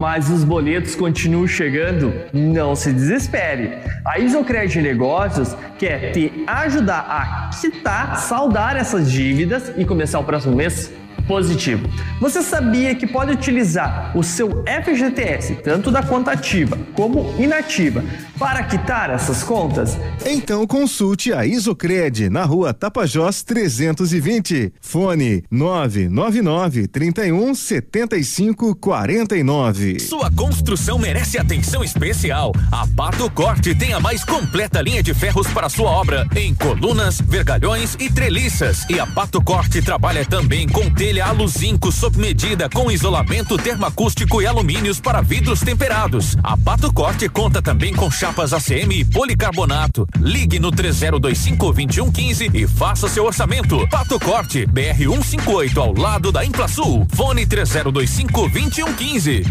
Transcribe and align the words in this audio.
mas 0.00 0.28
os 0.28 0.44
boletos 0.44 0.94
continuam 0.94 1.46
chegando? 1.46 2.12
Não 2.30 2.76
se 2.76 2.92
desespere. 2.92 3.78
A 4.04 4.18
Isocred 4.18 4.82
Negócios 4.82 5.56
quer 5.78 6.12
te 6.12 6.44
ajudar 6.46 7.06
a 7.08 7.48
quitar, 7.58 8.14
saldar 8.18 8.76
essas 8.76 9.10
dívidas 9.10 9.72
e 9.74 9.86
começar 9.86 10.18
o 10.20 10.24
próximo 10.24 10.54
mês 10.54 10.92
positivo. 11.26 11.88
Você 12.20 12.42
sabia 12.42 12.94
que 12.94 13.06
pode 13.06 13.32
utilizar 13.32 14.16
o 14.16 14.22
seu 14.22 14.64
FGTS, 14.64 15.56
tanto 15.56 15.90
da 15.90 16.02
conta 16.02 16.32
ativa 16.32 16.78
como 16.94 17.34
inativa, 17.38 18.04
para 18.38 18.62
quitar 18.62 19.10
essas 19.10 19.42
contas? 19.42 19.96
Então 20.24 20.66
consulte 20.66 21.32
a 21.32 21.46
Isocred 21.46 22.28
na 22.28 22.44
rua 22.44 22.72
Tapajós 22.72 23.42
320. 23.42 24.72
Fone 24.80 25.44
999 25.50 26.86
31 26.88 27.54
75 27.54 28.74
49. 28.76 30.00
Sua 30.00 30.30
construção 30.30 30.98
merece 30.98 31.38
atenção 31.38 31.82
especial. 31.82 32.52
A 32.70 32.86
Pato 32.86 33.30
Corte 33.30 33.74
tem 33.74 33.92
a 33.92 34.00
mais 34.00 34.24
completa 34.24 34.80
linha 34.80 35.02
de 35.02 35.14
ferros 35.14 35.46
para 35.48 35.68
sua 35.68 35.90
obra 35.90 36.26
em 36.36 36.54
colunas, 36.54 37.20
vergalhões 37.20 37.96
e 37.98 38.10
treliças. 38.10 38.84
E 38.88 38.98
a 39.00 39.06
Pato 39.06 39.42
Corte 39.42 39.80
trabalha 39.82 40.24
também 40.24 40.68
com 40.68 40.90
telha 41.16 41.26
aluzinco 41.26 41.90
sob 41.90 42.18
medida 42.18 42.68
com 42.68 42.90
isolamento 42.90 43.56
termoacústico 43.56 44.42
e 44.42 44.46
alumínios 44.46 45.00
para 45.00 45.22
vidros 45.22 45.60
temperados. 45.60 46.36
A 46.42 46.58
Pato 46.58 46.92
Corte 46.92 47.26
conta 47.26 47.62
também 47.62 47.94
com 47.94 48.10
chapas 48.10 48.52
ACM 48.52 48.92
e 48.92 49.02
policarbonato. 49.02 50.06
Ligue 50.20 50.58
no 50.58 50.70
3025 50.70 51.72
2115 51.72 52.50
e 52.52 52.66
faça 52.66 53.08
seu 53.08 53.24
orçamento. 53.24 53.88
Pato 53.88 54.20
Corte, 54.20 54.66
BR 54.66 54.98
158 54.98 55.80
ao 55.80 55.94
lado 55.94 56.30
da 56.30 56.44
Implasul. 56.44 57.06
Fone 57.14 57.46
3025 57.46 58.48
2115. 58.50 59.42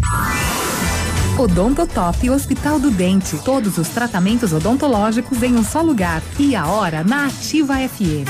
Odontotop 1.40 2.30
Hospital 2.30 2.80
do 2.80 2.92
Dente. 2.92 3.38
Todos 3.44 3.80
os 3.80 3.90
tratamentos 3.90 4.54
odontológicos 4.54 5.42
em 5.42 5.56
um 5.56 5.64
só 5.64 5.82
lugar. 5.82 6.22
E 6.38 6.56
a 6.56 6.68
hora 6.68 7.04
na 7.04 7.26
Ativa 7.26 7.76
FM. 7.78 8.30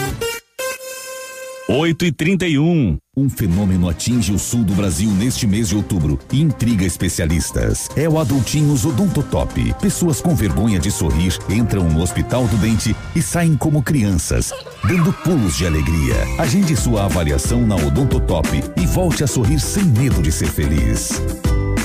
8 1.67 2.05
e 2.05 2.11
31 2.11 2.63
um 2.63 2.97
fenômeno 3.29 3.87
atinge 3.89 4.33
o 4.33 4.37
sul 4.37 4.63
do 4.63 4.73
Brasil 4.73 5.09
neste 5.11 5.47
mês 5.47 5.69
de 5.69 5.75
outubro 5.75 6.19
e 6.33 6.41
intriga 6.41 6.83
especialistas. 6.83 7.89
É 7.95 8.09
o 8.09 8.19
Adultinhos 8.19 8.85
Odontotop. 8.85 9.73
Pessoas 9.79 10.19
com 10.19 10.35
vergonha 10.35 10.77
de 10.77 10.91
sorrir 10.91 11.37
entram 11.49 11.85
no 11.89 12.01
Hospital 12.01 12.45
do 12.47 12.57
Dente 12.57 12.95
e 13.15 13.21
saem 13.21 13.55
como 13.55 13.81
crianças, 13.81 14.51
dando 14.83 15.13
pulos 15.13 15.55
de 15.55 15.65
alegria. 15.65 16.15
Agende 16.37 16.75
sua 16.75 17.05
avaliação 17.05 17.65
na 17.65 17.75
Odontotop 17.75 18.49
e 18.75 18.85
volte 18.85 19.23
a 19.23 19.27
sorrir 19.27 19.59
sem 19.61 19.85
medo 19.85 20.21
de 20.21 20.31
ser 20.31 20.47
feliz. 20.47 21.21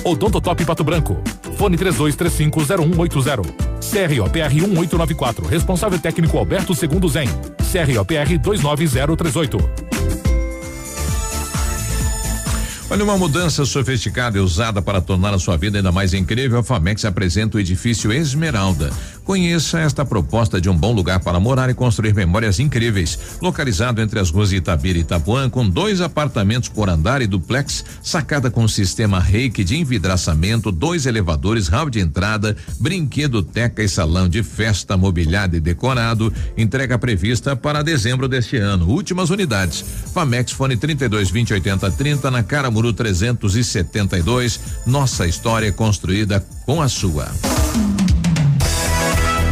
Odontotop 0.05 0.65
Pato 0.65 0.83
Branco. 0.83 1.17
Fone 1.57 1.77
32350180. 1.77 3.71
CROPR 3.81 4.55
1894. 4.55 5.47
Responsável 5.47 5.99
técnico 5.99 6.39
Alberto 6.39 6.75
Segundo 6.75 7.09
Zen. 7.09 7.29
CROPR 7.71 8.39
29038. 8.39 9.91
Olha, 12.93 13.05
uma 13.05 13.17
mudança 13.17 13.65
sofisticada 13.65 14.37
e 14.37 14.41
usada 14.41 14.83
para 14.83 15.01
tornar 15.01 15.33
a 15.33 15.39
sua 15.39 15.57
vida 15.57 15.79
ainda 15.79 15.93
mais 15.93 16.13
incrível, 16.13 16.59
a 16.59 16.63
Famex 16.65 17.05
apresenta 17.05 17.57
o 17.57 17.61
edifício 17.61 18.13
Esmeralda. 18.13 18.91
Conheça 19.31 19.79
esta 19.79 20.05
proposta 20.05 20.61
de 20.61 20.69
um 20.69 20.77
bom 20.77 20.91
lugar 20.91 21.21
para 21.21 21.39
morar 21.39 21.71
e 21.71 21.75
construir 21.75 22.13
memórias 22.13 22.59
incríveis. 22.59 23.17
Localizado 23.41 24.03
entre 24.03 24.19
as 24.19 24.29
ruas 24.29 24.51
Itabira 24.51 24.99
e 24.99 25.03
Itapuã, 25.03 25.49
com 25.49 25.69
dois 25.69 26.01
apartamentos 26.01 26.69
por 26.69 26.89
andar 26.89 27.23
e 27.23 27.29
duplex, 27.29 27.85
sacada 28.03 28.51
com 28.51 28.67
sistema 28.67 29.21
reiki 29.21 29.63
de 29.63 29.77
envidraçamento, 29.77 30.73
dois 30.73 31.07
elevadores, 31.07 31.69
hall 31.69 31.89
de 31.89 32.01
entrada, 32.01 32.57
brinquedo, 32.81 33.41
teca 33.41 33.85
e 33.85 33.89
salão 33.89 34.29
de 34.29 34.43
festa 34.43 34.97
mobiliado 34.97 35.55
e 35.55 35.61
decorado. 35.61 36.35
Entrega 36.57 36.99
prevista 36.99 37.55
para 37.55 37.85
dezembro 37.85 38.27
deste 38.27 38.57
ano. 38.57 38.89
Últimas 38.89 39.31
unidades. 39.31 39.85
Famex 40.13 40.51
Fone 40.51 40.77
32 40.77 41.31
20 41.31 41.53
80 41.53 41.89
30 41.93 42.31
na 42.33 42.43
Caramuru 42.43 42.93
372. 42.93 44.59
Nossa 44.85 45.25
história 45.25 45.71
construída 45.71 46.45
com 46.67 46.83
a 46.83 46.89
sua. 46.89 47.31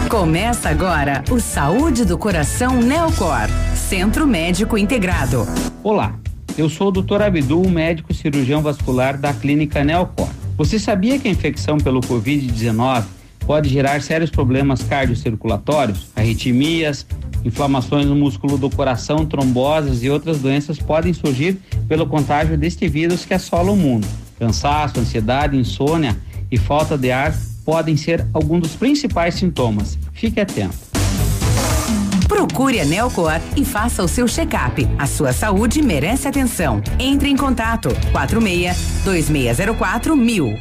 Começa 0.08 0.70
agora 0.70 1.22
o 1.30 1.38
Saúde 1.38 2.02
do 2.02 2.16
Coração 2.16 2.80
Neocor, 2.80 3.46
Centro 3.76 4.26
Médico 4.26 4.78
Integrado. 4.78 5.46
Olá, 5.84 6.18
eu 6.56 6.70
sou 6.70 6.88
o 6.88 6.90
Dr. 6.90 7.20
Abdul, 7.20 7.68
médico 7.68 8.14
cirurgião 8.14 8.62
vascular 8.62 9.18
da 9.18 9.34
Clínica 9.34 9.84
Neocor. 9.84 10.30
Você 10.56 10.78
sabia 10.78 11.18
que 11.18 11.28
a 11.28 11.30
infecção 11.30 11.76
pelo 11.76 12.00
Covid-19 12.00 13.04
pode 13.40 13.68
gerar 13.68 14.00
sérios 14.00 14.30
problemas 14.30 14.82
cardiocirculatórios, 14.82 16.06
arritmias, 16.16 17.06
inflamações 17.44 18.06
no 18.06 18.16
músculo 18.16 18.56
do 18.56 18.70
coração, 18.70 19.26
tromboses 19.26 20.02
e 20.02 20.08
outras 20.08 20.38
doenças 20.38 20.78
podem 20.78 21.12
surgir 21.12 21.58
pelo 21.86 22.06
contágio 22.06 22.56
deste 22.56 22.88
vírus 22.88 23.26
que 23.26 23.34
assola 23.34 23.70
o 23.70 23.76
mundo. 23.76 24.08
Cansaço, 24.38 25.00
ansiedade, 25.00 25.54
insônia 25.54 26.16
e 26.50 26.56
falta 26.56 26.96
de 26.96 27.12
ar 27.12 27.34
podem 27.68 27.98
ser 27.98 28.26
alguns 28.32 28.62
dos 28.62 28.76
principais 28.76 29.34
sintomas. 29.34 29.98
Fique 30.14 30.40
atento. 30.40 30.74
Procure 32.26 32.80
a 32.80 32.84
Nelcor 32.86 33.38
e 33.58 33.62
faça 33.62 34.02
o 34.02 34.08
seu 34.08 34.26
check-up. 34.26 34.88
A 34.98 35.06
sua 35.06 35.34
saúde 35.34 35.82
merece 35.82 36.26
atenção. 36.26 36.82
Entre 36.98 37.28
em 37.28 37.36
contato 37.36 37.90
46 38.10 39.02
2604 39.04 40.16
mil. 40.16 40.58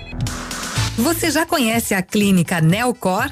Você 0.97 1.31
já 1.31 1.45
conhece 1.45 1.93
a 1.93 2.01
clínica 2.01 2.59
Nelcor? 2.59 3.31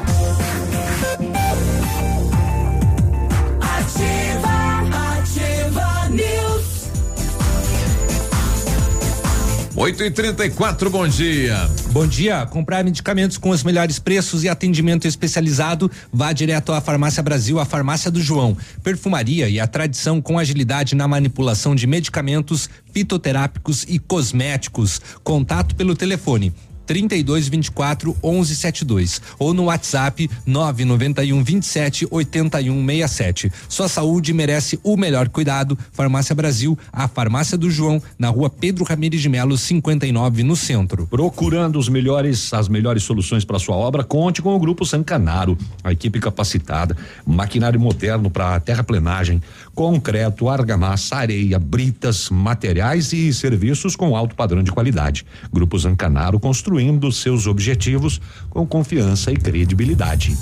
8 9.77 10.05
e 10.05 10.09
34 10.09 10.89
bom 10.89 11.07
dia. 11.07 11.69
Bom 11.91 12.07
dia. 12.07 12.47
Comprar 12.47 12.83
medicamentos 12.83 13.37
com 13.37 13.51
os 13.51 13.63
melhores 13.63 13.99
preços 13.99 14.43
e 14.43 14.49
atendimento 14.49 15.07
especializado, 15.07 15.91
vá 16.11 16.33
direto 16.33 16.73
à 16.73 16.81
Farmácia 16.81 17.21
Brasil, 17.21 17.59
a 17.59 17.65
Farmácia 17.65 18.09
do 18.09 18.19
João. 18.19 18.57
Perfumaria 18.81 19.47
e 19.47 19.59
a 19.59 19.67
tradição 19.67 20.19
com 20.19 20.39
agilidade 20.39 20.95
na 20.95 21.07
manipulação 21.07 21.75
de 21.75 21.85
medicamentos, 21.85 22.67
fitoterápicos 22.91 23.85
e 23.87 23.99
cosméticos. 23.99 24.99
Contato 25.23 25.75
pelo 25.75 25.95
telefone 25.95 26.51
3224 26.87 28.15
1172 28.23 29.21
ou 29.37 29.53
no 29.53 29.65
WhatsApp 29.65 30.29
991 30.45 31.43
27 31.43 32.07
81 32.09 32.85
67. 32.85 33.51
Sua 33.67 33.87
saúde 33.87 34.33
merece 34.33 34.79
o 34.83 34.95
melhor 34.95 35.29
cuidado. 35.29 35.77
Farmácia 35.91 36.33
Brasil, 36.33 36.77
a 36.91 37.07
farmácia 37.07 37.57
do 37.57 37.69
João, 37.69 38.01
na 38.17 38.29
rua 38.29 38.49
Pedro 38.49 38.85
Ramires 38.85 39.21
de 39.21 39.29
Melo, 39.29 39.57
59, 39.57 40.43
no 40.43 40.55
centro. 40.55 41.05
Procurando 41.07 41.77
os 41.77 41.89
melhores, 41.89 42.53
as 42.53 42.67
melhores 42.69 43.03
soluções 43.03 43.43
para 43.43 43.59
sua 43.59 43.75
obra, 43.75 44.03
conte 44.03 44.41
com 44.41 44.55
o 44.55 44.59
Grupo 44.59 44.85
Sancanaro, 44.85 45.57
a 45.83 45.91
equipe 45.91 46.19
capacitada, 46.19 46.95
maquinário 47.25 47.79
moderno 47.79 48.29
para 48.29 48.59
terraplenagem, 48.59 49.41
concreto, 49.77 50.49
argamassa, 50.49 51.17
areia, 51.17 51.59
britas, 51.59 52.31
materiais 52.31 53.13
e 53.13 53.31
serviços 53.31 53.95
com 53.95 54.15
alto 54.15 54.35
padrão 54.35 54.63
de 54.63 54.71
qualidade. 54.71 55.23
Grupo 55.53 55.77
Zancanaro 55.77 56.39
construindo 56.39 57.11
seus 57.11 57.45
objetivos 57.45 58.19
com 58.49 58.65
confiança 58.65 59.31
e 59.31 59.37
credibilidade. 59.37 60.35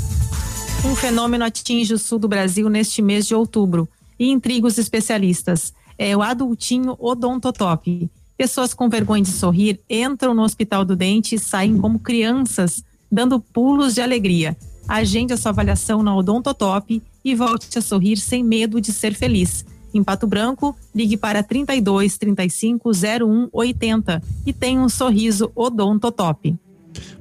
Um 0.86 0.96
fenômeno 0.96 1.44
atinge 1.44 1.94
o 1.94 1.98
sul 1.98 2.18
do 2.18 2.30
Brasil 2.30 2.70
neste 2.70 3.02
mês 3.02 3.28
de 3.28 3.36
outubro 3.36 3.90
e 4.18 4.32
intriga 4.32 4.68
os 4.68 4.78
especialistas. 4.78 5.74
é 5.98 6.16
o 6.16 6.22
adultinho 6.22 6.96
odontotop. 6.98 8.10
Pessoas 8.38 8.74
com 8.74 8.88
vergonha 8.88 9.24
de 9.24 9.30
sorrir 9.32 9.82
entram 9.90 10.34
no 10.34 10.44
Hospital 10.44 10.86
do 10.86 10.96
Dente 10.96 11.36
e 11.36 11.40
saem 11.40 11.78
como 11.78 12.00
crianças, 12.00 12.86
dando 13.12 13.42
pulos 13.42 13.96
de 13.96 14.02
alegria. 14.02 14.56
Agende 14.88 15.34
a 15.34 15.38
sua 15.38 15.52
avaliação 15.52 16.04
na 16.04 16.16
Odontotop 16.16 17.02
e 17.24 17.36
volte 17.36 17.78
a 17.78 17.82
sorrir 17.82 18.18
sem 18.18 18.44
medo 18.44 18.80
de 18.80 18.92
ser 18.92 19.14
feliz. 19.16 19.66
Em 19.94 20.04
Pato 20.04 20.28
Branco, 20.28 20.76
ligue 20.94 21.16
para 21.18 21.42
32 21.42 22.18
35 22.18 22.92
01 22.92 23.50
80 23.52 24.22
e 24.46 24.52
tenha 24.54 24.80
um 24.82 24.90
sorriso 24.90 25.52
Odontotop. 25.56 26.56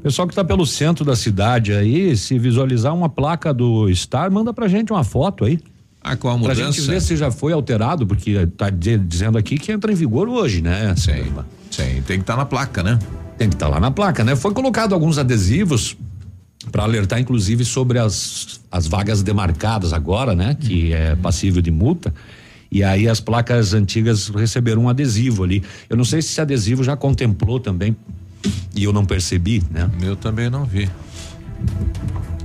Pessoal 0.02 0.28
que 0.28 0.32
está 0.32 0.44
pelo 0.44 0.66
centro 0.66 1.04
da 1.04 1.16
cidade 1.16 1.72
aí, 1.72 2.16
se 2.16 2.38
visualizar 2.38 2.94
uma 2.94 3.08
placa 3.08 3.52
do 3.54 3.92
Star, 3.94 4.30
manda 4.30 4.52
pra 4.52 4.68
gente 4.68 4.92
uma 4.92 5.02
foto 5.04 5.44
aí. 5.44 5.58
Ah, 6.02 6.16
com 6.16 6.28
a 6.28 6.32
Pra 6.32 6.40
mudança. 6.54 6.72
gente 6.72 6.80
ver 6.82 7.00
se 7.00 7.16
já 7.16 7.30
foi 7.30 7.52
alterado, 7.52 8.06
porque 8.06 8.46
tá 8.58 8.68
di- 8.68 8.98
dizendo 8.98 9.38
aqui 9.38 9.56
que 9.56 9.72
entra 9.72 9.90
em 9.90 9.94
vigor 9.94 10.28
hoje, 10.28 10.60
né? 10.60 10.94
Sim, 10.96 11.32
sim, 11.70 12.02
tem 12.06 12.18
que 12.18 12.22
estar 12.24 12.36
na 12.36 12.44
placa, 12.44 12.82
né? 12.82 12.98
Tem 13.38 13.48
que 13.48 13.54
estar 13.54 13.68
lá 13.68 13.80
na 13.80 13.90
placa, 13.90 14.22
né? 14.22 14.36
Foi 14.36 14.52
colocado 14.52 14.92
alguns 14.94 15.16
adesivos 15.16 15.96
para 16.70 16.82
alertar, 16.82 17.20
inclusive, 17.20 17.64
sobre 17.64 17.98
as, 17.98 18.60
as 18.70 18.86
vagas 18.86 19.22
demarcadas 19.22 19.92
agora, 19.92 20.34
né? 20.34 20.56
Que 20.58 20.92
é 20.92 21.14
passível 21.16 21.62
de 21.62 21.70
multa. 21.70 22.12
E 22.70 22.82
aí 22.82 23.08
as 23.08 23.20
placas 23.20 23.72
antigas 23.72 24.28
receberam 24.28 24.82
um 24.82 24.88
adesivo 24.88 25.44
ali. 25.44 25.62
Eu 25.88 25.96
não 25.96 26.04
sei 26.04 26.20
se 26.20 26.30
esse 26.30 26.40
adesivo 26.40 26.82
já 26.82 26.96
contemplou 26.96 27.60
também. 27.60 27.96
E 28.74 28.84
eu 28.84 28.92
não 28.92 29.06
percebi, 29.06 29.62
né? 29.70 29.90
Eu 30.02 30.16
também 30.16 30.50
não 30.50 30.64
vi. 30.64 30.90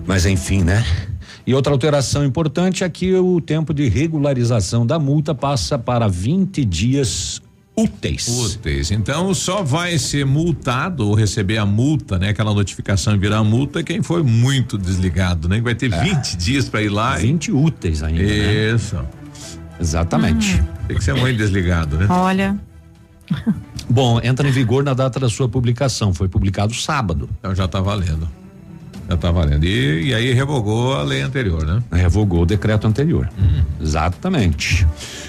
Mas 0.06 0.26
enfim, 0.26 0.64
né? 0.64 0.86
E 1.46 1.54
outra 1.54 1.74
alteração 1.74 2.24
importante 2.24 2.84
é 2.84 2.90
que 2.90 3.16
o 3.16 3.42
tempo 3.42 3.74
de 3.74 3.90
regularização 3.90 4.86
da 4.86 5.00
multa 5.00 5.34
passa 5.34 5.80
para 5.80 6.08
20 6.08 6.64
dias 6.64 7.42
úteis. 7.84 8.28
Úteis. 8.28 8.92
Então 8.92 9.34
só 9.34 9.64
vai 9.64 9.98
ser 9.98 10.26
multado 10.26 11.08
ou 11.08 11.14
receber 11.14 11.58
a 11.58 11.66
multa, 11.66 12.18
né? 12.18 12.30
Aquela 12.30 12.54
notificação 12.54 13.16
e 13.16 13.18
virar 13.18 13.44
multa 13.44 13.84
quem 13.84 14.02
foi 14.02 14.24
muito 14.24 14.78
desligado, 14.78 15.48
né? 15.48 15.60
Vai 15.62 15.76
ter 15.76 15.90
20 15.90 16.38
dias 16.38 16.70
para 16.70 16.82
ir 16.82 16.90
lá. 16.90 17.16
20 17.18 17.52
úteis 17.52 18.04
ainda. 18.04 18.22
né? 18.22 18.74
Isso. 18.76 18.98
Exatamente. 19.80 20.62
Tem 20.88 20.98
que 20.98 21.04
ser 21.04 21.14
muito 21.14 21.38
desligado, 21.38 21.98
né? 21.98 22.08
Olha, 22.10 22.60
Bom, 23.90 24.20
entra 24.24 24.48
em 24.48 24.52
vigor 24.52 24.84
na 24.84 24.94
data 24.94 25.20
da 25.20 25.30
sua 25.30 25.48
publicação. 25.50 26.14
Foi 26.14 26.28
publicado 26.28 26.74
sábado. 26.74 27.30
Então 27.40 27.56
já 27.56 27.68
tá 27.68 27.80
valendo. 27.80 28.28
Já 29.10 29.18
tá 29.18 29.32
valendo. 29.32 29.64
E, 29.64 30.10
e 30.10 30.14
aí 30.14 30.32
revogou 30.34 30.94
a 30.94 31.02
lei 31.02 31.22
anterior, 31.22 31.66
né? 31.66 31.82
Revogou 31.92 32.44
o 32.44 32.46
decreto 32.46 32.86
anterior. 32.86 33.28
Exatamente. 33.82 34.86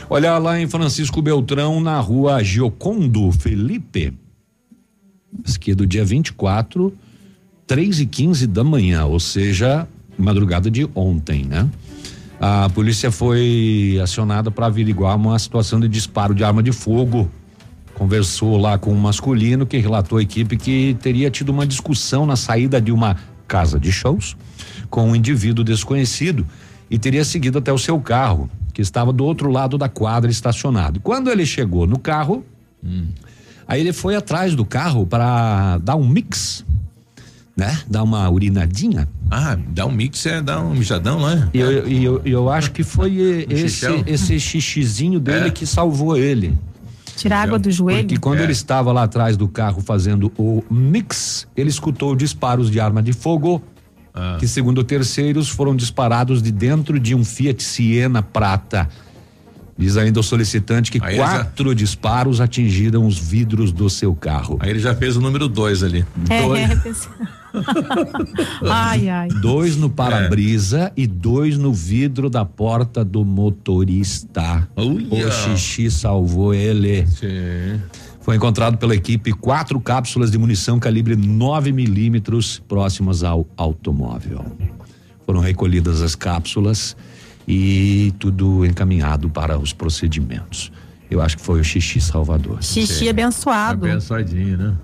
Olha 0.08 0.36
lá 0.36 0.60
em 0.60 0.68
Francisco 0.68 1.22
Beltrão, 1.22 1.80
na 1.80 1.98
rua 1.98 2.44
Giocondo 2.44 3.32
Felipe. 3.32 4.12
Que 5.58 5.74
do 5.74 5.86
dia 5.86 6.04
24, 6.04 6.92
3 7.66 8.00
e 8.00 8.06
15 8.06 8.46
da 8.48 8.64
manhã, 8.64 9.04
ou 9.06 9.20
seja, 9.20 9.86
madrugada 10.18 10.70
de 10.70 10.88
ontem, 10.94 11.44
né? 11.44 11.68
A 12.40 12.68
polícia 12.70 13.10
foi 13.10 13.98
acionada 14.02 14.50
para 14.50 14.66
averiguar 14.66 15.16
uma 15.16 15.38
situação 15.38 15.78
de 15.78 15.88
disparo 15.88 16.34
de 16.34 16.42
arma 16.42 16.62
de 16.62 16.72
fogo. 16.72 17.30
Conversou 17.94 18.56
lá 18.56 18.78
com 18.78 18.92
um 18.92 18.98
masculino 18.98 19.66
que 19.66 19.76
relatou 19.76 20.18
à 20.18 20.22
equipe 20.22 20.56
que 20.56 20.96
teria 21.02 21.30
tido 21.30 21.50
uma 21.50 21.66
discussão 21.66 22.24
na 22.24 22.36
saída 22.36 22.80
de 22.80 22.90
uma 22.90 23.16
casa 23.50 23.81
de 23.81 23.91
shows 23.91 24.37
com 24.88 25.11
um 25.11 25.17
indivíduo 25.17 25.64
desconhecido 25.64 26.47
e 26.88 26.99
teria 26.99 27.25
seguido 27.25 27.58
até 27.58 27.73
o 27.73 27.79
seu 27.79 27.99
carro, 28.00 28.49
que 28.73 28.81
estava 28.81 29.12
do 29.12 29.25
outro 29.25 29.50
lado 29.50 29.76
da 29.76 29.88
quadra 29.88 30.31
estacionado. 30.31 31.00
Quando 31.00 31.31
ele 31.31 31.44
chegou 31.44 31.87
no 31.87 31.99
carro, 31.99 32.44
aí 33.67 33.81
ele 33.81 33.93
foi 33.93 34.14
atrás 34.14 34.55
do 34.55 34.64
carro 34.64 35.05
para 35.06 35.79
dar 35.79 35.97
um 35.97 36.08
mix, 36.08 36.64
né? 37.56 37.81
Dar 37.88 38.02
uma 38.05 38.29
urinadinha. 38.31 39.08
Ah, 39.31 39.56
dá 39.69 39.87
um 39.87 39.93
mix, 39.93 40.25
é 40.26 40.41
dar 40.41 40.61
um 40.61 40.75
mijadão 40.75 41.19
lá. 41.20 41.49
E 41.52 41.58
eu, 41.61 41.88
e 41.88 42.05
eu, 42.05 42.23
e 42.25 42.31
eu 42.31 42.49
acho 42.49 42.70
que 42.73 42.82
foi 42.82 43.11
Um 43.49 43.52
esse, 43.52 43.69
xixão? 43.69 44.02
esse 44.06 44.41
xixizinho 44.41 45.20
dele 45.20 45.49
É. 45.49 45.50
que 45.50 45.67
salvou 45.67 46.17
ele. 46.17 46.56
Tirar 47.20 47.43
água 47.43 47.58
do 47.58 47.70
joelho. 47.70 48.00
Porque 48.08 48.17
quando 48.19 48.40
É. 48.40 48.43
ele 48.44 48.52
estava 48.52 48.93
lá 48.93 49.05
atrás 49.05 49.37
do 49.37 49.46
carro 49.49 49.81
fazendo 49.81 50.32
o 50.38 50.62
mix, 50.70 51.46
ele 51.56 51.69
escutou 51.70 52.14
disparos 52.17 52.70
de 52.70 52.81
arma 52.81 53.02
de 53.02 53.12
fogo, 53.12 53.62
Ah. 54.14 54.37
que 54.40 54.49
segundo 54.49 54.82
terceiros 54.82 55.49
foram 55.49 55.75
disparados 55.76 56.43
de 56.43 56.50
dentro 56.50 56.99
de 56.99 57.14
um 57.14 57.25
Fiat 57.25 57.62
Siena 57.62 58.22
prata. 58.22 58.88
Diz 59.78 59.96
ainda 59.96 60.20
o 60.20 60.22
solicitante 60.22 60.90
que 60.90 60.99
Aí 61.02 61.14
ele 61.14 61.17
já- 61.17 61.28
quatro 61.44 61.75
disparos 61.75 62.38
atingiram 62.40 63.06
os 63.06 63.19
vidros 63.19 63.73
do 63.73 63.88
seu 63.88 64.14
carro. 64.14 64.58
Aí 64.61 64.69
ele 64.70 64.78
já 64.78 64.94
fez 64.94 65.16
o 65.16 65.20
número 65.23 65.49
dois 65.49 65.82
ali. 65.82 66.05
É, 66.28 66.43
Dois, 66.43 66.70
é, 66.70 66.76
ai, 68.69 69.08
ai. 69.08 69.29
dois 69.41 69.76
no 69.76 69.91
para-brisa 69.91 70.93
e 70.97 71.06
dois 71.06 71.56
no 71.56 71.73
vidro 71.73 72.31
da 72.31 72.44
porta 72.44 73.05
do 73.05 73.25
motorista. 73.25 74.69
Uia. 74.76 75.29
O 75.29 75.32
xixi 75.32 75.91
salvou 75.91 76.55
ele. 76.55 77.06
Sim. 77.06 77.81
Foi 78.20 78.37
encontrado 78.37 78.76
pela 78.76 78.94
equipe 78.94 79.32
quatro 79.32 79.81
cápsulas 79.81 80.31
de 80.31 80.38
munição 80.38 80.79
calibre 80.79 81.17
9 81.17 81.73
milímetros 81.73 82.62
próximas 82.69 83.25
ao 83.25 83.47
automóvel. 83.56 84.44
Foram 85.25 85.41
recolhidas 85.41 86.02
as 86.02 86.14
cápsulas 86.14 86.97
e 87.49 88.12
tudo 88.19 88.64
encaminhado 88.64 89.29
para 89.31 89.58
os 89.58 89.73
procedimentos. 89.73 90.70
Eu 91.11 91.20
acho 91.20 91.38
que 91.38 91.43
foi 91.43 91.61
o 91.61 91.64
xixi 91.64 92.00
salvador. 92.00 92.62
Xixi 92.62 93.08
abençoado. 93.08 93.87
Abençoadinho, 93.87 94.56
né? 94.56 94.75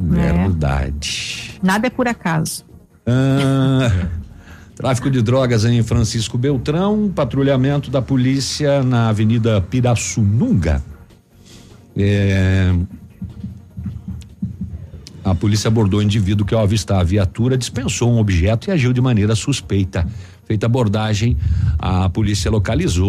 Verdade. 0.00 1.60
Nada 1.62 1.86
é 1.86 1.90
por 1.90 2.08
acaso. 2.08 2.64
Ah, 3.06 4.08
tráfico 4.74 5.10
de 5.10 5.20
drogas 5.20 5.64
em 5.64 5.82
Francisco 5.82 6.38
Beltrão, 6.38 7.12
patrulhamento 7.14 7.90
da 7.90 8.00
polícia 8.00 8.82
na 8.82 9.10
Avenida 9.10 9.60
Pirassununga. 9.60 10.82
É, 11.96 12.72
a 15.22 15.34
polícia 15.34 15.68
abordou 15.68 16.00
o 16.00 16.02
indivíduo 16.02 16.46
que, 16.46 16.54
ao 16.54 16.62
avistar 16.62 17.00
a 17.00 17.04
viatura, 17.04 17.58
dispensou 17.58 18.10
um 18.10 18.18
objeto 18.18 18.68
e 18.68 18.72
agiu 18.72 18.92
de 18.92 19.00
maneira 19.00 19.34
suspeita. 19.34 20.06
Feita 20.50 20.66
abordagem, 20.66 21.36
a 21.78 22.08
polícia 22.08 22.50
localizou 22.50 23.06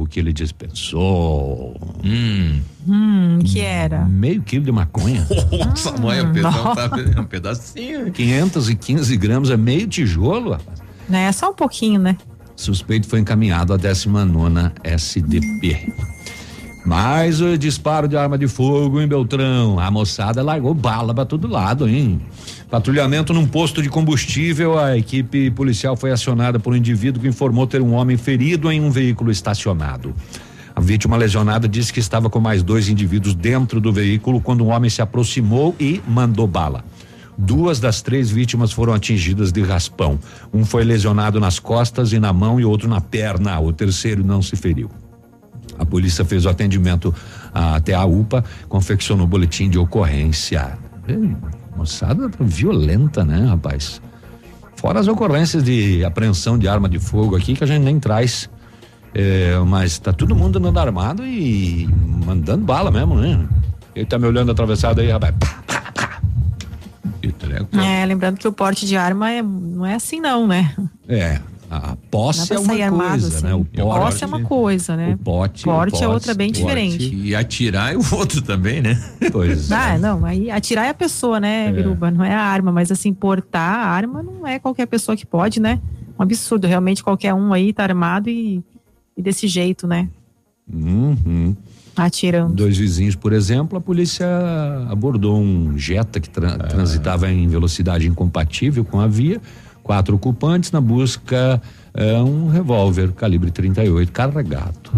o 0.00 0.06
que 0.08 0.18
ele 0.18 0.32
dispensou. 0.32 1.78
Hum. 2.02 2.60
Hum, 2.88 3.40
que 3.44 3.60
era? 3.60 4.06
Meio 4.06 4.40
quilo 4.40 4.64
de 4.64 4.72
maconha. 4.72 5.28
Nossa, 5.52 5.92
mãe, 5.98 6.22
o 6.22 6.32
pedão 6.32 6.74
tá 6.74 6.88
é 7.14 7.20
um 7.20 7.26
pedacinho. 7.26 8.10
515 8.10 9.14
gramas 9.18 9.50
é 9.50 9.56
meio 9.58 9.86
tijolo, 9.86 10.52
rapaz. 10.52 10.82
Né? 11.10 11.30
Só 11.32 11.50
um 11.50 11.54
pouquinho, 11.54 12.00
né? 12.00 12.16
Suspeito 12.56 13.06
foi 13.06 13.20
encaminhado 13.20 13.74
à 13.74 13.76
19 13.76 14.72
SDP. 14.82 15.92
Mais 16.86 17.42
o 17.42 17.58
disparo 17.58 18.08
de 18.08 18.16
arma 18.16 18.38
de 18.38 18.48
fogo 18.48 18.98
em 18.98 19.06
Beltrão. 19.06 19.78
A 19.78 19.90
moçada 19.90 20.42
largou 20.42 20.72
bala 20.72 21.12
pra 21.12 21.26
todo 21.26 21.46
lado, 21.46 21.86
hein? 21.86 22.22
Patrulhamento 22.70 23.32
num 23.32 23.46
posto 23.46 23.80
de 23.80 23.88
combustível. 23.88 24.78
A 24.78 24.96
equipe 24.96 25.50
policial 25.52 25.96
foi 25.96 26.10
acionada 26.10 26.58
por 26.58 26.72
um 26.72 26.76
indivíduo 26.76 27.22
que 27.22 27.28
informou 27.28 27.66
ter 27.66 27.80
um 27.80 27.94
homem 27.94 28.16
ferido 28.16 28.70
em 28.70 28.80
um 28.80 28.90
veículo 28.90 29.30
estacionado. 29.30 30.14
A 30.74 30.80
vítima 30.80 31.16
lesionada 31.16 31.68
disse 31.68 31.92
que 31.92 32.00
estava 32.00 32.28
com 32.28 32.40
mais 32.40 32.62
dois 32.62 32.88
indivíduos 32.88 33.34
dentro 33.34 33.80
do 33.80 33.92
veículo 33.92 34.40
quando 34.40 34.64
um 34.64 34.68
homem 34.68 34.90
se 34.90 35.00
aproximou 35.00 35.74
e 35.78 36.02
mandou 36.06 36.46
bala. 36.46 36.84
Duas 37.38 37.78
das 37.78 38.02
três 38.02 38.30
vítimas 38.30 38.72
foram 38.72 38.92
atingidas 38.92 39.52
de 39.52 39.62
raspão. 39.62 40.18
Um 40.52 40.64
foi 40.64 40.84
lesionado 40.84 41.38
nas 41.38 41.58
costas 41.58 42.12
e 42.12 42.18
na 42.18 42.32
mão 42.32 42.58
e 42.58 42.64
outro 42.64 42.88
na 42.88 43.00
perna. 43.00 43.60
O 43.60 43.72
terceiro 43.72 44.24
não 44.24 44.42
se 44.42 44.56
feriu. 44.56 44.90
A 45.78 45.84
polícia 45.84 46.24
fez 46.24 46.44
o 46.46 46.48
atendimento 46.48 47.14
ah, 47.54 47.76
até 47.76 47.94
a 47.94 48.04
UPA, 48.04 48.44
confeccionou 48.68 49.24
o 49.24 49.28
boletim 49.28 49.68
de 49.68 49.78
ocorrência. 49.78 50.78
Moçada 51.76 52.30
violenta, 52.40 53.24
né, 53.24 53.46
rapaz? 53.46 54.00
Fora 54.76 55.00
as 55.00 55.08
ocorrências 55.08 55.62
de 55.62 56.04
apreensão 56.04 56.58
de 56.58 56.68
arma 56.68 56.88
de 56.88 56.98
fogo 56.98 57.36
aqui 57.36 57.54
que 57.54 57.64
a 57.64 57.66
gente 57.66 57.82
nem 57.82 57.98
traz. 57.98 58.48
É, 59.14 59.58
mas 59.66 59.98
tá 59.98 60.12
todo 60.12 60.34
mundo 60.34 60.58
andando 60.58 60.78
armado 60.78 61.26
e 61.26 61.88
mandando 62.24 62.64
bala 62.64 62.90
mesmo, 62.90 63.14
né? 63.14 63.46
Ele 63.94 64.04
tá 64.04 64.18
me 64.18 64.26
olhando 64.26 64.52
atravessado 64.52 65.00
aí, 65.00 65.10
rapaz. 65.10 65.34
Treco. 67.38 67.76
É, 67.78 68.04
lembrando 68.06 68.38
que 68.38 68.46
o 68.46 68.52
porte 68.52 68.86
de 68.86 68.96
arma 68.96 69.30
é, 69.30 69.42
não 69.42 69.84
é 69.84 69.94
assim, 69.94 70.20
não, 70.20 70.46
né? 70.46 70.74
É, 71.08 71.40
a 71.70 71.96
posse 72.10 72.52
é 72.52 72.58
uma 72.58 72.68
coisa, 72.68 72.84
armado, 72.84 73.26
assim. 73.26 73.44
né? 73.44 73.54
O 73.54 73.64
Posse 73.64 74.24
é 74.24 74.26
uma 74.26 74.42
coisa, 74.42 74.96
né? 74.96 75.14
o 75.14 75.18
Porte 75.18 75.66
o 75.66 76.04
é 76.04 76.08
outra 76.08 76.34
bem 76.34 76.52
diferente. 76.52 77.14
E 77.14 77.34
atirar 77.34 77.92
é 77.92 77.96
o 77.96 78.14
outro 78.14 78.40
também, 78.40 78.80
né? 78.80 79.02
Pois 79.32 79.70
Ah, 79.72 79.98
não, 79.98 80.24
aí 80.24 80.50
atirar 80.50 80.86
é 80.86 80.90
a 80.90 80.94
pessoa, 80.94 81.40
né, 81.40 81.72
Biruba? 81.72 82.10
Não 82.10 82.24
é 82.24 82.32
a 82.34 82.40
arma, 82.40 82.70
mas 82.70 82.92
assim, 82.92 83.12
portar 83.12 83.80
a 83.80 83.86
arma 83.86 84.22
não 84.22 84.46
é 84.46 84.58
qualquer 84.58 84.86
pessoa 84.86 85.16
que 85.16 85.26
pode, 85.26 85.60
né? 85.60 85.80
Um 86.18 86.22
absurdo, 86.22 86.66
realmente 86.66 87.02
qualquer 87.02 87.34
um 87.34 87.52
aí 87.52 87.72
tá 87.72 87.82
armado 87.82 88.30
e, 88.30 88.62
e 89.16 89.22
desse 89.22 89.48
jeito, 89.48 89.86
né? 89.86 90.08
Uhum. 90.72 91.54
Atirando. 91.96 92.52
Dois 92.52 92.76
vizinhos, 92.76 93.14
por 93.14 93.32
exemplo, 93.32 93.78
a 93.78 93.80
polícia 93.80 94.26
abordou 94.90 95.40
um 95.40 95.78
Jetta 95.78 96.20
que 96.20 96.28
tra 96.28 96.58
transitava 96.58 97.30
em 97.30 97.48
velocidade 97.48 98.06
incompatível 98.06 98.84
com 98.84 99.00
a 99.00 99.06
via. 99.06 99.40
Quatro 99.86 100.16
ocupantes 100.16 100.72
na 100.72 100.80
busca 100.80 101.62
é, 101.94 102.18
um 102.18 102.48
revólver 102.48 103.12
calibre 103.12 103.52
38 103.52 104.10
carregado. 104.10 104.90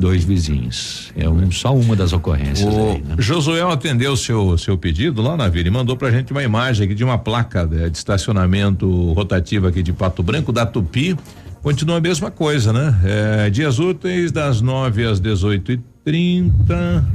Dois 0.00 0.24
vizinhos. 0.24 1.12
É 1.16 1.28
um, 1.28 1.48
só 1.52 1.72
uma 1.72 1.94
das 1.94 2.12
ocorrências. 2.12 2.74
O 2.74 2.90
aí, 2.90 3.02
né? 3.02 3.14
Josué 3.18 3.62
atendeu 3.62 4.14
o 4.14 4.16
seu, 4.16 4.58
seu 4.58 4.76
pedido 4.76 5.22
lá 5.22 5.36
na 5.36 5.46
vila 5.46 5.68
e 5.68 5.70
mandou 5.70 5.96
pra 5.96 6.10
gente 6.10 6.32
uma 6.32 6.42
imagem 6.42 6.86
aqui 6.86 6.94
de 6.96 7.04
uma 7.04 7.18
placa 7.18 7.64
de, 7.64 7.88
de 7.88 7.96
estacionamento 7.96 9.12
rotativo 9.12 9.68
aqui 9.68 9.80
de 9.80 9.92
Pato 9.92 10.24
Branco, 10.24 10.50
da 10.50 10.66
Tupi. 10.66 11.16
Continua 11.62 11.98
a 11.98 12.00
mesma 12.00 12.32
coisa, 12.32 12.72
né? 12.72 13.00
É, 13.04 13.48
dias 13.48 13.78
úteis 13.78 14.32
das 14.32 14.60
9 14.60 15.04
às 15.06 15.20
18 15.20 15.70
e 15.70 15.80
30 16.04 17.08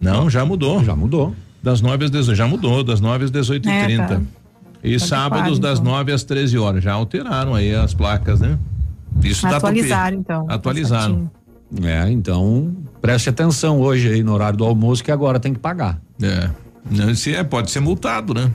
Não, 0.00 0.28
já 0.28 0.44
mudou. 0.44 0.82
Já 0.84 0.96
mudou. 0.96 1.32
Das 1.62 1.80
9 1.80 2.06
às 2.06 2.10
18 2.10 2.36
já 2.36 2.48
mudou, 2.48 2.82
das 2.82 3.00
9 3.00 3.26
às 3.26 3.30
18 3.30 3.68
e 3.68 3.70
É, 3.70 3.84
30 3.84 4.06
tá. 4.08 4.20
E 4.82 4.98
Tá 4.98 5.06
sábados 5.06 5.58
das 5.58 5.78
então. 5.78 5.92
9 5.92 6.12
às 6.12 6.24
13 6.24 6.58
horas. 6.58 6.82
Já 6.82 6.92
alteraram 6.94 7.54
aí 7.54 7.74
as 7.74 7.94
placas, 7.94 8.40
né? 8.40 8.58
Isso 9.22 9.42
Tupi. 9.42 9.54
Atualizaram, 9.54 10.18
então. 10.18 10.46
Atualizaram. 10.48 11.30
É, 11.82 12.10
então 12.10 12.74
preste 13.00 13.30
atenção 13.30 13.80
hoje 13.80 14.08
aí 14.08 14.22
no 14.22 14.32
horário 14.32 14.58
do 14.58 14.64
almoço 14.64 15.02
que 15.02 15.10
agora 15.10 15.40
tem 15.40 15.52
que 15.54 15.58
pagar. 15.60 16.00
É. 16.22 16.50
Não, 16.90 17.14
se 17.14 17.34
é, 17.34 17.42
pode 17.42 17.70
ser 17.70 17.80
multado, 17.80 18.34
né? 18.34 18.50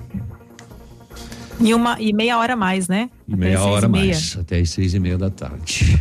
E, 1.60 1.74
uma, 1.74 2.00
e 2.00 2.14
meia 2.14 2.38
hora 2.38 2.54
a 2.54 2.56
mais, 2.56 2.88
né? 2.88 3.10
E 3.28 3.34
Até 3.34 3.46
meia 3.46 3.62
hora 3.62 3.86
e 3.88 3.90
meia. 3.90 4.06
mais, 4.06 4.38
até 4.40 4.60
as 4.60 4.70
seis 4.70 4.94
e 4.94 5.00
meia 5.00 5.18
da 5.18 5.30
tarde. 5.30 6.00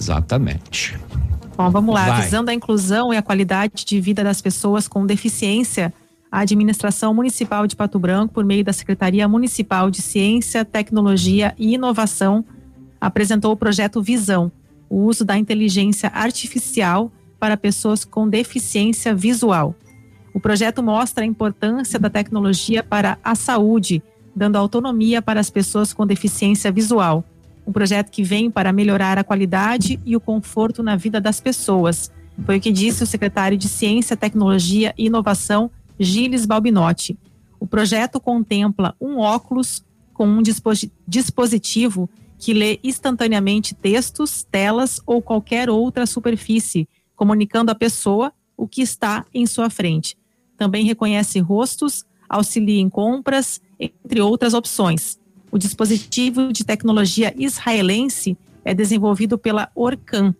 Exatamente. 0.00 0.96
Bom, 1.56 1.70
vamos 1.70 1.92
lá. 1.92 2.06
Vai. 2.06 2.22
Visando 2.22 2.50
a 2.50 2.54
inclusão 2.54 3.12
e 3.12 3.16
a 3.16 3.22
qualidade 3.22 3.84
de 3.84 4.00
vida 4.00 4.22
das 4.22 4.40
pessoas 4.40 4.86
com 4.86 5.04
deficiência, 5.04 5.92
a 6.30 6.40
administração 6.40 7.14
municipal 7.14 7.66
de 7.66 7.74
Pato 7.74 7.98
Branco, 7.98 8.34
por 8.34 8.44
meio 8.44 8.64
da 8.64 8.72
Secretaria 8.72 9.26
Municipal 9.26 9.90
de 9.90 10.02
Ciência, 10.02 10.64
Tecnologia 10.64 11.54
e 11.58 11.74
Inovação, 11.74 12.44
apresentou 13.00 13.52
o 13.52 13.56
projeto 13.56 14.02
Visão, 14.02 14.52
o 14.90 14.96
uso 15.04 15.24
da 15.24 15.38
inteligência 15.38 16.10
artificial 16.14 17.10
para 17.38 17.56
pessoas 17.56 18.04
com 18.04 18.28
deficiência 18.28 19.14
visual. 19.14 19.74
O 20.34 20.40
projeto 20.40 20.82
mostra 20.82 21.24
a 21.24 21.26
importância 21.26 21.98
da 21.98 22.10
tecnologia 22.10 22.82
para 22.82 23.18
a 23.24 23.34
saúde, 23.34 24.02
dando 24.34 24.56
autonomia 24.56 25.22
para 25.22 25.40
as 25.40 25.50
pessoas 25.50 25.92
com 25.92 26.06
deficiência 26.06 26.70
visual. 26.70 27.24
Um 27.66 27.72
projeto 27.72 28.10
que 28.10 28.22
vem 28.22 28.50
para 28.50 28.72
melhorar 28.72 29.18
a 29.18 29.24
qualidade 29.24 29.98
e 30.04 30.16
o 30.16 30.20
conforto 30.20 30.82
na 30.82 30.96
vida 30.96 31.20
das 31.20 31.40
pessoas. 31.40 32.10
Foi 32.44 32.58
o 32.58 32.60
que 32.60 32.70
disse 32.70 33.02
o 33.02 33.06
secretário 33.06 33.58
de 33.58 33.68
Ciência, 33.68 34.16
Tecnologia 34.16 34.94
e 34.96 35.06
Inovação, 35.06 35.70
Gilles 35.98 36.46
Balbinotti. 36.46 37.18
O 37.60 37.66
projeto 37.66 38.20
contempla 38.20 38.94
um 39.00 39.18
óculos 39.18 39.84
com 40.12 40.26
um 40.26 40.42
disposi- 40.42 40.92
dispositivo 41.06 42.08
que 42.38 42.54
lê 42.54 42.78
instantaneamente 42.84 43.74
textos, 43.74 44.44
telas 44.50 45.00
ou 45.04 45.20
qualquer 45.20 45.68
outra 45.68 46.06
superfície, 46.06 46.88
comunicando 47.16 47.70
à 47.70 47.74
pessoa 47.74 48.32
o 48.56 48.66
que 48.66 48.80
está 48.80 49.26
em 49.34 49.46
sua 49.46 49.68
frente. 49.68 50.16
Também 50.56 50.84
reconhece 50.84 51.38
rostos, 51.40 52.04
auxilia 52.28 52.80
em 52.80 52.88
compras, 52.88 53.60
entre 53.78 54.20
outras 54.20 54.54
opções. 54.54 55.18
O 55.50 55.58
dispositivo 55.58 56.52
de 56.52 56.64
tecnologia 56.64 57.34
israelense 57.36 58.36
é 58.64 58.74
desenvolvido 58.74 59.38
pela 59.38 59.70
Orcan. 59.74 60.34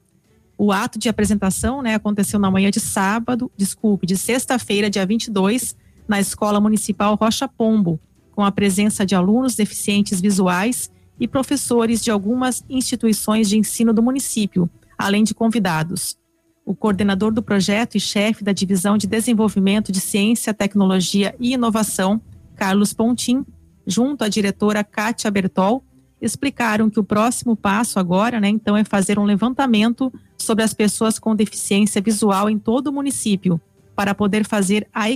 O 0.61 0.73
ato 0.73 0.99
de 0.99 1.09
apresentação 1.09 1.81
né, 1.81 1.95
aconteceu 1.95 2.41
na 2.41 2.51
manhã 2.51 2.69
de 2.69 2.81
sábado, 2.81 3.49
desculpe, 3.57 4.05
de 4.05 4.17
sexta-feira, 4.17 4.91
dia 4.91 5.07
22, 5.07 5.77
na 6.09 6.19
Escola 6.19 6.61
Municipal 6.61 7.15
Rocha 7.15 7.47
Pombo, 7.47 8.01
com 8.33 8.45
a 8.45 8.51
presença 8.51 9.07
de 9.07 9.15
alunos 9.15 9.55
deficientes 9.55 10.21
visuais 10.21 10.91
e 11.21 11.29
professores 11.29 12.03
de 12.03 12.11
algumas 12.11 12.65
instituições 12.69 13.49
de 13.49 13.57
ensino 13.57 13.93
do 13.93 14.03
município, 14.03 14.69
além 14.99 15.23
de 15.23 15.33
convidados. 15.33 16.19
O 16.67 16.75
coordenador 16.75 17.33
do 17.33 17.43
projeto 17.43 17.95
e 17.95 18.01
chefe 18.01 18.43
da 18.43 18.53
Divisão 18.53 18.99
de 18.99 19.07
Desenvolvimento 19.07 19.93
de 19.93 20.01
Ciência, 20.01 20.53
Tecnologia 20.53 21.37
e 21.39 21.53
Inovação, 21.53 22.21
Carlos 22.57 22.93
Pontim, 22.93 23.47
junto 23.87 24.25
à 24.25 24.29
diretora 24.29 24.83
Kátia 24.83 25.31
Bertol, 25.31 25.85
explicaram 26.21 26.91
que 26.91 26.99
o 27.01 27.05
próximo 27.05 27.57
passo 27.57 27.99
agora, 27.99 28.41
né, 28.41 28.49
então, 28.49 28.77
é 28.77 28.85
fazer 28.85 29.19
um 29.19 29.25
levantamento 29.25 30.13
sobre 30.37 30.65
as 30.65 30.75
pessoas 30.75 31.19
com 31.19 31.35
deficiência 31.37 32.03
visual 32.03 32.51
em 32.51 32.59
todo 32.59 32.89
o 32.89 32.93
município, 32.93 33.61
para 33.95 34.15
poder 34.15 34.47
fazer 34.47 34.89
a, 34.93 35.07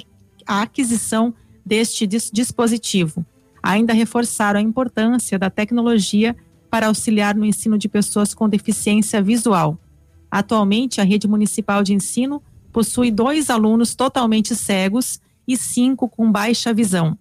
a 0.47 0.63
aquisição 0.63 1.35
deste 1.65 2.07
dis- 2.07 2.31
dispositivo. 2.33 3.25
Ainda 3.63 3.93
reforçaram 3.93 4.59
a 4.59 4.63
importância 4.63 5.39
da 5.39 5.49
tecnologia 5.49 6.37
para 6.69 6.87
auxiliar 6.89 7.35
no 7.35 7.45
ensino 7.45 7.79
de 7.79 7.89
pessoas 7.89 8.35
com 8.35 8.49
deficiência 8.49 9.23
visual. 9.23 9.79
Atualmente, 10.31 11.01
a 11.01 11.05
rede 11.05 11.29
municipal 11.29 11.83
de 11.83 11.95
ensino 11.95 12.43
possui 12.73 13.11
dois 13.11 13.51
alunos 13.51 13.95
totalmente 13.95 14.57
cegos 14.57 15.21
e 15.47 15.57
cinco 15.57 16.09
com 16.09 16.33
baixa 16.33 16.73
visão. 16.73 17.19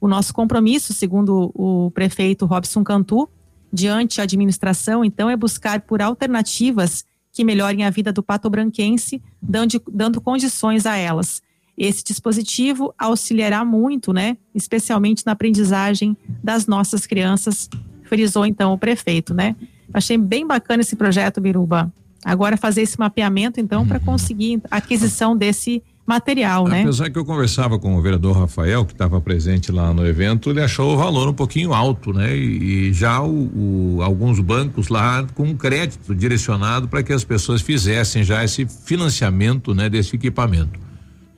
O 0.00 0.08
nosso 0.08 0.32
compromisso, 0.34 0.92
segundo 0.92 1.50
o 1.54 1.90
prefeito 1.90 2.46
Robson 2.46 2.84
Cantu, 2.84 3.28
diante 3.72 4.20
a 4.20 4.24
administração, 4.24 5.04
então, 5.04 5.28
é 5.28 5.36
buscar 5.36 5.80
por 5.82 6.00
alternativas 6.00 7.04
que 7.32 7.44
melhorem 7.44 7.84
a 7.84 7.90
vida 7.90 8.12
do 8.12 8.22
patobranquense, 8.22 9.22
dando, 9.42 9.82
dando 9.92 10.20
condições 10.20 10.86
a 10.86 10.96
elas. 10.96 11.42
Esse 11.76 12.02
dispositivo 12.02 12.94
auxiliará 12.96 13.62
muito, 13.64 14.12
né, 14.12 14.38
especialmente 14.54 15.24
na 15.26 15.32
aprendizagem 15.32 16.16
das 16.42 16.66
nossas 16.66 17.04
crianças, 17.04 17.68
frisou 18.04 18.46
então 18.46 18.72
o 18.72 18.78
prefeito, 18.78 19.34
né? 19.34 19.54
Achei 19.92 20.16
bem 20.16 20.46
bacana 20.46 20.80
esse 20.80 20.96
projeto, 20.96 21.40
Biruba. 21.40 21.92
Agora 22.24 22.56
fazer 22.56 22.82
esse 22.82 22.98
mapeamento, 22.98 23.60
então, 23.60 23.86
para 23.86 24.00
conseguir 24.00 24.60
a 24.70 24.78
aquisição 24.78 25.36
desse 25.36 25.82
material, 26.06 26.68
né? 26.68 26.82
Apesar 26.82 27.10
que 27.10 27.18
eu 27.18 27.24
conversava 27.24 27.78
com 27.78 27.96
o 27.96 28.00
vereador 28.00 28.38
Rafael, 28.38 28.84
que 28.84 28.92
estava 28.92 29.20
presente 29.20 29.72
lá 29.72 29.92
no 29.92 30.06
evento, 30.06 30.50
ele 30.50 30.62
achou 30.62 30.94
o 30.94 30.96
valor 30.96 31.28
um 31.28 31.32
pouquinho 31.34 31.74
alto, 31.74 32.12
né? 32.12 32.36
E, 32.36 32.88
e 32.88 32.92
já 32.92 33.20
o, 33.20 33.96
o- 33.98 34.02
alguns 34.02 34.38
bancos 34.40 34.88
lá 34.88 35.26
com 35.34 35.54
crédito 35.56 36.14
direcionado 36.14 36.86
para 36.88 37.02
que 37.02 37.12
as 37.12 37.24
pessoas 37.24 37.60
fizessem 37.60 38.22
já 38.22 38.44
esse 38.44 38.66
financiamento, 38.66 39.74
né, 39.74 39.88
desse 39.88 40.14
equipamento. 40.16 40.78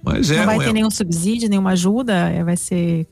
Mas 0.03 0.31
é, 0.31 0.39
não 0.39 0.47
vai 0.47 0.57
é- 0.61 0.65
ter 0.65 0.73
nenhum 0.73 0.91
subsídio, 0.91 1.49
nenhuma 1.49 1.71
ajuda, 1.71 2.13
é, 2.31 2.45
vai 2.45 2.57
ser. 2.57 3.07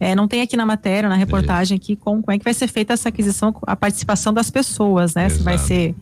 É, 0.00 0.14
não 0.14 0.28
tem 0.28 0.42
aqui 0.42 0.56
na 0.56 0.64
matéria, 0.66 1.08
na 1.08 1.16
reportagem 1.16 1.76
aqui, 1.76 1.96
como, 1.96 2.22
como 2.22 2.32
é 2.34 2.38
que 2.38 2.44
vai 2.44 2.54
ser 2.54 2.68
feita 2.68 2.92
essa 2.92 3.08
aquisição, 3.08 3.52
a 3.66 3.74
participação 3.74 4.32
das 4.32 4.48
pessoas, 4.50 5.14
né? 5.14 5.28
Se 5.28 5.42
vai 5.42 5.54
Exato. 5.54 5.68
ser 5.68 5.94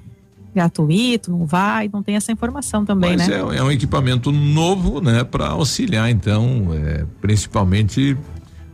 gratuito, 0.56 1.30
não 1.30 1.44
vai, 1.44 1.88
não 1.92 2.02
tem 2.02 2.16
essa 2.16 2.32
informação 2.32 2.84
também, 2.84 3.16
Mas 3.16 3.28
né? 3.28 3.34
é, 3.36 3.58
é 3.58 3.62
um 3.62 3.70
equipamento 3.70 4.32
novo, 4.32 5.00
né, 5.02 5.22
para 5.22 5.48
auxiliar, 5.48 6.10
então, 6.10 6.68
é, 6.72 7.04
principalmente 7.20 8.16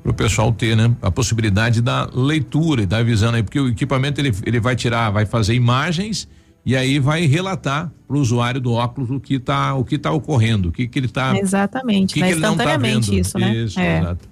para 0.03 0.11
o 0.13 0.15
pessoal 0.15 0.53
ter, 0.53 0.77
né, 0.77 0.95
a 1.03 1.11
possibilidade 1.11 1.83
da 1.83 2.09
leitura 2.13 2.83
e 2.83 2.87
da 2.87 3.03
visão, 3.03 3.33
né, 3.33 3.43
porque 3.43 3.59
o 3.59 3.69
equipamento 3.69 4.21
ele, 4.21 4.33
ele 4.47 4.61
vai 4.61 4.77
tirar, 4.77 5.11
vai 5.11 5.27
fazer 5.27 5.55
imagens 5.55 6.29
e 6.65 6.77
aí 6.77 7.01
vai 7.01 7.27
relatar 7.27 7.91
para 8.07 8.17
o 8.17 8.21
usuário 8.21 8.61
do 8.61 8.73
óculos 8.73 9.11
o 9.11 9.19
que 9.19 9.35
está 9.35 9.75
o 9.75 9.85
que 9.85 9.99
tá 9.99 10.13
ocorrendo, 10.13 10.69
o 10.69 10.73
que 10.73 10.87
que 10.87 10.99
ele 10.99 11.07
está, 11.07 11.37
Exatamente, 11.37 12.13
o 12.13 12.15
que, 12.15 12.21
né? 12.21 12.27
que 12.29 12.33
ele 12.35 12.41
não 12.41 12.53
está 12.53 12.65
Instantaneamente 12.65 13.11
vendo. 13.11 13.21
isso, 13.21 13.39
né? 13.39 13.55
Isso, 13.57 13.81
É. 13.81 13.99
exato, 13.99 14.29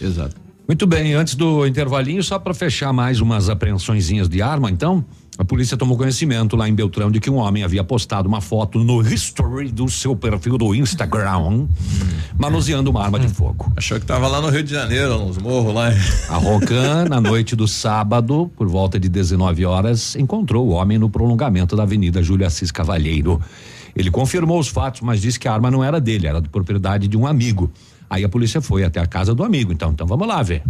exato. 0.00 0.42
Muito 0.66 0.86
bem, 0.86 1.12
antes 1.14 1.34
do 1.34 1.66
intervalinho, 1.66 2.22
só 2.22 2.38
para 2.38 2.54
fechar 2.54 2.92
mais 2.92 3.20
umas 3.20 3.48
apreensõezinhas 3.50 4.28
de 4.28 4.40
arma, 4.40 4.70
então, 4.70 5.04
a 5.38 5.44
polícia 5.44 5.78
tomou 5.78 5.96
conhecimento 5.96 6.56
lá 6.56 6.68
em 6.68 6.74
Beltrão 6.74 7.10
de 7.10 7.18
que 7.18 7.30
um 7.30 7.36
homem 7.36 7.64
havia 7.64 7.82
postado 7.82 8.28
uma 8.28 8.42
foto 8.42 8.78
no 8.78 9.00
history 9.00 9.70
do 9.70 9.88
seu 9.88 10.14
perfil 10.14 10.58
do 10.58 10.74
Instagram, 10.74 11.66
manuseando 12.38 12.90
uma 12.90 13.02
arma 13.02 13.18
de 13.18 13.28
fogo. 13.28 13.72
Achou 13.74 13.98
que 13.98 14.04
estava 14.04 14.28
lá 14.28 14.42
no 14.42 14.50
Rio 14.50 14.62
de 14.62 14.70
Janeiro, 14.70 15.18
nos 15.18 15.38
morros 15.38 15.74
lá. 15.74 15.88
A 16.28 16.36
Rocan, 16.36 17.06
na 17.08 17.18
noite 17.18 17.56
do 17.56 17.66
sábado, 17.66 18.50
por 18.56 18.68
volta 18.68 19.00
de 19.00 19.08
19 19.08 19.64
horas, 19.64 20.14
encontrou 20.16 20.68
o 20.68 20.72
homem 20.72 20.98
no 20.98 21.08
prolongamento 21.08 21.74
da 21.74 21.84
Avenida 21.84 22.22
Júlio 22.22 22.46
Assis 22.46 22.70
Cavalheiro. 22.70 23.40
Ele 23.96 24.10
confirmou 24.10 24.58
os 24.58 24.68
fatos, 24.68 25.00
mas 25.00 25.20
disse 25.20 25.40
que 25.40 25.48
a 25.48 25.52
arma 25.54 25.70
não 25.70 25.82
era 25.82 25.98
dele, 25.98 26.26
era 26.26 26.42
de 26.42 26.48
propriedade 26.50 27.08
de 27.08 27.16
um 27.16 27.26
amigo. 27.26 27.70
Aí 28.08 28.22
a 28.22 28.28
polícia 28.28 28.60
foi 28.60 28.84
até 28.84 29.00
a 29.00 29.06
casa 29.06 29.34
do 29.34 29.42
amigo. 29.42 29.72
Então, 29.72 29.92
então 29.92 30.06
vamos 30.06 30.28
lá 30.28 30.42
ver. 30.42 30.62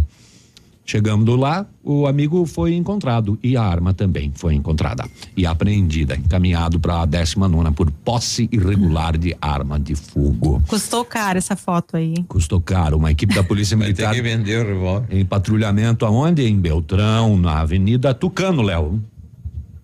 Chegando 0.85 1.37
lá, 1.37 1.65
o 1.83 2.07
amigo 2.07 2.45
foi 2.45 2.75
encontrado 2.75 3.39
e 3.43 3.57
a 3.57 3.63
arma 3.63 3.95
também 3.95 4.33
foi 4.35 4.55
encontrada 4.55 5.05
e 5.37 5.47
apreendida, 5.47 6.17
encaminhado 6.17 6.81
para 6.81 7.03
a 7.03 7.07
19 7.07 7.71
por 7.73 7.91
posse 7.91 8.49
irregular 8.53 9.17
de 9.17 9.35
arma 9.41 9.79
de 9.79 9.95
fogo. 9.95 10.61
Custou 10.67 11.05
caro 11.05 11.39
essa 11.39 11.55
foto 11.57 11.97
aí. 11.97 12.15
hein? 12.19 12.25
Custou 12.29 12.61
caro. 12.61 12.97
Uma 12.97 13.13
equipe 13.13 13.33
da 13.35 13.45
Polícia 13.45 13.77
Militar 13.79 14.13
que 14.13 14.21
vender 14.21 14.65
o 14.65 14.69
revólver. 14.69 15.07
em 15.17 15.25
patrulhamento 15.25 16.05
aonde? 16.05 16.43
Em 16.43 16.59
Beltrão, 16.59 17.37
na 17.39 17.61
Avenida 17.61 18.13
Tucano, 18.13 18.61
Léo. 18.61 19.01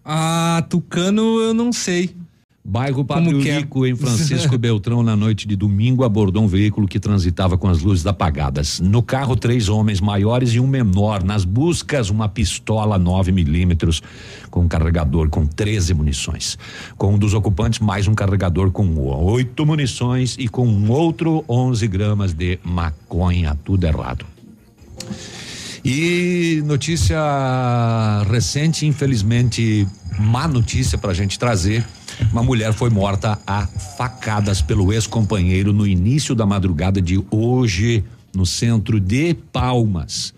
Ah, 0.05 0.65
Tucano 0.69 1.39
eu 1.41 1.55
não 1.55 1.73
sei. 1.73 2.15
Bairro 2.65 3.05
que 3.05 3.49
é? 3.49 3.61
Em 3.89 3.97
Francisco 3.97 4.59
Beltrão, 4.59 5.03
na 5.03 5.17
noite 5.17 5.49
de 5.49 5.57
domingo, 5.57 6.05
abordou 6.05 6.43
um 6.43 6.47
veículo 6.47 6.87
que 6.87 7.01
transitava 7.01 7.57
com 7.57 7.67
as 7.67 7.81
luzes 7.81 8.07
apagadas. 8.07 8.79
No 8.79 9.03
carro, 9.03 9.35
três 9.37 9.69
homens 9.69 10.01
maiores 10.01 10.53
e 10.53 10.61
um 10.61 10.67
menor. 10.67 11.23
Nas 11.23 11.45
buscas, 11.45 12.11
uma 12.11 12.29
pistola 12.29 12.99
9 12.99 13.33
milímetros 13.33 14.03
com 14.51 14.61
um 14.61 14.69
carregador 14.69 15.31
com 15.31 15.47
13 15.47 15.95
munições. 15.95 16.59
Com 16.99 17.15
um 17.15 17.19
dos 17.19 17.33
ocupantes, 17.33 17.79
mais 17.79 18.07
um 18.07 18.15
carregador 18.15 18.71
com 18.71 18.99
oito 18.99 19.65
munições 19.65 20.37
e 20.39 20.47
com 20.47 20.67
um 20.69 20.91
outro 20.91 21.45
11 21.49 21.89
gramas 21.89 22.35
de 22.35 22.59
maconha. 22.63 23.57
Tudo 23.65 23.87
errado. 23.87 24.27
E 25.83 26.63
notícia 26.67 27.19
recente, 28.31 28.85
infelizmente, 28.85 29.87
má 30.19 30.47
notícia 30.47 30.99
para 30.99 31.13
a 31.13 31.15
gente 31.15 31.39
trazer. 31.39 31.83
Uma 32.33 32.43
mulher 32.43 32.73
foi 32.73 32.91
morta 32.91 33.39
a 33.47 33.67
facadas 33.67 34.61
pelo 34.61 34.93
ex-companheiro 34.93 35.73
no 35.73 35.87
início 35.87 36.35
da 36.35 36.45
madrugada 36.45 37.01
de 37.01 37.23
hoje, 37.31 38.05
no 38.35 38.45
centro 38.45 39.01
de 39.01 39.35
Palmas. 39.53 40.35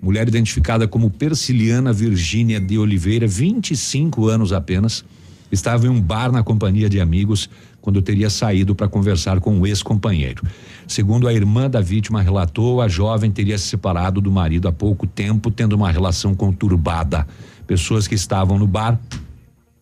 Mulher 0.00 0.28
identificada 0.28 0.86
como 0.86 1.10
Persiliana 1.10 1.92
Virgínia 1.92 2.60
de 2.60 2.78
Oliveira, 2.78 3.26
25 3.26 4.28
anos 4.28 4.52
apenas, 4.52 5.04
estava 5.50 5.86
em 5.86 5.90
um 5.90 6.00
bar 6.00 6.32
na 6.32 6.42
companhia 6.42 6.88
de 6.88 7.00
amigos 7.00 7.48
quando 7.80 8.00
teria 8.00 8.30
saído 8.30 8.74
para 8.74 8.88
conversar 8.88 9.40
com 9.40 9.60
o 9.60 9.66
ex-companheiro. 9.66 10.42
Segundo 10.88 11.28
a 11.28 11.34
irmã 11.34 11.68
da 11.68 11.80
vítima 11.80 12.22
relatou, 12.22 12.80
a 12.80 12.88
jovem 12.88 13.30
teria 13.30 13.58
se 13.58 13.68
separado 13.68 14.20
do 14.20 14.32
marido 14.32 14.68
há 14.68 14.72
pouco 14.72 15.06
tempo, 15.06 15.50
tendo 15.50 15.74
uma 15.74 15.90
relação 15.90 16.34
conturbada. 16.34 17.26
Pessoas 17.66 18.08
que 18.08 18.14
estavam 18.14 18.58
no 18.58 18.66
bar 18.66 18.98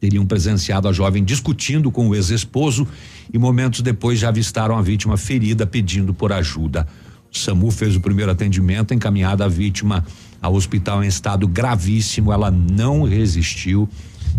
teriam 0.03 0.27
presenciado 0.27 0.89
a 0.89 0.93
jovem 0.93 1.23
discutindo 1.23 1.89
com 1.89 2.09
o 2.09 2.15
ex-esposo 2.17 2.89
e 3.33 3.39
momentos 3.39 3.83
depois 3.83 4.19
já 4.19 4.31
avistaram 4.31 4.77
a 4.77 4.83
vítima 4.83 5.17
ferida 5.17 5.65
pedindo 5.65 6.13
por 6.13 6.33
ajuda. 6.33 6.89
O 7.33 7.39
SAMU 7.39 7.71
fez 7.71 7.95
o 7.95 8.01
primeiro 8.01 8.33
atendimento, 8.33 8.93
encaminhada 8.93 9.45
a 9.45 9.49
vítima 9.49 10.05
ao 10.41 10.55
hospital 10.55 11.05
em 11.05 11.07
estado 11.07 11.47
gravíssimo. 11.47 12.33
Ela 12.33 12.51
não 12.51 13.05
resistiu 13.05 13.89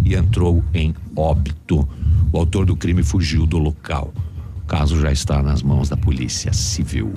e 0.04 0.14
entrou 0.16 0.62
em 0.74 0.94
óbito. 1.16 1.88
O 2.34 2.38
autor 2.38 2.66
do 2.66 2.76
crime 2.76 3.02
fugiu 3.02 3.46
do 3.46 3.58
local. 3.58 4.14
O 4.58 4.68
caso 4.68 5.00
já 5.00 5.14
está 5.14 5.42
nas 5.42 5.64
mãos 5.64 5.88
da 5.88 5.96
Polícia 5.96 6.52
Civil. 6.52 7.14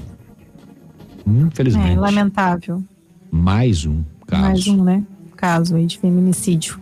Infelizmente, 1.26 1.96
É 1.96 1.98
lamentável. 1.98 2.80
mais 3.32 3.84
um 3.84 4.04
caso. 4.24 4.42
Mais 4.42 4.66
um, 4.68 4.84
né? 4.84 5.02
Caso 5.36 5.74
aí 5.74 5.84
de 5.86 5.98
feminicídio. 5.98 6.78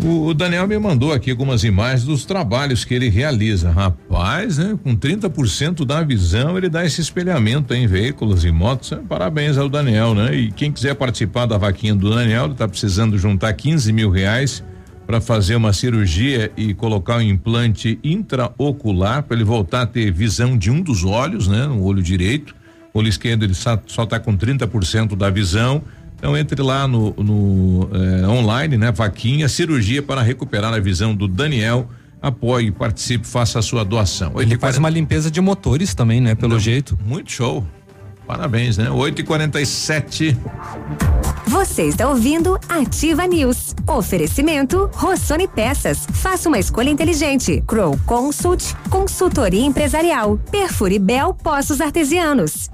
O, 0.00 0.32
Daniel 0.32 0.68
me 0.68 0.78
mandou 0.78 1.12
aqui 1.12 1.30
algumas 1.30 1.64
imagens 1.64 2.04
dos 2.04 2.24
trabalhos 2.24 2.84
que 2.84 2.94
ele 2.94 3.08
realiza. 3.08 3.72
Rapaz, 3.72 4.56
né? 4.56 4.78
Com 4.82 4.96
30% 4.96 5.84
da 5.84 6.02
visão, 6.02 6.56
ele 6.56 6.68
dá 6.68 6.84
esse 6.84 7.00
espelhamento 7.00 7.74
em 7.74 7.86
veículos 7.86 8.44
e 8.44 8.52
motos. 8.52 8.92
É, 8.92 8.96
Parabéns 8.96 9.58
ao 9.58 9.68
Daniel, 9.68 10.14
né? 10.14 10.34
E 10.36 10.52
quem 10.52 10.70
quiser 10.70 10.94
participar 10.94 11.46
da 11.46 11.58
vaquinha 11.58 11.96
do 11.96 12.10
Daniel, 12.10 12.44
ele 12.44 12.54
tá 12.54 12.68
precisando 12.68 13.18
juntar 13.18 13.52
15 13.52 13.92
mil 13.92 14.08
reais 14.08 14.62
para 15.04 15.20
fazer 15.20 15.56
uma 15.56 15.72
cirurgia 15.72 16.52
e 16.56 16.74
colocar 16.74 17.16
um 17.16 17.22
implante 17.22 17.98
intraocular 18.04 19.24
para 19.24 19.36
ele 19.36 19.44
voltar 19.44 19.82
a 19.82 19.86
ter 19.86 20.12
visão 20.12 20.56
de 20.56 20.70
um 20.70 20.80
dos 20.80 21.02
olhos, 21.02 21.48
né? 21.48 21.66
No 21.66 21.82
olho 21.82 22.02
direito. 22.02 22.54
O 22.94 23.00
olho 23.00 23.08
esquerdo 23.08 23.42
ele 23.42 23.54
só, 23.54 23.80
só 23.86 24.06
tá 24.06 24.20
com 24.20 24.36
30% 24.36 25.16
da 25.16 25.28
visão. 25.28 25.82
Então 26.18 26.36
entre 26.36 26.60
lá 26.60 26.86
no, 26.88 27.14
no 27.16 27.88
eh, 27.92 28.26
online, 28.26 28.76
né? 28.76 28.90
Vaquinha, 28.90 29.48
cirurgia 29.48 30.02
para 30.02 30.20
recuperar 30.20 30.74
a 30.74 30.80
visão 30.80 31.14
do 31.14 31.28
Daniel. 31.28 31.88
Apoie, 32.20 32.72
participe, 32.72 33.24
faça 33.24 33.60
a 33.60 33.62
sua 33.62 33.84
doação. 33.84 34.32
Ele 34.40 34.58
faz 34.58 34.76
uma 34.76 34.90
limpeza 34.90 35.30
de 35.30 35.40
motores 35.40 35.94
também, 35.94 36.20
né? 36.20 36.34
Pelo 36.34 36.58
jeito. 36.58 36.98
Muito 37.06 37.30
show. 37.30 37.64
Parabéns, 38.26 38.76
né? 38.76 38.90
8 38.90 39.22
e 39.22 39.24
47 39.24 40.36
Você 41.46 41.84
está 41.84 42.10
ouvindo 42.10 42.58
Ativa 42.68 43.26
News. 43.26 43.74
Oferecimento 43.86 44.90
Rossoni 44.92 45.48
Peças. 45.48 46.06
Faça 46.12 46.48
uma 46.48 46.58
escolha 46.58 46.90
inteligente. 46.90 47.62
Crow 47.66 47.98
Consult, 48.04 48.74
consultoria 48.90 49.64
empresarial. 49.64 50.38
Perfure 50.50 50.98
Bel 50.98 51.32
Poços 51.32 51.80
Artesianos. 51.80 52.68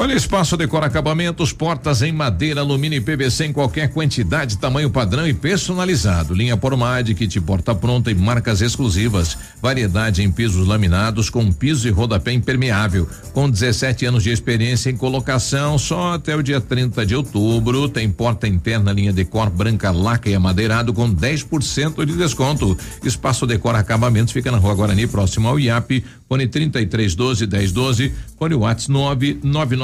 Olha, 0.00 0.14
Espaço 0.14 0.56
Decora 0.56 0.86
Acabamentos, 0.86 1.52
portas 1.52 2.00
em 2.00 2.10
madeira, 2.10 2.62
alumínio 2.62 2.96
e 2.96 3.02
PVC 3.02 3.44
em 3.44 3.52
qualquer 3.52 3.92
quantidade, 3.92 4.56
tamanho 4.56 4.88
padrão 4.88 5.28
e 5.28 5.34
personalizado. 5.34 6.32
Linha 6.32 6.56
Pormad, 6.56 7.12
kit 7.12 7.38
porta 7.42 7.74
pronta 7.74 8.10
e 8.10 8.14
marcas 8.14 8.62
exclusivas. 8.62 9.36
Variedade 9.60 10.22
em 10.22 10.32
pisos 10.32 10.66
laminados 10.66 11.28
com 11.28 11.52
piso 11.52 11.86
e 11.86 11.90
rodapé 11.90 12.32
impermeável. 12.32 13.06
Com 13.34 13.50
17 13.50 14.06
anos 14.06 14.22
de 14.22 14.30
experiência 14.30 14.88
em 14.88 14.96
colocação, 14.96 15.76
só 15.76 16.14
até 16.14 16.34
o 16.34 16.42
dia 16.42 16.62
30 16.62 17.04
de 17.04 17.14
outubro. 17.14 17.86
Tem 17.86 18.08
porta 18.10 18.48
interna, 18.48 18.94
linha 18.94 19.12
Decor 19.12 19.50
branca, 19.50 19.90
laca 19.90 20.30
e 20.30 20.34
amadeirado 20.34 20.94
com 20.94 21.14
10% 21.14 22.06
de 22.06 22.16
desconto. 22.16 22.74
Espaço 23.04 23.46
Decora 23.46 23.80
Acabamentos 23.80 24.32
fica 24.32 24.50
na 24.50 24.56
Rua 24.56 24.74
Guarani, 24.74 25.06
próximo 25.06 25.46
ao 25.46 25.60
IAP. 25.60 26.02
Fone 26.26 26.46
3312 26.46 27.46
1012. 27.46 28.14
Fone 28.38 28.54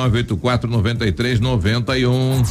Whats 0.06 0.68
99984 0.68 0.68
9391. 0.68 2.42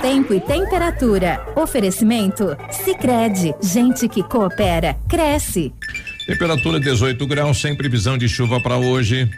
Tempo 0.00 0.34
e 0.34 0.40
temperatura. 0.40 1.44
Oferecimento 1.56 2.56
Sicredi. 2.70 3.54
Gente 3.62 4.08
que 4.08 4.22
coopera, 4.22 4.96
cresce. 5.08 5.72
Temperatura 6.26 6.80
18 6.80 7.26
graus, 7.26 7.60
sem 7.60 7.76
previsão 7.76 8.18
de 8.18 8.28
chuva 8.28 8.60
para 8.60 8.76
hoje. 8.76 9.30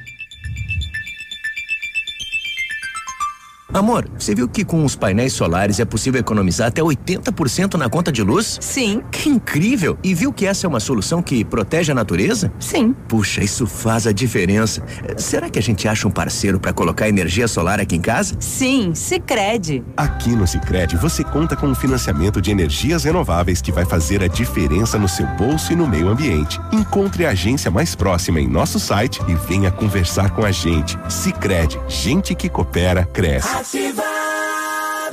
Amor, 3.79 4.09
você 4.19 4.35
viu 4.35 4.49
que 4.49 4.65
com 4.65 4.85
os 4.85 4.97
painéis 4.97 5.33
solares 5.33 5.79
é 5.79 5.85
possível 5.85 6.19
economizar 6.21 6.67
até 6.67 6.83
80% 6.83 7.75
na 7.75 7.89
conta 7.89 8.11
de 8.11 8.25
luz? 8.25 8.59
Sim. 8.61 9.03
Que 9.11 9.29
incrível! 9.29 9.97
E 10.03 10.15
viu 10.15 10.33
que 10.33 10.47
essa 10.47 10.67
é 10.67 10.69
uma 10.69 10.81
solução 10.81 11.23
que 11.23 11.45
protege 11.45 11.93
a 11.93 11.95
natureza? 11.95 12.53
Sim. 12.59 12.93
Puxa, 13.07 13.43
isso 13.43 13.69
faz 13.69 14.05
a 14.09 14.13
diferença. 14.13 14.83
Será 15.17 15.49
que 15.49 15.61
a 15.61 15.63
gente 15.63 15.87
acha 15.87 16.09
um 16.09 16.11
parceiro 16.11 16.59
para 16.59 16.73
colocar 16.73 17.09
energia 17.09 17.47
solar 17.47 17.79
aqui 17.79 17.95
em 17.95 18.01
casa? 18.01 18.35
Sim, 18.41 18.97
Sicredi. 18.97 19.85
Aqui 19.97 20.31
no 20.31 20.45
Sicredi 20.45 20.97
você 20.97 21.23
conta 21.23 21.55
com 21.55 21.69
um 21.69 21.75
financiamento 21.75 22.43
de 22.43 22.51
energias 22.51 23.05
renováveis 23.05 23.63
que 23.63 23.71
vai 23.71 23.85
fazer 23.85 24.25
a 24.25 24.27
diferença 24.27 24.99
no 24.99 25.09
seu 25.09 25.27
bolso 25.37 25.73
e 25.73 25.77
no 25.77 25.87
meio 25.87 26.09
ambiente. 26.09 26.61
Encontre 26.73 27.27
a 27.27 27.31
agência 27.31 27.71
mais 27.71 27.95
próxima 27.95 28.41
em 28.41 28.49
nosso 28.49 28.81
site 28.81 29.21
e 29.29 29.35
venha 29.35 29.71
conversar 29.71 30.31
com 30.31 30.45
a 30.45 30.51
gente. 30.51 30.99
Sicredi, 31.09 31.79
gente 31.89 32.35
que 32.35 32.49
coopera 32.49 33.05
cresce. 33.05 33.68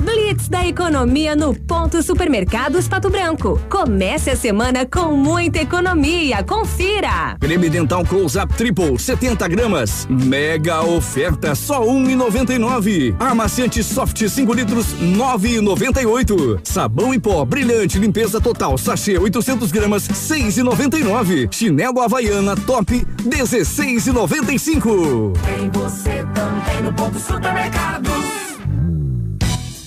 Blitz 0.00 0.48
da 0.48 0.66
economia 0.66 1.36
no 1.36 1.54
Ponto 1.54 2.02
Supermercados 2.02 2.88
Pato 2.88 3.10
Branco. 3.10 3.60
Comece 3.68 4.30
a 4.30 4.36
semana 4.36 4.86
com 4.86 5.14
muita 5.14 5.58
economia. 5.58 6.42
Confira. 6.42 7.36
Creme 7.38 7.68
dental 7.68 8.02
Close-Up 8.06 8.54
Triple 8.54 8.98
70 8.98 9.46
gramas. 9.48 10.06
Mega 10.08 10.80
oferta 10.80 11.54
só 11.54 11.84
1,99. 11.84 13.14
Amaciante 13.20 13.84
Soft 13.84 14.26
5 14.26 14.54
litros 14.54 14.94
9,98. 15.02 16.58
Sabão 16.64 17.12
em 17.12 17.20
pó 17.20 17.44
brilhante 17.44 17.98
limpeza 17.98 18.40
total 18.40 18.78
sachê 18.78 19.18
800 19.18 19.70
gramas 19.70 20.08
6,99. 20.08 21.52
Chinelo 21.52 22.00
Havaiana 22.00 22.56
Top 22.56 22.90
16,95. 23.22 25.34
Tem 25.44 25.68
você 25.70 26.24
também 26.32 26.82
no 26.82 26.90
ponto 26.94 27.18
supermercado. 27.18 28.35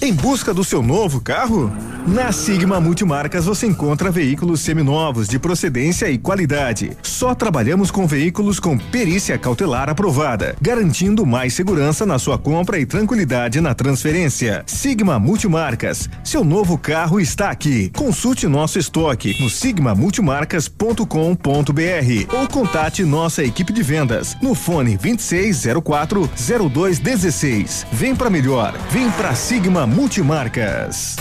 Em 0.02 0.14
busca 0.14 0.54
do 0.54 0.64
seu 0.64 0.82
novo 0.82 1.20
carro? 1.20 1.70
Na 2.08 2.32
Sigma 2.32 2.80
Multimarcas 2.80 3.46
você 3.46 3.68
encontra 3.68 4.10
veículos 4.10 4.62
seminovos 4.62 5.28
de 5.28 5.38
procedência 5.38 6.10
e 6.10 6.18
qualidade. 6.18 6.98
Só 7.04 7.36
trabalhamos 7.36 7.92
com 7.92 8.08
veículos 8.08 8.60
com 8.60 8.78
perícia 8.78 9.38
cautelar 9.38 9.90
aprovada, 9.90 10.56
garantindo 10.62 11.26
mais 11.26 11.54
segurança 11.54 12.06
na 12.06 12.18
sua 12.18 12.38
compra 12.38 12.80
e 12.80 12.86
tranquilidade 12.86 13.60
na 13.62 13.76
transferência. 13.76 14.64
Sigma 14.66 15.20
Multimarcas, 15.20 16.10
seu 16.24 16.44
novo 16.44 16.78
carro 16.78 17.20
está 17.20 17.50
aqui. 17.50 17.92
Consulte 17.96 18.48
nosso 18.48 18.80
estoque 18.80 19.36
no 19.42 19.50
sigmamultimarcas.com.br 19.50 22.36
ou 22.36 22.48
contate 22.48 23.04
nossa 23.04 23.44
equipe 23.44 23.74
de 23.74 23.84
vendas 23.84 24.38
no 24.42 24.56
fone 24.56 24.98
2604 24.98 26.30
0216. 26.72 27.86
Vem 27.92 28.16
pra 28.16 28.30
melhor, 28.30 28.74
vem 28.90 29.12
pra 29.12 29.36
Sigma 29.36 29.86
Multimarcas. 29.86 31.18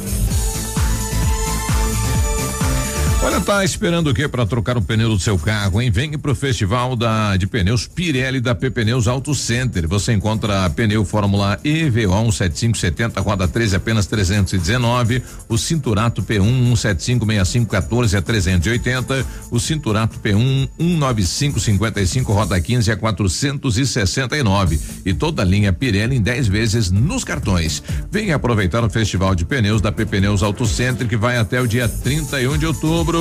Olha, 3.25 3.39
tá 3.39 3.63
esperando 3.63 4.09
o 4.09 4.13
que 4.13 4.27
para 4.27 4.45
trocar 4.45 4.77
o 4.77 4.81
pneu 4.81 5.07
do 5.07 5.17
seu 5.17 5.39
carro, 5.39 5.81
hein? 5.81 5.89
Vem 5.89 6.11
pro 6.17 6.35
Festival 6.35 6.93
da, 6.93 7.37
de 7.37 7.47
Pneus 7.47 7.87
Pirelli 7.87 8.41
da 8.41 8.53
P 8.53 8.69
Pneus 8.69 9.07
Auto 9.07 9.33
Center. 9.33 9.87
Você 9.87 10.11
encontra 10.11 10.69
pneu 10.71 11.05
Fórmula 11.05 11.57
EVO 11.63 12.29
17570, 12.33 13.21
roda 13.21 13.47
13 13.47 13.77
apenas 13.77 14.07
319, 14.07 15.23
o 15.47 15.57
Cinturato 15.57 16.21
P1 16.21 16.73
1756514 16.73 18.17
a 18.17 18.21
380, 18.21 19.25
o 19.49 19.57
Cinturato 19.57 20.19
P1 20.19 20.69
19555, 20.77 22.33
roda 22.33 22.59
15 22.59 22.91
a 22.91 22.97
469 22.97 24.81
e 25.05 25.13
toda 25.13 25.43
a 25.43 25.45
linha 25.45 25.71
Pirelli 25.71 26.17
em 26.17 26.21
10 26.21 26.49
vezes 26.49 26.91
nos 26.91 27.23
cartões. 27.23 27.81
Venha 28.11 28.35
aproveitar 28.35 28.83
o 28.83 28.89
Festival 28.89 29.33
de 29.33 29.45
Pneus 29.45 29.81
da 29.81 29.93
P 29.93 30.05
Pneus 30.05 30.43
Auto 30.43 30.65
Center 30.65 31.07
que 31.07 31.15
vai 31.15 31.37
até 31.37 31.61
o 31.61 31.67
dia 31.67 31.87
31 31.87 32.57
de 32.57 32.65
outubro. 32.65 33.12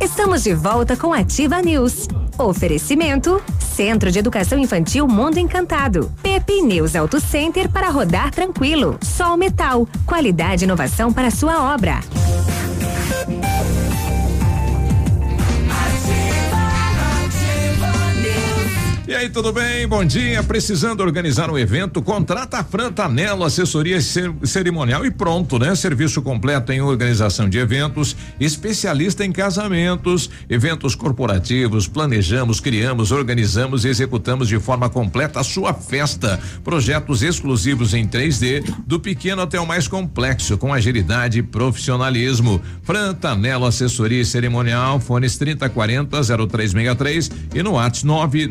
Estamos 0.00 0.42
de 0.42 0.54
volta 0.54 0.96
com 0.96 1.12
Ativa 1.12 1.62
News. 1.62 2.08
Oferecimento: 2.36 3.40
Centro 3.60 4.10
de 4.10 4.18
Educação 4.18 4.58
Infantil 4.58 5.06
Mundo 5.06 5.38
Encantado. 5.38 6.10
Pepe 6.20 6.60
News 6.60 6.96
Auto 6.96 7.20
Center 7.20 7.68
para 7.68 7.90
rodar 7.90 8.32
tranquilo. 8.32 8.98
Sol 9.02 9.36
Metal. 9.36 9.86
Qualidade 10.04 10.64
e 10.64 10.66
inovação 10.66 11.12
para 11.12 11.30
sua 11.30 11.72
obra. 11.72 12.00
E 19.10 19.12
aí, 19.16 19.28
tudo 19.28 19.52
bem? 19.52 19.88
Bom 19.88 20.04
dia. 20.04 20.40
Precisando 20.40 21.00
organizar 21.00 21.50
um 21.50 21.58
evento? 21.58 22.00
Contrata 22.00 22.58
a 22.58 22.62
Frantanelo 22.64 23.42
Assessoria 23.42 24.00
Cer- 24.00 24.32
Cerimonial 24.44 25.04
e 25.04 25.10
pronto, 25.10 25.58
né? 25.58 25.74
Serviço 25.74 26.22
completo 26.22 26.70
em 26.70 26.80
organização 26.80 27.48
de 27.48 27.58
eventos, 27.58 28.14
especialista 28.38 29.24
em 29.24 29.32
casamentos, 29.32 30.30
eventos 30.48 30.94
corporativos. 30.94 31.88
Planejamos, 31.88 32.60
criamos, 32.60 33.10
organizamos 33.10 33.84
e 33.84 33.88
executamos 33.88 34.46
de 34.46 34.60
forma 34.60 34.88
completa 34.88 35.40
a 35.40 35.42
sua 35.42 35.74
festa. 35.74 36.38
Projetos 36.62 37.20
exclusivos 37.20 37.94
em 37.94 38.06
3D, 38.06 38.62
do 38.86 39.00
pequeno 39.00 39.42
até 39.42 39.58
o 39.58 39.66
mais 39.66 39.88
complexo, 39.88 40.56
com 40.56 40.72
agilidade 40.72 41.40
e 41.40 41.42
profissionalismo. 41.42 42.62
Frantanelo 42.84 43.66
Assessoria 43.66 44.24
Cerimonial, 44.24 45.00
fones 45.00 45.36
3040 45.36 46.16
0363 46.46 47.28
e 47.56 47.60
no 47.60 47.72
WhatsApp 47.72 48.46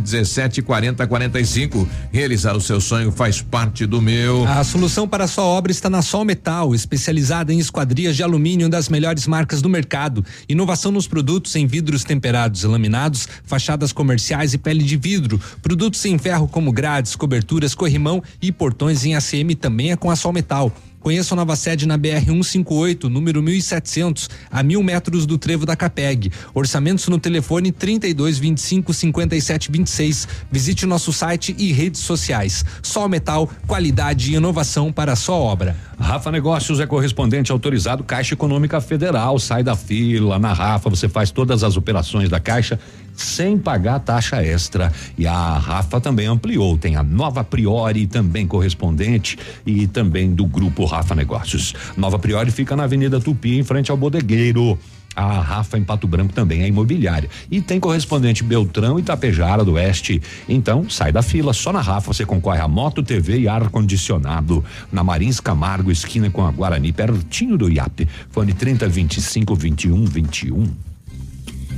99917 0.00 0.62
4045. 0.62 1.88
Realizar 2.12 2.56
o 2.56 2.60
seu 2.60 2.80
sonho 2.80 3.12
faz 3.12 3.40
parte 3.40 3.86
do 3.86 4.00
meu. 4.00 4.46
A 4.46 4.64
solução 4.64 5.06
para 5.06 5.24
a 5.24 5.28
sua 5.28 5.44
obra 5.44 5.70
está 5.70 5.88
na 5.88 6.02
Sol 6.02 6.24
Metal, 6.24 6.74
especializada 6.74 7.52
em 7.52 7.58
esquadrias 7.58 8.16
de 8.16 8.22
alumínio 8.22 8.68
das 8.68 8.88
melhores 8.88 9.26
marcas 9.26 9.62
do 9.62 9.68
mercado. 9.68 10.24
Inovação 10.48 10.90
nos 10.92 11.06
produtos 11.06 11.54
em 11.56 11.66
vidros 11.66 12.04
temperados 12.04 12.64
e 12.64 12.66
laminados, 12.66 13.28
fachadas 13.44 13.92
comerciais 13.92 14.54
e 14.54 14.58
pele 14.58 14.82
de 14.82 14.96
vidro. 14.96 15.40
Produtos 15.62 16.04
em 16.04 16.18
ferro 16.18 16.48
como 16.48 16.72
grades, 16.72 17.16
coberturas, 17.16 17.74
corrimão 17.74 18.22
e 18.40 18.50
portões 18.52 19.04
em 19.04 19.14
ACM 19.14 19.54
também 19.58 19.92
é 19.92 19.96
com 19.96 20.10
a 20.10 20.16
Sol 20.16 20.32
Metal. 20.32 20.72
Conheça 21.04 21.34
a 21.34 21.36
nova 21.36 21.54
sede 21.54 21.86
na 21.86 21.98
BR 21.98 22.24
158, 22.24 23.10
número 23.10 23.42
1700, 23.42 24.30
a 24.50 24.62
mil 24.62 24.82
metros 24.82 25.26
do 25.26 25.36
trevo 25.36 25.66
da 25.66 25.76
Capeg. 25.76 26.32
Orçamentos 26.54 27.06
no 27.08 27.18
telefone 27.18 27.70
32 27.70 28.38
25 28.38 28.94
57 28.94 29.70
26. 29.70 30.26
Visite 30.50 30.86
nosso 30.86 31.12
site 31.12 31.54
e 31.58 31.74
redes 31.74 32.00
sociais. 32.00 32.64
Sol 32.82 33.06
Metal, 33.06 33.46
qualidade 33.66 34.32
e 34.32 34.36
inovação 34.36 34.90
para 34.90 35.12
a 35.12 35.16
sua 35.16 35.36
obra. 35.36 35.76
Rafa 36.00 36.32
Negócios 36.32 36.80
é 36.80 36.86
correspondente 36.86 37.52
autorizado 37.52 38.02
Caixa 38.02 38.32
Econômica 38.32 38.80
Federal. 38.80 39.38
Sai 39.38 39.62
da 39.62 39.76
fila 39.76 40.38
na 40.38 40.54
Rafa, 40.54 40.88
você 40.88 41.06
faz 41.06 41.30
todas 41.30 41.62
as 41.62 41.76
operações 41.76 42.30
da 42.30 42.40
Caixa 42.40 42.80
sem 43.14 43.58
pagar 43.58 44.00
taxa 44.00 44.42
extra. 44.42 44.92
E 45.16 45.26
a 45.26 45.58
Rafa 45.58 46.00
também 46.00 46.26
ampliou, 46.26 46.76
tem 46.76 46.96
a 46.96 47.02
nova 47.02 47.42
Priori 47.44 48.06
também 48.06 48.46
correspondente 48.46 49.38
e 49.64 49.86
também 49.86 50.34
do 50.34 50.46
grupo 50.46 50.84
Rafa 50.84 51.14
Negócios. 51.14 51.74
Nova 51.96 52.18
Priori 52.18 52.50
fica 52.50 52.76
na 52.76 52.84
Avenida 52.84 53.20
Tupi, 53.20 53.58
em 53.58 53.62
frente 53.62 53.90
ao 53.90 53.96
Bodegueiro. 53.96 54.78
A 55.16 55.40
Rafa 55.40 55.78
em 55.78 55.84
Pato 55.84 56.08
Branco 56.08 56.32
também 56.32 56.62
é 56.62 56.66
imobiliária. 56.66 57.30
E 57.50 57.60
tem 57.60 57.78
correspondente 57.78 58.42
Beltrão 58.42 58.98
e 58.98 59.02
Tapejara 59.02 59.64
do 59.64 59.74
Oeste. 59.74 60.20
Então, 60.48 60.90
sai 60.90 61.12
da 61.12 61.22
fila, 61.22 61.52
só 61.52 61.72
na 61.72 61.80
Rafa 61.80 62.12
você 62.12 62.26
concorre 62.26 62.60
a 62.60 62.66
moto, 62.66 63.02
TV 63.02 63.38
e 63.38 63.48
ar-condicionado. 63.48 64.64
Na 64.90 65.04
Marins 65.04 65.38
Camargo, 65.38 65.92
esquina 65.92 66.30
com 66.30 66.44
a 66.44 66.50
Guarani, 66.50 66.92
pertinho 66.92 67.56
do 67.56 67.70
IAP. 67.70 68.08
Fone 68.30 68.52
30 68.52 68.88
25 68.88 69.54
21 69.54 70.04
21. 70.04 70.93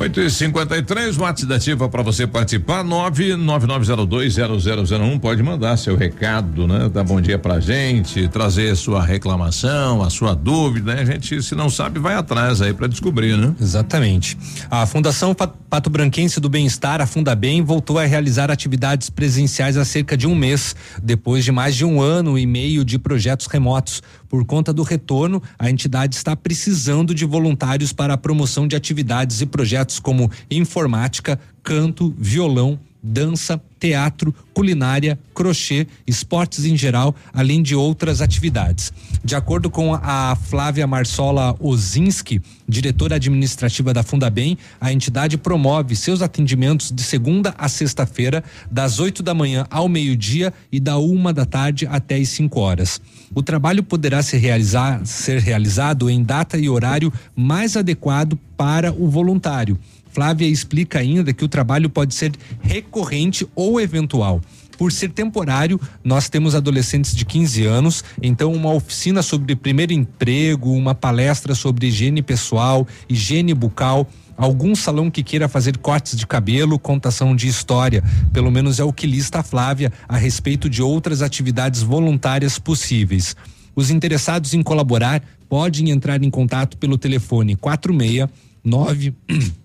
8 0.00 0.18
e 0.22 0.30
53 0.30 1.18
WhatsApp 1.18 1.46
da 1.46 1.56
Ativa 1.56 1.86
para 1.86 2.02
você 2.02 2.26
participar. 2.26 2.82
999020001. 2.84 5.20
Pode 5.20 5.42
mandar 5.42 5.76
seu 5.76 5.94
recado, 5.94 6.66
né? 6.66 6.88
Dar 6.88 7.04
bom 7.04 7.20
dia 7.20 7.38
pra 7.38 7.60
gente, 7.60 8.26
trazer 8.28 8.74
sua 8.76 9.04
reclamação, 9.04 10.02
a 10.02 10.08
sua 10.08 10.34
dúvida, 10.34 10.94
né? 10.94 11.02
A 11.02 11.04
gente, 11.04 11.42
se 11.42 11.54
não 11.54 11.68
sabe, 11.68 11.98
vai 11.98 12.14
atrás 12.14 12.62
aí 12.62 12.72
para 12.72 12.86
descobrir, 12.86 13.36
né? 13.36 13.54
Exatamente. 13.60 14.38
A 14.70 14.86
Fundação 14.86 15.34
Pa- 15.34 15.48
Pato 15.48 15.90
Branquense 15.90 16.40
do 16.40 16.48
Bem-Estar, 16.48 17.02
a 17.02 17.06
Fundabem, 17.06 17.60
voltou 17.62 17.98
a 17.98 18.06
realizar 18.06 18.50
atividades 18.50 19.10
presenciais 19.10 19.76
há 19.76 19.84
cerca 19.84 20.16
de 20.16 20.26
um 20.26 20.34
mês, 20.34 20.74
depois 21.02 21.44
de 21.44 21.52
mais 21.52 21.76
de 21.76 21.84
um 21.84 22.00
ano 22.00 22.38
e 22.38 22.46
meio 22.46 22.86
de 22.86 22.98
projetos 22.98 23.46
remotos. 23.46 24.02
Por 24.30 24.44
conta 24.44 24.72
do 24.72 24.84
retorno, 24.84 25.42
a 25.58 25.68
entidade 25.68 26.14
está 26.14 26.36
precisando 26.36 27.12
de 27.12 27.24
voluntários 27.24 27.92
para 27.92 28.14
a 28.14 28.16
promoção 28.16 28.68
de 28.68 28.76
atividades 28.76 29.40
e 29.40 29.46
projetos 29.46 29.98
como 29.98 30.30
informática, 30.48 31.38
canto, 31.64 32.14
violão, 32.16 32.78
dança, 33.02 33.60
teatro, 33.78 34.34
culinária, 34.52 35.18
crochê, 35.34 35.86
esportes 36.06 36.64
em 36.64 36.76
geral, 36.76 37.14
além 37.32 37.62
de 37.62 37.74
outras 37.74 38.20
atividades. 38.20 38.92
De 39.24 39.34
acordo 39.34 39.70
com 39.70 39.94
a 39.94 40.36
Flávia 40.36 40.86
Marsola 40.86 41.56
Ozinski, 41.58 42.42
diretora 42.68 43.16
administrativa 43.16 43.94
da 43.94 44.02
Fundabem, 44.02 44.58
a 44.80 44.92
entidade 44.92 45.38
promove 45.38 45.96
seus 45.96 46.20
atendimentos 46.20 46.92
de 46.92 47.02
segunda 47.02 47.54
a 47.56 47.68
sexta-feira, 47.68 48.44
das 48.70 49.00
8 49.00 49.22
da 49.22 49.34
manhã 49.34 49.66
ao 49.70 49.88
meio-dia 49.88 50.52
e 50.70 50.78
da 50.78 50.98
uma 50.98 51.32
da 51.32 51.46
tarde 51.46 51.86
até 51.86 52.16
as 52.16 52.28
5 52.28 52.60
horas. 52.60 53.00
O 53.34 53.42
trabalho 53.42 53.82
poderá 53.82 54.22
ser, 54.22 54.38
realizar, 54.38 55.04
ser 55.06 55.40
realizado 55.40 56.10
em 56.10 56.22
data 56.22 56.58
e 56.58 56.68
horário 56.68 57.12
mais 57.34 57.76
adequado 57.76 58.38
para 58.56 58.92
o 58.92 59.08
voluntário. 59.08 59.78
Flávia 60.12 60.46
explica 60.46 60.98
ainda 60.98 61.32
que 61.32 61.44
o 61.44 61.48
trabalho 61.48 61.88
pode 61.88 62.14
ser 62.14 62.32
recorrente 62.60 63.46
ou 63.54 63.80
eventual. 63.80 64.40
Por 64.80 64.90
ser 64.90 65.10
temporário, 65.10 65.78
nós 66.02 66.30
temos 66.30 66.54
adolescentes 66.54 67.14
de 67.14 67.26
15 67.26 67.66
anos, 67.66 68.02
então 68.22 68.50
uma 68.50 68.72
oficina 68.72 69.22
sobre 69.22 69.54
primeiro 69.54 69.92
emprego, 69.92 70.72
uma 70.72 70.94
palestra 70.94 71.54
sobre 71.54 71.88
higiene 71.88 72.22
pessoal, 72.22 72.88
higiene 73.06 73.52
bucal, 73.52 74.08
algum 74.38 74.74
salão 74.74 75.10
que 75.10 75.22
queira 75.22 75.48
fazer 75.50 75.76
cortes 75.76 76.16
de 76.16 76.26
cabelo, 76.26 76.78
contação 76.78 77.36
de 77.36 77.46
história. 77.46 78.02
Pelo 78.32 78.50
menos 78.50 78.80
é 78.80 78.84
o 78.84 78.90
que 78.90 79.06
lista 79.06 79.40
a 79.40 79.42
Flávia 79.42 79.92
a 80.08 80.16
respeito 80.16 80.66
de 80.66 80.82
outras 80.82 81.20
atividades 81.20 81.82
voluntárias 81.82 82.58
possíveis. 82.58 83.36
Os 83.76 83.90
interessados 83.90 84.54
em 84.54 84.62
colaborar 84.62 85.22
podem 85.46 85.90
entrar 85.90 86.24
em 86.24 86.30
contato 86.30 86.78
pelo 86.78 86.96
telefone 86.96 87.54
469 87.54 89.14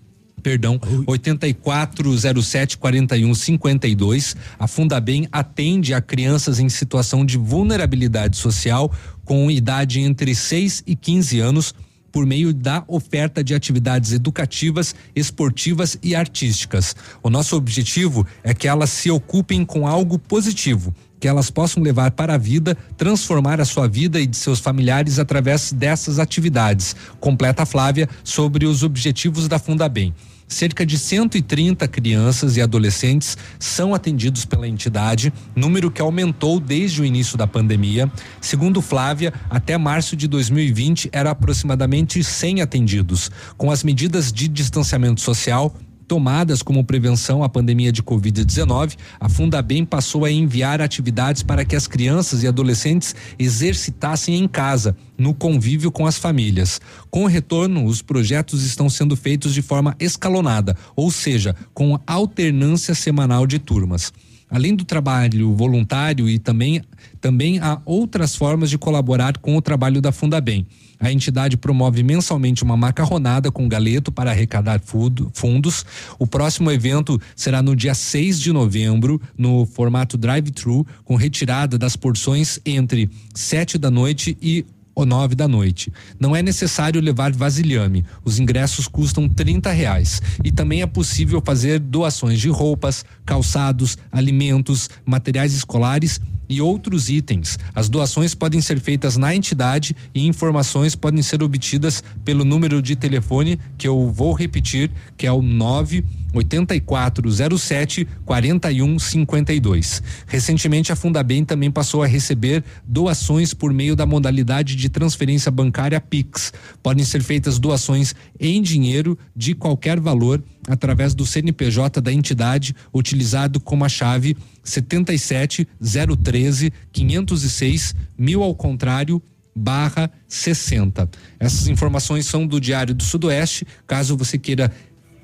perdão, 0.46 0.78
8407 1.08 2.78
4152. 2.78 4.36
A 4.56 4.68
Fundabem 4.68 5.26
atende 5.32 5.92
a 5.92 6.00
crianças 6.00 6.60
em 6.60 6.68
situação 6.68 7.26
de 7.26 7.36
vulnerabilidade 7.36 8.36
social 8.36 8.92
com 9.24 9.50
idade 9.50 9.98
entre 9.98 10.36
6 10.36 10.84
e 10.86 10.94
15 10.94 11.40
anos 11.40 11.74
por 12.12 12.24
meio 12.24 12.54
da 12.54 12.84
oferta 12.86 13.42
de 13.42 13.56
atividades 13.56 14.12
educativas, 14.12 14.94
esportivas 15.16 15.98
e 16.00 16.14
artísticas. 16.14 16.94
O 17.24 17.28
nosso 17.28 17.56
objetivo 17.56 18.24
é 18.44 18.54
que 18.54 18.68
elas 18.68 18.90
se 18.90 19.10
ocupem 19.10 19.64
com 19.64 19.84
algo 19.84 20.16
positivo, 20.16 20.94
que 21.18 21.26
elas 21.26 21.50
possam 21.50 21.82
levar 21.82 22.12
para 22.12 22.34
a 22.34 22.38
vida, 22.38 22.78
transformar 22.96 23.60
a 23.60 23.64
sua 23.64 23.88
vida 23.88 24.20
e 24.20 24.26
de 24.28 24.36
seus 24.36 24.60
familiares 24.60 25.18
através 25.18 25.72
dessas 25.72 26.20
atividades. 26.20 26.94
Completa 27.18 27.64
a 27.64 27.66
Flávia 27.66 28.08
sobre 28.22 28.64
os 28.64 28.84
objetivos 28.84 29.48
da 29.48 29.58
Fundabem. 29.58 30.14
Cerca 30.48 30.86
de 30.86 30.96
130 30.96 31.88
crianças 31.88 32.56
e 32.56 32.62
adolescentes 32.62 33.36
são 33.58 33.92
atendidos 33.92 34.44
pela 34.44 34.68
entidade, 34.68 35.32
número 35.56 35.90
que 35.90 36.00
aumentou 36.00 36.60
desde 36.60 37.02
o 37.02 37.04
início 37.04 37.36
da 37.36 37.48
pandemia. 37.48 38.10
Segundo 38.40 38.80
Flávia, 38.80 39.32
até 39.50 39.76
março 39.76 40.16
de 40.16 40.28
2020 40.28 41.08
era 41.12 41.30
aproximadamente 41.30 42.22
100 42.22 42.62
atendidos. 42.62 43.30
Com 43.56 43.72
as 43.72 43.82
medidas 43.82 44.32
de 44.32 44.46
distanciamento 44.46 45.20
social, 45.20 45.74
tomadas 46.06 46.62
como 46.62 46.84
prevenção 46.84 47.42
à 47.42 47.48
pandemia 47.48 47.92
de 47.92 48.02
Covid-19, 48.02 48.96
a 49.18 49.28
Fundabem 49.28 49.84
passou 49.84 50.24
a 50.24 50.30
enviar 50.30 50.80
atividades 50.80 51.42
para 51.42 51.64
que 51.64 51.76
as 51.76 51.86
crianças 51.86 52.42
e 52.42 52.48
adolescentes 52.48 53.14
exercitassem 53.38 54.36
em 54.36 54.46
casa, 54.46 54.96
no 55.18 55.34
convívio 55.34 55.90
com 55.90 56.06
as 56.06 56.18
famílias. 56.18 56.80
Com 57.10 57.24
o 57.24 57.28
retorno, 57.28 57.84
os 57.84 58.02
projetos 58.02 58.64
estão 58.64 58.88
sendo 58.88 59.16
feitos 59.16 59.52
de 59.52 59.62
forma 59.62 59.96
escalonada, 59.98 60.76
ou 60.94 61.10
seja, 61.10 61.54
com 61.74 61.98
alternância 62.06 62.94
semanal 62.94 63.46
de 63.46 63.58
turmas. 63.58 64.12
Além 64.56 64.74
do 64.74 64.86
trabalho 64.86 65.54
voluntário 65.54 66.30
e 66.30 66.38
também, 66.38 66.80
também 67.20 67.58
há 67.58 67.78
outras 67.84 68.34
formas 68.34 68.70
de 68.70 68.78
colaborar 68.78 69.36
com 69.36 69.54
o 69.54 69.60
trabalho 69.60 70.00
da 70.00 70.10
Fundabem. 70.10 70.66
A 70.98 71.12
entidade 71.12 71.58
promove 71.58 72.02
mensalmente 72.02 72.64
uma 72.64 72.74
macarronada 72.74 73.52
com 73.52 73.68
galeto 73.68 74.10
para 74.10 74.30
arrecadar 74.30 74.80
fundos. 74.80 75.84
O 76.18 76.26
próximo 76.26 76.70
evento 76.70 77.20
será 77.34 77.60
no 77.60 77.76
dia 77.76 77.92
6 77.94 78.40
de 78.40 78.50
novembro, 78.50 79.20
no 79.36 79.66
formato 79.66 80.16
drive-thru, 80.16 80.86
com 81.04 81.16
retirada 81.16 81.76
das 81.76 81.94
porções 81.94 82.58
entre 82.64 83.10
7 83.34 83.76
da 83.76 83.90
noite 83.90 84.38
e 84.40 84.64
ou 84.96 85.04
nove 85.04 85.34
da 85.34 85.46
noite. 85.46 85.92
Não 86.18 86.34
é 86.34 86.42
necessário 86.42 87.02
levar 87.02 87.30
vasilhame. 87.30 88.04
Os 88.24 88.38
ingressos 88.38 88.88
custam 88.88 89.28
trinta 89.28 89.70
reais. 89.70 90.22
E 90.42 90.50
também 90.50 90.80
é 90.80 90.86
possível 90.86 91.42
fazer 91.44 91.78
doações 91.78 92.40
de 92.40 92.48
roupas, 92.48 93.04
calçados, 93.26 93.98
alimentos, 94.10 94.88
materiais 95.04 95.52
escolares 95.52 96.18
e 96.48 96.62
outros 96.62 97.10
itens. 97.10 97.58
As 97.74 97.88
doações 97.88 98.34
podem 98.34 98.60
ser 98.60 98.80
feitas 98.80 99.16
na 99.16 99.34
entidade 99.34 99.94
e 100.14 100.26
informações 100.26 100.94
podem 100.94 101.22
ser 101.22 101.42
obtidas 101.42 102.02
pelo 102.24 102.44
número 102.44 102.80
de 102.80 102.96
telefone 102.96 103.58
que 103.76 103.86
eu 103.86 104.10
vou 104.10 104.32
repetir, 104.32 104.90
que 105.16 105.26
é 105.26 105.32
o 105.32 105.42
9 105.42 106.04
8407 106.32 108.06
4152. 108.24 110.02
Recentemente, 110.26 110.92
a 110.92 110.96
Fundabem 110.96 111.44
também 111.44 111.70
passou 111.70 112.02
a 112.02 112.06
receber 112.06 112.62
doações 112.86 113.54
por 113.54 113.72
meio 113.72 113.96
da 113.96 114.06
modalidade 114.06 114.76
de 114.76 114.88
transferência 114.88 115.50
bancária 115.50 116.00
Pix. 116.00 116.52
Podem 116.82 117.04
ser 117.04 117.22
feitas 117.22 117.58
doações 117.58 118.14
em 118.38 118.60
dinheiro 118.60 119.18
de 119.34 119.54
qualquer 119.54 120.00
valor 120.00 120.42
através 120.68 121.14
do 121.14 121.24
CNPJ 121.24 122.00
da 122.00 122.12
entidade, 122.12 122.74
utilizado 122.92 123.60
como 123.60 123.84
a 123.84 123.88
chave 123.88 124.36
77 124.64 125.66
013 125.80 126.72
506 126.92 127.94
mil 128.18 128.42
ao 128.42 128.54
contrário 128.54 129.22
barra 129.56 130.10
60. 130.28 131.08
Essas 131.40 131.66
informações 131.66 132.26
são 132.26 132.46
do 132.46 132.60
Diário 132.60 132.94
do 132.94 133.02
Sudoeste. 133.02 133.66
Caso 133.86 134.14
você 134.14 134.36
queira 134.36 134.70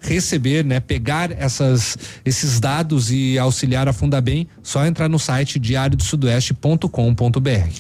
receber, 0.03 0.65
né, 0.65 0.81
pegar 0.81 1.31
essas, 1.31 1.97
esses 2.25 2.61
dados 2.61 3.11
e 3.11 3.39
auxiliar 3.39 3.89
a 3.89 3.93
Fundabem, 3.93 4.47
só 4.63 4.85
entrar 4.85 5.09
no 5.09 5.19
site 5.19 5.59
diariodosudoeste.com.br. 5.59 7.71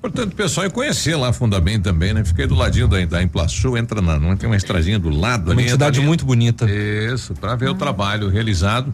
Portanto, 0.00 0.34
pessoal, 0.34 0.66
é 0.66 0.70
conhecer 0.70 1.14
lá 1.14 1.28
a 1.28 1.32
Fundabem 1.32 1.80
também, 1.80 2.12
né? 2.12 2.24
Fiquei 2.24 2.44
do 2.44 2.56
ladinho 2.56 2.88
da, 2.88 3.04
da 3.04 3.22
Implaçu, 3.22 3.76
entra 3.76 4.02
na, 4.02 4.18
não 4.18 4.36
tem 4.36 4.48
uma 4.48 4.56
estradinha 4.56 4.98
do 4.98 5.10
lado 5.10 5.44
uma 5.44 5.52
ali. 5.52 5.62
Uma 5.62 5.68
entidade 5.68 6.00
muito 6.00 6.24
bonita. 6.24 6.66
Isso, 6.68 7.34
para 7.34 7.54
ver 7.54 7.68
o 7.68 7.74
trabalho 7.74 8.28
realizado. 8.28 8.92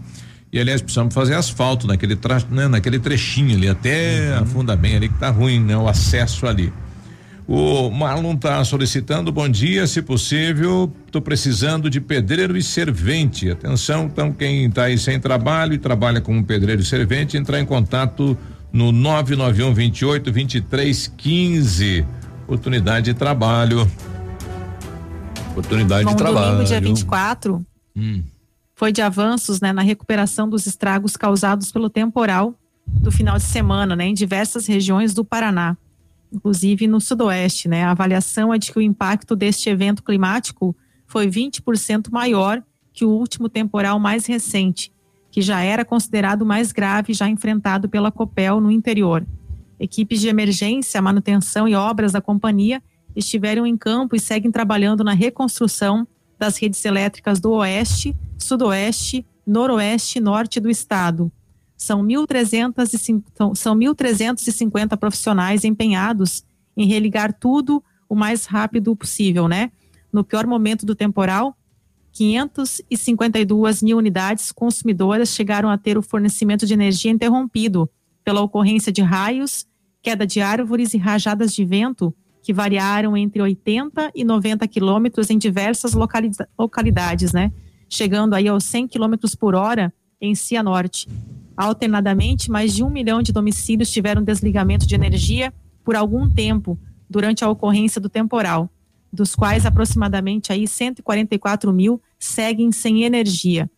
E 0.52 0.60
aliás, 0.60 0.82
precisamos 0.82 1.14
fazer 1.14 1.34
asfalto 1.34 1.86
naquele, 1.86 2.14
tra, 2.14 2.42
né, 2.50 2.68
naquele 2.68 2.98
trechinho 2.98 3.56
ali, 3.56 3.68
até 3.68 4.36
uhum. 4.36 4.42
a 4.42 4.46
Fundabem 4.46 4.96
ali 4.96 5.08
que 5.08 5.18
tá 5.18 5.30
ruim, 5.30 5.60
né? 5.60 5.76
O 5.76 5.88
acesso 5.88 6.46
ali. 6.46 6.70
O 7.50 7.90
Marlon 7.90 8.34
está 8.34 8.62
solicitando 8.62 9.32
bom 9.32 9.48
dia, 9.48 9.86
se 9.86 10.02
possível, 10.02 10.92
estou 11.06 11.22
precisando 11.22 11.88
de 11.88 11.98
pedreiro 11.98 12.58
e 12.58 12.62
servente. 12.62 13.50
Atenção, 13.50 14.04
então 14.04 14.30
quem 14.30 14.66
está 14.66 14.82
aí 14.82 14.98
sem 14.98 15.18
trabalho 15.18 15.72
e 15.72 15.78
trabalha 15.78 16.20
como 16.20 16.44
pedreiro 16.44 16.82
e 16.82 16.84
servente, 16.84 17.38
entrar 17.38 17.58
em 17.58 17.64
contato 17.64 18.36
no 18.70 18.92
991 18.92 19.72
28 19.72 20.30
23 20.30 21.06
15. 21.16 22.06
Oportunidade 22.44 23.06
de 23.06 23.14
trabalho. 23.14 23.90
Oportunidade 25.52 26.04
Bom, 26.04 26.10
de 26.10 26.16
trabalho. 26.18 26.46
Domingo, 26.48 26.64
dia 26.64 26.82
24, 26.82 27.66
hum. 27.96 28.24
foi 28.74 28.92
de 28.92 29.00
avanços 29.00 29.58
né, 29.62 29.72
na 29.72 29.80
recuperação 29.80 30.50
dos 30.50 30.66
estragos 30.66 31.16
causados 31.16 31.72
pelo 31.72 31.88
temporal 31.88 32.54
do 32.86 33.10
final 33.10 33.38
de 33.38 33.44
semana, 33.44 33.96
né, 33.96 34.04
em 34.04 34.12
diversas 34.12 34.66
regiões 34.66 35.14
do 35.14 35.24
Paraná 35.24 35.78
inclusive 36.32 36.86
no 36.86 37.00
Sudoeste, 37.00 37.68
né? 37.68 37.84
A 37.84 37.90
avaliação 37.90 38.52
é 38.52 38.58
de 38.58 38.72
que 38.72 38.78
o 38.78 38.82
impacto 38.82 39.34
deste 39.34 39.68
evento 39.68 40.02
climático 40.02 40.76
foi 41.06 41.26
20% 41.26 42.10
maior 42.10 42.62
que 42.92 43.04
o 43.04 43.10
último 43.10 43.48
temporal 43.48 43.98
mais 43.98 44.26
recente, 44.26 44.92
que 45.30 45.40
já 45.40 45.60
era 45.60 45.84
considerado 45.84 46.44
mais 46.44 46.72
grave 46.72 47.12
já 47.12 47.28
enfrentado 47.28 47.88
pela 47.88 48.10
Copel 48.10 48.60
no 48.60 48.70
interior. 48.70 49.26
Equipes 49.78 50.20
de 50.20 50.28
emergência, 50.28 51.00
manutenção 51.00 51.68
e 51.68 51.74
obras 51.74 52.12
da 52.12 52.20
companhia 52.20 52.82
estiveram 53.14 53.66
em 53.66 53.76
campo 53.76 54.16
e 54.16 54.20
seguem 54.20 54.50
trabalhando 54.50 55.04
na 55.04 55.12
reconstrução 55.12 56.06
das 56.38 56.56
redes 56.56 56.84
elétricas 56.84 57.40
do 57.40 57.52
Oeste, 57.52 58.16
Sudoeste, 58.36 59.26
Noroeste 59.46 60.18
e 60.18 60.20
Norte 60.20 60.60
do 60.60 60.68
estado, 60.68 61.32
são 61.78 62.04
1.350 62.04 63.54
são 63.54 63.76
1.350 63.76 64.96
profissionais 64.96 65.64
empenhados 65.64 66.44
em 66.76 66.86
religar 66.86 67.32
tudo 67.32 67.82
o 68.08 68.14
mais 68.14 68.46
rápido 68.46 68.94
possível, 68.96 69.46
né? 69.46 69.70
No 70.12 70.24
pior 70.24 70.46
momento 70.46 70.84
do 70.84 70.94
temporal, 70.94 71.56
552 72.12 73.82
mil 73.82 73.96
unidades 73.96 74.50
consumidoras 74.50 75.28
chegaram 75.28 75.70
a 75.70 75.78
ter 75.78 75.96
o 75.96 76.02
fornecimento 76.02 76.66
de 76.66 76.74
energia 76.74 77.12
interrompido 77.12 77.88
pela 78.24 78.40
ocorrência 78.40 78.90
de 78.90 79.02
raios, 79.02 79.66
queda 80.02 80.26
de 80.26 80.40
árvores 80.40 80.94
e 80.94 80.98
rajadas 80.98 81.54
de 81.54 81.64
vento 81.64 82.14
que 82.42 82.52
variaram 82.52 83.16
entre 83.16 83.40
80 83.40 84.10
e 84.14 84.24
90 84.24 84.66
quilômetros 84.66 85.30
em 85.30 85.38
diversas 85.38 85.92
localidades, 86.58 87.32
né? 87.32 87.52
Chegando 87.88 88.34
aí 88.34 88.48
aos 88.48 88.64
100 88.64 88.88
quilômetros 88.88 89.34
por 89.34 89.54
hora 89.54 89.92
em 90.20 90.34
Cianorte. 90.34 91.06
Alternadamente, 91.58 92.52
mais 92.52 92.72
de 92.72 92.84
um 92.84 92.88
milhão 92.88 93.20
de 93.20 93.32
domicílios 93.32 93.90
tiveram 93.90 94.22
desligamento 94.22 94.86
de 94.86 94.94
energia 94.94 95.52
por 95.82 95.96
algum 95.96 96.30
tempo 96.30 96.78
durante 97.10 97.44
a 97.44 97.50
ocorrência 97.50 98.00
do 98.00 98.08
temporal, 98.08 98.70
dos 99.12 99.34
quais 99.34 99.66
aproximadamente 99.66 100.52
aí 100.52 100.68
144 100.68 101.72
mil 101.72 102.00
seguem 102.16 102.70
sem 102.70 103.02
energia. 103.02 103.68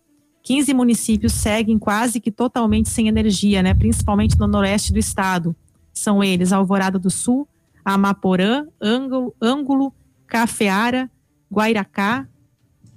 15 0.42 0.74
municípios 0.74 1.32
seguem 1.32 1.78
quase 1.78 2.20
que 2.20 2.30
totalmente 2.30 2.90
sem 2.90 3.08
energia, 3.08 3.62
né? 3.62 3.72
principalmente 3.72 4.38
no 4.38 4.46
noroeste 4.46 4.92
do 4.92 4.98
estado. 4.98 5.56
São 5.90 6.22
eles 6.22 6.52
Alvorada 6.52 6.98
do 6.98 7.10
Sul, 7.10 7.48
Amaporã, 7.82 8.66
Ângulo, 8.78 9.34
Ângulo 9.40 9.94
Cafeara, 10.26 11.10
Guairacá, 11.50 12.28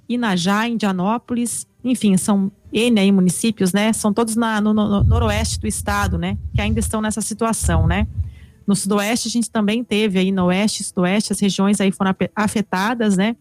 Inajá, 0.06 0.68
Indianópolis, 0.68 1.66
enfim, 1.82 2.18
são 2.18 2.52
N 2.74 3.00
aí 3.00 3.12
municípios, 3.12 3.72
né? 3.72 3.92
São 3.92 4.12
todos 4.12 4.34
na, 4.34 4.60
no, 4.60 4.74
no, 4.74 5.04
noroeste 5.04 5.60
do 5.60 5.66
estado, 5.68 6.18
né? 6.18 6.36
Que 6.52 6.60
ainda 6.60 6.80
estão 6.80 7.00
nessa 7.00 7.20
situação, 7.20 7.86
né? 7.86 8.06
No 8.66 8.74
sudoeste 8.74 9.28
a 9.28 9.30
gente 9.30 9.48
também 9.48 9.84
teve 9.84 10.18
aí 10.18 10.32
no 10.32 10.46
oeste 10.46 10.82
sudoeste 10.82 11.32
as 11.32 11.38
regiões 11.38 11.80
aí 11.80 11.92
foram 11.92 12.14
afetadas, 12.34 13.16
né? 13.16 13.36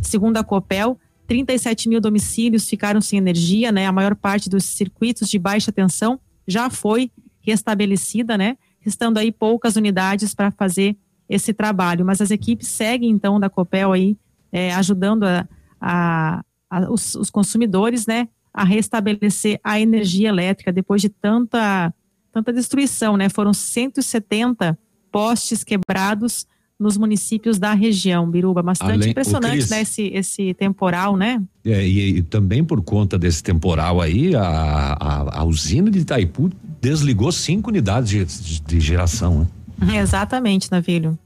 Segundo 0.00 0.38
a 0.38 0.44
Copel, 0.44 0.98
37 1.26 1.88
mil 1.88 2.00
domicílios 2.00 2.66
ficaram 2.66 3.00
sem 3.02 3.18
energia, 3.18 3.70
né? 3.70 3.86
A 3.86 3.92
maior 3.92 4.14
parte 4.14 4.48
dos 4.48 4.64
circuitos 4.64 5.28
de 5.28 5.38
baixa 5.38 5.70
tensão 5.70 6.18
já 6.46 6.70
foi 6.70 7.10
restabelecida, 7.42 8.38
né? 8.38 8.56
Restando 8.80 9.18
aí 9.18 9.30
poucas 9.30 9.76
unidades 9.76 10.34
para 10.34 10.50
fazer 10.50 10.96
esse 11.28 11.52
trabalho. 11.52 12.06
Mas 12.06 12.22
as 12.22 12.30
equipes 12.30 12.68
seguem, 12.68 13.10
então, 13.10 13.38
da 13.38 13.50
Copel 13.50 13.92
aí, 13.92 14.16
é, 14.50 14.72
ajudando 14.72 15.24
a, 15.24 15.46
a, 15.78 16.42
a, 16.70 16.90
os, 16.90 17.14
os 17.14 17.28
consumidores, 17.28 18.06
né? 18.06 18.28
A 18.52 18.64
restabelecer 18.64 19.60
a 19.62 19.78
energia 19.80 20.28
elétrica 20.28 20.72
depois 20.72 21.00
de 21.02 21.08
tanta, 21.08 21.92
tanta 22.32 22.52
destruição, 22.52 23.16
né? 23.16 23.28
Foram 23.28 23.52
170 23.52 24.78
postes 25.12 25.62
quebrados 25.64 26.46
nos 26.78 26.96
municípios 26.96 27.58
da 27.58 27.72
região, 27.74 28.28
Biruba. 28.30 28.62
Bastante 28.62 28.92
Além- 28.92 29.10
impressionante, 29.10 29.52
Cris. 29.58 29.70
né? 29.70 29.80
Esse, 29.82 30.02
esse 30.14 30.54
temporal, 30.54 31.16
né? 31.16 31.42
É, 31.64 31.84
e, 31.86 32.18
e 32.18 32.22
também 32.22 32.62
por 32.64 32.80
conta 32.82 33.18
desse 33.18 33.42
temporal 33.42 34.00
aí, 34.00 34.34
a, 34.34 34.42
a, 34.44 35.40
a 35.40 35.44
usina 35.44 35.90
de 35.90 35.98
Itaipu 36.00 36.50
desligou 36.80 37.32
cinco 37.32 37.70
unidades 37.70 38.08
de, 38.10 38.24
de- 38.24 38.60
de 38.60 38.80
geração, 38.80 39.40
né? 39.80 39.98
Exatamente, 40.00 40.70
Navilho. 40.70 41.18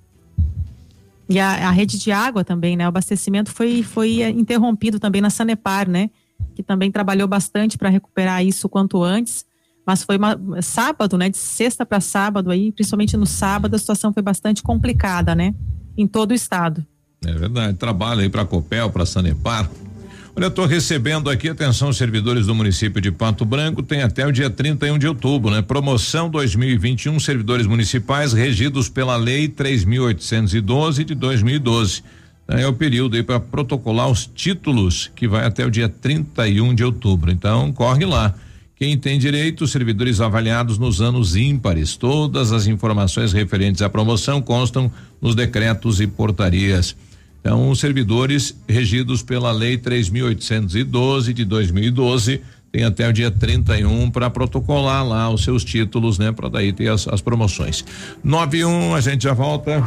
E 1.28 1.38
a, 1.38 1.68
a 1.68 1.70
rede 1.70 1.98
de 1.98 2.10
água 2.12 2.44
também, 2.44 2.76
né? 2.76 2.84
O 2.84 2.88
abastecimento 2.88 3.50
foi, 3.50 3.82
foi 3.82 4.22
interrompido 4.30 4.98
também 4.98 5.20
na 5.20 5.30
Sanepar, 5.30 5.88
né? 5.88 6.10
Que 6.54 6.62
também 6.62 6.90
trabalhou 6.90 7.28
bastante 7.28 7.78
para 7.78 7.88
recuperar 7.88 8.44
isso 8.44 8.68
quanto 8.68 9.02
antes. 9.02 9.44
Mas 9.86 10.02
foi 10.02 10.16
uma, 10.16 10.38
sábado, 10.62 11.18
né? 11.18 11.28
De 11.28 11.38
sexta 11.38 11.84
para 11.84 12.00
sábado 12.00 12.50
aí, 12.50 12.70
principalmente 12.72 13.16
no 13.16 13.26
sábado, 13.26 13.74
a 13.74 13.78
situação 13.78 14.12
foi 14.12 14.22
bastante 14.22 14.62
complicada, 14.62 15.34
né? 15.34 15.54
Em 15.96 16.06
todo 16.06 16.30
o 16.30 16.34
estado. 16.34 16.86
É 17.26 17.32
verdade. 17.32 17.76
Trabalho 17.76 18.20
aí 18.20 18.28
para 18.28 18.44
Copel, 18.44 18.90
para 18.90 19.06
Sanepar. 19.06 19.68
Olha, 20.34 20.46
eu 20.46 20.48
estou 20.48 20.64
recebendo 20.64 21.28
aqui, 21.28 21.50
atenção, 21.50 21.92
servidores 21.92 22.46
do 22.46 22.54
município 22.54 23.02
de 23.02 23.12
Pato 23.12 23.44
Branco, 23.44 23.82
tem 23.82 24.02
até 24.02 24.26
o 24.26 24.32
dia 24.32 24.48
31 24.48 24.98
de 24.98 25.06
outubro, 25.06 25.50
né? 25.50 25.60
Promoção 25.60 26.30
2021, 26.30 27.20
servidores 27.20 27.66
municipais 27.66 28.32
regidos 28.32 28.88
pela 28.88 29.14
Lei 29.16 29.46
3.812 29.46 31.04
de 31.04 31.14
2012. 31.14 32.02
É 32.48 32.66
o 32.66 32.72
período 32.72 33.16
aí 33.16 33.22
para 33.22 33.40
protocolar 33.40 34.10
os 34.10 34.26
títulos, 34.26 35.10
que 35.14 35.28
vai 35.28 35.46
até 35.46 35.64
o 35.64 35.70
dia 35.70 35.88
31 35.88 36.74
de 36.74 36.84
outubro. 36.84 37.30
Então, 37.30 37.72
corre 37.72 38.04
lá. 38.04 38.34
Quem 38.76 38.98
tem 38.98 39.18
direito, 39.18 39.66
servidores 39.66 40.20
avaliados 40.20 40.76
nos 40.76 41.00
anos 41.00 41.36
ímpares. 41.36 41.96
Todas 41.96 42.50
as 42.50 42.66
informações 42.66 43.32
referentes 43.32 43.80
à 43.80 43.88
promoção 43.88 44.42
constam 44.42 44.90
nos 45.20 45.34
decretos 45.36 46.00
e 46.00 46.06
portarias. 46.06 46.96
Então, 47.40 47.70
os 47.70 47.78
servidores 47.78 48.56
regidos 48.68 49.22
pela 49.22 49.52
Lei 49.52 49.78
3.812 49.78 51.32
de 51.32 51.44
2012 51.44 52.40
têm 52.72 52.84
até 52.84 53.06
o 53.06 53.12
dia 53.12 53.30
31 53.30 54.10
para 54.10 54.30
protocolar 54.30 55.06
lá 55.06 55.28
os 55.28 55.44
seus 55.44 55.62
títulos, 55.62 56.18
né? 56.18 56.32
Para 56.32 56.48
daí 56.48 56.72
ter 56.72 56.88
as, 56.88 57.06
as 57.06 57.20
promoções. 57.20 57.84
91, 58.24 58.94
a 58.94 59.00
gente 59.00 59.24
já 59.24 59.34
volta. 59.34 59.86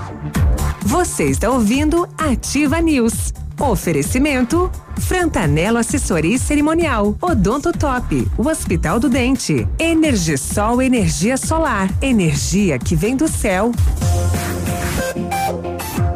Você 0.84 1.26
está 1.26 1.50
ouvindo 1.50 2.08
Ativa 2.16 2.80
News. 2.80 3.34
Oferecimento 3.60 4.70
Frantanelo 5.00 5.78
Assessoria 5.78 6.38
Cerimonial, 6.38 7.18
Odonto 7.22 7.72
Top, 7.72 8.28
o 8.38 8.48
Hospital 8.48 9.00
do 9.00 9.10
Dente, 9.10 9.66
Energisol 9.80 10.82
Energia 10.82 11.38
Solar, 11.38 11.90
energia 12.02 12.78
que 12.78 12.96
vem 12.96 13.16
do 13.16 13.30
céu. 13.30 13.72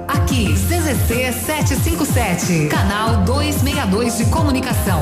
Aqui, 0.05 0.53
CZC 0.53 1.31
757, 1.31 2.67
canal 2.67 3.23
262 3.23 4.17
de 4.17 4.25
comunicação. 4.25 5.01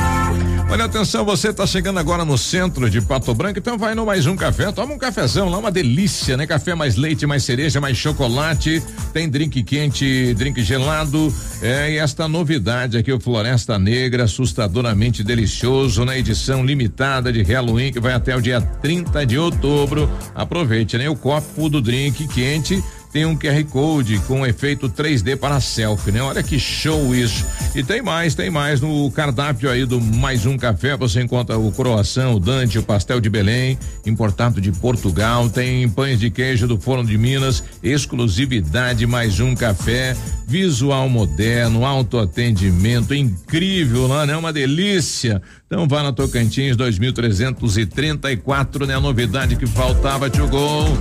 Olha, 0.71 0.85
atenção, 0.85 1.25
você 1.25 1.49
está 1.49 1.67
chegando 1.67 1.99
agora 1.99 2.23
no 2.23 2.37
centro 2.37 2.89
de 2.89 3.01
Pato 3.01 3.33
Branco, 3.35 3.59
então 3.59 3.77
vai 3.77 3.93
no 3.93 4.05
mais 4.05 4.25
um 4.25 4.37
café, 4.37 4.71
toma 4.71 4.93
um 4.93 4.97
cafezão 4.97 5.49
lá, 5.49 5.57
uma 5.57 5.69
delícia, 5.69 6.37
né? 6.37 6.47
Café 6.47 6.73
mais 6.73 6.95
leite, 6.95 7.27
mais 7.27 7.43
cereja, 7.43 7.81
mais 7.81 7.97
chocolate, 7.97 8.81
tem 9.11 9.27
drink 9.27 9.63
quente, 9.63 10.33
drink 10.33 10.63
gelado, 10.63 11.31
é, 11.61 11.91
e 11.91 11.97
esta 11.97 12.25
novidade 12.25 12.97
aqui, 12.97 13.11
o 13.11 13.19
Floresta 13.19 13.77
Negra, 13.77 14.23
assustadoramente 14.23 15.25
delicioso, 15.25 16.05
na 16.05 16.17
edição 16.17 16.65
limitada 16.65 17.33
de 17.33 17.43
Halloween, 17.43 17.91
que 17.91 17.99
vai 17.99 18.13
até 18.13 18.33
o 18.33 18.41
dia 18.41 18.61
30 18.61 19.25
de 19.25 19.37
outubro. 19.37 20.09
Aproveite, 20.33 20.97
né? 20.97 21.09
O 21.09 21.17
copo 21.17 21.67
do 21.67 21.81
drink 21.81 22.29
quente 22.29 22.81
tem 23.11 23.25
um 23.25 23.35
QR 23.35 23.63
Code 23.65 24.19
com 24.19 24.45
efeito 24.45 24.89
3D 24.89 25.35
para 25.35 25.59
selfie, 25.59 26.11
né? 26.11 26.21
Olha 26.21 26.41
que 26.41 26.57
show 26.57 27.13
isso. 27.13 27.45
E 27.75 27.83
tem 27.83 28.01
mais, 28.01 28.35
tem 28.35 28.49
mais 28.49 28.79
no 28.79 29.11
cardápio 29.11 29.69
aí 29.69 29.85
do 29.85 29.99
Mais 29.99 30.45
Um 30.45 30.57
Café, 30.57 30.95
você 30.95 31.21
encontra 31.21 31.57
o 31.57 31.71
croissant, 31.71 32.33
o 32.33 32.39
Dante, 32.39 32.79
o 32.79 32.83
pastel 32.83 33.19
de 33.19 33.29
Belém, 33.29 33.77
importado 34.05 34.61
de 34.61 34.71
Portugal, 34.71 35.49
tem 35.49 35.87
pães 35.89 36.19
de 36.19 36.29
queijo 36.29 36.67
do 36.67 36.79
Forno 36.79 37.05
de 37.05 37.17
Minas, 37.17 37.63
exclusividade 37.83 39.05
Mais 39.05 39.39
Um 39.39 39.55
Café, 39.55 40.15
visual 40.47 41.09
moderno, 41.09 41.85
autoatendimento 41.85 43.13
incrível 43.13 44.07
lá, 44.07 44.25
né? 44.25 44.35
Uma 44.35 44.53
delícia. 44.53 45.41
Então 45.65 45.87
vá 45.87 46.03
na 46.03 46.11
Tocantins 46.11 46.75
2334, 46.75 48.85
né? 48.85 48.95
A 48.95 48.99
novidade 48.99 49.55
que 49.55 49.65
faltava, 49.65 50.29
tio 50.29 50.47
Gol. 50.47 50.97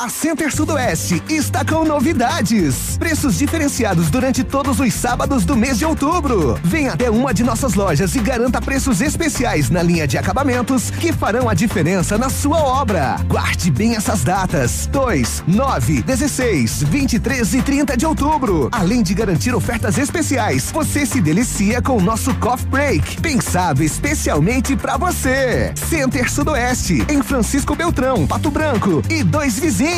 A 0.00 0.08
Center 0.08 0.50
Sudoeste 0.50 1.22
está 1.28 1.62
com 1.62 1.84
novidades. 1.84 2.96
Preços 2.96 3.36
diferenciados 3.36 4.08
durante 4.08 4.42
todos 4.42 4.80
os 4.80 4.94
sábados 4.94 5.44
do 5.44 5.54
mês 5.54 5.76
de 5.76 5.84
outubro. 5.84 6.58
Venha 6.64 6.94
até 6.94 7.10
uma 7.10 7.34
de 7.34 7.44
nossas 7.44 7.74
lojas 7.74 8.14
e 8.14 8.18
garanta 8.20 8.62
preços 8.62 9.02
especiais 9.02 9.68
na 9.68 9.82
linha 9.82 10.08
de 10.08 10.16
acabamentos 10.16 10.90
que 10.90 11.12
farão 11.12 11.50
a 11.50 11.52
diferença 11.52 12.16
na 12.16 12.30
sua 12.30 12.62
obra. 12.62 13.16
Guarde 13.26 13.70
bem 13.70 13.94
essas 13.94 14.24
datas: 14.24 14.88
2, 14.90 15.44
9, 15.46 16.00
16, 16.00 16.82
23 16.84 17.54
e 17.56 17.60
30 17.60 17.94
de 17.94 18.06
outubro. 18.06 18.70
Além 18.72 19.02
de 19.02 19.12
garantir 19.12 19.54
ofertas 19.54 19.98
especiais, 19.98 20.70
você 20.72 21.04
se 21.04 21.20
delicia 21.20 21.82
com 21.82 21.98
o 21.98 22.02
nosso 22.02 22.34
Coffee 22.36 22.68
Break, 22.68 23.20
pensado 23.20 23.82
especialmente 23.82 24.74
para 24.74 24.96
você. 24.96 25.74
Center 25.90 26.32
Sudoeste, 26.32 27.04
em 27.10 27.22
Francisco 27.22 27.74
Beltrão, 27.74 28.26
Pato 28.26 28.50
Branco 28.50 29.02
e 29.10 29.22
dois 29.22 29.58
vizinhos. 29.58 29.89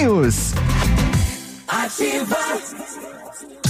Ativa. 1.69 2.37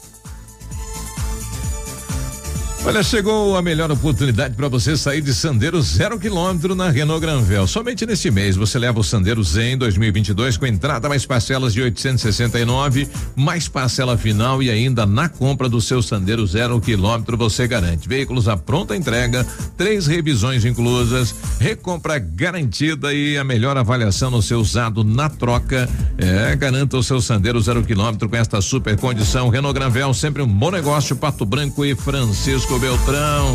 Olha, 2.84 3.02
chegou 3.02 3.56
a 3.56 3.60
melhor 3.60 3.90
oportunidade 3.90 4.54
para 4.54 4.68
você 4.68 4.96
sair 4.96 5.20
de 5.20 5.34
Sandero 5.34 5.82
zero 5.82 6.18
quilômetro 6.18 6.74
na 6.74 6.88
Renault 6.88 7.20
Granvel. 7.20 7.66
Somente 7.66 8.06
neste 8.06 8.30
mês 8.30 8.56
você 8.56 8.78
leva 8.78 9.00
o 9.00 9.04
Sandero 9.04 9.42
Zen 9.42 9.76
2022 9.76 10.56
com 10.56 10.64
entrada 10.64 11.08
mais 11.08 11.26
parcelas 11.26 11.74
de 11.74 11.82
869, 11.82 13.08
mais 13.36 13.68
parcela 13.68 14.16
final 14.16 14.62
e 14.62 14.70
ainda 14.70 15.04
na 15.04 15.28
compra 15.28 15.68
do 15.68 15.80
seu 15.80 16.00
Sandero 16.00 16.46
zero 16.46 16.80
quilômetro 16.80 17.36
você 17.36 17.66
garante 17.66 18.08
veículos 18.08 18.48
à 18.48 18.56
pronta 18.56 18.96
entrega, 18.96 19.44
três 19.76 20.06
revisões 20.06 20.64
inclusas, 20.64 21.34
recompra 21.58 22.18
garantida 22.18 23.12
e 23.12 23.36
a 23.36 23.44
melhor 23.44 23.76
avaliação 23.76 24.30
no 24.30 24.40
seu 24.40 24.60
usado 24.60 25.02
na 25.02 25.28
troca. 25.28 25.88
É, 26.16 26.54
garanta 26.56 26.96
o 26.96 27.02
seu 27.02 27.20
Sandero 27.20 27.60
zero 27.60 27.82
quilômetro 27.82 28.28
com 28.28 28.36
esta 28.36 28.60
super 28.60 28.96
condição. 28.96 29.50
Renault 29.50 29.78
Granvel 29.78 30.14
sempre 30.14 30.42
um 30.42 30.48
bom 30.48 30.70
negócio. 30.70 31.16
Pato 31.16 31.44
Branco 31.44 31.84
e 31.84 31.94
Francisco 31.94 32.67
Beltrão. 32.76 33.54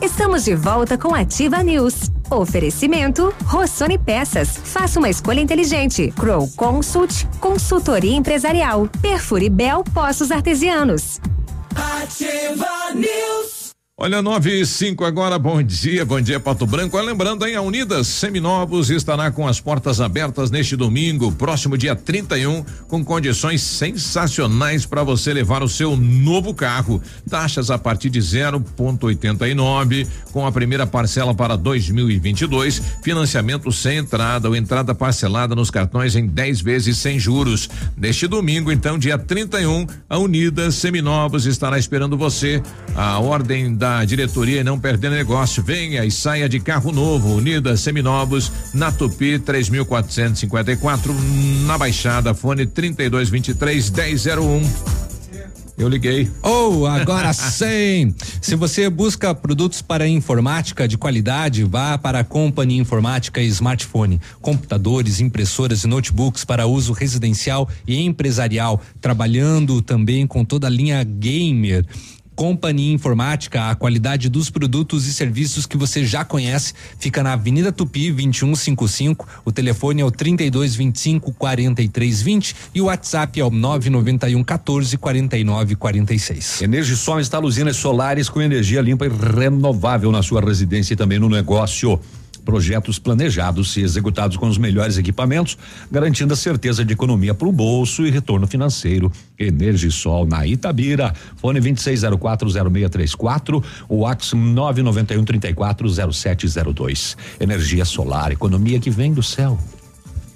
Estamos 0.00 0.44
de 0.44 0.54
volta 0.54 0.96
com 0.96 1.14
Ativa 1.14 1.62
News. 1.62 2.10
Oferecimento 2.30 3.32
Rossoni 3.44 3.98
Peças. 3.98 4.58
Faça 4.64 4.98
uma 4.98 5.10
escolha 5.10 5.40
inteligente. 5.40 6.12
Crow 6.16 6.48
Consult, 6.56 7.26
consultoria 7.38 8.16
empresarial. 8.16 8.88
Perfure 9.00 9.50
Bel 9.50 9.84
Poços 9.84 10.30
Artesianos. 10.30 11.20
Ativa 12.02 12.94
News. 12.94 13.53
Olha, 13.96 14.20
9 14.20 14.60
e 14.60 14.66
5 14.66 15.04
agora, 15.04 15.38
bom 15.38 15.62
dia, 15.62 16.04
bom 16.04 16.20
dia 16.20 16.40
Pato 16.40 16.66
Branco. 16.66 17.00
Lembrando, 17.00 17.46
hein, 17.46 17.54
a 17.54 17.62
Unidas 17.62 18.08
Seminovos 18.08 18.90
estará 18.90 19.30
com 19.30 19.46
as 19.46 19.60
portas 19.60 20.00
abertas 20.00 20.50
neste 20.50 20.74
domingo, 20.74 21.30
próximo 21.30 21.78
dia 21.78 21.94
31, 21.94 22.64
com 22.88 23.04
condições 23.04 23.62
sensacionais 23.62 24.84
para 24.84 25.04
você 25.04 25.32
levar 25.32 25.62
o 25.62 25.68
seu 25.68 25.96
novo 25.96 26.52
carro. 26.52 27.00
Taxas 27.30 27.70
a 27.70 27.78
partir 27.78 28.10
de 28.10 28.18
0,89, 28.18 30.08
com 30.32 30.44
a 30.44 30.50
primeira 30.50 30.88
parcela 30.88 31.32
para 31.32 31.56
2022, 31.56 32.82
financiamento 33.00 33.70
sem 33.70 33.98
entrada 33.98 34.48
ou 34.48 34.56
entrada 34.56 34.92
parcelada 34.92 35.54
nos 35.54 35.70
cartões 35.70 36.16
em 36.16 36.26
10 36.26 36.62
vezes 36.62 36.98
sem 36.98 37.16
juros. 37.16 37.70
Neste 37.96 38.26
domingo, 38.26 38.72
então, 38.72 38.98
dia 38.98 39.16
31, 39.16 39.86
a 40.10 40.18
Unidas 40.18 40.74
Seminovos 40.74 41.46
estará 41.46 41.78
esperando 41.78 42.18
você. 42.18 42.60
A 42.96 43.20
ordem 43.20 43.76
da 43.76 43.83
diretoria 44.06 44.60
e 44.60 44.64
não 44.64 44.78
perder 44.78 45.10
negócio. 45.10 45.62
Venha 45.62 46.04
e 46.04 46.10
saia 46.10 46.48
de 46.48 46.58
carro 46.58 46.90
novo. 46.90 47.34
Unidas 47.34 47.80
Seminovos, 47.80 48.50
na 48.72 48.90
Tupi 48.90 49.38
3454, 49.38 51.14
na 51.66 51.76
Baixada, 51.76 52.32
fone 52.32 52.66
3223 52.66 53.90
1001. 53.90 55.04
Eu 55.76 55.88
liguei. 55.88 56.30
Oh, 56.40 56.86
agora 56.86 57.32
sim! 57.34 58.14
Se 58.40 58.54
você 58.54 58.88
busca 58.88 59.34
produtos 59.34 59.82
para 59.82 60.06
informática 60.06 60.86
de 60.86 60.96
qualidade, 60.96 61.64
vá 61.64 61.98
para 61.98 62.20
a 62.20 62.24
Company 62.24 62.78
Informática 62.78 63.42
e 63.42 63.46
Smartphone. 63.48 64.20
Computadores, 64.40 65.20
impressoras 65.20 65.82
e 65.82 65.88
notebooks 65.88 66.44
para 66.44 66.66
uso 66.66 66.92
residencial 66.92 67.68
e 67.88 68.00
empresarial, 68.00 68.80
trabalhando 69.00 69.82
também 69.82 70.26
com 70.26 70.44
toda 70.44 70.68
a 70.68 70.70
linha 70.70 71.02
gamer. 71.02 71.84
Companhia 72.34 72.92
Informática, 72.92 73.70
a 73.70 73.74
qualidade 73.74 74.28
dos 74.28 74.50
produtos 74.50 75.06
e 75.06 75.12
serviços 75.12 75.66
que 75.66 75.76
você 75.76 76.04
já 76.04 76.24
conhece, 76.24 76.74
fica 76.98 77.22
na 77.22 77.34
Avenida 77.34 77.70
Tupi 77.70 78.10
2155. 78.10 79.26
O 79.44 79.52
telefone 79.52 80.02
é 80.02 80.04
o 80.04 80.10
3225 80.10 81.32
4320 81.32 82.56
e 82.74 82.80
o 82.80 82.86
WhatsApp 82.86 83.40
é 83.40 83.44
o 83.44 83.50
991 83.50 84.42
14 84.42 84.96
49 84.96 85.76
46. 85.76 86.62
Energisol 86.62 87.20
instala 87.20 87.46
usinas 87.46 87.76
solares 87.76 88.28
com 88.28 88.42
energia 88.42 88.80
limpa 88.80 89.06
e 89.06 89.08
renovável 89.08 90.10
na 90.10 90.22
sua 90.22 90.40
residência 90.40 90.94
e 90.94 90.96
também 90.96 91.18
no 91.18 91.28
negócio 91.28 92.00
projetos 92.44 92.98
planejados 92.98 93.74
e 93.76 93.80
executados 93.80 94.36
com 94.36 94.46
os 94.46 94.58
melhores 94.58 94.98
equipamentos, 94.98 95.56
garantindo 95.90 96.34
a 96.34 96.36
certeza 96.36 96.84
de 96.84 96.92
economia 96.92 97.34
para 97.34 97.48
o 97.48 97.52
bolso 97.52 98.06
e 98.06 98.10
retorno 98.10 98.46
financeiro. 98.46 99.10
Energisol 99.38 100.26
na 100.26 100.46
Itabira, 100.46 101.14
fone 101.36 101.58
26040634, 101.60 103.64
o 103.88 103.96
WhatsApp 103.96 104.42
991340702. 104.42 107.16
Energia 107.40 107.84
solar, 107.84 108.30
economia 108.32 108.78
que 108.78 108.90
vem 108.90 109.12
do 109.12 109.22
céu. 109.22 109.58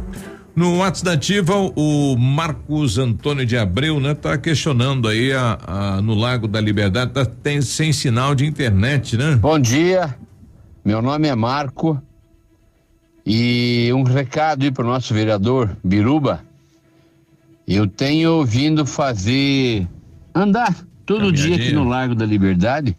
No 0.55 0.76
WhatsApp 0.78 1.05
da 1.07 1.12
Ativa, 1.14 1.55
o 1.74 2.14
Marcos 2.18 2.98
Antônio 2.98 3.46
de 3.46 3.57
Abreu, 3.57 3.98
né, 3.98 4.12
tá 4.14 4.36
questionando 4.36 5.09
aí 5.09 5.32
a, 5.32 5.59
a- 5.66 6.03
no 6.03 6.14
Lago 6.14 6.46
da 6.46 6.61
Liberdade, 6.61 7.11
tá 7.12 7.24
tem, 7.24 7.62
sem 7.62 7.90
sinal 7.92 8.34
de 8.34 8.44
internet, 8.44 9.16
né? 9.16 9.36
Bom 9.36 9.59
dia, 9.59 10.14
meu 10.84 11.00
nome 11.00 11.26
é 11.26 11.34
Marco 11.34 12.00
e 13.24 13.90
um 13.94 14.03
recado 14.03 14.64
aí 14.64 14.70
para 14.70 14.84
o 14.84 14.88
nosso 14.88 15.14
vereador 15.14 15.74
Biruba. 15.82 16.40
Eu 17.66 17.86
tenho 17.86 18.44
vindo 18.44 18.84
fazer 18.84 19.88
andar 20.34 20.74
todo 21.07 21.32
dia 21.32 21.55
aqui 21.57 21.72
no 21.72 21.84
Largo 21.84 22.14
da 22.14 22.26
Liberdade 22.26 22.94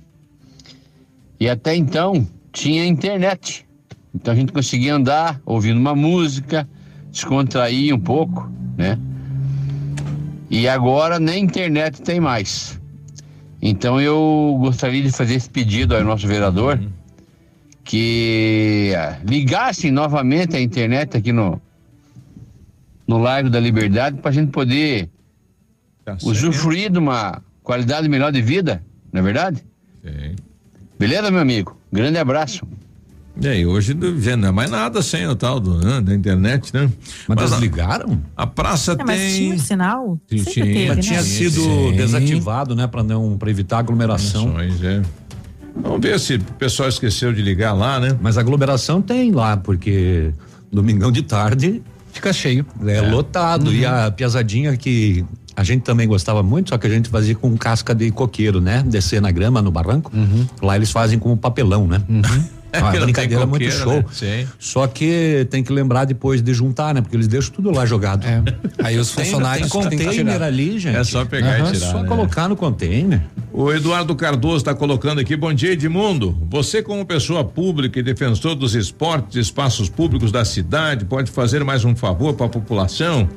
e 1.40 1.48
até 1.48 1.76
então 1.76 2.28
tinha 2.52 2.84
internet. 2.84 3.64
Então 4.16 4.34
a 4.34 4.36
gente 4.36 4.52
conseguia 4.52 4.96
andar 4.96 5.40
ouvindo 5.46 5.78
uma 5.80 5.94
música, 5.96 6.68
descontrair 7.14 7.94
um 7.94 8.00
pouco, 8.00 8.52
né? 8.76 8.98
E 10.50 10.68
agora 10.68 11.20
nem 11.20 11.44
internet 11.44 12.02
tem 12.02 12.20
mais. 12.20 12.80
Então 13.62 14.02
eu 14.02 14.58
gostaria 14.60 15.02
de 15.02 15.12
fazer 15.12 15.36
esse 15.36 15.50
pedido 15.50 15.96
ao 15.96 16.04
nosso 16.04 16.28
vereador 16.28 16.82
que 17.84 18.94
ah, 18.98 19.20
ligasse 19.24 19.92
novamente 19.92 20.56
a 20.58 20.62
internet 20.62 21.16
aqui 21.16 21.32
no 21.32 21.62
no 23.08 23.18
Largo 23.20 23.50
da 23.50 23.60
Liberdade 23.60 24.18
para 24.18 24.32
a 24.32 24.34
gente 24.34 24.50
poder 24.50 25.10
usufruir 26.24 26.90
de 26.90 26.98
uma 26.98 27.44
qualidade 27.62 28.08
melhor 28.08 28.32
de 28.32 28.42
vida, 28.42 28.82
não 29.12 29.20
é 29.20 29.24
verdade? 29.24 29.64
Sim. 30.02 30.36
Beleza, 30.98 31.30
meu 31.30 31.42
amigo? 31.42 31.78
Grande 31.92 32.18
abraço. 32.18 32.66
E 33.40 33.48
aí, 33.48 33.66
hoje 33.66 33.94
não 33.96 34.20
já 34.22 34.38
não 34.38 34.50
é 34.50 34.52
mais 34.52 34.70
nada 34.70 35.02
sem 35.02 35.26
o 35.28 35.36
tal 35.36 35.60
do, 35.60 35.80
né, 35.80 36.02
da 36.02 36.14
internet, 36.14 36.72
né? 36.74 36.90
Mas 37.28 37.40
a- 37.40 37.56
desligaram? 37.56 38.22
A 38.38 38.46
praça 38.46 38.92
É, 39.00 39.04
mas 39.04 39.20
tem. 39.20 39.36
tinha 39.38 39.56
um 39.56 39.60
sinal? 39.60 40.20
Sim, 40.30 40.38
sim. 40.38 40.62
teve, 40.62 40.88
Mas 40.88 40.96
né? 40.98 41.02
tinha 41.02 41.24
Sim, 41.24 41.50
sido 41.50 41.62
sim. 41.62 41.94
desativado, 41.96 42.76
né, 42.76 42.86
para 42.86 43.02
não 43.02 43.36
para 43.38 43.50
evitar 43.50 43.80
aglomeração. 43.80 44.52
Condições, 44.52 44.84
é. 44.84 45.02
Vamos 45.82 46.00
ver 46.02 46.20
se 46.20 46.36
o 46.36 46.40
pessoal 46.60 46.88
esqueceu 46.88 47.34
de 47.34 47.42
ligar 47.42 47.74
lá, 47.74 48.00
né? 48.00 48.16
Mas 48.22 48.38
a 48.38 48.42
aglomeração 48.42 49.02
tem 49.02 49.32
lá, 49.32 49.58
porque 49.58 50.32
domingão 50.72 51.12
de 51.12 51.24
tarde 51.24 51.82
fica 52.12 52.32
cheio. 52.32 52.64
É, 52.86 53.02
lotado. 53.02 53.68
Uhum. 53.70 53.74
E 53.74 53.84
a 53.84 54.12
piazadinha 54.12 54.78
que 54.78 55.26
a 55.56 55.64
gente 55.64 55.82
também 55.82 56.08
gostava 56.08 56.44
muito, 56.44 56.70
só 56.70 56.78
que 56.78 56.86
a 56.86 56.90
gente 56.92 57.10
fazia 57.10 57.34
com 57.34 57.58
casca 57.58 57.96
de 57.96 58.12
coqueiro, 58.12 58.62
né? 58.62 58.84
Descer 58.86 59.20
na 59.20 59.32
grama, 59.32 59.60
no 59.64 59.72
barranco. 59.72 60.12
Lá 60.62 60.76
eles 60.76 60.92
fazem 60.92 61.18
com 61.18 61.36
papelão, 61.36 61.88
né? 61.88 62.00
É, 62.08 62.62
Ah, 62.82 62.92
que 62.92 62.98
não 62.98 63.04
brincadeira 63.06 63.42
tem 63.42 63.50
muito 63.50 63.72
show. 63.72 63.94
né? 63.94 64.06
Sim. 64.12 64.48
Só 64.58 64.88
que 64.88 65.48
tem 65.50 65.64
que 65.64 65.72
lembrar 65.72 66.06
depois 66.06 66.42
de 66.42 66.54
juntar, 66.54 66.94
né? 66.94 67.02
Porque 67.02 67.16
eles 67.16 67.28
deixam 67.28 67.54
tudo 67.54 67.70
lá 67.72 67.86
jogado. 67.86 68.26
Aí 68.84 68.98
os 68.98 69.12
Tem- 69.12 69.26
funcionários 69.26 69.70
tem 69.70 69.82
têm 69.82 69.90
que 69.92 70.06
container 70.06 70.34
tirar. 70.34 70.46
ali, 70.48 70.80
gente. 70.80 70.96
É 70.98 71.04
só 71.04 71.24
pegar 71.26 71.60
Aham, 71.60 71.70
e 71.70 71.74
tirar. 71.74 71.92
Só 71.92 72.02
né? 72.02 72.08
colocar 72.08 72.48
no 72.50 72.56
container. 72.56 73.22
O 73.52 73.72
Eduardo 73.72 74.16
Cardoso 74.16 74.58
está 74.58 74.74
colocando 74.74 75.20
aqui, 75.22 75.36
bom 75.36 75.54
dia 75.54 75.74
Edmundo. 75.74 76.36
Você 76.50 76.82
como 76.82 77.06
pessoa 77.06 77.44
pública 77.44 78.00
e 78.00 78.04
defensor 78.04 78.56
dos 78.56 78.74
esportes 78.74 79.36
e 79.36 79.40
espaços 79.40 79.90
públicos 79.90 80.32
da 80.32 80.44
cidade, 80.44 81.06
pode 81.06 81.30
fazer 81.30 81.64
mais 81.64 81.86
um 81.86 81.96
favor 81.96 82.34
para 82.34 82.48
a 82.48 82.50
população? 82.50 83.30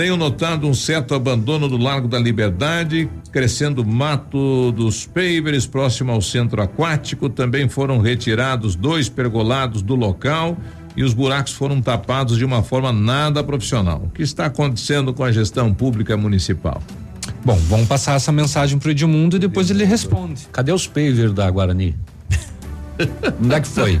Tenho 0.00 0.16
notado 0.16 0.66
um 0.66 0.72
certo 0.72 1.14
abandono 1.14 1.68
do 1.68 1.76
Largo 1.76 2.08
da 2.08 2.18
Liberdade, 2.18 3.06
crescendo 3.30 3.84
mato 3.84 4.72
dos 4.72 5.04
pavers 5.04 5.66
próximo 5.66 6.10
ao 6.10 6.22
centro 6.22 6.62
aquático. 6.62 7.28
Também 7.28 7.68
foram 7.68 7.98
retirados 7.98 8.74
dois 8.74 9.10
pergolados 9.10 9.82
do 9.82 9.94
local 9.94 10.56
e 10.96 11.02
os 11.02 11.12
buracos 11.12 11.52
foram 11.52 11.82
tapados 11.82 12.38
de 12.38 12.46
uma 12.46 12.62
forma 12.62 12.90
nada 12.90 13.44
profissional. 13.44 14.04
O 14.06 14.08
que 14.08 14.22
está 14.22 14.46
acontecendo 14.46 15.12
com 15.12 15.22
a 15.22 15.30
gestão 15.30 15.74
pública 15.74 16.16
municipal? 16.16 16.82
Bom, 17.44 17.58
vamos 17.68 17.86
passar 17.86 18.14
essa 18.14 18.32
mensagem 18.32 18.78
pro 18.78 18.92
Edmundo 18.92 19.36
e 19.36 19.38
depois 19.38 19.68
ele 19.68 19.84
responde. 19.84 20.48
Cadê 20.50 20.72
os 20.72 20.86
pavers 20.86 21.34
da 21.34 21.50
Guarani? 21.50 21.94
Onde 23.42 23.54
é 23.54 23.60
que 23.60 23.68
foi? 23.68 23.98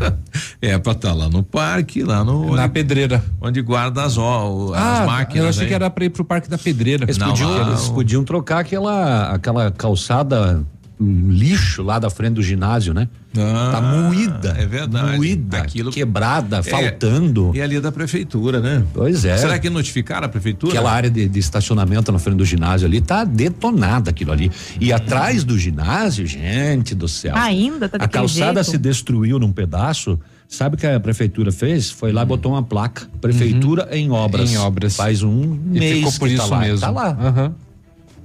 É 0.60 0.78
pra 0.78 0.92
estar 0.92 1.12
lá 1.14 1.28
no 1.28 1.42
parque, 1.42 2.02
lá 2.02 2.24
no. 2.24 2.54
Na 2.54 2.64
onde- 2.64 2.72
pedreira. 2.72 3.22
Onde 3.40 3.62
guarda 3.62 4.02
as, 4.04 4.16
ó, 4.18 4.72
as 4.74 5.00
ah, 5.00 5.06
máquinas. 5.06 5.44
eu 5.44 5.48
achei 5.50 5.62
aí. 5.62 5.68
que 5.68 5.74
era 5.74 5.88
pra 5.90 6.04
ir 6.04 6.10
pro 6.10 6.24
Parque 6.24 6.48
da 6.48 6.58
Pedreira. 6.58 7.04
Eles, 7.04 7.18
Não, 7.18 7.28
podiam, 7.28 7.50
lá, 7.50 7.68
eles 7.68 7.88
o- 7.88 7.94
podiam 7.94 8.24
trocar 8.24 8.58
aquela, 8.60 9.30
aquela 9.32 9.70
calçada 9.70 10.62
hum, 11.00 11.30
lixo 11.30 11.82
lá 11.82 11.98
da 11.98 12.10
frente 12.10 12.34
do 12.34 12.42
ginásio, 12.42 12.92
né? 12.92 13.08
Ah, 13.36 13.70
tá 13.72 13.80
moída. 13.80 14.56
é 14.58 14.66
verdade. 14.66 15.16
Moída, 15.16 15.58
Aquilo- 15.58 15.90
quebrada, 15.92 16.58
É, 16.58 16.62
faltando. 16.62 17.52
E 17.54 17.62
ali 17.62 17.76
é 17.76 17.80
da 17.80 17.92
prefeitura, 17.92 18.60
né? 18.60 18.82
Pois 18.92 19.24
é. 19.24 19.36
Será 19.36 19.58
que 19.58 19.70
notificaram 19.70 20.26
a 20.26 20.28
prefeitura? 20.28 20.72
Aquela 20.72 20.90
área 20.92 21.08
de, 21.08 21.28
de 21.28 21.38
estacionamento 21.38 22.10
na 22.10 22.18
frente 22.18 22.36
do 22.38 22.44
ginásio 22.44 22.86
ali 22.88 23.00
tá 23.00 23.22
detonada 23.24 24.10
aquilo 24.10 24.32
ali. 24.32 24.50
E 24.80 24.92
atrás 24.92 25.44
do 25.44 25.56
ginásio, 25.58 26.26
gente 26.26 26.94
do 26.94 27.06
céu. 27.08 27.36
Ainda 27.36 27.88
tá 27.88 27.98
A 28.00 28.08
calçada 28.08 28.62
jeito? 28.62 28.70
se 28.72 28.78
destruiu 28.78 29.38
num 29.38 29.52
pedaço. 29.52 30.18
Sabe 30.48 30.74
o 30.74 30.78
que 30.78 30.84
a 30.84 30.98
prefeitura 30.98 31.52
fez? 31.52 31.88
Foi 31.92 32.10
lá 32.10 32.22
e 32.22 32.26
botou 32.26 32.50
uma 32.50 32.62
placa. 32.64 33.06
Prefeitura 33.20 33.88
em 33.92 34.10
obras. 34.10 34.50
Em 34.50 34.56
obras. 34.58 34.96
Faz 34.96 35.22
um 35.22 35.56
E 35.72 35.78
mês 35.78 35.96
ficou 35.98 36.12
por 36.18 36.28
que 36.28 36.34
isso 36.34 36.48
tá 36.48 36.54
lá. 36.56 36.60
mesmo. 36.60 36.80
Tá 36.80 36.90
lá. 36.90 37.08
Aham. 37.20 37.54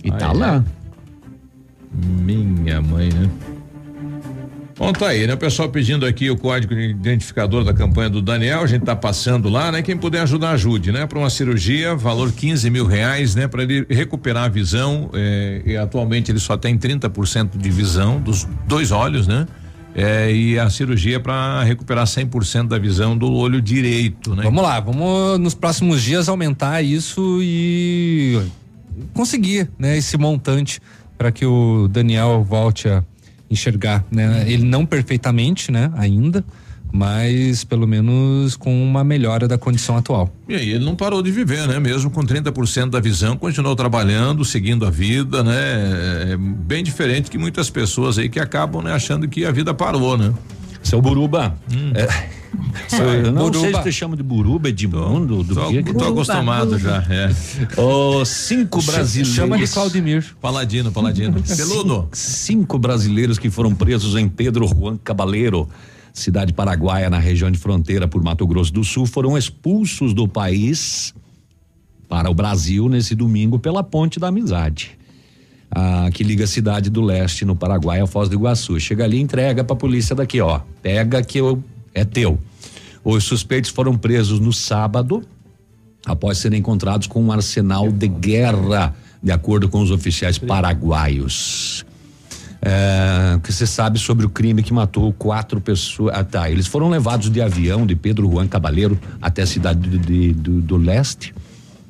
E 0.04 0.10
tá 0.12 0.32
Ah, 0.32 0.64
é. 0.64 0.85
Minha 1.96 2.82
mãe, 2.82 3.10
né? 3.10 3.30
Bom, 4.78 4.92
tá 4.92 5.08
aí, 5.08 5.26
né? 5.26 5.34
O 5.34 5.38
pessoal 5.38 5.70
pedindo 5.70 6.06
aqui 6.06 6.30
o 6.30 6.38
código 6.38 6.76
de 6.76 6.90
identificador 6.90 7.64
da 7.64 7.74
campanha 7.74 8.10
do 8.10 8.22
Daniel, 8.22 8.62
a 8.62 8.68
gente 8.68 8.84
tá 8.84 8.94
passando 8.94 9.48
lá, 9.48 9.72
né? 9.72 9.82
Quem 9.82 9.96
puder 9.96 10.22
ajudar, 10.24 10.52
ajude, 10.52 10.92
né? 10.92 11.06
Para 11.08 11.18
uma 11.18 11.30
cirurgia, 11.30 11.96
valor 11.96 12.30
15 12.34 12.70
mil 12.70 12.86
reais, 12.86 13.36
né? 13.36 13.48
Para 13.48 13.64
ele 13.64 13.86
recuperar 13.90 14.44
a 14.44 14.48
visão, 14.50 15.10
eh, 15.14 15.62
e 15.66 15.78
atualmente 15.78 16.30
ele 16.30 16.40
só 16.40 16.58
tem 16.58 16.78
30% 16.78 17.58
de 17.58 17.70
visão 17.70 18.20
dos 18.20 18.46
dois 18.68 18.92
olhos, 18.92 19.28
né? 19.28 19.48
Eh, 19.96 20.34
e 20.34 20.60
a 20.60 20.70
cirurgia 20.70 21.22
para 21.22 21.64
recuperar 21.64 22.06
100% 22.06 22.68
da 22.68 22.78
visão 22.78 23.18
do 23.18 23.32
olho 23.32 23.62
direito, 23.62 24.36
né? 24.36 24.44
Vamos 24.44 24.62
lá, 24.62 24.78
vamos 24.82 25.40
nos 25.40 25.54
próximos 25.54 26.02
dias 26.02 26.28
aumentar 26.28 26.82
isso 26.82 27.40
e 27.42 28.42
conseguir, 29.14 29.70
né, 29.80 29.98
esse 29.98 30.18
montante 30.18 30.82
para 31.18 31.32
que 31.32 31.46
o 31.46 31.88
Daniel 31.88 32.44
volte 32.44 32.88
a 32.88 33.04
enxergar, 33.50 34.04
né? 34.12 34.46
Ele 34.48 34.64
não 34.64 34.86
perfeitamente, 34.86 35.72
né, 35.72 35.92
ainda, 35.96 36.44
mas 36.92 37.64
pelo 37.64 37.88
menos 37.88 38.56
com 38.56 38.84
uma 38.84 39.04
melhora 39.04 39.48
da 39.48 39.58
condição 39.58 39.98
atual. 39.98 40.34
E 40.48 40.56
aí 40.56 40.70
ele 40.70 40.86
não 40.86 40.96
parou 40.96 41.22
de 41.22 41.32
viver, 41.32 41.68
né? 41.68 41.80
Mesmo 41.80 42.10
com 42.10 42.22
30% 42.22 42.90
da 42.90 43.00
visão, 43.00 43.36
continuou 43.36 43.76
trabalhando, 43.76 44.46
seguindo 44.46 44.86
a 44.86 44.90
vida, 44.90 45.44
né? 45.44 46.32
É 46.32 46.38
bem 46.38 46.84
diferente 46.84 47.30
que 47.30 47.38
muitas 47.38 47.70
pessoas 47.70 48.18
aí 48.18 48.30
que 48.30 48.40
acabam 48.40 48.82
né, 48.82 48.94
achando 48.94 49.28
que 49.28 49.46
a 49.46 49.52
vida 49.52 49.74
parou, 49.74 50.18
né? 50.18 50.34
Seu 50.86 51.02
Buruba. 51.02 51.58
É, 51.96 52.06
eu 53.26 53.32
não 53.32 53.52
sei 53.52 53.60
se 53.60 53.66
Buruba. 53.66 53.84
te 53.84 53.92
chama 53.92 54.16
de 54.16 54.22
Buruba, 54.22 54.70
Edmundo, 54.70 55.44
do 55.44 55.56
Tô, 55.56 55.68
que 55.68 55.82
que 55.82 55.94
tô 55.94 56.06
acostumado 56.06 56.78
já, 56.78 57.04
é. 57.10 57.82
Os 57.82 58.30
cinco 58.30 58.82
brasileiros. 58.84 59.34
Chama 59.34 59.58
de 59.58 59.68
Claudemir. 59.68 60.36
Paladino, 60.40 60.92
Paladino. 60.92 61.42
Peludo. 61.58 62.08
Cinco 62.12 62.78
brasileiros 62.78 63.40
que 63.40 63.50
foram 63.50 63.74
presos 63.74 64.16
em 64.16 64.30
Pedro 64.30 64.68
Juan 64.68 64.96
Cabaleiro, 65.04 65.68
cidade 66.14 66.54
paraguaia 66.54 67.10
na 67.10 67.18
região 67.18 67.50
de 67.50 67.58
fronteira 67.58 68.08
por 68.08 68.24
Mato 68.24 68.46
Grosso 68.46 68.72
do 68.72 68.84
Sul, 68.84 69.08
foram 69.08 69.36
expulsos 69.36 70.14
do 70.14 70.28
país 70.28 71.16
para 72.08 72.30
o 72.30 72.34
Brasil 72.36 72.88
nesse 72.88 73.16
domingo 73.16 73.58
pela 73.58 73.84
Ponte 73.84 74.20
da 74.20 74.28
Amizade. 74.28 74.98
Ah, 75.76 76.10
que 76.14 76.24
liga 76.24 76.46
a 76.46 76.48
cidade 76.48 76.90
do 76.90 77.02
leste 77.02 77.44
no 77.44 77.54
Paraguai 77.56 78.00
a 78.00 78.08
Foz 78.08 78.30
do 78.30 78.36
Iguaçu. 78.36 78.80
Chega 78.80 79.04
ali 79.04 79.20
entrega 79.20 79.62
para 79.64 79.74
a 79.76 79.78
polícia 79.78 80.16
daqui, 80.16 80.40
ó. 80.40 80.62
Pega 80.82 81.22
que 81.22 81.38
eu, 81.38 81.62
é 81.94 82.06
teu. 82.06 82.40
Os 83.04 83.26
suspeitos 83.26 83.70
foram 83.70 83.98
presos 83.98 84.40
no 84.40 84.54
sábado 84.54 85.22
após 86.06 86.38
serem 86.38 86.60
encontrados 86.60 87.08
com 87.08 87.22
um 87.22 87.32
arsenal 87.32 87.92
de 87.92 88.08
guerra, 88.08 88.96
de 89.22 89.32
acordo 89.32 89.68
com 89.68 89.82
os 89.82 89.92
oficiais 89.92 90.38
paraguaios. 90.38 91.86
É, 92.62 93.38
que 93.44 93.52
você 93.54 93.68
sabe 93.68 94.00
sobre 94.00 94.26
o 94.26 94.30
crime 94.30 94.64
que 94.64 94.74
matou 94.74 95.12
quatro 95.14 95.60
pessoas? 95.62 96.16
Ah, 96.16 96.24
tá. 96.24 96.50
Eles 96.50 96.66
foram 96.66 96.90
levados 96.90 97.30
de 97.30 97.40
avião 97.42 97.86
de 97.86 97.96
Pedro 97.96 98.28
Juan 98.32 98.48
Cabaleiro 98.48 98.98
até 99.22 99.44
a 99.44 99.46
cidade 99.46 99.88
de- 99.88 99.98
de- 100.00 100.34
do, 100.34 100.62
do 100.62 100.78
leste 100.78 101.34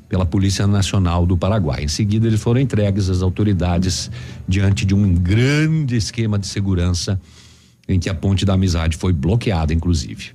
pela 0.08 0.26
Polícia 0.26 0.68
Nacional 0.68 1.26
do 1.26 1.38
Paraguai. 1.38 1.84
Em 1.84 1.88
seguida, 1.88 2.28
eles 2.28 2.41
foram 2.41 2.60
entregues 2.60 3.10
às 3.10 3.22
autoridades 3.22 4.12
diante 4.47 4.86
de 4.86 4.93
um 4.93 5.14
grande 5.14 5.95
esquema 5.95 6.38
de 6.38 6.47
segurança 6.47 7.20
em 7.88 7.99
que 7.99 8.10
a 8.10 8.14
Ponte 8.14 8.45
da 8.45 8.53
Amizade 8.53 8.97
foi 8.97 9.14
bloqueada, 9.14 9.74
inclusive. 9.74 10.32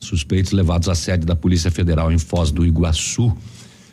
Suspeitos 0.00 0.52
levados 0.52 0.88
à 0.88 0.94
sede 0.94 1.26
da 1.26 1.36
Polícia 1.36 1.70
Federal 1.70 2.10
em 2.10 2.18
Foz 2.18 2.50
do 2.50 2.66
Iguaçu. 2.66 3.34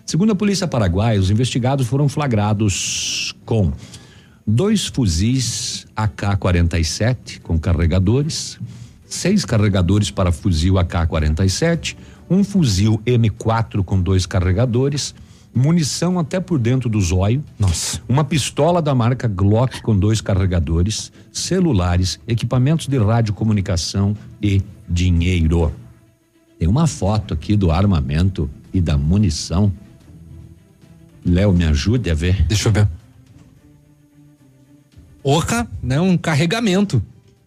Segundo 0.06 0.32
a 0.32 0.36
Polícia 0.36 0.68
Paraguaia, 0.68 1.20
os 1.20 1.30
investigados 1.30 1.88
foram 1.88 2.10
flagrados 2.10 3.36
com 3.46 3.72
dois 4.46 4.88
fuzis 4.88 5.86
AK-47 5.96 7.42
com 7.42 7.60
carregadores, 7.60 8.60
seis 9.06 9.46
carregadores 9.46 10.10
para 10.10 10.32
fuzil 10.32 10.80
AK-47, 10.80 11.96
um 12.30 12.44
fuzil 12.44 13.02
M4 13.06 13.84
com 13.84 14.00
dois 14.02 14.26
carregadores, 14.26 15.16
munição 15.54 16.20
até 16.20 16.40
por 16.40 16.60
dentro 16.60 16.90
do 16.90 17.02
zóio, 17.02 17.44
Nossa. 17.58 18.02
uma 18.08 18.24
pistola 18.24 18.82
da 18.82 18.94
marca 18.94 19.28
Glock 19.28 19.82
com 19.82 19.98
dois 19.98 20.22
carregadores, 20.22 21.12
celulares, 21.32 22.20
equipamentos 22.28 22.88
de 22.88 22.98
radiocomunicação 22.98 24.16
e 24.42 24.62
dinheiro. 24.88 25.74
Tem 26.58 26.68
uma 26.68 26.88
foto 26.88 27.34
aqui 27.34 27.56
do 27.56 27.72
armamento 27.72 28.50
e 28.74 28.82
da 28.82 28.98
munição. 28.98 29.72
Léo, 31.26 31.54
me 31.54 31.66
ajude 31.66 32.10
a 32.12 32.14
ver. 32.14 32.44
Deixa 32.46 32.70
eu 32.70 32.74
ver. 32.74 32.88
Oca, 35.24 35.68
né? 35.82 36.00
Um 36.00 36.18
carregamento. 36.18 37.02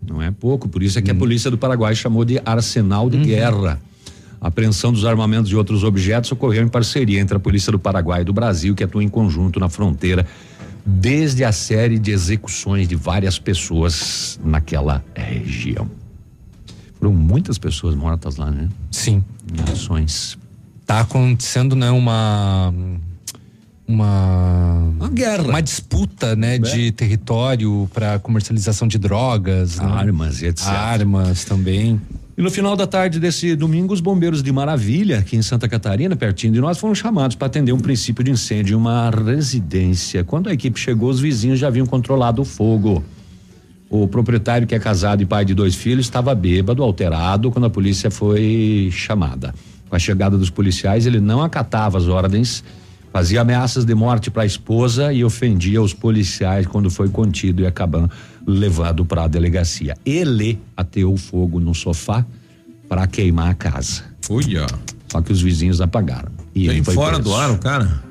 Não 0.07 0.21
é 0.21 0.31
pouco, 0.31 0.69
por 0.69 0.83
isso 0.83 0.99
é 0.99 1.03
que 1.03 1.11
a 1.11 1.15
polícia 1.15 1.51
do 1.51 1.57
Paraguai 1.57 1.95
chamou 1.95 2.25
de 2.25 2.41
arsenal 2.45 3.09
de 3.09 3.19
guerra. 3.19 3.81
A 4.43 4.49
apreensão 4.49 4.93
dos 4.93 5.05
armamentos 5.05 5.53
e 5.53 5.55
outros 5.55 5.85
objetos 5.85 6.33
ocorreu 6.33 6.65
em 6.65 6.69
parceria 6.69 7.21
entre 7.21 7.37
a 7.37 7.41
Polícia 7.41 7.71
do 7.71 7.79
Paraguai 7.79 8.23
e 8.23 8.25
do 8.25 8.33
Brasil, 8.33 8.75
que 8.75 8.83
atua 8.83 9.05
em 9.05 9.09
conjunto 9.09 9.61
na 9.61 9.69
fronteira, 9.69 10.27
desde 10.85 11.45
a 11.45 11.53
série 11.53 11.97
de 11.97 12.11
execuções 12.11 12.89
de 12.89 12.97
várias 12.97 13.39
pessoas 13.39 14.41
naquela 14.45 15.05
região. 15.15 15.89
Foram 16.99 17.13
muitas 17.13 17.57
pessoas 17.57 17.95
mortas 17.95 18.37
lá, 18.37 18.51
né? 18.51 18.69
Sim. 18.91 19.23
Em 19.49 19.73
ações. 19.73 20.37
Tá 20.85 21.01
acontecendo, 21.01 21.77
né, 21.77 21.93
uma 21.93 22.75
uma 23.87 24.93
uma 24.99 25.09
guerra, 25.09 25.45
uma 25.45 25.63
disputa, 25.63 26.35
né, 26.35 26.59
de 26.59 26.91
território 26.91 27.89
para 27.95 28.19
comercialização 28.19 28.89
de 28.89 28.99
drogas, 28.99 29.79
né? 29.79 29.87
Armas 29.87 30.43
e 30.43 30.47
etc. 30.47 30.67
Armas 30.67 31.45
também. 31.45 32.01
E 32.37 32.41
no 32.41 32.51
final 32.51 32.75
da 32.75 32.87
tarde 32.87 33.21
desse 33.21 33.55
domingo, 33.55 33.93
os 33.93 34.01
bombeiros 34.01 34.43
de 34.43 34.51
Maravilha, 34.51 35.19
aqui 35.19 35.37
em 35.37 35.43
Santa 35.43 35.69
Catarina, 35.69 36.17
pertinho 36.17 36.55
de 36.55 36.61
nós, 36.63 36.79
foram 36.79 36.95
chamados 36.95 37.37
para 37.37 37.47
atender 37.47 37.73
um 37.73 37.79
princípio 37.79 38.25
de 38.25 38.31
incêndio 38.31 38.73
em 38.73 38.81
uma 38.81 39.11
residência. 39.11 40.25
Quando 40.25 40.49
a 40.49 40.53
equipe 40.55 40.81
chegou, 40.81 41.11
os 41.11 41.21
vizinhos 41.21 41.59
já 41.59 41.67
haviam 41.67 41.85
controlado 41.85 42.41
o 42.41 42.45
fogo. 42.45 43.05
O 43.91 44.09
proprietário, 44.09 44.67
que 44.67 44.75
é 44.75 44.79
casado 44.79 45.23
e 45.23 45.27
pai 45.27 45.45
de 45.45 45.53
dois 45.53 45.75
filhos, 45.75 46.07
estava 46.07 46.35
bêbado, 46.35 46.83
alterado, 46.83 47.51
quando 47.51 47.67
a 47.67 47.71
polícia 47.71 48.11
foi 48.11 48.89
chamada. 48.91 49.55
Com 49.91 49.95
a 49.95 49.99
chegada 49.99 50.39
dos 50.39 50.49
policiais, 50.49 51.05
ele 51.05 51.21
não 51.21 51.43
acatava 51.43 51.99
as 51.99 52.07
ordens, 52.07 52.65
fazia 53.13 53.43
ameaças 53.43 53.85
de 53.85 53.95
morte 53.95 54.31
para 54.31 54.45
a 54.45 54.47
esposa 54.47 55.13
e 55.13 55.23
ofendia 55.23 55.83
os 55.83 55.93
policiais 55.93 56.67
quando 56.67 56.91
foi 56.91 57.11
contido 57.11 57.61
e 57.61 57.67
acabando 57.67 58.11
levado 58.47 59.05
para 59.05 59.25
a 59.25 59.29
delegacia. 59.29 59.97
Ele 60.05 60.61
ateou 60.77 61.17
fogo 61.17 61.61
no 61.61 61.75
sofá 61.75 62.25
para 62.89 63.07
queimar 63.07 63.51
a 63.51 63.55
casa. 63.55 64.03
Olha. 64.29 64.67
Só 65.11 65.21
que 65.21 65.33
os 65.33 65.43
vizinhos 65.43 65.81
apagaram. 65.81 66.31
E 66.55 66.67
Tem 66.67 66.77
ele 66.77 66.85
foi 66.85 66.95
fora 66.95 67.15
preso. 67.15 67.29
do 67.29 67.35
ar 67.35 67.51
o 67.51 67.59
cara. 67.59 68.03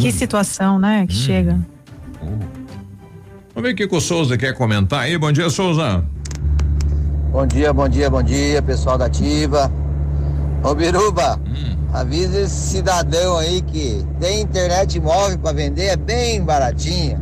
Que 0.00 0.12
situação, 0.12 0.78
né? 0.78 1.06
Que 1.06 1.14
chega. 1.14 1.58
Vamos 3.54 3.62
ver 3.62 3.72
o 3.72 3.76
que 3.76 3.88
que 3.88 3.96
o 3.96 4.00
Souza 4.00 4.36
quer 4.36 4.54
comentar 4.54 5.00
aí. 5.00 5.18
Bom 5.18 5.32
dia, 5.32 5.50
Souza. 5.50 6.04
Bom 7.32 7.46
dia, 7.46 7.72
bom 7.72 7.88
dia, 7.88 8.08
bom 8.08 8.22
dia, 8.22 8.62
pessoal 8.62 8.96
da 8.96 9.06
Ativa. 9.06 9.70
Ô 10.62 10.74
Biruba, 10.74 11.40
avisa 11.92 12.40
esse 12.40 12.76
cidadão 12.76 13.36
aí 13.36 13.62
que 13.62 14.04
tem 14.20 14.42
internet 14.42 14.98
móvel 15.00 15.38
para 15.38 15.52
vender, 15.52 15.86
é 15.86 15.96
bem 15.96 16.42
baratinha. 16.42 17.20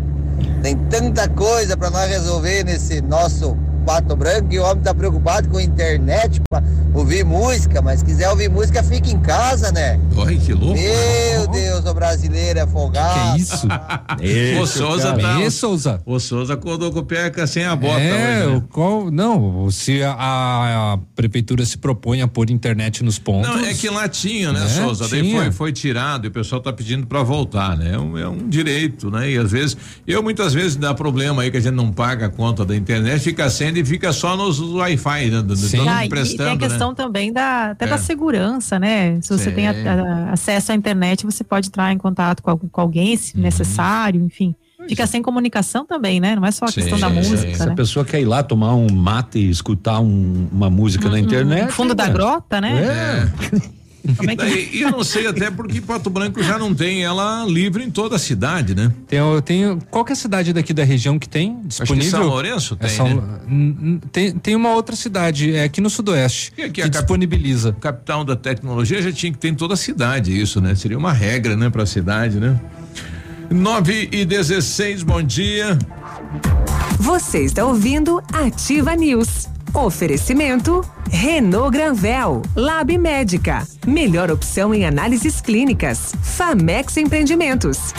Tem 0.62 0.76
tanta 0.88 1.28
coisa 1.28 1.76
para 1.76 1.90
nós 1.90 2.08
resolver 2.08 2.64
nesse 2.64 3.00
nosso 3.00 3.56
pato 3.86 4.16
branco 4.16 4.48
e 4.50 4.58
o 4.58 4.64
homem 4.64 4.82
tá 4.82 4.92
preocupado 4.92 5.48
com 5.48 5.60
internet 5.60 6.42
para 6.50 6.62
ouvir 6.92 7.24
música, 7.24 7.80
mas 7.80 8.00
se 8.00 8.04
quiser 8.04 8.28
ouvir 8.30 8.50
música, 8.50 8.82
fica 8.82 9.08
em 9.10 9.20
casa, 9.20 9.70
né? 9.70 10.00
Olha 10.16 10.36
que 10.36 10.52
louco. 10.52 10.74
Meu 10.74 11.46
Deus, 11.46 11.84
o 11.84 11.94
brasileiro 11.94 12.58
é 12.58 12.66
folgado. 12.66 13.36
Que 13.36 13.42
isso? 13.42 13.68
o 14.60 14.66
Souza 14.66 15.12
tá. 15.12 15.40
Ê, 15.40 15.50
Souza. 15.50 16.00
O 16.04 16.18
Souza 16.18 16.54
acordou 16.54 16.90
com 16.90 16.98
o 16.98 17.04
pé 17.04 17.30
sem 17.46 17.64
a 17.64 17.76
bota 17.76 18.00
é, 18.00 18.38
hoje, 18.40 18.50
né? 18.50 18.56
o 18.56 18.60
qual, 18.62 19.10
não, 19.10 19.70
se 19.70 20.02
a, 20.02 20.14
a 20.18 20.98
prefeitura 21.14 21.64
se 21.64 21.78
propõe 21.78 22.22
a 22.22 22.28
pôr 22.28 22.50
internet 22.50 23.04
nos 23.04 23.20
pontos. 23.20 23.48
Não, 23.48 23.60
é 23.64 23.72
que 23.72 23.88
lá 23.88 24.08
tinha, 24.08 24.52
né, 24.52 24.64
É, 24.64 24.68
Souza? 24.68 25.06
Daí 25.08 25.22
tinha. 25.22 25.42
foi, 25.42 25.52
foi 25.52 25.72
tirado 25.72 26.24
e 26.24 26.28
o 26.28 26.32
pessoal 26.32 26.60
tá 26.60 26.72
pedindo 26.72 27.06
para 27.06 27.22
voltar, 27.22 27.76
né? 27.76 27.92
É 27.92 27.98
um, 27.98 28.18
é 28.18 28.28
um 28.28 28.48
direito, 28.48 29.10
né? 29.10 29.30
E 29.30 29.38
às 29.38 29.52
vezes, 29.52 29.76
eu 30.06 30.22
muitas 30.24 30.52
vezes 30.52 30.74
dá 30.74 30.92
problema 30.92 31.42
aí 31.42 31.50
que 31.52 31.56
a 31.56 31.60
gente 31.60 31.74
não 31.74 31.92
paga 31.92 32.26
a 32.26 32.30
conta 32.30 32.64
da 32.64 32.74
internet, 32.74 33.20
fica 33.20 33.48
sendo 33.48 33.75
e 33.78 33.84
fica 33.84 34.12
só 34.12 34.36
nos 34.36 34.60
Wi-Fi, 34.60 35.30
né? 35.30 35.42
Do- 35.42 35.54
mundo 35.56 35.88
Ah, 35.88 36.04
e 36.04 36.06
tem 36.06 36.06
a 36.06 36.08
prestando, 36.08 36.58
questão 36.58 36.88
né? 36.90 36.94
também 36.96 37.32
da, 37.32 37.70
até 37.70 37.84
É. 37.84 37.88
da 37.88 37.98
segurança, 37.98 38.78
né? 38.78 39.20
Se 39.20 39.28
você 39.36 39.50
Sim. 39.50 39.54
tem 39.56 39.68
a- 39.68 39.72
a- 39.72 40.32
acesso 40.32 40.72
à 40.72 40.74
internet, 40.74 41.24
você 41.24 41.42
pode 41.44 41.68
entrar 41.68 41.92
em 41.92 41.98
contato 41.98 42.42
com, 42.42 42.50
algum- 42.50 42.68
com 42.68 42.80
alguém, 42.80 43.12
Uhum. 43.12 43.16
se 43.16 43.38
necessário, 43.38 44.22
enfim. 44.24 44.54
Fica 44.88 45.06
sem 45.06 45.20
comunicação 45.20 45.84
também, 45.84 46.20
né? 46.20 46.36
Não 46.36 46.44
é 46.46 46.50
só 46.52 46.64
a 46.66 46.72
questão 46.72 46.98
da 46.98 47.08
música, 47.08 47.54
Se 47.54 47.66
né? 47.66 47.72
a 47.72 47.74
pessoa 47.74 48.04
quer 48.04 48.20
ir 48.20 48.24
lá 48.24 48.42
tomar 48.42 48.74
um 48.74 48.86
mate 48.92 49.38
e 49.38 49.50
escutar 49.50 49.98
um- 50.00 50.46
uma 50.52 50.70
música 50.70 51.08
na 51.08 51.18
internet. 51.18 51.64
No 51.66 51.72
fundo 51.72 51.94
da 51.94 52.06
né? 52.06 52.12
grota, 52.12 52.60
né? 52.60 52.84
É. 52.84 53.76
Daí, 54.36 54.70
e 54.72 54.82
eu 54.82 54.90
não 54.90 55.02
sei 55.04 55.26
até 55.26 55.50
porque 55.50 55.80
Pato 55.80 56.08
Branco 56.10 56.42
já 56.42 56.58
não 56.58 56.74
tem 56.74 57.04
ela 57.04 57.44
livre 57.46 57.82
em 57.84 57.90
toda 57.90 58.16
a 58.16 58.18
cidade, 58.18 58.74
né? 58.74 58.92
Tem, 59.08 59.20
o- 59.20 59.40
tem, 59.42 59.78
qual 59.90 60.04
que 60.04 60.12
é 60.12 60.14
a 60.14 60.16
cidade 60.16 60.52
daqui 60.52 60.72
da 60.72 60.84
região 60.84 61.18
que 61.18 61.28
tem 61.28 61.60
que 61.62 61.68
disponível? 61.68 62.10
São 62.10 62.26
Lourenço 62.26 62.74
É 62.80 62.86
tem, 62.86 62.96
São- 62.96 63.08
né? 63.08 63.22
N- 63.48 63.76
n- 63.80 64.00
tem, 64.12 64.32
tem 64.32 64.54
uma 64.56 64.70
outra 64.74 64.94
cidade, 64.96 65.54
é 65.54 65.64
aqui 65.64 65.80
no 65.80 65.90
sudoeste, 65.90 66.52
E 66.56 66.62
aqui 66.62 66.72
que 66.72 66.80
a 66.82 66.84
cap- 66.84 66.96
disponibiliza. 66.98 67.72
Capital 67.80 68.24
da 68.24 68.36
tecnologia 68.36 69.00
já 69.02 69.12
tinha 69.12 69.32
que 69.32 69.38
ter 69.38 69.48
em 69.48 69.54
toda 69.54 69.74
a 69.74 69.76
cidade 69.76 70.38
isso, 70.40 70.60
né? 70.60 70.74
Seria 70.74 70.98
uma 70.98 71.12
regra, 71.12 71.56
né, 71.56 71.70
pra 71.70 71.84
cidade, 71.86 72.38
né? 72.38 72.58
9 73.50 74.08
e 74.12 74.24
16, 74.24 75.02
bom 75.04 75.22
dia. 75.22 75.78
Você 76.98 77.40
está 77.44 77.64
ouvindo 77.64 78.20
Ativa 78.32 78.94
News. 78.96 79.48
Oferecimento 79.76 80.80
Renault 81.10 81.70
Granvel, 81.70 82.40
Lab 82.56 82.96
Médica, 82.96 83.62
melhor 83.86 84.30
opção 84.30 84.74
em 84.74 84.86
análises 84.86 85.42
clínicas. 85.42 86.14
Famex 86.22 86.96
Empreendimentos. 86.96 87.92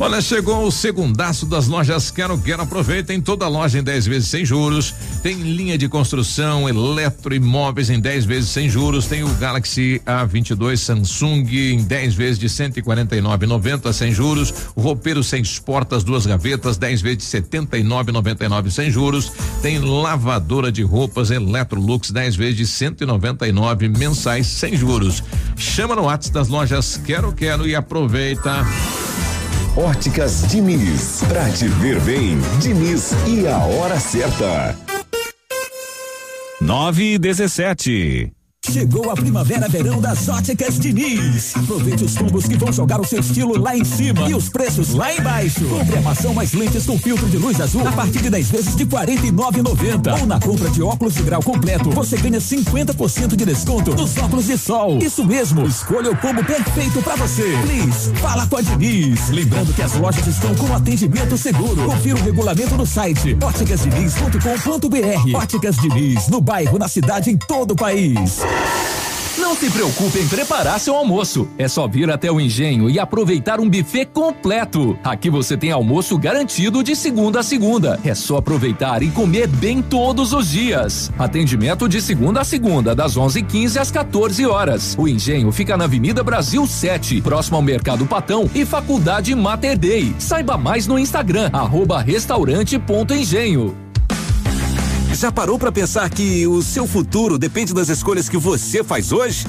Olha, 0.00 0.20
chegou 0.20 0.64
o 0.64 0.70
segundaço 0.70 1.44
das 1.44 1.66
lojas 1.66 2.08
Quero 2.08 2.38
Quero. 2.38 2.62
Aproveita 2.62 3.12
em 3.12 3.20
toda 3.20 3.48
loja 3.48 3.80
em 3.80 3.82
10 3.82 4.06
vezes 4.06 4.28
sem 4.28 4.44
juros. 4.44 4.94
Tem 5.24 5.34
linha 5.34 5.76
de 5.76 5.88
construção, 5.88 6.68
eletroimóveis 6.68 7.90
em 7.90 7.98
10 7.98 8.24
vezes 8.24 8.50
sem 8.50 8.70
juros. 8.70 9.06
Tem 9.06 9.24
o 9.24 9.28
Galaxy 9.34 10.00
A22 10.06 10.76
Samsung 10.76 11.44
em 11.50 11.82
10 11.82 12.14
vezes 12.14 12.38
de 12.38 12.48
149,90 12.48 13.92
sem 13.92 14.12
juros. 14.12 14.54
O 14.76 14.80
roupeiro 14.80 15.24
sem 15.24 15.42
portas, 15.66 16.04
duas 16.04 16.24
gavetas, 16.24 16.76
10 16.76 17.00
vezes 17.00 17.18
de 17.18 17.24
79,99 17.42 18.70
sem 18.70 18.92
juros. 18.92 19.32
Tem 19.60 19.80
lavadora 19.80 20.70
de 20.70 20.84
roupas 20.84 21.32
Electrolux, 21.32 22.12
10 22.12 22.36
vezes 22.36 22.56
de 22.56 22.66
199 22.68 23.88
mensais 23.88 24.46
sem 24.46 24.76
juros. 24.76 25.24
Chama 25.56 25.96
no 25.96 26.02
WhatsApp 26.02 26.34
das 26.34 26.46
lojas 26.46 27.00
Quero 27.04 27.32
Quero 27.32 27.66
e 27.66 27.74
aproveita. 27.74 28.64
Óticas 29.78 30.42
Diniz, 30.48 31.22
pra 31.28 31.48
te 31.50 31.68
ver 31.68 32.00
bem, 32.00 32.36
Diniz 32.60 33.12
e 33.28 33.46
a 33.46 33.58
hora 33.58 34.00
certa. 34.00 34.76
9 36.60 37.14
e 37.14 37.16
17. 37.16 38.32
Chegou 38.72 39.10
a 39.10 39.14
primavera-verão 39.14 39.98
das 39.98 40.28
Óticas 40.28 40.78
Diniz. 40.78 41.56
Aproveite 41.56 42.04
os 42.04 42.16
combos 42.16 42.44
que 42.44 42.54
vão 42.56 42.70
jogar 42.70 43.00
o 43.00 43.04
seu 43.04 43.20
estilo 43.20 43.58
lá 43.58 43.74
em 43.74 43.82
cima 43.82 44.28
e 44.28 44.34
os 44.34 44.50
preços 44.50 44.92
lá 44.92 45.12
embaixo. 45.14 45.64
Compre 45.64 45.96
armação 45.96 46.34
mais 46.34 46.52
lentes 46.52 46.84
com 46.84 46.98
filtro 46.98 47.26
de 47.28 47.38
luz 47.38 47.58
azul 47.60 47.86
a 47.88 47.92
partir 47.92 48.20
de 48.20 48.28
10 48.28 48.50
vezes 48.50 48.76
de 48.76 48.84
R$ 48.84 48.90
49,90. 48.90 50.20
Ou 50.20 50.26
na 50.26 50.38
compra 50.38 50.68
de 50.68 50.82
óculos 50.82 51.14
de 51.14 51.22
grau 51.22 51.42
completo, 51.42 51.90
você 51.90 52.18
ganha 52.18 52.38
50% 52.38 53.36
de 53.36 53.44
desconto 53.46 53.94
nos 53.94 54.16
óculos 54.18 54.46
de 54.46 54.58
sol. 54.58 54.98
Isso 54.98 55.24
mesmo, 55.24 55.66
escolha 55.66 56.10
o 56.10 56.16
combo 56.16 56.44
perfeito 56.44 57.00
pra 57.02 57.16
você. 57.16 57.44
Please, 57.62 58.12
fala 58.16 58.46
com 58.46 58.56
a 58.56 58.60
Diniz. 58.60 59.30
Lembrando 59.30 59.72
que 59.72 59.82
as 59.82 59.94
lojas 59.94 60.26
estão 60.26 60.54
com 60.54 60.74
atendimento 60.74 61.38
seguro. 61.38 61.86
Confira 61.86 62.16
o 62.16 62.22
regulamento 62.22 62.76
no 62.76 62.84
site 62.84 63.36
óticasdiniz.com.br. 63.42 65.36
Óticas 65.36 65.76
Diniz, 65.76 66.28
no 66.28 66.40
bairro, 66.40 66.78
na 66.78 66.86
cidade, 66.86 67.30
em 67.30 67.36
todo 67.36 67.70
o 67.72 67.76
país. 67.76 68.42
Não 69.48 69.54
se 69.54 69.70
preocupe 69.70 70.18
em 70.18 70.28
preparar 70.28 70.78
seu 70.78 70.94
almoço. 70.94 71.48
É 71.56 71.68
só 71.68 71.88
vir 71.88 72.10
até 72.10 72.30
o 72.30 72.38
engenho 72.38 72.90
e 72.90 72.98
aproveitar 72.98 73.60
um 73.60 73.70
buffet 73.70 74.04
completo. 74.04 74.98
Aqui 75.02 75.30
você 75.30 75.56
tem 75.56 75.70
almoço 75.70 76.18
garantido 76.18 76.82
de 76.82 76.94
segunda 76.94 77.40
a 77.40 77.42
segunda. 77.42 77.98
É 78.04 78.14
só 78.14 78.36
aproveitar 78.36 79.02
e 79.02 79.10
comer 79.10 79.46
bem 79.46 79.80
todos 79.80 80.34
os 80.34 80.50
dias. 80.50 81.10
Atendimento 81.18 81.88
de 81.88 82.02
segunda 82.02 82.42
a 82.42 82.44
segunda, 82.44 82.94
das 82.94 83.16
11:15 83.16 83.78
às 83.78 83.90
14 83.90 84.44
horas. 84.44 84.94
O 84.98 85.08
engenho 85.08 85.50
fica 85.50 85.78
na 85.78 85.84
Avenida 85.84 86.22
Brasil 86.22 86.66
7, 86.66 87.22
próximo 87.22 87.56
ao 87.56 87.62
Mercado 87.62 88.04
Patão 88.04 88.50
e 88.54 88.66
Faculdade 88.66 89.34
Mater 89.34 89.78
Dei. 89.78 90.14
Saiba 90.18 90.58
mais 90.58 90.86
no 90.86 90.98
Instagram, 90.98 91.48
arroba 91.54 92.02
restaurante.engenho. 92.02 93.87
Já 95.12 95.32
parou 95.32 95.58
para 95.58 95.72
pensar 95.72 96.08
que 96.10 96.46
o 96.46 96.62
seu 96.62 96.86
futuro 96.86 97.38
depende 97.38 97.74
das 97.74 97.88
escolhas 97.88 98.28
que 98.28 98.36
você 98.36 98.84
faz 98.84 99.10
hoje? 99.10 99.44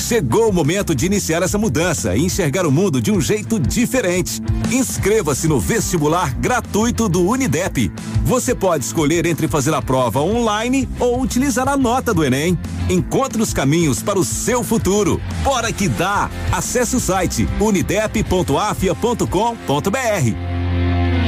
Chegou 0.00 0.48
o 0.48 0.52
momento 0.52 0.94
de 0.94 1.06
iniciar 1.06 1.42
essa 1.42 1.56
mudança 1.56 2.16
e 2.16 2.24
enxergar 2.24 2.66
o 2.66 2.70
mundo 2.70 3.00
de 3.00 3.12
um 3.12 3.20
jeito 3.20 3.60
diferente. 3.60 4.42
Inscreva-se 4.72 5.46
no 5.46 5.60
vestibular 5.60 6.34
gratuito 6.34 7.08
do 7.08 7.22
Unidep. 7.22 7.92
Você 8.24 8.54
pode 8.54 8.84
escolher 8.84 9.24
entre 9.26 9.46
fazer 9.46 9.72
a 9.72 9.82
prova 9.82 10.20
online 10.20 10.88
ou 10.98 11.20
utilizar 11.20 11.68
a 11.68 11.76
nota 11.76 12.12
do 12.12 12.24
Enem. 12.24 12.58
Encontre 12.88 13.40
os 13.40 13.52
caminhos 13.52 14.02
para 14.02 14.18
o 14.18 14.24
seu 14.24 14.64
futuro. 14.64 15.20
Bora 15.42 15.72
que 15.72 15.88
dá! 15.88 16.28
Acesse 16.50 16.96
o 16.96 17.00
site 17.00 17.48
unidep.afia.com.br. 17.60 20.53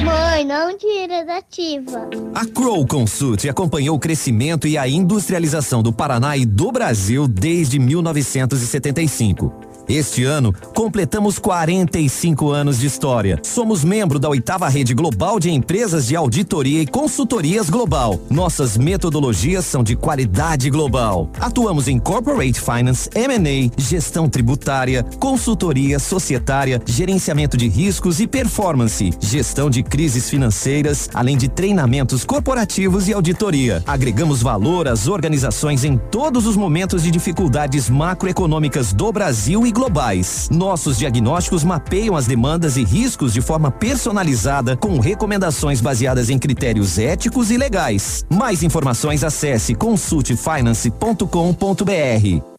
Mãe, 0.05 0.45
não 0.45 0.77
tira 0.77 1.25
da 1.25 1.39
ativa. 1.39 2.09
A 2.35 2.45
Crow 2.47 2.87
Consult 2.87 3.49
acompanhou 3.49 3.97
o 3.97 4.01
crescimento 4.01 4.67
e 4.67 4.77
a 4.77 4.87
industrialização 4.89 5.83
do 5.83 5.93
Paraná 5.93 6.37
e 6.37 6.45
do 6.45 6.71
Brasil 6.71 7.27
desde 7.27 7.79
1975. 7.79 9.76
Este 9.89 10.25
ano, 10.25 10.53
completamos 10.75 11.39
45 11.39 12.51
anos 12.51 12.81
de 12.81 12.87
história. 12.89 13.39
Somos 13.45 13.85
membro 13.85 14.19
da 14.19 14.29
oitava 14.29 14.69
rede 14.69 14.93
global 14.93 15.39
de 15.39 15.49
empresas 15.49 16.09
de 16.09 16.17
auditoria 16.17 16.83
e 16.83 16.87
consultorias 16.87 17.71
global. 17.71 18.21
Nossas 18.29 18.77
metodologias 18.77 19.65
são 19.65 19.85
de 19.85 19.95
qualidade 19.95 20.69
global. 20.71 21.31
Atuamos 21.39 21.87
em 21.87 22.01
corporate 22.01 22.61
finance, 22.61 23.09
M&A, 23.15 23.71
gestão 23.81 24.29
tributária, 24.29 25.05
consultoria 25.21 26.01
societária, 26.01 26.83
gerenciamento 26.85 27.57
de 27.57 27.69
riscos 27.69 28.19
e 28.19 28.27
performance, 28.27 29.13
gestão 29.21 29.71
de 29.71 29.85
crises 29.85 30.29
financeiras, 30.29 31.09
além 31.15 31.37
de 31.37 31.47
treinamentos 31.49 32.25
corporativos 32.25 33.07
e 33.07 33.13
auditoria. 33.13 33.85
Agregamos 33.87 34.43
valor 34.43 34.89
às 34.89 35.07
organizações 35.07 35.85
em 35.85 35.97
todos 35.97 36.45
os 36.45 36.57
momentos 36.57 37.05
de 37.05 37.11
dificuldades 37.13 37.89
macroeconômicas 37.89 38.93
do 38.93 39.13
Brasil 39.13 39.65
e 39.65 39.76
globais. 39.77 40.49
Nossos 40.51 40.97
diagnósticos 40.97 41.63
mapeiam 41.63 42.17
as 42.17 42.27
demandas 42.27 42.79
e 42.79 42.83
riscos 42.83 43.35
de 43.35 43.43
forma 43.43 43.71
personalizada, 43.71 44.75
com 44.75 44.99
recomendações 44.99 45.83
baseadas 45.83 46.31
em 46.31 46.39
critérios 46.39 46.99
éticos 46.99 47.51
e 47.51 47.59
legais. 47.59 48.25
Mais 48.31 48.63
informações 48.63 49.23
acesse 49.23 49.75
consultefinance.com.br. 49.75 52.57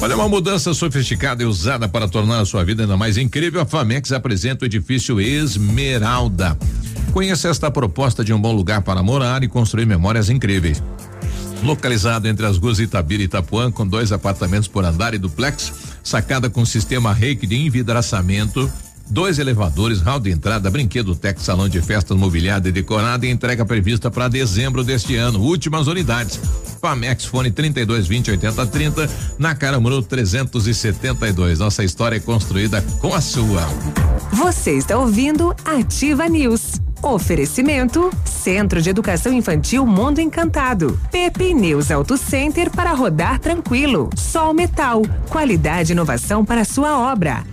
Olha, 0.00 0.14
uma 0.14 0.28
mudança 0.28 0.72
sofisticada 0.74 1.42
e 1.42 1.46
usada 1.46 1.88
para 1.88 2.08
tornar 2.08 2.40
a 2.40 2.44
sua 2.44 2.64
vida 2.64 2.82
ainda 2.82 2.96
mais 2.96 3.16
incrível. 3.16 3.60
A 3.60 3.66
Famex 3.66 4.12
apresenta 4.12 4.64
o 4.64 4.66
edifício 4.66 5.20
Esmeralda. 5.20 6.56
Conheça 7.12 7.48
esta 7.48 7.70
proposta 7.70 8.24
de 8.24 8.32
um 8.32 8.40
bom 8.40 8.52
lugar 8.52 8.82
para 8.82 9.02
morar 9.02 9.42
e 9.42 9.48
construir 9.48 9.86
memórias 9.86 10.30
incríveis. 10.30 10.82
Localizado 11.62 12.28
entre 12.28 12.46
as 12.46 12.56
ruas 12.56 12.78
Itabira 12.78 13.22
e 13.22 13.26
Itapuã, 13.26 13.70
com 13.70 13.86
dois 13.86 14.12
apartamentos 14.12 14.68
por 14.68 14.84
andar 14.84 15.14
e 15.14 15.18
duplex, 15.18 15.72
sacada 16.02 16.48
com 16.48 16.64
sistema 16.64 17.12
reiki 17.12 17.46
de 17.46 17.56
envidraçamento, 17.56 18.70
dois 19.10 19.38
elevadores, 19.38 20.00
hall 20.00 20.20
de 20.20 20.30
entrada, 20.30 20.70
brinquedo 20.70 21.14
tech, 21.14 21.40
salão 21.40 21.68
de 21.68 21.80
festas 21.82 22.16
mobiliado 22.16 22.68
e 22.68 22.72
decorado 22.72 23.26
e 23.26 23.30
entrega 23.30 23.64
prevista 23.64 24.10
para 24.10 24.28
dezembro 24.28 24.84
deste 24.84 25.16
ano. 25.16 25.40
Últimas 25.40 25.86
unidades. 25.86 26.38
Famex 26.80 27.24
Fone 27.24 27.50
32 27.50 28.06
20 28.06 28.30
80 28.32 28.66
30 28.66 29.10
na 29.38 29.54
Caramuru 29.54 30.02
372. 30.02 31.58
Nossa 31.58 31.82
história 31.82 32.16
é 32.16 32.20
construída 32.20 32.80
com 33.00 33.14
a 33.14 33.20
sua. 33.20 33.66
Você 34.32 34.72
está 34.72 34.96
ouvindo 34.96 35.54
Ativa 35.64 36.28
News. 36.28 36.87
Oferecimento 37.02 38.10
Centro 38.24 38.82
de 38.82 38.90
Educação 38.90 39.32
Infantil 39.32 39.86
Mundo 39.86 40.20
Encantado. 40.20 40.98
Pepe 41.12 41.54
News 41.54 41.90
Auto 41.90 42.16
Center 42.16 42.70
para 42.70 42.92
rodar 42.92 43.38
tranquilo. 43.38 44.10
Sol 44.16 44.52
Metal. 44.52 45.02
Qualidade 45.28 45.92
e 45.92 45.94
inovação 45.94 46.44
para 46.44 46.64
sua 46.64 46.98
obra. 47.12 47.44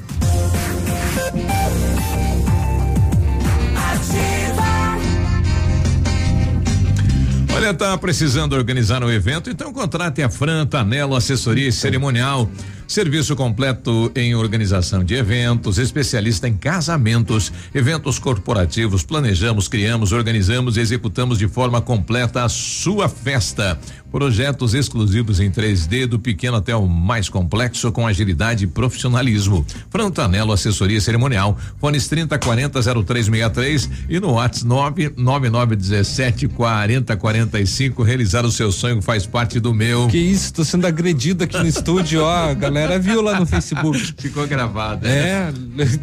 Olha, 7.56 7.74
tá 7.74 7.98
precisando 7.98 8.54
organizar 8.54 9.04
um 9.04 9.10
evento? 9.10 9.50
Então 9.50 9.72
contrate 9.72 10.22
a 10.22 10.30
Fran 10.30 10.66
Tanelo 10.66 11.16
Assessoria 11.16 11.70
e 11.70 11.72
Cerimonial. 11.72 12.50
Serviço 12.88 13.36
completo 13.36 14.12
em 14.16 14.36
organização 14.36 15.04
de 15.04 15.16
eventos, 15.16 15.80
especialista 15.80 16.48
em 16.48 16.56
casamentos, 16.56 17.52
eventos 17.74 18.20
corporativos. 18.20 19.04
Planejamos, 19.04 19.68
criamos, 19.68 20.12
organizamos 20.12 20.78
e 20.78 20.82
executamos 20.82 21.40
de 21.40 21.48
forma 21.48 21.82
completa 21.82 22.44
a 22.44 22.50
sua 22.50 23.10
festa. 23.10 23.80
Projetos 24.12 24.74
exclusivos 24.74 25.40
em 25.40 25.52
3D, 25.52 26.06
do 26.06 26.18
pequeno 26.18 26.58
até 26.58 26.76
o 26.76 26.88
mais 26.88 27.28
complexo, 27.28 27.92
com 27.92 28.08
agilidade 28.08 28.64
e 28.64 28.68
profissionalismo. 28.68 29.66
Frantanelo 29.90 30.54
Assessoria 30.54 31.02
Cerimonial, 31.02 31.58
fones 31.80 32.08
30 32.08 32.38
40 32.40 32.82
0363 32.82 33.90
e 34.10 34.20
no 34.20 34.34
WhatsApp 34.34 35.12
99917 35.18 36.48
40 36.48 37.18
45. 37.18 38.04
Realizar 38.04 38.46
o 38.46 38.52
seu 38.52 38.72
sonho 38.72 39.02
faz 39.02 39.26
parte 39.26 39.60
do 39.60 39.74
meu. 39.74 40.08
Que 40.08 40.18
isso, 40.18 40.54
tô 40.54 40.64
sendo 40.64 40.88
agredido 40.88 41.44
aqui 41.44 41.58
no 41.58 41.68
estúdio, 41.68 42.24
ó, 42.24 42.50
a 42.52 42.54
galera 42.54 42.98
viu 42.98 43.22
lá 43.22 43.40
no 43.40 43.46
Facebook. 43.46 44.14
Ficou 44.18 44.48
gravado. 44.48 45.06
É. 45.06 45.52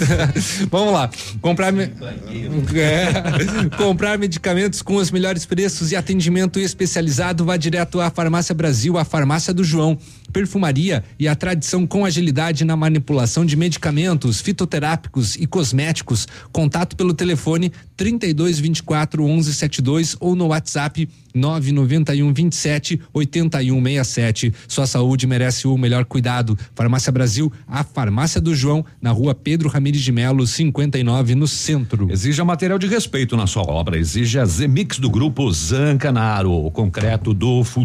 Vamos 0.70 0.92
lá. 0.92 1.10
Comprar 1.40 1.72
me... 1.72 1.84
é. 1.84 3.76
comprar 3.76 4.18
medicamentos 4.18 4.82
com 4.82 4.96
os 4.96 5.10
melhores 5.10 5.46
preços 5.46 5.92
e 5.92 5.96
atendimento 5.96 6.58
especializado 6.58 7.44
vá 7.44 7.56
direto 7.56 8.01
à 8.02 8.10
Farmácia 8.10 8.54
Brasil, 8.54 8.98
a 8.98 9.04
farmácia 9.04 9.54
do 9.54 9.64
João. 9.64 9.98
Perfumaria 10.32 11.04
e 11.18 11.28
a 11.28 11.34
tradição 11.34 11.86
com 11.86 12.04
agilidade 12.04 12.64
na 12.64 12.74
manipulação 12.74 13.44
de 13.44 13.54
medicamentos, 13.54 14.40
fitoterápicos 14.40 15.36
e 15.36 15.46
cosméticos. 15.46 16.26
Contato 16.50 16.96
pelo 16.96 17.12
telefone 17.12 17.70
32 17.96 18.58
24 18.58 19.24
11 19.24 19.54
72 19.54 20.16
ou 20.18 20.34
no 20.34 20.46
WhatsApp 20.48 21.08
991 21.34 22.32
27 22.32 23.00
81 23.12 23.82
67. 23.82 24.54
Sua 24.66 24.86
saúde 24.86 25.26
merece 25.26 25.68
o 25.68 25.76
melhor 25.76 26.04
cuidado. 26.04 26.58
Farmácia 26.74 27.12
Brasil, 27.12 27.52
a 27.66 27.84
farmácia 27.84 28.40
do 28.40 28.54
João, 28.54 28.84
na 29.00 29.10
rua 29.10 29.34
Pedro 29.34 29.68
Ramires 29.68 30.00
de 30.00 30.12
Melo, 30.12 30.46
59, 30.46 31.34
no 31.34 31.46
centro. 31.46 32.10
Exija 32.10 32.44
material 32.44 32.78
de 32.78 32.86
respeito 32.86 33.36
na 33.36 33.46
sua 33.46 33.62
obra. 33.62 33.98
Exija 33.98 34.44
Zemix 34.46 34.98
do 34.98 35.10
grupo 35.10 35.50
Zancanaro, 35.52 36.52
o 36.52 36.70
concreto 36.70 37.34
do 37.34 37.62
futuro. 37.62 37.81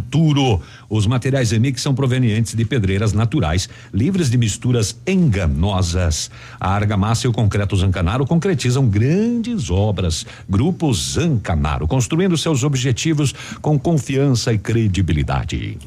Os 0.90 1.06
materiais 1.06 1.50
Zemix 1.50 1.82
são 1.82 1.94
provenientes 1.94 2.54
de 2.54 2.66
pedreiras 2.66 3.14
naturais, 3.14 3.70
livres 3.94 4.30
de 4.30 4.38
misturas 4.38 5.00
enganosas. 5.06 6.32
A 6.60 6.72
argamassa 6.72 7.28
e 7.28 7.30
o 7.30 7.34
concreto 7.34 7.76
Zancanaro 7.76 8.26
concretizam 8.26 8.88
grandes 8.88 9.70
obras. 9.70 10.26
Grupo 10.50 10.94
Zancanaro, 10.94 11.88
construindo 11.88 12.38
seus 12.38 12.64
objetivos 12.64 13.34
com 13.62 13.78
confiança 13.78 14.54
e 14.54 14.58
credibilidade. 14.58 15.78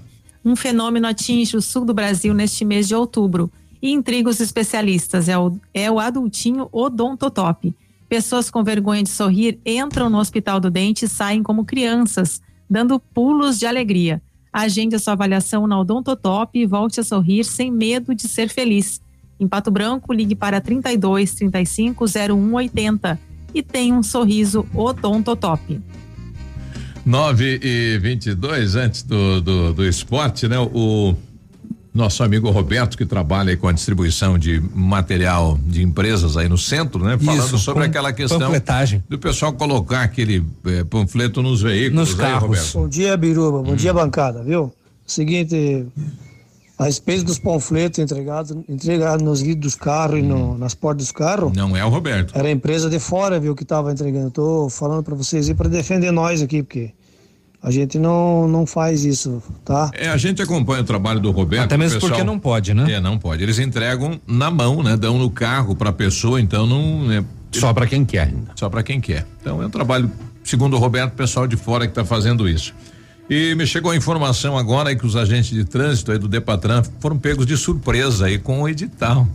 Um 0.45 0.57
fenômeno 0.57 1.07
atinge 1.07 1.57
o 1.57 1.63
sul 1.63 1.85
do 1.85 1.93
Brasil 1.93 2.33
neste 2.33 2.65
mês 2.65 2.89
de 2.89 2.95
outubro 2.95 3.51
e 3.83 3.93
intriga 3.93 4.29
os 4.29 4.41
especialistas. 4.41 5.29
É 5.29 5.39
o, 5.39 5.59
é 5.73 5.91
o 5.91 5.99
adultinho 5.99 6.69
odontotop. 6.73 7.75
Pessoas 8.09 8.51
com 8.51 8.65
vergonha 8.65 9.03
de 9.03 9.11
sorrir 9.11 9.61
entram 9.65 10.11
no 10.11 10.19
hospital 10.19 10.59
do 10.59 10.69
dente 10.69 11.05
e 11.05 11.09
saem 11.09 11.43
como 11.43 11.65
crianças, 11.65 12.43
dando 12.71 13.01
pulos 13.01 13.59
de 13.59 13.67
alegria. 13.67 14.23
Agende 14.53 14.95
a 14.95 14.99
sua 14.99 15.15
avaliação 15.15 15.67
na 15.67 15.79
Odontotop 15.79 16.57
e 16.57 16.67
volte 16.67 17.01
a 17.01 17.05
sorrir 17.05 17.45
sem 17.45 17.71
medo 17.71 18.15
de 18.15 18.29
ser 18.29 18.49
feliz. 18.49 19.01
Em 19.39 19.49
Pato 19.49 19.71
Branco, 19.71 20.13
ligue 20.13 20.37
para 20.37 20.61
32 20.61 21.35
35 21.35 22.05
01 22.05 22.55
80 22.55 23.19
e 23.53 23.63
tenha 23.63 23.95
um 23.95 24.03
sorriso 24.03 24.65
Odontotop. 24.75 25.81
9 27.05 27.61
e 27.63 27.99
22 27.99 28.77
antes 28.77 29.03
do, 29.03 29.41
do, 29.41 29.73
do 29.73 29.87
esporte, 29.87 30.47
né? 30.47 30.59
O 30.59 31.15
nosso 31.93 32.23
amigo 32.23 32.51
Roberto, 32.51 32.97
que 32.97 33.05
trabalha 33.05 33.57
com 33.57 33.67
a 33.67 33.73
distribuição 33.73 34.39
de 34.39 34.61
material 34.75 35.59
de 35.67 35.83
empresas 35.83 36.37
aí 36.37 36.49
no 36.49 36.57
centro, 36.57 37.03
né? 37.05 37.19
Falando 37.19 37.45
Isso, 37.45 37.59
sobre 37.59 37.83
com 37.85 37.89
aquela 37.91 38.13
questão 38.13 38.39
do 39.09 39.19
pessoal 39.19 39.53
colocar 39.53 40.03
aquele 40.03 40.45
eh, 40.67 40.85
panfleto 40.85 41.43
nos 41.43 41.61
veículos. 41.63 42.11
Nos 42.11 42.21
aí, 42.21 42.27
carros. 42.27 42.43
Roberto. 42.49 42.73
Bom 42.79 42.89
dia, 42.89 43.17
Biruba. 43.17 43.63
Bom 43.63 43.75
dia, 43.75 43.93
bancada, 43.93 44.43
viu? 44.45 44.73
Seguinte, 45.05 45.85
a 46.79 46.85
respeito 46.85 47.25
dos 47.25 47.39
panfletos 47.39 47.99
entregados, 47.99 48.57
entregados 48.69 49.23
nos 49.25 49.41
vidros 49.43 49.61
dos 49.61 49.75
carros 49.75 50.21
e 50.21 50.23
no- 50.23 50.57
nas 50.57 50.75
portas 50.75 51.07
dos 51.07 51.13
carros, 51.13 51.53
Não 51.57 51.77
é 51.77 51.85
o 51.85 51.89
Roberto. 51.89 52.33
era 52.39 52.47
a 52.47 52.51
empresa 52.53 52.89
de 52.89 53.01
fora, 53.01 53.41
viu, 53.41 53.55
que 53.57 53.65
estava 53.65 53.91
entregando. 53.93 54.31
Tô 54.31 54.69
falando 54.71 55.03
para 55.03 55.15
vocês 55.17 55.49
aí 55.49 55.55
para 55.55 55.69
defender 55.69 56.13
nós 56.13 56.41
aqui, 56.41 56.63
porque 56.63 56.93
a 57.63 57.71
gente 57.71 57.99
não, 57.99 58.49
não 58.49 58.67
faz 58.67 59.05
isso, 59.05 59.43
tá? 59.65 59.91
É, 59.95 60.09
a 60.09 60.17
gente 60.17 60.41
acompanha 60.41 60.81
o 60.83 60.85
trabalho 60.85 61.21
do 61.21 61.31
Roberto. 61.31 61.65
Até 61.65 61.77
mesmo 61.77 61.95
pessoal- 61.97 62.13
porque 62.13 62.25
não 62.25 62.39
pode, 62.39 62.73
né? 62.75 62.91
É, 62.93 63.01
não 63.01 63.19
pode. 63.19 63.43
Eles 63.43 63.59
entregam 63.59 64.21
na 64.27 64.51
mão, 64.51 64.83
né? 64.83 64.97
Dão 64.97 65.19
no 65.19 65.31
carro 65.31 65.75
pra 65.77 65.93
pessoa, 65.93 66.41
então 66.41 66.67
não. 66.67 67.05
Né, 67.05 67.25
Só 67.53 67.73
para 67.73 67.87
quem 67.87 68.05
quer. 68.05 68.33
Só 68.57 68.69
para 68.71 68.83
quem 68.83 69.01
quer. 69.01 69.27
Então 69.41 69.63
é 69.63 69.67
um 69.67 69.71
trabalho, 69.71 70.11
segundo 70.45 70.75
o 70.77 70.79
Roberto, 70.79 71.13
pessoal 71.15 71.47
de 71.47 71.57
fora 71.57 71.87
que 71.87 71.91
está 71.93 72.05
fazendo 72.05 72.49
isso. 72.49 72.73
E 73.29 73.55
me 73.55 73.65
chegou 73.67 73.93
a 73.93 73.97
informação 73.97 74.59
agora 74.59 74.89
aí 74.89 74.97
que 74.97 75.07
os 75.07 75.15
agentes 75.15 75.51
de 75.51 75.65
trânsito 75.65 76.11
aí 76.11 76.19
do 76.19 76.27
Depatran 76.27 76.83
foram 76.99 77.17
pegos 77.19 77.47
de 77.47 77.57
surpresa 77.57 78.27
aí 78.27 78.39
com 78.39 78.63
o 78.63 78.69
edital. 78.69 79.29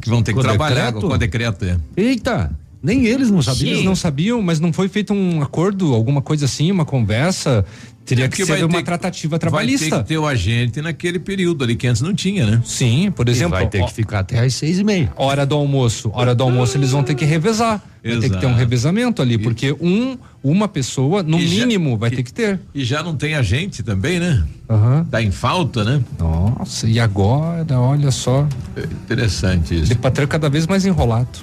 Que 0.00 0.10
vão 0.10 0.20
ter 0.20 0.32
que 0.32 0.38
Com 0.38 0.42
trabalhar 0.42 0.86
decreto? 0.86 1.06
com 1.06 1.14
o 1.14 1.16
decreto. 1.18 1.64
É. 1.64 1.76
Eita! 1.96 2.50
Nem 2.86 3.04
eles 3.06 3.30
não 3.32 3.42
sabiam. 3.42 3.72
Eles 3.72 3.84
não 3.84 3.96
sabiam, 3.96 4.40
mas 4.40 4.60
não 4.60 4.72
foi 4.72 4.88
feito 4.88 5.12
um 5.12 5.42
acordo, 5.42 5.92
alguma 5.92 6.22
coisa 6.22 6.44
assim, 6.44 6.70
uma 6.70 6.84
conversa. 6.84 7.64
Teria 8.04 8.26
É 8.26 8.28
que 8.28 8.46
ser 8.46 8.64
uma 8.64 8.78
ter- 8.78 8.84
tratativa 8.84 9.30
Vai 9.32 9.38
ter 9.40 9.40
trabalhista. 9.40 9.98
que 10.02 10.08
ter 10.10 10.16
o 10.18 10.24
agente 10.28 10.80
naquele 10.80 11.18
período 11.18 11.64
ali 11.64 11.74
que 11.74 11.88
antes 11.88 12.00
não 12.00 12.14
tinha, 12.14 12.46
né? 12.46 12.62
Sim, 12.64 13.10
por 13.10 13.28
exemplo. 13.28 13.50
vai 13.58 13.68
ter 13.68 13.80
ó, 13.82 13.86
que 13.88 13.92
ficar 13.92 14.20
até 14.20 14.38
às 14.38 14.54
seis 14.54 14.78
e 14.78 14.84
meia. 14.84 15.12
Hora 15.16 15.44
do 15.44 15.56
almoço. 15.56 16.12
Hora 16.14 16.32
do 16.32 16.44
almoço 16.44 16.76
eles 16.78 16.92
vão 16.92 17.02
ter 17.02 17.16
que 17.16 17.24
revezar. 17.24 17.82
Vai 18.04 18.12
ter 18.20 18.30
que 18.30 18.36
ter 18.38 18.46
um 18.46 18.50
Exato. 18.50 18.54
revezamento 18.60 19.20
ali, 19.20 19.36
porque 19.36 19.72
um, 19.80 20.16
uma 20.44 20.68
pessoa, 20.68 21.24
no 21.24 21.36
E 21.40 21.48
já- 21.48 21.66
mínimo, 21.66 21.98
vai 21.98 22.08
ter 22.12 22.22
que 22.22 22.32
ter. 22.32 22.60
E 22.72 22.84
já 22.84 23.02
não 23.02 23.16
tem 23.16 23.34
agente 23.34 23.82
também, 23.82 24.20
né? 24.20 24.44
Aham. 24.70 25.04
Tá 25.10 25.20
em 25.20 25.32
falta, 25.32 25.82
né? 25.82 26.00
Nossa, 26.16 26.86
e 26.88 27.00
agora, 27.00 27.66
olha 27.80 28.12
só. 28.12 28.46
É 28.76 28.82
Interessante 28.84 29.74
isso. 29.74 29.86
De 29.86 29.96
patrão 29.96 30.28
cada 30.28 30.48
vez 30.48 30.64
mais 30.68 30.86
enrolado. 30.86 31.40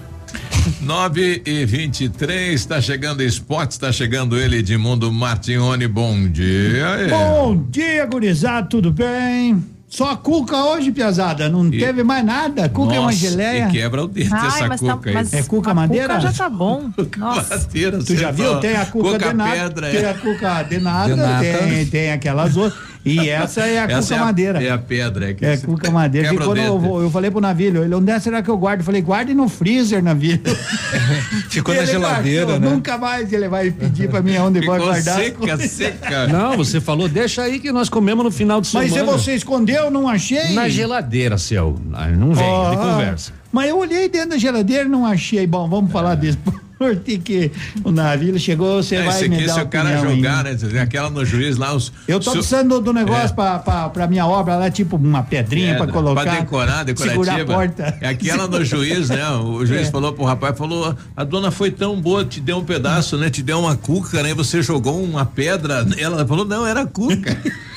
9 0.81 1.41
e 1.45 1.65
23 1.65 2.53
está 2.53 2.81
chegando 2.81 3.21
esporte, 3.23 3.71
está 3.71 3.91
chegando 3.91 4.38
ele, 4.38 4.57
Edmundo 4.57 5.11
Martione. 5.11 5.88
Bom 5.88 6.27
dia. 6.29 6.86
é. 6.99 7.07
Bom 7.07 7.63
dia, 7.69 8.05
gurizada, 8.05 8.67
tudo 8.67 8.91
bem? 8.91 9.63
Só 9.88 10.09
a 10.11 10.17
cuca 10.17 10.57
hoje, 10.57 10.91
piazada, 10.91 11.47
não 11.49 11.67
E- 11.71 11.77
teve 11.77 12.01
mais 12.03 12.25
nada. 12.25 12.67
Cuca 12.67 12.95
é 12.95 12.99
uma 12.99 13.11
Nossa, 13.11 13.17
geleia. 13.29 13.67
e 13.69 13.71
quebra 13.71 14.03
o 14.03 14.07
dedo 14.07 14.34
Ai, 14.34 14.47
essa 14.47 14.69
tá- 14.69 14.77
cuca 14.77 15.09
aí. 15.09 15.13
mas 15.13 15.34
É 15.34 15.43
cuca 15.43 15.69
a 15.69 15.73
madeira? 15.75 16.15
Cuca 16.15 16.19
já 16.21 16.31
tá 16.34 16.49
bom. 16.49 16.89
Nossa. 17.15 17.57
Madeira, 17.57 17.99
Tu 17.99 18.15
já 18.15 18.31
viu? 18.31 18.45
fala. 18.45 18.59
Tem 18.59 18.75
a 18.75 18.86
cuca, 18.88 19.19
de 19.19 19.34
nada, 19.34 19.51
pedra, 19.51 19.91
tem 19.91 19.99
é. 20.01 20.09
a 20.09 20.13
cuca 20.15 20.63
de 20.63 20.79
nada, 20.79 21.09
De 21.13 21.19
nada. 21.21 21.43
Tem, 21.43 21.86
tem 21.86 22.11
aquelas 22.11 22.57
outras. 22.57 22.81
E 23.05 23.19
essa 23.29 23.61
é 23.61 23.79
a 23.79 23.83
Essa 23.83 24.01
cuca 24.01 24.15
é 24.15 24.17
a- 24.17 24.25
madeira. 24.25 24.63
é 24.63 24.69
a 24.71 24.77
pedra, 24.77 25.29
é 25.29 25.33
que 25.33 25.45
É 25.45 25.57
cuca 25.57 25.91
madeira. 25.91 26.33
E 26.33 26.37
quando 26.37 26.57
eu, 26.57 27.09
falei 27.11 27.29
pro 27.29 27.41
Navilho, 27.41 27.83
ele, 27.83 27.93
onde 27.93 28.11
é 28.11 28.19
será 28.19 28.41
que 28.41 28.49
eu 28.49 28.57
guardo? 28.57 28.79
Eu 28.79 28.85
falei, 28.85 29.01
guarde 29.01 29.33
no 29.33 29.49
freezer, 29.49 30.01
Navilho. 30.03 30.41
Ficou 31.49 31.73
na 31.75 31.81
Ele 31.81 31.91
geladeira, 31.91 32.45
guardou, 32.45 32.69
né? 32.69 32.75
Nunca 32.75 32.97
mais 32.97 33.31
ele 33.33 33.47
vai 33.47 33.71
pedir 33.71 34.09
pra 34.09 34.21
mim 34.21 34.37
onde 34.37 34.65
vai 34.65 34.79
guardar. 34.79 35.15
seca, 35.17 35.57
seca. 35.67 36.27
Não, 36.27 36.57
você 36.57 36.79
falou, 36.79 37.07
deixa 37.07 37.41
aí 37.43 37.59
que 37.59 37.71
nós 37.71 37.89
comemos 37.89 38.23
no 38.23 38.31
final 38.31 38.61
de 38.61 38.67
semana. 38.67 38.89
Mas 38.89 38.97
e 38.97 39.03
você 39.05 39.35
escondeu? 39.35 39.91
Não 39.91 40.07
achei? 40.07 40.53
Na 40.53 40.69
geladeira, 40.69 41.37
seu. 41.37 41.79
Ah, 41.93 42.07
Não 42.07 42.33
vem, 42.33 42.47
Ó, 42.47 42.69
de 42.71 42.77
conversa. 42.77 43.33
Mas 43.53 43.69
eu 43.69 43.77
olhei 43.77 44.09
dentro 44.09 44.31
da 44.31 44.37
geladeira 44.37 44.83
e 44.85 44.89
não 44.89 45.05
achei. 45.05 45.45
Bom, 45.47 45.69
vamos 45.69 45.91
falar 45.91 46.15
disso. 46.15 46.39
Porque 46.75 47.17
que 47.17 47.51
o 47.85 47.91
navio 47.91 48.37
chegou, 48.37 48.83
você 48.83 48.95
É, 48.95 49.03
vai 49.03 49.15
esse 49.15 49.29
me 49.29 49.37
aqui, 49.37 49.45
dar 49.45 49.53
se 49.53 49.61
o 49.61 49.67
cara 49.67 49.97
jogar, 49.99 50.43
né? 50.43 50.57
Aquela 50.81 51.09
no 51.09 51.23
juiz 51.23 51.55
lá, 51.55 51.73
os. 51.73 51.93
Eu 52.07 52.19
tô 52.19 52.31
precisando 52.31 52.81
do, 52.81 52.91
negócio 52.91 53.27
É. 53.27 53.29
pra, 53.29 53.59
pra, 53.59 53.89
pra 53.89 54.07
minha 54.07 54.25
obra 54.25 54.57
lá, 54.57 54.69
tipo 54.69 54.97
uma 54.97 55.23
pedrinha 55.23 55.75
pra 55.75 55.85
Pedra, 55.85 55.93
colocar. 56.01 56.23
Pra 56.23 56.39
decorar, 56.39 56.83
decorativa. 56.83 57.23
Segurar 57.25 57.41
a 57.41 57.45
porta. 57.45 57.97
É 58.01 58.09
aquela 58.09 58.47
no 58.47 58.65
juiz, 58.65 59.07
né? 59.07 59.29
O 59.29 59.63
juiz 59.65 59.87
É. 59.87 59.91
falou 59.91 60.11
pro 60.11 60.25
rapaz, 60.25 60.57
falou, 60.57 60.93
a 61.15 61.23
dona 61.23 61.51
foi 61.51 61.71
tão 61.71 62.01
boa, 62.01 62.25
te 62.25 62.41
deu 62.41 62.57
um 62.57 62.65
pedaço, 62.65 63.17
né? 63.17 63.29
Te 63.29 63.41
deu 63.43 63.59
uma 63.59 63.77
cuca, 63.77 64.21
né? 64.21 64.33
Você 64.33 64.61
jogou 64.61 65.01
uma 65.01 65.25
pedra. 65.25 65.85
Ela 65.97 66.25
falou, 66.27 66.43
não, 66.43 66.65
era 66.67 66.85
cuca. 66.85 67.37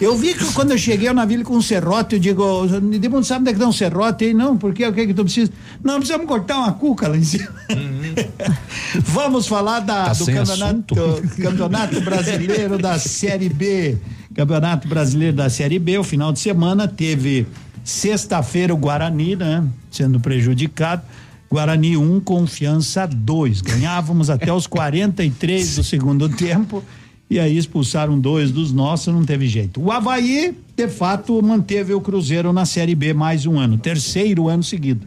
Eu 0.00 0.16
vi 0.16 0.34
que 0.34 0.52
quando 0.52 0.72
eu 0.72 0.78
cheguei 0.78 1.08
ao 1.08 1.14
navio 1.14 1.42
com 1.44 1.56
um 1.56 1.62
serrote, 1.62 2.16
eu 2.16 2.20
digo, 2.20 2.66
ninguém 2.80 3.22
sabe 3.22 3.42
onde 3.42 3.50
é 3.50 3.52
que 3.52 3.58
dá 3.58 3.68
um 3.68 3.72
serrote 3.72 4.24
aí, 4.24 4.34
não, 4.34 4.56
porque 4.56 4.84
o 4.86 4.92
que 4.92 5.00
é 5.00 5.06
que 5.06 5.14
tu 5.14 5.24
precisa? 5.24 5.52
Não, 5.82 5.96
precisamos 5.96 6.26
cortar 6.26 6.58
uma 6.58 6.72
cuca 6.72 7.08
lá 7.08 7.16
em 7.16 7.22
cima. 7.22 7.48
Vamos 9.00 9.46
falar 9.46 9.80
da, 9.80 10.06
Tá 10.06 10.12
do 10.12 10.26
campeonato, 10.26 10.94
campeonato 11.40 12.00
brasileiro 12.00 12.78
da 12.78 12.98
Série 12.98 13.48
B. 13.48 13.96
Campeonato 14.34 14.88
brasileiro 14.88 15.36
da 15.36 15.48
Série 15.48 15.78
B, 15.78 15.98
o 15.98 16.04
final 16.04 16.32
de 16.32 16.40
semana 16.40 16.88
teve 16.88 17.46
sexta-feira 17.84 18.74
o 18.74 18.76
Guarani, 18.76 19.36
né? 19.36 19.64
Sendo 19.90 20.18
prejudicado. 20.18 21.02
Guarani 21.48 21.96
1, 21.96 22.16
um, 22.16 22.18
Confiança 22.18 23.06
2. 23.06 23.60
Ganhávamos 23.60 24.28
até 24.28 24.52
os 24.52 24.66
43 24.66 25.76
do 25.76 25.84
segundo 25.84 26.28
tempo. 26.28 26.82
E 27.28 27.40
aí 27.40 27.56
expulsaram 27.56 28.18
dois 28.18 28.50
dos 28.52 28.72
nossos, 28.72 29.12
não 29.12 29.24
teve 29.24 29.46
jeito. 29.46 29.80
O 29.80 29.90
Havaí, 29.90 30.54
de 30.76 30.88
fato, 30.88 31.42
manteve 31.42 31.94
o 31.94 32.00
Cruzeiro 32.00 32.52
na 32.52 32.66
Série 32.66 32.94
B 32.94 33.14
mais 33.14 33.46
um 33.46 33.58
ano, 33.58 33.78
terceiro 33.78 34.48
ano 34.48 34.62
seguido. 34.62 35.06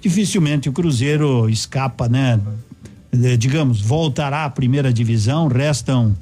Dificilmente 0.00 0.68
o 0.68 0.72
Cruzeiro 0.72 1.48
escapa, 1.48 2.08
né? 2.08 2.38
Eh, 3.10 3.36
Digamos, 3.36 3.80
voltará 3.80 4.44
à 4.44 4.50
primeira 4.50 4.92
divisão, 4.92 5.48
restam 5.48 6.14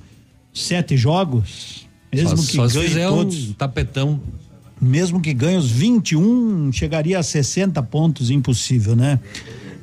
sete 0.54 0.96
jogos, 0.96 1.88
mesmo 2.12 2.36
só, 2.36 2.66
que 2.66 2.72
só 2.72 2.80
ganhe 2.80 3.06
todos. 3.08 3.48
um 3.50 3.52
tapetão. 3.54 4.20
Mesmo 4.80 5.20
que 5.20 5.32
ganhe 5.32 5.56
os 5.56 5.70
21, 5.70 6.72
chegaria 6.72 7.18
a 7.18 7.22
60 7.22 7.80
pontos, 7.84 8.30
impossível, 8.30 8.96
né? 8.96 9.20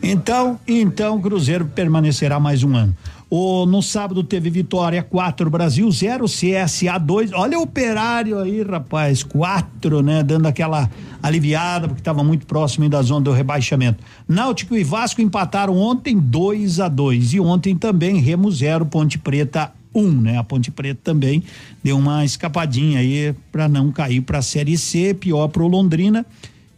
Então, 0.04 0.60
então 0.68 1.18
o 1.18 1.22
Cruzeiro 1.22 1.66
permanecerá 1.66 2.40
mais 2.40 2.64
um 2.64 2.76
ano. 2.76 2.96
O, 3.30 3.68
no 3.68 3.80
sábado 3.84 4.24
teve 4.24 4.50
vitória 4.50 5.04
4 5.04 5.50
Brasil 5.52 5.90
0 5.92 6.26
CSA 6.26 6.98
2. 7.00 7.32
Olha 7.34 7.60
o 7.60 7.62
operário 7.62 8.40
aí, 8.40 8.64
rapaz, 8.64 9.22
4, 9.22 10.02
né? 10.02 10.24
Dando 10.24 10.48
aquela 10.48 10.90
aliviada, 11.22 11.88
porque 11.88 12.02
estava 12.02 12.24
muito 12.24 12.48
próximo 12.48 12.90
da 12.90 13.04
zona 13.04 13.22
do 13.22 13.32
rebaixamento. 13.32 14.04
Náutico 14.28 14.76
e 14.76 14.84
Vasco 14.84 15.22
empataram 15.22 15.78
ontem 15.78 16.18
2 16.18 16.80
a 16.80 16.88
2 16.88 17.34
E 17.36 17.40
ontem 17.40 17.76
também 17.76 18.20
Remo 18.20 18.52
0, 18.52 18.88
Ponte 18.88 19.20
Preta 19.20 19.72
1, 19.94 20.02
um, 20.02 20.22
né? 20.22 20.38
A 20.40 20.44
Ponte 20.44 20.72
Preta 20.72 21.00
também 21.04 21.44
deu 21.84 22.00
uma 22.00 22.26
escapadinha 22.26 23.00
aí 23.00 23.36
para 23.52 23.70
não 23.70 23.92
cair 23.92 24.22
para 24.22 24.40
a 24.40 24.42
Série 24.42 24.76
C, 24.76 25.14
pior 25.14 25.50
pro 25.50 25.68
Londrina 25.68 26.26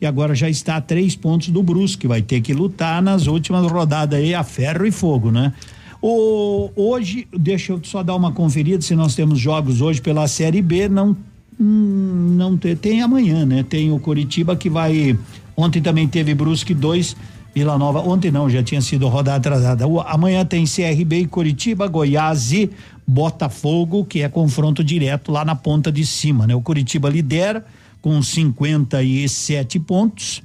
e 0.02 0.06
agora 0.06 0.34
já 0.34 0.50
está 0.50 0.78
a 0.78 0.82
três 0.82 1.16
pontos 1.16 1.50
do 1.50 1.62
Brusque, 1.62 2.08
vai 2.08 2.24
ter 2.24 2.42
que 2.42 2.54
lutar 2.54 3.04
nas 3.04 3.28
últimas 3.28 3.72
rodadas 3.72 4.20
aí 4.20 4.34
a 4.34 4.44
ferro 4.44 4.84
e 4.84 4.92
fogo, 4.92 5.30
né? 5.30 5.54
O, 6.02 6.72
hoje, 6.76 7.28
deixa 7.32 7.74
eu 7.74 7.80
só 7.84 8.02
dar 8.02 8.16
uma 8.16 8.32
conferida 8.32 8.82
se 8.82 8.96
nós 8.96 9.14
temos 9.14 9.40
jogos 9.40 9.82
hoje 9.82 10.02
pela 10.02 10.28
Série 10.28 10.62
B, 10.62 10.90
não 10.90 11.16
hum, 11.60 12.36
não 12.38 12.58
tem, 12.58 12.76
tem 12.76 13.02
amanhã, 13.02 13.46
né? 13.46 13.64
Tem 13.64 13.92
o 13.92 14.00
Coritiba 14.00 14.56
que 14.56 14.70
vai 14.70 15.18
ontem 15.56 15.82
também 15.82 16.08
teve 16.08 16.34
Brusque 16.34 16.74
2 16.74 17.16
Vila 17.54 17.78
Nova, 17.78 18.00
ontem 18.00 18.32
não, 18.32 18.50
já 18.50 18.64
tinha 18.64 18.82
sido 18.82 19.08
rodada 19.10 19.38
atrasada. 19.38 19.86
O, 19.86 20.00
amanhã 20.00 20.46
tem 20.46 20.64
CRB 20.64 21.20
e 21.20 21.28
Coritiba, 21.28 21.86
Goiás 21.86 22.54
e 22.54 22.70
Botafogo, 23.06 24.06
que 24.06 24.22
é 24.22 24.30
confronto 24.30 24.82
direto 24.84 25.32
lá 25.32 25.44
na 25.44 25.54
ponta 25.54 25.92
de 25.92 26.06
cima, 26.06 26.48
né? 26.48 26.56
O 26.56 26.62
Coritiba 26.62 27.10
lidera 27.10 27.66
com 28.02 28.22
57 28.22 29.80
pontos. 29.82 30.42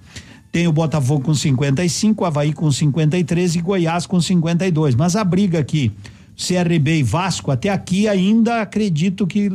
Tem 0.56 0.66
o 0.66 0.72
Botafogo 0.72 1.20
com 1.20 1.34
55, 1.34 2.24
o 2.24 2.26
Havaí 2.26 2.50
com 2.50 2.72
53 2.72 3.56
e 3.56 3.60
Goiás 3.60 4.06
com 4.06 4.18
52. 4.18 4.94
Mas 4.94 5.14
a 5.14 5.22
briga 5.22 5.58
aqui, 5.58 5.92
CRB 6.34 7.00
e 7.00 7.02
Vasco, 7.02 7.50
até 7.50 7.68
aqui 7.68 8.08
ainda 8.08 8.62
acredito 8.62 9.26
que. 9.26 9.52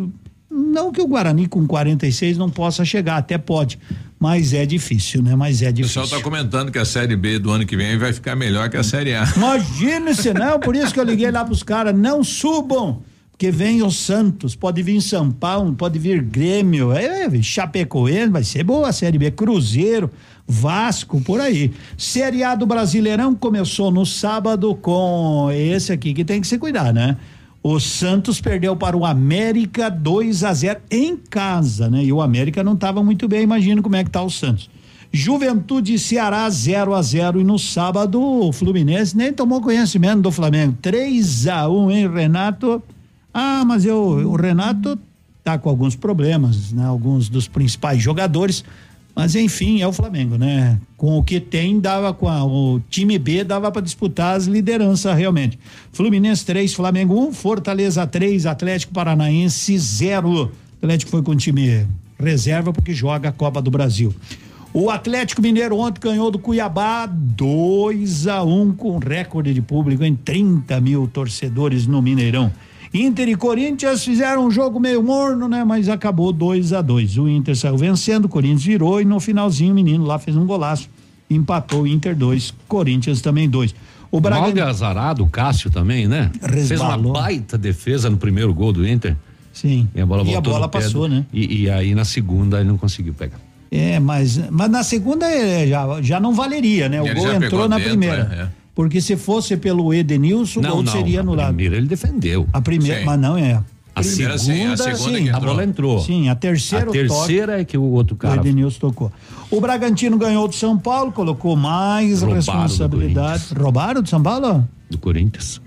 Não 0.47 0.91
que 0.91 1.01
o 1.01 1.07
Guarani 1.07 1.47
com 1.47 1.65
46 1.65 2.37
não 2.37 2.51
possa 2.51 2.85
chegar, 2.85 3.17
até 3.17 3.39
pode. 3.39 3.79
Mas 4.19 4.53
é 4.53 4.63
difícil, 4.63 5.23
né? 5.23 5.35
Mas 5.35 5.63
é 5.63 5.69
O 5.69 5.73
difícil. 5.73 6.03
pessoal 6.03 6.19
tá 6.19 6.23
comentando 6.23 6.71
que 6.71 6.77
a 6.77 6.85
Série 6.85 7.15
B 7.15 7.39
do 7.39 7.49
ano 7.49 7.65
que 7.65 7.75
vem 7.75 7.97
vai 7.97 8.13
ficar 8.13 8.35
melhor 8.35 8.69
que 8.69 8.77
a 8.77 8.83
Série 8.83 9.15
A. 9.15 9.23
Imagine 9.35 10.13
se 10.13 10.31
não, 10.35 10.59
por 10.59 10.75
isso 10.75 10.93
que 10.93 10.99
eu 10.99 11.03
liguei 11.03 11.31
lá 11.31 11.43
pros 11.43 11.63
caras, 11.63 11.97
não 11.97 12.23
subam, 12.23 13.01
porque 13.31 13.49
vem 13.49 13.81
o 13.81 13.89
Santos, 13.89 14.55
pode 14.55 14.83
vir 14.83 15.01
São 15.01 15.31
Paulo, 15.31 15.73
pode 15.73 15.97
vir 15.97 16.21
Grêmio, 16.21 16.91
é, 16.91 17.27
Chapecoense, 17.41 18.29
vai 18.29 18.43
ser 18.43 18.63
boa 18.63 18.89
a 18.89 18.93
Série 18.93 19.17
B, 19.17 19.31
Cruzeiro, 19.31 20.11
Vasco, 20.51 21.21
por 21.21 21.39
aí. 21.39 21.71
Série 21.97 22.43
A 22.43 22.55
do 22.55 22.65
Brasileirão 22.65 23.33
começou 23.33 23.89
no 23.89 24.05
sábado 24.05 24.75
com 24.75 25.49
esse 25.49 25.93
aqui 25.93 26.13
que 26.13 26.25
tem 26.25 26.41
que 26.41 26.47
se 26.47 26.57
cuidar, 26.57 26.93
né? 26.93 27.15
O 27.63 27.79
Santos 27.79 28.41
perdeu 28.41 28.75
para 28.75 28.97
o 28.97 29.05
América 29.05 29.89
2 29.89 30.43
a 30.43 30.53
0 30.53 30.81
em 30.91 31.15
casa, 31.15 31.89
né? 31.89 32.03
E 32.03 32.11
o 32.11 32.21
América 32.21 32.63
não 32.63 32.73
estava 32.73 33.01
muito 33.01 33.29
bem, 33.29 33.43
imagina 33.43 33.81
como 33.81 33.95
é 33.95 34.03
que 34.03 34.09
tá 34.09 34.21
o 34.21 34.29
Santos. 34.29 34.69
Juventude 35.13 35.97
Ceará 35.97 36.49
0 36.49 36.93
a 36.93 37.01
0 37.01 37.39
e 37.39 37.43
no 37.45 37.57
sábado 37.57 38.21
o 38.21 38.51
Fluminense 38.51 39.15
nem 39.15 39.31
tomou 39.31 39.61
conhecimento 39.61 40.21
do 40.21 40.31
Flamengo. 40.31 40.77
3 40.81 41.47
a 41.47 41.69
1 41.69 41.91
hein, 41.91 42.11
Renato? 42.11 42.83
Ah, 43.33 43.63
mas 43.65 43.85
eu, 43.85 43.97
o 43.97 44.35
Renato 44.35 44.99
tá 45.43 45.57
com 45.57 45.69
alguns 45.69 45.95
problemas, 45.95 46.73
né? 46.73 46.85
Alguns 46.85 47.29
dos 47.29 47.47
principais 47.47 48.01
jogadores, 48.01 48.65
mas 49.15 49.35
enfim, 49.35 49.81
é 49.81 49.87
o 49.87 49.91
Flamengo, 49.91 50.37
né? 50.37 50.79
Com 50.95 51.17
o 51.17 51.23
que 51.23 51.39
tem, 51.39 51.79
dava 51.79 52.13
com 52.13 52.27
a, 52.27 52.43
o 52.45 52.81
time 52.89 53.17
B 53.19 53.43
dava 53.43 53.71
para 53.71 53.81
disputar 53.81 54.35
as 54.35 54.45
lideranças 54.45 55.15
realmente. 55.17 55.59
Fluminense 55.91 56.45
3, 56.45 56.73
Flamengo 56.73 57.15
1, 57.15 57.27
um, 57.27 57.33
Fortaleza 57.33 58.05
3, 58.07 58.45
Atlético 58.45 58.93
Paranaense 58.93 59.77
0. 59.77 60.51
Atlético 60.81 61.11
foi 61.11 61.21
com 61.21 61.31
o 61.31 61.35
time 61.35 61.85
reserva 62.17 62.71
porque 62.71 62.93
joga 62.93 63.29
a 63.29 63.31
Copa 63.31 63.61
do 63.61 63.69
Brasil. 63.69 64.13
O 64.73 64.89
Atlético 64.89 65.41
Mineiro 65.41 65.77
ontem 65.77 65.99
ganhou 65.99 66.31
do 66.31 66.39
Cuiabá 66.39 67.05
2 67.05 68.27
a 68.27 68.41
1 68.41 68.61
um, 68.61 68.71
com 68.71 68.97
recorde 68.99 69.53
de 69.53 69.61
público 69.61 70.05
em 70.05 70.15
30 70.15 70.79
mil 70.79 71.07
torcedores 71.07 71.85
no 71.85 72.01
Mineirão. 72.01 72.51
Inter 72.93 73.29
e 73.29 73.35
Corinthians 73.35 74.03
fizeram 74.03 74.45
um 74.45 74.51
jogo 74.51 74.79
meio 74.79 75.01
morno, 75.01 75.47
né? 75.47 75.63
Mas 75.63 75.87
acabou 75.87 76.33
2 76.33 76.73
a 76.73 76.81
2 76.81 77.17
O 77.17 77.27
Inter 77.27 77.55
saiu 77.55 77.77
vencendo, 77.77 78.25
o 78.25 78.29
Corinthians 78.29 78.63
virou 78.63 79.01
e 79.01 79.05
no 79.05 79.19
finalzinho 79.19 79.71
o 79.71 79.75
menino 79.75 80.05
lá 80.05 80.19
fez 80.19 80.35
um 80.35 80.45
golaço. 80.45 80.89
Empatou 81.29 81.83
o 81.83 81.87
Inter 81.87 82.15
2, 82.15 82.53
Corinthians 82.67 83.21
também 83.21 83.49
2. 83.49 83.73
O 84.11 84.19
Braga... 84.19 84.53
Mal 84.53 84.67
azarado, 84.67 85.23
o 85.23 85.27
Cássio 85.27 85.71
também, 85.71 86.05
né? 86.05 86.29
Resbalou. 86.41 86.67
Fez 86.67 86.81
uma 86.81 87.13
baita 87.13 87.57
defesa 87.57 88.09
no 88.09 88.17
primeiro 88.17 88.53
gol 88.53 88.73
do 88.73 88.85
Inter. 88.85 89.15
Sim. 89.53 89.87
E 89.95 90.01
a 90.01 90.05
bola, 90.05 90.23
e 90.23 90.35
a 90.35 90.41
bola 90.41 90.67
passou, 90.67 91.07
do... 91.07 91.15
né? 91.15 91.25
E, 91.31 91.63
e, 91.63 91.69
aí 91.69 91.95
na 91.95 92.05
segunda 92.05 92.59
ele 92.59 92.67
não 92.67 92.77
conseguiu 92.77 93.13
pegar. 93.13 93.39
É, 93.69 93.99
mas, 93.99 94.37
mas 94.49 94.69
na 94.69 94.83
segunda 94.83 95.25
é, 95.25 95.65
já, 95.65 96.01
já 96.01 96.19
não 96.19 96.33
valeria, 96.33 96.89
né? 96.89 97.01
O 97.01 97.07
ele 97.07 97.15
gol 97.15 97.31
entrou 97.31 97.69
na 97.69 97.77
dentro, 97.77 97.89
primeira. 97.89 98.29
É, 98.31 98.43
é. 98.43 98.60
Porque 98.73 99.01
se 99.01 99.17
fosse 99.17 99.57
pelo 99.57 99.93
Edenilson, 99.93 100.61
o 100.61 100.63
gol 100.63 100.83
não, 100.83 100.91
seria 100.91 101.19
anulado. 101.19 101.49
A 101.49 101.53
primeira 101.53 101.77
ele 101.77 101.87
defendeu. 101.87 102.47
A 102.53 102.61
primeira, 102.61 102.99
sim. 102.99 103.05
mas 103.05 103.19
não 103.19 103.37
é. 103.37 103.61
A 103.93 104.03
segunda, 104.03 104.37
sim, 104.37 104.65
a, 104.65 104.77
segunda 104.77 105.17
sim, 105.17 105.29
a 105.29 105.39
bola 105.39 105.63
entrou. 105.65 105.99
Sim, 105.99 106.29
a 106.29 106.35
terceira. 106.35 106.89
A 106.89 106.91
terceira 106.91 107.51
toque, 107.51 107.61
é 107.61 107.65
que 107.65 107.77
o 107.77 107.83
outro 107.83 108.15
cara. 108.15 108.37
O 108.37 108.39
Edenilson 108.39 108.79
tocou. 108.79 109.11
O 109.49 109.59
Bragantino 109.59 110.17
ganhou 110.17 110.47
do 110.47 110.55
São 110.55 110.77
Paulo, 110.77 111.11
colocou 111.11 111.57
mais 111.57 112.21
Roubaram 112.21 112.35
responsabilidade. 112.35 113.53
Do 113.53 113.61
Roubaram 113.61 114.01
do 114.01 114.07
São 114.07 114.23
Paulo? 114.23 114.65
Do 114.89 114.97
Corinthians. 114.97 115.61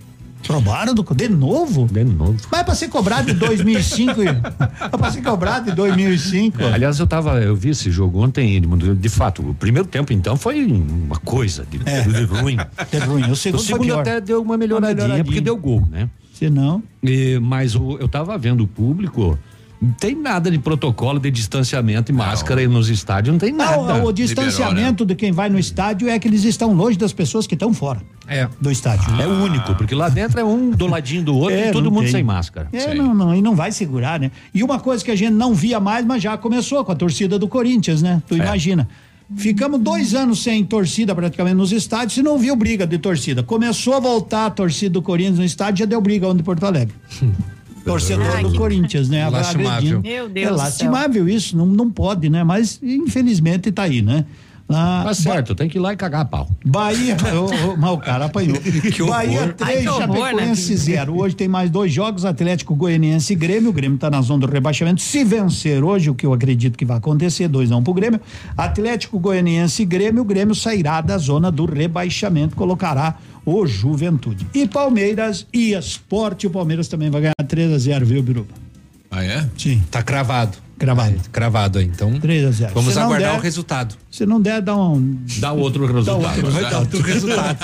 Roubaram 0.49 0.95
do 0.95 1.05
de 1.15 1.29
novo? 1.29 1.87
De 1.91 2.05
novo. 2.05 2.37
Mas 2.51 2.61
é 2.61 2.65
pra 2.65 2.75
ser 2.75 2.89
cobrado 2.89 3.27
de 3.27 3.35
2005 3.35 4.23
e, 4.23 4.29
é 4.29 4.97
pra 4.97 5.11
ser 5.11 5.23
cobrado 5.23 5.71
de 5.71 5.77
2005. 5.77 6.63
É, 6.63 6.73
aliás, 6.75 6.99
eu 6.99 7.07
tava, 7.07 7.41
eu 7.41 7.57
vi 7.57 7.71
esse 7.71 7.91
jogo 7.91 8.23
ontem, 8.23 8.61
de 8.61 9.09
fato, 9.09 9.43
o 9.43 9.55
primeiro 9.55 9.89
tempo 9.89 10.13
então 10.13 10.37
foi 10.37 10.65
uma 10.65 11.17
coisa 11.17 11.67
de, 11.71 11.81
é. 11.85 12.03
de 12.03 12.25
ruim. 12.25 12.57
De 12.91 12.99
ruim. 12.99 13.31
O 13.31 13.37
segundo, 13.37 13.61
o 13.61 13.65
segundo 13.65 13.95
até 13.95 14.21
deu 14.21 14.43
uma 14.43 14.57
melhoradinha, 14.57 14.91
uma 14.91 14.95
melhoradinha, 14.95 15.25
porque 15.25 15.41
deu 15.41 15.57
gol, 15.57 15.87
né? 15.91 16.09
Se 16.35 16.51
não. 16.51 16.83
E, 17.03 17.39
mas 17.41 17.75
o, 17.75 17.97
eu 17.99 18.09
tava 18.09 18.37
vendo 18.37 18.65
o 18.65 18.67
público 18.67 19.39
Não 19.85 19.93
tem 19.93 20.15
nada 20.15 20.51
de 20.51 20.59
protocolo 20.59 21.21
de 21.21 21.31
distanciamento 21.31 22.11
e 22.11 22.15
máscara 22.15 22.63
aí 22.63 22.67
nos 22.67 22.89
estádios, 22.89 23.35
não 23.35 23.39
tem 23.39 23.53
nada. 23.53 23.77
Não, 23.77 24.05
o 24.07 24.13
distanciamento 24.13 25.05
de 25.05 25.15
quem 25.15 25.31
vai 25.31 25.51
no 25.51 25.59
estádio 25.59 26.09
é 26.09 26.19
que 26.19 26.27
eles 26.27 26.43
estão 26.45 26.73
longe 26.73 26.97
das 26.97 27.13
pessoas 27.13 27.47
que 27.47 27.53
estão 27.55 27.75
fora. 27.75 28.01
É. 28.27 28.49
Do 28.59 28.71
estádio. 28.71 29.05
É 29.21 29.27
o 29.27 29.45
único, 29.45 29.75
porque 29.75 29.95
lá 29.95 30.09
dentro 30.09 30.41
é 30.41 30.45
um 30.45 30.71
do 30.71 30.87
ladinho 30.87 31.23
do 31.23 31.37
outro 31.37 31.55
É, 31.65 31.69
e 31.69 31.73
todo 31.73 31.85
não 31.85 31.91
mundo 31.91 32.05
tem. 32.05 32.13
sem 32.13 32.25
máscara. 32.25 32.69
É, 32.73 32.95
não, 32.95 33.15
não, 33.15 33.35
e 33.35 33.43
não 33.43 33.55
vai 33.55 33.71
segurar, 33.71 34.19
né? 34.19 34.31
E 34.55 34.63
uma 34.63 34.81
coisa 34.81 35.05
que 35.05 35.11
a 35.11 35.17
gente 35.17 35.35
não 35.35 35.53
via 35.53 35.79
mais, 35.79 36.07
mas 36.07 36.23
já 36.23 36.35
começou 36.39 36.83
com 36.83 36.93
a 36.93 36.97
torcida 36.97 37.39
do 37.39 37.47
Corinthians, 37.47 38.01
né? 38.01 38.23
Tu 38.27 38.37
imagina. 38.37 38.89
Ficamos 39.37 39.81
dois 39.81 40.15
anos 40.15 40.43
sem 40.43 40.65
torcida 40.65 41.15
praticamente 41.15 41.57
nos 41.57 41.73
estádios 41.73 42.17
e 42.17 42.23
não 42.23 42.39
viu 42.39 42.57
briga 42.57 42.87
de 42.87 42.97
torcida. 42.99 43.43
Começou 43.43 43.95
a 43.95 44.01
voltar 44.01 44.47
a 44.47 44.51
torcida 44.51 44.95
do 44.95 45.03
Corinthians 45.03 45.39
no 45.39 45.45
estádio, 45.45 45.81
já 45.81 45.85
deu 45.85 46.01
briga 46.01 46.27
onde 46.27 46.43
Porto 46.43 46.65
Alegre. 46.65 46.95
Torcedor 47.85 48.27
Ai, 48.35 48.43
do 48.43 48.53
que- 48.53 48.59
Corinthians, 48.59 49.09
né? 49.09 49.29
Lastimável. 49.29 50.01
Meu 50.03 50.29
Deus 50.29 50.47
É 50.47 50.51
lastimável 50.51 51.29
isso, 51.29 51.57
não, 51.57 51.67
não 51.67 51.91
pode, 51.91 52.29
né? 52.29 52.43
Mas 52.43 52.81
infelizmente 52.83 53.71
tá 53.71 53.83
aí, 53.85 54.01
né? 54.03 54.25
Ah, 54.67 55.03
Tá 55.07 55.13
certo, 55.13 55.55
tem 55.55 55.69
que 55.69 55.77
ir 55.77 55.81
lá 55.81 55.93
e 55.93 55.97
cagar 55.97 56.23
a 56.23 56.25
pau. 56.25 56.49
Bahia, 56.65 57.15
ô, 57.71 57.77
mas 57.77 57.91
o 57.91 57.99
cara 57.99 58.25
apanhou. 58.25 58.57
Bahia 59.07 59.53
3, 59.53 59.61
Ai, 59.61 59.83
que 59.83 59.89
horror, 59.91 60.01
Chapecoense 60.01 60.71
né? 60.73 60.77
0. 60.79 61.19
Hoje 61.19 61.37
tem 61.37 61.47
mais 61.47 61.69
dois 61.69 61.93
jogos, 61.93 62.25
Atlético 62.25 62.75
Goianiense 62.75 63.35
e 63.35 63.37
Grêmio. 63.37 63.69
O 63.69 63.73
Grêmio 63.75 63.97
está 63.97 64.09
na 64.09 64.23
zona 64.23 64.47
do 64.47 64.51
rebaixamento. 64.51 65.03
Se 65.03 65.23
vencer 65.23 65.85
hoje, 65.85 66.09
o 66.09 66.15
que 66.15 66.25
eu 66.25 66.33
acredito 66.33 66.79
que 66.79 66.85
vai 66.87 66.97
acontecer, 66.97 67.47
2 67.47 67.71
a 67.73 67.77
1 67.77 67.79
um 67.79 67.83
pro 67.85 67.93
Grêmio. 67.93 68.19
Atlético 68.57 69.19
Goianiense 69.19 69.83
e 69.83 69.85
Grêmio, 69.85 70.23
o 70.23 70.25
Grêmio 70.25 70.55
sairá 70.55 71.03
da 71.03 71.19
zona 71.19 71.51
do 71.53 71.67
rebaixamento, 71.67 72.57
colocará 72.57 73.17
o 73.47 73.67
Juventude. 73.67 74.47
E 74.55 74.67
Palmeiras 74.67 75.47
e 75.53 75.73
Esporte, 75.75 76.47
o 76.47 76.51
Palmeiras 76.51 76.89
também 76.89 77.11
vai 77.11 77.21
ganhar 77.23 77.35
3 77.49 77.73
a 77.73 77.79
0 77.79 78.07
viu, 78.07 78.23
Biruba? 78.23 78.55
Ah, 79.11 79.25
é? 79.25 79.49
Sim. 79.57 79.83
Tá 79.91 80.03
cravado. 80.03 80.59
Cravado. 80.77 81.15
É, 81.15 81.29
cravado 81.31 81.79
aí. 81.79 81.85
Então, 81.85 82.19
3 82.19 82.45
a 82.47 82.51
0 82.51 82.75
vamos 82.75 82.93
Se 82.95 82.99
aguardar 82.99 83.31
der- 83.31 83.39
o 83.39 83.43
resultado. 83.43 83.95
Se 84.11 84.27
não 84.27 84.41
der, 84.41 84.61
dá 84.61 84.77
um. 84.77 85.19
Dá 85.39 85.53
outro 85.53 85.87
resultado. 85.87 86.51
Vai 86.51 86.63
dar 86.69 86.81
outro 86.81 87.01
resultado. 87.07 87.59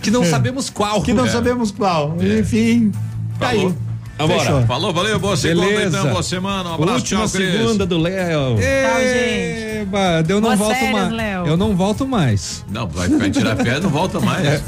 que 0.00 0.10
não 0.10 0.24
sabemos 0.24 0.70
qual. 0.70 1.02
Que 1.02 1.12
não 1.12 1.26
É. 1.26 1.30
sabemos 1.30 1.72
qual. 1.72 2.16
Enfim, 2.22 2.92
tá 3.38 3.48
aí. 3.48 3.74
Vambora. 4.18 4.40
Fechou. 4.40 4.62
Falou, 4.66 4.92
valeu, 4.92 5.18
boa 5.18 5.36
segunda 5.36 5.66
Beleza. 5.66 5.98
então, 5.98 6.10
boa 6.10 6.22
semana. 6.22 6.70
Um 6.70 6.74
abraço, 6.74 6.94
Última 6.96 7.20
tchau, 7.20 7.30
Cris. 7.30 7.52
segunda 7.52 7.86
do 7.86 7.98
Léo. 7.98 8.58
Eba, 8.60 10.24
eu 10.28 10.40
não 10.40 10.48
Boas 10.48 10.58
volto 10.58 10.74
férias, 10.74 10.92
mais. 10.92 11.12
Léo. 11.12 11.46
Eu 11.46 11.56
não 11.56 11.76
volto 11.76 12.06
mais. 12.06 12.64
Não, 12.70 12.86
vai, 12.88 13.08
vai 13.08 13.30
tirar 13.30 13.56
pé, 13.56 13.78
não 13.80 13.90
volta 13.90 14.20
mais. 14.20 14.62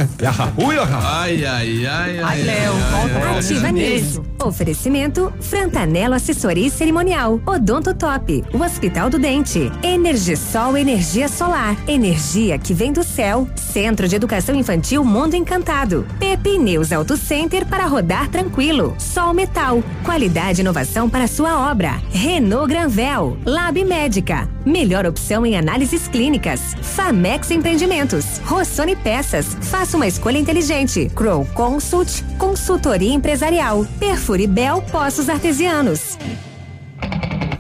Ui, 0.57 0.77
Ai, 0.79 1.45
ai, 1.45 1.87
ai, 1.87 1.87
ai. 1.87 2.19
Ai, 2.23 2.43
Léo, 2.43 2.73
volta 2.73 3.21
pra 3.21 3.31
Ativa 3.39 3.61
você. 3.61 3.73
News. 3.73 4.21
Oferecimento 4.43 5.33
Frantanelo 5.41 6.15
Assessoria 6.15 6.67
e 6.67 6.71
Cerimonial. 6.71 7.41
Odonto 7.45 7.93
Top. 7.95 8.45
O 8.55 8.63
Hospital 8.63 9.11
do 9.11 9.19
Dente. 9.19 9.71
Energisol 9.83 10.77
Energia 10.77 11.29
Solar. 11.29 11.77
Energia 11.89 12.57
que 12.59 12.73
vem 12.73 12.93
do 12.93 13.03
céu. 13.03 13.49
Centro 13.57 14.09
de 14.09 14.17
Educação 14.17 14.55
Infantil 14.55 15.05
Mundo 15.05 15.35
Encantado. 15.35 16.07
Pepe 16.19 16.57
News 16.59 16.93
Auto 16.93 17.17
Center 17.17 17.67
para 17.67 17.85
rodar 17.87 18.29
tranquilo. 18.29 18.95
Sol 18.99 19.35
Metal. 19.41 19.83
Qualidade 20.05 20.61
e 20.61 20.63
inovação 20.63 21.09
para 21.09 21.27
sua 21.27 21.71
obra. 21.71 21.93
Renault 22.11 22.69
Granvel. 22.69 23.39
Lab 23.47 23.83
Médica. 23.85 24.47
Melhor 24.67 25.07
opção 25.07 25.47
em 25.47 25.57
análises 25.57 26.07
clínicas. 26.09 26.75
Famex 26.83 27.51
Empreendimentos. 27.51 28.39
Rossoni 28.45 28.95
Peças. 28.95 29.57
Faça 29.63 29.97
uma 29.97 30.07
escolha 30.07 30.37
inteligente. 30.37 31.11
Crow 31.15 31.47
Consult. 31.55 32.23
Consultoria 32.37 33.15
Empresarial. 33.15 33.87
Perfure 33.99 34.47
Bel 34.47 34.83
Poços 34.83 35.31
Artesianos. 35.31 36.19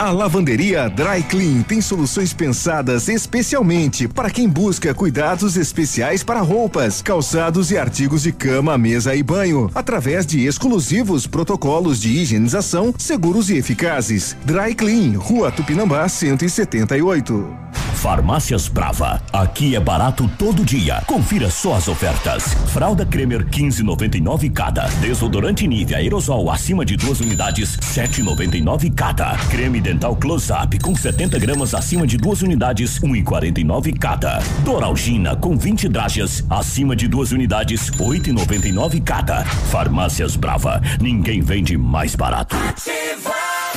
A 0.00 0.10
lavanderia 0.12 0.88
Dry 0.88 1.22
Clean 1.22 1.60
tem 1.60 1.82
soluções 1.82 2.32
pensadas 2.32 3.06
especialmente 3.06 4.08
para 4.08 4.30
quem 4.30 4.48
busca 4.48 4.94
cuidados 4.94 5.58
especiais 5.58 6.24
para 6.24 6.40
roupas, 6.40 7.02
calçados 7.02 7.70
e 7.70 7.76
artigos 7.76 8.22
de 8.22 8.32
cama, 8.32 8.78
mesa 8.78 9.14
e 9.14 9.22
banho, 9.22 9.70
através 9.74 10.24
de 10.24 10.46
exclusivos 10.46 11.26
protocolos 11.26 12.00
de 12.00 12.08
higienização 12.16 12.94
seguros 12.96 13.50
e 13.50 13.58
eficazes. 13.58 14.34
Dry 14.42 14.74
Clean, 14.74 15.18
Rua 15.18 15.52
Tupinambá 15.52 16.08
178. 16.08 17.70
Farmácias 18.00 18.66
Brava. 18.66 19.20
Aqui 19.30 19.76
é 19.76 19.80
barato 19.80 20.26
todo 20.38 20.64
dia. 20.64 21.02
Confira 21.06 21.50
só 21.50 21.74
as 21.74 21.86
ofertas. 21.86 22.44
Fralda 22.72 23.04
Cremer 23.04 23.44
15,99 23.44 24.50
cada. 24.50 24.88
Desodorante 25.02 25.68
Nivea 25.68 25.98
aerosol 25.98 26.50
acima 26.50 26.82
de 26.82 26.96
duas 26.96 27.20
unidades 27.20 27.76
7,99 27.76 28.94
cada. 28.94 29.36
Creme 29.50 29.82
dental 29.90 30.14
Close 30.14 30.52
Up 30.52 30.78
com 30.78 30.94
70 30.94 31.36
gramas 31.40 31.74
acima 31.74 32.06
de 32.06 32.16
duas 32.16 32.42
unidades 32.42 33.00
1,49 33.00 33.98
cada. 33.98 34.38
Doralgina 34.64 35.34
com 35.34 35.56
20 35.56 35.88
dragas 35.88 36.44
acima 36.48 36.94
de 36.94 37.08
duas 37.08 37.32
unidades 37.32 37.90
8,99 37.90 39.02
cada. 39.02 39.44
Farmácias 39.44 40.36
Brava. 40.36 40.80
Ninguém 41.00 41.40
vende 41.40 41.76
mais 41.76 42.14
barato. 42.14 42.56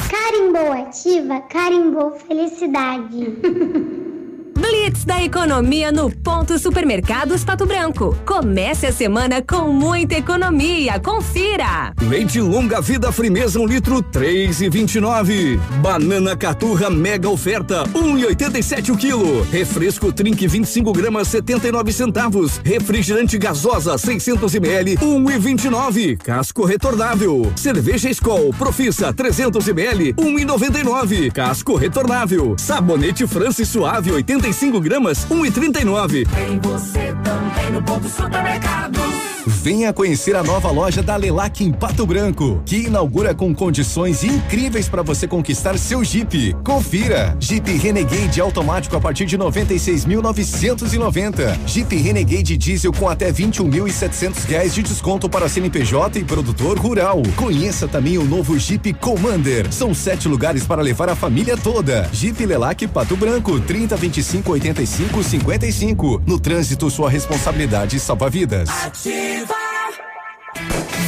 Carimbou 0.07 0.71
ativa, 0.71 1.41
carimbou 1.41 2.11
felicidade. 2.11 4.03
Blitz 4.93 5.05
da 5.05 5.23
economia 5.23 5.91
no 5.91 6.09
Ponto 6.09 6.57
Supermercados 6.59 7.43
Pato 7.43 7.65
Branco. 7.65 8.15
Comece 8.25 8.87
a 8.87 8.91
semana 8.91 9.41
com 9.41 9.73
muita 9.73 10.15
economia. 10.15 10.99
Confira! 10.99 11.93
Leite 12.01 12.39
longa 12.39 12.79
vida 12.79 13.11
frimeza 13.11 13.59
um 13.59 13.65
litro 13.65 14.01
três 14.03 14.61
e 14.61 14.69
vinte 14.69 14.95
e 14.95 15.01
nove. 15.01 15.59
Banana 15.81 16.37
caturra 16.37 16.89
mega 16.89 17.27
oferta 17.27 17.83
um 17.95 18.17
e 18.17 18.25
oitenta 18.25 18.59
e 18.59 18.63
sete 18.63 18.91
o 18.91 18.97
quilo. 18.97 19.41
Refresco 19.51 20.13
Trink 20.13 20.47
25 20.47 20.93
gramas 20.93 21.27
79 21.29 21.91
centavos. 21.91 22.61
Refrigerante 22.63 23.37
gasosa 23.37 23.97
600 23.97 24.53
ml 24.55 24.97
um 25.01 25.29
e 25.29 25.39
vinte 25.39 25.65
e 25.65 25.69
nove. 25.69 26.15
Casco 26.17 26.65
retornável. 26.65 27.51
Cerveja 27.55 28.09
Skol 28.09 28.53
Profissa 28.53 29.11
300 29.11 29.67
ml 29.69 30.13
um 30.19 30.37
e 30.37 30.45
noventa 30.45 30.79
e 30.79 30.83
nove. 30.83 31.31
Casco 31.31 31.75
retornável. 31.75 32.55
Sabonete 32.59 33.25
Francis 33.25 33.69
Suave 33.69 34.11
85 34.11 34.82
gramas 34.83 35.25
um 35.31 35.45
e 35.45 35.51
trinta 35.51 35.79
e 35.79 35.85
nove. 35.85 36.25
Tem 36.25 36.59
você 36.59 37.15
também 37.23 37.71
no 37.71 37.81
ponto 37.81 38.07
supermercado. 38.07 39.12
Venha 39.45 39.91
conhecer 39.91 40.35
a 40.35 40.43
nova 40.43 40.71
loja 40.71 41.03
da 41.03 41.15
Lelac 41.15 41.63
em 41.63 41.71
Pato 41.71 42.05
Branco, 42.05 42.61
que 42.65 42.87
inaugura 42.87 43.33
com 43.33 43.53
condições 43.53 44.23
incríveis 44.23 44.87
para 44.87 45.01
você 45.01 45.27
conquistar 45.27 45.77
seu 45.77 46.03
Jeep. 46.03 46.55
Confira! 46.63 47.35
Jeep 47.39 47.71
Renegade 47.73 48.39
automático 48.39 48.95
a 48.95 49.01
partir 49.01 49.25
de 49.25 49.37
96.990. 49.37 51.57
Jeep 51.65 51.95
Renegade 51.95 52.57
diesel 52.57 52.93
com 52.93 53.09
até 53.09 53.31
21.700 53.31 54.45
reais 54.45 54.73
de 54.73 54.81
desconto 54.81 55.29
para 55.29 55.49
CNPJ 55.49 56.19
e 56.19 56.23
produtor 56.23 56.79
rural. 56.79 57.21
Conheça 57.35 57.87
também 57.87 58.17
o 58.17 58.23
novo 58.23 58.57
Jeep 58.57 58.93
Commander. 58.93 59.71
São 59.73 59.93
sete 59.93 60.27
lugares 60.27 60.65
para 60.65 60.81
levar 60.81 61.09
a 61.09 61.15
família 61.15 61.57
toda. 61.57 62.09
Jeep 62.13 62.45
Lelac 62.45 62.87
Pato 62.87 63.17
Branco, 63.17 63.59
30 63.59 63.97
25 63.97 64.51
85 64.51 65.23
55. 65.23 66.21
No 66.25 66.39
trânsito, 66.39 66.89
sua 66.89 67.09
responsabilidade 67.09 67.99
salva 67.99 68.29
vidas. 68.29 68.69
If 69.35 69.62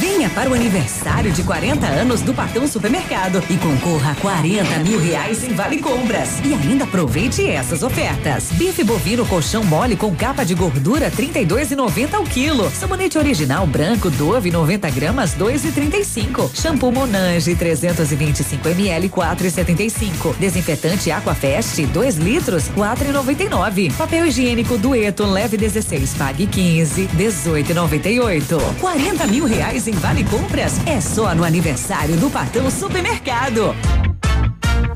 Venha 0.00 0.30
para 0.30 0.50
o 0.50 0.54
aniversário 0.54 1.30
de 1.30 1.42
40 1.42 1.86
anos 1.86 2.20
do 2.20 2.32
Patão 2.32 2.66
Supermercado 2.66 3.42
e 3.50 3.56
concorra 3.56 4.12
a 4.12 4.14
40 4.14 4.78
mil 4.80 4.98
reais 4.98 5.44
em 5.44 5.52
Vale 5.54 5.78
Compras. 5.78 6.40
E 6.44 6.54
ainda 6.54 6.84
aproveite 6.84 7.46
essas 7.46 7.82
ofertas. 7.82 8.50
Bife 8.52 8.82
bovino 8.82 9.26
colchão 9.26 9.62
mole 9.64 9.94
com 9.94 10.14
capa 10.14 10.44
de 10.44 10.54
gordura 10.54 11.10
32,90 11.10 12.14
ao 12.14 12.24
quilo. 12.24 12.70
Sabonete 12.70 13.18
original 13.18 13.66
branco 13.66 14.10
Dove 14.10 14.50
90 14.50 14.90
gramas 14.90 15.34
2,35. 15.34 16.50
Shampoo 16.54 16.90
Monange 16.90 17.54
325 17.54 18.68
ml 18.68 19.08
4,75. 19.08 20.34
Desinfetante 20.38 21.10
Aquafest 21.10 21.80
2 21.86 22.16
litros 22.16 22.70
4,99. 22.70 23.92
Papel 23.94 24.26
higiênico 24.26 24.78
Dueto 24.78 25.26
leve 25.26 25.56
16 25.56 26.14
pague 26.14 26.46
15 26.46 27.08
18,98. 27.16 28.60
40 28.80 29.26
mil 29.26 29.35
reais 29.44 29.86
em 29.86 29.92
Vale 29.92 30.24
Compras 30.24 30.74
é 30.86 31.00
só 31.00 31.34
no 31.34 31.44
aniversário 31.44 32.16
do 32.16 32.30
Patão 32.30 32.70
Supermercado. 32.70 33.74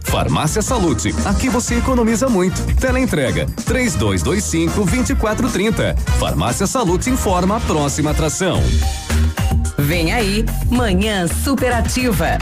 Farmácia 0.05 0.61
Salute, 0.61 1.14
aqui 1.24 1.49
você 1.49 1.76
economiza 1.76 2.28
muito. 2.28 2.61
Teleentrega, 2.76 3.47
três 3.64 3.95
dois, 3.95 4.22
dois 4.22 4.43
cinco, 4.43 4.84
vinte 4.84 5.11
e 5.11 5.14
quatro, 5.14 5.49
trinta. 5.49 5.95
Farmácia 6.18 6.66
Salute 6.66 7.11
informa 7.11 7.59
a 7.59 7.61
próxima 7.61 8.11
atração. 8.11 8.61
Vem 9.78 10.12
aí, 10.12 10.45
Manhã 10.68 11.26
Superativa. 11.28 12.38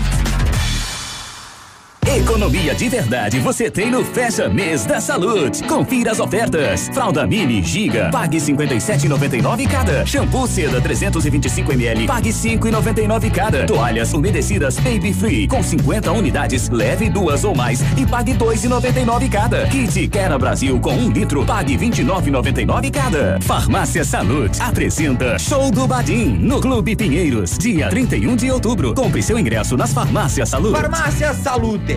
Economia 2.17 2.75
de 2.75 2.89
verdade 2.89 3.39
você 3.39 3.71
tem 3.71 3.91
no 3.91 4.03
Fecha 4.03 4.49
Mês 4.49 4.87
da 4.87 4.99
Saúde. 4.99 5.63
Confira 5.65 6.11
as 6.11 6.19
ofertas. 6.19 6.89
Fralda 6.91 7.27
Mini 7.27 7.63
Giga, 7.63 8.09
pague 8.11 8.39
57,99 8.39 9.69
cada. 9.69 10.07
Shampoo 10.07 10.47
Seda 10.47 10.81
325 10.81 11.71
ml, 11.71 12.07
pague 12.07 12.31
5,99 12.31 13.31
cada. 13.31 13.67
Toalhas 13.67 14.15
umedecidas 14.15 14.79
Baby 14.81 15.13
Free 15.13 15.47
com 15.47 15.63
50 15.63 16.11
unidades, 16.11 16.71
leve 16.71 17.11
duas 17.11 17.45
ou 17.45 17.55
mais 17.55 17.83
e 17.99 18.07
pague 18.07 18.33
2,99 18.33 19.31
cada. 19.31 19.67
Kit 19.67 20.09
Quera 20.09 20.39
Brasil 20.39 20.81
com 20.81 20.95
um 20.95 21.11
litro, 21.11 21.45
pague 21.45 21.77
29,99 21.77 22.91
cada. 22.91 23.39
Farmácia 23.43 24.03
Saúde 24.03 24.59
apresenta 24.63 25.39
Show 25.39 25.71
do 25.71 25.87
Badim 25.87 26.39
no 26.39 26.59
Clube 26.59 26.97
Pinheiros, 26.97 27.59
dia 27.59 27.91
31 27.91 28.35
de 28.35 28.51
outubro. 28.51 28.95
Compre 28.95 29.23
seu 29.23 29.39
ingresso 29.39 29.77
nas 29.77 29.93
farmácias 29.93 30.49
Saúde. 30.49 30.73
Farmácia 30.73 31.35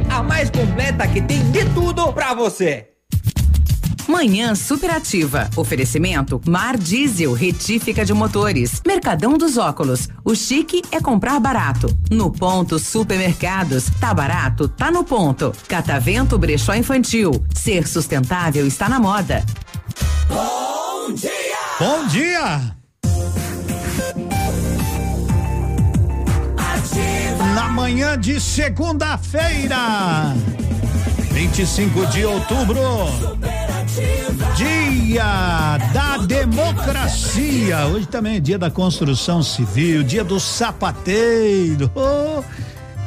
A 0.09 0.23
mais 0.23 0.49
completa 0.49 1.07
que 1.07 1.21
tem 1.21 1.51
de 1.51 1.65
tudo 1.73 2.11
pra 2.13 2.33
você. 2.33 2.87
Manhã 4.07 4.55
superativa. 4.55 5.49
Oferecimento 5.55 6.41
Mar 6.45 6.77
Diesel, 6.77 7.33
retífica 7.33 8.03
de 8.03 8.13
motores. 8.13 8.81
Mercadão 8.85 9.37
dos 9.37 9.57
óculos. 9.57 10.09
O 10.25 10.35
chique 10.35 10.81
é 10.91 10.99
comprar 10.99 11.39
barato. 11.39 11.87
No 12.09 12.31
ponto 12.31 12.77
supermercados. 12.77 13.85
Tá 13.99 14.13
barato, 14.13 14.67
tá 14.67 14.91
no 14.91 15.03
ponto. 15.03 15.53
Catavento 15.67 16.37
Brechó 16.37 16.73
Infantil. 16.73 17.31
Ser 17.55 17.87
sustentável 17.87 18.67
está 18.67 18.89
na 18.89 18.99
moda. 18.99 19.45
Bom 20.27 21.13
dia! 21.13 21.31
Bom 21.79 22.07
dia! 22.07 22.80
Manhã 27.91 28.17
de 28.17 28.39
segunda-feira, 28.39 30.33
25 31.33 32.05
de 32.07 32.23
outubro, 32.23 32.79
dia 34.55 35.77
da 35.93 36.15
democracia. 36.25 37.85
Hoje 37.87 38.07
também 38.07 38.37
é 38.37 38.39
dia 38.39 38.57
da 38.57 38.71
construção 38.71 39.43
civil, 39.43 40.03
dia 40.03 40.23
do 40.23 40.39
sapateiro. 40.39 41.91
Oh, 41.93 42.41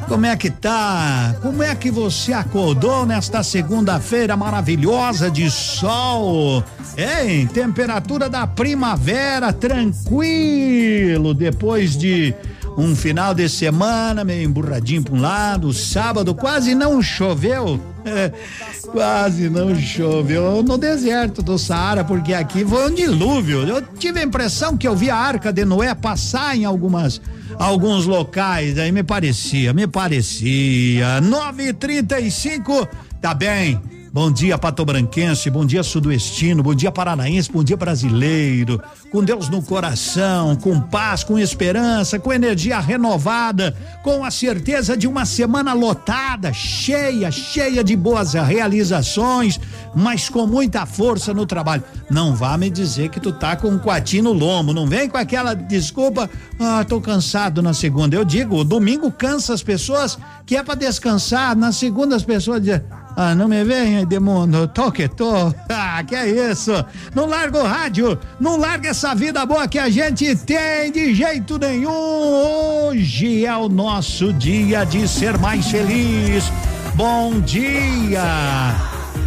como 0.07 0.27
é 0.27 0.37
que 0.37 0.51
tá? 0.51 1.35
Como 1.41 1.63
é 1.63 1.73
que 1.73 1.89
você 1.89 2.31
acordou 2.31 3.07
nesta 3.07 3.41
segunda-feira 3.41 4.37
maravilhosa 4.37 5.31
de 5.31 5.49
sol? 5.49 6.63
Hein? 6.95 7.47
Temperatura 7.47 8.29
da 8.29 8.45
primavera, 8.45 9.51
tranquilo, 9.51 11.33
depois 11.33 11.97
de 11.97 12.35
um 12.77 12.95
final 12.95 13.33
de 13.33 13.47
semana 13.47 14.23
meio 14.23 14.43
emburradinho 14.43 15.03
para 15.03 15.13
um 15.13 15.21
lado, 15.21 15.73
sábado 15.73 16.35
quase 16.35 16.75
não 16.75 17.01
choveu. 17.01 17.79
Quase 18.91 19.49
não 19.49 19.75
choveu 19.75 20.61
no 20.61 20.77
deserto 20.77 21.41
do 21.41 21.57
Saara, 21.57 22.03
porque 22.03 22.35
aqui 22.35 22.63
foi 22.63 22.91
um 22.91 22.93
dilúvio. 22.93 23.67
Eu 23.67 23.81
tive 23.81 24.19
a 24.19 24.23
impressão 24.23 24.77
que 24.77 24.87
eu 24.87 24.95
vi 24.95 25.09
a 25.09 25.15
arca 25.17 25.51
de 25.51 25.65
Noé 25.65 25.93
passar 25.95 26.55
em 26.55 26.65
algumas 26.65 27.19
alguns 27.57 28.05
locais, 28.05 28.77
aí 28.77 28.91
me 28.91 29.01
parecia, 29.03 29.73
me 29.73 29.87
parecia. 29.87 31.19
9:35, 31.19 32.87
tá 33.19 33.33
bem. 33.33 33.81
Bom 34.15 34.31
dia, 34.31 34.57
Patobranquense, 34.57 35.49
bom 35.49 35.65
dia, 35.65 35.83
Sudoestino, 35.83 36.63
bom 36.63 36.73
dia, 36.73 36.89
Paranaense, 36.89 37.51
bom 37.51 37.61
dia, 37.61 37.75
brasileiro. 37.75 38.81
Com 39.11 39.21
Deus 39.21 39.49
no 39.49 39.61
coração, 39.61 40.55
com 40.55 40.79
paz, 40.79 41.21
com 41.21 41.37
esperança, 41.37 42.17
com 42.17 42.31
energia 42.31 42.79
renovada, 42.79 43.75
com 44.01 44.23
a 44.23 44.31
certeza 44.31 44.95
de 44.95 45.05
uma 45.05 45.25
semana 45.25 45.73
lotada, 45.73 46.53
cheia, 46.53 47.29
cheia 47.29 47.83
de 47.83 47.93
boas 47.93 48.35
realizações, 48.35 49.59
mas 49.93 50.29
com 50.29 50.47
muita 50.47 50.85
força 50.85 51.33
no 51.33 51.45
trabalho. 51.45 51.83
Não 52.09 52.33
vá 52.33 52.57
me 52.57 52.69
dizer 52.69 53.09
que 53.09 53.19
tu 53.19 53.33
tá 53.33 53.57
com 53.57 53.67
um 53.67 53.77
coati 53.77 54.21
no 54.21 54.31
lombo, 54.31 54.71
não 54.71 54.87
vem 54.87 55.09
com 55.09 55.17
aquela 55.17 55.53
desculpa, 55.53 56.29
ah, 56.57 56.85
tô 56.87 57.01
cansado 57.01 57.61
na 57.61 57.73
segunda. 57.73 58.15
Eu 58.15 58.23
digo, 58.23 58.55
o 58.55 58.63
domingo 58.63 59.11
cansa 59.11 59.53
as 59.53 59.61
pessoas 59.61 60.17
que 60.45 60.55
é 60.55 60.63
para 60.63 60.75
descansar, 60.75 61.53
na 61.53 61.73
segunda 61.73 62.15
as 62.15 62.23
pessoas 62.23 62.61
dizem, 62.61 62.81
ah, 63.17 63.33
não 63.33 63.47
me 63.47 63.63
venha, 63.63 64.01
Edmundo, 64.01 64.67
tô 64.67 64.91
que 64.91 65.07
tô. 65.07 65.53
Ah, 65.69 66.03
que 66.03 66.13
é 66.15 66.51
isso? 66.51 66.73
Não 67.13 67.25
larga 67.25 67.59
o 67.59 67.63
rádio, 67.63 68.19
não 68.39 68.57
larga 68.57 68.89
essa 68.89 69.15
vida 69.15 69.45
boa 69.45 69.67
que 69.67 69.79
a 69.79 69.89
gente 69.89 70.35
tem 70.35 70.91
de 70.91 71.15
jeito 71.15 71.57
nenhum. 71.57 72.89
Hoje 72.89 73.45
é 73.45 73.55
o 73.55 73.69
nosso 73.69 74.33
dia 74.33 74.83
de 74.85 75.07
ser 75.07 75.37
mais 75.37 75.65
feliz. 75.67 76.51
Bom 76.95 77.39
dia. 77.39 78.21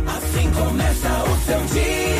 Assim 0.07 0.51
começa 0.51 1.09
o 1.24 1.36
seu 1.47 1.61
dia. 1.72 2.18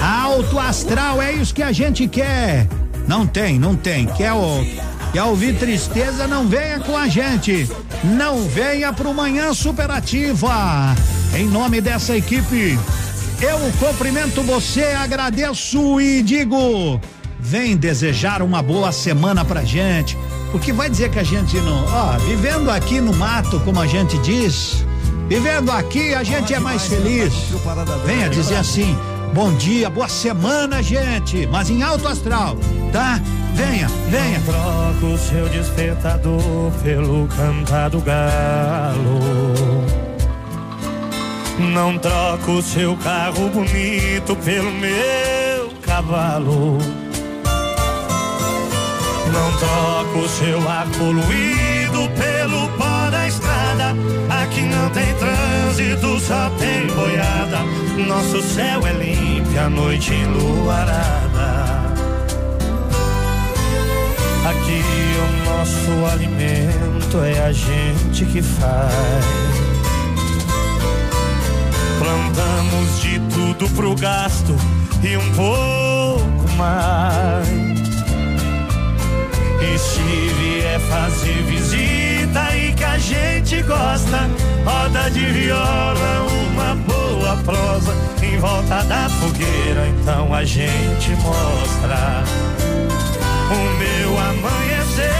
Alto 0.00 0.58
astral, 0.60 1.20
é 1.20 1.32
isso 1.32 1.52
que 1.52 1.62
a 1.62 1.72
gente 1.72 2.06
quer. 2.06 2.68
Não 3.08 3.26
tem, 3.26 3.58
não 3.58 3.74
tem. 3.74 4.06
Quer 4.06 4.32
o 4.32 4.64
Quer 5.12 5.24
ouvir 5.24 5.58
tristeza? 5.58 6.28
Não 6.28 6.46
venha 6.46 6.78
com 6.78 6.96
a 6.96 7.08
gente. 7.08 7.68
Não 8.04 8.44
venha 8.44 8.92
pro 8.92 9.12
Manhã 9.12 9.52
Superativa. 9.52 10.94
Em 11.36 11.46
nome 11.46 11.80
dessa 11.80 12.16
equipe, 12.16 12.78
eu 13.40 13.58
cumprimento 13.80 14.40
você, 14.42 14.84
agradeço 14.84 16.00
e 16.00 16.22
digo: 16.22 17.00
vem 17.40 17.76
desejar 17.76 18.40
uma 18.40 18.62
boa 18.62 18.92
semana 18.92 19.44
pra 19.44 19.64
gente. 19.64 20.16
Porque 20.52 20.72
vai 20.72 20.88
dizer 20.88 21.10
que 21.10 21.18
a 21.18 21.24
gente 21.24 21.56
não. 21.56 21.84
Ó, 21.86 22.18
vivendo 22.18 22.70
aqui 22.70 23.00
no 23.00 23.12
mato, 23.12 23.58
como 23.60 23.80
a 23.80 23.88
gente 23.88 24.16
diz, 24.18 24.84
vivendo 25.28 25.72
aqui 25.72 26.14
a 26.14 26.22
gente 26.22 26.54
é 26.54 26.60
mais 26.60 26.86
feliz. 26.86 27.32
Venha 28.06 28.28
dizer 28.28 28.56
assim: 28.56 28.96
bom 29.32 29.52
dia, 29.54 29.88
boa 29.88 30.08
semana, 30.08 30.82
gente. 30.82 31.46
Mas 31.46 31.70
em 31.70 31.82
alto 31.82 32.06
astral, 32.08 32.56
tá? 32.92 33.20
Venha, 33.54 33.88
venha. 34.08 34.40
Troca 34.40 35.06
o 35.06 35.18
seu 35.18 35.48
despertador 35.48 36.72
pelo 36.82 37.26
cantado 37.28 38.00
galo. 38.00 39.20
Não 41.58 41.98
troca 41.98 42.50
o 42.50 42.62
seu 42.62 42.96
carro 42.96 43.48
bonito 43.50 44.34
pelo 44.36 44.72
meu 44.72 45.70
cavalo. 45.82 46.78
Não 49.32 49.52
troca 49.58 50.18
o 50.18 50.28
seu 50.28 50.68
ar 50.68 50.86
poluído 50.98 52.08
pelo 52.16 52.68
pó 52.78 52.89
da 53.10 53.26
estrada. 53.26 53.94
Aqui 54.42 54.62
não 54.62 54.88
tem 54.90 55.14
trânsito, 55.14 56.20
só 56.20 56.50
tem 56.58 56.86
boiada. 56.86 57.58
Nosso 58.06 58.42
céu 58.42 58.86
é 58.86 58.92
limpo, 58.92 59.58
a 59.58 59.68
noite 59.68 60.14
enluarada. 60.14 61.80
Aqui 64.48 64.82
o 65.18 65.44
nosso 65.44 66.12
alimento 66.12 67.18
é 67.24 67.46
a 67.46 67.52
gente 67.52 68.24
que 68.26 68.42
faz. 68.42 69.24
Plantamos 71.98 73.00
de 73.00 73.20
tudo 73.34 73.68
pro 73.74 73.94
gasto 73.94 74.56
e 75.02 75.16
um 75.16 75.32
pouco 75.32 76.56
mais. 76.56 77.48
E 79.62 80.32
vier 80.38 80.80
fazer 80.80 81.42
visita 81.42 82.19
e 82.56 82.72
que 82.72 82.84
a 82.84 82.98
gente 82.98 83.62
gosta, 83.62 84.28
roda 84.64 85.10
de 85.10 85.24
viola, 85.24 86.26
uma 86.52 86.74
boa 86.74 87.36
prosa 87.44 87.92
em 88.22 88.38
volta 88.38 88.82
da 88.84 89.08
fogueira, 89.08 89.88
então 89.88 90.32
a 90.34 90.44
gente 90.44 91.10
mostra. 91.22 92.24
O 93.50 93.78
meu 93.78 94.18
amanhecer 94.18 95.19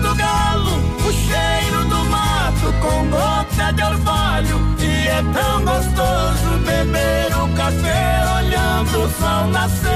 do 0.00 0.14
galo, 0.14 0.76
o 1.06 1.12
cheiro 1.12 1.84
do 1.84 2.04
mato 2.06 2.72
com 2.80 3.08
gota 3.10 3.72
de 3.72 3.82
orvalho. 3.82 4.76
E 4.78 5.08
é 5.08 5.22
tão 5.32 5.64
gostoso 5.64 6.58
beber 6.64 7.36
o 7.36 7.48
café 7.56 8.24
olhando 8.36 9.04
o 9.04 9.10
sol 9.10 9.46
nascer. 9.48 9.90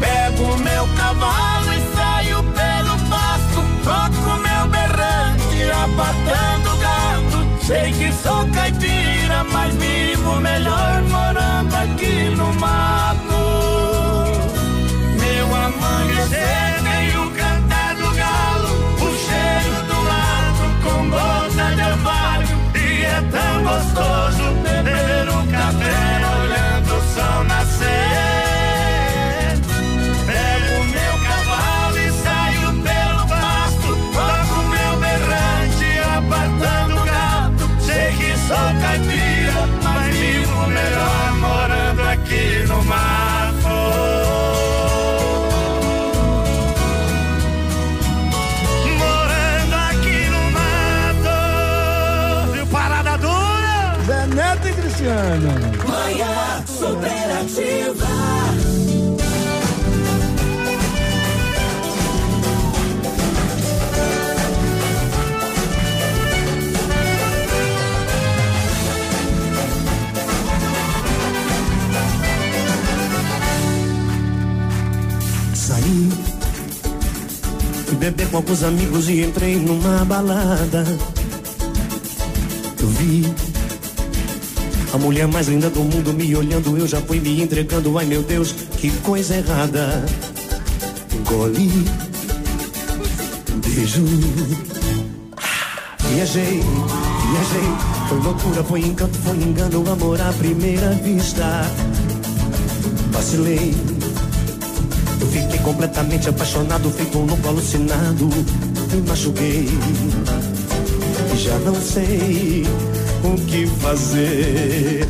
Pego 0.00 0.56
meu 0.58 0.88
cavalo 0.96 1.72
e 1.72 1.96
saio 1.96 2.42
pelo 2.42 2.98
pasto, 3.10 3.62
toco 3.84 4.40
meu 4.40 4.68
berrante, 4.68 5.70
abatendo 5.70 6.76
gado. 6.78 7.48
Sei 7.66 7.92
que 7.92 8.12
sou 8.12 8.48
caipira, 8.48 9.44
mas 9.52 9.74
vivo 9.74 10.40
melhor 10.40 11.02
morando 11.02 11.74
aqui 11.74 12.34
no 12.36 12.52
mato. 12.54 13.27
Beber 77.98 78.28
com 78.28 78.36
alguns 78.38 78.62
amigos 78.62 79.08
e 79.08 79.22
entrei 79.22 79.56
numa 79.56 80.04
balada. 80.04 80.84
Eu 82.80 82.88
vi 82.88 83.34
a 84.92 84.98
mulher 84.98 85.26
mais 85.26 85.48
linda 85.48 85.68
do 85.68 85.80
mundo 85.80 86.12
me 86.12 86.34
olhando, 86.34 86.76
eu 86.78 86.86
já 86.86 87.00
fui 87.00 87.20
me 87.20 87.42
entregando. 87.42 87.98
Ai 87.98 88.06
meu 88.06 88.22
Deus, 88.22 88.52
que 88.52 88.90
coisa 88.98 89.36
errada. 89.36 90.04
Engoli, 91.12 91.84
beijo. 93.66 94.04
Viajei, 96.10 96.62
viajei. 96.62 97.68
Foi 98.08 98.18
loucura, 98.20 98.64
foi 98.64 98.80
encanto, 98.80 99.18
foi 99.18 99.36
engano, 99.36 99.90
amor 99.90 100.20
à 100.20 100.32
primeira 100.32 100.90
vista. 100.92 101.70
Vacilei. 103.12 103.74
Fiquei 105.26 105.58
completamente 105.60 106.28
apaixonado, 106.28 106.90
feito 106.90 107.18
um 107.18 107.26
louco 107.26 107.48
alucinado. 107.48 108.28
Me 108.92 109.00
machuquei. 109.06 109.68
E 111.32 111.36
já 111.36 111.58
não 111.58 111.74
sei 111.74 112.64
o 113.24 113.34
que 113.46 113.66
fazer. 113.80 115.08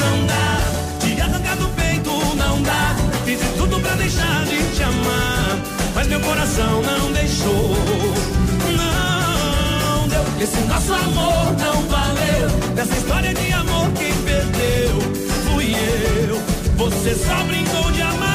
Não 0.00 0.26
dá 0.26 1.04
de 1.04 1.20
arrancar 1.20 1.56
do 1.56 1.68
peito, 1.70 2.10
não 2.36 2.62
dá. 2.62 2.96
Fiz 3.24 3.38
de 3.38 3.48
tudo 3.58 3.80
pra 3.80 3.94
deixar 3.96 4.44
de 4.46 4.56
te 4.74 4.82
amar, 4.82 5.58
mas 5.94 6.06
meu 6.06 6.20
coração 6.20 6.82
não 6.82 7.12
deixou. 7.12 7.76
Não 8.76 10.08
deu. 10.08 10.24
Esse 10.40 10.60
nosso 10.62 10.92
amor 10.92 11.56
não 11.58 11.82
valeu. 11.88 12.74
Dessa 12.74 12.94
história 12.94 13.34
de 13.34 13.52
amor 13.52 13.90
quem 13.92 14.14
perdeu 14.22 14.98
fui 15.44 15.74
eu. 15.74 16.40
Você 16.76 17.14
só 17.14 17.42
brincou 17.44 17.90
de 17.92 18.02
amar 18.02 18.27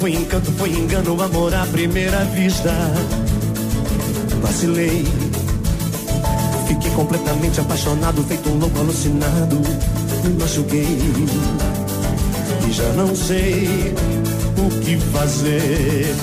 Foi 0.00 0.14
encanto, 0.14 0.50
foi 0.52 0.70
engano, 0.70 1.20
amor 1.22 1.54
à 1.54 1.66
primeira 1.66 2.24
vista. 2.24 2.72
Vacilei. 4.40 5.06
Fiquei 6.66 6.90
completamente 6.92 7.60
apaixonado, 7.60 8.24
feito 8.24 8.48
um 8.48 8.58
louco 8.58 8.78
alucinado. 8.78 9.60
Me 10.24 10.40
machuquei. 10.40 10.86
E 12.66 12.72
já 12.72 12.90
não 12.94 13.14
sei 13.14 13.94
o 14.56 14.70
que 14.80 14.96
fazer. 15.12 16.16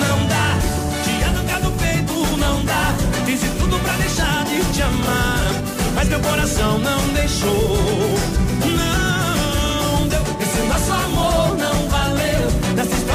Não 0.00 0.26
dá 0.26 0.58
de 1.02 1.24
arrancar 1.24 1.62
do 1.62 1.70
peito, 1.78 2.36
não 2.36 2.62
dá. 2.66 2.94
Fiz 3.24 3.40
tudo 3.58 3.78
pra 3.84 3.96
deixar 3.96 4.44
de 4.44 4.62
te 4.74 4.82
amar, 4.82 5.62
mas 5.94 6.08
meu 6.08 6.20
coração 6.20 6.78
não 6.78 7.08
deixou. 7.14 7.78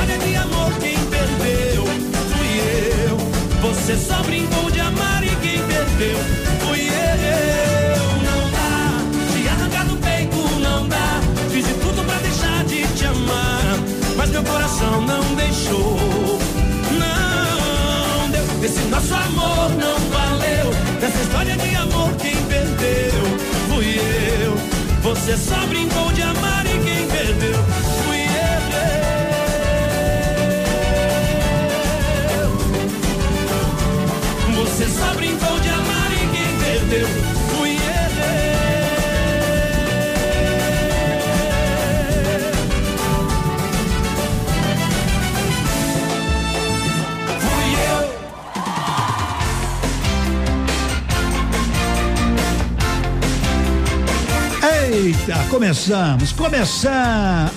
História 0.03 0.17
de 0.17 0.35
amor 0.35 0.73
quem 0.81 0.97
perdeu 1.05 1.85
fui 1.85 3.07
eu. 3.07 3.17
Você 3.61 3.95
só 3.95 4.21
brincou 4.23 4.69
de 4.69 4.81
amar 4.81 5.23
e 5.23 5.29
quem 5.37 5.59
perdeu 5.65 6.17
fui 6.59 6.89
eu. 6.89 8.03
Não 8.21 8.51
dá 8.51 9.33
de 9.33 9.47
arrancar 9.47 9.85
do 9.85 9.95
peito, 9.97 10.37
não 10.59 10.87
dá. 10.87 11.21
Fiz 11.49 11.65
de 11.65 11.73
tudo 11.75 12.03
pra 12.05 12.17
deixar 12.17 12.65
de 12.65 12.85
te 12.97 13.05
amar, 13.05 13.79
mas 14.17 14.29
meu 14.29 14.43
coração 14.43 15.01
não 15.01 15.35
deixou. 15.35 15.97
Não 16.99 18.29
deu. 18.29 18.65
Esse 18.65 18.81
nosso 18.89 19.13
amor 19.13 19.69
não 19.79 19.97
valeu. 20.09 20.73
Nessa 20.99 21.21
história 21.21 21.55
de 21.55 21.75
amor 21.75 22.11
quem 22.17 22.35
perdeu 22.47 23.23
fui 23.69 23.99
eu. 24.43 24.53
Você 25.01 25.37
só 25.37 25.65
brincou 25.67 26.11
de 26.11 26.23
amar 26.23 26.65
e 26.65 26.77
quem 26.83 27.07
perdeu 27.07 27.63
fui 28.05 28.17
eu. 28.17 28.22
Você 34.73 34.89
só 34.89 35.13
brincou 35.13 35.59
de 35.59 35.69
amar 35.69 36.11
e 36.11 36.17
quem 36.35 36.57
perdeu 36.57 37.07
fui. 37.51 37.77
Fui 47.39 47.75
eu. 47.91 48.01
Eita, 54.91 55.37
começamos, 55.51 56.31
começamos. 56.31 57.52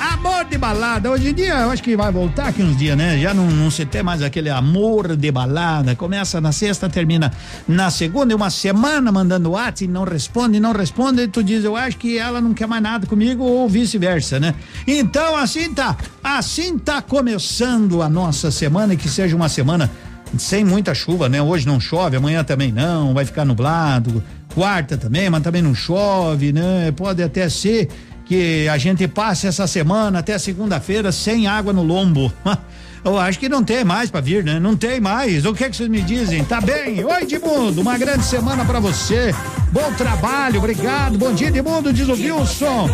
Balada. 0.66 1.12
Hoje 1.12 1.28
em 1.28 1.32
dia, 1.32 1.60
eu 1.60 1.70
acho 1.70 1.80
que 1.80 1.96
vai 1.96 2.10
voltar 2.10 2.48
aqui 2.48 2.60
uns 2.60 2.76
dias, 2.76 2.96
né? 2.96 3.16
Já 3.20 3.32
não, 3.32 3.48
não 3.48 3.70
se 3.70 3.86
tem 3.86 4.02
mais 4.02 4.20
aquele 4.20 4.50
amor 4.50 5.14
de 5.14 5.30
balada. 5.30 5.94
Começa 5.94 6.40
na 6.40 6.50
sexta, 6.50 6.88
termina 6.88 7.32
na 7.68 7.88
segunda, 7.88 8.32
e 8.32 8.34
uma 8.34 8.50
semana 8.50 9.12
mandando 9.12 9.52
WhatsApp 9.52 9.86
não 9.86 10.02
responde, 10.02 10.58
não 10.58 10.72
responde. 10.72 11.22
E 11.22 11.28
tu 11.28 11.40
diz, 11.40 11.62
eu 11.62 11.76
acho 11.76 11.96
que 11.96 12.18
ela 12.18 12.40
não 12.40 12.52
quer 12.52 12.66
mais 12.66 12.82
nada 12.82 13.06
comigo 13.06 13.44
ou 13.44 13.68
vice-versa, 13.68 14.40
né? 14.40 14.56
Então, 14.88 15.36
assim 15.36 15.72
tá. 15.72 15.96
Assim 16.20 16.76
tá 16.76 17.00
começando 17.00 18.02
a 18.02 18.08
nossa 18.08 18.50
semana 18.50 18.94
e 18.94 18.96
que 18.96 19.08
seja 19.08 19.36
uma 19.36 19.48
semana 19.48 19.88
sem 20.36 20.64
muita 20.64 20.92
chuva, 20.96 21.28
né? 21.28 21.40
Hoje 21.40 21.64
não 21.64 21.78
chove, 21.78 22.16
amanhã 22.16 22.42
também 22.42 22.72
não, 22.72 23.14
vai 23.14 23.24
ficar 23.24 23.44
nublado. 23.44 24.20
Quarta 24.52 24.96
também, 24.96 25.30
mas 25.30 25.44
também 25.44 25.62
não 25.62 25.76
chove, 25.76 26.52
né? 26.52 26.90
Pode 26.90 27.22
até 27.22 27.48
ser 27.48 27.88
que 28.26 28.68
a 28.68 28.76
gente 28.76 29.06
passe 29.06 29.46
essa 29.46 29.66
semana 29.66 30.18
até 30.18 30.36
segunda-feira 30.38 31.12
sem 31.12 31.46
água 31.46 31.72
no 31.72 31.82
lombo. 31.82 32.32
Eu 33.04 33.16
acho 33.16 33.38
que 33.38 33.48
não 33.48 33.62
tem 33.62 33.84
mais 33.84 34.10
para 34.10 34.20
vir, 34.20 34.42
né? 34.42 34.58
Não 34.58 34.76
tem 34.76 35.00
mais. 35.00 35.46
O 35.46 35.54
que 35.54 35.62
é 35.62 35.70
que 35.70 35.76
vocês 35.76 35.88
me 35.88 36.02
dizem? 36.02 36.44
Tá 36.44 36.60
bem? 36.60 37.04
Oi, 37.04 37.22
Edmundo, 37.22 37.80
uma 37.80 37.96
grande 37.96 38.24
semana 38.24 38.64
para 38.64 38.80
você. 38.80 39.32
Bom 39.70 39.92
trabalho, 39.92 40.58
obrigado. 40.58 41.16
Bom 41.16 41.32
dia, 41.32 41.46
Edmundo, 41.46 41.92
diz 41.92 42.08
o 42.08 42.14
Wilson. 42.14 42.90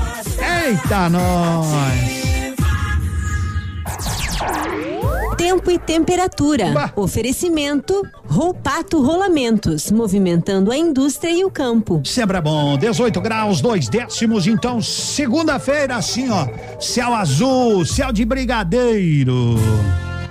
Eita, 0.66 1.08
nós. 1.08 2.22
Tempo 5.52 5.70
e 5.70 5.78
temperatura. 5.78 6.92
Oferecimento 6.96 8.02
Roupato 8.24 9.02
Rolamentos, 9.02 9.90
movimentando 9.90 10.72
a 10.72 10.76
indústria 10.78 11.30
e 11.30 11.44
o 11.44 11.50
campo. 11.50 12.00
Sempre 12.06 12.38
é 12.38 12.40
bom, 12.40 12.78
18 12.78 13.20
graus, 13.20 13.60
dois 13.60 13.86
décimos, 13.86 14.46
então 14.46 14.80
segunda-feira 14.80 15.96
assim 15.96 16.30
ó, 16.30 16.48
céu 16.80 17.14
azul, 17.14 17.84
céu 17.84 18.10
de 18.10 18.24
brigadeiro. 18.24 19.56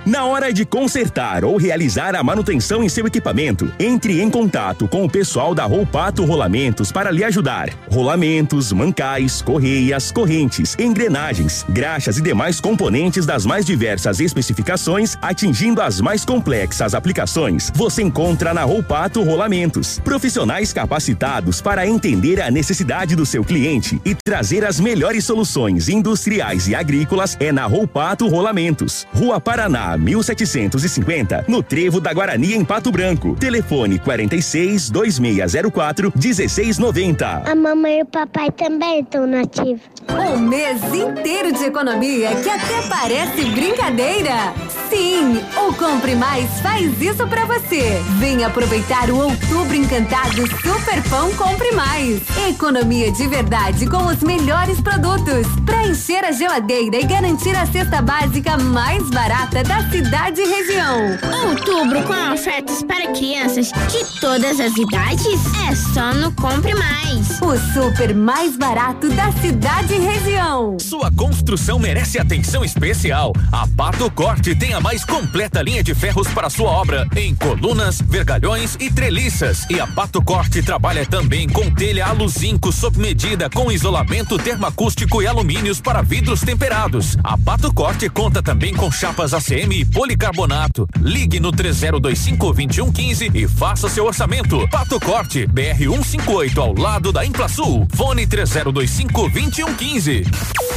Na 0.04 0.24
hora 0.24 0.52
de 0.52 0.64
consertar 0.64 1.44
ou 1.44 1.56
realizar 1.56 2.16
a 2.16 2.24
manutenção 2.24 2.82
em 2.82 2.88
seu 2.88 3.06
equipamento, 3.06 3.72
entre 3.78 4.20
em 4.20 4.28
contato 4.28 4.88
com 4.88 5.04
o 5.04 5.08
pessoal 5.08 5.54
da 5.54 5.64
Roupato 5.64 6.24
Rolamentos 6.24 6.90
para 6.90 7.12
lhe 7.12 7.22
ajudar. 7.22 7.68
Rolamentos, 7.88 8.72
mancais, 8.72 9.40
correias, 9.40 10.10
correntes, 10.10 10.76
engrenagens, 10.76 11.64
graxas 11.68 12.18
e 12.18 12.20
demais 12.20 12.58
componentes 12.58 13.24
das 13.24 13.46
mais 13.46 13.64
diversas 13.64 14.18
especificações, 14.18 15.16
atingindo 15.22 15.80
as 15.80 16.00
mais 16.00 16.24
complexas 16.24 16.94
aplicações, 16.96 17.70
você 17.72 18.02
encontra 18.02 18.52
na 18.52 18.64
Roupato 18.64 19.22
Rolamentos. 19.22 20.00
Profissionais 20.00 20.72
capacitados 20.72 21.60
para 21.60 21.86
entender 21.86 22.40
a 22.40 22.50
necessidade 22.50 23.14
do 23.14 23.24
seu 23.24 23.44
cliente 23.44 24.02
e 24.04 24.16
trazer 24.16 24.64
as 24.64 24.80
melhores 24.80 25.24
soluções 25.24 25.88
industriais 25.88 26.66
e 26.66 26.74
agrícolas 26.74 27.36
é 27.38 27.52
na 27.52 27.66
Roupato 27.66 28.26
Rolamentos. 28.26 29.06
Rua 29.14 29.40
Paraná, 29.40 29.91
1750, 29.96 31.44
no 31.48 31.62
Trevo 31.62 32.00
da 32.00 32.12
Guarani, 32.12 32.54
em 32.54 32.64
Pato 32.64 32.90
Branco. 32.90 33.36
Telefone 33.36 33.98
46 33.98 34.90
2604 34.90 36.12
1690. 36.14 37.42
A 37.50 37.54
mamãe 37.54 37.98
e 37.98 38.02
o 38.02 38.06
papai 38.06 38.50
também 38.50 39.00
estão 39.00 39.26
nativos. 39.26 39.80
Um 40.08 40.38
mês 40.38 40.82
inteiro 40.92 41.52
de 41.52 41.64
economia 41.64 42.34
que 42.36 42.48
até 42.48 42.82
parece 42.88 43.44
brincadeira. 43.50 44.52
Sim, 44.90 45.40
o 45.56 45.72
Compre 45.74 46.14
Mais 46.14 46.50
faz 46.60 47.00
isso 47.00 47.26
pra 47.28 47.44
você. 47.44 48.02
Vem 48.18 48.44
aproveitar 48.44 49.08
o 49.10 49.18
Outubro 49.18 49.74
Encantado 49.74 50.46
Super 50.60 51.02
Pão 51.08 51.32
Compre 51.34 51.72
Mais. 51.72 52.20
Economia 52.48 53.10
de 53.12 53.26
verdade 53.26 53.86
com 53.86 54.04
os 54.06 54.22
melhores 54.22 54.80
produtos. 54.80 55.46
Pra 55.64 55.86
encher 55.86 56.24
a 56.24 56.32
geladeira 56.32 56.96
e 56.96 57.06
garantir 57.06 57.56
a 57.56 57.64
cesta 57.66 58.02
básica 58.02 58.56
mais 58.58 59.08
barata 59.10 59.62
da 59.62 59.81
cidade 59.90 60.40
e 60.40 60.46
região. 60.46 61.18
Outubro 61.48 62.02
com 62.04 62.32
ofertas 62.32 62.82
para 62.82 63.12
crianças 63.12 63.72
de 63.90 64.20
todas 64.20 64.60
as 64.60 64.76
idades 64.76 65.40
é 65.68 65.74
só 65.74 66.14
no 66.14 66.32
Compre 66.32 66.74
Mais. 66.74 67.40
O 67.40 67.56
super 67.74 68.14
mais 68.14 68.56
barato 68.56 69.08
da 69.10 69.32
cidade 69.32 69.94
e 69.94 69.98
região. 69.98 70.76
Sua 70.78 71.10
construção 71.10 71.78
merece 71.78 72.18
atenção 72.18 72.64
especial. 72.64 73.32
A 73.50 73.66
Pato 73.66 74.10
Corte 74.10 74.54
tem 74.54 74.72
a 74.74 74.80
mais 74.80 75.04
completa 75.04 75.62
linha 75.62 75.82
de 75.82 75.94
ferros 75.94 76.28
para 76.28 76.48
sua 76.48 76.70
obra 76.70 77.06
em 77.16 77.34
colunas, 77.34 78.00
vergalhões 78.00 78.76
e 78.78 78.90
treliças. 78.90 79.66
E 79.68 79.80
a 79.80 79.86
Pato 79.86 80.22
Corte 80.22 80.62
trabalha 80.62 81.04
também 81.04 81.48
com 81.48 81.70
telha 81.70 82.06
aluzinco 82.06 82.72
sob 82.72 82.98
medida 82.98 83.50
com 83.50 83.72
isolamento 83.72 84.38
termoacústico 84.38 85.22
e 85.22 85.26
alumínios 85.26 85.80
para 85.80 86.02
vidros 86.02 86.40
temperados. 86.40 87.16
A 87.22 87.36
Pato 87.36 87.72
Corte 87.72 88.08
conta 88.08 88.42
também 88.42 88.74
com 88.74 88.90
chapas 88.90 89.34
ACM 89.34 89.71
e 89.72 89.84
policarbonato. 89.84 90.86
Ligue 91.00 91.40
no 91.40 91.50
3025 91.50 92.52
2115 92.52 93.30
e 93.34 93.48
faça 93.48 93.88
seu 93.88 94.04
orçamento. 94.04 94.68
Pato 94.68 95.00
Corte, 95.00 95.46
BR 95.46 95.78
158 95.78 96.60
ao 96.60 96.74
lado 96.74 97.12
da 97.12 97.24
Implasul. 97.24 97.86
Fone 97.94 98.26
3025 98.26 99.28
2115. 99.30 100.24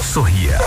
Sorria. 0.01 0.57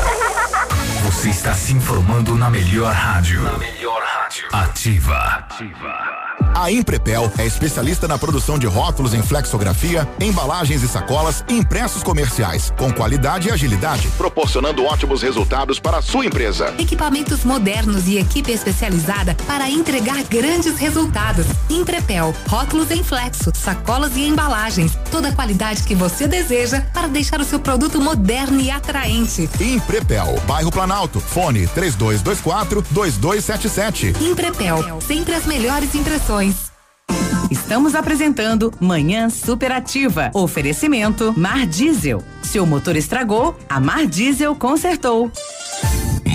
Você 1.05 1.31
está 1.31 1.55
se 1.55 1.73
informando 1.73 2.37
na 2.37 2.51
melhor 2.51 2.93
rádio. 2.93 3.43
Na 3.43 3.57
melhor 3.57 4.03
rádio. 4.03 4.47
Ativa. 4.53 5.17
Ativa. 5.17 6.28
A 6.55 6.71
Imprepel 6.73 7.31
é 7.39 7.47
especialista 7.47 8.09
na 8.09 8.19
produção 8.19 8.59
de 8.59 8.67
rótulos 8.67 9.15
em 9.15 9.23
flexografia, 9.23 10.09
embalagens 10.21 10.83
e 10.83 10.89
sacolas 10.89 11.45
e 11.49 11.55
impressos 11.57 12.03
comerciais, 12.03 12.73
com 12.77 12.93
qualidade 12.93 13.49
e 13.49 13.53
agilidade, 13.53 14.09
proporcionando 14.17 14.85
ótimos 14.85 15.23
resultados 15.23 15.79
para 15.79 15.99
a 15.99 16.03
sua 16.03 16.27
empresa. 16.27 16.75
Equipamentos 16.79 17.45
modernos 17.45 18.07
e 18.09 18.19
equipe 18.19 18.53
especializada 18.53 19.37
para 19.47 19.71
entregar 19.71 20.23
grandes 20.25 20.79
resultados. 20.79 21.47
Imprepel, 21.71 22.35
rótulos 22.49 22.91
em 22.91 23.05
flexo, 23.05 23.53
sacolas 23.55 24.17
e 24.17 24.27
embalagens, 24.27 24.99
toda 25.11 25.29
a 25.29 25.33
qualidade 25.33 25.85
que 25.85 25.95
você 25.95 26.27
deseja 26.27 26.83
para 26.93 27.09
deixar 27.09 27.41
o 27.41 27.45
seu 27.45 27.61
produto 27.61 28.01
moderno 28.01 28.61
e 28.61 28.71
atraente. 28.71 29.49
Imprepel, 29.61 30.41
bairro 30.47 30.73
Planalto, 30.73 31.21
fone 31.21 31.67
3224 31.69 32.85
2277. 32.91 34.15
Imprepel, 34.21 35.01
sempre 35.07 35.35
as 35.35 35.47
melhores 35.47 35.95
impressões. 35.95 36.28
Estamos 37.51 37.95
apresentando 37.95 38.71
Manhã 38.79 39.31
Superativa. 39.31 40.31
Oferecimento 40.35 41.33
Mar 41.35 41.67
Diesel. 41.67 42.23
Seu 42.43 42.67
motor 42.67 42.97
estragou, 42.97 43.57
a 43.67 43.81
Mar 43.81 44.07
Diesel 44.07 44.55
consertou. 44.55 45.33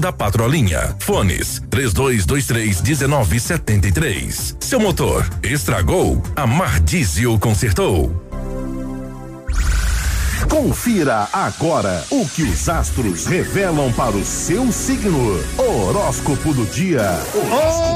da 0.00 0.12
Patrolinha. 0.12 0.94
Fones 0.98 1.62
3223 1.70 2.82
1973. 2.82 4.56
Seu 4.60 4.80
motor 4.80 5.28
estragou? 5.42 6.22
A 6.36 6.46
Mar 6.46 6.80
Diesel 6.80 7.38
consertou. 7.38 8.10
Confira 10.48 11.28
agora 11.32 12.04
o 12.10 12.26
que 12.28 12.42
os 12.42 12.68
astros 12.68 13.26
revelam 13.26 13.92
para 13.92 14.16
o 14.16 14.24
seu 14.24 14.70
signo. 14.72 15.38
Horóscopo 15.58 16.52
do 16.52 16.64
dia. 16.66 17.18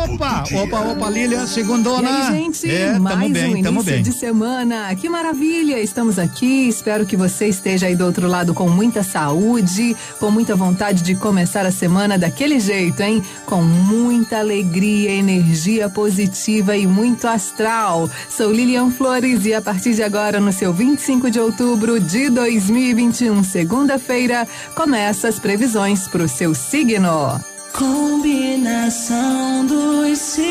Opa, 0.04 0.44
opa, 0.52 0.80
opa, 0.80 1.10
Lília, 1.10 1.46
segundona. 1.46 2.08
E 2.08 2.12
aí, 2.12 2.32
gente, 2.32 2.70
é, 2.70 2.98
mais 2.98 3.16
tamo 3.16 3.32
bem, 3.32 3.56
um 3.56 3.62
tamo 3.62 3.80
início 3.80 3.92
bem. 3.92 4.02
de 4.02 4.12
semana. 4.12 4.94
Que 4.94 5.08
maravilha! 5.08 5.80
Estamos 5.80 6.18
aqui. 6.18 6.68
Espero 6.68 7.06
que 7.06 7.16
você 7.16 7.46
esteja 7.48 7.86
aí 7.86 7.96
do 7.96 8.04
outro 8.04 8.26
lado 8.26 8.54
com 8.54 8.68
muita 8.68 9.02
saúde, 9.02 9.96
com 10.18 10.30
muita 10.30 10.54
vontade 10.54 11.02
de 11.02 11.14
começar 11.14 11.66
a 11.66 11.72
semana 11.72 12.18
daquele 12.18 12.58
jeito, 12.60 13.00
hein? 13.00 13.22
Com 13.44 13.62
muita 13.62 14.38
alegria, 14.38 15.10
energia 15.10 15.88
positiva 15.88 16.76
e 16.76 16.86
muito 16.86 17.26
astral. 17.26 18.10
Sou 18.28 18.52
Lilian 18.52 18.90
Flores 18.90 19.44
e 19.46 19.54
a 19.54 19.62
partir 19.62 19.94
de 19.94 20.02
agora, 20.02 20.40
no 20.40 20.52
seu 20.52 20.72
25 20.72 21.30
de 21.30 21.40
outubro 21.40 22.00
de 22.00 22.28
2021, 22.36 23.42
segunda-feira, 23.42 24.46
começa 24.74 25.26
as 25.26 25.38
previsões 25.38 26.06
para 26.06 26.22
o 26.22 26.28
seu 26.28 26.54
signo. 26.54 27.40
Combinação 27.72 29.64
dos 29.64 30.18
signos 30.18 30.44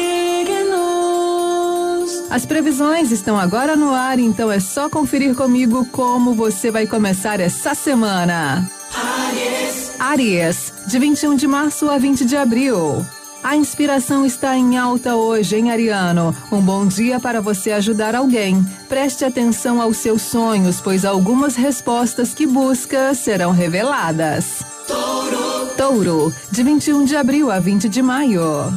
As 2.31 2.43
previsões 2.43 3.11
estão 3.11 3.39
agora 3.39 3.75
no 3.75 3.93
ar, 3.93 4.17
então 4.17 4.51
é 4.51 4.59
só 4.59 4.89
conferir 4.89 5.35
comigo 5.35 5.85
como 5.91 6.33
você 6.33 6.71
vai 6.71 6.87
começar 6.87 7.39
essa 7.39 7.75
semana. 7.75 8.67
Aries. 9.27 9.91
Aries, 9.99 10.73
de 10.87 10.97
21 10.97 11.35
de 11.35 11.47
março 11.47 11.87
a 11.87 11.99
20 11.99 12.25
de 12.25 12.35
abril. 12.35 13.05
A 13.45 13.55
inspiração 13.55 14.25
está 14.25 14.57
em 14.57 14.75
alta 14.75 15.15
hoje, 15.15 15.55
hein, 15.55 15.69
Ariano? 15.69 16.35
Um 16.51 16.59
bom 16.59 16.83
dia 16.87 17.19
para 17.19 17.39
você 17.39 17.71
ajudar 17.73 18.15
alguém. 18.15 18.65
Preste 18.89 19.23
atenção 19.23 19.79
aos 19.79 19.97
seus 19.97 20.23
sonhos, 20.23 20.81
pois 20.81 21.05
algumas 21.05 21.55
respostas 21.55 22.33
que 22.33 22.47
busca 22.47 23.13
serão 23.13 23.51
reveladas. 23.51 24.63
Touro. 24.87 25.67
Touro, 25.77 26.33
de 26.49 26.63
21 26.63 27.05
de 27.05 27.15
abril 27.15 27.51
a 27.51 27.59
20 27.59 27.87
de 27.87 28.01
maio. 28.01 28.73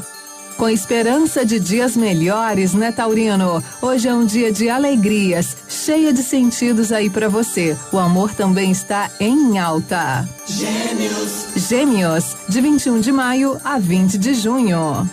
Com 0.59 0.69
esperança 0.69 1.47
de 1.47 1.61
dias 1.61 1.97
melhores, 1.97 2.75
né, 2.75 2.91
Taurino? 2.91 3.63
Hoje 3.81 4.09
é 4.09 4.13
um 4.13 4.27
dia 4.27 4.51
de 4.51 4.69
alegrias, 4.69 5.57
cheia 5.69 6.13
de 6.13 6.21
sentidos 6.21 6.91
aí 6.91 7.09
para 7.09 7.29
você. 7.29 7.77
O 7.93 7.99
amor 7.99 8.35
também 8.35 8.73
está 8.73 9.09
em 9.21 9.57
alta. 9.57 10.29
Gêmeos. 10.49 11.47
Gêmeos, 11.55 12.37
de 12.49 12.61
21 12.61 12.99
de 12.99 13.13
maio 13.13 13.57
a 13.63 13.79
20 13.79 14.19
de 14.19 14.35
junho. 14.35 15.09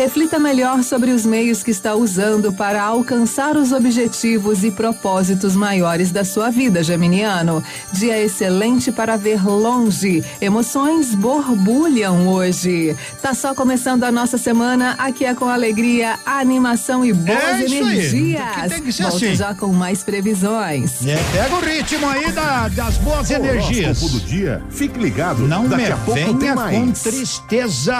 Reflita 0.00 0.38
melhor 0.38 0.82
sobre 0.82 1.10
os 1.10 1.26
meios 1.26 1.62
que 1.62 1.70
está 1.70 1.94
usando 1.94 2.50
para 2.54 2.82
alcançar 2.82 3.54
os 3.54 3.70
objetivos 3.70 4.64
e 4.64 4.70
propósitos 4.70 5.54
maiores 5.54 6.10
da 6.10 6.24
sua 6.24 6.48
vida, 6.48 6.82
Geminiano. 6.82 7.62
Dia 7.92 8.18
excelente 8.18 8.90
para 8.90 9.18
ver 9.18 9.44
longe. 9.46 10.24
Emoções 10.40 11.14
borbulham 11.14 12.28
hoje. 12.28 12.96
Tá 13.20 13.34
só 13.34 13.54
começando 13.54 14.04
a 14.04 14.10
nossa 14.10 14.38
semana. 14.38 14.94
Aqui 14.96 15.26
é 15.26 15.34
com 15.34 15.44
alegria, 15.50 16.18
animação 16.24 17.04
e 17.04 17.12
boas 17.12 17.38
É 17.38 17.64
isso 17.66 17.74
aí. 17.74 17.80
energias. 17.98 18.72
Tem 18.72 18.82
que 18.82 18.92
ser 18.94 19.02
Volto 19.02 19.16
assim. 19.16 19.34
já 19.34 19.52
com 19.54 19.66
mais 19.70 20.02
previsões. 20.02 21.06
É, 21.06 21.18
pega 21.30 21.54
o 21.56 21.60
ritmo 21.60 22.08
aí 22.08 22.32
da- 22.32 22.68
das 22.68 22.96
boas 22.96 23.30
energias. 23.30 23.98
Horóscopo 24.02 24.12
do 24.18 24.20
dia. 24.26 24.62
Fique 24.70 24.98
ligado. 24.98 25.46
Não 25.46 25.68
Daqui 25.68 25.84
me 25.84 25.92
a 25.92 25.96
pouco 25.98 26.14
tem 26.18 26.38
venha 26.38 26.54
mais. 26.54 26.74
com 26.78 26.90
tristeza. 26.90 27.94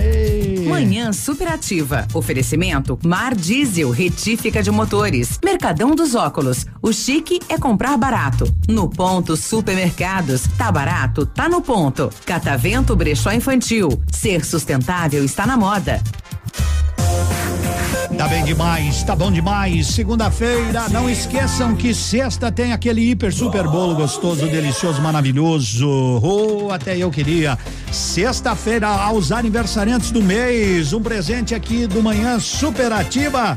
Ei. 0.00 0.59
Manhã 0.70 1.12
superativa. 1.12 2.06
Oferecimento 2.14 2.98
Mar 3.04 3.34
Diesel, 3.34 3.90
retífica 3.90 4.62
de 4.62 4.70
motores. 4.70 5.38
Mercadão 5.44 5.94
dos 5.94 6.14
óculos. 6.14 6.64
O 6.80 6.92
chique 6.92 7.40
é 7.48 7.58
comprar 7.58 7.96
barato. 7.96 8.44
No 8.68 8.88
ponto 8.88 9.36
supermercados. 9.36 10.42
Tá 10.56 10.70
barato, 10.70 11.26
tá 11.26 11.48
no 11.48 11.60
ponto. 11.60 12.08
Catavento 12.24 12.94
Brechó 12.94 13.32
Infantil. 13.32 13.88
Ser 14.10 14.44
sustentável 14.44 15.24
está 15.24 15.46
na 15.46 15.56
moda. 15.56 16.00
Tá 18.20 18.28
bem 18.28 18.44
demais, 18.44 19.02
tá 19.02 19.16
bom 19.16 19.32
demais. 19.32 19.86
Segunda-feira, 19.86 20.90
não 20.90 21.08
esqueçam 21.08 21.74
que 21.74 21.94
sexta 21.94 22.52
tem 22.52 22.70
aquele 22.70 23.00
hiper 23.10 23.32
super 23.32 23.66
bolo 23.66 23.94
gostoso, 23.94 24.46
delicioso, 24.46 25.00
maravilhoso. 25.00 25.88
Oh, 26.22 26.70
até 26.70 26.98
eu 26.98 27.10
queria. 27.10 27.58
Sexta-feira, 27.90 28.88
aos 28.88 29.32
aniversariantes 29.32 30.10
do 30.10 30.22
mês, 30.22 30.92
um 30.92 31.00
presente 31.00 31.54
aqui 31.54 31.86
do 31.86 32.02
Manhã 32.02 32.38
Superativa. 32.38 33.56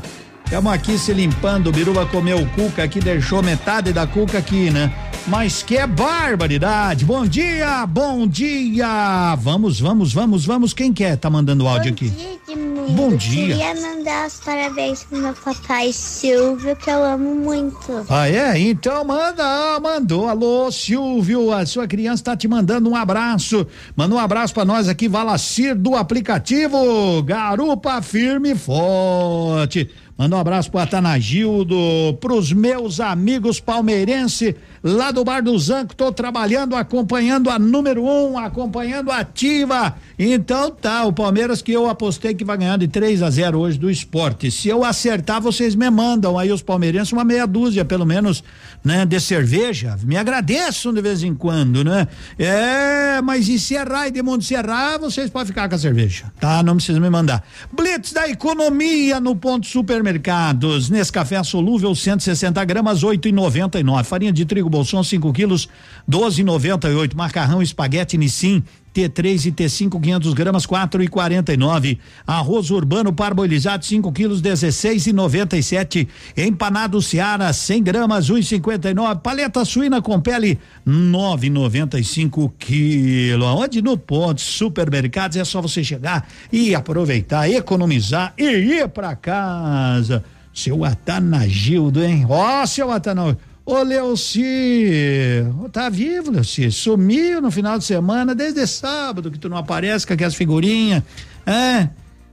Estamos 0.54 0.72
aqui 0.72 0.96
se 0.96 1.12
limpando, 1.12 1.66
o 1.66 1.72
Biruba 1.72 2.06
comeu 2.06 2.38
o 2.38 2.48
cuca 2.50 2.84
aqui, 2.84 3.00
deixou 3.00 3.42
metade 3.42 3.92
da 3.92 4.06
cuca 4.06 4.38
aqui, 4.38 4.70
né? 4.70 4.94
Mas 5.26 5.64
que 5.64 5.84
barbaridade! 5.84 7.04
Bom 7.04 7.26
dia, 7.26 7.84
bom 7.84 8.24
dia! 8.24 9.34
Vamos, 9.34 9.80
vamos, 9.80 10.12
vamos, 10.12 10.44
vamos. 10.44 10.72
Quem 10.72 10.92
quer? 10.92 11.16
Tá 11.16 11.28
mandando 11.28 11.66
áudio 11.66 11.90
aqui. 11.90 12.12
Edmundo. 12.46 12.92
Bom 12.92 13.16
dia. 13.16 13.56
Queria 13.56 13.74
mandar 13.74 14.28
os 14.28 14.34
parabéns 14.40 15.02
pro 15.02 15.18
meu 15.18 15.34
papai 15.34 15.92
Silvio, 15.92 16.76
que 16.76 16.88
eu 16.88 17.02
amo 17.02 17.34
muito. 17.34 18.06
Ah, 18.08 18.28
é? 18.28 18.56
Então 18.56 19.04
manda, 19.04 19.80
mandou. 19.80 20.28
Alô, 20.28 20.70
Silvio, 20.70 21.52
a 21.52 21.66
sua 21.66 21.88
criança 21.88 22.22
tá 22.22 22.36
te 22.36 22.46
mandando 22.46 22.88
um 22.88 22.94
abraço. 22.94 23.66
Manda 23.96 24.14
um 24.14 24.18
abraço 24.18 24.54
pra 24.54 24.64
nós 24.64 24.88
aqui, 24.88 25.08
Valacir 25.08 25.74
do 25.74 25.96
aplicativo. 25.96 27.22
Garupa 27.24 28.00
firme 28.02 28.52
e 28.52 28.54
forte. 28.54 29.90
Manda 30.16 30.36
um 30.36 30.38
abraço 30.38 30.70
pro 30.70 30.78
Atanagildo, 30.78 31.76
pros 32.20 32.52
meus 32.52 33.00
amigos 33.00 33.58
palmeirenses 33.58 34.54
lá 34.84 35.10
do 35.10 35.24
Bar 35.24 35.42
do 35.42 35.58
Zanco. 35.58 35.96
Tô 35.96 36.12
trabalhando, 36.12 36.76
acompanhando 36.76 37.48
a 37.48 37.58
número 37.58 38.04
um, 38.04 38.38
acompanhando 38.38 39.10
a 39.10 39.20
ativa. 39.20 39.96
Então 40.18 40.70
tá, 40.70 41.06
o 41.06 41.12
Palmeiras 41.12 41.62
que 41.62 41.72
eu 41.72 41.88
apostei 41.88 42.34
que 42.34 42.44
vai 42.44 42.58
ganhar 42.58 42.76
de 42.76 42.86
3 42.86 43.22
a 43.22 43.30
0 43.30 43.58
hoje 43.58 43.78
do 43.78 43.90
esporte. 43.90 44.50
Se 44.50 44.68
eu 44.68 44.84
acertar, 44.84 45.40
vocês 45.40 45.74
me 45.74 45.88
mandam 45.88 46.38
aí 46.38 46.52
os 46.52 46.60
palmeirenses 46.60 47.12
uma 47.12 47.24
meia 47.24 47.46
dúzia, 47.46 47.84
pelo 47.84 48.04
menos, 48.04 48.44
né, 48.84 49.06
de 49.06 49.18
cerveja. 49.18 49.96
Me 50.02 50.18
agradeçam 50.18 50.92
de 50.92 51.00
vez 51.00 51.22
em 51.22 51.34
quando, 51.34 51.82
né? 51.82 52.06
É, 52.38 53.22
mas 53.22 53.48
e 53.48 53.58
se 53.58 53.74
errar, 53.74 54.08
Edmundo, 54.08 54.44
se 54.44 54.52
errar, 54.52 54.98
vocês 54.98 55.30
podem 55.30 55.46
ficar 55.46 55.68
com 55.68 55.74
a 55.74 55.78
cerveja, 55.78 56.30
tá? 56.38 56.62
Não 56.62 56.76
precisa 56.76 57.00
me 57.00 57.08
mandar. 57.08 57.42
Blitz 57.72 58.12
da 58.12 58.28
economia 58.28 59.18
no 59.18 59.34
ponto 59.34 59.66
supermercados. 59.66 60.90
Nescafé 60.90 61.42
solúvel 61.42 61.94
160 61.94 62.62
gramas, 62.64 63.02
8,99. 63.02 64.04
Farinha 64.04 64.32
de 64.32 64.44
trigo 64.44 64.73
bolson 64.74 65.02
5 65.02 65.32
quilos, 65.32 65.68
12,98. 66.10 67.14
Macarrão 67.14 67.62
espaguete 67.62 68.18
Nissin. 68.18 68.62
T3 68.94 69.46
e 69.46 69.52
T5 69.52 70.00
500 70.00 70.34
gramas 70.34 70.64
4 70.64 71.02
e 71.02 71.08
49. 71.08 71.98
Arroz 72.24 72.70
urbano 72.70 73.12
parboilizado 73.12 73.84
5 73.84 74.12
quilos 74.12 74.40
16 74.40 75.08
e 75.08 75.12
97. 75.12 76.08
Empanado 76.36 77.02
Seara 77.02 77.52
100 77.52 77.82
gramas 77.82 78.30
1,59. 78.30 79.20
Paleta 79.20 79.64
suína 79.64 80.00
com 80.00 80.20
pele 80.20 80.60
9,95 80.86 82.52
quilo. 82.56 83.46
Onde 83.46 83.82
no 83.82 83.98
ponto 83.98 84.40
supermercados 84.40 85.36
é 85.36 85.44
só 85.44 85.60
você 85.60 85.82
chegar 85.82 86.28
e 86.52 86.72
aproveitar, 86.72 87.50
economizar 87.50 88.32
e 88.38 88.44
ir 88.44 88.88
para 88.88 89.16
casa. 89.16 90.22
Seu 90.52 90.84
Atanagildo, 90.84 92.00
hein? 92.04 92.24
Ó, 92.28 92.64
seu 92.64 92.92
Atanagildo. 92.92 93.53
Ô, 93.66 93.82
Leoci, 93.82 95.42
tá 95.72 95.88
vivo, 95.88 96.30
Leoci? 96.30 96.70
Sumiu 96.70 97.40
no 97.40 97.50
final 97.50 97.78
de 97.78 97.84
semana, 97.84 98.34
desde 98.34 98.66
sábado 98.66 99.30
que 99.30 99.38
tu 99.38 99.48
não 99.48 99.56
aparece 99.56 100.06
com 100.06 100.12
aquelas 100.12 100.34
figurinhas. 100.34 101.02
É. 101.46 101.88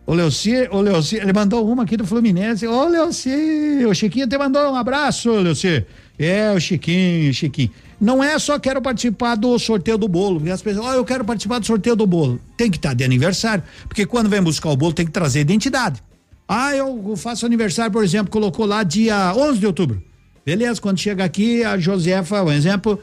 O 0.06 0.14
Leoci, 0.14 0.68
o 0.70 0.82
Leoci, 0.82 1.16
ele 1.16 1.32
mandou 1.32 1.66
uma 1.72 1.84
aqui 1.84 1.96
do 1.96 2.06
Fluminense. 2.06 2.68
Ô, 2.68 2.86
Leoci, 2.86 3.86
o 3.88 3.94
Chiquinho 3.94 4.28
te 4.28 4.38
mandou 4.38 4.74
um 4.74 4.76
abraço, 4.76 5.32
Leoci. 5.32 5.86
É, 6.20 6.52
o 6.52 6.60
Chiquinho, 6.60 7.34
Chiquinho. 7.34 7.72
Não 8.00 8.22
é 8.22 8.38
só 8.38 8.60
quero 8.60 8.82
participar 8.82 9.36
do 9.36 9.58
sorteio 9.58 9.98
do 9.98 10.10
bolo, 10.10 10.38
porque 10.38 10.52
as 10.52 10.62
pessoas, 10.62 10.86
ó, 10.86 10.94
eu 10.96 11.06
quero 11.06 11.24
participar 11.24 11.60
do 11.60 11.66
sorteio 11.66 11.96
do 11.96 12.06
bolo. 12.06 12.42
Tem 12.58 12.70
que 12.70 12.76
estar 12.76 12.94
de 12.94 13.06
aniversário, 13.06 13.64
porque 13.88 14.06
quando 14.06 14.28
vem 14.28 14.42
buscar 14.42 14.70
o 14.70 14.76
bolo 14.76 14.92
tem 14.92 15.06
que 15.06 15.12
trazer 15.14 15.40
identidade. 15.40 16.04
Ah, 16.46 16.76
eu 16.76 17.16
faço 17.16 17.46
aniversário, 17.46 17.90
por 17.90 18.04
exemplo, 18.04 18.30
colocou 18.30 18.66
lá 18.66 18.84
dia 18.84 19.34
11 19.34 19.60
de 19.60 19.66
outubro. 19.66 20.11
Beleza, 20.46 20.82
quando 20.82 21.00
chega 21.00 21.24
aqui, 21.24 21.64
a 21.64 21.78
Josefa, 21.78 22.44
um 22.44 22.52
exemplo, 22.52 23.00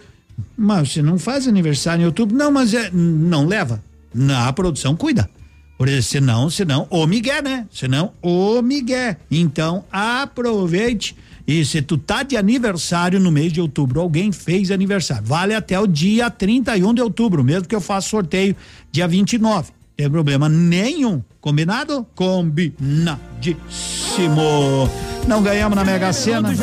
mas 0.57 0.93
você 0.93 1.03
não 1.03 1.19
faz 1.19 1.47
aniversário 1.47 2.03
em 2.03 2.07
outubro? 2.07 2.37
Não, 2.37 2.51
mas 2.51 2.75
é, 2.75 2.91
não 2.93 3.47
leva. 3.47 3.83
Na 4.13 4.53
produção 4.53 4.97
cuida. 4.97 5.29
Por 5.77 5.89
isso, 5.89 6.09
senão, 6.11 6.51
senão, 6.51 6.89
o 6.91 7.07
Miguel, 7.07 7.43
né? 7.43 7.67
Senão, 7.71 8.13
o 8.21 8.61
Miguel. 8.61 9.15
Então, 9.31 9.85
aproveite. 9.93 11.15
E 11.47 11.65
se 11.65 11.81
tu 11.81 11.97
tá 11.97 12.23
de 12.23 12.37
aniversário 12.37 13.21
no 13.21 13.31
mês 13.31 13.53
de 13.53 13.61
outubro, 13.61 14.01
alguém 14.01 14.33
fez 14.33 14.71
aniversário, 14.71 15.25
vale 15.25 15.55
até 15.55 15.79
o 15.81 15.87
dia 15.87 16.29
31 16.29 16.93
de 16.93 17.01
outubro, 17.01 17.43
mesmo 17.43 17.67
que 17.67 17.75
eu 17.75 17.81
faça 17.81 18.09
sorteio 18.09 18.55
dia 18.93 19.09
29. 19.09 19.73
Tem 19.99 20.09
problema 20.09 20.49
nenhum. 20.49 21.21
Combinado? 21.41 22.07
Combinadíssimo. 22.15 24.89
Não 25.27 25.43
ganhamos 25.43 25.75
na 25.75 25.85
Mega 25.85 26.13
Sena. 26.13 26.51
Eita! 26.51 26.61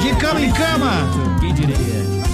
De 0.00 0.16
cama 0.16 0.40
em 0.40 0.50
cama. 0.50 0.92
Quem 1.40 1.52
diria? 1.52 1.76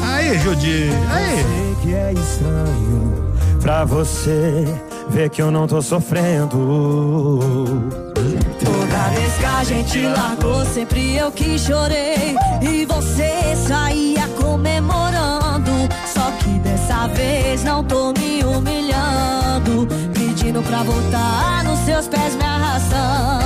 Aí, 0.04 0.38
Judy. 0.38 0.90
Aí. 1.10 1.42
Sei 1.42 1.74
que 1.82 1.92
é 1.94 2.12
estranho 2.12 3.34
pra 3.60 3.84
você 3.84 4.64
ver 5.10 5.30
que 5.30 5.42
eu 5.42 5.50
não 5.50 5.66
tô 5.66 5.82
sofrendo. 5.82 6.56
Toda 8.64 9.08
vez 9.08 9.34
que 9.36 9.44
a 9.44 9.64
gente 9.64 10.00
largou, 10.06 10.64
sempre 10.66 11.16
eu 11.16 11.32
que 11.32 11.58
chorei. 11.58 12.36
E 12.62 12.86
você 12.86 13.56
saía 13.66 14.28
comemorando. 14.40 15.43
Dessa 16.86 17.06
vez 17.06 17.64
não 17.64 17.82
tô 17.82 18.12
me 18.12 18.44
humilhando. 18.44 19.88
Pedindo 20.12 20.62
pra 20.62 20.82
voltar 20.82 21.64
nos 21.64 21.78
seus 21.78 22.06
pés 22.08 22.34
me 22.36 22.44
arrastando. 22.44 23.43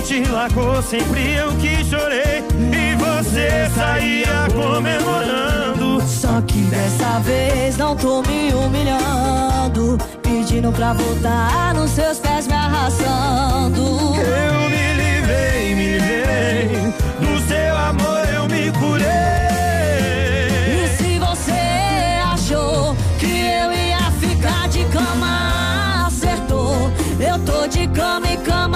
Gente 0.00 0.28
largou, 0.28 0.82
sempre 0.82 1.34
eu 1.34 1.52
que 1.52 1.84
chorei. 1.84 2.42
E 2.72 2.96
você 2.96 3.70
saía 3.74 4.48
comemorando. 4.52 6.02
Só 6.06 6.40
que 6.42 6.62
dessa 6.62 7.20
vez 7.20 7.76
não 7.76 7.94
tô 7.94 8.22
me 8.22 8.52
humilhando. 8.52 9.98
Pedindo 10.22 10.72
pra 10.72 10.94
voltar 10.94 11.74
nos 11.74 11.90
seus 11.90 12.18
pés 12.18 12.46
me 12.46 12.54
arrastando. 12.54 13.82
Eu 14.16 14.63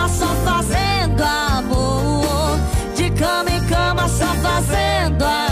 só 0.09 0.27
fazendo 0.45 1.23
amor. 1.23 2.59
De 2.95 3.11
cama 3.11 3.51
em 3.51 3.65
cama 3.67 4.09
só 4.09 4.27
fazendo 4.43 5.25
amor. 5.25 5.48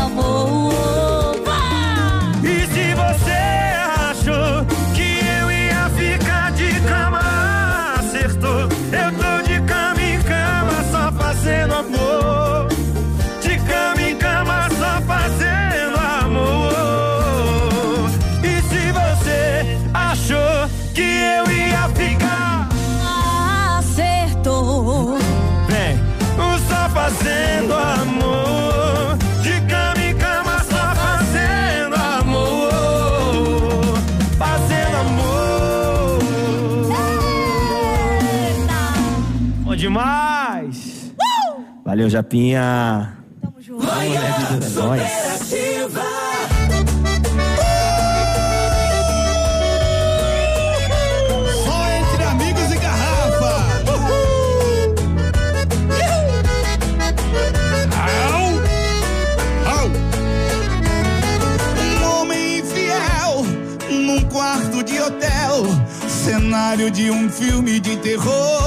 Infiel 62.59 63.43
num 63.91 64.21
quarto 64.29 64.83
de 64.83 65.01
hotel, 65.01 65.65
cenário 66.07 66.91
de 66.91 67.11
um 67.11 67.31
filme 67.31 67.81
de 67.81 67.97
terror. 67.97 68.66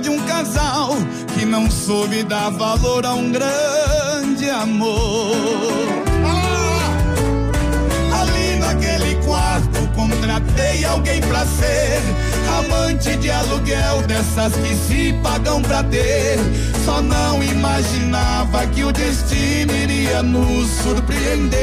De 0.00 0.08
um 0.08 0.18
casal 0.20 0.96
que 1.34 1.44
não 1.44 1.70
soube 1.70 2.22
dar 2.22 2.50
valor 2.50 3.04
a 3.04 3.12
um 3.12 3.30
grande 3.30 4.48
amor. 4.48 5.36
Ali 8.12 8.56
naquele 8.58 9.16
quarto 9.24 9.86
contratei 9.94 10.84
alguém 10.84 11.20
pra 11.20 11.44
ser 11.44 12.00
amante 12.58 13.14
de 13.16 13.30
aluguel 13.30 14.02
dessas 14.06 14.54
que 14.54 14.74
se 14.74 15.12
pagam 15.22 15.60
pra 15.60 15.82
ter. 15.84 16.38
Só 16.84 17.02
não 17.02 17.42
imaginava 17.42 18.66
que 18.68 18.84
o 18.84 18.92
destino 18.92 19.72
iria 19.76 20.22
nos 20.22 20.68
surpreender. 20.82 21.60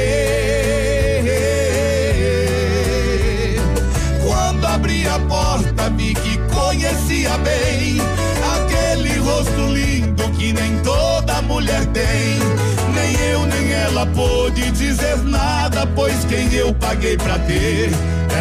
Quando 4.23 4.65
abri 4.67 5.07
a 5.07 5.17
porta 5.19 5.89
vi 5.89 6.13
que 6.13 6.37
conhecia 6.53 7.35
bem 7.39 7.97
rosto 9.37 9.67
lindo 9.67 10.23
que 10.31 10.51
nem 10.51 10.79
toda 10.79 11.41
mulher 11.43 11.85
tem. 11.87 12.39
Nem 12.93 13.13
eu 13.29 13.45
nem 13.45 13.71
ela 13.71 14.05
pôde 14.07 14.71
dizer 14.71 15.17
nada, 15.17 15.85
pois 15.95 16.25
quem 16.25 16.51
eu 16.53 16.73
paguei 16.73 17.15
pra 17.17 17.37
ter 17.39 17.91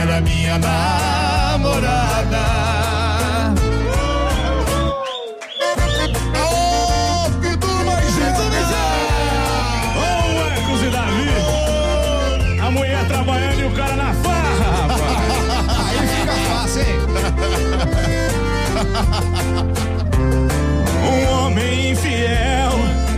era 0.00 0.20
minha 0.22 0.58
namorada. 0.58 1.96
Jesus! 8.16 8.56
Ô, 9.96 10.00
Marcos 10.34 10.82
e 10.82 10.88
Davi. 10.90 11.28
A 12.62 12.70
mulher 12.70 13.06
trabalhando 13.06 13.60
e 13.60 13.64
o 13.64 13.70
cara 13.72 13.96
na 13.96 14.14
farra, 14.14 14.54
rapaz. 14.54 15.00
Aí 15.90 15.98
fica 16.08 16.32
fácil, 16.48 16.80
hein? 16.80 16.96
Infiel 21.96 22.72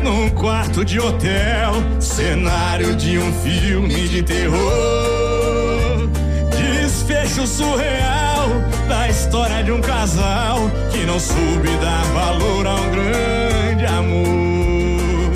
num 0.05 0.31
quarto 0.31 0.85
de 0.85 1.01
hotel, 1.01 1.73
cenário 1.99 2.95
de 2.95 3.19
um 3.19 3.33
filme 3.43 4.07
de 4.09 4.23
terror. 4.23 6.09
Desfecho 6.57 7.45
surreal 7.45 8.49
da 8.89 9.09
história 9.09 9.65
de 9.65 9.73
um 9.73 9.81
casal 9.81 10.61
que 10.93 11.05
não 11.05 11.19
soube 11.19 11.77
dar 11.81 12.05
valor 12.15 12.67
a 12.69 12.75
um 12.77 12.91
grande 12.93 13.87
amor. 13.87 15.33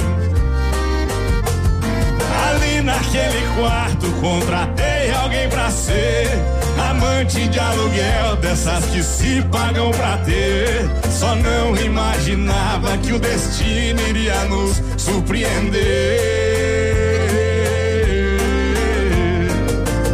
Ali 2.46 2.80
naquele 2.80 3.44
quarto 3.56 4.06
contratei 4.20 5.10
alguém 5.20 5.48
pra 5.48 5.68
ser 5.68 6.30
amante 6.78 7.48
de 7.48 7.58
aluguel 7.58 8.36
dessas 8.40 8.84
que 8.86 9.02
se 9.02 9.42
pagam 9.50 9.90
pra 9.90 10.18
ter. 10.18 10.88
Só 11.10 11.34
não 11.36 11.76
imaginava 11.76 12.96
que 12.98 13.12
o 13.12 13.18
destino 13.18 14.00
iria 14.08 14.44
nos 14.44 14.82
surpreender. 14.96 16.20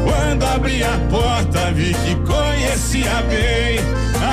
Quando 0.04 0.44
abri 0.44 0.82
a 0.82 0.98
porta 1.10 1.70
vi 1.72 1.94
que 1.94 2.14
conhecia 2.26 3.22
bem 3.28 3.78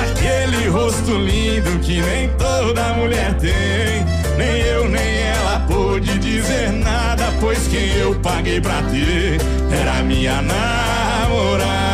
aquele 0.00 0.68
rosto 0.68 1.12
lindo 1.12 1.78
que 1.80 2.00
nem 2.00 2.28
toda 2.30 2.94
mulher 2.94 3.34
tem. 3.34 4.04
Nem 4.36 4.60
eu 4.62 4.88
nem 4.88 5.18
ela 5.22 5.60
pôde 5.66 6.18
dizer 6.18 6.72
nada, 6.72 7.32
pois 7.40 7.66
quem 7.68 7.96
eu 7.96 8.14
paguei 8.16 8.60
pra 8.60 8.82
ter 8.82 9.40
era 9.70 10.02
minha 10.02 10.42
namorada. 10.42 11.85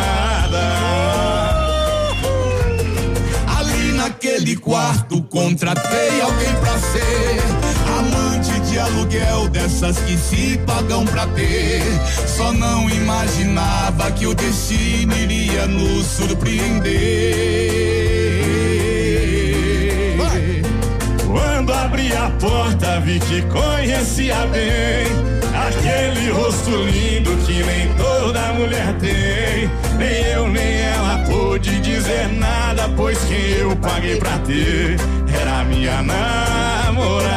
Naquele 4.43 4.56
quarto 4.56 5.23
contratei 5.23 6.20
alguém 6.20 6.52
pra 6.56 6.77
ser 6.78 7.39
amante 7.98 8.60
de 8.69 8.78
aluguel 8.78 9.48
dessas 9.48 9.98
que 9.98 10.19
se 10.19 10.59
pagam 10.66 11.05
pra 11.05 11.28
ter. 11.28 11.82
Só 12.27 12.52
não 12.52 12.90
imaginava 12.90 14.10
que 14.10 14.27
o 14.27 14.35
destino 14.35 15.14
iria 15.14 15.66
nos 15.69 16.06
surpreender. 16.06 17.36
Quando 21.27 21.73
abri 21.73 22.12
a 22.12 22.28
porta 22.31 23.01
vi 23.01 23.20
que 23.20 23.43
conhecia 23.43 24.44
bem 24.47 25.41
aquele 25.66 26.30
rosto 26.30 26.70
lindo 26.70 27.36
que 27.47 27.62
nem 27.62 27.93
toda 27.94 28.52
mulher 28.55 28.94
tem. 28.98 29.70
Nem 29.98 30.32
eu 30.32 30.48
nem 30.48 30.80
ela 30.80 31.18
pôde 31.28 31.80
dizer 31.80 32.28
nada, 32.28 32.89
pois 32.97 33.18
quem 33.24 33.59
eu 33.59 33.76
paguei 33.76 34.16
pra 34.16 34.39
ter 34.39 34.97
era 35.40 35.64
minha 35.64 36.02
namorada. 36.02 37.32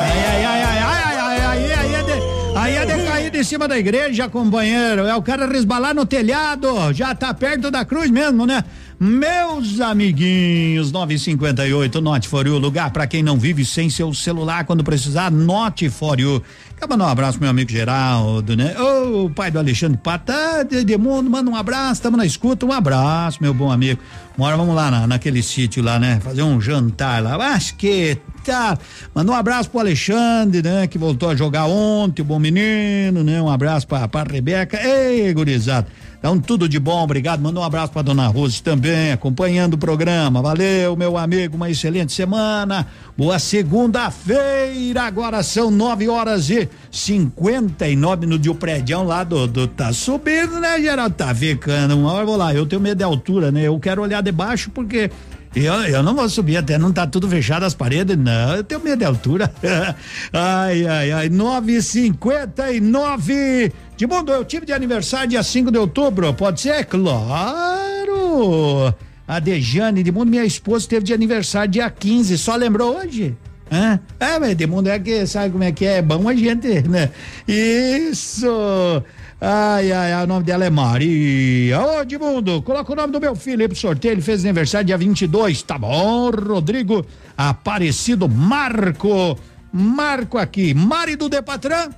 Ai, 0.00 0.24
ai, 0.26 0.44
ai, 0.44 0.62
ai, 0.62 0.82
ai, 0.82 1.18
ai, 1.18 1.40
ai, 1.40 1.72
aí 1.72 1.94
é 1.94 2.02
de, 2.02 2.58
aí 2.58 2.74
é 2.76 2.84
de 2.86 3.04
cair 3.08 3.30
de 3.30 3.44
cima 3.44 3.68
da 3.68 3.78
igreja, 3.78 4.28
companheiro. 4.28 5.06
É 5.06 5.14
o 5.14 5.22
cara 5.22 5.46
resbalar 5.46 5.94
no 5.94 6.04
telhado. 6.04 6.92
Já 6.92 7.14
tá 7.14 7.32
perto 7.32 7.70
da 7.70 7.84
cruz 7.84 8.10
mesmo, 8.10 8.46
né? 8.46 8.64
Meus 9.04 9.80
amiguinhos, 9.80 10.92
958 10.92 12.00
Note 12.00 12.28
for 12.28 12.46
You, 12.46 12.56
lugar 12.56 12.92
para 12.92 13.04
quem 13.04 13.20
não 13.20 13.36
vive 13.36 13.64
sem 13.64 13.90
seu 13.90 14.14
celular 14.14 14.64
quando 14.64 14.84
precisar, 14.84 15.28
Note 15.28 15.90
for 15.90 16.20
You. 16.20 16.40
Quero 16.82 16.90
mandar 16.90 17.04
um 17.04 17.10
abraço 17.10 17.38
pro 17.38 17.42
meu 17.42 17.50
amigo 17.50 17.70
Geraldo, 17.70 18.56
né? 18.56 18.74
Ô, 18.76 19.26
o 19.26 19.30
pai 19.30 19.52
do 19.52 19.58
Alexandre 19.60 19.96
Pata, 19.96 20.64
de 20.64 20.98
mundo, 20.98 21.30
manda 21.30 21.48
um 21.48 21.54
abraço, 21.54 22.02
tamo 22.02 22.16
na 22.16 22.26
escuta, 22.26 22.66
um 22.66 22.72
abraço, 22.72 23.38
meu 23.40 23.54
bom 23.54 23.70
amigo. 23.70 24.00
Uma 24.36 24.48
hora 24.48 24.56
vamos 24.56 24.74
lá 24.74 24.90
na, 24.90 25.06
naquele 25.06 25.44
sítio 25.44 25.80
lá, 25.80 26.00
né? 26.00 26.18
Fazer 26.20 26.42
um 26.42 26.60
jantar 26.60 27.22
lá. 27.22 27.36
Acho 27.54 27.76
que 27.76 28.18
tá. 28.44 28.76
Um 29.14 29.32
abraço 29.32 29.70
pro 29.70 29.78
Alexandre, 29.78 30.60
né? 30.60 30.88
Que 30.88 30.98
voltou 30.98 31.30
a 31.30 31.36
jogar 31.36 31.66
ontem, 31.66 32.20
o 32.20 32.24
bom 32.24 32.40
menino, 32.40 33.22
né? 33.22 33.40
Um 33.40 33.48
abraço 33.48 33.86
pra, 33.86 34.08
pra 34.08 34.24
Rebeca. 34.24 34.76
Ei, 34.84 35.32
gurizada. 35.32 35.86
Então, 36.22 36.38
tudo 36.38 36.68
de 36.68 36.78
bom, 36.78 37.02
obrigado. 37.02 37.40
Manda 37.40 37.58
um 37.58 37.64
abraço 37.64 37.92
pra 37.92 38.00
dona 38.00 38.28
Rose 38.28 38.62
também, 38.62 39.10
acompanhando 39.10 39.74
o 39.74 39.78
programa. 39.78 40.40
Valeu, 40.40 40.94
meu 40.94 41.18
amigo, 41.18 41.56
uma 41.56 41.68
excelente 41.68 42.12
semana. 42.12 42.86
Boa 43.18 43.40
segunda-feira, 43.40 45.02
agora 45.02 45.42
são 45.42 45.68
nove 45.68 46.08
horas 46.08 46.48
e 46.48 46.68
cinquenta 46.92 47.88
e 47.88 47.96
nove 47.96 48.24
no 48.24 48.38
dia 48.38 48.52
o 48.52 48.54
prédio 48.54 49.02
lá 49.02 49.24
do, 49.24 49.48
do, 49.48 49.66
tá 49.66 49.92
subindo, 49.92 50.60
né, 50.60 50.80
Geraldo? 50.80 51.16
Tá 51.16 51.34
ficando. 51.34 51.98
Uma 51.98 52.12
hora 52.12 52.22
eu 52.22 52.26
vou 52.28 52.36
lá, 52.36 52.54
eu 52.54 52.66
tenho 52.66 52.80
medo 52.80 52.98
de 52.98 53.04
altura, 53.04 53.50
né? 53.50 53.62
Eu 53.66 53.76
quero 53.80 54.00
olhar 54.00 54.22
de 54.22 54.30
baixo 54.30 54.70
porque 54.70 55.10
eu, 55.54 55.74
eu 55.74 56.02
não 56.02 56.14
vou 56.14 56.26
subir 56.28 56.56
até 56.56 56.76
não 56.78 56.92
tá 56.92 57.06
tudo 57.06 57.28
fechado 57.28 57.64
as 57.64 57.74
paredes, 57.74 58.16
não. 58.16 58.56
Eu 58.56 58.64
tenho 58.64 58.82
medo 58.82 58.98
de 58.98 59.04
altura. 59.04 59.52
ai, 60.32 60.84
ai, 60.86 61.12
ai. 61.12 61.28
959 61.28 63.72
de 63.96 64.06
mundo, 64.06 64.32
eu 64.32 64.44
tive 64.44 64.66
de 64.66 64.72
aniversário 64.72 65.28
dia 65.28 65.42
5 65.42 65.70
de 65.70 65.78
outubro, 65.78 66.34
pode 66.34 66.60
ser? 66.60 66.84
Claro! 66.86 68.92
A 69.28 69.38
Dejane 69.38 70.02
de 70.02 70.10
mundo, 70.10 70.28
minha 70.28 70.44
esposa, 70.44 70.88
teve 70.88 71.04
de 71.04 71.14
aniversário 71.14 71.70
dia 71.70 71.88
15, 71.88 72.36
só 72.38 72.56
lembrou 72.56 72.96
hoje? 72.96 73.36
Hã? 73.70 74.00
É, 74.18 74.38
mas 74.38 74.56
de 74.56 74.66
mundo 74.66 74.88
é 74.88 74.98
que 74.98 75.26
sabe 75.26 75.50
como 75.50 75.64
é 75.64 75.72
que 75.72 75.86
é, 75.86 75.98
é 75.98 76.02
bom 76.02 76.28
a 76.28 76.34
gente, 76.34 76.86
né? 76.88 77.10
Isso! 77.46 79.02
Ai, 79.44 79.90
ai, 79.90 80.12
ai, 80.12 80.22
o 80.22 80.26
nome 80.28 80.44
dela 80.44 80.64
é 80.64 80.70
Maria. 80.70 81.80
Ô, 81.80 82.02
Edmundo, 82.02 82.62
coloca 82.62 82.92
o 82.92 82.94
nome 82.94 83.12
do 83.12 83.20
meu 83.20 83.34
filho 83.34 83.60
aí 83.60 83.66
pro 83.66 83.76
sorteio. 83.76 84.12
Ele 84.12 84.22
fez 84.22 84.44
aniversário 84.44 84.86
dia 84.86 84.96
22. 84.96 85.62
Tá 85.62 85.76
bom, 85.76 86.30
Rodrigo 86.30 87.04
Aparecido 87.36 88.28
Marco. 88.28 89.36
Marco 89.72 90.38
aqui. 90.38 90.72
Mari 90.72 91.16
do 91.16 91.28
Depatran. 91.28 91.90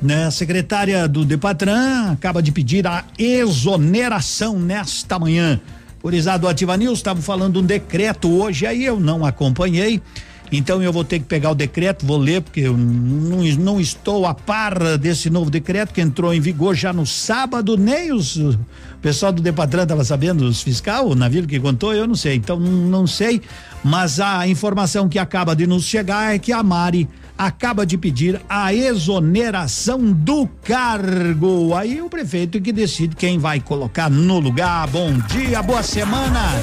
Né, 0.00 0.26
a 0.26 0.30
secretária 0.30 1.08
do 1.08 1.24
Depatran 1.24 2.12
acaba 2.12 2.40
de 2.40 2.52
pedir 2.52 2.86
a 2.86 3.02
exoneração 3.18 4.56
nesta 4.56 5.18
manhã. 5.18 5.60
Purizado 5.98 6.46
Ativa 6.46 6.76
News, 6.76 6.98
estavam 7.00 7.22
falando 7.22 7.60
um 7.60 7.64
decreto 7.64 8.30
hoje, 8.30 8.64
aí 8.64 8.84
eu 8.84 9.00
não 9.00 9.26
acompanhei. 9.26 10.00
Então 10.56 10.82
eu 10.82 10.92
vou 10.92 11.04
ter 11.04 11.18
que 11.18 11.24
pegar 11.24 11.50
o 11.50 11.54
decreto, 11.54 12.06
vou 12.06 12.16
ler, 12.16 12.40
porque 12.40 12.60
eu 12.60 12.76
não, 12.76 13.42
não 13.58 13.80
estou 13.80 14.26
a 14.26 14.34
par 14.34 14.98
desse 14.98 15.28
novo 15.28 15.50
decreto 15.50 15.92
que 15.92 16.00
entrou 16.00 16.32
em 16.32 16.40
vigor 16.40 16.74
já 16.74 16.92
no 16.92 17.06
sábado, 17.06 17.76
nem 17.76 18.12
os, 18.12 18.36
o 18.36 18.58
pessoal 19.02 19.32
do 19.32 19.42
Depatran 19.42 19.82
estava 19.82 20.04
sabendo, 20.04 20.44
os 20.44 20.62
fiscal, 20.62 21.08
o 21.08 21.14
navio 21.14 21.46
que 21.46 21.58
contou, 21.58 21.92
eu 21.92 22.06
não 22.06 22.14
sei. 22.14 22.36
Então 22.36 22.58
não, 22.58 23.06
sei, 23.06 23.40
mas 23.82 24.20
a 24.20 24.46
informação 24.46 25.08
que 25.08 25.18
acaba 25.18 25.54
de 25.54 25.66
nos 25.66 25.84
chegar 25.84 26.34
é 26.34 26.38
que 26.38 26.52
a 26.52 26.62
Mari 26.62 27.08
acaba 27.36 27.84
de 27.84 27.98
pedir 27.98 28.40
a 28.48 28.72
exoneração 28.72 30.12
do 30.12 30.46
cargo. 30.62 31.74
Aí 31.74 32.00
o 32.00 32.08
prefeito 32.08 32.60
que 32.60 32.72
decide 32.72 33.16
quem 33.16 33.38
vai 33.38 33.60
colocar 33.60 34.08
no 34.08 34.38
lugar. 34.38 34.86
Bom 34.88 35.12
dia, 35.28 35.62
boa 35.62 35.82
semana. 35.82 36.62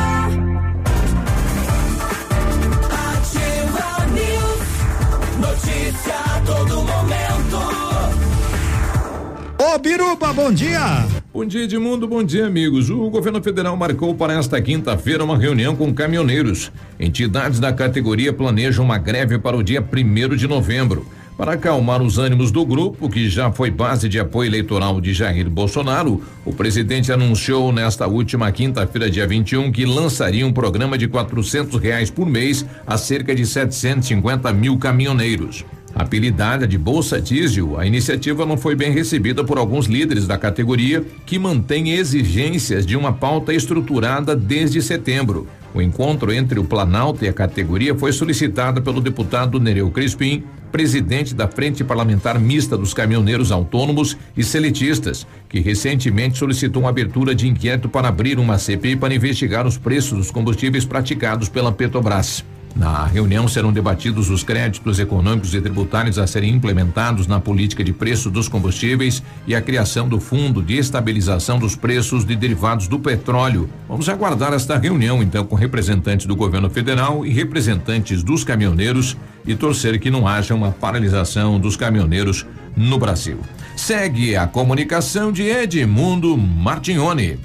Ô 9.63 9.77
Biruba, 9.77 10.33
bom 10.33 10.51
dia. 10.51 11.05
Bom 11.31 11.45
dia, 11.45 11.65
Edmundo. 11.65 12.07
Bom 12.07 12.23
dia, 12.23 12.47
amigos. 12.47 12.89
O 12.89 13.11
governo 13.11 13.43
federal 13.43 13.77
marcou 13.77 14.15
para 14.15 14.33
esta 14.33 14.59
quinta-feira 14.59 15.23
uma 15.23 15.37
reunião 15.37 15.75
com 15.75 15.93
caminhoneiros. 15.93 16.71
Entidades 16.99 17.59
da 17.59 17.71
categoria 17.71 18.33
planejam 18.33 18.83
uma 18.83 18.97
greve 18.97 19.37
para 19.37 19.55
o 19.55 19.61
dia 19.61 19.79
primeiro 19.79 20.35
de 20.35 20.47
novembro. 20.47 21.05
Para 21.37 21.53
acalmar 21.53 22.01
os 22.01 22.17
ânimos 22.17 22.49
do 22.49 22.65
grupo, 22.65 23.07
que 23.07 23.29
já 23.29 23.51
foi 23.51 23.69
base 23.69 24.09
de 24.09 24.19
apoio 24.19 24.49
eleitoral 24.49 24.99
de 24.99 25.13
Jair 25.13 25.47
Bolsonaro, 25.47 26.23
o 26.43 26.51
presidente 26.51 27.11
anunciou 27.11 27.71
nesta 27.71 28.07
última 28.07 28.51
quinta-feira, 28.51 29.11
dia 29.11 29.27
21, 29.27 29.71
que 29.71 29.85
lançaria 29.85 30.45
um 30.45 30.51
programa 30.51 30.97
de 30.97 31.07
quatrocentos 31.07 31.79
reais 31.79 32.09
por 32.09 32.25
mês 32.25 32.65
a 32.87 32.97
cerca 32.97 33.35
de 33.35 33.45
750 33.45 34.51
mil 34.53 34.79
caminhoneiros. 34.79 35.63
Apelidada 35.93 36.67
de 36.67 36.77
Bolsa 36.77 37.21
Diesel, 37.21 37.79
a 37.79 37.85
iniciativa 37.85 38.45
não 38.45 38.57
foi 38.57 38.75
bem 38.75 38.91
recebida 38.91 39.43
por 39.43 39.57
alguns 39.57 39.87
líderes 39.87 40.25
da 40.25 40.37
categoria 40.37 41.03
que 41.25 41.37
mantêm 41.37 41.91
exigências 41.91 42.85
de 42.85 42.95
uma 42.95 43.11
pauta 43.13 43.53
estruturada 43.53 44.35
desde 44.35 44.81
setembro. 44.81 45.47
O 45.73 45.81
encontro 45.81 46.33
entre 46.33 46.59
o 46.59 46.63
Planalto 46.63 47.23
e 47.23 47.29
a 47.29 47.33
categoria 47.33 47.95
foi 47.95 48.11
solicitado 48.11 48.81
pelo 48.81 48.99
deputado 48.99 49.59
Nereu 49.59 49.89
Crispim, 49.89 50.43
presidente 50.71 51.35
da 51.35 51.47
Frente 51.47 51.83
Parlamentar 51.83 52.39
Mista 52.39 52.77
dos 52.77 52.93
Caminhoneiros 52.93 53.51
Autônomos 53.51 54.17
e 54.35 54.43
Seletistas, 54.43 55.27
que 55.49 55.59
recentemente 55.59 56.37
solicitou 56.37 56.83
uma 56.83 56.89
abertura 56.89 57.35
de 57.35 57.47
inquérito 57.47 57.89
para 57.89 58.07
abrir 58.07 58.39
uma 58.39 58.57
CPI 58.57 58.95
para 58.95 59.13
investigar 59.13 59.67
os 59.67 59.77
preços 59.77 60.17
dos 60.17 60.31
combustíveis 60.31 60.85
praticados 60.85 61.49
pela 61.49 61.71
Petrobras. 61.71 62.43
Na 62.75 63.05
reunião 63.05 63.47
serão 63.47 63.71
debatidos 63.71 64.29
os 64.29 64.43
créditos 64.43 64.99
econômicos 64.99 65.53
e 65.53 65.61
tributários 65.61 66.17
a 66.17 66.25
serem 66.25 66.53
implementados 66.53 67.27
na 67.27 67.39
política 67.39 67.83
de 67.83 67.91
preço 67.91 68.29
dos 68.29 68.47
combustíveis 68.47 69.21
e 69.45 69.53
a 69.53 69.61
criação 69.61 70.07
do 70.07 70.19
Fundo 70.19 70.61
de 70.61 70.77
Estabilização 70.77 71.59
dos 71.59 71.75
Preços 71.75 72.23
de 72.23 72.35
Derivados 72.35 72.87
do 72.87 72.99
Petróleo. 72.99 73.69
Vamos 73.87 74.07
aguardar 74.07 74.53
esta 74.53 74.77
reunião, 74.77 75.21
então, 75.21 75.45
com 75.45 75.55
representantes 75.55 76.25
do 76.25 76.35
governo 76.35 76.69
federal 76.69 77.25
e 77.25 77.29
representantes 77.29 78.23
dos 78.23 78.43
caminhoneiros 78.43 79.17
e 79.45 79.55
torcer 79.55 79.99
que 79.99 80.09
não 80.09 80.27
haja 80.27 80.55
uma 80.55 80.71
paralisação 80.71 81.59
dos 81.59 81.75
caminhoneiros 81.75 82.45
no 82.75 82.97
Brasil. 82.97 83.39
Segue 83.75 84.35
a 84.35 84.47
comunicação 84.47 85.31
de 85.31 85.43
Edmundo 85.43 86.37
Martignoni. 86.37 87.39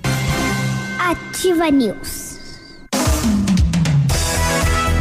Ativa 0.99 1.71
News. 1.71 2.36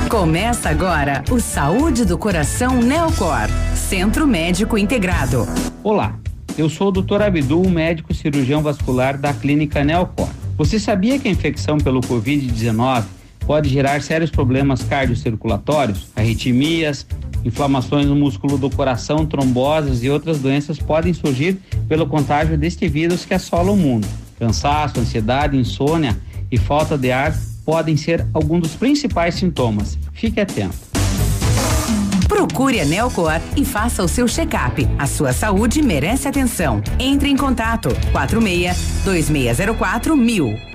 Começa 0.10 0.70
agora 0.70 1.24
o 1.32 1.40
Saúde 1.40 2.06
do 2.06 2.16
Coração 2.16 2.80
Neocor, 2.80 3.50
Centro 3.76 4.28
Médico 4.28 4.78
Integrado. 4.78 5.48
Olá, 5.84 6.20
eu 6.56 6.70
sou 6.70 6.90
o 6.90 6.92
Dr. 6.92 7.24
Abdul, 7.24 7.68
médico 7.68 8.14
cirurgião 8.14 8.62
vascular 8.62 9.18
da 9.18 9.34
Clínica 9.34 9.84
Neocor. 9.84 10.30
Você 10.58 10.80
sabia 10.80 11.18
que 11.18 11.28
a 11.28 11.32
infecção 11.32 11.80
pelo 11.80 12.02
Covid-19 12.02 13.04
pode 13.48 13.68
gerar 13.68 14.00
sérios 14.04 14.30
problemas 14.30 14.84
cardiocirculatórios, 14.84 16.08
arritmias, 16.16 17.06
inflamações 17.44 18.06
no 18.06 18.16
músculo 18.16 18.60
do 18.60 18.70
coração, 18.70 19.26
tromboses 19.26 20.04
e 20.04 20.10
outras 20.10 20.38
doenças 20.38 20.78
podem 20.78 21.16
surgir 21.16 21.60
pelo 21.90 22.06
contágio 22.06 22.56
deste 22.58 22.88
vírus 22.88 23.26
que 23.26 23.34
assola 23.34 23.72
o 23.72 23.76
mundo. 23.76 24.08
Cansaço, 24.38 25.00
ansiedade, 25.00 25.58
insônia 25.58 26.16
e 26.52 26.60
falta 26.60 26.96
de 26.96 27.12
ar 27.12 27.34
podem 27.66 27.98
ser 27.98 28.26
alguns 28.34 28.62
dos 28.62 28.76
principais 28.76 29.36
sintomas. 29.36 29.98
Fique 30.14 30.40
atento. 30.40 30.78
Procure 32.28 32.80
a 32.80 32.86
Nelcor 32.86 33.40
e 33.56 33.66
faça 33.66 34.04
o 34.04 34.08
seu 34.08 34.28
check-up. 34.28 34.88
A 35.00 35.08
sua 35.08 35.34
saúde 35.34 35.82
merece 35.82 36.28
atenção. 36.28 36.82
Entre 37.00 37.30
em 37.30 37.36
contato 37.36 37.90
46 38.12 39.02
2604 39.04 40.16
mil. 40.16 40.75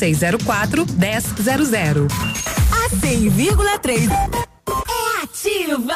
2604 0.00 0.86
1000. 0.86 2.08
A 2.72 2.88
100,3 2.88 4.10
é 4.10 5.22
ativa. 5.22 5.94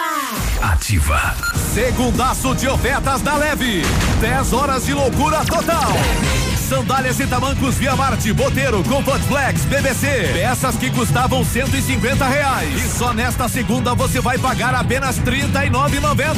Ativa. 0.63 1.35
Segundaço 1.73 2.55
de 2.55 2.69
ofertas 2.69 3.23
da 3.23 3.37
Leve. 3.37 3.83
10 4.21 4.53
horas 4.53 4.85
de 4.85 4.93
loucura 4.93 5.45
total. 5.47 5.93
Sandálias 6.65 7.21
e 7.21 7.27
tamancos 7.27 7.77
Via 7.77 7.95
Marte, 7.95 8.33
Boteiro, 8.33 8.83
Comfort 8.85 9.23
Flex, 9.25 9.65
BBC. 9.67 10.31
Peças 10.33 10.77
que 10.77 10.91
custavam 10.91 11.45
150 11.45 12.27
reais. 12.27 12.85
E 12.85 12.89
só 12.89 13.13
nesta 13.13 13.49
segunda 13.49 13.95
você 13.95 14.21
vai 14.21 14.39
pagar 14.39 14.75
apenas 14.75 15.19
R$ 15.19 15.25
39,90. 15.25 16.35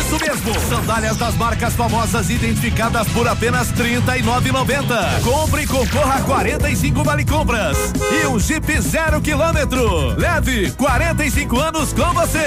Isso 0.00 0.18
mesmo. 0.18 0.60
Sandálias 0.68 1.16
das 1.16 1.34
marcas 1.34 1.74
famosas 1.74 2.30
identificadas 2.30 3.06
por 3.08 3.28
apenas 3.28 3.70
R$ 3.70 4.00
39,90. 4.00 5.22
Compre 5.22 5.62
e 5.62 5.66
concorra 5.66 6.14
a 6.14 6.22
45 6.22 7.04
vale 7.04 7.24
compras. 7.24 7.76
E 8.22 8.26
um 8.26 8.38
Jeep 8.38 8.80
zero 8.80 9.20
quilômetro. 9.20 10.18
Leve 10.18 10.70
45 10.72 11.60
anos 11.60 11.92
com 11.92 12.12
você. 12.14 12.46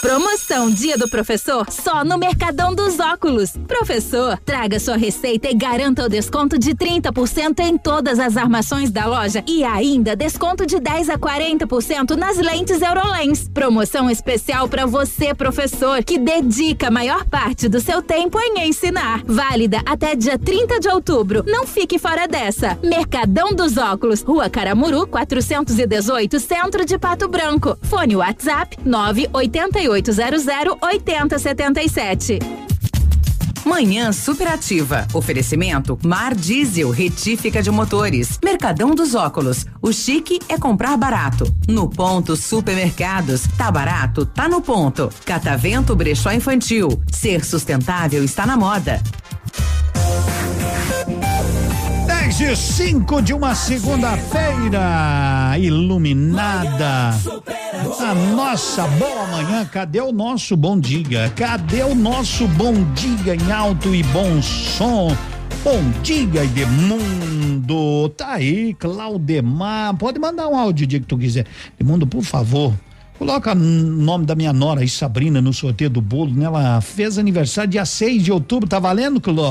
Promoção 0.00 0.70
Dia 0.70 0.96
do 0.96 1.10
Professor 1.10 1.70
só 1.70 2.02
no 2.02 2.16
Mercadão 2.16 2.74
dos 2.74 2.98
Óculos. 2.98 3.52
Professor, 3.68 4.38
traga 4.38 4.80
sua 4.80 4.96
receita 4.96 5.50
e 5.50 5.54
garanta 5.54 6.06
o 6.06 6.08
desconto 6.08 6.58
de 6.58 6.74
30% 6.74 7.60
em 7.60 7.76
todas 7.76 8.18
as 8.18 8.38
armações 8.38 8.90
da 8.90 9.04
loja 9.04 9.44
e 9.46 9.62
ainda 9.62 10.16
desconto 10.16 10.64
de 10.64 10.80
10 10.80 11.10
a 11.10 11.18
40% 11.18 12.16
nas 12.16 12.38
lentes 12.38 12.80
Eurolens. 12.80 13.46
Promoção 13.52 14.08
especial 14.08 14.68
para 14.68 14.86
você, 14.86 15.34
professor, 15.34 16.02
que 16.02 16.18
dedica 16.18 16.88
a 16.88 16.90
maior 16.90 17.26
parte 17.26 17.68
do 17.68 17.78
seu 17.78 18.00
tempo 18.00 18.38
em 18.40 18.68
ensinar. 18.68 19.22
Válida 19.26 19.82
até 19.84 20.14
dia 20.14 20.38
30 20.38 20.80
de 20.80 20.88
outubro. 20.88 21.44
Não 21.46 21.66
fique 21.66 21.98
fora 21.98 22.26
dessa. 22.26 22.78
Mercadão 22.82 23.52
dos 23.52 23.76
Óculos, 23.76 24.22
Rua 24.22 24.48
Caramuru, 24.48 25.06
418, 25.06 26.40
Centro 26.40 26.86
de 26.86 26.96
Pato 26.96 27.28
Branco. 27.28 27.76
Fone 27.82 28.16
WhatsApp 28.16 28.78
98800 29.90 30.78
8077. 30.80 32.38
Manhã 33.64 34.10
superativa. 34.12 35.06
Oferecimento 35.12 35.98
Mar 36.02 36.34
Diesel, 36.34 36.90
retífica 36.90 37.62
de 37.62 37.70
motores. 37.70 38.38
Mercadão 38.42 38.94
dos 38.94 39.14
óculos. 39.14 39.66
O 39.82 39.92
chique 39.92 40.38
é 40.48 40.56
comprar 40.56 40.96
barato. 40.96 41.44
No 41.68 41.88
ponto 41.88 42.36
supermercados. 42.36 43.42
Tá 43.58 43.70
barato? 43.70 44.24
Tá 44.24 44.48
no 44.48 44.62
ponto. 44.62 45.10
Catavento 45.24 45.94
Brechó 45.94 46.32
Infantil. 46.32 47.02
Ser 47.12 47.44
sustentável 47.44 48.24
está 48.24 48.46
na 48.46 48.56
moda. 48.56 49.02
10 52.30 52.40
e 52.42 52.56
5 52.56 53.22
de 53.22 53.34
uma 53.34 53.56
segunda-feira 53.56 55.56
iluminada. 55.58 57.10
A 57.98 58.14
nossa 58.36 58.86
boa 58.86 59.26
manhã, 59.26 59.64
cadê 59.64 60.00
o 60.00 60.12
nosso 60.12 60.56
bom 60.56 60.78
dia? 60.78 61.32
Cadê 61.34 61.82
o 61.82 61.92
nosso 61.92 62.46
bom 62.46 62.72
dia 62.94 63.34
em 63.34 63.50
alto 63.50 63.92
e 63.92 64.04
bom 64.04 64.40
som? 64.40 65.08
Bom 65.64 65.82
dia, 66.04 66.44
Edmundo. 66.44 68.08
Tá 68.10 68.34
aí, 68.34 68.74
Claudemar. 68.74 69.96
Pode 69.96 70.20
mandar 70.20 70.46
um 70.46 70.56
áudio 70.56 70.86
dia 70.86 71.00
que 71.00 71.06
tu 71.06 71.18
quiser. 71.18 71.46
Edmundo, 71.80 72.06
por 72.06 72.22
favor. 72.22 72.72
Coloca 73.18 73.52
o 73.52 73.56
nome 73.56 74.24
da 74.24 74.36
minha 74.36 74.52
nora 74.52 74.82
aí, 74.82 74.88
Sabrina, 74.88 75.40
no 75.40 75.52
sorteio 75.52 75.90
do 75.90 76.00
bolo, 76.00 76.32
né? 76.32 76.44
Ela 76.44 76.80
fez 76.80 77.18
aniversário 77.18 77.72
dia 77.72 77.84
6 77.84 78.22
de 78.22 78.30
outubro, 78.30 78.68
tá 78.68 78.78
valendo, 78.78 79.20
Cló? 79.20 79.50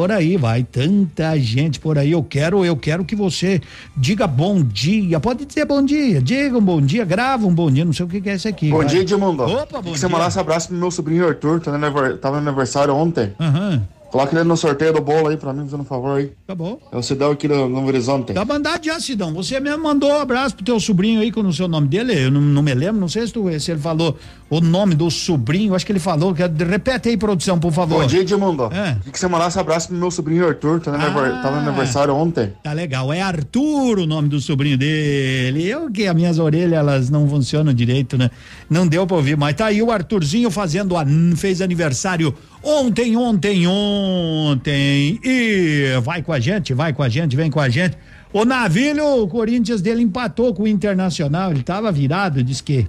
Por 0.00 0.10
aí 0.10 0.38
vai, 0.38 0.62
tanta 0.62 1.38
gente 1.38 1.78
por 1.78 1.98
aí. 1.98 2.12
Eu 2.12 2.22
quero, 2.22 2.64
eu 2.64 2.74
quero 2.74 3.04
que 3.04 3.14
você 3.14 3.60
diga 3.94 4.26
bom 4.26 4.62
dia. 4.62 5.20
Pode 5.20 5.44
dizer 5.44 5.66
bom 5.66 5.84
dia, 5.84 6.22
diga 6.22 6.56
um 6.56 6.62
bom 6.62 6.80
dia, 6.80 7.04
grava 7.04 7.46
um 7.46 7.54
bom 7.54 7.70
dia. 7.70 7.84
Não 7.84 7.92
sei 7.92 8.06
o 8.06 8.08
que, 8.08 8.18
que 8.18 8.30
é 8.30 8.34
isso 8.34 8.48
aqui. 8.48 8.70
Bom 8.70 8.78
vai. 8.78 8.86
dia, 8.86 9.00
Edmundo. 9.02 9.42
Opa, 9.42 9.76
bom 9.76 9.82
que 9.82 9.88
dia. 9.90 9.98
você 9.98 10.08
mandasse 10.08 10.38
abraço 10.38 10.68
pro 10.68 10.76
meu 10.78 10.90
sobrinho 10.90 11.28
Arthur, 11.28 11.60
tá 11.60 11.76
no 11.76 12.16
tava 12.16 12.40
no 12.40 12.48
aniversário 12.48 12.94
ontem. 12.94 13.34
Aham. 13.38 13.82
Coloca 14.10 14.34
ele 14.34 14.44
no 14.44 14.56
sorteio 14.56 14.92
do 14.92 15.00
bolo 15.00 15.28
aí 15.28 15.36
pra 15.36 15.52
mim, 15.52 15.64
fazendo 15.64 15.82
um 15.82 15.84
favor 15.84 16.18
aí. 16.18 16.32
Tá 16.46 16.54
bom. 16.54 16.80
É 16.90 16.96
o 16.96 17.02
Cidão 17.02 17.30
aqui 17.30 17.46
no 17.46 17.68
Novo 17.68 17.86
Horizonte. 17.86 18.32
Tá 18.32 18.44
mandado 18.44 18.84
já, 18.84 18.98
Sidão. 18.98 19.32
Você 19.34 19.60
mesmo 19.60 19.82
mandou 19.84 20.10
um 20.10 20.18
abraço 20.20 20.56
pro 20.56 20.64
teu 20.64 20.80
sobrinho 20.80 21.20
aí 21.20 21.30
com 21.30 21.40
o 21.42 21.52
seu 21.52 21.68
nome 21.68 21.86
dele. 21.86 22.26
Eu 22.26 22.30
não, 22.30 22.40
não 22.40 22.62
me 22.62 22.74
lembro, 22.74 23.00
não 23.00 23.08
sei 23.08 23.26
se, 23.26 23.32
tu, 23.32 23.46
se 23.60 23.70
ele 23.70 23.80
falou 23.80 24.16
o 24.48 24.60
nome 24.60 24.96
do 24.96 25.08
sobrinho. 25.10 25.74
Acho 25.76 25.86
que 25.86 25.92
ele 25.92 26.00
falou. 26.00 26.34
Que, 26.34 26.42
repete 26.64 27.08
aí, 27.08 27.16
produção, 27.16 27.58
por 27.60 27.72
favor. 27.72 28.00
Bom 28.00 28.06
dia, 28.06 28.20
Edmundo. 28.22 28.64
É. 28.72 28.96
Que 29.10 29.18
você 29.18 29.28
mandasse 29.28 29.58
abraço 29.60 29.88
pro 29.88 29.96
meu 29.96 30.10
sobrinho 30.10 30.46
Arthur, 30.46 30.80
tá 30.80 30.90
no 30.90 30.98
Ah. 30.98 31.40
tava 31.42 31.60
no 31.60 31.68
aniversário 31.68 32.14
ontem. 32.14 32.52
Tá 32.64 32.72
legal. 32.72 33.12
É 33.12 33.20
Arthur 33.22 34.00
o 34.00 34.06
nome 34.06 34.28
do 34.28 34.40
sobrinho 34.40 34.76
dele. 34.76 35.68
Eu 35.68 35.90
que 35.90 36.06
as 36.06 36.14
minhas 36.14 36.38
orelhas 36.38 36.72
elas 36.72 37.10
não 37.10 37.28
funcionam 37.28 37.72
direito, 37.72 38.18
né? 38.18 38.30
Não 38.68 38.86
deu 38.86 39.06
pra 39.06 39.16
ouvir, 39.16 39.36
mas 39.36 39.54
tá 39.54 39.66
aí 39.66 39.80
o 39.80 39.90
Arthurzinho 39.90 40.50
fazendo 40.50 40.96
a, 40.96 41.04
fez 41.36 41.60
aniversário 41.60 42.00
ontem, 42.20 42.34
ontem, 42.62 43.66
ontem. 43.66 45.20
E 45.22 45.98
vai 46.02 46.22
com 46.22 46.32
a 46.32 46.40
gente, 46.40 46.74
vai 46.74 46.92
com 46.92 47.02
a 47.02 47.08
gente, 47.08 47.36
vem 47.36 47.50
com 47.50 47.60
a 47.60 47.68
gente. 47.68 47.96
O 48.32 48.44
Navilho, 48.44 49.22
o 49.22 49.28
Corinthians 49.28 49.82
dele 49.82 50.02
empatou 50.02 50.54
com 50.54 50.62
o 50.62 50.68
Internacional, 50.68 51.50
ele 51.50 51.62
tava 51.62 51.90
virado, 51.90 52.42
disse 52.42 52.62
que 52.62 52.88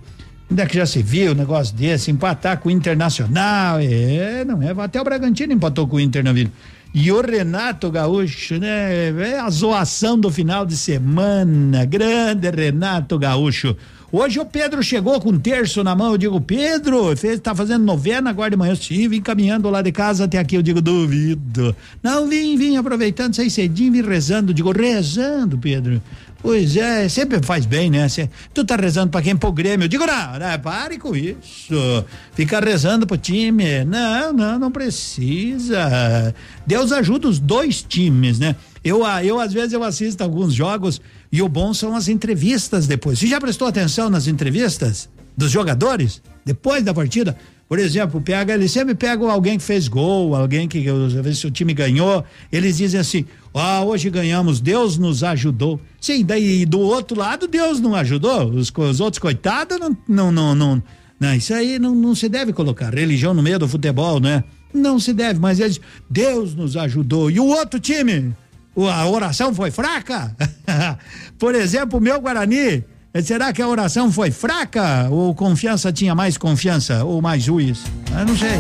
Onde 0.52 0.62
é 0.62 0.66
que 0.66 0.76
já 0.76 0.86
se 0.86 1.02
viu 1.02 1.32
um 1.32 1.36
negócio 1.36 1.74
desse? 1.74 2.12
Empatar 2.12 2.60
com 2.60 2.68
o 2.68 2.72
Internacional? 2.72 3.80
É, 3.80 4.44
não 4.44 4.62
é. 4.62 4.72
Até 4.84 5.00
o 5.00 5.04
Bragantino 5.04 5.54
empatou 5.54 5.88
com 5.88 5.96
o 5.96 6.00
Inter, 6.00 6.22
Navilho. 6.26 6.52
E 6.94 7.10
o 7.10 7.22
Renato 7.22 7.90
Gaúcho, 7.90 8.60
né? 8.60 9.12
É 9.12 9.40
a 9.40 9.50
zoação 9.50 10.20
do 10.20 10.30
final 10.30 10.66
de 10.66 10.76
semana. 10.76 11.86
Grande 11.86 12.50
Renato 12.50 13.18
Gaúcho. 13.18 13.78
Hoje 14.14 14.42
o 14.42 14.46
Pedro 14.46 14.84
chegou 14.84 15.22
com 15.22 15.30
um 15.30 15.40
terço 15.40 15.82
na 15.86 15.96
mão. 15.96 16.12
Eu 16.12 16.18
digo, 16.18 16.42
Pedro, 16.42 17.16
fez, 17.16 17.40
tá 17.40 17.56
fazendo 17.56 17.86
novena 17.86 18.30
agora 18.30 18.50
de 18.50 18.58
manhã. 18.58 18.76
Sim, 18.76 19.08
vim 19.08 19.22
caminhando 19.22 19.70
lá 19.70 19.82
de 19.82 19.92
casa 19.94 20.26
até 20.26 20.38
aqui. 20.38 20.58
Eu 20.58 20.62
digo, 20.62 20.82
duvido. 20.82 21.74
Não, 22.04 22.28
vim, 22.28 22.58
vim 22.58 22.76
aproveitando, 22.76 23.34
saí 23.34 23.50
cedinho, 23.50 23.94
vim 23.94 24.02
rezando. 24.02 24.54
Digo, 24.54 24.74
rezando, 24.74 25.58
Pedro. 25.58 26.02
Pois 26.42 26.76
é, 26.76 27.08
sempre 27.08 27.42
faz 27.42 27.66
bem, 27.66 27.90
né? 27.90 28.10
Cê, 28.10 28.28
tu 28.54 28.66
tá 28.66 28.76
rezando 28.76 29.12
pra 29.12 29.22
quem? 29.22 29.38
Pro 29.38 29.52
Grêmio. 29.52 29.86
Eu 29.86 29.88
digo, 29.88 30.06
não, 30.06 30.40
né? 30.40 30.58
Pare 30.58 30.98
com 30.98 31.16
isso. 31.16 32.04
Fica 32.34 32.60
rezando 32.60 33.08
pro 33.08 33.16
time. 33.16 33.86
Não, 33.86 34.34
não, 34.34 34.60
não 34.60 34.72
precisa. 34.72 36.36
Deus 36.68 36.92
ajuda 36.92 37.30
os 37.30 37.40
dois 37.40 37.82
times, 37.82 38.40
né? 38.40 38.58
Eu, 38.84 39.06
ah, 39.06 39.24
eu 39.24 39.40
às 39.40 39.54
vezes 39.54 39.72
eu 39.72 39.84
assisto 39.84 40.24
alguns 40.24 40.54
jogos 40.54 41.00
e 41.32 41.42
o 41.42 41.48
bom 41.50 41.74
são 41.74 41.96
as 41.96 42.08
entrevistas 42.08 42.88
depois. 42.88 43.20
Você 43.20 43.28
já 43.28 43.40
prestou 43.40 43.68
atenção 43.68 44.10
nas 44.10 44.28
entrevistas 44.28 45.10
dos 45.38 45.52
jogadores 45.52 46.22
depois 46.46 46.84
da 46.84 46.94
partida? 46.94 47.38
Por 47.70 47.80
exemplo, 47.80 48.20
pega, 48.20 48.54
eles 48.54 48.70
sempre 48.70 48.94
pegam 48.94 49.30
alguém 49.30 49.58
que 49.58 49.64
fez 49.64 49.88
gol, 49.88 50.36
alguém 50.36 50.68
que 50.68 50.86
às 50.90 51.14
vezes 51.14 51.42
o 51.46 51.50
time 51.50 51.74
ganhou, 51.74 52.22
eles 52.52 52.78
dizem 52.78 53.00
assim: 53.00 53.26
"Ah, 53.54 53.82
hoje 53.82 54.10
ganhamos, 54.10 54.60
Deus 54.60 54.98
nos 54.98 55.24
ajudou". 55.24 55.80
Sim, 56.00 56.26
daí 56.26 56.66
do 56.66 56.82
outro 56.82 57.18
lado 57.18 57.48
Deus 57.48 57.80
não 57.80 57.96
ajudou, 57.96 58.50
os, 58.50 58.70
os 58.76 59.00
outros 59.00 59.20
coitados 59.20 59.80
não 59.80 59.96
não 60.06 60.32
não 60.34 60.54
não, 60.54 60.84
não 61.18 61.34
isso 61.34 61.54
aí 61.54 61.80
não, 61.80 61.96
não 61.96 62.14
se 62.14 62.28
deve 62.28 62.52
colocar 62.52 62.94
religião 62.94 63.34
no 63.34 63.42
meio 63.42 63.58
do 63.58 63.70
futebol, 63.70 64.20
né? 64.20 64.44
Não 64.74 65.00
se 65.00 65.14
deve, 65.14 65.40
mas 65.40 65.62
eles 65.62 65.80
Deus 66.10 66.54
nos 66.54 66.76
ajudou. 66.76 67.32
E 67.32 67.40
o 67.40 67.46
outro 67.48 67.80
time, 67.80 68.34
o- 68.51 68.51
a 68.76 69.08
oração 69.08 69.54
foi 69.54 69.72
fraca? 69.72 70.36
Por 71.38 71.56
exemplo, 71.56 72.00
o 72.00 72.02
meu 72.02 72.20
Guarani, 72.22 72.84
será 73.24 73.52
que 73.52 73.62
a 73.62 73.68
oração 73.68 74.12
foi 74.12 74.32
fraca? 74.32 75.08
Ou 75.10 75.36
confiança 75.36 75.92
tinha 75.92 76.16
mais 76.16 76.38
confiança? 76.38 77.04
Ou 77.04 77.22
mais 77.22 77.44
juiz? 77.44 77.84
Eu 78.18 78.26
não 78.26 78.38
sei. 78.38 78.60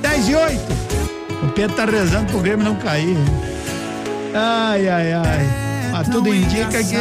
10 0.00 0.28
e 0.28 0.34
8. 0.34 0.60
O 1.44 1.48
Pedro 1.48 1.76
tá 1.76 1.84
rezando 1.84 2.26
pro 2.26 2.40
Grêmio 2.40 2.64
não 2.64 2.76
cair. 2.76 3.16
Ai, 4.34 4.88
ai, 4.88 5.12
ai. 5.12 5.46
Mas 5.92 6.08
tudo 6.08 6.32
é 6.32 6.36
indica 6.36 6.82
que. 6.82 6.96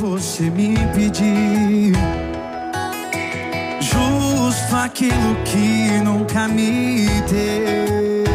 Você 0.00 0.50
me 0.50 0.76
pediu 0.94 1.94
justo 3.80 4.76
aquilo 4.76 5.36
que 5.44 6.00
nunca 6.04 6.46
me 6.46 7.06
deu. 7.28 8.27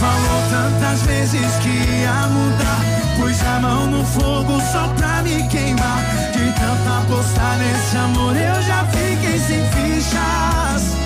Falou 0.00 0.42
tantas 0.48 1.02
vezes 1.02 1.56
que 1.56 1.68
ia 1.68 2.26
mudar. 2.28 2.80
Pus 3.18 3.38
a 3.42 3.60
mão 3.60 3.86
no 3.86 4.02
fogo 4.02 4.58
só 4.72 4.88
pra 4.96 5.22
me 5.22 5.46
queimar. 5.48 6.00
De 6.32 6.50
tanto 6.58 6.88
apostar 7.02 7.58
nesse 7.58 7.96
amor, 7.98 8.34
eu 8.34 8.62
já 8.62 8.82
fiquei 8.86 9.38
sem 9.38 9.62
fichas. 9.68 10.96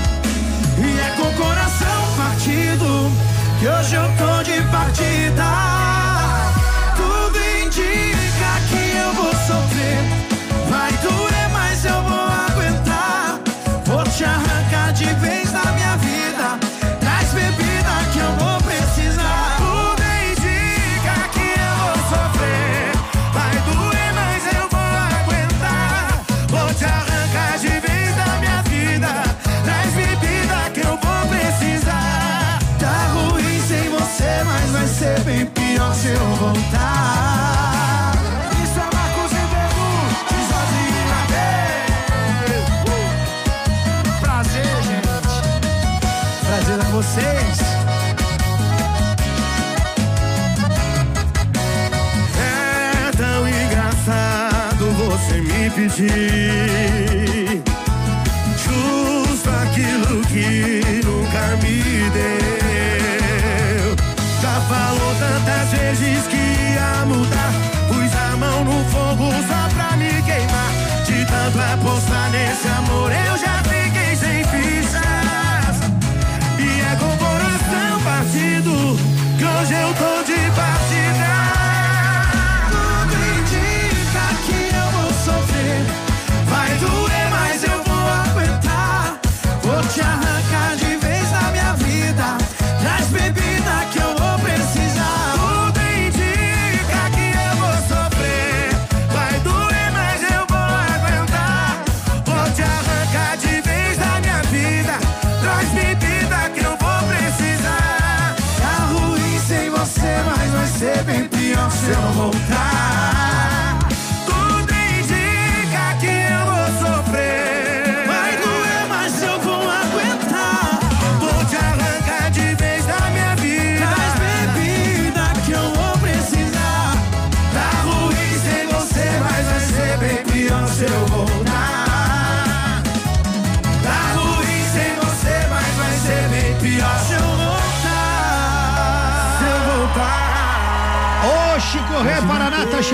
E 0.79 1.01
é 1.01 1.15
com 1.17 1.27
o 1.27 1.35
coração 1.35 2.17
partido 2.17 3.11
que 3.59 3.67
hoje 3.67 3.97
eu 3.97 4.09
tô 4.17 4.43
de 4.45 4.63
partida. 4.71 5.84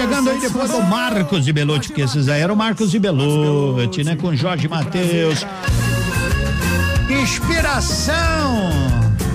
Chegando 0.00 0.30
aí 0.30 0.40
depois 0.40 0.70
do 0.70 0.82
Marcos 0.82 1.44
de 1.44 1.52
Belucci, 1.52 1.88
porque 1.88 2.00
esses 2.00 2.26
aí 2.28 2.40
eram 2.40 2.56
Marcos 2.56 2.90
de 2.90 2.98
Belucci, 2.98 4.02
né? 4.02 4.16
Com 4.16 4.34
Jorge 4.34 4.66
Matheus. 4.66 5.44
Inspiração! 7.10 8.14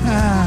Ah. 0.08 0.45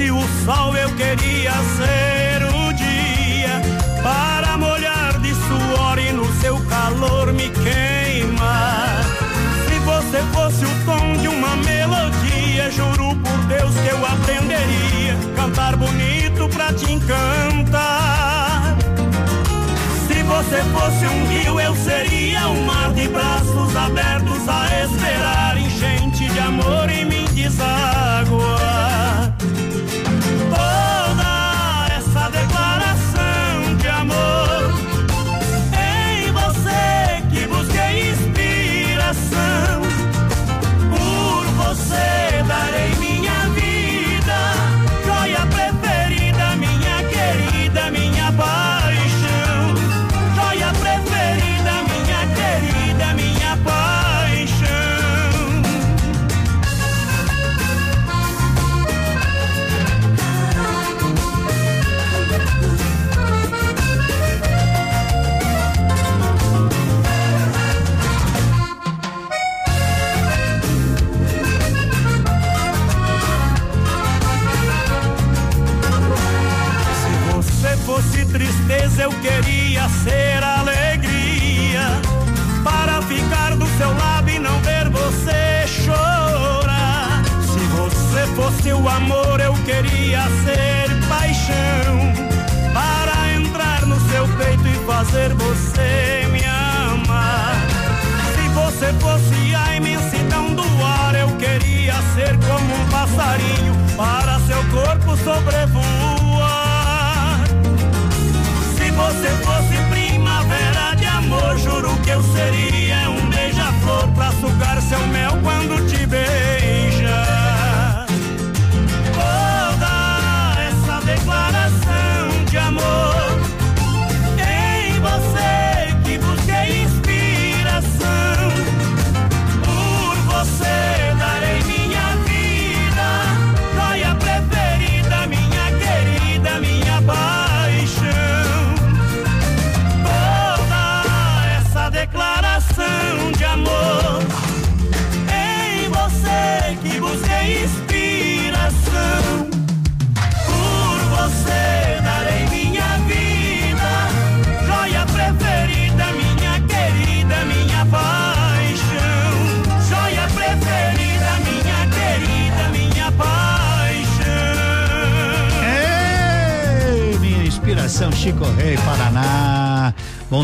fosse 0.00 0.10
o 0.10 0.44
sol, 0.44 0.76
eu 0.76 0.88
queria 0.94 1.52
ser 1.76 2.42
o 2.54 2.72
dia 2.72 3.60
para 4.02 4.56
molhar 4.56 5.18
de 5.20 5.34
suor 5.34 5.98
e 5.98 6.12
no 6.12 6.24
seu 6.40 6.58
calor 6.66 7.32
me 7.32 7.50
queimar. 7.50 9.04
Se 9.68 9.78
você 9.80 10.22
fosse 10.32 10.64
o 10.64 10.84
tom 10.86 11.16
de 11.20 11.28
uma 11.28 11.56
melodia, 11.56 12.70
juro 12.70 13.14
por 13.16 13.38
Deus 13.46 13.74
que 13.74 13.88
eu 13.88 14.06
aprenderia 14.06 15.16
cantar 15.36 15.76
bonito 15.76 16.48
pra 16.48 16.72
te 16.72 16.92
encantar. 16.92 18.76
Se 20.08 20.22
você 20.22 20.62
fosse 20.72 21.04
um 21.04 21.26
rio, 21.28 21.60
eu 21.60 21.74
seria 21.76 22.48
um 22.48 22.64
mar 22.64 22.92
de 22.94 23.06
braços 23.08 23.76
abertos 23.76 24.48
a 24.48 24.66
esperar 24.84 25.58
enchente 25.58 26.26
de 26.26 26.38
amor 26.38 26.90
e 26.90 27.04
me 27.04 27.28
desaguar. 27.28 28.79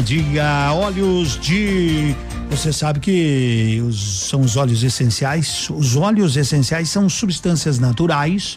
Dia, 0.06 0.70
óleos 0.72 1.36
de. 1.40 2.14
Você 2.48 2.72
sabe 2.72 3.00
que 3.00 3.82
os- 3.86 4.28
são 4.28 4.40
os 4.40 4.56
óleos 4.56 4.84
essenciais. 4.84 5.68
Os 5.68 5.96
óleos 5.96 6.36
essenciais 6.36 6.88
são 6.88 7.08
substâncias 7.08 7.80
naturais 7.80 8.56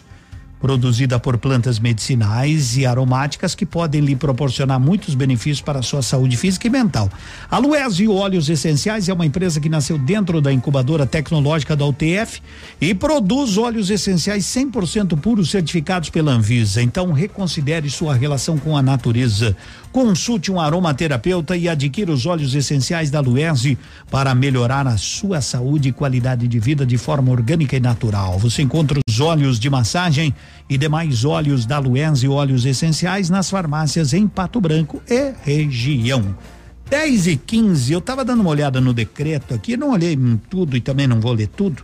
produzidas 0.60 1.18
por 1.20 1.38
plantas 1.38 1.78
medicinais 1.78 2.76
e 2.76 2.84
aromáticas 2.84 3.54
que 3.54 3.64
podem 3.64 4.00
lhe 4.00 4.14
proporcionar 4.14 4.78
muitos 4.78 5.14
benefícios 5.14 5.62
para 5.62 5.78
a 5.78 5.82
sua 5.82 6.02
saúde 6.02 6.36
física 6.36 6.66
e 6.66 6.70
mental. 6.70 7.10
A 7.50 7.58
Luese 7.58 8.06
Óleos 8.06 8.48
Essenciais 8.48 9.08
é 9.08 9.12
uma 9.12 9.24
empresa 9.24 9.58
que 9.58 9.68
nasceu 9.68 9.96
dentro 9.96 10.40
da 10.40 10.52
incubadora 10.52 11.06
tecnológica 11.06 11.74
da 11.74 11.86
UTF 11.86 12.42
e 12.80 12.94
produz 12.94 13.56
óleos 13.56 13.90
essenciais 13.90 14.44
100% 14.44 15.18
puros 15.18 15.50
certificados 15.50 16.10
pela 16.10 16.32
Anvisa. 16.32 16.82
Então 16.82 17.12
reconsidere 17.12 17.88
sua 17.88 18.14
relação 18.14 18.58
com 18.58 18.76
a 18.76 18.82
natureza. 18.82 19.56
Consulte 19.90 20.52
um 20.52 20.60
aromaterapeuta 20.60 21.56
e 21.56 21.68
adquira 21.68 22.12
os 22.12 22.26
óleos 22.26 22.54
essenciais 22.54 23.10
da 23.10 23.20
Luese 23.20 23.78
para 24.10 24.34
melhorar 24.34 24.86
a 24.86 24.96
sua 24.96 25.40
saúde 25.40 25.88
e 25.88 25.92
qualidade 25.92 26.46
de 26.46 26.60
vida 26.60 26.86
de 26.86 26.96
forma 26.96 27.32
orgânica 27.32 27.76
e 27.76 27.80
natural. 27.80 28.38
Você 28.38 28.62
encontra 28.62 29.00
os 29.08 29.09
óleos 29.18 29.58
de 29.58 29.70
massagem 29.70 30.34
e 30.68 30.76
demais 30.76 31.24
óleos 31.24 31.66
da 31.66 31.78
Luese 31.78 32.28
óleos 32.28 32.64
essenciais 32.64 33.30
nas 33.30 33.50
farmácias 33.50 34.12
em 34.12 34.28
Pato 34.28 34.60
Branco 34.60 35.02
e 35.08 35.32
região. 35.42 36.36
10 36.90 37.26
e 37.28 37.36
15, 37.36 37.92
eu 37.92 38.00
tava 38.00 38.24
dando 38.24 38.40
uma 38.40 38.50
olhada 38.50 38.80
no 38.80 38.92
decreto 38.92 39.54
aqui, 39.54 39.76
não 39.76 39.90
olhei 39.90 40.18
tudo 40.48 40.76
e 40.76 40.80
também 40.80 41.06
não 41.06 41.20
vou 41.20 41.32
ler 41.32 41.46
tudo. 41.46 41.82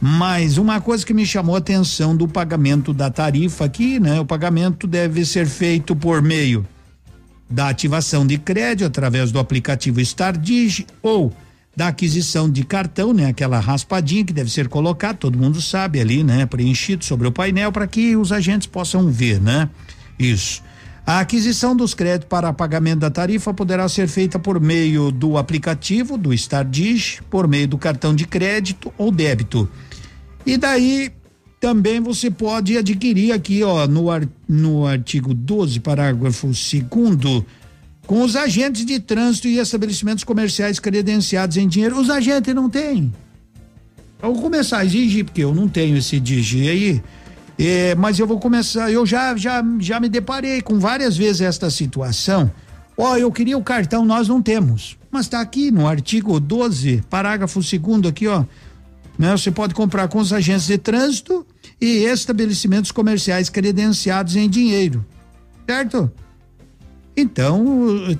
Mas 0.00 0.58
uma 0.58 0.80
coisa 0.80 1.04
que 1.04 1.12
me 1.12 1.26
chamou 1.26 1.54
a 1.54 1.58
atenção 1.58 2.16
do 2.16 2.26
pagamento 2.26 2.92
da 2.92 3.10
tarifa 3.10 3.64
aqui, 3.64 3.98
né? 3.98 4.20
O 4.20 4.24
pagamento 4.24 4.86
deve 4.86 5.24
ser 5.24 5.46
feito 5.46 5.94
por 5.94 6.22
meio 6.22 6.66
da 7.50 7.68
ativação 7.68 8.26
de 8.26 8.38
crédito 8.38 8.86
através 8.86 9.32
do 9.32 9.38
aplicativo 9.38 10.00
Stardig 10.00 10.86
ou 11.02 11.32
da 11.78 11.86
aquisição 11.86 12.50
de 12.50 12.64
cartão, 12.64 13.12
né? 13.12 13.26
Aquela 13.26 13.60
raspadinha 13.60 14.24
que 14.24 14.32
deve 14.32 14.50
ser 14.50 14.66
colocada, 14.66 15.16
todo 15.16 15.38
mundo 15.38 15.62
sabe 15.62 16.00
ali, 16.00 16.24
né? 16.24 16.44
Preenchido 16.44 17.04
sobre 17.04 17.28
o 17.28 17.30
painel 17.30 17.70
para 17.70 17.86
que 17.86 18.16
os 18.16 18.32
agentes 18.32 18.66
possam 18.66 19.08
ver, 19.12 19.40
né? 19.40 19.70
Isso. 20.18 20.60
A 21.06 21.20
aquisição 21.20 21.76
dos 21.76 21.94
créditos 21.94 22.28
para 22.28 22.52
pagamento 22.52 22.98
da 22.98 23.10
tarifa 23.10 23.54
poderá 23.54 23.88
ser 23.88 24.08
feita 24.08 24.40
por 24.40 24.58
meio 24.58 25.12
do 25.12 25.38
aplicativo 25.38 26.18
do 26.18 26.34
Stardig, 26.34 27.20
por 27.30 27.46
meio 27.46 27.68
do 27.68 27.78
cartão 27.78 28.12
de 28.12 28.26
crédito 28.26 28.92
ou 28.98 29.12
débito. 29.12 29.70
E 30.44 30.56
daí 30.56 31.12
também 31.60 32.00
você 32.00 32.28
pode 32.28 32.76
adquirir 32.76 33.30
aqui, 33.30 33.62
ó, 33.62 33.86
no, 33.86 34.10
ar- 34.10 34.28
no 34.48 34.84
artigo 34.84 35.32
12, 35.32 35.78
parágrafo 35.78 36.48
2 36.48 37.44
com 38.08 38.22
os 38.22 38.34
agentes 38.34 38.86
de 38.86 38.98
trânsito 38.98 39.48
e 39.48 39.58
estabelecimentos 39.58 40.24
comerciais 40.24 40.80
credenciados 40.80 41.58
em 41.58 41.68
dinheiro. 41.68 42.00
Os 42.00 42.08
agentes 42.08 42.54
não 42.54 42.70
têm. 42.70 43.12
Eu 44.22 44.32
vou 44.32 44.42
começar 44.42 44.78
a 44.78 44.84
exigir, 44.84 45.26
porque 45.26 45.44
eu 45.44 45.54
não 45.54 45.68
tenho 45.68 45.94
esse 45.98 46.18
DG 46.18 46.70
aí. 46.70 47.02
É, 47.58 47.94
mas 47.96 48.18
eu 48.18 48.26
vou 48.26 48.40
começar, 48.40 48.90
eu 48.90 49.04
já, 49.04 49.36
já, 49.36 49.62
já 49.78 50.00
me 50.00 50.08
deparei 50.08 50.62
com 50.62 50.78
várias 50.78 51.18
vezes 51.18 51.42
esta 51.42 51.68
situação. 51.68 52.50
Ó, 52.96 53.14
eu 53.18 53.30
queria 53.30 53.58
o 53.58 53.62
cartão, 53.62 54.06
nós 54.06 54.26
não 54.26 54.40
temos. 54.40 54.96
Mas 55.10 55.26
está 55.26 55.42
aqui 55.42 55.70
no 55.70 55.86
artigo 55.86 56.40
12, 56.40 57.02
parágrafo 57.10 57.60
2 57.60 58.06
aqui, 58.08 58.26
ó. 58.26 58.42
Né, 59.18 59.32
você 59.32 59.50
pode 59.50 59.74
comprar 59.74 60.08
com 60.08 60.18
os 60.18 60.32
agentes 60.32 60.66
de 60.66 60.78
trânsito 60.78 61.46
e 61.78 62.04
estabelecimentos 62.04 62.90
comerciais 62.90 63.50
credenciados 63.50 64.34
em 64.34 64.48
dinheiro. 64.48 65.04
Certo? 65.68 66.10
Então, 67.20 67.64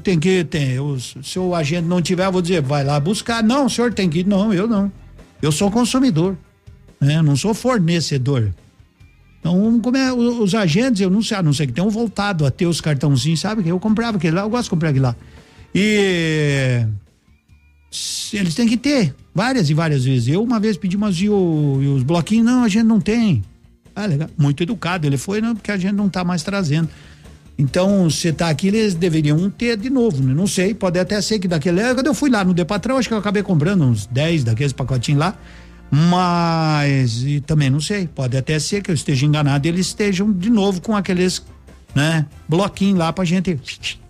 tem 0.03 0.19
que 0.19 0.43
tem, 0.45 0.77
se 1.23 1.39
o 1.39 1.55
agente 1.55 1.87
não 1.87 2.03
tiver, 2.03 2.27
eu 2.27 2.33
vou 2.33 2.43
dizer, 2.43 2.61
vai 2.63 2.83
lá 2.85 2.99
buscar. 2.99 3.43
Não, 3.43 3.67
o 3.67 3.71
senhor 3.71 3.93
tem 3.95 4.09
que 4.11 4.21
ir. 4.21 4.27
Não, 4.27 4.53
eu 4.53 4.67
não. 4.67 4.91
Eu 5.41 5.53
sou 5.53 5.71
consumidor, 5.71 6.37
né? 7.01 7.23
Não 7.23 7.37
sou 7.37 7.55
fornecedor. 7.55 8.53
Então, 9.41 9.79
como 9.81 9.97
é, 9.97 10.13
os 10.13 10.53
agentes, 10.55 11.01
eu 11.01 11.09
não 11.11 11.23
sei, 11.23 11.37
a 11.37 11.43
não 11.43 11.53
ser 11.53 11.69
que 11.69 11.73
tenham 11.73 11.89
voltado 11.89 12.45
a 12.45 12.51
ter 12.51 12.67
os 12.67 12.81
cartãozinhos, 12.81 13.39
sabe? 13.39 13.63
Que 13.63 13.69
eu 13.69 13.79
comprava 13.79 14.17
aquele 14.17 14.35
lá, 14.35 14.43
eu 14.43 14.51
gosto 14.51 14.65
de 14.65 14.71
comprar 14.71 14.89
aquele 14.89 15.05
lá. 15.05 15.15
E 15.75 16.85
eles 18.33 18.55
têm 18.55 18.67
que 18.67 18.77
ter 18.77 19.15
várias 19.35 19.71
e 19.71 19.75
várias 19.75 20.05
vezes. 20.05 20.29
Eu 20.29 20.43
uma 20.43 20.59
vez 20.59 20.77
pedi, 20.77 20.97
mas 20.97 21.17
e, 21.21 21.29
o- 21.29 21.79
e 21.81 21.87
os 21.87 22.03
bloquinhos? 22.03 22.45
Não, 22.47 22.65
a 22.65 22.69
gente 22.69 22.85
não 22.85 23.01
tem. 23.01 23.43
Ah, 23.95 24.07
legal. 24.07 24.29
Muito 24.37 24.63
educado. 24.63 25.07
Ele 25.07 25.17
foi, 25.17 25.41
não, 25.41 25.55
porque 25.55 25.71
a 25.71 25.77
gente 25.77 25.95
não 25.95 26.09
tá 26.09 26.25
mais 26.25 26.43
trazendo. 26.43 26.89
Então, 27.59 28.09
você 28.09 28.33
tá 28.33 28.49
aqui, 28.49 28.69
eles 28.69 28.95
deveriam 28.95 29.51
ter 29.51 29.77
de 29.77 29.91
novo, 29.91 30.23
né? 30.23 30.33
Não 30.33 30.47
sei, 30.47 30.73
pode 30.73 30.97
até 30.97 31.21
ser 31.21 31.41
que 31.41 31.49
daquele. 31.49 31.81
é, 31.81 31.93
Quando 31.93 32.07
eu 32.07 32.15
fui 32.15 32.31
lá 32.31 32.45
no 32.45 32.55
Depatrão, 32.55 32.99
acho 32.99 33.09
que 33.09 33.15
eu 33.15 33.19
acabei 33.19 33.43
comprando 33.43 33.83
uns 33.83 34.07
10 34.07 34.45
daqueles 34.45 34.73
pacotinhos 34.73 35.19
lá. 35.19 35.35
Mas, 35.91 37.23
e 37.23 37.41
também 37.41 37.69
não 37.69 37.81
sei, 37.81 38.07
pode 38.07 38.37
até 38.37 38.59
ser 38.59 38.83
que 38.83 38.91
eu 38.91 38.95
esteja 38.95 39.27
enganado 39.27 39.67
e 39.67 39.71
eles 39.71 39.87
estejam 39.87 40.31
de 40.31 40.51
novo 40.51 40.81
com 40.83 40.95
aqueles, 40.95 41.43
né, 41.95 42.27
bloquinhos 42.49 42.99
lá 42.99 43.13
pra 43.13 43.25
gente 43.25 43.59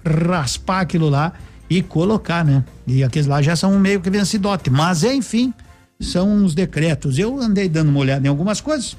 raspar 0.05 0.81
aquilo 0.81 1.09
lá 1.09 1.33
e 1.70 1.81
colocar, 1.81 2.45
né? 2.45 2.65
E 2.87 3.05
aqueles 3.05 3.29
lá 3.29 3.41
já 3.41 3.55
são 3.55 3.79
meio 3.79 4.01
que 4.01 4.11
vencidote. 4.11 4.70
Mas, 4.70 5.05
enfim, 5.05 5.55
são 6.01 6.31
uns 6.31 6.55
decretos. 6.55 7.19
Eu 7.19 7.39
andei 7.41 7.69
dando 7.69 7.91
uma 7.91 8.01
olhada 8.01 8.27
em 8.27 8.29
algumas 8.29 8.61
coisas, 8.61 8.97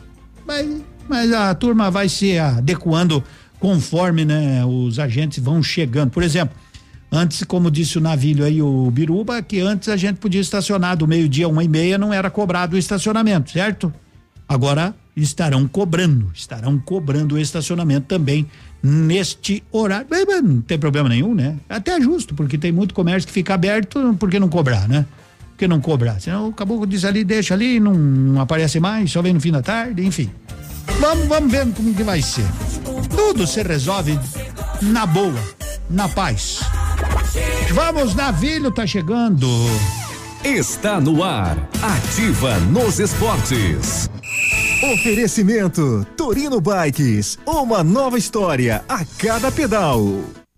mas, 0.47 0.81
mas 1.07 1.33
a 1.33 1.53
turma 1.53 1.91
vai 1.91 2.07
se 2.07 2.37
adequando 2.37 3.23
conforme 3.59 4.25
né, 4.25 4.63
os 4.65 4.99
agentes 4.99 5.43
vão 5.43 5.61
chegando. 5.61 6.11
Por 6.11 6.23
exemplo, 6.23 6.55
antes, 7.11 7.43
como 7.43 7.69
disse 7.69 7.97
o 7.97 8.01
navilho 8.01 8.45
aí, 8.45 8.61
o 8.61 8.89
Biruba, 8.89 9.41
que 9.41 9.59
antes 9.59 9.89
a 9.89 9.97
gente 9.97 10.17
podia 10.17 10.41
estacionar 10.41 10.95
do 10.95 11.07
meio-dia, 11.07 11.47
uma 11.47 11.63
e 11.63 11.67
meia, 11.67 11.97
não 11.97 12.13
era 12.13 12.29
cobrado 12.29 12.75
o 12.75 12.79
estacionamento, 12.79 13.51
certo? 13.51 13.93
Agora 14.47 14.95
estarão 15.15 15.67
cobrando, 15.67 16.31
estarão 16.33 16.79
cobrando 16.79 17.35
o 17.35 17.39
estacionamento 17.39 18.07
também 18.07 18.47
neste 18.81 19.61
horário. 19.71 20.07
Não 20.41 20.61
tem 20.61 20.79
problema 20.79 21.09
nenhum, 21.09 21.35
né? 21.35 21.57
Até 21.67 21.97
é 21.97 22.01
justo, 22.01 22.33
porque 22.33 22.57
tem 22.57 22.71
muito 22.71 22.93
comércio 22.93 23.27
que 23.27 23.33
fica 23.33 23.53
aberto, 23.53 24.15
por 24.17 24.29
que 24.29 24.39
não 24.39 24.49
cobrar, 24.49 24.87
né? 24.87 25.05
Por 25.51 25.57
que 25.57 25.67
não 25.67 25.81
cobrar? 25.81 26.19
Senão 26.21 26.47
o 26.47 26.53
caboclo 26.53 26.87
diz 26.87 27.03
ali, 27.03 27.23
deixa 27.23 27.53
ali, 27.53 27.79
não 27.79 28.39
aparece 28.39 28.79
mais, 28.79 29.11
só 29.11 29.21
vem 29.21 29.33
no 29.33 29.41
fim 29.41 29.51
da 29.51 29.61
tarde, 29.61 30.05
enfim. 30.05 30.29
Vamos, 30.99 31.27
vamos 31.27 31.51
ver 31.51 31.67
como 31.73 31.93
que 31.93 32.03
vai 32.03 32.21
ser. 32.21 32.45
Tudo 33.15 33.45
se 33.45 33.61
resolve 33.63 34.19
na 34.81 35.05
boa, 35.05 35.39
na 35.89 36.09
paz. 36.09 36.59
Vamos, 37.73 38.15
Navilho 38.15 38.71
tá 38.71 38.85
chegando. 38.87 39.47
Está 40.43 40.99
no 40.99 41.23
ar. 41.23 41.57
Ativa 41.81 42.57
nos 42.59 42.99
esportes. 42.99 44.09
Oferecimento 44.93 46.05
Torino 46.15 46.61
Bikes. 46.61 47.37
Uma 47.45 47.83
nova 47.83 48.17
história 48.17 48.83
a 48.87 49.03
cada 49.17 49.51
pedal. 49.51 50.01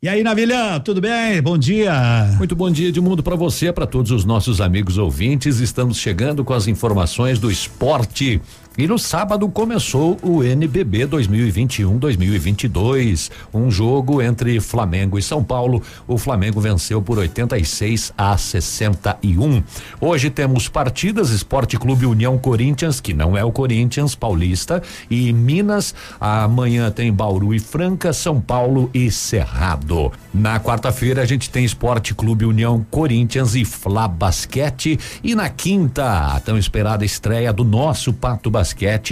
E 0.03 0.10
aí, 0.10 0.24
Navilhão, 0.24 0.80
tudo 0.80 0.99
bem? 0.99 1.40
Bom 1.44 1.58
dia. 1.58 1.94
Muito 2.40 2.56
bom 2.56 2.72
dia 2.72 2.91
de 2.91 2.99
mundo 2.99 3.22
para 3.22 3.36
você, 3.36 3.72
para 3.72 3.86
todos 3.86 4.10
os 4.10 4.26
nossos 4.26 4.60
amigos 4.60 4.98
ouvintes. 4.98 5.60
Estamos 5.60 5.98
chegando 5.98 6.44
com 6.44 6.53
as 6.53 6.68
informações 6.68 7.38
do 7.38 7.52
esporte. 7.52 8.41
E 8.77 8.88
no 8.88 8.98
sábado 8.98 9.49
começou 9.49 10.18
o 10.22 10.41
NBB 10.41 11.06
2021-2022, 11.07 13.30
um 13.53 13.69
jogo 13.69 14.22
entre 14.22 14.61
Flamengo 14.61 15.19
e 15.19 15.22
São 15.22 15.43
Paulo. 15.43 15.84
O 16.07 16.18
Flamengo 16.18 16.61
venceu 16.61 17.02
por 17.02 17.18
86 17.18 18.14
a 18.18 18.38
61. 18.38 19.61
Hoje 19.99 20.30
temos 20.30 20.69
partidas 20.69 21.31
Esporte 21.31 21.77
Clube 21.77 22.06
União 22.06 22.38
Corinthians, 22.38 23.02
que 23.02 23.14
não 23.14 23.38
é 23.38 23.43
o 23.43 23.52
Corinthians 23.52 24.15
Paulista, 24.15 24.81
e 25.10 25.34
Minas. 25.34 25.93
Amanhã 26.18 26.89
tem 26.89 27.11
Bauru 27.11 27.53
e 27.53 27.60
Franca, 27.60 28.14
São 28.14 28.39
Paulo 28.39 28.89
e 28.93 29.11
Cerrado. 29.11 30.14
Na 30.34 30.61
quarta-feira 30.61 31.22
a 31.22 31.26
gente 31.26 31.49
tem 31.49 31.65
Esporte 31.65 32.15
Clube 32.15 32.45
União 32.45 32.85
Corinthians 32.89 33.53
e 33.53 33.65
Fla 33.65 34.07
Basquete. 34.07 34.98
E 35.22 35.35
na 35.35 35.49
quinta, 35.49 36.35
a 36.35 36.39
tão 36.39 36.57
esperada 36.57 37.03
estreia 37.03 37.52
do 37.52 37.65
nosso 37.65 38.14
Pato 38.14 38.49
Basquete 38.49 38.61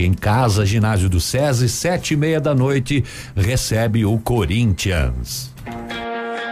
em 0.04 0.14
casa, 0.14 0.66
ginásio 0.66 1.10
do 1.10 1.20
SESI, 1.20 1.68
sete 1.68 2.14
e 2.14 2.18
meia 2.18 2.40
da 2.40 2.54
noite, 2.54 3.04
recebe 3.36 4.06
o 4.06 4.18
Corinthians. 4.20 5.52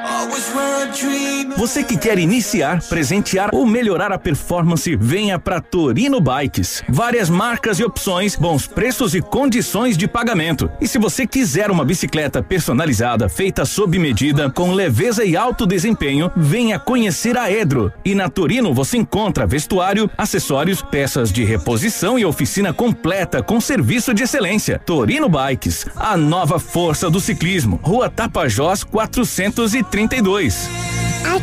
Always 0.06 0.48
were 0.54 0.84
a 0.84 0.86
dreamer. 0.92 1.27
Você 1.58 1.84
que 1.84 1.98
quer 1.98 2.20
iniciar, 2.20 2.84
presentear 2.84 3.50
ou 3.52 3.66
melhorar 3.66 4.12
a 4.12 4.20
performance, 4.20 4.96
venha 4.96 5.40
para 5.40 5.60
Torino 5.60 6.22
Bikes. 6.22 6.84
Várias 6.88 7.32
marcas 7.32 7.80
e 7.80 7.84
opções, 7.84 8.36
bons 8.36 8.68
preços 8.68 9.16
e 9.16 9.22
condições 9.22 9.98
de 9.98 10.08
pagamento. 10.08 10.70
E 10.80 10.88
se 10.88 11.00
você 11.00 11.26
quiser 11.26 11.72
uma 11.72 11.84
bicicleta 11.84 12.44
personalizada, 12.44 13.28
feita 13.28 13.66
sob 13.66 13.98
medida, 13.98 14.52
com 14.52 14.72
leveza 14.72 15.26
e 15.26 15.36
alto 15.36 15.66
desempenho, 15.66 16.32
venha 16.38 16.78
conhecer 16.78 17.36
a 17.36 17.52
Edro. 17.52 17.92
E 18.06 18.14
na 18.14 18.30
Torino 18.30 18.72
você 18.72 18.98
encontra 18.98 19.48
vestuário, 19.48 20.08
acessórios, 20.16 20.84
peças 20.84 21.32
de 21.32 21.44
reposição 21.44 22.20
e 22.20 22.26
oficina 22.26 22.72
completa 22.72 23.42
com 23.42 23.60
serviço 23.60 24.14
de 24.14 24.22
excelência. 24.22 24.80
Torino 24.86 25.28
Bikes, 25.28 25.88
a 25.96 26.16
nova 26.16 26.60
força 26.60 27.10
do 27.10 27.20
ciclismo. 27.20 27.80
Rua 27.82 28.12
Tapajós 28.12 28.84
432. 28.84 30.70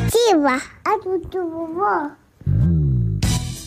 Ativa 0.07 0.61
a 0.85 0.99
do 0.99 1.49
vovó. 1.49 2.24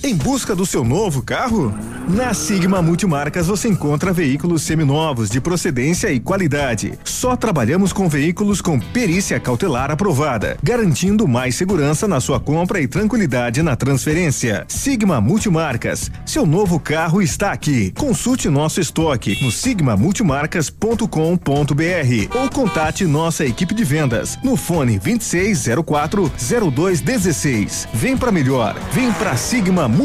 Em 0.08 0.16
busca 0.16 0.56
do 0.56 0.66
seu 0.66 0.86
novo 0.86 1.22
carro? 1.22 1.76
Na 2.08 2.34
Sigma 2.34 2.82
Multimarcas 2.82 3.48
você 3.48 3.68
encontra 3.68 4.14
veículos 4.14 4.62
seminovos 4.62 5.30
de 5.30 5.42
procedência 5.42 6.10
e 6.10 6.22
qualidade. 6.22 6.98
Só 7.04 7.36
trabalhamos 7.36 7.92
com 7.92 8.08
veículos 8.08 8.62
com 8.62 8.80
perícia 8.80 9.38
cautelar 9.38 9.92
aprovada, 9.92 10.58
garantindo 10.64 11.28
mais 11.28 11.56
segurança 11.56 12.08
na 12.08 12.22
sua 12.22 12.40
compra 12.40 12.80
e 12.80 12.88
tranquilidade 12.88 13.62
na 13.62 13.76
transferência. 13.76 14.64
Sigma 14.70 15.20
Multimarcas, 15.20 16.10
seu 16.26 16.46
novo 16.46 16.80
carro 16.80 17.22
está 17.22 17.52
aqui. 17.52 17.92
Consulte 17.92 18.48
nosso 18.48 18.80
estoque 18.80 19.38
no 19.44 19.52
sigmamultimarcas.com.br 19.52 22.38
ou 22.40 22.50
contate 22.50 23.06
nossa 23.06 23.46
equipe 23.46 23.74
de 23.74 23.84
vendas 23.84 24.40
no 24.42 24.56
fone 24.56 24.98
2604 24.98 26.32
0216. 26.72 27.90
Vem 27.94 28.16
para 28.16 28.32
melhor, 28.32 28.74
vem 28.94 29.12
para 29.12 29.36
Sigma 29.36 29.90
Multimarcas. 29.90 29.97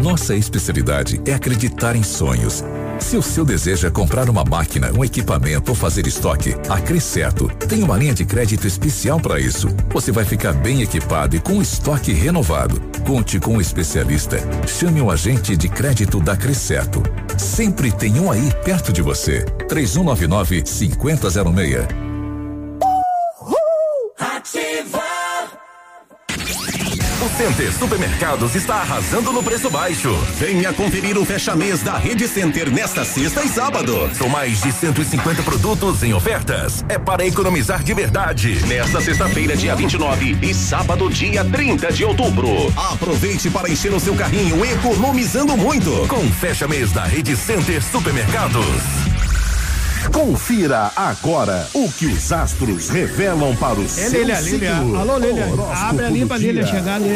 Nossa 0.00 0.36
especialidade 0.36 1.20
é 1.26 1.34
acreditar 1.34 1.96
em 1.96 2.04
sonhos. 2.04 2.62
Se 3.00 3.16
o 3.16 3.22
seu 3.22 3.44
desejo 3.44 3.84
é 3.84 3.90
comprar 3.90 4.30
uma 4.30 4.44
máquina, 4.44 4.92
um 4.96 5.04
equipamento 5.04 5.72
ou 5.72 5.74
fazer 5.74 6.06
estoque, 6.06 6.54
a 6.68 6.80
Crescerto 6.80 7.48
tem 7.68 7.82
uma 7.82 7.96
linha 7.96 8.14
de 8.14 8.24
crédito 8.24 8.64
especial 8.64 9.18
para 9.18 9.40
isso. 9.40 9.66
Você 9.92 10.12
vai 10.12 10.24
ficar 10.24 10.52
bem 10.52 10.82
equipado 10.82 11.34
e 11.34 11.40
com 11.40 11.60
estoque 11.60 12.12
renovado. 12.12 12.80
Conte 13.04 13.40
com 13.40 13.54
um 13.54 13.60
especialista. 13.60 14.38
Chame 14.68 15.02
um 15.02 15.10
agente 15.10 15.56
de 15.56 15.68
crédito 15.68 16.20
da 16.20 16.36
Crescerto. 16.36 17.02
Sempre 17.36 17.90
tem 17.90 18.20
um 18.20 18.30
aí 18.30 18.52
perto 18.64 18.92
de 18.92 19.02
você. 19.02 19.42
3199 19.68 20.62
5006. 20.64 22.13
O 27.24 27.28
Center 27.38 27.72
Supermercados 27.72 28.54
está 28.54 28.74
arrasando 28.74 29.32
no 29.32 29.42
preço 29.42 29.70
baixo. 29.70 30.14
Venha 30.36 30.74
conferir 30.74 31.16
o 31.16 31.24
fecha-mês 31.24 31.82
da 31.82 31.96
Rede 31.96 32.28
Center 32.28 32.70
nesta 32.70 33.02
sexta 33.02 33.42
e 33.42 33.48
sábado. 33.48 34.10
São 34.12 34.28
mais 34.28 34.60
de 34.60 34.70
150 34.70 35.42
produtos 35.42 36.02
em 36.02 36.12
ofertas. 36.12 36.84
É 36.86 36.98
para 36.98 37.24
economizar 37.24 37.82
de 37.82 37.94
verdade. 37.94 38.62
Nesta 38.66 39.00
sexta-feira, 39.00 39.56
dia 39.56 39.74
29 39.74 40.36
e 40.42 40.52
sábado, 40.52 41.08
dia 41.08 41.42
30 41.42 41.92
de 41.94 42.04
outubro. 42.04 42.70
Aproveite 42.92 43.48
para 43.48 43.70
encher 43.70 43.94
o 43.94 44.00
seu 44.00 44.14
carrinho 44.14 44.62
economizando 44.62 45.56
muito. 45.56 46.06
Com 46.08 46.30
fecha-mês 46.30 46.92
da 46.92 47.04
Rede 47.04 47.34
Center 47.34 47.82
Supermercados. 47.82 49.13
Confira 50.12 50.90
agora 50.96 51.66
o 51.74 51.90
que 51.90 52.06
os 52.06 52.32
astros 52.32 52.88
revelam 52.88 53.54
para 53.56 53.78
o 53.80 53.84
É 53.84 53.88
seu 53.88 54.20
Lília. 54.20 54.36
signo. 54.36 54.96
Alô. 54.96 55.14
Horóscopo 55.14 55.72
Abre 55.72 56.04
ali 56.06 56.26
pra 56.26 56.38
dia. 56.38 56.66
chegar 56.66 56.94
ali. 56.96 57.10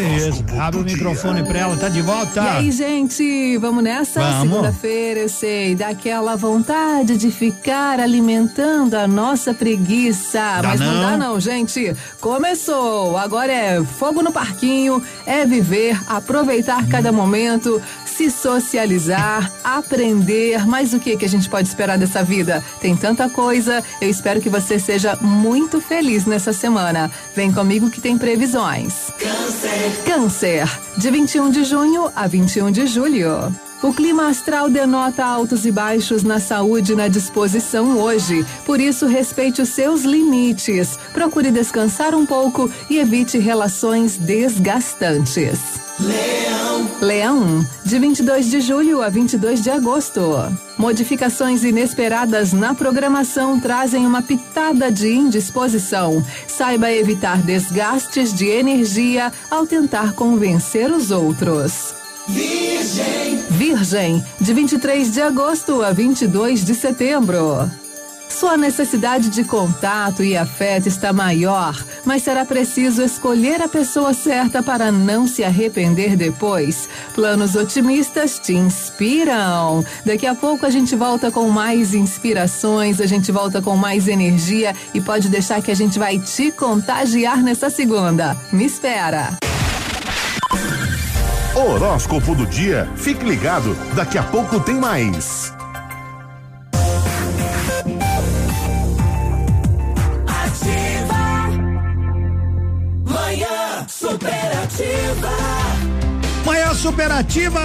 Abre 0.59 0.81
o 0.81 0.85
microfone 0.85 1.43
pra 1.45 1.59
ela, 1.61 1.77
tá 1.77 1.89
de 1.89 2.03
volta. 2.03 2.41
E 2.43 2.49
aí, 2.49 2.73
gente, 2.73 3.57
vamos 3.59 3.83
nessa? 3.85 4.21
Segunda-feira, 4.41 5.21
eu 5.21 5.29
sei, 5.29 5.75
dá 5.75 5.89
aquela 5.89 6.35
vontade 6.37 7.17
de 7.17 7.31
ficar 7.31 8.01
alimentando 8.01 8.95
a 8.95 9.07
nossa 9.07 9.55
preguiça. 9.55 10.39
Dá 10.61 10.69
Mas 10.69 10.81
não. 10.81 10.95
não? 10.95 11.11
dá, 11.11 11.17
não, 11.17 11.41
gente. 11.41 11.95
Começou. 12.21 13.17
Agora 13.17 13.53
é 13.53 13.83
fogo 13.85 14.23
no 14.23 14.33
parquinho, 14.33 15.03
é 15.27 15.45
viver, 15.47 15.99
aproveitar 16.09 16.87
cada 16.89 17.13
momento, 17.13 17.81
se 18.05 18.31
socializar, 18.31 19.51
aprender. 19.63 20.67
Mas 20.67 20.93
o 20.93 20.99
que, 20.99 21.17
que 21.17 21.25
a 21.25 21.29
gente 21.29 21.49
pode 21.49 21.69
esperar 21.69 21.97
dessa 21.99 22.23
vida? 22.23 22.63
Tem 22.81 22.97
tanta 22.97 23.29
coisa. 23.29 23.83
Eu 24.01 24.09
espero 24.09 24.41
que 24.41 24.49
você 24.49 24.79
seja 24.79 25.17
muito 25.21 25.81
feliz 25.81 26.25
nessa 26.25 26.53
semana. 26.53 27.11
Vem 27.35 27.53
comigo 27.53 27.91
que 27.91 28.01
tem 28.01 28.17
previsões. 28.17 29.13
Câncer. 29.19 30.03
Câncer, 30.05 30.79
de 30.97 31.11
21 31.11 31.51
de 31.51 31.65
junho 31.65 32.11
a 32.15 32.27
21 32.27 32.71
de 32.71 32.87
julho. 32.87 33.55
O 33.81 33.93
clima 33.93 34.27
astral 34.27 34.69
denota 34.69 35.25
altos 35.25 35.65
e 35.65 35.71
baixos 35.71 36.25
na 36.25 36.41
saúde 36.41 36.93
e 36.93 36.97
na 36.97 37.07
disposição 37.07 37.99
hoje. 37.99 38.45
Por 38.67 38.81
isso, 38.81 39.07
respeite 39.07 39.63
os 39.63 39.69
seus 39.69 40.03
limites. 40.03 40.99
Procure 41.13 41.53
descansar 41.53 42.13
um 42.15 42.27
pouco 42.27 42.69
e 42.91 42.99
evite 42.99 43.39
relações 43.39 44.17
desgastantes. 44.17 45.88
Leão. 46.01 46.91
Leão, 47.01 47.67
de 47.85 47.99
22 47.99 48.51
de 48.51 48.61
julho 48.61 49.03
a 49.03 49.09
22 49.09 49.63
de 49.63 49.71
agosto. 49.71 50.21
Modificações 50.77 51.65
inesperadas 51.65 52.53
na 52.53 52.73
programação 52.73 53.59
trazem 53.59 54.07
uma 54.07 54.23
pitada 54.23 54.93
de 54.93 55.13
indisposição. 55.13 56.25
Saiba 56.47 56.93
evitar 56.93 57.43
desgastes 57.43 58.33
de 58.33 58.47
energia 58.47 59.33
ao 59.51 59.67
tentar 59.67 60.13
convencer 60.13 60.93
os 60.93 61.11
outros. 61.11 61.95
Virgem. 62.29 63.43
Virgem, 63.51 64.25
de 64.41 64.55
23 64.55 65.11
de 65.11 65.21
agosto 65.21 65.83
a 65.83 65.91
22 65.93 66.65
de 66.65 66.75
setembro. 66.75 67.69
Sua 68.29 68.57
necessidade 68.57 69.31
de 69.31 69.43
contato 69.43 70.23
e 70.23 70.37
afeto 70.37 70.87
está 70.87 71.13
maior, 71.13 71.77
mas 72.05 72.23
será 72.23 72.45
preciso 72.45 73.03
escolher 73.03 73.61
a 73.63 73.69
pessoa 73.69 74.13
certa 74.13 74.63
para 74.63 74.93
não 74.93 75.27
se 75.27 75.43
arrepender 75.43 76.17
depois. 76.17 76.89
Planos 77.15 77.57
otimistas 77.57 78.39
te 78.39 78.55
inspiram. 78.55 79.85
Daqui 80.05 80.27
a 80.27 80.35
pouco 80.35 80.67
a 80.67 80.71
gente 80.71 80.95
volta 80.95 81.31
com 81.31 81.49
mais 81.49 81.95
inspirações, 81.95 83.01
a 83.01 83.07
gente 83.07 83.33
volta 83.33 83.61
com 83.61 83.77
mais 83.77 84.07
energia 84.07 84.75
e 84.95 85.01
pode 85.01 85.29
deixar 85.29 85.63
que 85.63 85.71
a 85.71 85.77
gente 85.77 85.99
vai 85.99 86.19
te 86.19 86.53
contagiar 86.53 87.43
nessa 87.43 87.71
segunda. 87.71 88.37
Me 88.53 88.67
espera. 88.67 89.37
Horóscopo 91.55 92.37
do 92.37 92.47
dia. 92.47 92.89
Fique 92.95 93.25
ligado, 93.25 93.75
daqui 93.95 94.17
a 94.17 94.23
pouco 94.23 94.61
tem 94.61 94.77
mais. 94.77 95.58
Superativa. 104.11 105.29
Manhã 106.45 106.73
superativa! 106.73 107.61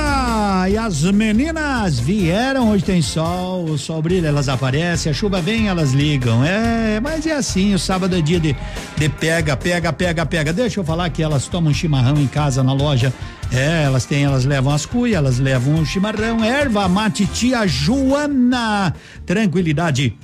E 0.69 0.77
as 0.77 1.03
meninas 1.03 1.99
vieram, 1.99 2.69
hoje 2.69 2.83
tem 2.83 3.01
sol, 3.01 3.63
o 3.63 3.77
sol 3.77 4.01
brilha, 4.01 4.27
elas 4.27 4.49
aparecem, 4.49 5.09
a 5.09 5.15
chuva 5.15 5.41
vem, 5.41 5.69
elas 5.69 5.93
ligam. 5.93 6.43
É, 6.43 6.99
mas 6.99 7.25
é 7.25 7.31
assim, 7.31 7.73
o 7.73 7.79
sábado 7.79 8.17
é 8.17 8.21
dia 8.21 8.41
de, 8.41 8.53
de 8.97 9.09
pega, 9.09 9.55
pega, 9.55 9.93
pega, 9.93 10.25
pega. 10.25 10.51
Deixa 10.51 10.81
eu 10.81 10.83
falar 10.83 11.09
que 11.11 11.23
elas 11.23 11.47
tomam 11.47 11.73
chimarrão 11.73 12.17
em 12.17 12.27
casa, 12.27 12.61
na 12.61 12.73
loja. 12.73 13.13
É, 13.51 13.83
elas 13.83 14.05
têm, 14.05 14.25
elas 14.25 14.43
levam 14.43 14.73
as 14.73 14.85
cuias, 14.85 15.17
elas 15.17 15.39
levam 15.39 15.75
o 15.75 15.85
chimarrão, 15.85 16.43
erva 16.43 16.89
mate 16.89 17.25
tia 17.25 17.65
Joana. 17.65 18.93
Tranquilidade 19.25 20.17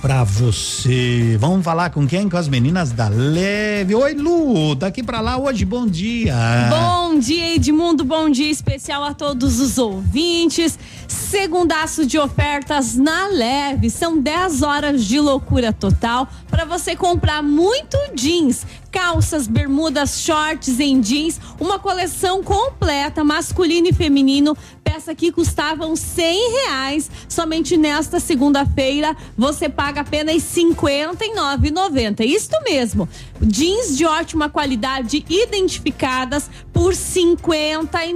pra 0.00 0.24
você. 0.24 1.36
Vamos 1.38 1.64
falar 1.64 1.90
com 1.90 2.06
quem? 2.06 2.28
Com 2.28 2.36
as 2.36 2.48
meninas 2.48 2.90
da 2.90 3.08
Leve. 3.08 3.94
Oi, 3.94 4.14
Lu, 4.14 4.74
daqui 4.74 5.02
pra 5.02 5.20
lá 5.20 5.36
hoje, 5.36 5.64
bom 5.64 5.86
dia. 5.86 6.34
Bom 6.70 7.18
dia, 7.18 7.54
Edmundo. 7.54 8.02
Bom 8.02 8.30
dia 8.30 8.50
especial 8.50 9.04
a 9.04 9.12
todos 9.12 9.60
os 9.60 9.76
ouvintes. 9.76 10.78
Segundaço 11.06 12.06
de 12.06 12.18
ofertas 12.18 12.96
na 12.96 13.28
leve. 13.28 13.90
São 13.90 14.20
10 14.20 14.62
horas 14.62 15.04
de 15.04 15.20
loucura 15.20 15.72
total 15.72 16.26
para 16.48 16.64
você 16.64 16.96
comprar 16.96 17.42
muito 17.42 17.96
jeans. 18.14 18.64
Calças, 18.90 19.46
bermudas, 19.46 20.20
shorts 20.20 20.80
em 20.80 21.00
jeans, 21.00 21.40
uma 21.58 21.78
coleção 21.78 22.42
completa, 22.42 23.24
masculino 23.24 23.88
e 23.88 23.92
feminino. 23.92 24.56
Peça 24.82 25.14
que 25.14 25.30
custavam 25.30 25.94
cem 25.94 26.50
reais. 26.52 27.10
Somente 27.28 27.76
nesta 27.76 28.18
segunda-feira 28.18 29.16
você 29.36 29.68
paga 29.68 30.00
apenas 30.00 30.34
e 30.34 30.40
nove 31.34 31.70
Isto 32.24 32.56
mesmo. 32.64 33.08
Jeans 33.42 33.96
de 33.96 34.04
ótima 34.04 34.48
qualidade 34.48 35.24
identificadas 35.28 36.50
por 36.72 36.94
cinquenta 36.94 38.04
e 38.04 38.14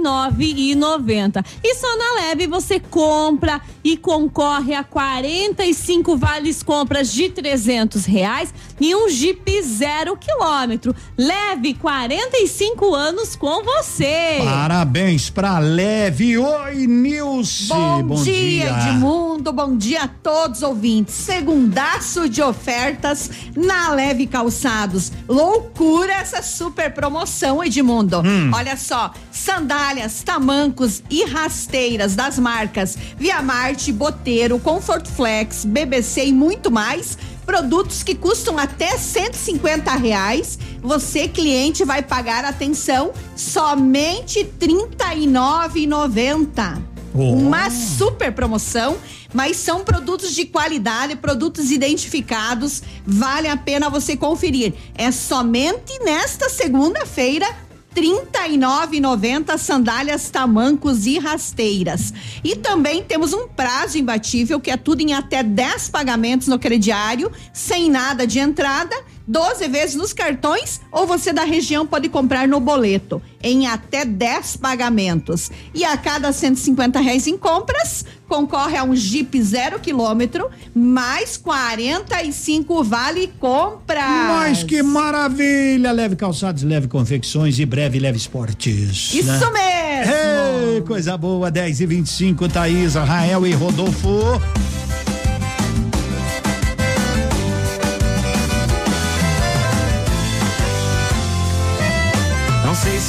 E 1.63 1.75
só 1.75 1.97
na 1.97 2.21
Leve 2.21 2.47
você 2.47 2.79
compra 2.79 3.61
e 3.83 3.97
concorre 3.97 4.73
a 4.73 4.83
45 4.83 6.17
vales 6.17 6.63
compras 6.63 7.11
de 7.11 7.29
trezentos 7.29 8.05
reais 8.05 8.53
e 8.79 8.95
um 8.95 9.09
Jeep 9.09 9.61
zero 9.61 10.17
quilômetro. 10.17 10.95
Leve 11.17 11.73
45 11.75 12.93
anos 12.93 13.35
com 13.35 13.63
você. 13.63 14.39
Parabéns 14.43 15.29
pra 15.29 15.59
Leve. 15.59 16.37
Oi, 16.37 16.87
Nilce. 16.87 17.67
Bom, 17.67 18.03
Bom 18.03 18.23
dia, 18.23 18.73
dia. 18.73 18.89
Edmundo. 18.89 19.53
Bom 19.53 19.75
dia 19.77 20.03
a 20.03 20.07
todos 20.07 20.61
ouvintes. 20.61 21.13
Segundaço 21.13 22.27
de 22.27 22.41
ofertas 22.41 23.29
na 23.55 23.91
Leve 23.91 24.27
Calçados. 24.27 25.11
Loucura 25.27 26.13
essa 26.13 26.41
super 26.41 26.93
promoção, 26.93 27.63
Edmundo. 27.63 28.21
Hum. 28.21 28.51
Olha 28.53 28.77
só, 28.77 29.11
sandálias, 29.31 30.21
tamancos 30.23 31.01
e 31.09 31.25
rasteiras 31.25 32.15
das 32.15 32.37
marcas 32.37 32.95
Via 33.17 33.41
Marte, 33.41 33.91
Boteiro, 33.91 34.59
Comfort 34.59 35.07
Flex, 35.07 35.65
BBC 35.65 36.27
e 36.27 36.31
muito 36.31 36.71
mais. 36.71 37.17
Produtos 37.45 38.03
que 38.03 38.15
custam 38.15 38.57
até 38.57 38.97
150 38.97 39.93
reais. 39.95 40.57
Você, 40.81 41.27
cliente, 41.27 41.85
vai 41.85 42.01
pagar, 42.01 42.43
atenção, 42.43 43.11
somente 43.35 44.39
R$ 44.39 44.49
39,90. 44.59 46.81
Oh. 47.13 47.33
Uma 47.33 47.69
super 47.69 48.31
promoção, 48.33 48.97
mas 49.35 49.57
são 49.57 49.83
produtos 49.83 50.33
de 50.33 50.45
qualidade, 50.45 51.17
produtos 51.17 51.69
identificados, 51.69 52.81
vale 53.05 53.49
a 53.49 53.57
pena 53.57 53.89
você 53.89 54.15
conferir. 54.15 54.73
É 54.95 55.11
somente 55.11 55.99
nesta 55.99 56.49
segunda-feira. 56.49 57.45
R$ 57.93 58.01
39,90 58.01 59.57
sandálias, 59.57 60.29
tamancos 60.29 61.05
e 61.05 61.17
rasteiras. 61.17 62.13
E 62.43 62.53
também 62.53 63.01
temos 63.01 63.31
um 63.31 63.47
prazo 63.47 63.97
imbatível, 63.97 64.59
que 64.59 64.69
é 64.69 64.75
tudo 64.75 64.99
em 64.99 65.13
até 65.13 65.41
10 65.41 65.89
pagamentos 65.89 66.49
no 66.49 66.59
crediário, 66.59 67.31
sem 67.53 67.89
nada 67.89 68.27
de 68.27 68.37
entrada, 68.37 68.93
12 69.27 69.67
vezes 69.67 69.95
nos 69.95 70.13
cartões, 70.13 70.81
ou 70.91 71.07
você 71.07 71.33
da 71.33 71.43
região 71.43 71.85
pode 71.85 72.09
comprar 72.09 72.47
no 72.47 72.59
boleto, 72.59 73.21
em 73.41 73.67
até 73.67 74.05
10 74.05 74.57
pagamentos. 74.57 75.49
E 75.73 75.83
a 75.83 75.97
cada 75.97 76.31
150 76.31 76.99
reais 76.99 77.27
em 77.27 77.37
compras, 77.37 78.05
concorre 78.27 78.77
a 78.77 78.83
um 78.83 78.95
Jeep 78.95 79.41
zero 79.41 79.79
quilômetro, 79.79 80.49
mais 80.73 81.37
45 81.37 82.83
vale 82.83 83.31
compra. 83.39 84.01
Mas 84.01 84.63
que 84.63 84.81
maravilha! 84.83 85.91
Leve 85.91 86.15
calçados, 86.15 86.63
leve 86.63 86.87
confecções 86.87 87.59
e 87.59 87.65
breve 87.65 87.99
leve 87.99 88.17
esportes. 88.17 89.13
Isso 89.13 89.51
né? 89.51 89.51
mesmo! 89.51 90.75
Ei, 90.75 90.81
coisa 90.81 91.17
boa, 91.17 91.49
10 91.49 91.81
e 91.81 91.85
25 91.85 92.49
Thaís, 92.49 92.95
Rael 92.95 93.45
e 93.45 93.53
Rodolfo. 93.53 94.41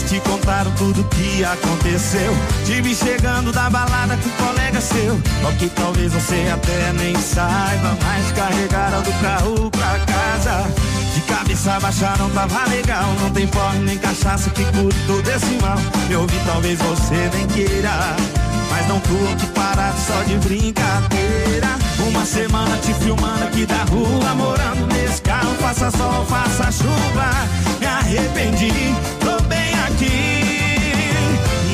Te 0.07 0.21
contaram 0.21 0.71
tudo 0.73 1.03
que 1.05 1.45
aconteceu. 1.45 2.33
Te 2.65 2.81
vi 2.81 2.95
chegando 2.95 3.53
da 3.53 3.69
balada 3.69 4.17
com 4.17 4.29
um 4.29 4.47
colega 4.47 4.81
seu. 4.81 5.21
Ou 5.45 5.53
que 5.59 5.69
talvez 5.71 6.13
você 6.13 6.49
até 6.53 6.93
nem 6.93 7.15
saiba, 7.17 7.97
mas 8.03 8.33
carregaram 8.33 9.03
do 9.03 9.13
carro 9.21 9.71
pra 9.71 9.99
casa. 10.07 10.65
De 11.15 11.21
cabeça 11.23 11.81
baixa 11.81 12.15
não 12.19 12.31
tava 12.31 12.69
legal. 12.69 13.13
Não 13.21 13.31
tem 13.31 13.47
porre 13.49 13.79
nem 13.81 13.99
cachaça 13.99 14.49
que 14.51 14.65
cure 14.65 14.95
todo 15.07 15.29
esse 15.29 15.61
mal. 15.61 15.79
Eu 16.09 16.21
ouvi, 16.21 16.39
talvez 16.47 16.79
você 16.79 17.31
nem 17.35 17.47
queira. 17.49 18.17
Mas 18.71 18.87
não 18.89 19.01
tô 19.01 19.33
aqui 19.33 19.47
parado 19.49 19.99
só 20.07 20.23
de 20.23 20.37
brincadeira. 20.37 21.69
Uma 22.07 22.25
semana 22.25 22.77
te 22.79 22.95
filmando 22.95 23.45
aqui 23.45 23.67
da 23.67 23.83
rua, 23.85 24.35
morando 24.35 24.87
nesse 24.87 25.21
carro, 25.23 25.55
faça 25.57 25.91
sol, 25.91 26.25
faça 26.27 26.71
chuva. 26.71 27.31
Me 27.81 27.87
arrependi, 27.87 28.95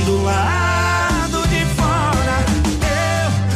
do 0.04 0.22
lado 0.22 1.48
de 1.48 1.64
fora. 1.74 2.44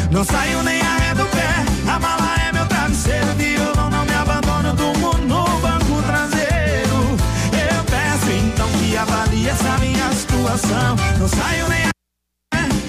Eu 0.04 0.10
não 0.10 0.24
saio 0.24 0.62
nem 0.64 0.80
arredo 0.80 1.22
o 1.22 1.26
pé, 1.26 1.64
a 1.88 1.98
mala 2.00 2.36
é 2.48 2.52
meu 2.52 2.66
travesseiro, 2.66 3.26
violão 3.36 3.90
não 3.90 4.04
me 4.04 4.14
abandona, 4.14 4.68
eu 4.70 4.74
durmo 4.74 5.12
no 5.18 5.44
banco 5.60 6.02
traseiro. 6.02 7.16
Eu 7.52 7.84
peço 7.84 8.30
então 8.32 8.68
que 8.70 8.96
avalie 8.96 9.48
essa 9.48 9.78
minha 9.78 10.12
situação. 10.12 10.96
Não 11.18 11.28
saio 11.28 11.68
nem 11.68 11.86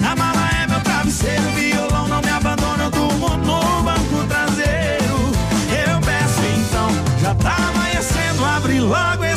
a 0.04 0.16
mala 0.16 0.50
é 0.62 0.66
meu 0.66 0.80
travesseiro, 0.80 1.42
violão 1.54 2.08
não 2.08 2.20
me 2.20 2.30
abandona, 2.30 2.84
eu 2.84 3.38
no 3.38 3.82
banco 3.82 4.26
traseiro. 4.28 5.30
Eu 5.86 6.00
peço 6.00 6.40
então, 6.58 6.88
já 7.20 7.34
tá 7.36 7.54
amanhecendo, 7.56 8.44
abre 8.44 8.80
logo 8.80 9.27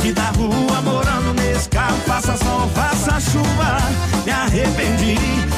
aqui 0.00 0.12
da 0.12 0.30
rua, 0.30 0.80
morando 0.82 1.34
nesse 1.34 1.68
carro, 1.68 1.98
faça 2.06 2.34
sol, 2.38 2.68
faça 2.74 3.20
chuva. 3.20 3.76
Me 4.24 4.32
arrependi, 4.32 5.16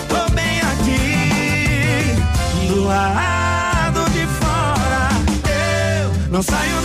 tô 0.09 0.35
bem 0.35 0.60
aqui, 0.73 2.16
do 2.69 2.85
lado 2.85 4.10
de 4.10 4.27
fora. 4.27 5.10
Eu 5.48 6.31
não 6.31 6.43
saio 6.43 6.81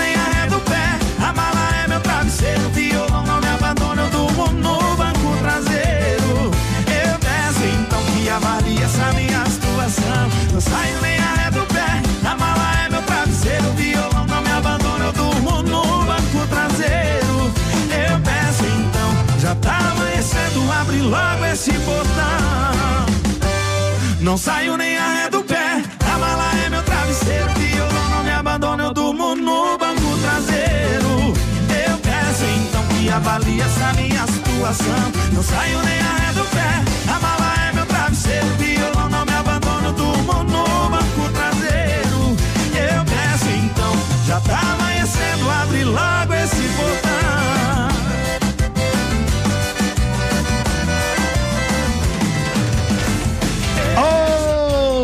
logo 21.07 21.45
esse 21.45 21.71
botão. 21.71 23.05
Não 24.19 24.38
saio 24.38 24.75
nem 24.77 24.97
arredo 24.97 25.39
o 25.39 25.43
pé, 25.43 25.81
a 26.13 26.17
mala 26.17 26.51
é 26.65 26.69
meu 26.69 26.84
travesseiro, 26.84 27.49
violão 27.55 28.09
não 28.09 28.23
me 28.23 28.31
abandona, 28.31 28.84
eu 28.84 28.93
durmo 28.93 29.35
no 29.35 29.77
banco 29.77 30.17
traseiro. 30.21 31.34
Eu 31.88 31.97
peço 31.99 32.43
então 32.43 32.84
que 32.88 33.09
avalie 33.09 33.61
essa 33.61 33.93
minha 33.93 34.25
situação. 34.27 35.11
Não 35.31 35.43
saio 35.43 35.81
nem 35.84 35.99
arredo 35.99 36.41
o 36.41 36.45
pé, 36.45 36.84
a 37.15 37.19
mala 37.19 37.53
é 37.69 37.73
meu 37.73 37.85
travesseiro, 37.85 38.47
violão 38.57 39.09
não 39.09 39.25
me 39.25 39.34
abandona, 39.34 39.88
eu 39.88 39.93
durmo 39.93 40.43
no 40.43 40.89
banco 40.89 41.29
traseiro. 41.34 42.35
Eu 42.73 43.05
peço 43.05 43.49
então, 43.49 43.93
já 44.25 44.41
tá 44.41 44.59
amanhecendo, 44.59 45.49
abre 45.49 45.84
logo 45.85 46.34
esse 46.34 46.67
botão. 46.75 47.16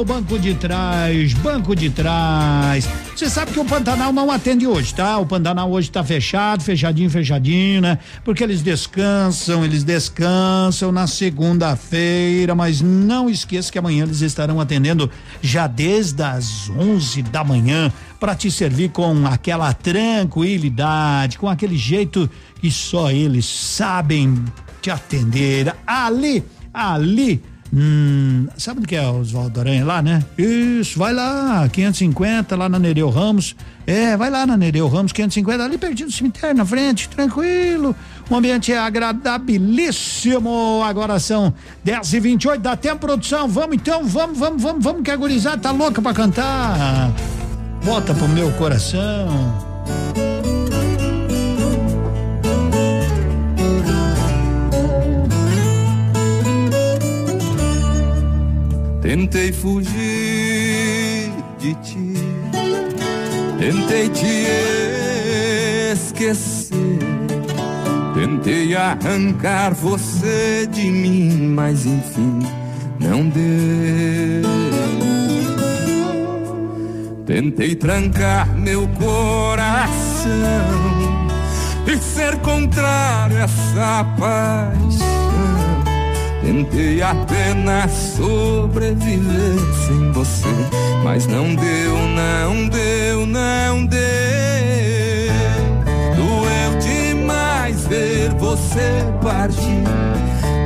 Ô, 0.04 0.06
banco 0.06 0.38
de 0.38 0.54
trás, 0.54 1.32
banco 1.36 1.74
de 1.74 1.90
trás. 1.90 2.86
Você 3.16 3.30
sabe 3.30 3.54
que 3.54 3.60
o 3.60 3.64
Pantanal 3.64 4.12
não 4.12 4.30
atende 4.30 4.68
hoje, 4.68 4.94
tá? 4.94 5.18
O 5.18 5.26
Pantanal 5.26 5.72
hoje 5.72 5.90
tá 5.90 6.04
fechado, 6.04 6.62
fechadinho, 6.62 7.10
fechadinho, 7.10 7.80
né? 7.80 7.98
Porque 8.22 8.44
eles 8.44 8.62
descansam, 8.62 9.64
eles 9.64 9.86
descansam 9.86 10.92
na 10.92 11.08
segunda-feira, 11.08 12.54
mas 12.54 12.82
não 12.82 13.30
esqueça 13.30 13.72
que 13.72 13.80
amanhã 13.80 14.04
eles 14.04 14.20
estarão 14.20 14.60
atendendo 14.60 15.10
já 15.42 15.68
desde 15.68 16.22
as 16.22 16.70
11 16.70 17.22
da 17.22 17.42
manhã 17.42 17.90
para 18.20 18.36
te 18.36 18.52
servir 18.52 18.90
com 18.90 19.26
aquela 19.26 19.72
tranquilidade, 19.72 21.38
com 21.38 21.48
aquele 21.48 21.78
jeito 21.78 22.30
que 22.60 22.70
só 22.70 23.10
eles 23.10 23.46
sabem 23.46 24.44
te 24.82 24.92
atender. 24.92 25.74
Ali, 25.88 26.44
ali 26.74 27.53
Hum, 27.76 28.48
sabe 28.56 28.82
do 28.82 28.88
que 28.88 28.96
é 28.96 29.10
Oswaldo 29.10 29.60
Aranha 29.60 29.84
lá, 29.84 30.00
né? 30.00 30.24
Isso, 30.38 31.00
vai 31.00 31.12
lá, 31.12 31.68
550 31.68 32.56
lá 32.56 32.70
na 32.70 32.78
Nereu 32.78 33.10
Ramos. 33.10 33.56
É, 33.88 34.16
vai 34.16 34.30
lá 34.30 34.46
na 34.46 34.56
Nereu 34.56 34.88
Ramos, 34.88 35.12
550, 35.12 35.64
ali 35.64 35.80
pertinho 35.80 36.08
do 36.08 36.14
cemitério, 36.14 36.56
na 36.56 36.66
frente, 36.66 37.10
tranquilo. 37.10 37.96
O 38.30 38.36
ambiente 38.36 38.72
é 38.72 38.78
agradabilíssimo. 38.78 40.84
Agora 40.86 41.20
são 41.20 41.52
10 41.84 42.14
e 42.14 42.20
28 42.20 42.62
dá 42.62 42.78
tempo, 42.78 43.00
produção. 43.00 43.48
Vamos 43.48 43.76
então, 43.76 44.06
vamos, 44.06 44.38
vamos, 44.38 44.62
vamos, 44.62 44.84
vamos, 44.84 45.02
que 45.02 45.10
a 45.10 45.16
gurizada 45.16 45.58
tá 45.58 45.72
louca 45.72 46.00
pra 46.00 46.14
cantar. 46.14 47.12
Bota 47.84 48.14
pro 48.14 48.30
meu 48.30 48.52
coração. 48.52 49.74
Tentei 59.04 59.52
fugir 59.52 61.30
de 61.60 61.74
ti, 61.84 62.14
tentei 63.60 64.08
te 64.08 64.48
esquecer, 65.92 67.00
tentei 68.14 68.74
arrancar 68.74 69.74
você 69.74 70.66
de 70.72 70.90
mim, 70.90 71.50
mas 71.50 71.86
enfim, 71.86 72.40
não 72.98 73.28
deu. 73.28 74.50
Tentei 77.26 77.76
trancar 77.76 78.58
meu 78.58 78.88
coração 78.88 80.32
e 81.86 81.98
ser 81.98 82.38
contrário 82.38 83.36
a 83.36 83.42
essa 83.42 84.06
paixão. 84.18 85.13
Tentei 86.44 87.02
apenas 87.02 87.90
sobreviver 88.18 89.58
sem 89.88 90.12
você, 90.12 90.50
mas 91.02 91.26
não 91.26 91.56
deu, 91.56 91.98
não 92.10 92.68
deu, 92.68 93.26
não 93.26 93.86
deu. 93.86 94.02
Doeu 96.18 96.80
demais 96.82 97.88
ver 97.88 98.34
você 98.34 99.06
partir, 99.22 99.84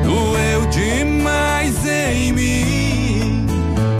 doeu 0.03 0.65
demais 0.71 1.85
em 1.85 2.33
mim. 2.33 3.45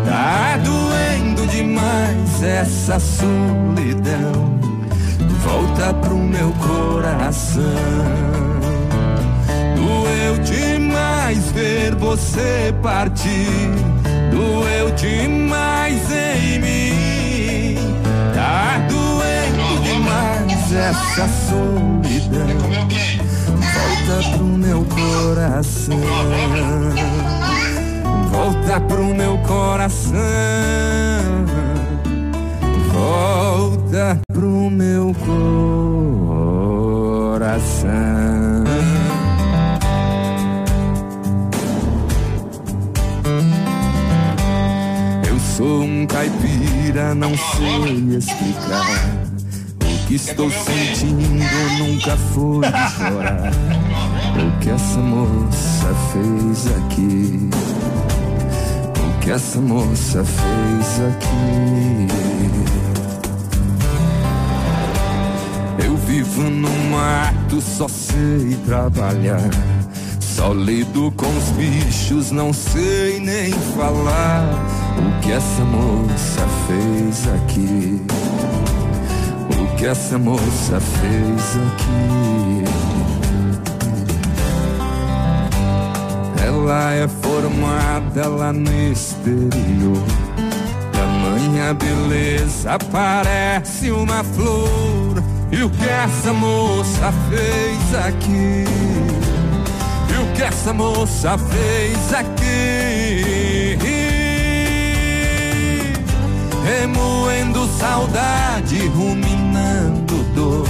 Tá 0.04 0.58
doendo 0.58 1.46
demais 1.46 2.42
essa 2.42 3.00
solidão. 3.00 4.58
Volta 5.44 5.94
pro 5.94 6.18
meu 6.18 6.52
coração. 6.54 8.57
Demais 11.28 11.52
ver 11.52 11.94
você 11.96 12.74
partir. 12.82 13.70
Doeu 14.32 14.92
demais 14.92 16.10
em 16.10 16.60
mim. 16.60 17.76
Tá 18.34 18.78
doendo 18.88 19.84
demais 19.84 20.72
essa 20.74 21.28
solidão. 21.50 22.48
Volta 23.74 24.24
pro 24.38 24.46
meu 24.46 24.86
coração. 24.86 26.00
Volta 28.32 28.80
pro 28.80 29.14
meu 29.14 29.38
coração. 29.40 30.16
Volta 32.94 34.18
pro 34.32 34.70
meu 34.70 35.14
coração. 37.36 37.98
Sou 45.58 45.82
um 45.82 46.06
caipira, 46.06 47.16
não 47.16 47.36
sei 47.36 48.16
explicar. 48.16 48.86
O 49.82 50.08
que 50.08 50.14
estou 50.14 50.52
sentindo 50.52 51.44
nunca 51.80 52.16
foi 52.16 52.62
chorar. 52.96 53.52
O 54.38 54.60
que 54.60 54.70
essa 54.70 55.00
moça 55.00 55.96
fez 56.14 56.68
aqui? 56.78 57.50
O 59.00 59.20
que 59.20 59.32
essa 59.32 59.60
moça 59.60 60.24
fez 60.24 61.02
aqui? 61.08 62.08
Eu 65.84 65.98
vivo 65.98 66.44
no 66.44 66.70
mato, 66.92 67.60
só 67.60 67.88
sei 67.88 68.56
trabalhar. 68.68 69.50
Só 70.20 70.54
lido 70.54 71.12
com 71.18 71.26
os 71.26 71.50
bichos, 71.58 72.30
não 72.30 72.54
sei 72.54 73.20
nem 73.20 73.52
falar. 73.76 74.87
O 74.98 75.20
que 75.22 75.32
essa 75.32 75.64
moça 75.64 76.48
fez 76.68 77.28
aqui? 77.36 78.02
O 79.52 79.76
que 79.76 79.86
essa 79.86 80.18
moça 80.18 80.80
fez 80.80 81.58
aqui? 81.68 82.64
Ela 86.44 86.94
é 86.94 87.08
formada 87.08 88.28
lá 88.28 88.52
no 88.52 88.92
exterior. 88.92 90.04
Tamanha 90.92 91.74
beleza 91.74 92.78
parece 92.92 93.92
uma 93.92 94.24
flor. 94.24 95.24
E 95.52 95.64
o 95.64 95.70
que 95.70 95.88
essa 95.88 96.34
moça 96.34 97.14
fez 97.30 97.96
aqui? 98.06 98.66
E 100.10 100.18
o 100.22 100.34
que 100.34 100.44
essa 100.44 100.74
moça 100.74 101.38
fez 101.38 102.14
aqui? 102.14 103.37
Remoendo 106.68 107.66
saudade, 107.80 108.88
ruminando 108.88 110.16
dor. 110.36 110.68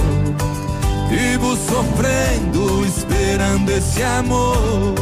Vivo 1.08 1.56
sofrendo, 1.56 2.86
esperando 2.86 3.68
esse 3.72 4.00
amor. 4.04 4.94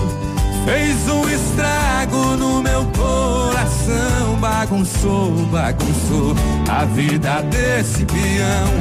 Fez 0.65 0.97
um 1.11 1.29
estrago 1.29 2.37
no 2.39 2.63
meu 2.63 2.87
coração, 2.97 4.37
bagunçou, 4.41 5.33
bagunçou 5.53 6.35
a 6.67 6.87
vida 6.87 7.43
desse 7.43 8.07
peão, 8.07 8.73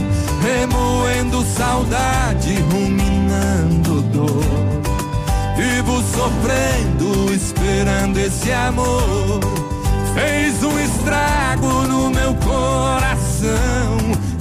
remoendo 0.42 1.44
saudade, 1.44 2.56
ruminando 2.72 4.02
dor. 4.04 4.44
Vivo 5.58 6.02
sofrendo, 6.02 7.34
esperando 7.34 8.18
esse 8.20 8.54
amor. 8.54 9.65
Fez 10.16 10.64
um 10.64 10.80
estrago 10.80 11.68
no 11.90 12.10
meu 12.10 12.34
coração. 12.36 13.98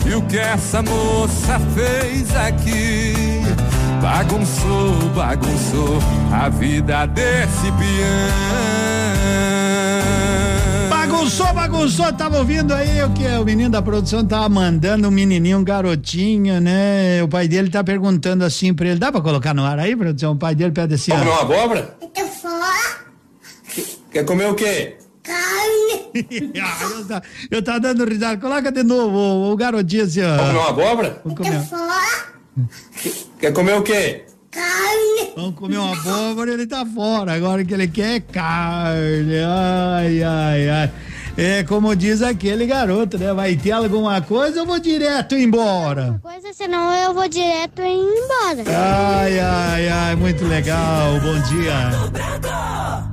E 0.06 0.14
o 0.14 0.22
que 0.22 0.38
essa 0.38 0.80
moça 0.80 1.58
fez 1.74 2.34
aqui? 2.36 3.12
Bagunçou, 4.00 5.08
bagunçou 5.16 5.98
a 6.32 6.48
vida 6.48 7.06
desse 7.06 7.72
peão. 7.72 8.30
Bagunçou, 10.88 11.52
bagunçou, 11.52 12.12
tava 12.12 12.38
ouvindo 12.38 12.72
aí 12.72 13.02
o 13.02 13.10
que 13.10 13.26
o 13.26 13.44
menino 13.44 13.70
da 13.70 13.82
produção 13.82 14.24
tava 14.24 14.48
mandando, 14.48 15.08
um 15.08 15.10
menininho, 15.10 15.58
um 15.58 15.64
garotinho, 15.64 16.60
né? 16.60 17.20
O 17.22 17.28
pai 17.28 17.48
dele 17.48 17.68
tá 17.68 17.82
perguntando 17.82 18.44
assim 18.44 18.72
pra 18.72 18.86
ele, 18.86 19.00
dá 19.00 19.10
pra 19.10 19.20
colocar 19.20 19.52
no 19.52 19.64
ar 19.64 19.80
aí, 19.80 19.96
produção? 19.96 20.34
O 20.34 20.36
pai 20.36 20.54
dele 20.54 20.70
pede 20.70 20.94
assim, 20.94 21.10
Quer 21.10 21.18
comer 21.18 21.30
uma 21.30 21.40
abóbora? 21.40 21.96
Fora 22.40 23.04
Quer 24.12 24.24
comer 24.24 24.46
o 24.46 24.54
quê? 24.54 24.98
carne. 25.24 25.53
Ah, 26.62 26.82
eu, 26.82 27.06
tá, 27.06 27.22
eu 27.50 27.62
tava 27.62 27.80
dando 27.80 28.04
risada, 28.04 28.40
coloca 28.40 28.70
de 28.70 28.82
novo 28.82 29.16
o, 29.16 29.52
o 29.52 29.56
garotinho 29.56 30.04
assim, 30.04 30.22
ó. 30.22 30.36
Quer 30.36 30.46
comer 30.46 30.58
uma 30.58 30.68
abóbora? 30.68 31.22
Vamos 31.24 31.38
comer, 31.38 32.68
Quer 33.40 33.52
comer 33.52 33.74
o 33.74 33.82
quê? 33.82 34.24
carne. 34.54 35.32
vamos 35.34 35.54
comer 35.56 35.78
uma 35.78 35.92
abóbora, 35.92 36.52
ele 36.52 36.66
tá 36.66 36.86
fora, 36.86 37.34
agora 37.34 37.62
o 37.62 37.66
que 37.66 37.74
ele 37.74 37.88
quer 37.88 38.16
é 38.16 38.20
carne, 38.20 39.38
ai, 39.44 40.22
ai, 40.22 40.70
ai. 40.70 40.90
É 41.36 41.64
como 41.64 41.96
diz 41.96 42.22
aquele 42.22 42.64
garoto, 42.64 43.18
né? 43.18 43.34
Vai 43.34 43.56
ter 43.56 43.72
alguma 43.72 44.22
coisa 44.22 44.60
ou 44.60 44.66
vou 44.66 44.78
direto 44.78 45.34
embora? 45.34 46.20
Coisa, 46.22 46.52
senão 46.52 46.92
eu 46.92 47.12
vou 47.12 47.28
direto 47.28 47.82
ir 47.82 47.90
embora. 47.92 48.62
Ai, 48.68 49.40
ai, 49.40 49.88
ai, 49.88 50.14
muito 50.14 50.44
legal, 50.46 51.18
bom 51.20 51.40
dia. 51.42 53.10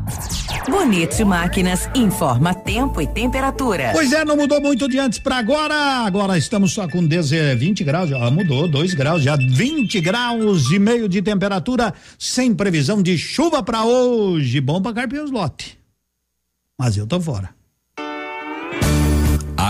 Bonito 0.70 1.26
Máquinas 1.26 1.90
informa 1.96 2.54
tempo 2.54 3.02
e 3.02 3.08
temperatura. 3.08 3.92
Pois 3.94 4.12
é, 4.14 4.24
não 4.24 4.38
mudou 4.38 4.62
muito 4.62 4.88
de 4.88 5.00
antes 5.00 5.20
pra 5.20 5.38
agora. 5.38 6.06
Agora 6.06 6.38
estamos 6.38 6.72
só 6.72 6.88
com 6.88 7.06
10, 7.06 7.58
20 7.58 7.84
graus, 7.84 8.10
já 8.10 8.30
mudou, 8.30 8.68
2 8.68 8.94
graus, 8.94 9.24
já 9.24 9.36
20 9.36 10.00
graus 10.02 10.72
e 10.72 10.78
meio 10.78 11.10
de 11.10 11.22
temperatura, 11.22 11.94
sem 12.18 12.54
previsão 12.54 13.02
de 13.02 13.18
chuva 13.18 13.64
pra 13.64 13.84
hoje. 13.84 14.62
Bom 14.62 14.82
pra 14.82 14.94
carpir 14.94 15.22
os 15.24 15.32
lote. 15.32 15.78
Mas 16.78 16.96
eu 16.96 17.08
tô 17.08 17.20
fora. 17.20 17.61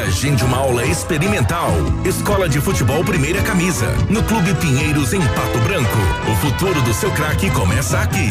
agende 0.00 0.44
uma 0.44 0.58
aula 0.58 0.84
experimental. 0.86 1.72
Escola 2.04 2.48
de 2.48 2.60
Futebol 2.60 3.04
Primeira 3.04 3.42
Camisa, 3.42 3.86
no 4.08 4.22
Clube 4.22 4.54
Pinheiros 4.54 5.12
em 5.12 5.20
Pato 5.20 5.58
Branco. 5.60 5.98
O 6.30 6.34
futuro 6.36 6.80
do 6.82 6.94
seu 6.94 7.10
craque 7.12 7.50
começa 7.50 7.98
aqui. 8.00 8.30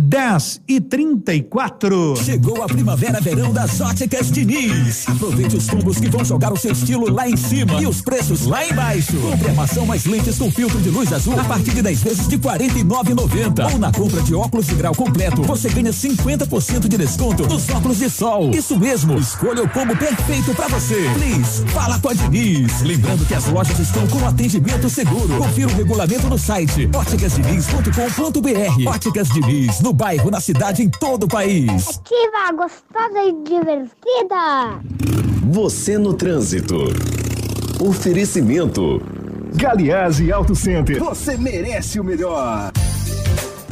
10 0.00 0.60
e 0.68 0.80
34. 0.80 2.14
Chegou 2.24 2.62
a 2.62 2.66
primavera 2.66 3.20
verão 3.20 3.52
das 3.52 3.80
óticas 3.80 4.30
Diniz. 4.30 5.08
Aproveite 5.08 5.56
os 5.56 5.68
combos 5.68 5.98
que 5.98 6.08
vão 6.08 6.24
jogar 6.24 6.52
o 6.52 6.56
seu 6.56 6.70
estilo 6.70 7.12
lá 7.12 7.28
em 7.28 7.36
cima 7.36 7.82
e 7.82 7.86
os 7.86 8.00
preços 8.00 8.46
lá 8.46 8.64
embaixo. 8.64 9.16
Compre 9.16 9.48
armação 9.48 9.84
mais 9.84 10.04
lentes 10.04 10.38
com 10.38 10.52
filtro 10.52 10.80
de 10.80 10.88
luz 10.90 11.12
azul 11.12 11.38
a 11.40 11.42
partir 11.42 11.72
de 11.74 11.82
10 11.82 12.02
vezes 12.04 12.28
de 12.28 12.36
R$ 12.36 12.42
49,90. 12.42 13.72
Ou 13.72 13.78
na 13.80 13.90
compra 13.90 14.22
de 14.22 14.36
óculos 14.36 14.68
de 14.68 14.76
grau 14.76 14.94
completo, 14.94 15.42
você 15.42 15.68
ganha 15.68 15.90
50% 15.90 16.86
de 16.86 16.96
desconto 16.96 17.48
nos 17.48 17.68
óculos 17.68 17.98
de 17.98 18.08
sol. 18.08 18.52
Isso 18.54 18.78
mesmo, 18.78 19.18
escolha 19.18 19.64
o 19.64 19.68
combo 19.68 19.96
perfeito 19.96 20.54
para 20.54 20.68
você. 20.68 21.10
Please, 21.14 21.66
fala 21.72 21.98
com 21.98 22.10
a 22.10 22.14
Diniz. 22.14 22.82
Lembrando 22.82 23.26
que 23.26 23.34
as 23.34 23.46
lojas 23.46 23.76
estão 23.80 24.06
com 24.06 24.24
atendimento 24.24 24.88
seguro. 24.88 25.38
Confira 25.38 25.66
o 25.66 25.74
regulamento 25.74 26.28
no 26.28 26.38
site 26.38 26.88
óticasdiniz.com.br. 26.94 28.88
Óticas 28.88 29.28
Diniz, 29.30 29.80
no 29.80 29.87
bairro, 29.92 30.30
na 30.30 30.40
cidade, 30.40 30.82
em 30.82 30.88
todo 30.88 31.24
o 31.24 31.28
país. 31.28 31.88
Ativa, 31.88 32.52
gostosa 32.56 33.22
e 33.24 33.32
divertida. 33.42 34.80
Você 35.50 35.98
no 35.98 36.14
trânsito. 36.14 36.76
Oferecimento. 37.80 39.00
Galiase 39.54 40.30
Auto 40.32 40.54
Center. 40.54 40.98
Você 40.98 41.36
merece 41.36 41.98
o 41.98 42.04
melhor. 42.04 42.70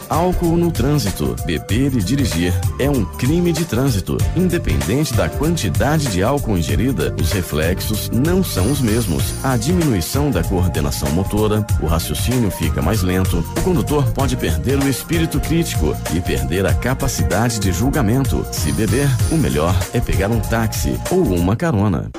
Álcool 0.08 0.56
no 0.56 0.70
trânsito. 0.70 1.34
Beber 1.44 1.94
e 1.94 2.02
dirigir 2.02 2.52
é 2.78 2.88
um 2.88 3.04
crime 3.04 3.52
de 3.52 3.64
trânsito. 3.64 4.16
Independente 4.36 5.14
da 5.14 5.28
quantidade 5.28 6.06
de 6.08 6.22
álcool 6.22 6.56
ingerida, 6.56 7.14
os 7.20 7.32
reflexos 7.32 8.10
não 8.10 8.42
são 8.42 8.70
os 8.70 8.80
mesmos. 8.80 9.34
A 9.44 9.56
diminuição 9.56 10.30
da 10.30 10.42
coordenação 10.42 11.10
motora, 11.10 11.66
o 11.82 11.86
raciocínio 11.86 12.50
fica 12.50 12.80
mais 12.80 13.02
lento, 13.02 13.44
o 13.56 13.62
condutor 13.62 14.04
pode 14.12 14.36
perder 14.36 14.78
o 14.78 14.88
espírito 14.88 15.40
crítico 15.40 15.96
e 16.14 16.20
perder 16.20 16.66
a 16.66 16.74
capacidade 16.74 17.58
de 17.58 17.72
julgamento. 17.72 18.46
Se 18.52 18.72
beber, 18.72 19.08
o 19.30 19.36
melhor 19.36 19.74
é 19.92 20.00
pegar 20.00 20.30
um 20.30 20.40
táxi 20.40 20.98
ou 21.10 21.22
uma 21.22 21.56
carona. 21.56 22.10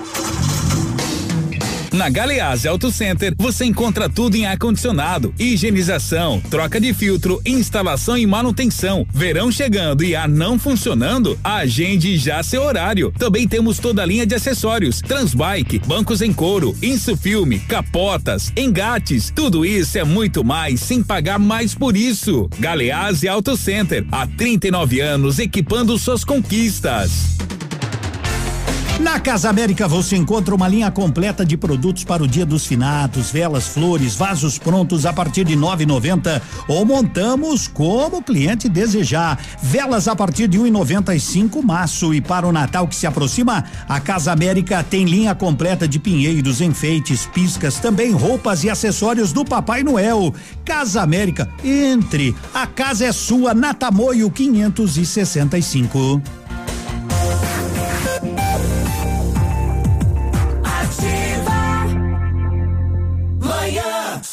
Na 1.98 2.10
Galeazzi 2.10 2.68
Auto 2.68 2.92
Center 2.92 3.34
você 3.36 3.66
encontra 3.66 4.08
tudo 4.08 4.36
em 4.36 4.46
ar-condicionado, 4.46 5.34
higienização, 5.40 6.40
troca 6.48 6.80
de 6.80 6.94
filtro, 6.94 7.42
instalação 7.44 8.16
e 8.16 8.24
manutenção. 8.28 9.04
Verão 9.12 9.52
chegando 9.52 10.04
e 10.04 10.16
ar 10.16 10.30
não 10.30 10.60
funcionando? 10.60 11.40
Agende 11.44 12.16
já 12.16 12.44
seu 12.44 12.62
horário. 12.62 13.12
Também 13.18 13.48
temos 13.48 13.80
toda 13.80 14.04
a 14.04 14.06
linha 14.06 14.28
de 14.28 14.36
acessórios: 14.36 15.02
Transbike, 15.02 15.80
bancos 15.88 16.22
em 16.22 16.32
couro, 16.32 16.78
insufilme, 16.84 17.58
capotas, 17.62 18.54
engates. 18.56 19.34
Tudo 19.36 19.66
isso 19.66 19.98
é 19.98 20.04
muito 20.04 20.44
mais 20.44 20.80
sem 20.82 21.02
pagar 21.02 21.40
mais 21.40 21.74
por 21.74 21.98
isso. 21.98 22.48
Galeazzi 22.60 23.28
Auto 23.28 23.58
Center, 23.58 24.06
há 24.12 24.28
39 24.28 25.00
anos 25.00 25.40
equipando 25.40 25.98
suas 25.98 26.24
conquistas. 26.24 27.38
Na 29.00 29.20
Casa 29.20 29.48
América 29.48 29.88
você 29.88 30.16
encontra 30.16 30.56
uma 30.56 30.68
linha 30.68 30.90
completa 30.90 31.46
de 31.46 31.56
produtos 31.56 32.04
para 32.04 32.24
o 32.24 32.28
Dia 32.28 32.48
dos 32.48 32.66
Finados, 32.66 33.30
velas, 33.30 33.68
flores, 33.68 34.16
vasos 34.16 34.58
prontos 34.58 35.06
a 35.06 35.14
partir 35.14 35.44
de 35.44 35.56
9,90 35.56 36.42
ou 36.68 36.84
montamos 36.84 37.68
como 37.68 38.18
o 38.18 38.24
cliente 38.24 38.68
desejar. 38.68 39.40
Velas 39.62 40.08
a 40.08 40.16
partir 40.16 40.48
de 40.48 40.58
1,95 40.58 41.62
maço 41.62 42.12
e 42.12 42.20
para 42.20 42.48
o 42.48 42.52
Natal 42.52 42.88
que 42.88 42.96
se 42.96 43.06
aproxima, 43.06 43.66
a 43.88 44.00
Casa 44.00 44.32
América 44.32 44.84
tem 44.84 45.06
linha 45.06 45.36
completa 45.36 45.88
de 45.88 46.00
pinheiros, 46.00 46.60
enfeites, 46.60 47.28
piscas, 47.28 47.76
também 47.80 48.12
roupas 48.12 48.64
e 48.64 48.70
acessórios 48.70 49.32
do 49.32 49.46
Papai 49.46 49.84
Noel. 49.84 50.34
Casa 50.66 51.04
América, 51.04 51.48
entre. 51.64 52.36
A 52.52 52.66
casa 52.66 53.06
é 53.06 53.12
sua, 53.12 53.54
Natamoio 53.54 54.32
565. 54.32 56.20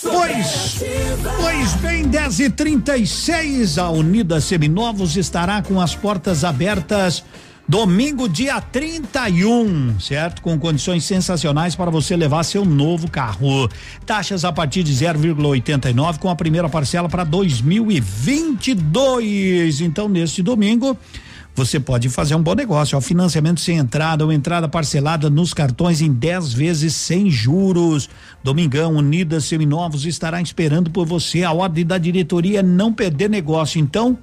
Pois, 0.04 0.84
pois 1.40 1.74
bem, 1.76 2.04
10 2.04 2.40
e 2.40 2.50
36 2.50 3.78
a 3.78 3.88
Unida 3.90 4.38
Seminovos 4.40 5.16
estará 5.16 5.62
com 5.62 5.80
as 5.80 5.96
portas 5.96 6.44
abertas 6.44 7.24
domingo, 7.66 8.28
dia 8.28 8.60
31, 8.60 9.98
certo? 9.98 10.42
Com 10.42 10.58
condições 10.58 11.04
sensacionais 11.04 11.74
para 11.74 11.90
você 11.90 12.14
levar 12.14 12.44
seu 12.44 12.62
novo 12.64 13.10
carro. 13.10 13.68
Taxas 14.04 14.44
a 14.44 14.52
partir 14.52 14.82
de 14.82 14.92
0,89 14.92 16.18
com 16.18 16.28
a 16.28 16.36
primeira 16.36 16.68
parcela 16.68 17.08
para 17.08 17.24
2022. 17.24 19.80
Então, 19.80 20.06
neste 20.08 20.42
domingo. 20.42 20.94
Você 21.56 21.78
pode 21.78 22.08
fazer 22.08 22.34
um 22.34 22.42
bom 22.42 22.54
negócio, 22.54 22.98
ó, 22.98 23.00
financiamento 23.00 23.60
sem 23.60 23.78
entrada 23.78 24.24
ou 24.24 24.32
entrada 24.32 24.68
parcelada 24.68 25.30
nos 25.30 25.54
cartões 25.54 26.00
em 26.00 26.12
10 26.12 26.52
vezes 26.52 26.94
sem 26.94 27.30
juros. 27.30 28.10
Domingão, 28.42 28.96
Unidas 28.96 29.44
Seminovos 29.44 30.04
estará 30.04 30.42
esperando 30.42 30.90
por 30.90 31.06
você. 31.06 31.44
A 31.44 31.52
ordem 31.52 31.86
da 31.86 31.96
diretoria 31.96 32.58
é 32.58 32.62
não 32.62 32.92
perder 32.92 33.30
negócio. 33.30 33.78
Então, 33.78 34.18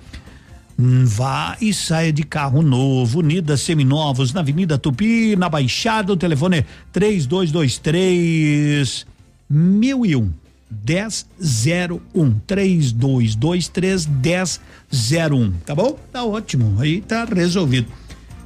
hum, 0.77 1.05
vá 1.05 1.55
e 1.61 1.73
saia 1.73 2.11
de 2.11 2.23
carro 2.23 2.61
novo. 2.61 3.19
Unidas 3.19 3.61
Seminovos 3.61 4.33
na 4.33 4.41
Avenida 4.41 4.77
Tupi, 4.77 5.37
na 5.37 5.47
Baixada. 5.47 6.11
O 6.11 6.17
telefone 6.17 6.57
é 6.57 6.65
3223 6.91 9.07
1001. 9.49 10.40
1001 10.71 12.39
3223 12.47 14.07
1001, 14.07 15.51
tá 15.65 15.75
bom? 15.75 15.97
Tá 16.11 16.23
ótimo, 16.23 16.79
aí 16.79 17.01
tá 17.01 17.25
resolvido. 17.25 17.87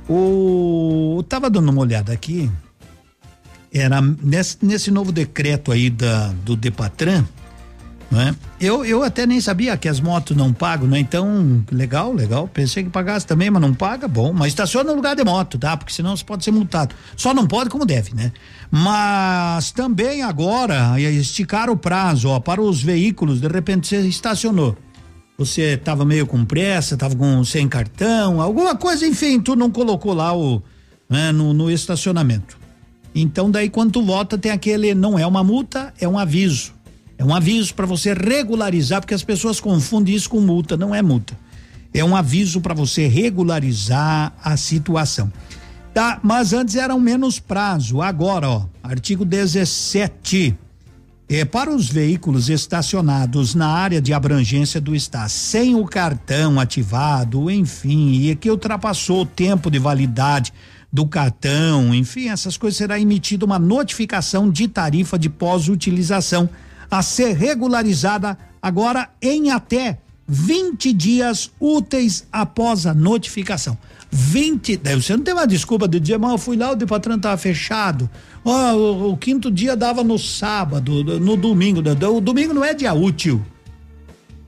O 0.09 1.23
tava 1.29 1.49
dando 1.49 1.69
uma 1.69 1.81
olhada 1.81 2.11
aqui, 2.11 2.49
era 3.73 4.01
nesse, 4.01 4.57
nesse 4.61 4.91
novo 4.91 5.11
decreto 5.11 5.71
aí 5.71 5.89
da 5.89 6.27
do 6.45 6.55
Depatran, 6.55 7.25
não 8.09 8.21
é? 8.21 8.35
Eu, 8.59 8.85
eu 8.85 9.03
até 9.03 9.25
nem 9.25 9.41
sabia 9.41 9.75
que 9.75 9.89
as 9.89 9.99
motos 9.99 10.37
não 10.37 10.53
pagam, 10.53 10.87
né? 10.87 10.99
Então, 10.99 11.63
legal, 11.71 12.13
legal. 12.13 12.47
Pensei 12.47 12.83
que 12.83 12.89
pagasse 12.89 13.25
também, 13.27 13.49
mas 13.49 13.61
não 13.61 13.73
paga, 13.73 14.07
bom. 14.07 14.31
Mas 14.31 14.49
estaciona 14.49 14.89
no 14.89 14.95
lugar 14.95 15.15
de 15.15 15.23
moto, 15.23 15.57
tá? 15.57 15.75
Porque 15.75 15.91
senão 15.91 16.15
você 16.15 16.23
pode 16.23 16.43
ser 16.43 16.51
multado. 16.51 16.95
Só 17.17 17.33
não 17.33 17.45
pode 17.45 17.69
como 17.69 17.85
deve, 17.85 18.13
né? 18.15 18.31
Mas 18.77 19.71
também 19.71 20.21
agora 20.21 20.99
esticar 20.99 21.69
o 21.69 21.77
prazo, 21.77 22.27
ó, 22.27 22.41
para 22.41 22.61
os 22.61 22.83
veículos, 22.83 23.39
de 23.39 23.47
repente 23.47 23.87
você 23.87 24.01
estacionou. 24.01 24.75
Você 25.37 25.75
estava 25.75 26.03
meio 26.03 26.27
com 26.27 26.43
pressa, 26.43 26.95
estava 26.95 27.15
com 27.15 27.41
sem 27.45 27.69
cartão, 27.69 28.41
alguma 28.41 28.75
coisa, 28.75 29.07
enfim, 29.07 29.39
tu 29.39 29.55
não 29.55 29.71
colocou 29.71 30.13
lá 30.13 30.35
o 30.35 30.61
né, 31.09 31.31
no, 31.31 31.53
no 31.53 31.71
estacionamento. 31.71 32.57
Então 33.15 33.49
daí 33.49 33.69
quando 33.69 33.93
tu 33.93 34.01
volta 34.01 34.37
tem 34.37 34.51
aquele 34.51 34.93
não 34.93 35.17
é 35.17 35.25
uma 35.25 35.41
multa, 35.41 35.93
é 35.97 36.05
um 36.05 36.19
aviso. 36.19 36.73
É 37.17 37.23
um 37.23 37.33
aviso 37.33 37.73
para 37.73 37.85
você 37.85 38.13
regularizar, 38.13 38.99
porque 38.99 39.13
as 39.13 39.23
pessoas 39.23 39.61
confundem 39.61 40.13
isso 40.13 40.29
com 40.29 40.41
multa, 40.41 40.75
não 40.75 40.93
é 40.93 41.01
multa. 41.01 41.39
É 41.93 42.03
um 42.03 42.13
aviso 42.13 42.59
para 42.59 42.73
você 42.73 43.07
regularizar 43.07 44.33
a 44.43 44.57
situação. 44.57 45.31
Tá, 45.95 46.19
mas 46.21 46.51
antes 46.51 46.75
era 46.75 46.93
um 46.93 46.99
menos 46.99 47.39
prazo. 47.39 48.01
Agora, 48.01 48.49
ó, 48.49 48.65
artigo 48.83 49.23
17. 49.23 50.53
É, 51.29 51.45
para 51.45 51.73
os 51.73 51.87
veículos 51.87 52.49
estacionados 52.49 53.55
na 53.55 53.69
área 53.69 54.01
de 54.01 54.13
abrangência 54.13 54.81
do 54.81 54.93
estado, 54.93 55.29
sem 55.29 55.73
o 55.73 55.85
cartão 55.85 56.59
ativado, 56.59 57.49
enfim, 57.49 58.29
e 58.29 58.35
que 58.35 58.51
ultrapassou 58.51 59.21
o 59.21 59.25
tempo 59.25 59.71
de 59.71 59.79
validade 59.79 60.51
do 60.91 61.07
cartão, 61.07 61.95
enfim, 61.95 62.27
essas 62.27 62.57
coisas 62.57 62.77
será 62.77 62.99
emitida 62.99 63.45
uma 63.45 63.57
notificação 63.57 64.51
de 64.51 64.67
tarifa 64.67 65.17
de 65.17 65.29
pós-utilização 65.29 66.49
a 66.91 67.01
ser 67.01 67.37
regularizada 67.37 68.37
agora 68.61 69.09
em 69.21 69.49
até 69.49 69.99
20 70.27 70.91
dias 70.91 71.51
úteis 71.57 72.27
após 72.33 72.85
a 72.85 72.93
notificação. 72.93 73.77
20, 74.11 74.77
daí 74.77 74.95
você 74.95 75.15
não 75.15 75.23
tem 75.23 75.33
uma 75.33 75.47
desculpa 75.47 75.87
de 75.87 75.99
dizer, 75.99 76.17
mas 76.17 76.31
eu 76.31 76.37
fui 76.37 76.55
lá, 76.55 76.71
o 76.71 76.75
Depatran 76.75 77.15
estava 77.15 77.37
fechado. 77.37 78.09
Ó, 78.43 78.73
o, 78.73 79.11
o, 79.11 79.17
quinto 79.17 79.51
dia 79.51 79.75
dava 79.75 80.03
no 80.03 80.17
sábado, 80.17 81.03
no 81.19 81.35
domingo. 81.35 81.81
O 81.81 82.21
domingo 82.21 82.53
não 82.53 82.63
é 82.63 82.73
dia 82.73 82.93
útil. 82.93 83.43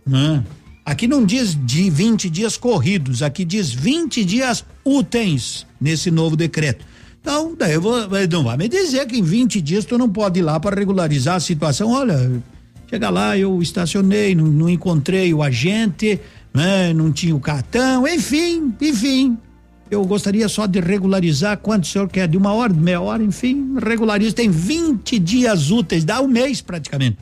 Né? 0.06 0.44
Aqui 0.86 1.08
não 1.08 1.26
diz 1.26 1.58
de 1.66 1.90
20 1.90 2.30
dias 2.30 2.56
corridos, 2.56 3.22
aqui 3.22 3.44
diz 3.44 3.74
20 3.74 4.24
dias 4.24 4.64
úteis 4.86 5.66
nesse 5.82 6.10
novo 6.10 6.38
decreto. 6.38 6.86
Então, 7.20 7.54
daí 7.58 7.74
eu 7.74 7.82
vou, 7.82 8.08
não 8.32 8.44
vai 8.44 8.56
me 8.56 8.70
dizer 8.70 9.06
que 9.06 9.18
em 9.18 9.22
20 9.22 9.60
dias 9.60 9.84
tu 9.84 9.98
não 9.98 10.08
pode 10.08 10.40
ir 10.40 10.44
lá 10.44 10.58
para 10.62 10.78
regularizar 10.78 11.36
a 11.36 11.40
situação. 11.42 11.92
Olha, 11.92 12.42
chega 12.90 13.10
lá, 13.10 13.38
eu 13.38 13.62
estacionei, 13.62 14.34
não, 14.34 14.46
não 14.46 14.70
encontrei 14.70 15.34
o 15.34 15.44
agente, 15.44 16.22
né? 16.54 16.94
Não 16.94 17.12
tinha 17.12 17.36
o 17.36 17.40
cartão, 17.40 18.08
enfim, 18.08 18.74
enfim. 18.80 19.38
Eu 19.90 20.04
gostaria 20.06 20.48
só 20.50 20.66
de 20.66 20.80
regularizar 20.80 21.58
quanto 21.58 21.86
o 21.86 21.88
senhor 21.88 22.10
quer, 22.10 22.28
de 22.28 22.38
uma 22.38 22.54
hora, 22.54 22.74
de 22.74 22.80
meia 22.80 23.00
hora, 23.00 23.24
enfim, 23.24 23.76
regulariza. 23.82 24.36
Tem 24.36 24.50
20 24.50 25.18
dias 25.20 25.72
úteis, 25.72 26.04
dá 26.04 26.22
um 26.22 26.28
mês 26.28 26.62
praticamente. 26.62 27.18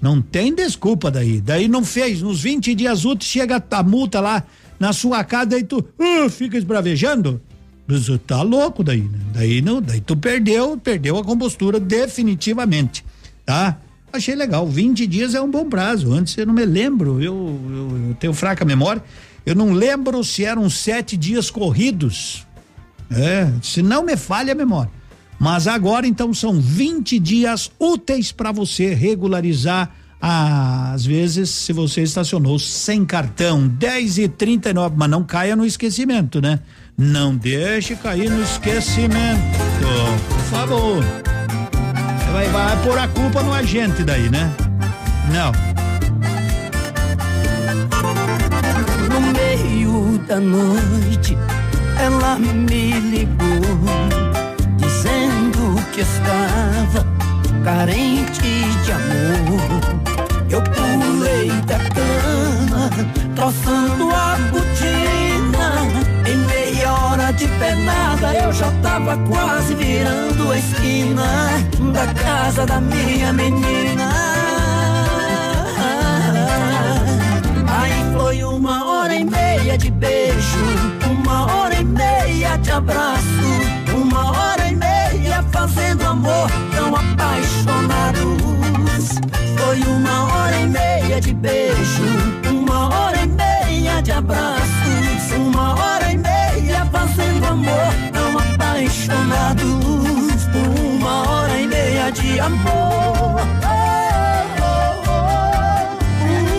Não 0.00 0.20
tem 0.20 0.52
desculpa 0.52 1.12
daí. 1.12 1.40
Daí 1.40 1.68
não 1.68 1.84
fez, 1.84 2.20
nos 2.20 2.42
20 2.42 2.74
dias 2.74 3.04
úteis 3.04 3.30
chega 3.30 3.62
a 3.70 3.82
multa 3.84 4.20
lá 4.20 4.44
na 4.80 4.92
sua 4.92 5.22
casa, 5.22 5.50
daí 5.50 5.62
tu 5.62 5.78
uh, 5.78 6.28
fica 6.28 6.58
esbravejando. 6.58 7.40
Você 7.86 8.18
tá 8.18 8.42
louco 8.42 8.82
daí, 8.82 9.02
né? 9.02 9.18
Daí 9.32 9.62
não, 9.62 9.80
daí 9.80 10.00
tu 10.00 10.16
perdeu, 10.16 10.76
perdeu 10.76 11.16
a 11.18 11.24
compostura 11.24 11.78
definitivamente, 11.78 13.04
tá? 13.46 13.78
Achei 14.12 14.34
legal, 14.34 14.66
20 14.66 15.06
dias 15.06 15.34
é 15.34 15.40
um 15.40 15.50
bom 15.50 15.68
prazo. 15.68 16.12
Antes 16.12 16.36
eu 16.36 16.46
não 16.46 16.52
me 16.52 16.64
lembro, 16.64 17.22
eu, 17.22 17.34
eu, 17.64 18.08
eu 18.08 18.14
tenho 18.18 18.32
fraca 18.32 18.64
memória. 18.64 19.02
Eu 19.44 19.54
não 19.54 19.72
lembro 19.72 20.22
se 20.22 20.44
eram 20.44 20.68
sete 20.70 21.16
dias 21.16 21.50
corridos. 21.50 22.46
É, 23.10 23.50
se 23.62 23.82
não 23.82 24.04
me 24.04 24.16
falha 24.16 24.52
a 24.52 24.56
memória. 24.56 24.90
Mas 25.38 25.66
agora 25.66 26.06
então 26.06 26.32
são 26.32 26.60
20 26.60 27.18
dias 27.18 27.70
úteis 27.78 28.30
para 28.30 28.52
você 28.52 28.94
regularizar 28.94 29.90
às 30.24 31.04
vezes 31.04 31.50
se 31.50 31.72
você 31.72 32.02
estacionou 32.02 32.56
sem 32.56 33.04
cartão 33.04 33.66
10 33.66 34.18
e 34.18 34.28
39, 34.28 34.94
mas 34.96 35.10
não 35.10 35.24
caia 35.24 35.56
no 35.56 35.66
esquecimento, 35.66 36.40
né? 36.40 36.60
Não 36.96 37.34
deixe 37.34 37.96
cair 37.96 38.30
no 38.30 38.40
esquecimento, 38.40 39.42
por 40.28 40.38
favor. 40.56 41.02
Vai, 42.32 42.46
vai 42.48 42.82
pôr 42.84 42.98
a 42.98 43.08
culpa 43.08 43.42
no 43.42 43.52
agente 43.52 44.04
daí, 44.04 44.30
né? 44.30 44.48
Não. 45.32 45.81
Da 50.26 50.38
noite, 50.38 51.36
ela 51.98 52.38
me 52.38 53.00
ligou, 53.00 53.78
dizendo 54.76 55.82
que 55.92 56.00
estava 56.00 57.06
carente 57.64 58.42
de 58.84 58.92
amor. 58.92 60.02
Eu 60.50 60.62
pulei 60.62 61.50
da 61.66 61.78
cama, 61.78 62.90
troçando 63.34 64.10
a 64.10 64.36
botina. 64.50 65.72
Em 66.26 66.36
meia 66.36 66.92
hora 66.92 67.32
de 67.32 67.48
pernada, 67.48 68.34
eu 68.34 68.52
já 68.52 68.70
tava 68.82 69.16
quase 69.28 69.74
virando 69.74 70.52
a 70.52 70.58
esquina 70.58 71.24
da 71.92 72.06
casa 72.14 72.66
da 72.66 72.80
minha 72.80 73.32
menina. 73.32 74.10
Aí 77.66 78.12
foi 78.16 78.44
uma 78.44 78.84
hora 78.84 79.14
e 79.14 79.24
meia 79.24 79.51
de 79.62 79.90
beijo, 79.90 80.58
uma 81.10 81.46
hora 81.46 81.74
e 81.74 81.84
meia 81.84 82.56
de 82.58 82.70
abraço, 82.70 83.24
uma 83.94 84.30
hora 84.30 84.68
e 84.68 84.76
meia 84.76 85.42
fazendo 85.50 86.04
amor 86.04 86.50
tão 86.74 86.94
apaixonados. 86.94 89.08
Foi 89.56 89.80
uma 89.84 90.34
hora 90.34 90.56
e 90.56 90.66
meia 90.66 91.18
de 91.20 91.32
beijo, 91.32 92.04
uma 92.50 92.94
hora 92.94 93.22
e 93.22 93.26
meia 93.26 94.02
de 94.02 94.12
abraços, 94.12 95.32
uma 95.36 95.74
hora 95.74 96.12
e 96.12 96.18
meia 96.18 96.84
fazendo 96.92 97.46
amor 97.46 97.94
tão 98.12 98.38
apaixonados. 98.38 99.64
Uma 100.94 101.30
hora 101.30 101.58
e 101.58 101.66
meia 101.66 102.10
de 102.10 102.38
amor. 102.40 103.40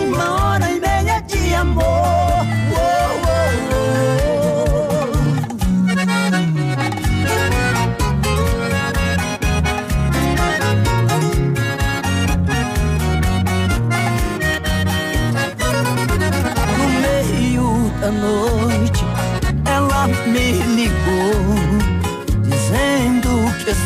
Uma 0.08 0.42
hora 0.42 0.68
e 0.70 0.80
meia 0.80 1.20
de 1.20 1.54
amor. 1.54 2.23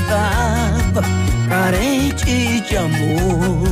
Estava 0.09 1.03
carente 1.49 2.61
de 2.63 2.77
amor. 2.77 3.69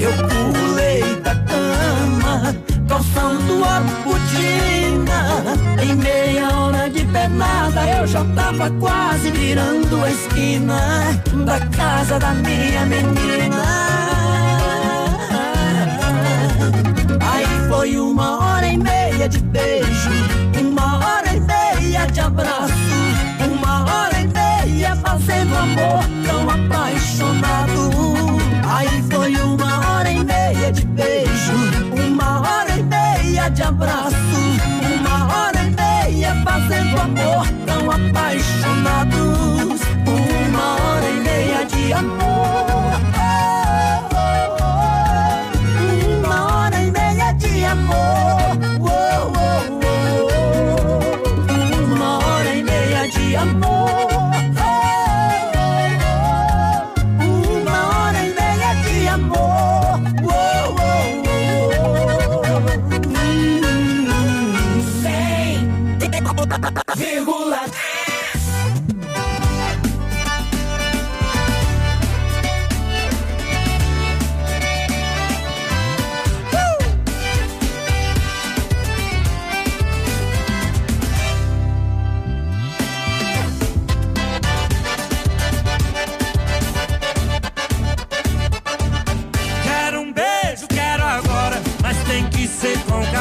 Eu 0.00 0.12
pulei 0.28 1.20
da 1.22 1.34
cama, 1.36 2.54
calçando 2.88 3.64
a 3.64 3.80
botina. 4.04 5.54
Em 5.80 5.94
meia 5.94 6.50
hora 6.52 6.90
de 6.90 7.04
pernada, 7.06 7.84
eu 7.98 8.06
já 8.06 8.24
tava 8.34 8.70
quase 8.80 9.30
virando 9.30 10.04
a 10.04 10.10
esquina 10.10 11.20
da 11.46 11.60
casa 11.76 12.18
da 12.18 12.34
minha 12.34 12.84
menina. 12.86 13.64
Aí 17.20 17.46
foi 17.68 17.98
uma 17.98 18.38
hora 18.38 18.66
e 18.66 18.76
meia 18.76 19.28
de 19.28 19.38
beijo, 19.38 20.10
uma 20.60 20.98
hora 20.98 21.34
e 21.34 21.40
meia 21.40 22.06
de 22.06 22.20
abraço, 22.20 22.72
meia 24.88 24.96
fazendo 24.96 25.54
amor 25.56 26.02
tão 26.26 26.48
apaixonado. 26.48 27.90
Aí 28.66 29.02
foi 29.10 29.34
uma 29.36 29.80
hora 29.86 30.10
e 30.10 30.24
meia 30.24 30.72
de 30.72 30.86
beijo, 30.86 31.52
uma 32.08 32.40
hora 32.40 32.70
e 32.78 32.82
meia 32.82 33.48
de 33.50 33.62
abraço, 33.62 34.16
uma 34.98 35.26
hora 35.26 35.58
e 35.62 35.70
meia 35.70 36.34
fazendo 36.44 37.00
amor 37.00 37.46
tão 37.66 37.90
apaixonados. 37.90 39.80
Uma 40.06 40.74
hora 40.74 41.08
e 41.08 41.20
meia 41.20 41.64
de 41.66 41.92
amor. 41.92 43.00
Uma 46.16 46.56
hora 46.56 46.80
e 46.80 46.90
meia 46.90 47.32
de 47.32 47.64
amor. 47.64 47.98
Uma 51.92 52.18
hora 52.18 52.54
e 52.54 52.62
meia 52.62 53.06
de 53.08 53.36
amor. 53.36 53.67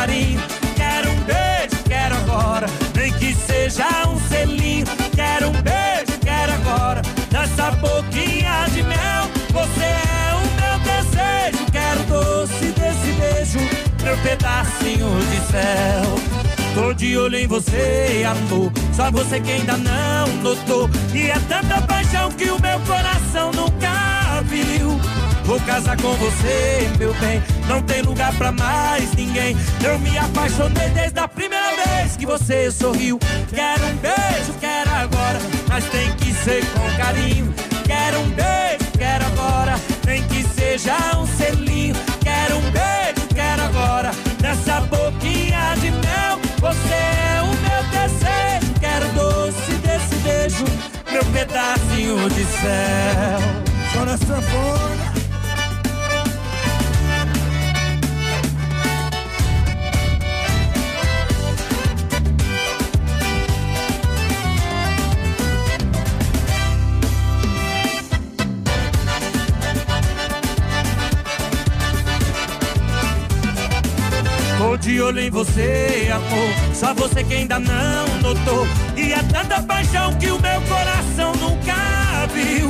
carinho. 0.07 0.41
Quero 0.75 1.11
um 1.11 1.19
beijo, 1.21 1.83
quero 1.87 2.15
agora. 2.15 2.67
Nem 2.95 3.11
que 3.13 3.35
seja 3.35 3.85
um 4.07 4.19
selinho. 4.27 4.85
Quero 5.13 5.49
um 5.49 5.61
beijo, 5.61 6.19
quero 6.21 6.53
agora. 6.53 7.01
Nessa 7.31 7.71
boquinha 7.71 8.65
de 8.73 8.83
mel, 8.83 9.27
você 9.51 9.83
é 9.83 10.33
o 10.33 10.43
meu 10.59 10.79
desejo. 10.79 11.65
Quero 11.71 12.03
doce 12.03 12.65
desse 12.71 13.11
beijo, 13.19 13.59
meu 14.03 14.17
pedacinho 14.17 15.09
de 15.29 15.51
céu. 15.51 16.37
Tô 16.73 16.93
de 16.93 17.17
olho 17.17 17.35
em 17.35 17.47
você, 17.47 18.23
amor. 18.25 18.71
Só 18.93 19.11
você 19.11 19.39
que 19.39 19.51
ainda 19.51 19.77
não 19.77 20.27
notou. 20.43 20.89
E 21.13 21.31
é 21.31 21.39
tanta 21.49 21.81
paixão 21.81 22.31
que 22.31 22.45
o 22.45 22.61
meu 22.61 22.79
coração 22.81 23.51
nunca 23.51 24.41
viu. 24.43 25.26
Vou 25.47 25.61
casar 25.61 25.95
com 25.95 26.13
você, 26.15 26.91
meu 26.99 27.13
bem. 27.13 27.41
Não 27.69 27.81
tem 27.81 28.01
lugar 28.01 28.33
pra 28.33 28.51
mais 28.51 29.13
ninguém. 29.13 29.55
Eu 29.81 29.97
me 29.99 30.17
apaixonei 30.17 30.89
desde 30.89 31.17
a 31.17 31.25
primeira 31.25 31.73
vez 31.85 32.17
que 32.17 32.25
você 32.25 32.69
sorriu. 32.69 33.17
Quero 33.49 33.85
um 33.85 33.95
beijo, 33.95 34.53
quero 34.59 34.89
agora. 34.89 35.39
Mas 35.69 35.85
tem 35.85 36.11
que 36.15 36.33
ser 36.33 36.65
com 36.65 36.97
carinho. 36.97 37.53
Quero 37.85 38.19
um 38.19 38.29
beijo, 38.31 38.91
quero 38.97 39.25
agora. 39.25 39.79
Nem 40.05 40.21
que 40.23 40.43
seja 40.43 40.97
um 41.17 41.25
selinho. 41.25 41.95
Quero 42.19 42.57
um 42.57 42.71
beijo, 42.71 43.27
quero 43.33 43.63
agora. 43.63 44.11
Nessa 44.41 44.81
boquinha 44.81 45.75
de 45.79 45.91
mel, 45.91 46.39
você 46.59 46.93
é 46.93 47.41
o 47.41 47.47
meu 47.47 47.83
desejo. 47.93 48.73
Quero 48.81 49.07
doce 49.13 49.71
desse 49.75 50.15
beijo, 50.15 50.65
meu 51.09 51.23
pedacinho 51.27 52.29
de 52.31 52.43
céu. 52.43 54.05
Na 54.05 54.15
sanfona. 54.15 55.16
De 74.81 75.01
olho 75.01 75.19
em 75.19 75.29
você, 75.29 76.09
amor. 76.13 76.75
Só 76.75 76.93
você 76.93 77.23
que 77.23 77.33
ainda 77.33 77.59
não 77.59 78.07
notou. 78.21 78.65
E 78.95 79.11
é 79.11 79.21
tanta 79.23 79.61
paixão 79.61 80.13
que 80.15 80.27
o 80.27 80.39
meu 80.39 80.61
coração 80.61 81.33
nunca 81.33 82.25
viu. 82.33 82.69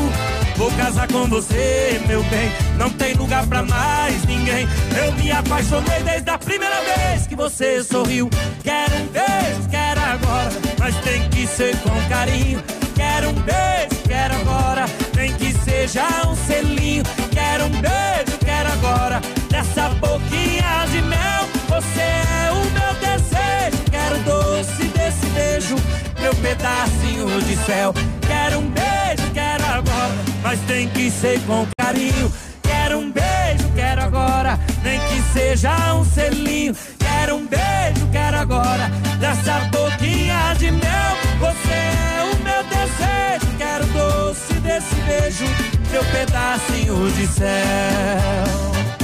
Vou 0.55 0.71
casar 0.71 1.07
com 1.07 1.27
você, 1.27 2.01
meu 2.07 2.23
bem. 2.23 2.51
Não 2.77 2.89
tem 2.89 3.13
lugar 3.13 3.45
pra 3.45 3.61
mais 3.61 4.25
ninguém. 4.25 4.67
Eu 4.99 5.11
me 5.13 5.31
apaixonei 5.31 6.01
desde 6.01 6.29
a 6.31 6.37
primeira 6.39 6.81
vez 6.81 7.27
que 7.27 7.35
você 7.35 7.83
sorriu. 7.83 8.27
Quero 8.63 8.95
um 8.95 9.07
beijo, 9.07 9.69
quero 9.69 9.99
agora. 10.01 10.49
Mas 10.79 10.95
tem 11.01 11.29
que 11.29 11.45
ser 11.45 11.77
com 11.77 12.01
carinho. 12.09 12.63
Quero 12.95 13.29
um 13.29 13.33
beijo, 13.33 14.01
quero 14.07 14.33
agora. 14.35 14.85
Nem 15.15 15.31
que 15.33 15.53
seja 15.63 16.07
um 16.27 16.35
selinho. 16.35 17.03
Quero 17.31 17.65
um 17.65 17.69
beijo, 17.69 18.37
quero 18.43 18.71
agora. 18.71 19.21
Nessa 19.51 19.89
boquinha 19.89 20.87
de 20.91 21.01
mel, 21.03 21.47
você 21.77 22.01
é 22.01 22.51
o 22.51 22.55
meu 22.71 22.93
desejo. 22.95 23.83
Quero 23.91 24.17
doce 24.23 24.83
desse 24.85 25.25
beijo, 25.27 25.75
meu 26.19 26.33
pedacinho 26.35 27.41
de 27.41 27.55
céu. 27.65 27.93
Quero 28.25 28.59
um 28.59 28.69
beijo, 28.69 29.31
quero 29.31 29.63
agora. 29.63 30.13
Mas 30.41 30.59
tem 30.61 30.89
que 30.89 31.11
ser 31.11 31.39
com 31.41 31.67
carinho. 31.77 32.33
Quero 32.63 32.97
um 32.97 33.11
beijo, 33.11 33.71
quero 33.75 34.01
agora. 34.01 34.59
Nem 34.83 34.99
que 35.01 35.21
seja 35.33 35.93
um 35.93 36.03
selinho. 36.03 36.75
Quero 36.97 37.35
um 37.35 37.45
beijo, 37.45 38.07
quero 38.11 38.37
agora. 38.37 38.89
Nessa 39.19 39.59
boquinha 39.71 40.55
de 40.57 40.71
mel, 40.71 41.17
você 41.39 41.73
é 41.73 42.23
o 42.23 42.43
meu 42.43 42.63
desejo. 42.63 43.57
Quero 43.57 43.85
doce 43.87 44.53
desse 44.61 44.95
beijo, 45.05 45.45
meu 45.91 46.03
pedacinho 46.05 47.11
de 47.11 47.27
céu. 47.27 48.96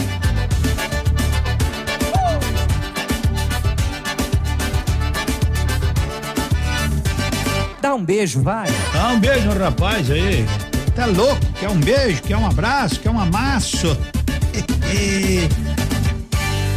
Dá 7.84 7.93
um 7.93 8.01
beijo, 8.01 8.41
vai. 8.41 8.69
Dá 8.93 9.10
um 9.10 9.19
beijo 9.19 9.49
no 9.49 9.60
rapaz 9.60 10.10
aí. 10.10 10.45
Tá 10.95 11.05
louco? 11.05 11.38
Quer 11.60 11.68
um 11.68 11.77
beijo, 11.81 12.22
quer 12.23 12.38
um 12.38 12.47
abraço, 12.47 12.97
quer 12.97 13.10
um 13.10 13.19
amasso. 13.19 13.88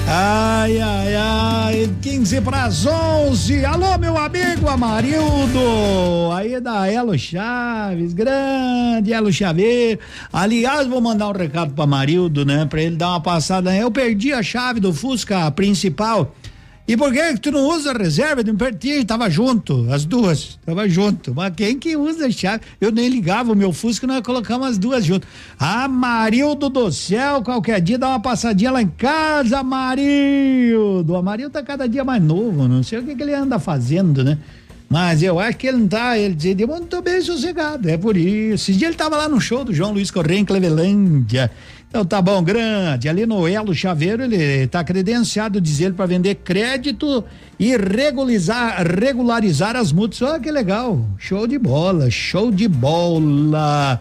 Ai, 0.09 0.81
ai, 0.81 1.15
ai, 1.17 1.91
15 2.01 2.41
para 2.41 2.65
as 2.65 2.87
11. 2.87 3.65
Alô, 3.65 3.99
meu 3.99 4.17
amigo 4.17 4.69
Amarildo. 4.69 6.31
Aí 6.33 6.61
da 6.61 6.91
Elo 6.91 7.19
Chaves, 7.19 8.15
grande 8.15 9.13
Elo 9.13 9.33
Chaveiro. 9.33 9.99
Aliás, 10.33 10.87
vou 10.87 11.01
mandar 11.01 11.29
um 11.29 11.33
recado 11.33 11.73
para 11.73 11.83
Amarildo, 11.83 12.45
né? 12.45 12.65
Para 12.67 12.83
ele 12.83 12.95
dar 12.95 13.09
uma 13.11 13.21
passada. 13.21 13.75
Eu 13.75 13.91
perdi 13.91 14.33
a 14.33 14.45
chave 14.45 14.79
do 14.79 14.93
Fusca 14.93 15.51
principal. 15.51 16.33
E 16.89 16.97
por 16.97 17.13
que 17.13 17.37
tu 17.39 17.51
não 17.51 17.69
usa 17.69 17.91
a 17.91 17.99
reserva 17.99 18.45
de 18.45 18.51
um 18.53 18.57
pertinho? 18.57 19.05
Tava 19.05 19.29
junto, 19.29 19.93
as 19.93 20.05
duas, 20.05 20.57
tava 20.65 20.89
junto. 20.89 21.35
Mas 21.35 21.53
quem 21.57 21.77
que 21.77 21.97
usa 21.97 22.27
a 22.27 22.31
chave? 22.31 22.63
Eu 22.81 22.93
nem 22.93 23.09
ligava 23.09 23.53
o 23.53 23.57
meu 23.57 23.73
Fusca, 23.73 24.07
nós 24.07 24.21
colocamos 24.21 24.69
as 24.69 24.79
duas 24.79 25.05
juntas. 25.05 25.29
Ah, 25.59 25.89
Marildo 25.89 26.69
do 26.71 26.93
céu, 26.93 27.43
qualquer 27.43 27.81
dia 27.81 27.99
dá 27.99 28.11
uma 28.11 28.21
passadinha 28.21 28.71
lá 28.71 28.81
em 28.81 28.87
casa, 28.87 29.65
Marildo. 29.65 31.15
O 31.15 31.23
Marildo 31.23 31.53
tá 31.53 31.63
cada 31.63 31.89
dia 31.89 32.05
mais 32.05 32.23
novo, 32.23 32.69
não 32.69 32.85
sei 32.85 33.01
o 33.01 33.03
que, 33.03 33.17
que 33.17 33.23
ele 33.23 33.35
anda 33.35 33.59
fazendo, 33.59 34.23
né? 34.23 34.39
Mas 34.89 35.21
eu 35.25 35.41
acho 35.41 35.59
que 35.59 35.67
ele 35.67 35.79
não 35.79 35.89
tá, 35.89 36.17
ele 36.17 36.37
dizia, 36.37 36.55
eu 36.57 36.69
não 36.69 36.87
tô 36.87 37.03
bem 37.03 37.21
sossegado, 37.21 37.91
é 37.91 37.97
por 37.97 38.17
isso. 38.17 38.55
Esses 38.71 38.77
dias 38.77 38.91
ele 38.91 38.97
tava 38.97 39.17
lá 39.17 39.29
no 39.29 39.41
show 39.41 39.65
do 39.65 39.75
João 39.75 39.93
Luiz 39.93 40.13
Correia 40.13 40.39
em 40.39 40.45
Clevelândia. 40.45 41.51
Então 41.97 42.05
tá 42.05 42.21
bom, 42.21 42.43
grande. 42.43 43.09
Ali 43.09 43.25
no 43.25 43.49
Elo 43.49 43.75
Chaveiro, 43.75 44.23
ele 44.23 44.67
tá 44.67 44.85
credenciado, 44.85 45.59
diz 45.59 45.81
ele, 45.81 45.95
para 45.95 46.05
vender 46.05 46.35
crédito 46.35 47.25
e 47.59 47.75
regularizar, 47.75 48.87
regularizar 48.87 49.75
as 49.75 49.93
multas. 49.93 50.21
Olha 50.21 50.39
que 50.39 50.51
legal. 50.51 51.03
Show 51.17 51.47
de 51.47 51.59
bola, 51.59 52.11
show 52.11 52.53
de 52.53 52.69
bola. 52.69 53.99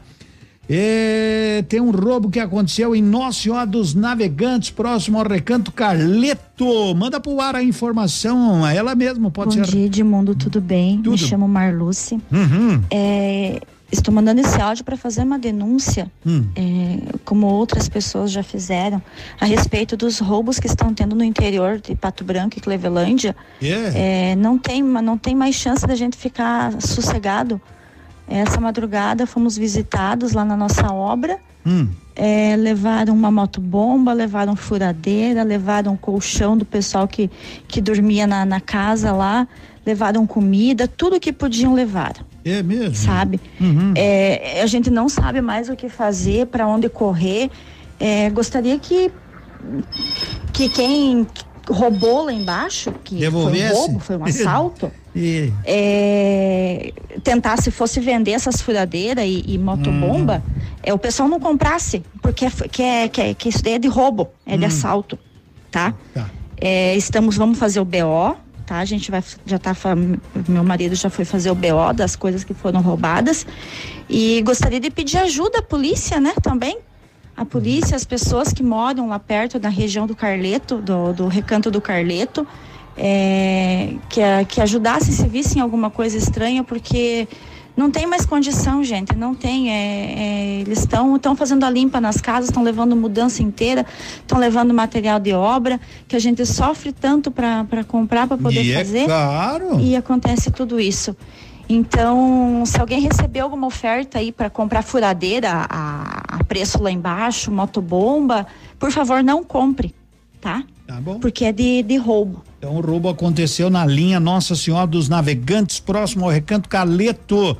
É, 0.70 1.64
tem 1.70 1.80
um 1.80 1.90
roubo 1.90 2.30
que 2.30 2.42
aconteceu 2.42 2.94
em 2.94 3.02
Nossa 3.02 3.44
Senhora 3.44 3.66
dos 3.66 3.96
Navegantes, 3.96 4.72
próximo 4.72 5.18
ao 5.18 5.26
Recanto 5.26 5.72
Carleto. 5.72 6.94
Manda 6.98 7.18
pro 7.22 7.40
ar 7.40 7.56
a 7.56 7.64
informação, 7.64 8.68
ela 8.68 8.94
mesma 8.94 9.32
pode 9.32 9.58
Bom 9.58 9.64
ser. 9.64 9.72
dia, 9.72 9.86
Edmundo, 9.86 10.36
tudo 10.36 10.60
bem? 10.60 10.98
Tudo. 10.98 11.12
Me 11.12 11.18
chamo 11.18 11.48
Marluce. 11.48 12.16
Uhum. 12.30 12.82
É, 12.92 13.62
estou 13.92 14.14
mandando 14.14 14.42
esse 14.42 14.60
áudio 14.60 14.84
para 14.84 14.98
fazer 14.98 15.22
uma 15.22 15.38
denúncia, 15.38 16.12
Hum. 16.26 16.46
é, 16.56 17.16
como 17.24 17.48
outras 17.48 17.88
pessoas 17.88 18.32
já 18.32 18.44
fizeram, 18.44 19.02
a 19.40 19.46
respeito 19.46 19.96
dos 19.96 20.20
roubos 20.20 20.60
que 20.60 20.68
estão 20.68 20.94
tendo 20.94 21.16
no 21.16 21.24
interior 21.24 21.80
de 21.80 21.96
Pato 21.96 22.24
Branco 22.24 22.58
e 22.58 22.62
Clevelândia. 22.62 23.36
É. 23.62 24.32
É, 24.32 24.36
não, 24.36 24.58
tem, 24.58 24.82
não 24.84 25.18
tem 25.18 25.36
mais 25.36 25.56
chance 25.56 25.86
da 25.86 25.96
gente 25.96 26.18
ficar 26.18 26.82
sossegado. 26.82 27.62
Essa 28.28 28.60
madrugada 28.60 29.28
fomos 29.28 29.56
visitados 29.58 30.34
lá 30.34 30.44
na 30.44 30.58
nossa 30.58 30.92
obra. 30.92 31.38
Hum. 31.66 31.88
É, 32.16 32.56
levaram 32.56 33.14
uma 33.14 33.30
motobomba, 33.30 34.14
levaram 34.14 34.56
furadeira, 34.56 35.44
levaram 35.44 35.98
colchão 35.98 36.58
do 36.58 36.64
pessoal 36.64 37.08
que, 37.08 37.30
que 37.68 37.82
dormia 37.82 38.26
na, 38.26 38.46
na 38.46 38.62
casa 38.62 39.12
lá, 39.12 39.48
levaram 39.86 40.26
comida, 40.26 40.88
tudo 40.88 41.20
que 41.20 41.34
podiam 41.34 41.74
levar, 41.74 42.14
É 42.46 42.62
mesmo? 42.62 42.94
sabe? 42.96 43.42
Uhum. 43.60 43.94
É, 43.96 44.62
a 44.62 44.68
gente 44.68 44.92
não 44.92 45.10
sabe 45.10 45.42
mais 45.42 45.68
o 45.68 45.76
que 45.76 45.90
fazer, 45.90 46.46
para 46.46 46.68
onde 46.68 46.88
correr. 46.88 47.50
É, 48.00 48.30
gostaria 48.30 48.78
que, 48.78 49.12
que 50.54 50.70
quem 50.70 51.26
roubou 51.68 52.26
lá 52.26 52.32
embaixo, 52.34 52.94
que 53.04 53.16
Devolvesse. 53.16 53.66
foi 53.68 53.74
um 53.74 53.78
roubo, 53.80 54.00
foi 54.00 54.18
um 54.18 54.24
assalto, 54.26 54.92
E- 55.16 55.52
é, 55.66 56.94
tentasse 57.24 57.72
fosse 57.72 58.00
vender 58.00 58.32
essas 58.34 58.62
furadeiras 58.62 59.26
e, 59.26 59.44
e 59.48 59.58
motobomba, 59.58 60.44
é, 60.84 60.94
o 60.94 61.00
pessoal 61.00 61.28
não 61.28 61.40
comprasse, 61.40 62.04
porque 62.22 62.46
é, 62.46 62.50
que, 62.70 62.84
é, 62.84 63.08
que, 63.08 63.22
é- 63.22 63.34
que 63.34 63.50
isso 63.50 63.64
daí 63.64 63.74
é 63.74 63.80
de 63.80 63.88
roubo, 63.88 64.30
é 64.46 64.56
de 64.56 64.66
assalto, 64.66 65.18
tá? 65.72 65.96
É, 66.62 66.96
estamos, 66.96 67.36
vamos 67.38 67.58
fazer 67.58 67.80
o 67.80 67.86
BO, 67.86 68.36
tá? 68.66 68.80
A 68.80 68.86
gente 68.86 69.12
vai, 69.12 69.24
já 69.46 69.60
tá, 69.60 69.74
meu 70.48 70.64
marido 70.64 70.96
já 70.96 71.10
foi 71.10 71.26
fazer 71.26 71.52
o 71.52 71.56
BO 71.56 71.94
das 71.94 72.16
coisas 72.16 72.44
que 72.44 72.54
foram 72.54 72.82
roubadas 72.82 73.46
e 74.10 74.42
gostaria 74.42 74.80
de 74.80 74.90
pedir 74.90 75.18
ajuda 75.18 75.60
à 75.60 75.62
polícia, 75.62 76.20
né, 76.20 76.34
também. 76.42 76.78
A 77.38 77.44
polícia, 77.44 77.96
as 77.96 78.06
pessoas 78.06 78.54
que 78.54 78.64
moram 78.64 79.10
lá 79.10 79.20
perto 79.20 79.60
da 79.60 79.70
região 79.70 80.08
do 80.08 80.16
Carleto, 80.16 80.78
do, 80.78 81.14
do 81.14 81.28
recanto 81.28 81.70
do 81.70 81.82
Carleto, 81.82 82.48
é, 82.98 83.96
que, 84.10 84.22
que 84.48 84.62
ajudasse 84.62 85.12
se 85.12 85.28
vissem 85.28 85.62
alguma 85.62 85.90
coisa 85.90 86.18
estranha, 86.18 86.64
porque 86.64 87.28
não 87.76 87.92
tem 87.92 88.06
mais 88.08 88.26
condição, 88.26 88.84
gente, 88.84 89.16
não 89.16 89.36
tem. 89.36 89.70
é, 89.72 90.14
é, 90.18 90.62
eles 90.62 90.80
estão 90.80 91.16
estão 91.16 91.36
fazendo 91.36 91.64
a 91.66 91.70
limpa 91.70 92.00
nas 92.00 92.22
casas, 92.22 92.50
estão 92.50 92.64
levando 92.64 92.96
mudança 92.96 93.44
inteira, 93.44 93.86
estão 94.18 94.38
levando 94.40 94.74
material 94.74 95.20
de 95.20 95.34
obra, 95.34 95.80
que 96.08 96.16
a 96.16 96.20
gente 96.20 96.46
sofre 96.46 96.92
tanto 96.92 97.30
para 97.32 97.84
comprar, 97.88 98.28
para 98.28 98.38
poder 98.38 98.64
E 98.64 98.72
é 98.72 98.78
fazer. 98.78 99.08
caro. 99.08 99.80
E 99.80 99.96
acontece 99.96 100.52
tudo 100.52 100.80
isso. 100.80 101.16
Então, 101.68 102.64
se 102.66 102.80
alguém 102.80 103.02
receber 103.02 103.40
alguma 103.40 103.66
oferta 103.68 104.20
aí 104.20 104.32
para 104.32 104.50
comprar 104.50 104.84
furadeira 104.84 105.66
a, 105.68 106.38
a 106.38 106.44
preço 106.44 106.82
lá 106.82 106.92
embaixo, 106.92 107.52
motobomba, 107.52 108.46
por 108.78 108.92
favor, 108.92 109.24
não 109.24 109.44
compre, 109.44 109.94
tá? 110.40 110.64
Tá 110.88 111.02
bom. 111.02 111.20
Porque 111.20 111.46
é 111.46 111.52
de, 111.52 111.82
de 111.84 111.98
roubo. 111.98 112.44
Então 112.60 112.76
o 112.76 112.82
roubo 112.82 113.10
aconteceu 113.10 113.70
na 113.70 113.86
linha 113.86 114.20
Nossa 114.20 114.56
Senhora 114.56 114.88
dos 114.88 115.10
Navegantes, 115.10 115.80
próximo 115.80 116.26
ao 116.26 116.32
Recanto 116.32 116.70
Caleto. 116.70 117.58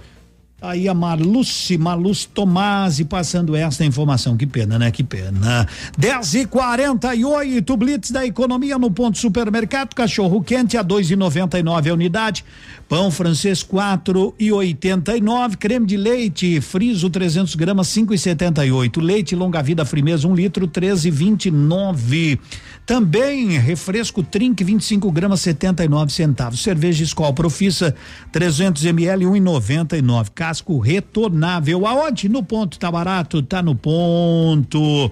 Aí 0.62 0.88
a 0.88 0.94
Marluce, 0.94 1.78
Marluce 1.78 2.28
Tomasi 2.28 3.06
passando 3.06 3.56
esta 3.56 3.86
informação. 3.86 4.36
Que 4.38 4.48
pena, 4.48 4.80
né? 4.80 4.90
Que 4.90 5.04
pena. 5.04 5.68
10 5.98 6.34
e 6.34 6.46
48 6.46 7.78
Blitz 7.78 8.10
da 8.10 8.26
economia 8.26 8.80
no 8.80 8.90
ponto 8.90 9.18
supermercado. 9.18 9.94
Cachorro 9.94 10.42
quente 10.42 10.78
a 10.78 10.84
2,99 10.84 11.92
a 11.92 11.94
unidade. 11.94 12.44
Pão 12.88 13.12
francês 13.12 13.62
4 13.62 14.34
e 14.40 14.52
89. 14.52 15.58
Creme 15.58 15.86
de 15.86 15.98
leite 15.98 16.60
friso 16.62 17.10
300 17.10 17.54
gramas 17.56 17.88
5,78. 17.90 19.02
Leite 19.02 19.36
longa 19.36 19.62
vida 19.62 19.86
frimeza 19.86 20.28
1 20.28 20.32
um 20.32 20.36
litro 20.36 20.68
13,29. 20.68 22.40
Também 22.86 23.58
refresco 23.58 24.22
Trink 24.22 24.64
25 24.64 25.12
gramas 25.12 25.42
79 25.42 26.12
centavos. 26.12 26.62
Cerveja 26.62 27.04
Skol 27.04 27.34
Profissa 27.34 27.96
300 28.32 28.86
ml 28.86 29.26
1,99. 29.26 30.30
Casco 30.36 30.78
retornável. 30.78 31.88
Aonde? 31.88 32.30
No 32.30 32.44
ponto 32.44 32.78
tá 32.78 32.92
barato, 32.92 33.42
tá 33.42 33.64
no 33.64 33.74
ponto. 33.74 35.12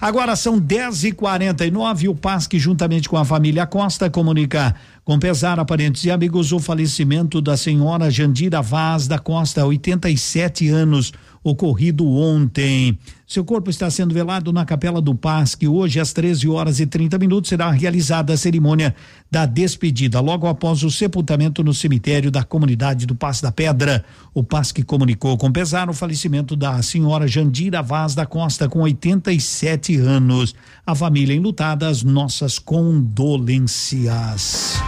Agora 0.00 0.34
são 0.34 0.58
10 0.58 1.04
e 1.04 1.12
49 1.12 2.06
e 2.06 2.08
o 2.08 2.14
PASC, 2.14 2.58
juntamente 2.58 3.06
com 3.06 3.18
a 3.18 3.24
família 3.24 3.66
Costa, 3.66 4.08
comunica 4.08 4.74
com 5.04 5.18
pesar 5.18 5.60
a 5.60 5.64
parentes 5.64 6.04
e 6.04 6.10
amigos 6.10 6.52
o 6.52 6.58
falecimento 6.58 7.38
da 7.42 7.54
senhora 7.54 8.10
Jandira 8.10 8.62
Vaz 8.62 9.06
da 9.06 9.18
Costa, 9.18 9.66
87 9.66 10.70
anos, 10.70 11.12
ocorrido 11.42 12.06
ontem. 12.06 12.98
Seu 13.26 13.44
corpo 13.44 13.70
está 13.70 13.90
sendo 13.90 14.12
velado 14.12 14.52
na 14.52 14.64
Capela 14.64 15.00
do 15.00 15.14
Pasque. 15.14 15.68
Hoje, 15.68 16.00
às 16.00 16.12
13 16.12 16.48
horas 16.48 16.80
e 16.80 16.86
30 16.86 17.16
minutos, 17.18 17.48
será 17.48 17.70
realizada 17.70 18.32
a 18.32 18.36
cerimônia 18.36 18.94
da 19.30 19.46
despedida. 19.46 20.20
Logo 20.20 20.48
após 20.48 20.82
o 20.82 20.90
sepultamento 20.90 21.62
no 21.62 21.72
cemitério 21.72 22.30
da 22.30 22.42
comunidade 22.42 23.06
do 23.06 23.14
Passo 23.14 23.42
da 23.42 23.52
Pedra, 23.52 24.04
o 24.34 24.42
Pasque 24.42 24.82
comunicou 24.82 25.38
com 25.38 25.52
pesar 25.52 25.88
o 25.88 25.94
falecimento 25.94 26.56
da 26.56 26.82
senhora 26.82 27.28
Jandira 27.28 27.82
Vaz 27.82 28.14
da 28.14 28.26
Costa, 28.26 28.68
com 28.68 28.80
87 28.80 29.96
anos. 29.96 30.54
A 30.84 30.94
família 30.94 31.34
enlutada, 31.34 31.88
as 31.88 32.02
nossas 32.02 32.58
condolências. 32.58 34.80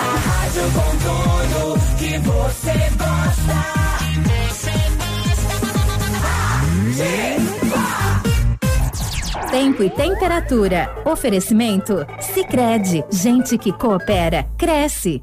Rádio 0.00 0.62
tudo 1.70 1.96
que 1.96 2.18
você 2.18 2.72
gosta. 2.98 3.80
Tempo 9.50 9.82
e 9.82 9.90
temperatura. 9.90 11.02
Oferecimento? 11.04 12.06
Sicredi 12.20 13.04
Gente 13.10 13.58
que 13.58 13.72
coopera, 13.72 14.48
cresce. 14.56 15.22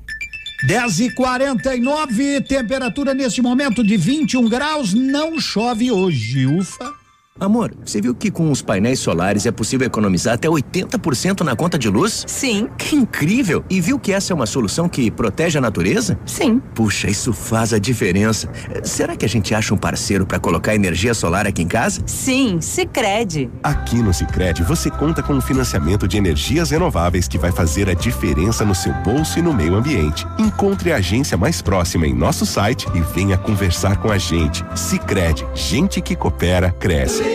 10 0.66 1.00
e 1.00 1.16
49 1.16 2.42
temperatura 2.42 3.14
neste 3.14 3.42
momento 3.42 3.84
de 3.84 3.95
21 3.95 4.50
graus, 4.50 4.93
não 4.93 5.40
chove 5.40 5.92
hoje, 5.92 6.45
ufa. 6.45 6.97
Amor, 7.40 7.72
você 7.85 8.01
viu 8.01 8.16
que 8.16 8.32
com 8.32 8.51
os 8.51 8.64
painéis 8.64 8.99
solares 8.99 9.45
é 9.45 9.51
possível 9.51 9.85
economizar 9.85 10.33
até 10.33 10.48
80% 10.48 11.41
na 11.41 11.56
conta 11.56 11.77
de 11.77 11.88
luz? 11.88 12.25
Sim. 12.27 12.67
Que 12.77 12.95
incrível! 12.95 13.64
E 13.69 13.80
viu 13.80 13.99
que 13.99 14.11
essa 14.11 14.33
é 14.33 14.35
uma 14.35 14.48
solução 14.48 14.90
que 14.90 15.11
protege 15.11 15.57
a 15.57 15.61
natureza? 15.61 16.17
Sim. 16.25 16.59
Puxa, 16.74 17.07
isso 17.07 17.32
faz 17.33 17.74
a 17.74 17.80
diferença. 17.80 18.49
Será 18.83 19.16
que 19.16 19.24
a 19.24 19.30
gente 19.30 19.53
acha 19.53 19.74
um 19.74 19.77
parceiro 19.77 20.25
para 20.25 20.40
colocar 20.40 20.74
energia 20.74 21.14
solar 21.14 21.45
aqui 21.45 21.61
em 21.61 21.67
casa? 21.67 22.01
Sim, 22.07 22.59
Sicredi. 22.59 23.49
Aqui 23.61 24.01
no 24.01 24.14
Sicredi 24.14 24.64
você 24.64 24.90
conta 24.90 25.22
com 25.22 25.33
um 25.33 25.41
financiamento 25.41 26.07
de 26.07 26.17
energias 26.17 26.72
renováveis 26.72 27.27
que 27.27 27.38
vai 27.38 27.51
fazer 27.51 27.88
a 27.88 27.93
diferença 27.93 28.66
no 28.66 28.74
seu 28.74 28.93
bolso 29.03 29.38
e 29.38 29.43
no 29.43 29.53
meio 29.53 29.75
ambiente. 29.75 30.25
Encontre 30.40 30.91
a 30.91 30.98
agência 30.98 31.38
mais 31.38 31.61
próxima 31.61 32.07
em 32.07 32.14
nosso 32.16 32.48
site 32.48 32.88
e 32.95 33.01
venha 33.14 33.38
conversar 33.38 33.98
com 33.98 34.11
a 34.11 34.17
gente. 34.17 34.66
Sicredi, 34.75 35.45
gente 35.53 36.01
que 36.01 36.16
coopera 36.16 36.72
cresce. 36.72 37.27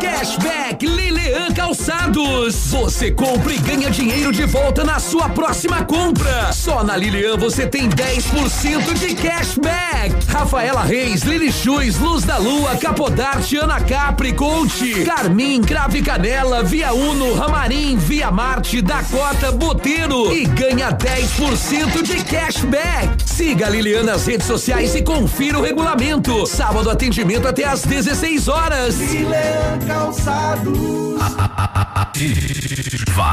Cashback 0.00 0.80
Lilian 0.82 1.47
Calçados. 1.58 2.54
Você 2.70 3.10
compra 3.10 3.52
e 3.52 3.58
ganha 3.58 3.90
dinheiro 3.90 4.30
de 4.30 4.44
volta 4.44 4.84
na 4.84 5.00
sua 5.00 5.28
próxima 5.28 5.84
compra. 5.84 6.52
Só 6.52 6.84
na 6.84 6.96
Lilian 6.96 7.36
você 7.36 7.66
tem 7.66 7.88
10% 7.88 8.94
de 8.94 9.16
cashback. 9.16 10.14
Rafaela 10.28 10.84
Reis, 10.84 11.22
Lili 11.22 11.50
Chus, 11.50 11.98
Luz 11.98 12.22
da 12.22 12.38
Lua, 12.38 12.76
Capodarte, 12.76 13.56
Ana 13.56 13.80
Capri, 13.80 14.32
Conte, 14.32 15.02
Carmin, 15.04 15.60
Crave 15.60 16.00
Canela, 16.00 16.62
Via 16.62 16.92
Uno, 16.92 17.34
Ramarim, 17.34 17.96
Via 17.96 18.30
Marte, 18.30 18.80
Dakota, 18.80 19.50
Boteiro 19.50 20.32
e 20.32 20.44
ganha 20.44 20.92
10% 20.92 22.02
de 22.04 22.22
cashback. 22.22 23.20
Siga 23.26 23.66
a 23.66 23.70
Lilian 23.70 24.04
nas 24.04 24.28
redes 24.28 24.46
sociais 24.46 24.94
e 24.94 25.02
confira 25.02 25.58
o 25.58 25.62
regulamento. 25.62 26.46
Sábado 26.46 26.88
atendimento 26.88 27.48
até 27.48 27.64
às 27.64 27.82
16 27.82 28.46
horas. 28.46 28.96
Lilian 29.00 29.78
Calçados. 29.88 31.47
Ativa. 31.56 33.32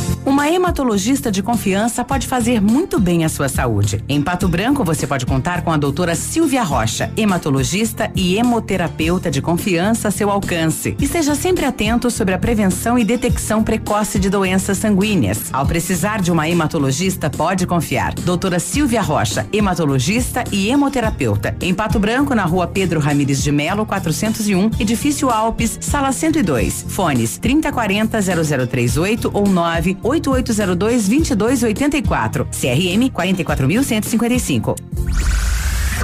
Uma 0.23 0.47
hematologista 0.47 1.31
de 1.31 1.41
confiança 1.41 2.05
pode 2.05 2.27
fazer 2.27 2.61
muito 2.61 2.99
bem 2.99 3.25
à 3.25 3.29
sua 3.29 3.49
saúde. 3.49 4.03
Em 4.07 4.21
Pato 4.21 4.47
Branco, 4.47 4.83
você 4.83 5.07
pode 5.07 5.25
contar 5.25 5.63
com 5.63 5.71
a 5.71 5.77
doutora 5.77 6.13
Silvia 6.13 6.61
Rocha, 6.61 7.11
hematologista 7.17 8.11
e 8.15 8.37
hemoterapeuta 8.37 9.31
de 9.31 9.41
confiança 9.41 10.09
a 10.09 10.11
seu 10.11 10.29
alcance. 10.29 10.95
E 10.99 11.05
esteja 11.05 11.33
sempre 11.33 11.65
atento 11.65 12.11
sobre 12.11 12.35
a 12.35 12.37
prevenção 12.37 12.99
e 12.99 13.03
detecção 13.03 13.63
precoce 13.63 14.19
de 14.19 14.29
doenças 14.29 14.77
sanguíneas. 14.77 15.49
Ao 15.51 15.65
precisar 15.65 16.21
de 16.21 16.31
uma 16.31 16.47
hematologista, 16.47 17.27
pode 17.27 17.65
confiar. 17.65 18.13
Doutora 18.13 18.59
Silvia 18.59 19.01
Rocha, 19.01 19.47
hematologista 19.51 20.43
e 20.51 20.69
hemoterapeuta. 20.69 21.55
Em 21.59 21.73
Pato 21.73 21.97
Branco, 21.97 22.35
na 22.35 22.45
rua 22.45 22.67
Pedro 22.67 22.99
Ramires 22.99 23.41
de 23.41 23.51
Melo, 23.51 23.87
401, 23.87 24.69
edifício 24.79 25.31
Alpes, 25.31 25.79
sala 25.81 26.11
102. 26.11 26.85
Fones 26.87 27.39
3040 27.39 28.19
0038 28.67 29.31
ou 29.33 29.47
9 29.47 29.97
8802 30.13 31.25
2284. 31.35 32.47
CRM 32.51 33.11
44155. 33.11 34.73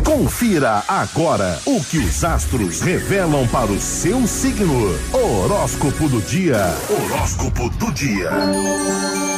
Confira 0.03 0.83
agora 0.87 1.59
o 1.65 1.83
que 1.83 1.97
os 1.97 2.23
astros 2.23 2.81
revelam 2.81 3.47
para 3.47 3.71
o 3.71 3.79
seu 3.79 4.25
signo. 4.27 4.97
Horóscopo 5.13 6.07
do 6.07 6.21
dia. 6.21 6.73
Horóscopo 6.89 7.69
do 7.71 7.91
dia. 7.91 8.29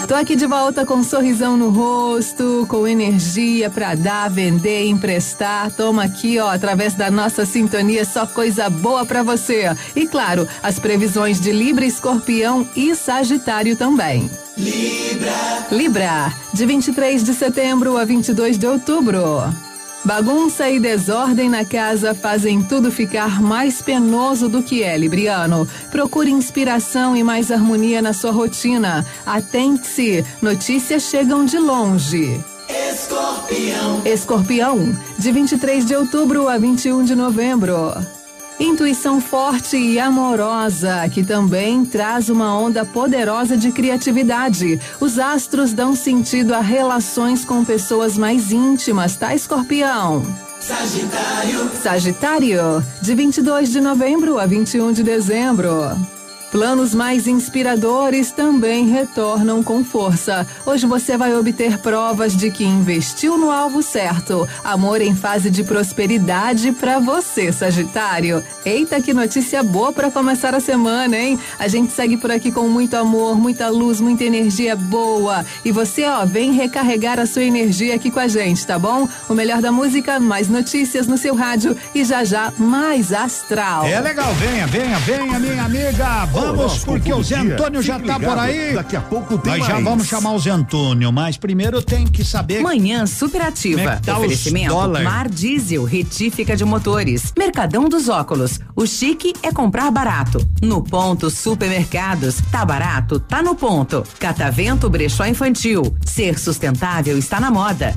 Tô 0.07 0.15
aqui 0.15 0.35
de 0.35 0.47
volta 0.47 0.85
com 0.85 0.95
um 0.95 1.03
sorrisão 1.03 1.55
no 1.55 1.69
rosto, 1.69 2.65
com 2.67 2.87
energia 2.87 3.69
para 3.69 3.93
dar, 3.93 4.27
vender, 4.29 4.87
emprestar. 4.87 5.71
Toma 5.71 6.03
aqui, 6.03 6.39
ó, 6.39 6.49
através 6.49 6.95
da 6.95 7.11
nossa 7.11 7.45
sintonia, 7.45 8.03
só 8.03 8.25
coisa 8.25 8.69
boa 8.69 9.05
para 9.05 9.21
você. 9.21 9.65
E 9.95 10.07
claro, 10.07 10.47
as 10.63 10.79
previsões 10.79 11.39
de 11.39 11.51
Libra, 11.51 11.85
Escorpião 11.85 12.67
e 12.75 12.95
Sagitário 12.95 13.75
também. 13.75 14.29
Libra. 14.57 15.67
Libra, 15.71 16.33
de 16.53 16.65
23 16.65 17.23
de 17.23 17.33
setembro 17.33 17.97
a 17.97 18.03
22 18.03 18.57
de 18.57 18.65
outubro. 18.65 19.68
Bagunça 20.03 20.69
e 20.69 20.79
desordem 20.79 21.49
na 21.49 21.65
casa 21.65 22.15
fazem 22.15 22.63
tudo 22.63 22.91
ficar 22.91 23.41
mais 23.41 23.81
penoso 23.81 24.47
do 24.47 24.63
que 24.63 24.81
é, 24.81 24.97
Libriano. 24.97 25.67
Procure 25.91 26.31
inspiração 26.31 27.15
e 27.15 27.23
mais 27.23 27.51
harmonia 27.51 28.01
na 28.01 28.13
sua 28.13 28.31
rotina. 28.31 29.05
Atente-se, 29.25 30.25
notícias 30.41 31.03
chegam 31.03 31.43
de 31.43 31.57
longe. 31.57 32.39
Escorpião. 32.69 34.01
Escorpião, 34.05 34.97
de 35.17 35.31
23 35.31 35.85
de 35.85 35.95
outubro 35.95 36.47
a 36.47 36.57
21 36.57 37.03
de 37.03 37.15
novembro. 37.15 38.18
Intuição 38.59 39.21
forte 39.21 39.77
e 39.77 39.97
amorosa, 39.97 41.07
que 41.09 41.23
também 41.23 41.85
traz 41.85 42.27
uma 42.29 42.59
onda 42.59 42.83
poderosa 42.83 43.55
de 43.55 43.71
criatividade. 43.71 44.79
Os 44.99 45.17
astros 45.17 45.71
dão 45.71 45.95
sentido 45.95 46.53
a 46.53 46.59
relações 46.59 47.45
com 47.45 47.63
pessoas 47.63 48.17
mais 48.17 48.51
íntimas, 48.51 49.15
tá, 49.15 49.33
escorpião? 49.33 50.25
Sagitário. 50.59 51.71
Sagitário, 51.81 52.85
de 53.01 53.15
22 53.15 53.69
de 53.69 53.79
novembro 53.79 54.37
a 54.37 54.45
21 54.45 54.91
de 54.91 55.03
dezembro. 55.03 56.18
Planos 56.51 56.95
mais 56.95 57.27
inspiradores 57.27 58.31
também 58.31 58.89
retornam 58.89 59.61
com 59.61 59.83
força. 59.83 60.47
Hoje 60.65 60.87
você 60.87 61.15
vai 61.15 61.35
obter 61.35 61.77
provas 61.77 62.35
de 62.35 62.49
que 62.49 62.63
investiu 62.63 63.37
no 63.37 63.51
alvo 63.51 63.83
certo. 63.83 64.49
Amor 64.63 64.99
em 64.99 65.15
fase 65.15 65.51
de 65.51 65.63
prosperidade 65.63 66.71
para 66.71 66.97
você, 66.97 67.51
Sagitário. 67.51 68.43
Eita, 68.65 68.99
que 68.99 69.13
notícia 69.13 69.61
boa 69.61 69.93
para 69.93 70.09
começar 70.09 70.55
a 70.55 70.59
semana, 70.59 71.15
hein? 71.15 71.39
A 71.59 71.67
gente 71.67 71.93
segue 71.93 72.17
por 72.17 72.31
aqui 72.31 72.51
com 72.51 72.67
muito 72.67 72.95
amor, 72.95 73.37
muita 73.37 73.69
luz, 73.69 74.01
muita 74.01 74.23
energia 74.23 74.75
boa. 74.75 75.45
E 75.63 75.71
você, 75.71 76.05
ó, 76.05 76.25
vem 76.25 76.51
recarregar 76.51 77.19
a 77.19 77.27
sua 77.27 77.43
energia 77.43 77.93
aqui 77.93 78.09
com 78.09 78.19
a 78.19 78.27
gente, 78.27 78.65
tá 78.65 78.79
bom? 78.79 79.07
O 79.29 79.35
melhor 79.35 79.61
da 79.61 79.71
música, 79.71 80.19
mais 80.19 80.47
notícias 80.47 81.05
no 81.05 81.17
seu 81.17 81.35
rádio 81.35 81.77
e 81.93 82.03
já 82.03 82.23
já 82.23 82.51
mais 82.57 83.13
astral. 83.13 83.85
É 83.85 83.99
legal, 83.99 84.33
venha, 84.33 84.65
venha, 84.65 84.97
venha, 84.99 85.37
minha 85.37 85.63
amiga. 85.63 86.25
Vamos, 86.39 86.83
porque 86.83 87.13
o 87.13 87.23
Zé. 87.23 87.37
Antônio 87.37 87.81
já 87.81 87.99
tá 87.99 88.19
por 88.19 88.37
aí. 88.37 88.73
daqui 88.73 88.95
a 88.95 89.01
pouco 89.01 89.37
tem 89.37 89.57
Nós 89.57 89.67
já 89.67 89.73
mais. 89.73 89.85
vamos 89.85 90.07
chamar 90.07 90.33
o 90.33 90.39
Zé 90.39 90.51
Antônio, 90.51 91.11
mas 91.11 91.37
primeiro 91.37 91.81
tem 91.81 92.05
que 92.07 92.23
saber. 92.23 92.61
Manhã 92.61 93.05
superativa. 93.05 93.81
É 93.81 93.95
tá 93.97 94.17
Oferecimento 94.17 94.69
dólar? 94.73 95.03
Mar 95.03 95.29
Diesel, 95.29 95.83
retífica 95.83 96.55
de 96.55 96.65
motores. 96.65 97.33
Mercadão 97.37 97.87
dos 97.89 98.09
óculos. 98.09 98.59
O 98.75 98.85
chique 98.85 99.33
é 99.43 99.51
comprar 99.51 99.89
barato. 99.91 100.45
No 100.61 100.81
ponto 100.81 101.29
supermercados. 101.29 102.37
Tá 102.51 102.65
barato, 102.65 103.19
tá 103.19 103.41
no 103.41 103.55
ponto. 103.55 104.03
Catavento 104.19 104.89
Brechó 104.89 105.25
Infantil. 105.25 105.95
Ser 106.05 106.37
sustentável 106.39 107.17
está 107.17 107.39
na 107.39 107.51
moda. 107.51 107.95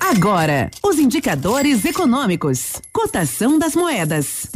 Agora, 0.00 0.70
os 0.82 0.98
indicadores 0.98 1.84
econômicos. 1.84 2.74
Cotação 2.92 3.58
das 3.58 3.74
moedas. 3.74 4.46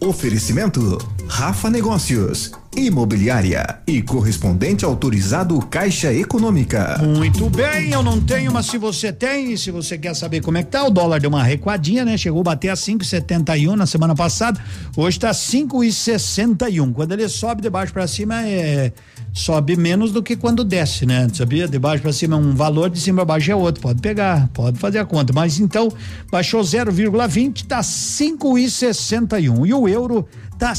Oferecimento 0.00 0.98
Rafa 1.28 1.68
Negócios, 1.70 2.52
Imobiliária 2.76 3.78
e 3.86 4.02
correspondente 4.02 4.84
autorizado 4.84 5.58
Caixa 5.66 6.12
Econômica. 6.12 6.98
Muito 7.02 7.48
bem, 7.50 7.90
eu 7.90 8.02
não 8.02 8.20
tenho, 8.20 8.52
mas 8.52 8.66
se 8.66 8.78
você 8.78 9.12
tem, 9.12 9.52
e 9.52 9.58
se 9.58 9.70
você 9.70 9.98
quer 9.98 10.14
saber 10.14 10.40
como 10.40 10.58
é 10.58 10.62
que 10.62 10.70
tá, 10.70 10.84
o 10.84 10.90
dólar 10.90 11.20
deu 11.20 11.30
uma 11.30 11.42
recuadinha, 11.42 12.04
né? 12.04 12.16
Chegou 12.16 12.40
a 12.40 12.44
bater 12.44 12.68
a 12.68 12.74
5,71 12.74 13.74
na 13.74 13.86
semana 13.86 14.14
passada, 14.14 14.60
hoje 14.96 15.18
tá 15.18 15.30
5,61. 15.30 16.92
Quando 16.92 17.12
ele 17.12 17.28
sobe 17.28 17.62
de 17.62 17.70
baixo 17.70 17.92
para 17.92 18.06
cima 18.06 18.46
é 18.46 18.92
sobe 19.32 19.76
menos 19.76 20.10
do 20.12 20.22
que 20.22 20.36
quando 20.36 20.64
desce, 20.64 21.06
né? 21.06 21.28
Sabia? 21.32 21.68
De 21.68 21.78
baixo 21.78 22.02
para 22.02 22.12
cima 22.12 22.36
é 22.36 22.38
um 22.38 22.54
valor, 22.54 22.90
de 22.90 23.00
cima 23.00 23.18
para 23.18 23.34
baixo 23.34 23.50
é 23.50 23.56
outro. 23.56 23.80
Pode 23.80 24.00
pegar, 24.00 24.48
pode 24.52 24.78
fazer 24.78 24.98
a 24.98 25.04
conta. 25.04 25.32
Mas 25.32 25.58
então 25.58 25.88
baixou 26.30 26.60
0,20, 26.60 27.66
tá 27.66 27.80
5,61 27.80 29.66
e 29.66 29.74
o 29.74 29.88
euro 29.88 30.26
tá 30.58 30.74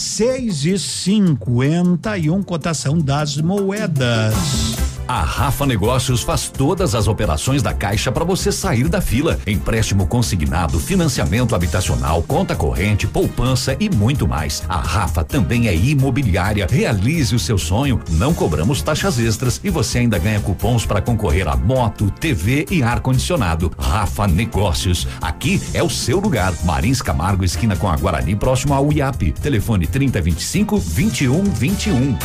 6,51 1.83 2.43
cotação 2.43 2.98
das 2.99 3.38
moedas. 3.38 4.89
A 5.09 5.23
Rafa 5.23 5.65
Negócios 5.65 6.21
faz 6.21 6.49
todas 6.49 6.93
as 6.93 7.07
operações 7.07 7.63
da 7.63 7.73
Caixa 7.73 8.11
para 8.11 8.23
você 8.23 8.51
sair 8.51 8.88
da 8.88 9.01
fila. 9.01 9.39
Empréstimo 9.47 10.05
consignado, 10.05 10.79
financiamento 10.79 11.55
habitacional, 11.55 12.21
conta 12.21 12.55
corrente, 12.55 13.07
poupança 13.07 13.75
e 13.79 13.89
muito 13.89 14.27
mais. 14.27 14.61
A 14.69 14.77
Rafa 14.77 15.23
também 15.23 15.67
é 15.67 15.73
imobiliária. 15.75 16.67
Realize 16.69 17.33
o 17.33 17.39
seu 17.39 17.57
sonho. 17.57 17.99
Não 18.11 18.35
cobramos 18.35 18.83
taxas 18.83 19.17
extras 19.17 19.59
e 19.63 19.71
você 19.71 19.97
ainda 19.97 20.19
ganha 20.19 20.39
cupons 20.41 20.85
para 20.85 21.01
concorrer 21.01 21.47
a 21.47 21.55
moto, 21.55 22.11
TV 22.11 22.67
e 22.69 22.83
ar-condicionado. 22.83 23.71
Rafa 23.79 24.27
Negócios. 24.27 25.07
Aqui 25.19 25.59
é 25.73 25.81
o 25.81 25.89
seu 25.89 26.19
lugar. 26.19 26.53
Marins 26.63 27.01
Camargo, 27.01 27.43
esquina 27.43 27.75
com 27.75 27.89
a 27.89 27.95
Guarani, 27.95 28.35
próximo 28.35 28.75
ao 28.75 28.93
IAP. 28.93 29.31
Telefone 29.31 29.88
3025 29.88 30.77
2121. 30.77 32.15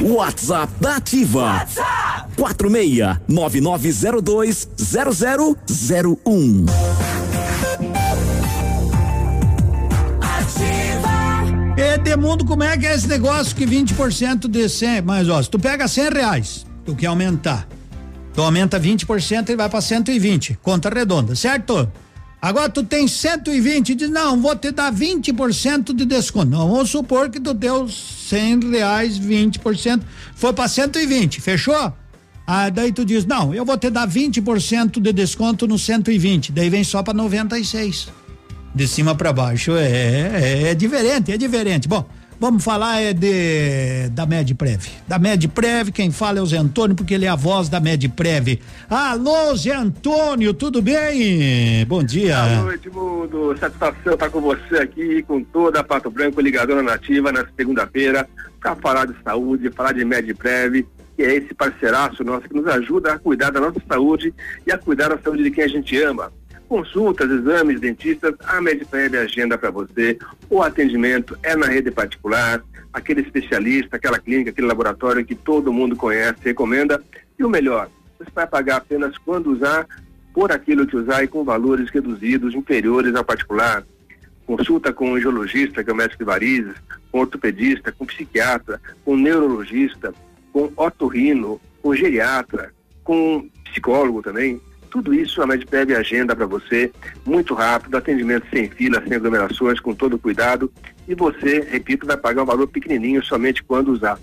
WhatsApp 0.00 0.72
da 0.80 0.96
Ativa. 0.96 1.42
WhatsApp. 1.44 1.91
46 2.36 3.18
9902 3.28 4.68
0001. 4.76 6.66
Edemundo, 11.76 12.44
como 12.44 12.62
é 12.62 12.76
que 12.76 12.86
é 12.86 12.94
esse 12.94 13.08
negócio 13.08 13.54
que 13.56 13.66
20% 13.66 14.48
de 14.48 14.68
100? 14.68 15.02
Mas 15.02 15.28
ó, 15.28 15.42
se 15.42 15.50
tu 15.50 15.58
pega 15.58 15.88
100 15.88 16.10
reais, 16.10 16.66
tu 16.84 16.94
quer 16.94 17.06
aumentar. 17.06 17.66
Tu 18.34 18.40
aumenta 18.40 18.80
20% 18.80 19.50
e 19.50 19.56
vai 19.56 19.68
pra 19.68 19.80
120. 19.80 20.58
Conta 20.62 20.88
redonda, 20.88 21.34
certo? 21.34 21.90
Agora 22.42 22.68
tu 22.68 22.82
tem 22.82 23.06
120 23.06 23.90
e 23.90 23.94
diz, 23.94 24.10
não, 24.10 24.42
vou 24.42 24.56
te 24.56 24.72
dar 24.72 24.92
20% 24.92 25.94
de 25.94 26.04
desconto. 26.04 26.50
Não, 26.50 26.68
vamos 26.68 26.90
supor 26.90 27.30
que 27.30 27.38
tu 27.38 27.54
deu 27.54 27.88
100 27.88 28.68
reais, 28.68 29.16
20%, 29.16 30.02
foi 30.34 30.52
para 30.52 30.66
120, 30.66 31.40
fechou? 31.40 31.92
Ah, 32.44 32.68
daí 32.68 32.92
tu 32.92 33.04
diz, 33.04 33.24
não, 33.24 33.54
eu 33.54 33.64
vou 33.64 33.78
te 33.78 33.88
dar 33.88 34.08
20% 34.08 35.00
de 35.00 35.12
desconto 35.12 35.68
no 35.68 35.78
120, 35.78 36.50
daí 36.50 36.68
vem 36.68 36.82
só 36.82 37.00
para 37.00 37.14
96 37.14 38.08
de 38.74 38.88
cima 38.88 39.14
para 39.14 39.32
baixo 39.32 39.76
é, 39.76 39.86
é 39.86 40.62
é 40.70 40.74
diferente, 40.74 41.30
é 41.30 41.36
diferente. 41.36 41.86
Bom, 41.86 42.06
vamos 42.42 42.64
falar 42.64 43.00
é 43.00 43.12
de 43.12 44.08
da 44.08 44.26
Medprev. 44.26 44.80
Da 45.06 45.16
Medprev, 45.16 45.92
quem 45.92 46.10
fala 46.10 46.40
é 46.40 46.42
o 46.42 46.46
Zé 46.46 46.56
Antônio, 46.56 46.96
porque 46.96 47.14
ele 47.14 47.24
é 47.24 47.28
a 47.28 47.36
voz 47.36 47.68
da 47.68 47.78
Medprev. 47.78 48.58
Alô, 48.90 49.54
Zé 49.54 49.72
Antônio, 49.72 50.52
tudo 50.52 50.82
bem? 50.82 51.86
Bom 51.86 52.02
dia. 52.02 52.34
Boa 52.42 52.62
noite, 52.64 52.90
mundo. 52.90 53.56
Satisfação 53.60 54.14
estar 54.14 54.28
com 54.28 54.40
você 54.40 54.78
aqui, 54.78 55.22
com 55.22 55.44
toda 55.44 55.78
a 55.78 55.84
Pato 55.84 56.10
Branco 56.10 56.40
Ligadora 56.40 56.82
Nativa, 56.82 57.30
na 57.30 57.46
segunda-feira, 57.56 58.28
para 58.60 58.74
falar 58.74 59.06
de 59.06 59.14
saúde, 59.22 59.70
falar 59.70 59.92
de 59.92 60.04
Medprev, 60.04 60.84
que 61.16 61.22
é 61.22 61.36
esse 61.36 61.54
parceiraço 61.54 62.24
nosso 62.24 62.48
que 62.48 62.56
nos 62.56 62.66
ajuda 62.66 63.12
a 63.12 63.18
cuidar 63.20 63.52
da 63.52 63.60
nossa 63.60 63.80
saúde 63.88 64.34
e 64.66 64.72
a 64.72 64.78
cuidar 64.78 65.10
da 65.10 65.18
saúde 65.18 65.44
de 65.44 65.50
quem 65.52 65.62
a 65.62 65.68
gente 65.68 65.96
ama. 66.02 66.32
Consultas, 66.72 67.30
exames, 67.30 67.82
dentistas, 67.82 68.34
a 68.46 68.58
Medprev 68.58 69.14
agenda 69.18 69.58
para 69.58 69.70
você. 69.70 70.16
O 70.48 70.62
atendimento 70.62 71.36
é 71.42 71.54
na 71.54 71.66
rede 71.66 71.90
particular, 71.90 72.64
aquele 72.90 73.20
especialista, 73.20 73.96
aquela 73.96 74.18
clínica, 74.18 74.48
aquele 74.48 74.68
laboratório 74.68 75.22
que 75.22 75.34
todo 75.34 75.70
mundo 75.70 75.94
conhece, 75.94 76.38
recomenda. 76.42 77.04
E 77.38 77.44
o 77.44 77.48
melhor, 77.50 77.90
você 78.18 78.30
vai 78.34 78.46
pagar 78.46 78.76
apenas 78.76 79.18
quando 79.18 79.52
usar, 79.52 79.86
por 80.32 80.50
aquilo 80.50 80.86
que 80.86 80.96
usar 80.96 81.22
e 81.22 81.28
com 81.28 81.44
valores 81.44 81.90
reduzidos, 81.90 82.54
inferiores 82.54 83.14
ao 83.14 83.22
particular. 83.22 83.84
Consulta 84.46 84.94
com 84.94 85.10
um 85.10 85.16
angiologista, 85.16 85.84
que 85.84 85.90
é 85.90 85.92
o 85.92 85.96
médico 85.96 86.20
de 86.20 86.24
varizes, 86.24 86.76
com 87.10 87.20
ortopedista, 87.20 87.92
com 87.92 88.06
psiquiatra, 88.06 88.80
com 89.04 89.14
neurologista, 89.14 90.14
com 90.50 90.72
otorrino, 90.74 91.60
com 91.82 91.94
geriatra, 91.94 92.72
com 93.04 93.46
psicólogo 93.62 94.22
também. 94.22 94.58
Tudo 94.92 95.14
isso 95.14 95.40
a 95.40 95.46
Medprev 95.46 95.94
agenda 95.94 96.36
para 96.36 96.44
você, 96.44 96.92
muito 97.24 97.54
rápido, 97.54 97.96
atendimento 97.96 98.46
sem 98.52 98.68
fila, 98.68 99.02
sem 99.08 99.16
aglomerações, 99.16 99.80
com 99.80 99.94
todo 99.94 100.18
cuidado. 100.18 100.70
E 101.08 101.14
você, 101.14 101.66
repito, 101.70 102.06
vai 102.06 102.18
pagar 102.18 102.42
um 102.42 102.46
valor 102.46 102.68
pequenininho 102.68 103.24
somente 103.24 103.64
quando 103.64 103.90
usar. 103.90 104.18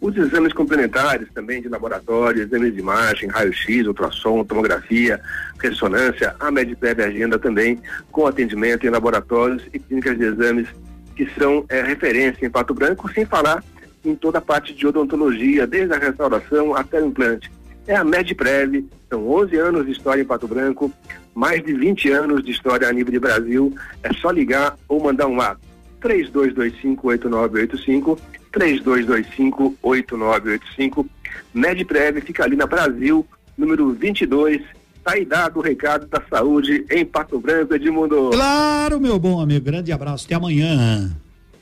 Os 0.00 0.16
exames 0.16 0.54
complementares 0.54 1.28
também 1.34 1.60
de 1.60 1.68
laboratório, 1.68 2.42
exames 2.42 2.72
de 2.72 2.80
imagem, 2.80 3.28
raio-x, 3.28 3.86
ultrassom, 3.86 4.42
tomografia, 4.42 5.20
ressonância, 5.60 6.34
a 6.40 6.50
Medprev 6.50 7.02
agenda 7.02 7.38
também 7.38 7.78
com 8.10 8.26
atendimento 8.26 8.86
em 8.86 8.90
laboratórios 8.90 9.62
e 9.70 9.78
clínicas 9.78 10.16
de 10.16 10.24
exames 10.24 10.66
que 11.14 11.28
são 11.38 11.66
eh, 11.68 11.82
referência 11.82 12.46
em 12.46 12.50
Pato 12.50 12.72
Branco, 12.72 13.12
sem 13.12 13.26
falar 13.26 13.62
em 14.02 14.14
toda 14.14 14.38
a 14.38 14.42
parte 14.42 14.72
de 14.72 14.86
odontologia, 14.86 15.66
desde 15.66 15.92
a 15.92 15.98
restauração 15.98 16.74
até 16.74 17.02
o 17.02 17.06
implante. 17.06 17.52
É 17.86 17.96
a 17.96 18.04
Medprev, 18.04 18.82
são 19.08 19.28
11 19.28 19.56
anos 19.56 19.86
de 19.86 19.92
história 19.92 20.22
em 20.22 20.24
Pato 20.24 20.48
Branco, 20.48 20.92
mais 21.34 21.64
de 21.64 21.72
20 21.72 22.10
anos 22.10 22.44
de 22.44 22.50
história 22.50 22.88
a 22.88 22.92
nível 22.92 23.12
de 23.12 23.20
Brasil. 23.20 23.74
É 24.02 24.12
só 24.14 24.30
ligar 24.30 24.76
ou 24.88 25.02
mandar 25.02 25.26
um 25.26 25.40
ato. 25.40 25.60
3225-8985, 26.02 28.18
3225-8985. 28.52 31.06
Medprev 31.54 32.20
fica 32.20 32.44
ali 32.44 32.56
na 32.56 32.66
Brasil, 32.66 33.26
número 33.56 33.92
22. 33.92 34.60
Tá 35.02 35.12
aí 35.12 35.24
dado 35.24 35.58
o 35.58 35.62
recado 35.62 36.06
da 36.06 36.20
saúde 36.28 36.84
em 36.90 37.04
Pato 37.04 37.38
Branco, 37.38 37.74
Edmundo. 37.74 38.30
Claro, 38.30 39.00
meu 39.00 39.18
bom 39.18 39.40
amigo, 39.40 39.64
grande 39.64 39.92
abraço, 39.92 40.26
até 40.26 40.34
amanhã. 40.34 41.10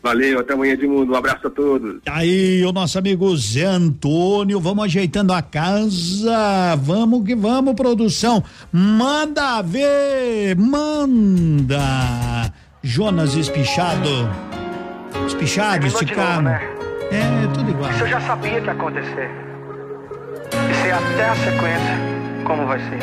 Valeu, 0.05 0.41
até 0.41 0.53
amanhã, 0.53 0.75
Edmundo. 0.75 1.15
Um 1.15 1.17
abraço 1.17 1.47
a 1.47 1.51
todos. 1.51 1.97
Aí, 2.11 2.63
o 2.63 2.73
nosso 2.73 2.99
amigo 2.99 3.35
Zé 3.39 3.65
Antônio, 3.65 4.61
vamos 4.61 4.85
ajeitando 4.85 5.33
a 5.33 5.41
casa, 5.41 6.77
vamos 6.77 7.25
que 7.25 7.35
vamos, 7.35 7.73
produção. 7.75 8.45
Manda 8.71 9.63
ver, 9.63 10.57
manda. 10.59 12.53
Jonas 12.83 13.35
Espichado. 13.35 14.11
Espichado, 15.27 15.87
esticado. 15.87 16.43
né? 16.43 16.61
É, 17.11 17.47
tudo 17.55 17.71
igual. 17.71 17.91
Isso 17.91 18.03
eu 18.03 18.09
já 18.09 18.21
sabia 18.21 18.61
que 18.61 18.67
ia 18.67 18.73
acontecer. 18.73 19.31
E 20.53 20.83
sei 20.83 20.91
até 20.91 21.29
a 21.31 21.35
sequência 21.37 22.45
como 22.45 22.67
vai 22.67 22.79
ser. 22.79 22.99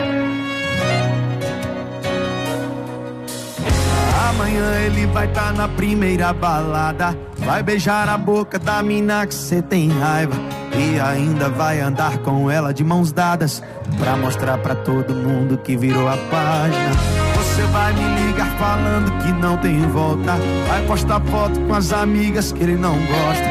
Amanhã 4.30 4.80
ele 4.86 5.06
vai 5.08 5.28
tá 5.28 5.52
na 5.52 5.68
primeira 5.68 6.32
balada. 6.32 7.18
Vai 7.40 7.64
beijar 7.64 8.08
a 8.08 8.18
boca 8.18 8.60
da 8.60 8.82
mina 8.84 9.26
que 9.26 9.34
cê 9.34 9.62
tem 9.62 9.90
raiva. 9.90 10.36
E 10.78 11.00
ainda 11.00 11.50
vai 11.50 11.82
andar 11.82 12.18
com 12.20 12.50
ela 12.50 12.74
de 12.74 12.84
mãos 12.84 13.12
dadas. 13.12 13.64
Pra 14.00 14.16
mostrar 14.16 14.58
pra 14.60 14.76
todo 14.76 15.14
mundo 15.14 15.58
que 15.58 15.76
virou 15.76 16.08
a 16.08 16.18
página. 16.18 16.92
Você 17.36 17.64
vai 17.64 17.94
me 17.94 18.26
ligar 18.26 18.48
falando 18.58 19.12
que 19.24 19.32
não 19.34 19.58
tem 19.58 19.82
volta. 19.88 20.38
Vai 20.68 20.86
postar 20.86 21.20
foto 21.22 21.60
com 21.62 21.74
as 21.74 21.92
amigas 21.92 22.52
que 22.52 22.64
ele 22.64 22.76
não 22.76 22.96
gosta. 22.98 23.44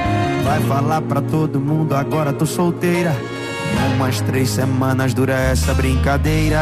Vai 0.44 0.60
falar 0.62 1.02
pra 1.02 1.20
todo 1.20 1.60
mundo 1.60 1.94
agora 1.94 2.32
tô 2.32 2.47
solteira. 2.47 3.15
Umas 3.97 4.20
três 4.23 4.50
semanas 4.50 5.12
dura 5.12 5.34
essa 5.34 5.74
brincadeira. 5.74 6.58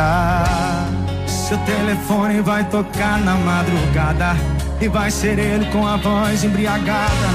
Seu 1.28 1.58
telefone 1.58 2.40
vai 2.40 2.64
tocar 2.64 3.18
na 3.20 3.34
madrugada 3.34 4.34
E 4.80 4.88
vai 4.88 5.10
ser 5.10 5.38
ele 5.38 5.66
com 5.66 5.86
a 5.86 5.96
voz 5.96 6.42
embriagada 6.42 7.28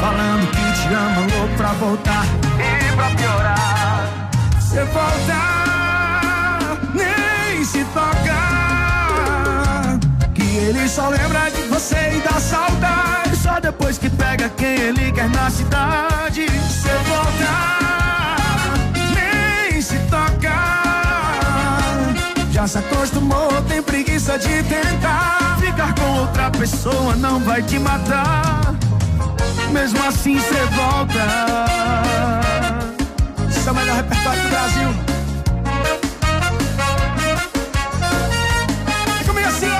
Falando 0.00 0.50
que 0.50 0.72
te 0.72 0.88
ama, 0.92 1.20
louco 1.20 1.56
pra 1.56 1.68
voltar 1.74 2.24
E 2.58 2.96
pra 2.96 3.10
piorar. 3.10 4.28
Você 4.58 4.82
volta, 4.84 5.38
nem 6.94 7.64
se 7.64 7.84
toca 7.92 8.42
Que 10.34 10.56
ele 10.56 10.88
só 10.88 11.08
lembra 11.08 11.50
de 11.50 11.62
você 11.68 12.16
e 12.16 12.20
da 12.20 12.40
saudade. 12.40 13.36
Só 13.36 13.60
depois 13.60 13.98
que 13.98 14.10
pega 14.10 14.48
quem 14.48 14.74
ele 14.74 15.12
quer 15.12 15.28
na 15.28 15.50
cidade. 15.50 16.46
Você 16.46 16.90
volta, 17.06 17.52
nem 19.14 19.80
se 19.80 19.98
toca 20.10 20.41
já 22.62 22.66
se 22.68 22.78
acostumou, 22.78 23.50
tem 23.68 23.82
preguiça 23.82 24.38
de 24.38 24.62
tentar. 24.62 25.58
Ficar 25.60 25.94
com 25.94 26.20
outra 26.20 26.50
pessoa 26.50 27.16
não 27.16 27.40
vai 27.40 27.62
te 27.62 27.78
matar. 27.78 28.74
Mesmo 29.72 29.98
assim 30.06 30.38
cê 30.38 30.64
volta. 30.76 31.18
Esse 33.48 33.68
é 33.68 33.72
o 33.72 33.74
melhor 33.74 33.96
repertório 33.96 34.42
do 34.42 34.48
Brasil. 34.48 34.88
Assim, 39.48 39.70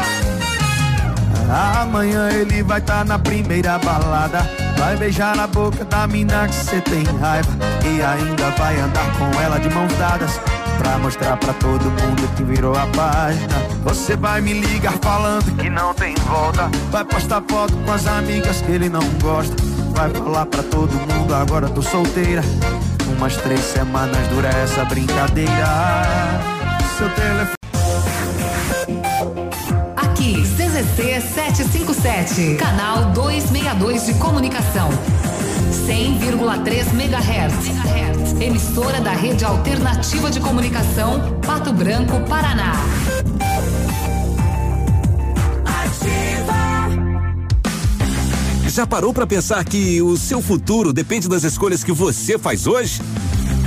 Amanhã 1.83 2.31
ele 2.31 2.63
vai 2.65 2.81
tá 2.81 3.05
na 3.05 3.19
primeira 3.19 3.79
balada. 3.79 4.41
Vai 4.77 4.97
beijar 4.97 5.37
na 5.37 5.47
boca 5.47 5.85
da 5.85 6.09
mina 6.09 6.49
que 6.49 6.55
cê 6.55 6.81
tem 6.81 7.05
raiva. 7.21 7.51
E 7.85 8.03
ainda 8.03 8.51
vai 8.59 8.81
andar 8.81 9.07
com 9.17 9.41
ela 9.41 9.59
de 9.61 9.69
mãos 9.71 9.93
dadas 9.99 10.41
Pra 10.79 10.99
mostrar 10.99 11.37
pra 11.37 11.53
todo 11.55 11.85
mundo 11.85 12.37
que 12.37 12.43
virou 12.43 12.77
a 12.77 12.87
página. 12.89 13.55
Você 13.85 14.17
vai 14.17 14.41
me 14.41 14.55
ligar 14.55 14.95
falando 15.01 15.57
que 15.57 15.71
não 15.71 15.95
tem 15.95 16.15
volta. 16.15 16.71
Vai 16.91 17.05
postar 17.05 17.43
foto 17.49 17.75
com 17.85 17.93
as 17.93 18.07
amigas 18.07 18.61
que 18.61 18.73
ele 18.73 18.89
não 18.89 19.07
gosta. 19.21 19.55
Vai 19.95 20.11
falar 20.11 20.47
pra 20.47 20.63
todo 20.63 20.93
mundo 20.93 21.35
agora 21.35 21.69
tô 21.69 21.83
solteira. 21.83 22.43
Umas 23.17 23.37
três 23.37 23.61
semanas 23.61 24.27
dura 24.29 24.49
essa 24.49 24.85
brincadeira. 24.85 25.53
Seu 26.97 27.09
telefone 27.11 27.63
Aqui, 29.97 30.43
CZC 30.43 31.21
757, 31.21 32.55
canal 32.55 33.07
262 33.07 34.07
de 34.07 34.15
comunicação. 34.15 34.89
100,3 35.71 36.93
MHz. 36.95 38.41
Emissora 38.41 39.01
da 39.01 39.13
Rede 39.13 39.45
Alternativa 39.45 40.31
de 40.31 40.41
Comunicação, 40.41 41.41
Pato 41.47 41.73
Branco, 41.73 42.21
Paraná. 42.29 42.73
Já 48.69 48.87
parou 48.87 49.13
para 49.13 49.27
pensar 49.27 49.63
que 49.65 50.01
o 50.01 50.17
seu 50.17 50.41
futuro 50.41 50.95
depende 50.95 51.29
das 51.29 51.45
escolhas 51.45 51.85
que 51.85 51.93
você 51.93 52.39
faz 52.39 52.67
hoje? 52.67 53.03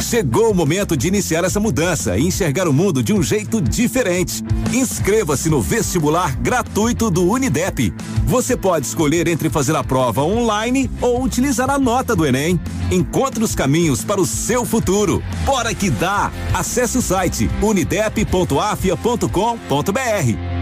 Chegou 0.02 0.52
o 0.52 0.56
momento 0.56 0.96
de 0.96 1.08
iniciar 1.08 1.44
essa 1.44 1.60
mudança 1.60 2.18
e 2.18 2.24
enxergar 2.24 2.68
o 2.68 2.74
mundo 2.74 3.02
de 3.02 3.14
um 3.14 3.24
jeito 3.24 3.62
diferente. 3.62 4.44
Inscreva-se 4.74 5.50
no 5.50 5.62
vestibular 5.62 6.36
gratuito 6.36 7.10
do 7.10 7.30
Unidep. 7.30 7.94
Você 8.26 8.56
pode 8.56 8.86
escolher 8.86 9.28
entre 9.28 9.50
fazer 9.50 9.76
a 9.76 9.84
prova 9.84 10.24
online 10.24 10.90
ou 11.02 11.24
utilizar 11.24 11.70
a 11.70 11.80
nota 11.80 12.16
do 12.16 12.26
Enem. 12.26 12.60
Encontre 12.92 13.44
os 13.44 13.56
caminhos 13.56 14.04
para 14.04 14.22
o 14.22 14.26
seu 14.26 14.66
futuro. 14.66 15.24
Bora 15.46 15.74
que 15.74 15.90
dá! 15.90 16.32
Acesse 16.54 16.98
o 16.98 17.02
site 17.02 17.50
unidep.afia.com.br. 17.62 20.55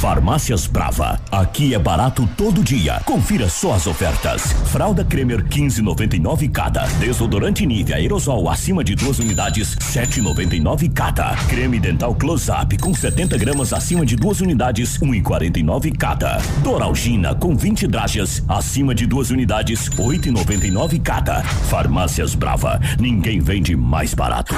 Farmácias 0.00 0.66
Brava. 0.66 1.20
Aqui 1.30 1.74
é 1.74 1.78
barato 1.78 2.26
todo 2.34 2.64
dia. 2.64 3.02
Confira 3.04 3.50
só 3.50 3.74
as 3.74 3.86
ofertas. 3.86 4.50
Fralda 4.72 5.04
Cremer 5.04 5.44
15,99 5.44 6.50
cada. 6.50 6.86
Desodorante 6.98 7.66
Nivea 7.66 7.96
aerosol 7.96 8.48
acima 8.48 8.82
de 8.82 8.94
duas 8.94 9.18
unidades 9.18 9.76
7,99 9.76 10.90
cada. 10.94 11.36
Creme 11.48 11.78
dental 11.78 12.14
Close 12.14 12.50
Up 12.50 12.78
com 12.78 12.94
70 12.94 13.36
gramas 13.36 13.74
acima 13.74 14.06
de 14.06 14.16
duas 14.16 14.40
unidades 14.40 14.98
1,49 15.00 15.94
cada. 15.98 16.38
Doralgina 16.62 17.34
com 17.34 17.54
20 17.54 17.86
dragas 17.86 18.42
acima 18.48 18.94
de 18.94 19.06
duas 19.06 19.28
unidades 19.28 19.90
8,99 19.90 21.02
cada. 21.02 21.42
Farmácias 21.42 22.34
Brava. 22.34 22.80
Ninguém 22.98 23.38
vende 23.38 23.76
mais 23.76 24.14
barato. 24.14 24.54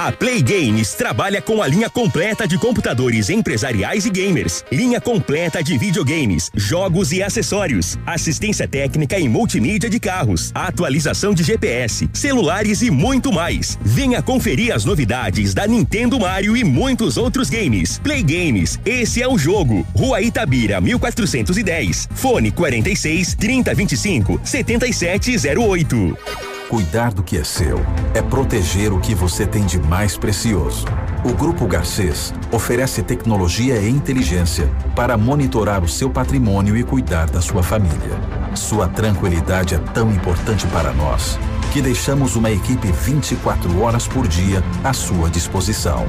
A 0.00 0.10
Play 0.10 0.40
Games 0.40 0.94
trabalha 0.94 1.42
com 1.42 1.62
a 1.62 1.66
linha 1.66 1.90
completa 1.90 2.48
de 2.48 2.56
computadores 2.56 3.28
empresariais 3.28 4.06
e 4.06 4.10
gamers, 4.10 4.64
linha 4.72 4.98
completa 4.98 5.62
de 5.62 5.76
videogames, 5.76 6.50
jogos 6.54 7.12
e 7.12 7.22
acessórios, 7.22 7.98
assistência 8.06 8.66
técnica 8.66 9.18
e 9.18 9.28
multimídia 9.28 9.90
de 9.90 10.00
carros, 10.00 10.52
atualização 10.54 11.34
de 11.34 11.42
GPS, 11.42 12.08
celulares 12.14 12.80
e 12.80 12.90
muito 12.90 13.30
mais. 13.30 13.78
Venha 13.82 14.22
conferir 14.22 14.74
as 14.74 14.86
novidades 14.86 15.52
da 15.52 15.66
Nintendo 15.66 16.18
Mario 16.18 16.56
e 16.56 16.64
muitos 16.64 17.18
outros 17.18 17.50
games. 17.50 17.98
Play 17.98 18.22
Games, 18.22 18.80
esse 18.86 19.22
é 19.22 19.28
o 19.28 19.36
jogo. 19.36 19.86
Rua 19.94 20.22
Itabira, 20.22 20.80
1410. 20.80 22.08
Fone 22.14 22.50
46 22.50 23.34
3025 23.34 24.40
7708. 24.42 26.59
Cuidar 26.70 27.12
do 27.12 27.22
que 27.24 27.36
é 27.36 27.42
seu 27.42 27.80
é 28.14 28.22
proteger 28.22 28.92
o 28.92 29.00
que 29.00 29.12
você 29.12 29.44
tem 29.44 29.66
de 29.66 29.76
mais 29.76 30.16
precioso. 30.16 30.84
O 31.24 31.34
Grupo 31.34 31.66
Garcês 31.66 32.32
oferece 32.52 33.02
tecnologia 33.02 33.80
e 33.80 33.90
inteligência 33.90 34.70
para 34.94 35.16
monitorar 35.16 35.82
o 35.82 35.88
seu 35.88 36.08
patrimônio 36.08 36.76
e 36.76 36.84
cuidar 36.84 37.28
da 37.28 37.40
sua 37.40 37.64
família. 37.64 38.16
Sua 38.54 38.86
tranquilidade 38.86 39.74
é 39.74 39.78
tão 39.78 40.12
importante 40.12 40.64
para 40.68 40.92
nós 40.92 41.36
que 41.72 41.82
deixamos 41.82 42.36
uma 42.36 42.52
equipe 42.52 42.92
24 42.92 43.82
horas 43.82 44.06
por 44.06 44.28
dia 44.28 44.62
à 44.84 44.92
sua 44.92 45.28
disposição. 45.28 46.06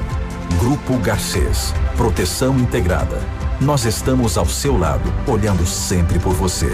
Grupo 0.60 0.96
Garcês 0.98 1.74
Proteção 1.96 2.56
Integrada. 2.56 3.18
Nós 3.60 3.84
estamos 3.84 4.38
ao 4.38 4.46
seu 4.46 4.78
lado, 4.78 5.12
olhando 5.26 5.66
sempre 5.66 6.20
por 6.20 6.34
você. 6.34 6.70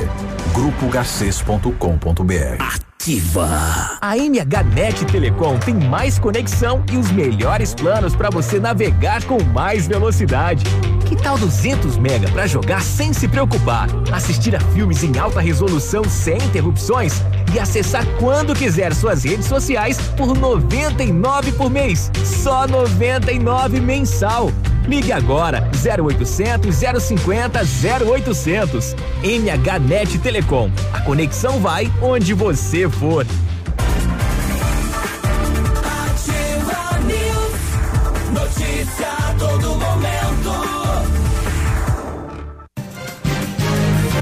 GrupoGarcês.com.br 0.53 2.88
Ativa. 3.01 3.97
A 4.01 4.17
MHNet 4.17 5.05
Telecom 5.07 5.57
tem 5.61 5.73
mais 5.73 6.19
conexão 6.19 6.83
e 6.93 6.97
os 6.97 7.13
melhores 7.13 7.73
planos 7.73 8.17
para 8.17 8.29
você 8.29 8.59
navegar 8.59 9.23
com 9.23 9.41
mais 9.41 9.87
velocidade. 9.87 10.65
Que 11.07 11.15
tal 11.15 11.39
200 11.39 11.97
mega 11.97 12.29
para 12.29 12.49
jogar 12.49 12.83
sem 12.83 13.13
se 13.13 13.29
preocupar, 13.29 13.89
assistir 14.13 14.57
a 14.57 14.61
filmes 14.61 15.05
em 15.05 15.17
alta 15.17 15.41
resolução 15.41 16.03
sem 16.05 16.39
interrupções 16.39 17.23
e 17.55 17.61
acessar 17.61 18.05
quando 18.19 18.53
quiser 18.53 18.93
suas 18.93 19.23
redes 19.23 19.47
sociais 19.47 19.97
por 20.17 20.37
99 20.37 21.53
por 21.53 21.71
mês, 21.71 22.11
só 22.25 22.67
99 22.67 23.81
mensal. 23.81 24.53
Ligue 24.89 25.13
agora 25.13 25.71
0800 25.85 26.75
050 26.75 27.61
0800. 28.07 28.97
MHNet 29.23 30.19
Telecom. 30.19 30.71
A 30.95 31.01
conexão 31.03 31.61
vai 31.61 31.93
onde 32.01 32.33
você 32.33 32.88
for. 32.91 33.27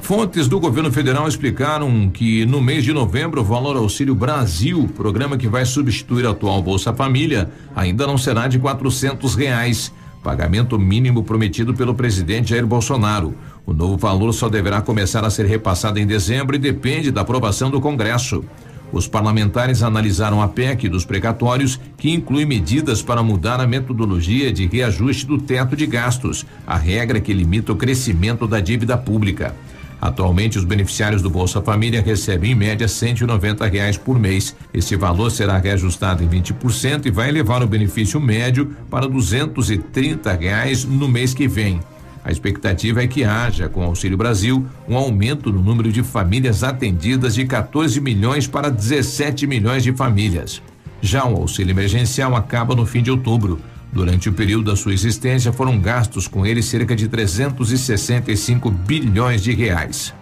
Fontes 0.07 0.47
do 0.47 0.61
governo 0.61 0.93
federal 0.93 1.27
explicaram 1.27 2.09
que 2.09 2.47
no 2.47 2.63
mês 2.63 2.85
de 2.85 2.93
novembro 2.93 3.41
o 3.41 3.45
valor 3.45 3.77
Auxílio 3.77 4.15
Brasil, 4.15 4.89
programa 4.95 5.37
que 5.37 5.49
vai 5.49 5.65
substituir 5.65 6.25
a 6.25 6.31
atual 6.31 6.63
Bolsa 6.63 6.95
Família, 6.95 7.51
ainda 7.75 8.07
não 8.07 8.17
será 8.17 8.47
de 8.47 8.57
quatrocentos 8.57 9.35
reais. 9.35 9.93
Pagamento 10.23 10.79
mínimo 10.79 11.25
prometido 11.25 11.75
pelo 11.75 11.93
presidente 11.93 12.51
Jair 12.51 12.65
Bolsonaro. 12.65 13.35
O 13.67 13.73
novo 13.73 13.97
valor 13.97 14.33
só 14.33 14.49
deverá 14.49 14.81
começar 14.81 15.25
a 15.25 15.31
ser 15.31 15.45
repassado 15.45 15.99
em 15.99 16.07
dezembro 16.07 16.55
e 16.55 16.59
depende 16.59 17.11
da 17.11 17.23
aprovação 17.23 17.69
do 17.69 17.81
Congresso. 17.81 18.45
Os 18.93 19.09
parlamentares 19.09 19.83
analisaram 19.83 20.41
a 20.41 20.47
PEC 20.47 20.89
dos 20.89 21.05
precatórios, 21.05 21.81
que 21.97 22.13
inclui 22.13 22.45
medidas 22.45 23.03
para 23.03 23.25
mudar 23.25 23.61
a 23.61 23.67
metodologia 23.67 24.53
de 24.53 24.67
reajuste 24.67 25.27
do 25.27 25.39
teto 25.39 25.75
de 25.75 25.85
gastos, 25.85 26.47
a 26.65 26.77
regra 26.77 27.21
que 27.21 27.35
limita 27.35 27.73
o 27.73 27.77
crescimento 27.77 28.47
da 28.47 28.61
dívida 28.61 28.97
pública. 28.97 29.53
Atualmente, 30.01 30.59
os 30.59 30.65
beneficiários 30.65 31.21
do 31.21 31.29
Bolsa 31.29 31.61
Família 31.61 32.01
recebem 32.01 32.53
em 32.53 32.55
média 32.55 32.87
190 32.87 33.67
reais 33.67 33.99
por 33.99 34.19
mês. 34.19 34.55
Esse 34.73 34.95
valor 34.95 35.31
será 35.31 35.59
reajustado 35.59 36.23
em 36.23 36.29
20% 36.29 37.07
e 37.07 37.11
vai 37.11 37.31
elevar 37.31 37.63
o 37.63 37.67
benefício 37.67 38.21
médio 38.21 38.77
para 38.89 39.09
230 39.09 40.33
reais 40.35 40.85
no 40.85 41.09
mês 41.09 41.35
que 41.35 41.49
vem. 41.49 41.81
A 42.27 42.33
expectativa 42.33 43.05
é 43.05 43.07
que 43.07 43.23
haja, 43.23 43.69
com 43.69 43.83
o 43.83 43.85
Auxílio 43.85 44.19
Brasil, 44.19 44.67
um 44.89 44.97
aumento 44.97 45.53
no 45.53 45.63
número 45.63 45.93
de 45.93 46.03
famílias 46.03 46.65
atendidas 46.65 47.37
de 47.37 47.47
14 47.47 48.01
milhões 48.01 48.49
para 48.49 48.69
17 48.69 49.47
milhões 49.47 49.85
de 49.85 49.93
famílias. 49.93 50.61
Já 51.01 51.25
o 51.25 51.37
auxílio 51.37 51.71
emergencial 51.71 52.35
acaba 52.35 52.75
no 52.75 52.85
fim 52.85 53.01
de 53.01 53.13
outubro. 53.13 53.61
Durante 53.93 54.29
o 54.29 54.33
período 54.33 54.65
da 54.65 54.75
sua 54.75 54.93
existência, 54.93 55.53
foram 55.53 55.79
gastos 55.79 56.27
com 56.27 56.45
ele 56.45 56.65
cerca 56.65 56.97
de 56.97 57.07
365 57.07 58.73
bilhões 58.73 59.41
de 59.41 59.53
reais. 59.53 60.13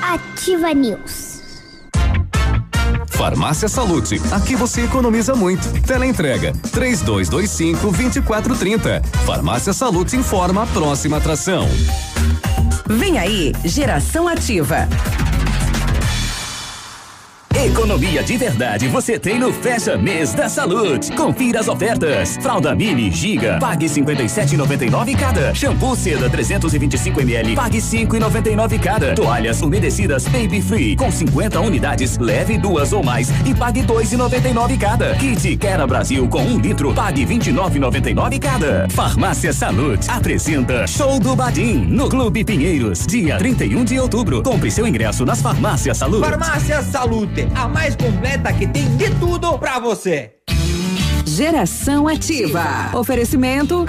Ativa 0.00 0.72
News. 0.72 1.31
Farmácia 3.22 3.68
Salute, 3.68 4.20
aqui 4.32 4.56
você 4.56 4.82
economiza 4.82 5.32
muito. 5.36 5.80
Teleentrega 5.82 6.52
3225 6.72 7.92
2430. 7.92 9.00
Farmácia 9.24 9.72
Salute 9.72 10.16
informa 10.16 10.64
a 10.64 10.66
próxima 10.66 11.18
atração. 11.18 11.68
Vem 12.84 13.20
aí, 13.20 13.52
Geração 13.64 14.26
Ativa. 14.26 14.88
Economia 17.54 18.22
de 18.22 18.36
verdade 18.36 18.88
você 18.88 19.18
tem 19.18 19.38
no 19.38 19.52
Fecha 19.52 19.96
Mês 19.96 20.32
da 20.32 20.48
Salute. 20.48 21.12
Confira 21.12 21.60
as 21.60 21.68
ofertas. 21.68 22.36
Fralda 22.40 22.74
Mini 22.74 23.10
Giga, 23.10 23.58
pague 23.60 23.86
57,99 23.86 25.16
cada. 25.16 25.54
Shampoo 25.54 25.94
Seda 25.94 26.28
325 26.28 27.20
ml, 27.20 27.54
pague 27.54 27.78
5,99 27.78 28.80
cada. 28.80 29.14
Toalhas 29.14 29.60
umedecidas 29.62 30.26
Baby 30.28 30.60
Free 30.60 30.96
com 30.96 31.10
50 31.10 31.60
unidades, 31.60 32.18
leve 32.18 32.58
duas 32.58 32.92
ou 32.92 33.04
mais 33.04 33.28
e 33.46 33.54
pague 33.54 33.82
2,99 33.82 34.78
cada. 34.78 35.14
Kit 35.16 35.56
Quera 35.56 35.86
Brasil 35.86 36.26
com 36.28 36.42
um 36.42 36.58
litro, 36.58 36.92
pague 36.94 37.24
29,99 37.24 38.40
cada. 38.40 38.88
Farmácia 38.90 39.52
Salute 39.52 40.10
apresenta 40.10 40.86
Show 40.86 41.20
do 41.20 41.36
Badim 41.36 41.84
no 41.86 42.08
Clube 42.08 42.44
Pinheiros, 42.44 43.06
dia 43.06 43.36
31 43.36 43.84
de 43.84 44.00
outubro. 44.00 44.42
Compre 44.42 44.70
seu 44.70 44.86
ingresso 44.86 45.24
nas 45.24 45.40
farmácias 45.40 45.98
Salute. 45.98 46.24
Farmácia 46.24 46.82
Salute, 46.82 47.41
a 47.54 47.68
mais 47.68 47.96
completa 47.96 48.52
que 48.52 48.66
tem 48.66 48.96
de 48.96 49.10
tudo 49.18 49.58
pra 49.58 49.78
você. 49.78 50.32
Geração 51.26 52.08
Ativa. 52.08 52.90
Oferecimento 52.94 53.86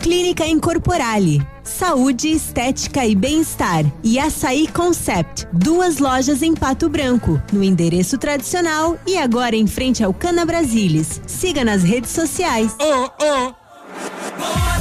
Clínica 0.00 0.46
Incorporale. 0.46 1.44
Saúde, 1.64 2.28
estética 2.28 3.04
e 3.04 3.14
bem-estar. 3.14 3.84
E 4.04 4.18
Açaí 4.18 4.68
Concept. 4.68 5.48
Duas 5.52 5.98
lojas 5.98 6.42
em 6.42 6.54
Pato 6.54 6.88
Branco. 6.88 7.42
No 7.52 7.62
endereço 7.62 8.16
tradicional 8.16 8.96
e 9.06 9.18
agora 9.18 9.56
em 9.56 9.66
frente 9.66 10.04
ao 10.04 10.14
Cana 10.14 10.46
Brasilis. 10.46 11.20
Siga 11.26 11.64
nas 11.64 11.82
redes 11.82 12.12
sociais. 12.12 12.76
Oh, 12.80 13.10
oh. 13.20 14.75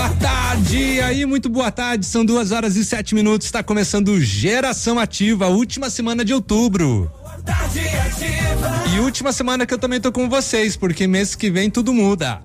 Boa 0.00 0.16
tarde, 0.16 0.98
aí 1.02 1.26
muito 1.26 1.50
boa 1.50 1.70
tarde, 1.70 2.06
são 2.06 2.24
duas 2.24 2.52
horas 2.52 2.74
e 2.74 2.82
sete 2.86 3.14
minutos, 3.14 3.46
está 3.46 3.62
começando 3.62 4.18
Geração 4.18 4.98
Ativa, 4.98 5.48
última 5.48 5.90
semana 5.90 6.24
de 6.24 6.32
outubro. 6.32 7.12
E 8.94 8.98
última 8.98 9.30
semana 9.30 9.66
que 9.66 9.74
eu 9.74 9.78
também 9.78 10.00
tô 10.00 10.10
com 10.10 10.26
vocês, 10.26 10.74
porque 10.74 11.06
mês 11.06 11.34
que 11.34 11.50
vem 11.50 11.68
tudo 11.68 11.92
muda. 11.92 12.40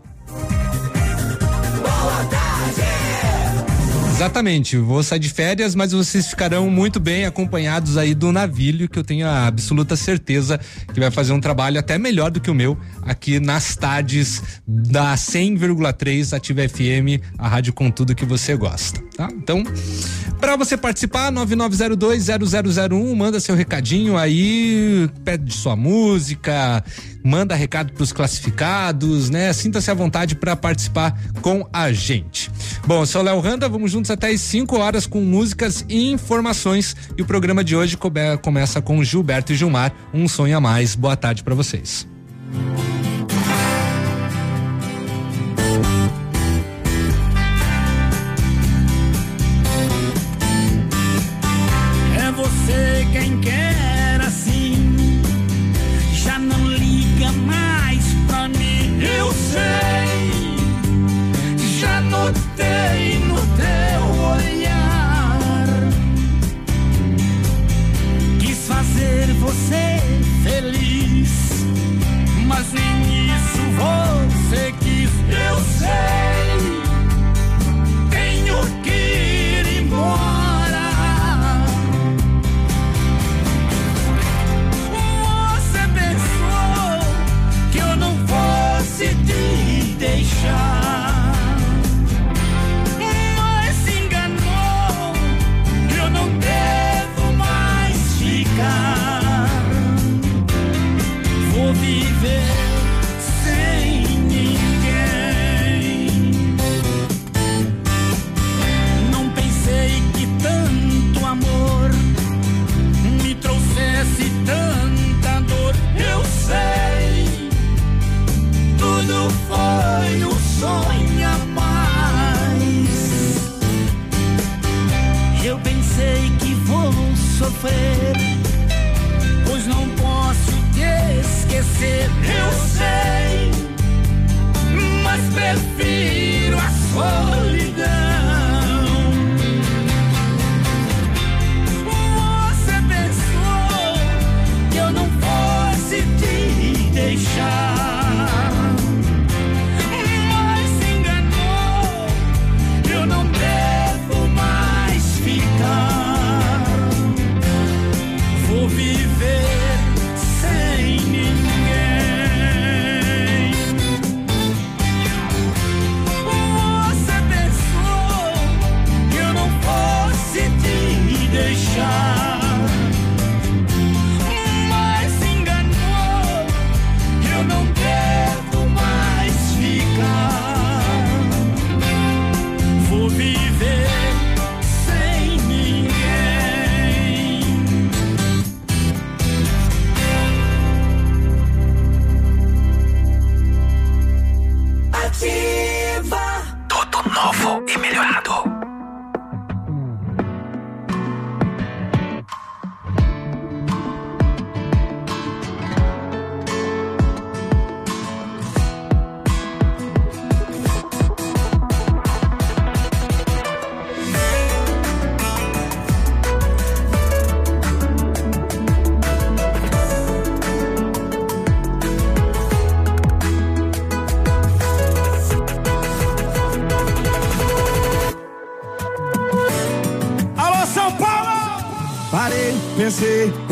Exatamente, 4.16 4.78
vou 4.78 5.04
sair 5.04 5.20
de 5.20 5.28
férias, 5.30 5.76
mas 5.76 5.92
vocês 5.92 6.28
ficarão 6.28 6.70
muito 6.70 7.02
bem 7.02 7.26
acompanhados 7.26 7.98
aí 7.98 8.16
do 8.16 8.32
Navilho, 8.32 8.88
que 8.88 8.98
eu 8.98 9.04
tenho 9.04 9.28
a 9.28 9.46
absoluta 9.46 9.98
certeza 9.98 10.58
que 10.94 11.02
vai 11.02 11.12
fazer 11.12 11.34
um 11.34 11.42
trabalho 11.42 11.78
até 11.78 11.98
melhor 11.98 12.32
do 12.32 12.40
que 12.40 12.50
o 12.50 12.54
meu 12.54 12.78
aqui 13.02 13.42
nas 13.42 13.76
tardes 13.76 14.42
da 14.66 15.16
100,3 15.16 16.32
Ativa 16.32 16.62
FM, 16.62 17.22
a 17.38 17.50
rádio 17.50 17.74
com 17.74 17.92
tudo 17.92 18.16
que 18.16 18.24
você 18.24 18.56
gosta, 18.56 19.02
tá? 19.18 19.28
Então, 19.34 19.62
para 20.40 20.56
você 20.56 20.78
participar, 20.78 21.30
99020001, 21.34 23.16
manda 23.18 23.38
seu 23.42 23.54
recadinho 23.54 24.16
aí, 24.16 25.10
pede 25.26 25.54
sua 25.54 25.76
música, 25.76 26.82
manda 27.26 27.56
recado 27.56 27.92
pros 27.92 28.14
classificados, 28.14 29.32
né? 29.32 29.52
Sinta-se 29.52 29.90
à 29.90 29.94
vontade 29.96 30.36
para 30.36 30.56
participar 30.56 31.20
com 31.42 31.68
a 31.74 31.92
gente. 31.92 32.52
Bom, 32.86 33.02
eu 33.02 33.06
sou 33.08 33.22
o 33.22 33.24
Léo 33.26 33.40
Randa, 33.40 33.68
vamos 33.68 33.92
juntos 33.92 34.12
até 34.12 34.30
às 34.30 34.40
5 34.42 34.78
horas 34.78 35.08
com 35.08 35.20
músicas 35.22 35.84
e 35.90 36.12
informações. 36.12 36.96
E 37.18 37.22
o 37.22 37.26
programa 37.26 37.64
de 37.64 37.76
hoje 37.76 37.98
come- 37.98 38.38
começa 38.44 38.80
com 38.82 39.04
Gilberto 39.04 39.52
e 39.52 39.56
Gilmar, 39.56 39.92
um 40.14 40.28
sonho 40.28 40.56
a 40.56 40.62
mais. 40.62 40.94
Boa 40.96 41.16
tarde 41.18 41.44
para 41.44 41.56
vocês. 41.56 42.08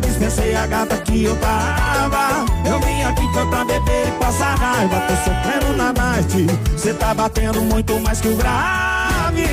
Dispensei 0.00 0.54
a 0.54 0.66
gata 0.66 0.96
que 0.98 1.24
eu 1.24 1.36
tava. 1.36 2.44
Eu 2.68 2.80
vim 2.80 3.02
aqui 3.02 3.26
pra 3.32 3.64
beber 3.64 4.08
e 4.08 4.10
passar 4.18 4.54
raiva. 4.56 5.00
Tô 5.00 5.14
sofrendo 5.16 5.76
na 5.76 5.92
night, 5.92 6.46
cê 6.76 6.92
tá 6.94 7.14
batendo 7.14 7.62
muito 7.62 7.98
mais 8.00 8.20
que 8.20 8.28
o 8.28 8.36
grave. 8.36 9.46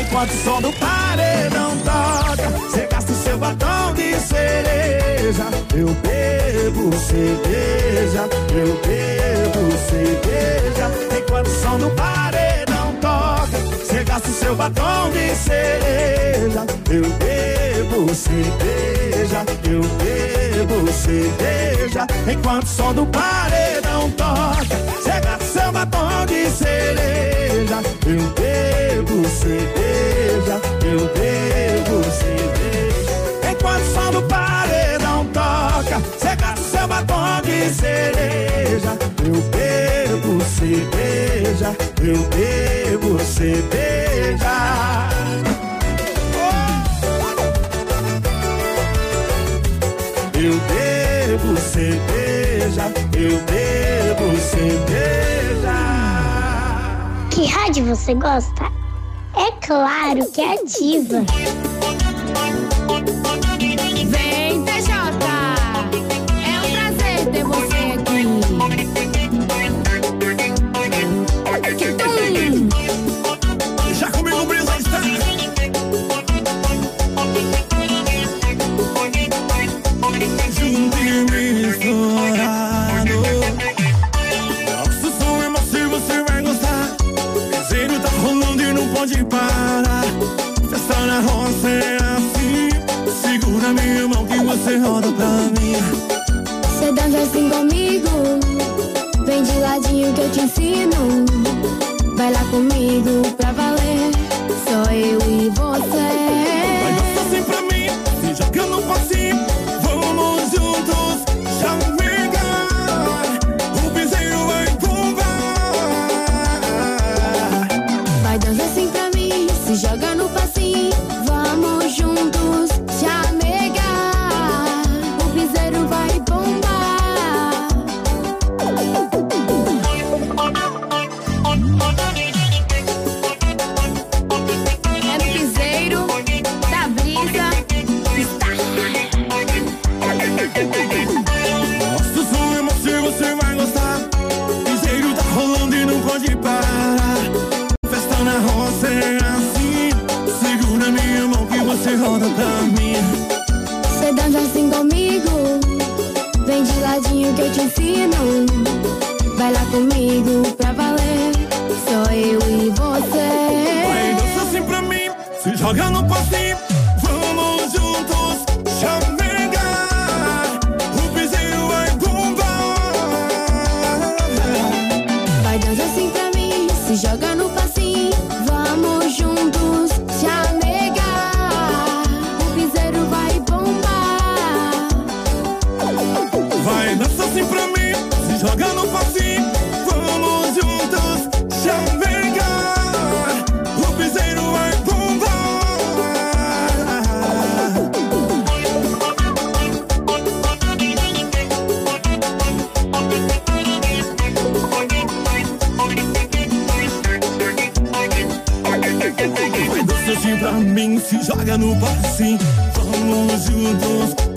Enquanto 0.00 0.30
o 0.30 0.44
som 0.44 0.62
do 0.62 0.72
paredão 0.74 1.76
toca, 1.78 2.70
cê 2.70 2.86
gasta 2.90 3.12
o 3.12 3.16
seu 3.16 3.38
batom 3.38 3.92
de 3.94 4.14
cereja. 4.20 5.44
Eu 5.74 5.88
bebo 5.88 6.92
cerveja, 6.96 8.28
eu 8.54 8.80
bebo 8.86 9.72
cerveja. 9.90 11.18
Enquanto 11.18 11.48
o 11.48 11.60
som 11.60 11.78
do 11.78 11.90
paredão 11.90 12.94
toca, 13.00 13.84
cê 13.84 14.04
gasta 14.04 14.28
o 14.28 14.32
seu 14.32 14.54
batom 14.54 15.10
de 15.10 15.34
cereja. 15.34 16.64
Eu 16.90 17.02
bebo 17.18 17.53
cerveja, 18.14 19.44
eu 19.68 19.80
bebo 19.82 20.92
cerveja. 20.92 22.06
Enquanto 22.30 22.64
o 22.64 22.68
som 22.68 22.94
do 22.94 23.06
paredão 23.06 24.10
toca, 24.12 24.76
o 25.40 25.44
seu 25.44 25.72
batom 25.72 26.26
de 26.26 26.50
cereja. 26.50 27.82
Eu 28.06 28.22
bebo 28.34 29.28
cerveja, 29.28 30.60
eu 30.84 31.00
bebo 31.14 32.04
cerveja. 32.04 33.50
Enquanto 33.50 33.82
o 33.82 33.94
som 33.94 34.10
do 34.12 34.22
paredão 34.22 35.26
toca, 35.26 35.98
o 35.98 36.70
seu 36.70 36.88
batom 36.88 37.42
de 37.42 37.74
cereja. 37.74 38.96
Eu 39.24 39.42
bebo 39.50 40.44
cerveja, 40.44 41.76
eu 42.00 42.18
bebo 42.28 43.18
cerveja. 43.20 44.04
Cerveja, 51.84 52.92
eu 53.18 53.38
bebo 53.44 54.38
cerveja. 54.40 55.74
Que 57.30 57.44
rádio 57.46 57.84
você 57.84 58.14
gosta? 58.14 58.64
É 59.36 59.50
claro 59.66 60.30
que 60.30 60.40
é 60.40 60.54
ativa. 60.54 61.20
Vem, 61.20 61.63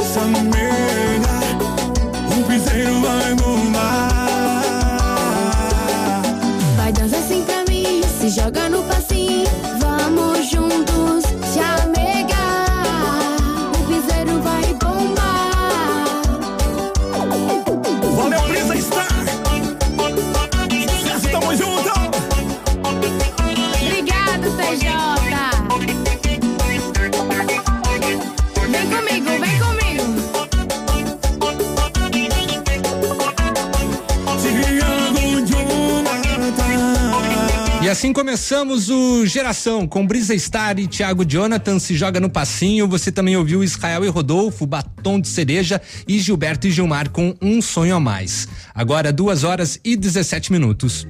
juntos, 0.07 0.13
chamega. 0.13 1.27
O 2.31 2.43
piseiro 2.43 3.01
vai 3.01 3.35
bombar. 3.35 4.07
Vai 6.75 6.91
dança 6.91 7.17
assim 7.17 7.43
pra 7.43 7.63
mim, 7.69 8.01
se 8.19 8.29
joga 8.29 8.69
no 8.69 8.76
assim 37.97 38.13
começamos 38.13 38.91
o 38.91 39.25
Geração 39.25 39.87
com 39.87 40.05
Brisa 40.05 40.37
Star 40.37 40.77
e 40.77 40.85
Thiago 40.85 41.25
Jonathan 41.25 41.79
se 41.79 41.95
joga 41.95 42.19
no 42.19 42.29
passinho. 42.29 42.87
Você 42.87 43.11
também 43.11 43.35
ouviu 43.35 43.63
Israel 43.63 44.05
e 44.05 44.07
Rodolfo, 44.07 44.67
Batom 44.67 45.19
de 45.19 45.27
Cereja 45.27 45.81
e 46.07 46.19
Gilberto 46.19 46.67
e 46.67 46.71
Gilmar 46.71 47.09
com 47.09 47.33
Um 47.41 47.59
Sonho 47.59 47.95
a 47.95 47.99
Mais. 47.99 48.47
Agora 48.71 49.11
duas 49.11 49.43
horas 49.43 49.79
e 49.83 49.97
17 49.97 50.51
minutos. 50.51 51.07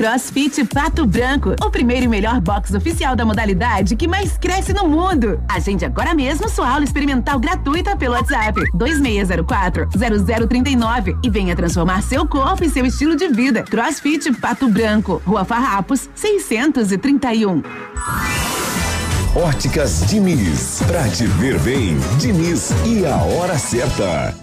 CrossFit 0.00 0.64
Pato 0.64 1.04
Branco, 1.04 1.54
o 1.62 1.68
primeiro 1.68 2.06
e 2.06 2.08
melhor 2.08 2.40
box 2.40 2.72
oficial 2.72 3.14
da 3.14 3.22
modalidade 3.22 3.94
que 3.96 4.08
mais 4.08 4.38
cresce 4.38 4.72
no 4.72 4.88
mundo. 4.88 5.38
Agende 5.46 5.84
agora 5.84 6.14
mesmo 6.14 6.48
sua 6.48 6.70
aula 6.70 6.84
experimental 6.84 7.38
gratuita 7.38 7.94
pelo 7.94 8.14
WhatsApp 8.14 8.58
2604-0039 8.74 11.18
e 11.22 11.28
venha 11.28 11.54
transformar 11.54 12.02
seu 12.02 12.26
corpo 12.26 12.64
e 12.64 12.70
seu 12.70 12.86
estilo 12.86 13.14
de 13.14 13.28
vida. 13.28 13.62
CrossFit 13.64 14.32
Pato 14.40 14.70
Branco, 14.70 15.20
Rua 15.26 15.44
Farrapos, 15.44 16.08
631. 16.14 17.62
Óticas 19.36 20.06
Diniz. 20.06 20.82
Pra 20.86 21.06
te 21.10 21.26
ver 21.26 21.58
bem, 21.58 21.98
Diniz 22.18 22.70
e 22.86 23.04
a 23.04 23.16
hora 23.16 23.58
certa. 23.58 24.34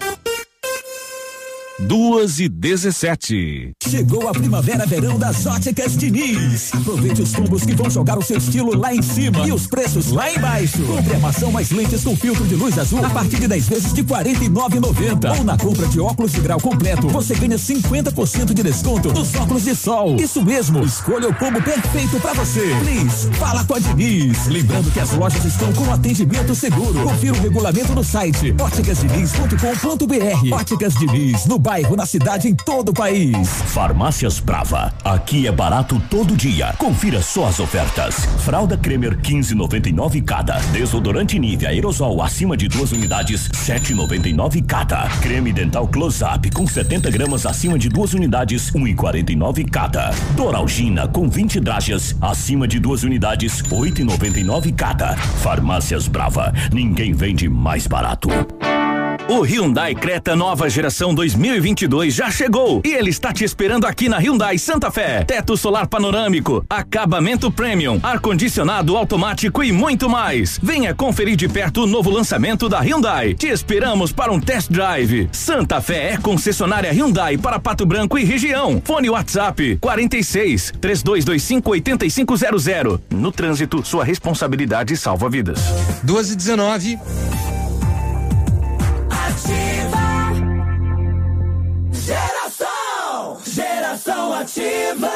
Duas 1.79 2.39
e 2.39 2.49
dezessete. 2.49 3.71
Chegou 3.87 4.27
a 4.27 4.31
primavera-verão 4.31 5.19
das 5.19 5.45
óticas 5.45 5.95
Diniz. 5.95 6.73
Aproveite 6.73 7.21
os 7.21 7.35
combos 7.35 7.63
que 7.63 7.75
vão 7.75 7.87
jogar 7.87 8.17
o 8.17 8.23
seu 8.23 8.39
estilo 8.39 8.75
lá 8.75 8.95
em 8.95 9.01
cima 9.03 9.47
e 9.47 9.51
os 9.51 9.67
preços 9.67 10.11
lá 10.11 10.33
embaixo. 10.33 10.81
Compre 10.81 11.13
armação 11.13 11.51
mais 11.51 11.69
lentes 11.69 12.03
com 12.03 12.17
filtro 12.17 12.47
de 12.47 12.55
luz 12.55 12.79
azul 12.79 13.05
a 13.05 13.09
partir 13.11 13.39
de 13.39 13.47
10 13.47 13.69
vezes 13.69 13.93
de 13.93 14.01
R$ 14.01 14.07
49,90. 14.07 15.37
Ou 15.37 15.43
na 15.43 15.55
compra 15.55 15.87
de 15.87 15.99
óculos 15.99 16.31
de 16.31 16.41
grau 16.41 16.59
completo, 16.59 17.07
você 17.09 17.35
ganha 17.35 17.57
50% 17.57 18.55
de 18.55 18.63
desconto 18.63 19.13
nos 19.13 19.35
óculos 19.35 19.63
de 19.63 19.75
sol. 19.75 20.15
Isso 20.15 20.43
mesmo, 20.43 20.83
escolha 20.83 21.29
o 21.29 21.35
combo 21.35 21.61
perfeito 21.61 22.19
pra 22.19 22.33
você. 22.33 22.75
Please, 22.79 23.29
fala 23.33 23.63
com 23.63 23.75
a 23.75 23.79
Diniz. 23.79 24.47
Lembrando 24.47 24.91
que 24.91 24.99
as 24.99 25.11
lojas 25.11 25.45
estão 25.45 25.71
com 25.73 25.93
atendimento 25.93 26.55
seguro. 26.55 27.03
Confira 27.03 27.35
o 27.35 27.39
regulamento 27.39 27.93
no 27.93 28.03
site 28.03 28.55
óticasdiniz.com.br. 28.59 30.55
Óticas 30.55 30.95
Diniz, 30.95 31.45
no 31.45 31.66
bairro, 31.67 31.97
na 31.97 32.05
cidade, 32.05 32.47
em 32.47 32.55
todo 32.55 32.89
o 32.89 32.93
país. 32.93 33.35
Farmácias 33.65 34.39
Brava. 34.39 34.93
Aqui 35.03 35.47
é 35.47 35.51
barato 35.51 36.01
todo 36.09 36.33
dia. 36.33 36.73
Confira 36.77 37.21
só 37.21 37.45
as 37.45 37.59
ofertas. 37.59 38.23
Fralda 38.45 38.77
Cremer 38.77 39.17
15,99 39.17 40.23
cada. 40.23 40.59
Desodorante 40.71 41.37
Nivea 41.37 41.67
aerosol 41.67 42.21
acima 42.21 42.55
de 42.55 42.69
duas 42.69 42.93
unidades 42.93 43.49
7,99 43.49 44.65
cada. 44.65 45.09
Creme 45.19 45.51
dental 45.51 45.89
Close 45.89 46.23
Up 46.23 46.49
com 46.51 46.65
70 46.65 47.11
gramas 47.11 47.45
acima 47.45 47.77
de 47.77 47.89
duas 47.89 48.13
unidades 48.13 48.71
1,49 48.71 49.69
cada. 49.69 50.11
Doralgina 50.37 51.05
com 51.05 51.27
20 51.27 51.59
dragas 51.59 52.15
acima 52.21 52.65
de 52.65 52.79
duas 52.79 53.03
unidades 53.03 53.61
8,99 53.63 54.73
cada. 54.73 55.17
Farmácias 55.17 56.07
Brava. 56.07 56.53
Ninguém 56.71 57.11
vende 57.11 57.49
mais 57.49 57.87
barato. 57.87 58.29
O 59.29 59.41
Hyundai 59.41 59.93
Creta 59.93 60.37
nova 60.37 60.69
geração 60.69 61.13
2022 61.13 62.13
já 62.13 62.31
chegou 62.31 62.81
e 62.85 62.93
ele 62.93 63.09
está 63.09 63.33
te 63.33 63.43
esperando 63.43 63.85
aqui 63.85 64.07
na 64.07 64.17
Hyundai 64.19 64.57
Santa 64.57 64.89
Fé. 64.89 65.25
Teto 65.25 65.57
solar 65.57 65.85
panorâmico, 65.85 66.65
acabamento 66.69 67.51
premium, 67.51 67.99
ar-condicionado 68.01 68.95
automático 68.95 69.61
e 69.61 69.73
muito 69.73 70.09
mais. 70.09 70.57
Venha 70.63 70.95
conferir 70.95 71.35
de 71.35 71.49
perto 71.49 71.83
o 71.83 71.87
novo 71.87 72.09
lançamento 72.09 72.69
da 72.69 72.79
Hyundai. 72.79 73.33
Te 73.33 73.47
esperamos 73.47 74.13
para 74.13 74.31
um 74.31 74.39
test 74.39 74.71
drive. 74.71 75.27
Santa 75.33 75.81
Fé 75.81 76.13
é 76.13 76.17
concessionária 76.17 76.93
Hyundai 76.93 77.37
para 77.37 77.59
Pato 77.59 77.85
Branco 77.85 78.17
e 78.17 78.23
região. 78.23 78.81
Fone 78.85 79.09
WhatsApp 79.09 79.77
46 79.81 80.71
3225 80.79 81.71
8500. 81.71 82.99
No 83.11 83.33
trânsito, 83.33 83.85
sua 83.85 84.05
responsabilidade 84.05 84.95
salva 84.95 85.29
vidas. 85.29 85.59
Duas 86.01 86.31
e 86.31 86.35
19. 86.35 86.97
Ativa. 94.39 95.09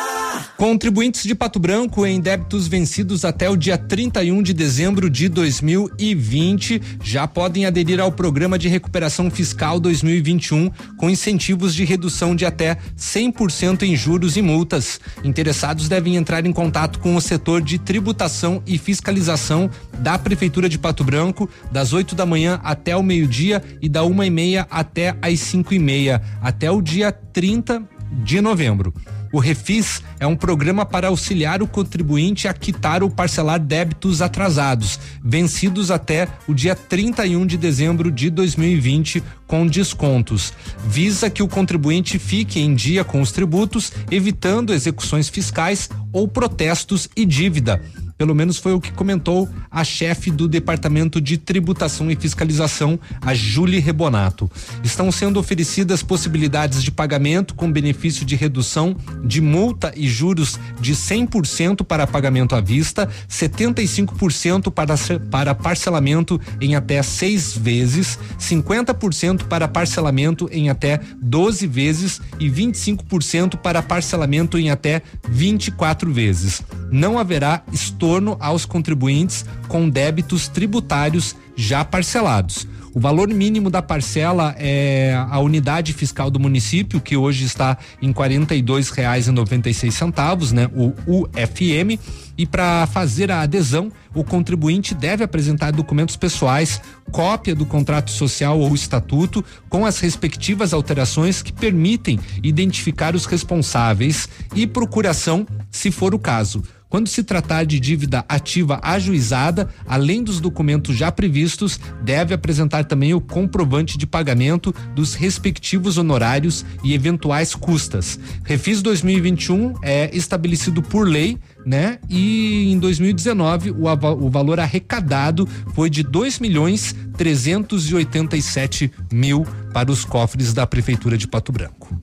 Contribuintes 0.58 1.24
de 1.24 1.34
Pato 1.34 1.60
Branco 1.60 2.06
em 2.06 2.20
débitos 2.20 2.68
vencidos 2.68 3.26
até 3.26 3.50
o 3.50 3.56
dia 3.56 3.78
31 3.78 4.42
de 4.44 4.54
dezembro 4.54 5.10
de 5.10 5.28
2020 5.28 6.82
já 7.04 7.28
podem 7.28 7.66
aderir 7.66 8.00
ao 8.00 8.12
programa 8.12 8.58
de 8.60 8.68
recuperação 8.68 9.30
fiscal 9.30 9.80
2021 9.80 10.70
com 10.98 11.10
incentivos 11.10 11.74
de 11.74 11.84
redução 11.84 12.36
de 12.36 12.46
até 12.46 12.78
100% 12.98 13.84
em 13.84 13.96
juros 13.96 14.38
e 14.38 14.42
multas. 14.42 15.00
Interessados 15.24 15.90
devem 15.90 16.16
entrar 16.16 16.46
em 16.46 16.54
contato 16.54 17.00
com 17.00 17.16
o 17.16 17.22
setor 17.22 17.62
de 17.62 17.80
tributação 17.80 18.62
e 18.66 18.78
fiscalização 18.78 19.70
da 20.00 20.18
Prefeitura 20.18 20.70
de 20.70 20.78
Pato 20.78 21.04
Branco 21.04 21.50
das 21.72 21.94
8 21.94 22.16
da 22.16 22.26
manhã 22.26 22.60
até 22.64 22.96
o 22.96 23.04
meio-dia 23.04 23.64
e 23.82 23.90
da 23.90 24.04
uma 24.04 24.26
e 24.26 24.30
meia 24.30 24.68
até 24.70 25.16
às 25.22 25.40
cinco 25.40 25.74
e 25.74 25.80
meia 25.80 26.22
até 26.42 26.70
o 26.70 26.82
dia 26.82 27.12
30 27.12 27.91
de 28.12 28.42
novembro. 28.42 28.94
O 29.32 29.40
Refis 29.40 30.04
é 30.20 30.28
um 30.28 30.36
programa 30.36 30.86
para 30.86 31.08
auxiliar 31.08 31.62
o 31.62 31.68
contribuinte 31.68 32.50
a 32.50 32.54
quitar 32.54 33.02
ou 33.02 33.10
parcelar 33.10 33.60
débitos 33.60 34.22
atrasados, 34.22 35.00
vencidos 35.24 35.90
até 35.90 36.28
o 36.48 36.54
dia 36.54 36.76
31 36.76 37.46
de 37.46 37.58
dezembro 37.58 38.12
de 38.12 38.30
2020, 38.30 39.24
com 39.48 39.66
descontos. 39.66 40.54
Visa 40.86 41.30
que 41.30 41.42
o 41.42 41.48
contribuinte 41.48 42.20
fique 42.20 42.60
em 42.60 42.76
dia 42.76 43.06
com 43.06 43.22
os 43.22 43.32
tributos, 43.32 43.94
evitando 44.12 44.74
execuções 44.74 45.30
fiscais 45.30 45.90
ou 46.12 46.28
protestos 46.28 47.08
e 47.16 47.26
dívida. 47.26 47.82
Pelo 48.22 48.36
menos 48.36 48.60
foi 48.60 48.74
o 48.74 48.80
que 48.80 48.92
comentou 48.92 49.50
a 49.72 49.84
chefe 49.84 50.30
do 50.30 50.48
Departamento 50.48 51.20
de 51.20 51.40
Tributação 51.40 52.12
e 52.12 52.16
Fiscalização, 52.16 53.00
a 53.20 53.34
Julie 53.34 53.80
Rebonato. 53.80 54.48
Estão 54.84 55.12
sendo 55.12 55.40
oferecidas 55.40 56.04
possibilidades 56.04 56.84
de 56.84 56.92
pagamento 56.92 57.56
com 57.56 57.72
benefício 57.72 58.24
de 58.24 58.36
redução 58.36 58.96
de 59.24 59.42
multa 59.42 59.92
e 59.96 60.08
juros 60.08 60.60
de 60.80 60.94
100% 60.94 61.84
para 61.84 62.06
pagamento 62.06 62.54
à 62.54 62.62
vista, 62.62 63.10
75% 63.28 64.70
para, 64.70 64.94
para 65.32 65.56
parcelamento 65.56 66.40
em 66.62 66.76
até 66.76 67.02
seis 67.02 67.58
vezes, 67.58 68.20
50% 68.40 69.46
para 69.46 69.68
parcelamento 69.68 70.48
em 70.52 70.70
até 70.70 71.00
12 71.20 71.66
vezes 71.66 72.22
e 72.40 72.48
25% 72.48 73.58
para 73.58 73.82
parcelamento 73.82 74.60
em 74.60 74.70
até 74.70 75.02
24 75.28 76.14
vezes. 76.14 76.62
Não 76.92 77.18
haverá 77.18 77.64
estorno 77.72 78.11
aos 78.40 78.66
contribuintes 78.66 79.46
com 79.68 79.90
débitos 79.90 80.48
tributários 80.48 81.36
já 81.56 81.86
parcelados. 81.86 82.68
O 82.94 83.00
valor 83.00 83.30
mínimo 83.30 83.70
da 83.70 83.82
parcela 83.82 84.54
é 84.58 85.16
a 85.30 85.40
unidade 85.40 85.94
fiscal 85.94 86.30
do 86.30 86.40
município, 86.40 87.00
que 87.00 87.16
hoje 87.16 87.46
está 87.46 87.78
em 88.02 88.10
R$ 88.10 88.14
42,96 88.14 89.92
centavos, 89.92 90.52
né? 90.52 90.70
O 90.76 90.94
UFM. 91.08 91.98
E 92.38 92.46
para 92.46 92.86
fazer 92.88 93.32
a 93.32 93.42
adesão, 93.42 93.92
o 94.14 94.26
contribuinte 94.26 94.94
deve 94.94 95.24
apresentar 95.24 95.72
documentos 95.72 96.18
pessoais, 96.18 96.82
cópia 97.12 97.56
do 97.56 97.66
contrato 97.66 98.12
social 98.12 98.60
ou 98.60 98.76
estatuto, 98.76 99.44
com 99.70 99.86
as 99.86 100.00
respectivas 100.00 100.74
alterações 100.74 101.42
que 101.42 101.54
permitem 101.54 102.20
identificar 102.44 103.16
os 103.16 103.26
responsáveis 103.26 104.28
e 104.54 104.68
procuração, 104.68 105.48
se 105.70 105.92
for 105.92 106.14
o 106.14 106.20
caso 106.20 106.62
Quando 106.92 107.08
se 107.08 107.24
tratar 107.24 107.64
de 107.64 107.80
dívida 107.80 108.26
ativa 108.28 108.78
ajuizada, 108.84 109.70
além 109.88 110.22
dos 110.22 110.42
documentos 110.42 110.94
já 110.94 111.10
previstos, 111.10 111.80
deve 112.04 112.34
apresentar 112.34 112.84
também 112.84 113.14
o 113.14 113.22
comprovante 113.22 113.98
de 113.98 114.06
pagamento 114.06 114.76
dos 114.94 115.14
respectivos 115.14 115.98
honorários 115.98 116.66
e 116.84 116.94
eventuais 116.94 117.56
custas. 117.56 118.20
Refis 118.44 118.82
2021 118.82 119.76
é 119.82 120.14
estabelecido 120.14 120.82
por 120.82 121.08
lei, 121.08 121.38
né? 121.66 121.98
E 122.10 122.70
em 122.74 122.78
2019 122.78 123.72
o, 123.72 123.86
o 124.26 124.30
valor 124.30 124.60
arrecadado 124.60 125.48
foi 125.74 125.90
de 125.90 126.04
dois 126.04 126.40
milhões 126.40 126.94
trezentos 127.16 127.90
e 127.90 127.96
oitenta 127.96 128.36
e 128.36 128.42
sete 128.42 128.92
mil 129.10 129.48
para 129.72 129.90
os 129.90 130.04
cofres 130.04 130.54
da 130.54 130.68
prefeitura 130.68 131.18
de 131.18 131.26
Pato 131.26 131.54
Branco. 131.54 131.98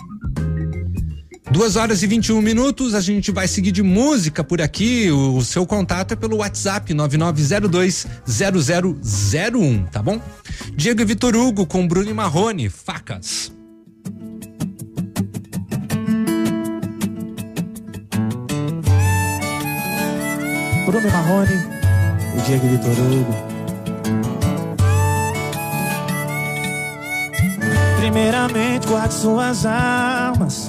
Duas 1.50 1.76
horas 1.76 2.02
e 2.02 2.06
21 2.06 2.42
minutos, 2.42 2.94
a 2.94 3.00
gente 3.00 3.32
vai 3.32 3.48
seguir 3.48 3.72
de 3.72 3.82
música 3.82 4.44
por 4.44 4.60
aqui. 4.60 5.10
O, 5.10 5.36
o 5.36 5.44
seu 5.44 5.66
contato 5.66 6.12
é 6.12 6.16
pelo 6.16 6.36
WhatsApp 6.36 6.92
99020001, 6.92 9.88
tá 9.88 10.02
bom? 10.02 10.20
Diego 10.76 11.00
e 11.00 11.06
Vitor 11.06 11.34
Hugo 11.34 11.64
com 11.64 11.88
Bruno 11.88 12.10
e 12.10 12.12
Marrone, 12.12 12.68
facas. 12.68 13.50
Bruno 20.84 21.10
Marrone 21.10 21.54
e 22.36 22.40
Diego 22.46 22.68
Vitor 22.68 22.92
Hugo. 22.92 23.34
Primeiramente, 27.98 28.86
guarde 28.86 29.14
suas 29.14 29.64
armas. 29.64 30.68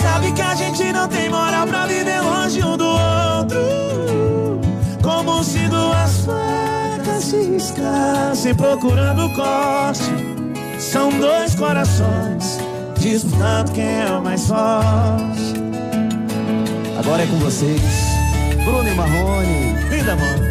Sabe 0.00 0.32
que 0.32 0.42
a 0.42 0.54
gente 0.54 0.92
não 0.92 1.08
tem 1.08 1.28
moral 1.28 1.66
pra 1.66 1.86
viver 1.86 2.20
longe 2.20 2.62
um 2.62 2.76
do 2.76 2.86
outro. 2.86 4.60
Como 5.02 5.42
se 5.42 5.66
duas 5.68 6.24
facas 6.24 7.24
se 7.24 7.42
riscassem 7.42 8.54
procurando 8.54 9.32
corte. 9.34 10.38
São 10.78 11.10
dois 11.18 11.54
corações 11.54 12.58
disputando 12.98 13.72
quem 13.72 14.02
é 14.02 14.10
o 14.10 14.22
mais 14.22 14.46
forte. 14.46 15.54
Agora 16.98 17.22
é 17.22 17.26
com 17.26 17.38
vocês, 17.38 17.80
Bruno 18.64 18.88
e 18.88 18.94
Marrone. 18.94 19.72
Linda, 19.90 20.16
mano. 20.16 20.48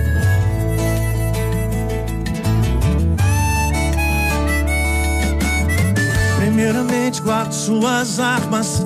Primeiramente, 6.37 7.21
guarde 7.21 7.55
suas 7.55 8.19
armas. 8.19 8.85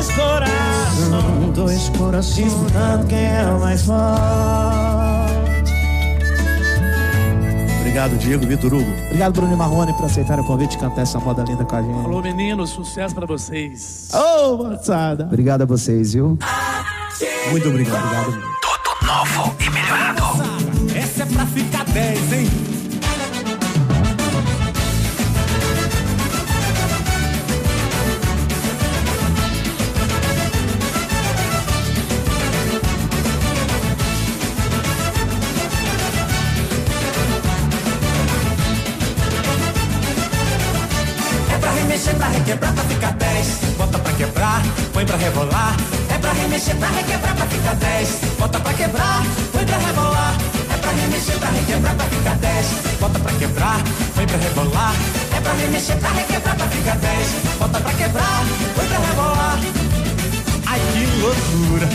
Dois 0.00 0.16
corações. 0.16 1.10
São 1.10 1.50
dois 1.50 1.88
corações 1.90 2.44
disputando 2.46 3.06
quem 3.06 3.18
é 3.18 3.44
o 3.44 3.60
mais 3.60 3.82
forte. 3.82 4.00
Obrigado, 7.80 8.16
Diego 8.16 8.46
Vitor 8.46 8.72
Hugo. 8.72 8.90
Obrigado, 9.08 9.34
Bruno 9.34 9.52
e 9.52 9.56
Marrone, 9.56 9.92
por 9.92 10.06
aceitar 10.06 10.40
o 10.40 10.44
convite 10.44 10.70
de 10.70 10.78
cantar 10.78 11.02
essa 11.02 11.20
moda 11.20 11.42
linda 11.42 11.66
com 11.66 11.76
a 11.76 11.82
gente. 11.82 12.06
Alô, 12.06 12.22
meninos, 12.22 12.70
sucesso 12.70 13.14
pra 13.14 13.26
vocês. 13.26 14.08
Ô, 14.14 14.56
moçada. 14.56 15.24
Obrigado 15.24 15.62
a 15.62 15.66
vocês, 15.66 16.14
viu? 16.14 16.38
Muito 17.50 17.68
obrigado. 17.68 18.02
obrigado. 18.02 18.42
Tudo 18.62 19.06
novo 19.06 19.54
e 19.60 19.68
melhorado. 19.68 20.22
Essa 20.96 21.24
é 21.24 21.26
pra 21.26 21.44
ficar 21.44 21.84
10, 21.84 22.32
hein? 22.32 22.79
Remexer, 46.60 46.76
pra 46.76 46.88
requebrar, 46.88 47.34
pra 47.36 47.46
ficar 47.46 47.74
10. 47.74 48.08
Bota 48.38 48.60
pra 48.60 48.74
quebrar, 48.74 49.22
põe 49.52 49.64
pra 49.64 49.78
rebolar. 49.78 50.36
É 50.72 50.76
pra 50.76 50.90
remexer, 50.90 51.38
pra 51.38 51.48
requebrar, 51.48 51.94
pra 51.96 52.06
ficar 52.06 52.36
10. 52.36 52.66
Bota 53.00 53.18
pra 53.18 53.32
quebrar, 53.32 53.80
põe 54.14 54.26
pra 54.26 54.36
rebolar. 54.36 54.94
É 55.36 55.40
pra 55.40 55.52
remexer, 55.54 55.96
pra 55.96 56.10
requebrar, 56.10 56.56
pra 56.56 56.66
ficar 56.68 56.96
10. 56.96 57.28
Bota 57.58 57.80
pra 57.80 57.92
quebrar, 57.92 58.44
põe 58.76 58.86
pra 58.86 58.98
rebolar. 58.98 59.58
Ai, 60.66 60.80
que 60.92 61.20
loucura. 61.20 61.88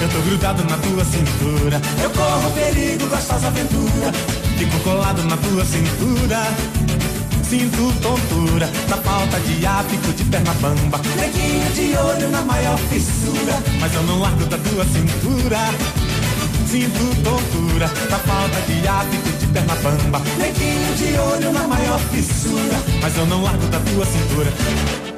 Eu 0.00 0.08
tô 0.08 0.18
grudado 0.20 0.64
na 0.64 0.76
tua 0.78 1.04
cintura. 1.04 1.80
Eu 2.02 2.10
corro 2.10 2.50
perigo, 2.52 3.06
gostosa 3.08 3.48
aventura. 3.48 4.12
Fico 4.56 4.78
colado 4.80 5.22
na 5.24 5.36
tua 5.36 5.64
cintura. 5.64 6.91
Sinto 7.52 7.92
tontura 8.00 8.66
na 8.88 8.96
falta 8.96 9.38
de 9.40 9.56
fico 9.90 10.12
de 10.14 10.24
perna 10.24 10.54
bamba. 10.54 10.98
Neguinho 11.20 11.70
de 11.74 11.94
olho 11.98 12.30
na 12.30 12.40
maior 12.40 12.78
fissura. 12.78 13.62
Mas 13.78 13.94
eu 13.94 14.02
não 14.04 14.20
largo 14.20 14.46
da 14.46 14.56
tua 14.56 14.82
cintura. 14.86 15.58
Sinto 16.66 17.14
tontura 17.22 17.88
da 18.08 18.18
falta 18.20 18.58
de 18.62 18.88
hábito 18.88 19.30
de 19.38 19.46
perna 19.48 19.74
bamba. 19.74 20.22
Neguinho 20.38 20.94
de 20.96 21.18
olho 21.18 21.52
na 21.52 21.68
maior 21.68 22.00
fissura. 22.10 22.80
Mas 23.02 23.18
eu 23.18 23.26
não 23.26 23.42
largo 23.42 23.66
da 23.66 23.80
tua 23.80 24.06
cintura. 24.06 24.50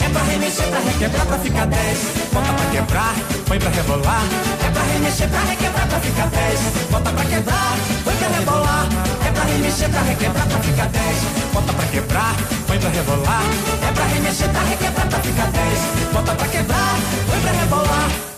É 0.05 0.09
pra 0.09 0.23
remexer, 0.25 0.67
pra 0.67 0.81
requebrar, 0.81 1.27
pra 1.27 1.39
ficar 1.39 1.67
10. 1.67 1.99
Bota 2.33 2.53
pra 2.53 2.67
quebrar, 2.67 3.15
põe 3.47 3.59
pra 3.61 3.71
rebolar. 3.71 4.25
É 4.67 4.71
pra 4.73 4.83
remexer, 4.83 5.29
pra 5.29 5.39
requebrar, 5.39 5.87
pra 5.87 6.01
ficar 6.01 6.27
10. 6.27 6.61
Bota 6.91 7.11
pra 7.13 7.25
quebrar, 7.27 7.77
põe 8.03 8.17
pra 8.17 8.29
rebolar. 8.29 9.14
Remexer, 9.47 9.89
pra 9.91 10.01
requebrar, 10.03 10.47
pra 10.47 10.59
ficar 10.61 10.89
10. 10.89 11.17
Bota 11.53 11.73
pra 11.73 11.87
quebrar, 11.87 12.37
põe 12.67 12.79
pra 12.79 12.91
rebolar. 12.91 13.43
É 13.89 13.93
pra 13.93 14.05
remexer, 14.07 14.49
pra 14.51 14.63
requebrar, 14.63 15.09
pra 15.09 15.19
ficar 15.21 15.51
10. 15.51 16.13
Bota 16.13 16.35
pra 16.35 16.49
quebrar, 16.49 16.97
põe 17.31 17.41
pra 17.41 17.53
rebolar. 17.53 18.34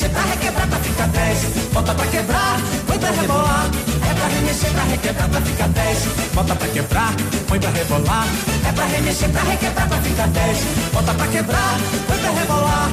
Remexer, 0.00 0.10
pra 0.10 0.22
requebrar, 0.22 0.68
pra 0.68 0.78
ficar 0.78 1.08
10. 1.08 1.38
Bota 1.72 1.94
pra 1.94 2.06
quebrar, 2.06 2.60
põe 2.86 2.98
pra 2.98 3.10
rebolar. 3.10 3.70
É 4.08 4.14
pra 4.14 4.28
remexer, 4.28 4.70
pra 4.72 4.82
requebrar, 4.84 5.28
pra 5.28 5.40
ficar 5.40 5.68
10. 5.68 5.98
Bota 6.34 6.56
pra 6.56 6.68
quebrar, 6.68 7.14
põe 7.48 7.60
pra 7.60 7.70
rebolar. 7.70 8.26
É 8.66 8.72
pra 8.72 8.84
remexer, 8.86 9.28
pra 9.30 9.42
requebrar, 9.42 9.88
pra 9.88 9.98
ficar 9.98 10.28
10. 10.28 10.58
Bota 10.92 11.14
pra 11.14 11.26
quebrar, 11.26 11.80
põe 12.06 12.18
pra 12.18 12.30
rebolar. 12.30 12.90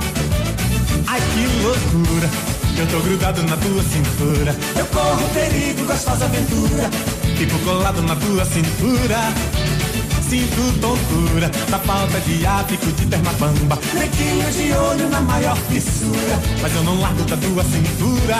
Ai 1.07 1.21
que 1.21 1.47
loucura, 1.63 2.29
eu 2.77 2.87
tô 2.87 2.99
grudado 2.99 3.43
na 3.43 3.57
tua 3.57 3.83
cintura. 3.83 4.55
Eu 4.75 4.85
corro 4.87 5.29
perigo, 5.29 5.85
gostosa 5.85 6.25
aventura. 6.25 6.89
Fico 7.37 7.59
colado 7.59 8.01
na 8.01 8.15
tua 8.15 8.45
cintura. 8.45 9.17
Sinto 10.29 10.79
tontura 10.81 11.49
da 11.69 11.79
falta 11.79 12.19
de 12.19 12.45
hábito 12.45 12.91
de 12.91 13.05
termabamba. 13.05 13.79
Neguinho 13.93 14.51
de 14.51 14.73
olho 14.73 15.09
na 15.09 15.21
maior 15.21 15.55
fissura. 15.69 16.39
Mas 16.61 16.75
eu 16.75 16.83
não 16.83 16.99
largo 16.99 17.23
da 17.23 17.37
tua 17.37 17.63
cintura. 17.63 18.35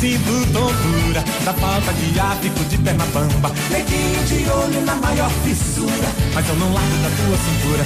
Sinto 0.00 0.46
tontura 0.52 1.22
da 1.44 1.52
falta 1.52 1.92
de 1.92 2.18
hábito 2.18 2.64
de 2.64 2.78
perna 2.78 3.04
bamba. 3.12 3.52
Neguinho 3.68 4.24
de 4.24 4.50
olho 4.50 4.80
na 4.86 4.94
maior 4.94 5.30
fissura. 5.44 6.08
Mas 6.34 6.48
eu 6.48 6.56
não 6.56 6.72
largo 6.72 6.96
da 6.96 7.10
tua 7.10 7.36
cintura. 7.36 7.84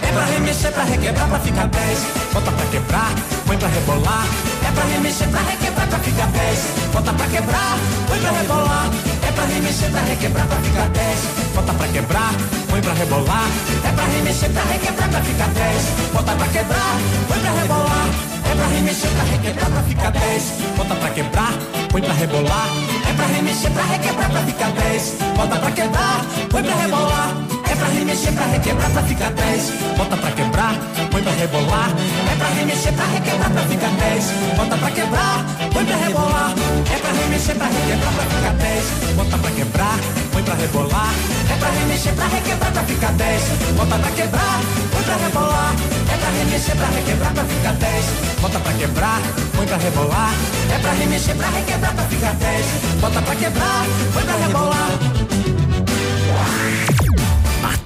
É 0.00 0.12
pra 0.12 0.24
remexer, 0.24 0.72
pra 0.72 0.84
requebrar, 0.84 1.28
pra 1.28 1.38
ficar 1.38 1.66
10. 1.68 1.98
Bota 2.32 2.50
pra 2.50 2.66
quebrar, 2.66 3.14
põe 3.46 3.58
pra 3.58 3.68
rebolar. 3.68 4.26
É 4.66 4.72
pra 4.72 4.84
remexer, 4.84 5.28
pra 5.28 5.40
requebrar, 5.42 5.86
pra 5.86 5.98
ficar 5.98 6.26
10. 6.28 6.58
Bota 6.94 7.12
pra 7.12 7.26
quebrar, 7.26 7.78
põe 8.08 8.18
pra 8.18 8.30
rebolar. 8.30 8.90
É 9.28 9.32
pra 9.32 9.44
remexer, 9.44 9.90
pra 9.90 10.00
requebrar, 10.00 10.46
pra 10.46 10.56
ficar 10.56 10.88
10. 10.88 11.41
Bota 11.54 11.72
pra 11.74 11.88
quebrar, 11.88 12.34
põe 12.68 12.80
pra 12.80 12.92
rebolar. 12.94 13.48
É 13.84 13.92
pra 13.92 14.04
remexer, 14.04 14.50
pra 14.50 14.62
requebrar, 14.62 15.08
pra 15.10 15.20
ficar 15.20 15.48
10. 15.48 15.82
Bota 16.12 16.32
pra 16.32 16.48
quebrar, 16.48 16.96
põe 17.28 17.38
pra 17.40 17.50
rebolar. 17.52 18.08
É 18.50 18.54
pra 18.54 18.66
remexer, 18.66 19.10
pra 19.10 19.24
requebrar, 19.24 19.70
pra 19.70 19.82
ficar 19.82 20.10
10. 20.10 20.42
Bota 20.76 20.94
pra 20.94 21.10
quebrar, 21.10 21.52
põe 21.90 22.02
pra 22.02 22.14
rebolar. 22.14 22.68
É 23.08 23.12
pra 23.12 23.26
remexer, 23.26 23.70
pra 23.70 23.82
requebrar, 23.84 24.30
pra 24.30 24.42
ficar 24.42 24.70
10. 24.70 25.14
Bota 25.36 25.56
pra 25.56 25.70
quebrar, 25.70 26.26
põe 26.50 26.62
pra 26.62 26.74
rebolar. 26.74 27.51
É 27.72 27.74
pra 27.74 27.88
remexer, 27.88 28.32
pra 28.34 28.44
requebrar, 28.44 28.90
pra 28.90 29.02
ficar 29.02 29.30
10. 29.32 29.72
Bota 29.96 30.16
pra 30.18 30.30
quebrar, 30.32 30.74
põe 31.10 31.22
pra 31.22 31.32
rebolar. 31.32 31.88
É 32.30 32.36
pra 32.36 32.48
remexer, 32.48 32.92
pra 32.92 33.06
requebrar, 33.06 33.50
pra 33.50 33.62
ficar 33.62 33.90
10. 33.90 34.24
Bota 34.58 34.76
pra 34.76 34.90
quebrar, 34.90 35.44
põe 35.72 35.84
pra 35.86 35.96
rebolar. 35.96 36.52
É 36.92 36.96
pra 36.98 37.12
remexer, 37.12 37.56
pra 37.56 37.66
requebrar, 37.66 38.12
pra 38.12 38.24
ficar 38.24 38.52
10. 38.52 38.84
Bota 39.16 39.38
pra 39.38 39.50
quebrar, 39.52 39.98
põe 40.32 40.42
pra 40.42 40.54
rebolar. 40.54 41.14
É 41.48 41.56
pra 41.56 41.70
remexer, 41.70 42.12
pra 42.12 42.26
requebrar, 42.26 42.72
pra 42.72 42.82
ficar 42.82 43.12
10. 43.12 43.42
Bota 43.78 43.98
pra 43.98 44.10
quebrar, 44.10 44.60
põe 44.92 45.02
pra 45.02 45.16
rebolar. 45.16 45.74
É 46.12 46.16
pra 46.18 46.30
remexer, 46.30 46.76
pra 46.76 46.86
requebrar, 46.88 47.32
pra 47.32 47.44
ficar 47.44 47.72
10. 47.72 48.04
Bota 48.42 48.58
pra 48.60 48.72
quebrar, 48.74 49.20
põe 49.56 49.66
pra 49.66 49.76
rebolar. 49.78 50.34
É 50.74 50.78
pra 50.78 50.92
remexer, 50.92 51.36
pra 51.36 51.48
requebrar, 51.48 51.94
pra 51.94 52.04
ficar 52.04 52.34
10. 52.34 52.66
Bota 53.00 53.22
pra 53.22 53.34
quebrar, 53.34 53.86
põe 54.12 54.22
pra 54.24 54.36
rebolar. 54.46 55.11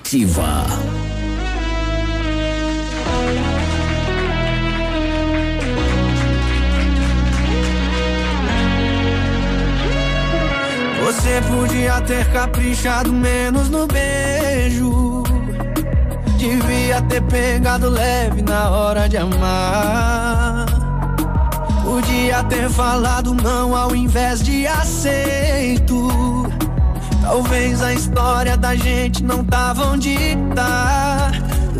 Ativa. 0.06 0.64
Você 11.04 11.40
podia 11.50 12.00
ter 12.02 12.24
caprichado 12.30 13.12
menos 13.12 13.68
no 13.68 13.88
beijo. 13.88 15.24
Devia 16.38 17.02
ter 17.02 17.22
pegado 17.22 17.90
leve 17.90 18.42
na 18.42 18.70
hora 18.70 19.08
de 19.08 19.16
amar. 19.16 20.66
Podia 21.82 22.44
ter 22.44 22.70
falado 22.70 23.34
não 23.34 23.74
ao 23.74 23.92
invés 23.96 24.40
de 24.40 24.68
aceito. 24.68 26.25
Talvez 27.28 27.82
a 27.82 27.92
história 27.92 28.56
da 28.56 28.76
gente 28.76 29.24
não 29.24 29.44
tava 29.44 29.84
onde 29.86 30.16
tá. 30.54 31.32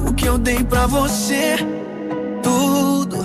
O 0.05 0.12
que 0.12 0.26
eu 0.26 0.36
dei 0.36 0.65
pra 0.65 0.89
você, 0.89 1.55
tudo, 2.42 3.25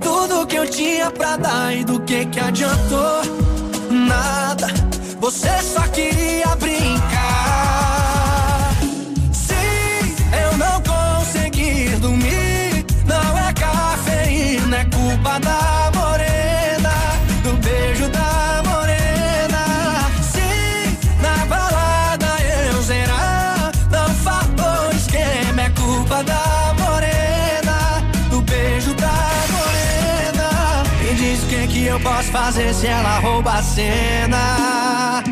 tudo 0.00 0.46
que 0.46 0.56
eu 0.56 0.66
tinha 0.66 1.10
pra 1.10 1.36
dar 1.36 1.76
e 1.76 1.84
do 1.84 2.00
que 2.00 2.24
que 2.24 2.40
adiantou? 2.40 3.20
Nada, 3.90 4.68
você 5.20 5.50
só 5.62 5.82
queria 5.88 6.56
brincar. 6.56 7.17
Fazer 32.28 32.74
se 32.74 32.86
ela 32.86 33.18
rouba 33.20 33.52
a 33.52 33.62
cena. 33.62 35.22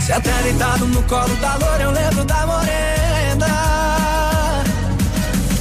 Se 0.00 0.12
até 0.12 0.32
deitado 0.42 0.86
no 0.86 1.02
colo 1.04 1.34
da 1.36 1.54
loura 1.56 1.82
eu 1.82 1.90
lembro 1.90 2.24
da 2.24 2.46
morena. 2.46 3.46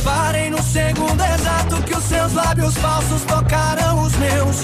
Parei 0.04 0.50
no 0.50 0.62
segundo 0.64 1.24
exato 1.24 1.82
que 1.84 1.96
os 1.96 2.04
seus 2.04 2.34
lábios 2.34 2.76
falsos 2.78 3.22
tocaram 3.24 4.04
os 4.04 4.16
meus. 4.16 4.58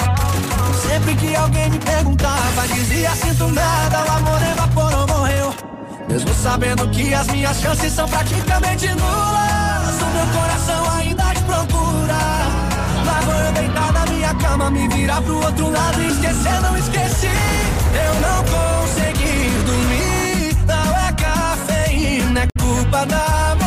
Sempre 0.88 1.16
que 1.16 1.36
alguém 1.36 1.70
me 1.70 1.80
perguntava, 1.80 2.68
dizia 2.68 3.12
sinto 3.12 3.48
nada, 3.50 4.04
o 4.04 4.12
amor 4.12 4.42
evaporou, 4.52 5.08
morreu. 5.08 5.54
Mesmo 6.10 6.34
sabendo 6.34 6.90
que 6.90 7.14
as 7.14 7.28
minhas 7.28 7.60
chances 7.60 7.94
são 7.94 8.08
praticamente 8.08 8.88
nulas, 8.88 10.02
o 10.02 10.06
meu 10.16 10.42
coração 10.42 10.98
ainda 10.98 11.24
te 11.34 11.44
procura. 11.44 11.97
Me 14.72 14.88
virar 14.88 15.22
pro 15.22 15.35
outro 15.35 15.69
lado 15.69 16.01
e 16.01 16.08
esquecer, 16.08 16.61
não 16.61 16.77
esqueci. 16.77 17.27
Eu 17.93 18.14
não 18.22 18.43
consegui 18.43 19.50
dormir, 19.66 20.58
não 20.66 20.98
é 20.98 21.11
cafeína, 21.14 22.42
é 22.42 22.48
culpa 22.59 23.06
da 23.06 23.56
morena, 23.56 23.67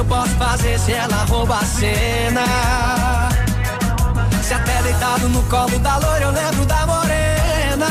eu 0.00 0.04
posso 0.06 0.34
fazer 0.36 0.78
se 0.78 0.92
ela 0.92 1.24
rouba 1.24 1.58
a 1.58 1.64
cena? 1.64 2.44
Se 4.42 4.54
até 4.54 4.82
deitado 4.82 5.28
no 5.28 5.42
colo 5.42 5.78
da 5.78 5.98
loira 5.98 6.24
eu 6.24 6.30
lembro 6.32 6.64
da 6.64 6.86
morena. 6.86 7.86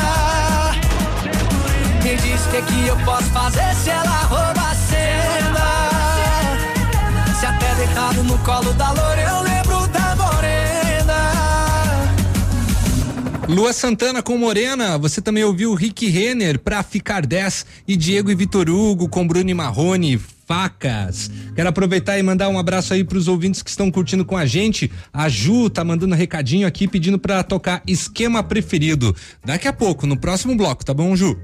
Me 2.02 2.16
diz 2.16 2.40
que 2.50 2.62
que 2.62 2.86
eu 2.88 2.96
posso 3.04 3.30
fazer 3.30 3.74
se 3.76 3.90
ela 3.90 4.22
rouba 4.24 4.60
a 4.60 4.74
cena? 4.74 5.66
Se 7.38 7.46
até 7.46 7.74
deitado 7.76 8.24
no 8.24 8.36
colo 8.38 8.72
da 8.72 8.90
loira 8.90 9.22
eu 9.22 9.42
lembro 9.42 9.86
da 9.88 10.16
morena. 10.16 11.20
Lua 13.48 13.72
Santana 13.72 14.20
com 14.20 14.36
Morena, 14.36 14.98
você 14.98 15.20
também 15.20 15.44
ouviu 15.44 15.74
Rick 15.74 16.08
Renner 16.08 16.58
pra 16.58 16.82
ficar 16.82 17.24
10 17.24 17.66
e 17.86 17.96
Diego 17.96 18.32
e 18.32 18.34
Vitor 18.34 18.68
Hugo 18.68 19.08
com 19.08 19.26
Bruno 19.26 19.50
e 19.50 19.54
Marrone, 19.54 20.20
facas. 20.50 21.30
Quero 21.54 21.68
aproveitar 21.68 22.18
e 22.18 22.24
mandar 22.24 22.48
um 22.48 22.58
abraço 22.58 22.92
aí 22.92 23.04
pros 23.04 23.28
ouvintes 23.28 23.62
que 23.62 23.70
estão 23.70 23.88
curtindo 23.88 24.24
com 24.24 24.36
a 24.36 24.44
gente. 24.44 24.90
A 25.12 25.28
Ju 25.28 25.70
tá 25.70 25.84
mandando 25.84 26.12
um 26.12 26.18
recadinho 26.18 26.66
aqui 26.66 26.88
pedindo 26.88 27.20
pra 27.20 27.44
tocar 27.44 27.80
esquema 27.86 28.42
preferido. 28.42 29.14
Daqui 29.44 29.68
a 29.68 29.72
pouco, 29.72 30.08
no 30.08 30.18
próximo 30.18 30.56
bloco, 30.56 30.84
tá 30.84 30.92
bom, 30.92 31.14
Ju? 31.14 31.38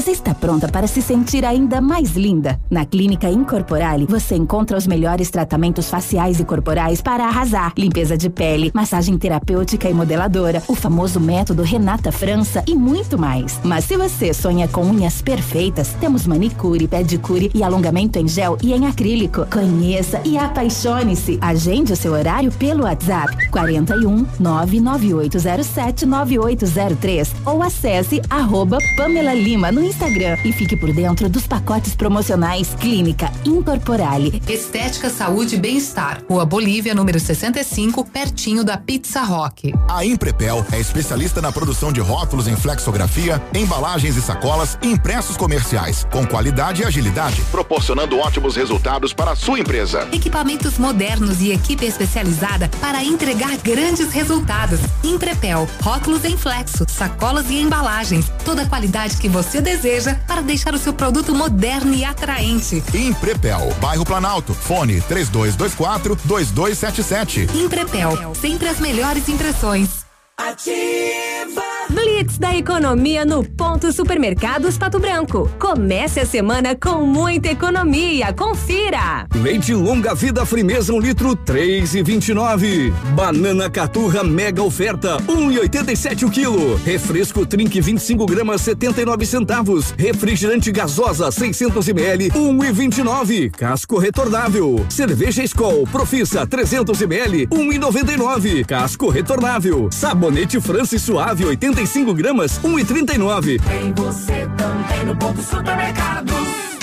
Você 0.00 0.12
está 0.12 0.34
pronta 0.34 0.66
para 0.66 0.86
se 0.86 1.02
sentir 1.02 1.44
ainda 1.44 1.78
mais 1.78 2.12
linda? 2.16 2.58
Na 2.70 2.86
Clínica 2.86 3.28
Incorporale, 3.28 4.06
você 4.06 4.34
encontra 4.34 4.78
os 4.78 4.86
melhores 4.86 5.30
tratamentos 5.30 5.90
faciais 5.90 6.40
e 6.40 6.44
corporais 6.44 7.02
para 7.02 7.26
arrasar. 7.26 7.74
Limpeza 7.76 8.16
de 8.16 8.30
pele, 8.30 8.70
massagem 8.72 9.18
terapêutica 9.18 9.90
e 9.90 9.92
modeladora, 9.92 10.62
o 10.68 10.74
famoso 10.74 11.20
método 11.20 11.62
Renata 11.62 12.10
França 12.10 12.64
e 12.66 12.74
muito 12.74 13.18
mais. 13.18 13.60
Mas 13.62 13.84
se 13.84 13.98
você 13.98 14.32
sonha 14.32 14.66
com 14.66 14.80
unhas 14.86 15.20
perfeitas, 15.20 15.94
temos 16.00 16.26
manicure, 16.26 16.88
pedicure 16.88 17.50
e 17.54 17.62
alongamento 17.62 18.18
em 18.18 18.26
gel 18.26 18.56
e 18.62 18.72
em 18.72 18.86
acrílico. 18.86 19.44
Conheça 19.52 20.18
e 20.24 20.38
apaixone-se. 20.38 21.38
Agende 21.42 21.92
o 21.92 21.96
seu 21.96 22.14
horário 22.14 22.50
pelo 22.52 22.84
WhatsApp 22.84 23.50
41 23.50 24.26
99807 24.38 26.06
9803 26.06 27.34
ou 27.44 27.62
acesse 27.62 28.22
arroba 28.30 28.78
Pamela 28.96 29.34
Lima 29.34 29.70
no 29.70 29.89
Instagram 29.90 30.38
e 30.44 30.52
fique 30.52 30.76
por 30.76 30.92
dentro 30.92 31.28
dos 31.28 31.46
pacotes 31.48 31.96
promocionais 31.96 32.74
Clínica 32.78 33.30
Incorporale. 33.44 34.40
Estética, 34.48 35.10
saúde 35.10 35.56
e 35.56 35.58
bem-estar. 35.58 36.22
Rua 36.28 36.46
Bolívia, 36.46 36.94
número 36.94 37.18
65, 37.18 38.04
pertinho 38.04 38.62
da 38.62 38.78
Pizza 38.78 39.22
Rock. 39.22 39.74
A 39.88 40.04
Imprepel 40.04 40.64
é 40.72 40.78
especialista 40.78 41.42
na 41.42 41.50
produção 41.50 41.92
de 41.92 42.00
rótulos 42.00 42.46
em 42.46 42.54
flexografia, 42.56 43.42
embalagens 43.52 44.16
e 44.16 44.22
sacolas 44.22 44.78
e 44.80 44.92
impressos 44.92 45.36
comerciais, 45.36 46.06
com 46.10 46.24
qualidade 46.24 46.82
e 46.82 46.84
agilidade, 46.84 47.42
proporcionando 47.50 48.16
ótimos 48.18 48.54
resultados 48.54 49.12
para 49.12 49.32
a 49.32 49.36
sua 49.36 49.58
empresa. 49.58 50.08
Equipamentos 50.12 50.78
modernos 50.78 51.40
e 51.40 51.50
equipe 51.50 51.84
especializada 51.84 52.70
para 52.80 53.02
entregar 53.02 53.56
grandes 53.56 54.12
resultados. 54.12 54.78
Imprepel, 55.02 55.68
rótulos 55.82 56.24
em 56.24 56.36
flexo, 56.36 56.86
sacolas 56.88 57.50
e 57.50 57.60
embalagens. 57.60 58.30
Toda 58.44 58.62
a 58.62 58.66
qualidade 58.66 59.16
que 59.16 59.28
você 59.28 59.60
deseja 59.60 59.79
para 60.26 60.42
deixar 60.42 60.74
o 60.74 60.78
seu 60.78 60.92
produto 60.92 61.34
moderno 61.34 61.94
e 61.94 62.04
atraente. 62.04 62.82
Imprepel, 62.94 63.74
bairro 63.80 64.04
Planalto, 64.04 64.52
fone 64.52 65.00
3224 65.00 66.16
2277. 66.24 67.48
Imprepel, 67.54 68.34
sempre 68.34 68.68
as 68.68 68.78
melhores 68.78 69.28
impressões. 69.28 70.09
Ativa! 70.48 71.60
Blitz 71.90 72.38
da 72.38 72.56
economia 72.56 73.24
no 73.24 73.44
Ponto 73.44 73.92
Supermercados 73.92 74.78
Pato 74.78 74.98
Branco. 75.00 75.50
Comece 75.58 76.20
a 76.20 76.26
semana 76.26 76.74
com 76.76 77.04
muita 77.04 77.48
economia. 77.48 78.32
Confira! 78.32 79.26
Leite 79.34 79.74
longa 79.74 80.14
vida 80.14 80.46
frimeza 80.46 80.92
um 80.92 81.00
litro 81.00 81.34
três 81.34 81.94
e 81.94 82.02
vinte 82.02 82.28
e 82.28 82.34
nove. 82.34 82.92
Banana 83.14 83.68
caturra 83.68 84.22
mega 84.22 84.62
oferta 84.62 85.18
um 85.28 85.50
e 85.50 85.58
oitenta 85.58 85.92
e 85.92 85.96
sete 85.96 86.24
o 86.24 86.30
quilo. 86.30 86.76
Refresco 86.84 87.44
Trink 87.44 87.80
25 87.80 88.24
gramas 88.24 88.60
79 88.62 89.26
centavos. 89.26 89.92
Refrigerante 89.98 90.70
gasosa 90.70 91.30
600 91.32 91.88
ml 91.88 92.30
um 92.36 92.64
e 92.64 92.72
vinte 92.72 92.98
e 92.98 93.02
nove. 93.02 93.50
Casco 93.50 93.98
retornável. 93.98 94.86
Cerveja 94.88 95.42
Skol 95.42 95.86
Profissa 95.90 96.46
300 96.46 97.02
ml 97.02 97.48
um 97.50 97.72
e 97.72 97.78
noventa 97.78 98.12
e 98.12 98.16
nove. 98.16 98.64
Casco 98.64 99.08
retornável. 99.08 99.88
Sabonete 100.30 100.60
Francis 100.60 101.02
Suave 101.02 101.44
85 101.44 102.14
gramas 102.14 102.60
um 102.62 102.78
e 102.78 102.84
trinta 102.84 103.12
e 103.12 103.18
nove. 103.18 103.58
Tem 103.58 103.92
você 103.92 104.48
também 104.56 105.04
no 105.04 105.16
ponto 105.16 105.42
supermercado. 105.42 106.32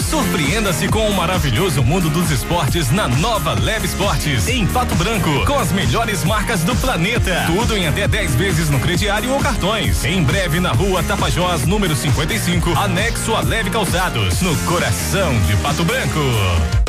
Surpreenda-se 0.10 0.90
com 0.90 1.08
o 1.08 1.14
maravilhoso 1.14 1.82
mundo 1.82 2.10
dos 2.10 2.30
esportes 2.30 2.92
na 2.92 3.08
nova 3.08 3.54
Leve 3.54 3.86
Esportes, 3.86 4.50
em 4.50 4.68
Pato 4.68 4.94
Branco, 4.96 5.46
com 5.46 5.58
as 5.58 5.72
melhores 5.72 6.26
marcas 6.26 6.62
do 6.64 6.76
planeta. 6.76 7.46
Tudo 7.48 7.78
em 7.78 7.88
até 7.88 8.06
10 8.06 8.36
vezes 8.36 8.70
no 8.70 8.82
crediário 8.82 9.32
ou 9.32 9.40
cartões. 9.40 10.04
Em 10.04 10.22
breve 10.22 10.60
na 10.60 10.74
rua 10.74 11.02
Tapajós, 11.02 11.66
número 11.66 11.96
55, 11.96 12.78
anexo 12.78 13.34
a 13.34 13.40
Leve 13.40 13.70
Calçados, 13.70 14.42
no 14.42 14.54
coração 14.66 15.34
de 15.48 15.56
Pato 15.58 15.86
Branco. 15.86 16.87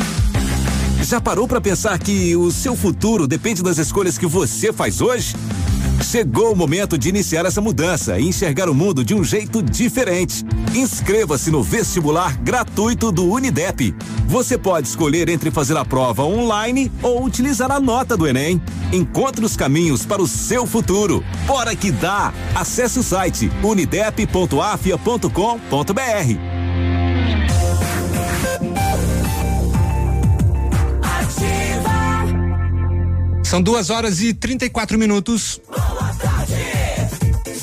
Já 1.03 1.19
parou 1.19 1.47
para 1.47 1.61
pensar 1.61 1.97
que 1.97 2.35
o 2.35 2.51
seu 2.51 2.75
futuro 2.75 3.27
depende 3.27 3.63
das 3.63 3.77
escolhas 3.77 4.17
que 4.17 4.27
você 4.27 4.71
faz 4.71 5.01
hoje? 5.01 5.35
Chegou 6.03 6.53
o 6.53 6.55
momento 6.55 6.97
de 6.97 7.09
iniciar 7.09 7.45
essa 7.45 7.61
mudança 7.61 8.19
e 8.19 8.27
enxergar 8.27 8.69
o 8.69 8.73
mundo 8.73 9.03
de 9.03 9.13
um 9.13 9.23
jeito 9.23 9.61
diferente. 9.61 10.45
Inscreva-se 10.73 11.51
no 11.51 11.61
vestibular 11.61 12.37
gratuito 12.37 13.11
do 13.11 13.25
Unidep. 13.25 13.93
Você 14.27 14.57
pode 14.57 14.87
escolher 14.87 15.29
entre 15.29 15.51
fazer 15.51 15.75
a 15.77 15.83
prova 15.83 16.23
online 16.23 16.91
ou 17.01 17.23
utilizar 17.23 17.71
a 17.71 17.79
nota 17.79 18.15
do 18.15 18.27
Enem. 18.27 18.61
Encontre 18.93 19.43
os 19.43 19.55
caminhos 19.55 20.05
para 20.05 20.21
o 20.21 20.27
seu 20.27 20.65
futuro. 20.65 21.23
Bora 21.45 21.75
que 21.75 21.91
dá! 21.91 22.33
Acesse 22.55 22.99
o 22.99 23.03
site 23.03 23.51
unidep.afia.com.br. 23.63 26.58
São 33.49 33.63
duas 33.63 33.89
horas 33.89 34.21
e 34.21 34.31
34 34.31 34.95
minutos. 34.95 35.59
Boa 35.67 36.13
tarde, 36.21 36.53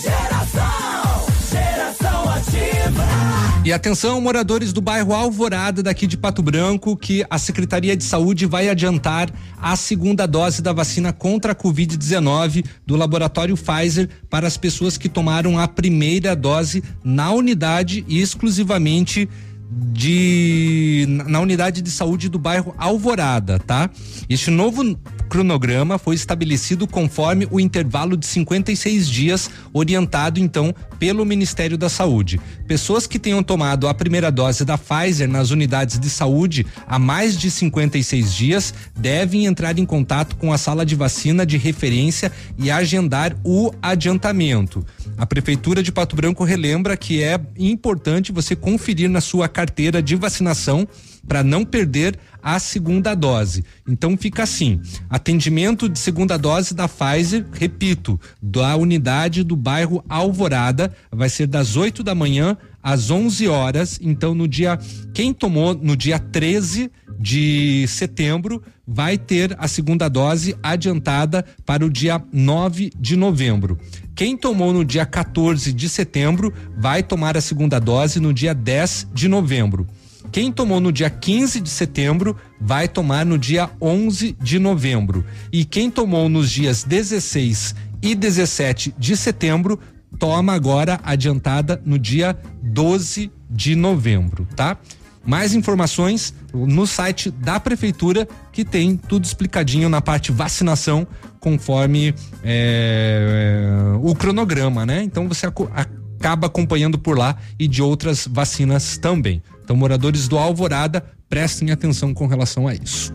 geração, 0.03 1.27
geração 1.49 2.29
ativa. 2.29 3.63
E 3.65 3.73
atenção, 3.73 4.21
moradores 4.21 4.73
do 4.73 4.81
bairro 4.81 5.15
Alvorada, 5.15 5.85
daqui 5.85 6.09
de 6.09 6.17
Pato 6.17 6.43
Branco, 6.43 6.97
que 6.97 7.25
a 7.31 7.39
Secretaria 7.39 7.97
de 7.97 8.03
Saúde 8.03 8.47
vai 8.47 8.69
adiantar 8.69 9.31
a 9.63 9.77
segunda 9.77 10.27
dose 10.27 10.61
da 10.61 10.73
vacina 10.73 11.13
contra 11.13 11.53
a 11.53 11.55
Covid-19 11.55 12.65
do 12.85 12.97
laboratório 12.97 13.57
Pfizer 13.57 14.09
para 14.29 14.49
as 14.49 14.57
pessoas 14.57 14.99
que 14.99 15.09
tomaram 15.09 15.57
a 15.57 15.69
primeira 15.69 16.35
dose 16.35 16.83
na 17.05 17.31
unidade 17.31 18.05
e 18.09 18.21
exclusivamente 18.21 19.29
de 19.71 21.07
na 21.27 21.41
unidade 21.41 21.83
de 21.83 21.91
saúde 21.91 22.29
do 22.29 22.39
bairro 22.39 22.75
Alvorada, 22.79 23.59
tá? 23.59 23.91
Este 24.29 24.51
novo 24.51 24.83
cronograma 25.29 25.99
foi 25.99 26.15
estabelecido 26.15 26.87
conforme 26.87 27.47
o 27.51 27.61
intervalo 27.61 28.17
de 28.17 28.27
56 28.27 29.09
dias 29.09 29.51
orientado 29.73 30.41
então 30.41 30.75
pelo 30.99 31.25
Ministério 31.25 31.77
da 31.77 31.89
Saúde. 31.89 32.41
Pessoas 32.67 33.07
que 33.07 33.19
tenham 33.19 33.43
tomado 33.43 33.87
a 33.89 33.95
primeira 33.95 34.31
dose 34.31 34.65
da 34.65 34.79
Pfizer 34.79 35.29
nas 35.29 35.51
unidades 35.51 35.99
de 35.99 36.09
saúde 36.09 36.67
há 36.87 36.99
mais 36.99 37.37
de 37.37 37.51
56 37.51 38.35
dias 38.35 38.75
devem 38.97 39.47
entrar 39.47 39.79
em 39.79 39.85
contato 39.85 40.37
com 40.37 40.53
a 40.53 40.59
sala 40.59 40.87
de 40.87 40.95
vacina 40.95 41.45
de 41.45 41.57
referência 41.57 42.33
e 42.59 42.71
agendar 42.71 43.37
o 43.45 43.73
adiantamento. 43.83 44.85
A 45.19 45.27
prefeitura 45.27 45.83
de 45.83 45.93
Pato 45.93 46.17
Branco 46.17 46.45
relembra 46.45 46.97
que 46.97 47.23
é 47.23 47.39
importante 47.59 48.33
você 48.33 48.57
conferir 48.57 49.09
na 49.09 49.21
sua 49.21 49.49
carteira 49.49 50.03
de 50.03 50.15
vacinação 50.15 50.87
para 51.27 51.43
não 51.43 51.65
perder 51.65 52.19
a 52.43 52.59
segunda 52.59 53.15
dose. 53.15 53.65
Então 53.89 54.17
fica 54.17 54.43
assim: 54.45 54.81
atendimento 55.11 55.89
de 55.89 55.99
segunda 55.99 56.37
dose 56.37 56.75
da 56.75 56.89
Pfizer, 56.89 57.45
repito, 57.53 58.21
da 58.41 58.77
unidade 58.77 59.43
do 59.43 59.57
bairro 59.57 60.05
Alvorada, 60.09 60.95
vai 61.11 61.29
ser 61.29 61.47
das 61.47 61.77
8 61.77 62.03
da 62.03 62.15
manhã 62.15 62.57
às 62.83 63.11
11 63.11 63.49
horas. 63.49 63.99
Então 64.01 64.35
no 64.35 64.47
dia 64.47 64.79
quem 65.13 65.33
tomou 65.33 65.75
no 65.75 65.97
dia 65.97 66.19
13 66.19 66.91
de 67.19 67.87
setembro 67.89 68.63
vai 68.87 69.19
ter 69.19 69.57
a 69.59 69.67
segunda 69.67 70.09
dose 70.09 70.57
adiantada 70.63 71.45
para 71.65 71.85
o 71.85 71.91
dia 71.91 72.23
9 72.33 72.93
de 72.99 73.17
novembro. 73.17 73.79
Quem 74.15 74.37
tomou 74.37 74.73
no 74.73 74.85
dia 74.85 75.05
14 75.05 75.73
de 75.73 75.89
setembro 75.89 76.53
vai 76.79 77.03
tomar 77.03 77.37
a 77.37 77.41
segunda 77.41 77.79
dose 77.79 78.21
no 78.21 78.33
dia 78.33 78.55
10 78.55 79.09
de 79.13 79.29
novembro. 79.29 79.87
Quem 80.33 80.53
tomou 80.53 80.81
no 80.81 80.93
dia 80.93 81.09
15 81.09 81.61
de 81.61 81.71
setembro 81.71 82.37
vai 82.61 82.89
tomar 82.89 83.25
no 83.25 83.39
dia 83.39 83.71
11 83.81 84.37
de 84.41 84.59
novembro. 84.59 85.25
E 85.53 85.65
quem 85.65 85.91
tomou 85.91 86.29
nos 86.29 86.51
dias 86.51 86.85
16 86.85 87.75
e 88.03 88.15
17 88.15 88.95
de 88.99 89.17
setembro 89.17 89.79
toma 90.19 90.53
agora 90.53 91.01
adiantada 91.03 91.81
no 91.85 91.99
dia 91.99 92.37
12 92.63 93.31
de 93.51 93.75
novembro, 93.75 94.47
tá? 94.55 94.77
Mais 95.25 95.55
informações 95.55 96.33
no 96.53 96.87
site 96.87 97.31
da 97.31 97.59
prefeitura 97.59 98.29
que 98.53 98.65
tem 98.65 98.97
tudo 98.97 99.25
explicadinho 99.25 99.89
na 99.89 100.01
parte 100.01 100.31
vacinação 100.31 101.07
conforme 101.41 102.15
é, 102.45 103.69
o 104.03 104.15
cronograma, 104.15 104.87
né? 104.87 105.03
Então 105.03 105.27
você 105.27 105.47
acaba 105.47 106.47
acompanhando 106.47 106.99
por 106.99 107.19
lá 107.19 107.37
e 107.59 107.67
de 107.67 107.83
outras 107.83 108.27
vacinas 108.27 108.99
também. 108.99 109.43
Então 109.67 109.75
moradores 109.75 110.28
do 110.28 110.39
Alvorada 110.39 111.05
prestem 111.28 111.73
atenção 111.73 112.15
com 112.15 112.28
relação 112.28 112.69
a 112.69 112.75
isso. 112.75 113.12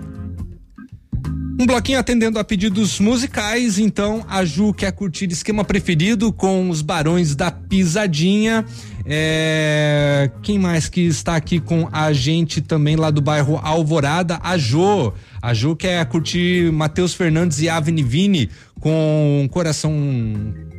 Um 1.58 1.66
bloquinho 1.66 1.98
atendendo 1.98 2.38
a 2.40 2.44
pedidos 2.44 3.00
musicais, 3.00 3.80
então 3.80 4.26
a 4.28 4.44
Ju 4.44 4.74
quer 4.74 4.92
curtir 4.92 5.32
esquema 5.32 5.64
preferido 5.64 6.34
com 6.34 6.70
os 6.70 6.82
Barões 6.82 7.34
da 7.38 7.50
Pisadinha. 7.50 8.66
É... 9.06 10.30
Quem 10.42 10.60
mais 10.60 10.90
que 10.90 11.00
está 11.02 11.38
aqui 11.38 11.62
com 11.62 11.88
a 11.90 12.12
gente 12.12 12.60
também 12.60 12.98
lá 12.98 13.10
do 13.12 13.22
bairro 13.22 13.58
Alvorada? 13.64 14.38
A 14.44 14.58
Jo. 14.58 15.14
A 15.42 15.54
Jo 15.54 15.74
quer 15.74 16.06
curtir 16.08 16.70
Matheus 16.74 17.14
Fernandes 17.14 17.62
e 17.62 17.70
Avni 17.70 18.04
Vini 18.04 18.50
com 18.82 19.48
Coração 19.52 19.94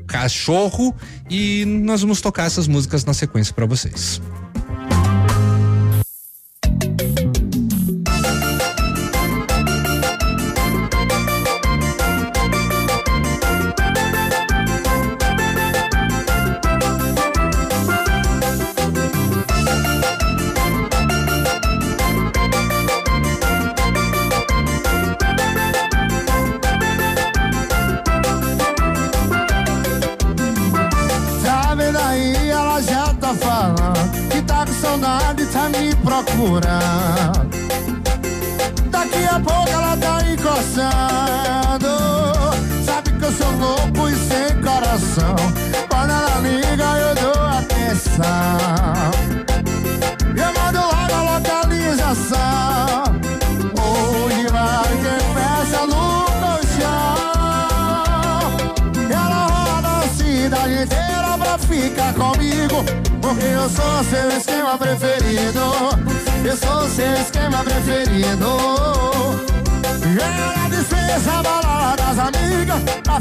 Cachorro 0.07 0.95
e 1.31 1.65
nós 1.65 2.03
vamos 2.03 2.21
tocar 2.21 2.45
essas 2.45 2.69
músicas 2.69 3.07
na 3.07 3.15
sequência 3.15 3.55
para 3.55 3.65
vocês. 3.65 4.21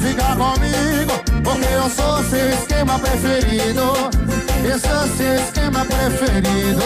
Ficar 0.01 0.35
comigo. 0.35 1.13
Porque 1.43 1.73
eu 1.73 1.89
sou 1.89 2.23
seu 2.23 2.49
esquema 2.49 2.99
preferido. 2.99 3.93
Eu 4.63 4.79
sou 4.79 5.07
seu 5.17 5.35
esquema 5.35 5.85
preferido. 5.85 6.81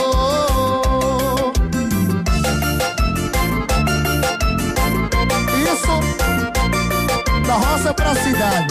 Isso 5.64 5.95
da 7.48 7.53
roça 7.53 7.94
pra 7.94 8.16
cidade. 8.16 8.68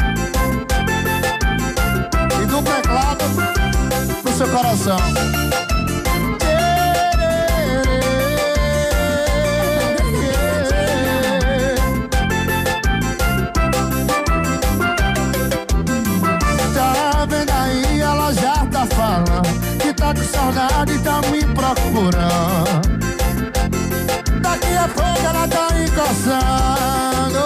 E 2.42 2.46
do 2.46 2.62
teclado 2.62 3.24
pro 4.22 4.32
seu 4.32 4.48
coração. 4.48 5.73
Saudade 20.34 20.98
tá 20.98 21.20
me 21.30 21.44
procurando. 21.54 22.82
Daqui 24.40 24.76
a 24.76 24.88
pouco 24.88 25.26
ela 25.26 25.48
tá 25.48 25.68
encostando. 25.82 27.44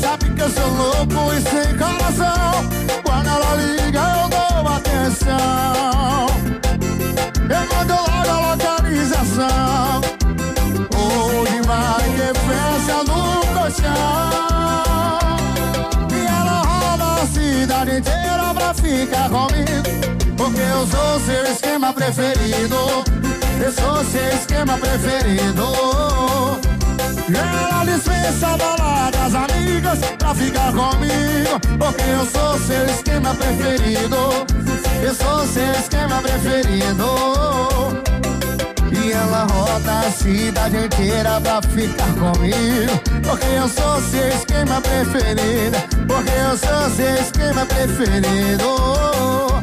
Sabe 0.00 0.30
que 0.30 0.40
eu 0.40 0.50
sou 0.50 0.68
louco 0.68 1.32
e 1.34 1.40
sem 1.42 1.76
coração. 1.76 2.68
Quando 3.02 3.28
ela 3.28 3.54
liga, 3.56 4.00
eu 4.00 4.28
dou 4.28 4.72
atenção. 4.72 6.26
Eu 7.48 7.62
mando 7.76 7.94
logo 7.94 8.30
a 8.30 8.38
localização. 8.50 10.00
Hoje 10.96 11.60
vai 11.66 12.04
ter 12.16 12.34
festa 12.46 12.96
no 13.04 13.20
colchão. 13.54 15.30
E 16.10 16.26
ela 16.26 16.58
roda 16.62 17.06
a 17.22 17.26
cidade 17.26 17.90
inteira 17.98 18.54
pra 18.54 18.74
ficar 18.74 19.28
comigo. 19.28 20.19
Porque 20.40 20.62
eu 20.62 20.86
sou 20.86 21.20
seu 21.20 21.52
esquema 21.52 21.92
preferido. 21.92 23.04
Eu 23.62 23.70
sou 23.72 24.02
seu 24.06 24.26
esquema 24.30 24.78
preferido. 24.78 25.66
Ela 27.28 27.84
dispensa 27.84 28.56
baladas 28.56 29.34
amigas 29.34 29.98
pra 30.18 30.34
ficar 30.34 30.72
comigo. 30.72 31.60
Porque 31.78 32.04
eu 32.04 32.24
sou 32.24 32.58
seu 32.58 32.86
esquema 32.86 33.34
preferido. 33.34 34.16
Eu 35.02 35.14
sou 35.14 35.46
seu 35.46 35.72
esquema 35.72 36.22
preferido. 36.22 37.06
E 38.92 39.12
ela 39.12 39.46
roda 39.52 40.06
a 40.06 40.10
cidade 40.10 40.76
inteira 40.78 41.38
pra 41.42 41.60
ficar 41.60 42.14
comigo. 42.14 42.98
Porque 43.22 43.44
eu 43.44 43.68
sou 43.68 44.00
seu 44.00 44.28
esquema 44.28 44.80
preferido. 44.80 45.76
Porque 46.08 46.32
eu 46.32 46.56
sou 46.56 46.96
seu 46.96 47.14
esquema 47.14 47.66
preferido. 47.66 49.59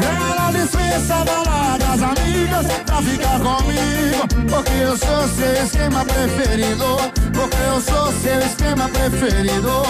Ela 0.00 0.50
dispensa 0.52 1.24
baladas 1.24 2.02
amigas 2.02 2.66
pra 2.86 3.02
ficar 3.02 3.38
comigo. 3.40 4.26
Porque 4.48 4.72
eu 4.72 4.96
sou 4.96 5.28
seu 5.28 5.64
esquema 5.64 6.04
preferido. 6.04 6.96
Porque 7.34 7.56
eu 7.66 7.80
sou 7.80 8.12
seu 8.12 8.38
esquema 8.38 8.88
preferido. 8.88 9.82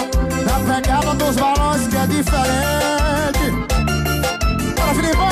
Na 0.45 0.59
pegada 0.73 1.13
dos 1.13 1.35
balões 1.35 1.87
que 1.87 1.95
é 1.95 2.07
diferente. 2.07 3.51
Bora, 4.75 4.93
Filipão! 4.95 5.29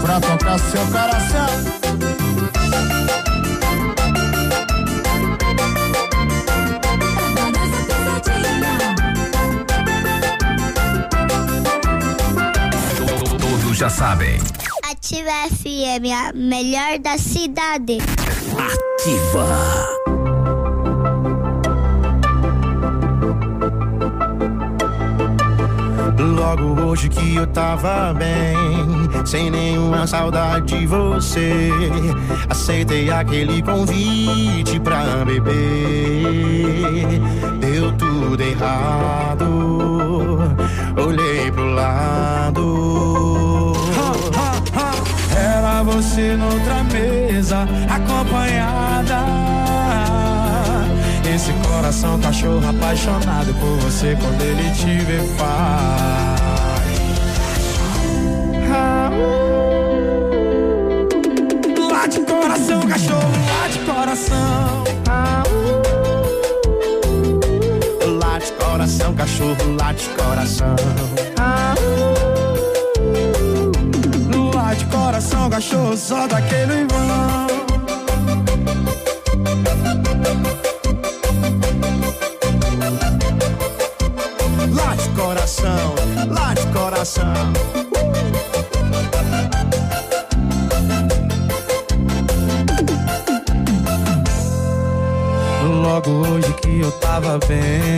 Pra 0.00 0.20
tocar 0.20 0.58
seu 0.58 0.86
coração 0.86 1.87
já 13.78 13.88
sabem. 13.88 14.40
Ativa 14.90 15.30
FM, 15.52 16.10
a 16.12 16.32
melhor 16.34 16.98
da 16.98 17.16
cidade. 17.16 17.98
Ativa. 18.58 19.46
Logo 26.18 26.88
hoje 26.88 27.08
que 27.08 27.36
eu 27.36 27.46
tava 27.46 28.12
bem, 28.14 28.56
sem 29.24 29.48
nenhuma 29.48 30.08
saudade 30.08 30.76
de 30.76 30.84
você. 30.84 31.70
Aceitei 32.50 33.08
aquele 33.10 33.62
convite 33.62 34.80
pra 34.80 35.24
beber. 35.24 35.54
Deu 37.60 37.96
tudo 37.96 38.42
errado. 38.42 39.87
você 46.18 46.36
noutra 46.36 46.82
mesa, 46.84 47.68
acompanhada. 47.88 49.24
Esse 51.32 51.52
coração 51.52 52.18
cachorro 52.18 52.68
apaixonado 52.68 53.54
por 53.54 53.76
você 53.78 54.16
quando 54.20 54.42
ele 54.42 54.68
te 54.72 54.98
vê 55.04 55.20
faz. 55.36 56.40
Raul. 58.68 59.48
de 62.08 62.20
coração, 62.20 62.80
cachorro, 62.88 63.32
lá 63.46 63.68
de 63.68 63.78
coração. 63.80 64.84
Raul. 65.06 65.82
de 68.38 68.52
coração, 68.52 69.14
cachorro, 69.14 69.76
lá 69.80 69.92
de 69.92 70.08
coração. 70.08 70.76
cachorro 75.58 75.96
só 75.96 76.28
daquele 76.28 76.86
lá 84.72 84.94
de 84.94 85.08
coração, 85.20 85.94
lá 86.28 86.54
de 86.54 86.66
coração. 86.68 87.52
Logo 95.82 96.10
hoje 96.10 96.52
que 96.62 96.80
eu 96.82 96.92
tava 96.92 97.40
bem 97.48 97.97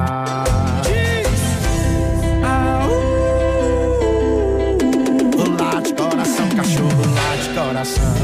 coração. 7.81 8.20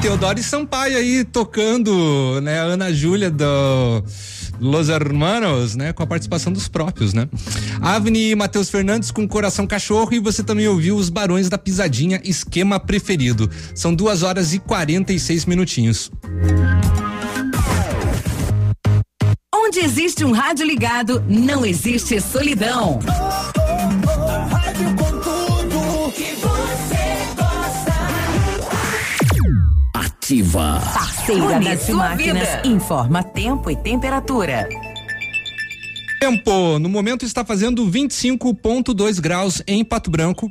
Teodoro 0.00 0.42
Sampaio 0.42 0.96
aí 0.96 1.24
tocando, 1.24 2.40
né? 2.40 2.58
A 2.58 2.62
Ana 2.62 2.90
Júlia 2.90 3.30
do 3.30 4.02
Los 4.58 4.88
Hermanos, 4.88 5.76
né? 5.76 5.92
Com 5.92 6.02
a 6.02 6.06
participação 6.06 6.50
dos 6.50 6.68
próprios, 6.68 7.12
né? 7.12 7.28
Avni 7.82 8.30
e 8.30 8.34
Matheus 8.34 8.70
Fernandes 8.70 9.10
com 9.10 9.28
Coração 9.28 9.66
Cachorro 9.66 10.14
e 10.14 10.18
você 10.18 10.42
também 10.42 10.66
ouviu 10.66 10.96
os 10.96 11.10
Barões 11.10 11.50
da 11.50 11.58
Pisadinha, 11.58 12.18
esquema 12.24 12.80
preferido. 12.80 13.50
São 13.74 13.94
duas 13.94 14.22
horas 14.22 14.54
e 14.54 14.58
46 14.58 15.44
minutinhos. 15.44 16.10
Onde 19.54 19.80
existe 19.80 20.24
um 20.24 20.32
rádio 20.32 20.66
ligado, 20.66 21.22
não 21.28 21.64
existe 21.64 22.18
solidão. 22.20 23.00
Ativa. 30.50 30.80
Parceira 30.92 31.44
Une 31.44 31.64
das 31.64 31.88
máquinas, 31.90 32.48
vida. 32.56 32.62
informa 32.66 33.22
tempo 33.22 33.70
e 33.70 33.76
temperatura. 33.76 34.68
Tempo, 36.20 36.78
no 36.78 36.88
momento 36.88 37.24
está 37.24 37.44
fazendo 37.44 37.86
25.2 37.86 39.20
graus 39.20 39.62
em 39.66 39.84
Pato 39.84 40.10
Branco. 40.10 40.50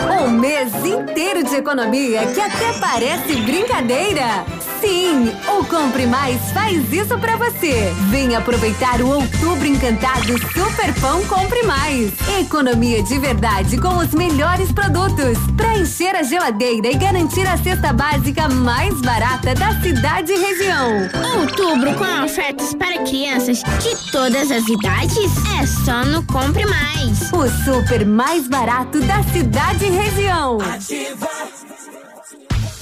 Um 0.00 0.30
mês 0.30 0.72
inteiro 0.84 1.42
de 1.42 1.56
economia 1.56 2.26
que 2.26 2.40
até 2.40 2.72
parece 2.78 3.36
brincadeira. 3.42 4.44
Sim, 4.80 5.32
o 5.58 5.64
Compre 5.64 6.06
Mais 6.06 6.40
faz 6.52 6.92
isso 6.92 7.18
pra 7.18 7.36
você. 7.36 7.92
Vem 8.10 8.36
aproveitar 8.36 9.00
o 9.00 9.08
Outubro 9.08 9.66
Encantado 9.66 10.38
Super 10.52 10.94
Pão 11.00 11.24
Compre 11.24 11.64
Mais. 11.64 12.12
Economia 12.40 13.02
de 13.02 13.18
verdade 13.18 13.76
com 13.78 13.96
os 13.98 14.14
melhores 14.14 14.70
produtos. 14.70 15.36
Pra 15.56 15.76
encher 15.76 16.14
a 16.14 16.22
geladeira 16.22 16.88
e 16.88 16.94
garantir 16.94 17.46
a 17.46 17.56
cesta 17.58 17.92
básica 17.92 18.48
mais 18.48 19.00
barata 19.00 19.52
da 19.54 19.80
cidade 19.80 20.32
e 20.32 20.38
região. 20.38 21.08
Outubro 21.40 21.94
com 21.94 22.24
ofertas 22.24 22.72
para 22.74 23.02
crianças 23.02 23.58
de 23.58 24.12
todas 24.12 24.50
as 24.50 24.66
idades 24.68 25.32
é 25.60 25.66
só 25.66 26.04
no 26.04 26.22
Compre 26.24 26.64
Mais. 26.66 27.32
O 27.32 27.48
super 27.64 28.06
mais 28.06 28.46
barato 28.46 29.00
da 29.00 29.22
cidade 29.24 29.86
e 29.86 29.87
região. 29.90 30.58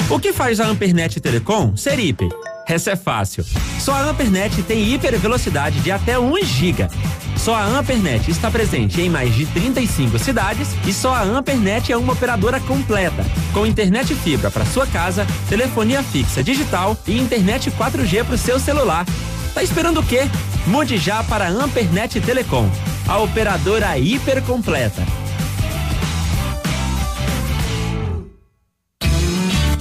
O 0.08 0.18
que 0.20 0.32
faz 0.32 0.60
a 0.60 0.66
Ampernet 0.66 1.20
Telecom 1.20 1.76
ser 1.76 1.98
hiper? 1.98 2.28
Essa 2.66 2.92
é 2.92 2.96
fácil. 2.96 3.44
Só 3.78 3.92
a 3.92 4.02
Ampernet 4.02 4.62
tem 4.62 4.92
hiper 4.92 5.18
velocidade 5.18 5.80
de 5.80 5.90
até 5.90 6.18
1 6.18 6.44
GB. 6.44 6.88
Só 7.36 7.54
a 7.54 7.64
Ampernet 7.64 8.28
está 8.30 8.50
presente 8.50 9.00
em 9.00 9.08
mais 9.08 9.34
de 9.34 9.46
35 9.46 10.18
cidades 10.18 10.68
e 10.84 10.92
só 10.92 11.14
a 11.14 11.22
Ampernet 11.22 11.92
é 11.92 11.96
uma 11.96 12.12
operadora 12.12 12.58
completa, 12.60 13.24
com 13.52 13.66
internet 13.66 14.14
fibra 14.14 14.50
para 14.50 14.64
sua 14.64 14.86
casa, 14.86 15.26
telefonia 15.48 16.02
fixa 16.02 16.42
digital 16.42 16.96
e 17.06 17.16
internet 17.18 17.70
4G 17.70 18.24
para 18.24 18.34
o 18.34 18.38
seu 18.38 18.58
celular. 18.58 19.06
Tá 19.54 19.62
esperando 19.62 20.00
o 20.00 20.02
quê? 20.02 20.22
Mude 20.66 20.98
já 20.98 21.22
para 21.22 21.46
a 21.46 21.50
Ampernet 21.50 22.20
Telecom, 22.20 22.68
a 23.06 23.18
operadora 23.18 23.96
hiper 23.96 24.42
completa. 24.42 25.02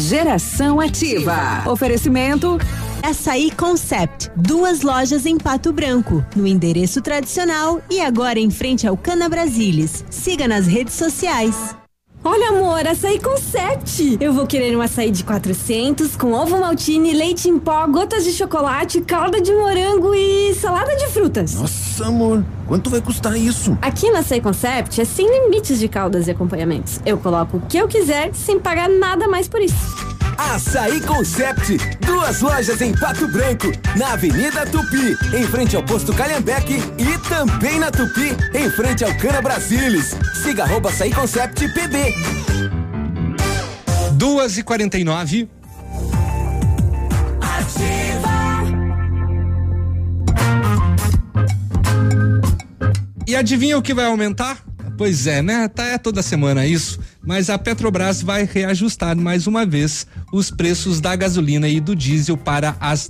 Geração 0.08 0.80
Ativa. 0.80 1.64
Oferecimento 1.66 2.59
Açaí 3.01 3.50
Concept, 3.50 4.30
duas 4.35 4.84
lojas 4.84 5.25
em 5.25 5.35
Pato 5.35 5.74
Branco, 5.74 6.24
no 6.35 6.45
endereço 6.45 7.01
tradicional 7.01 7.82
e 7.90 8.00
agora 8.00 8.38
em 8.38 8.51
frente 8.51 8.85
ao 8.85 8.95
Cana 8.95 9.27
Brasilis. 9.27 10.06
Siga 10.11 10.48
nas 10.48 10.67
redes 10.67 10.93
sociais. 10.93 11.75
Olha, 12.27 12.49
amor, 12.49 12.87
açaí 12.87 13.19
com 13.19 13.37
sete. 13.37 14.17
Eu 14.19 14.33
vou 14.33 14.47
querer 14.47 14.75
um 14.75 14.81
açaí 14.81 15.11
de 15.11 15.23
400 15.23 16.15
com 16.15 16.31
ovo 16.31 16.59
maltine, 16.59 17.13
leite 17.13 17.47
em 17.47 17.59
pó, 17.59 17.85
gotas 17.85 18.23
de 18.23 18.31
chocolate, 18.31 18.99
calda 19.01 19.39
de 19.39 19.53
morango 19.53 20.11
e 20.15 20.51
salada 20.55 20.95
de 20.95 21.05
frutas. 21.09 21.53
Nossa, 21.53 22.07
amor, 22.07 22.43
quanto 22.65 22.89
vai 22.89 22.99
custar 22.99 23.37
isso? 23.37 23.77
Aqui 23.79 24.09
na 24.09 24.21
Açaí 24.21 24.41
Concept 24.41 24.99
é 24.99 25.05
sem 25.05 25.29
limites 25.29 25.77
de 25.77 25.87
caldas 25.87 26.27
e 26.27 26.31
acompanhamentos. 26.31 26.99
Eu 27.05 27.19
coloco 27.19 27.57
o 27.57 27.61
que 27.61 27.77
eu 27.77 27.87
quiser 27.87 28.33
sem 28.33 28.59
pagar 28.59 28.89
nada 28.89 29.27
mais 29.27 29.47
por 29.47 29.61
isso. 29.61 30.14
Açaí 30.38 30.99
Concept, 31.01 31.77
duas 32.05 32.41
lojas 32.41 32.81
em 32.81 32.93
Pato 32.93 33.27
Branco, 33.27 33.72
na 33.95 34.14
Avenida 34.14 34.65
Tupi, 34.65 35.17
em 35.33 35.43
frente 35.47 35.75
ao 35.75 35.83
posto 35.83 36.14
Calhambeque 36.14 36.77
e 36.97 37.17
também 37.30 37.80
na 37.80 37.89
Tupi, 37.89 38.35
em 38.53 38.69
frente 38.69 39.03
ao 39.03 39.15
Cana 39.17 39.41
Brasilis. 39.41 40.15
Siga 40.43 40.64
arroba 40.64 40.89
Açaí 40.89 41.14
Concept 41.14 41.67
PB. 41.73 42.15
Duas 44.14 44.57
e 44.57 44.64
quarenta 44.64 44.97
e 44.97 45.03
nove. 45.03 45.49
E 53.27 53.35
adivinha 53.35 53.77
o 53.77 53.81
que 53.81 53.93
vai 53.93 54.05
aumentar? 54.05 54.64
Pois 54.97 55.27
é, 55.27 55.41
né? 55.41 55.67
Tá 55.67 55.83
é 55.85 55.97
toda 55.97 56.22
semana 56.22 56.65
isso, 56.65 56.99
mas 57.25 57.49
a 57.49 57.57
Petrobras 57.57 58.21
vai 58.21 58.45
reajustar 58.45 59.17
mais 59.17 59.47
uma 59.47 59.65
vez 59.65 60.05
os 60.31 60.51
preços 60.51 61.01
da 61.01 61.15
gasolina 61.15 61.67
e 61.67 61.79
do 61.79 61.95
diesel 61.95 62.37
para 62.37 62.75
as, 62.79 63.09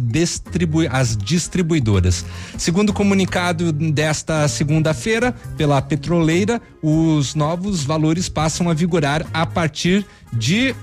as 0.89 1.17
distribuidoras. 1.17 2.25
Segundo 2.57 2.89
o 2.89 2.93
comunicado 2.93 3.71
desta 3.71 4.47
segunda-feira 4.47 5.33
pela 5.57 5.81
petroleira, 5.81 6.61
os 6.81 7.35
novos 7.35 7.83
valores 7.83 8.29
passam 8.29 8.69
a 8.69 8.73
vigorar 8.73 9.25
a 9.33 9.45
partir 9.45 10.05
de 10.31 10.75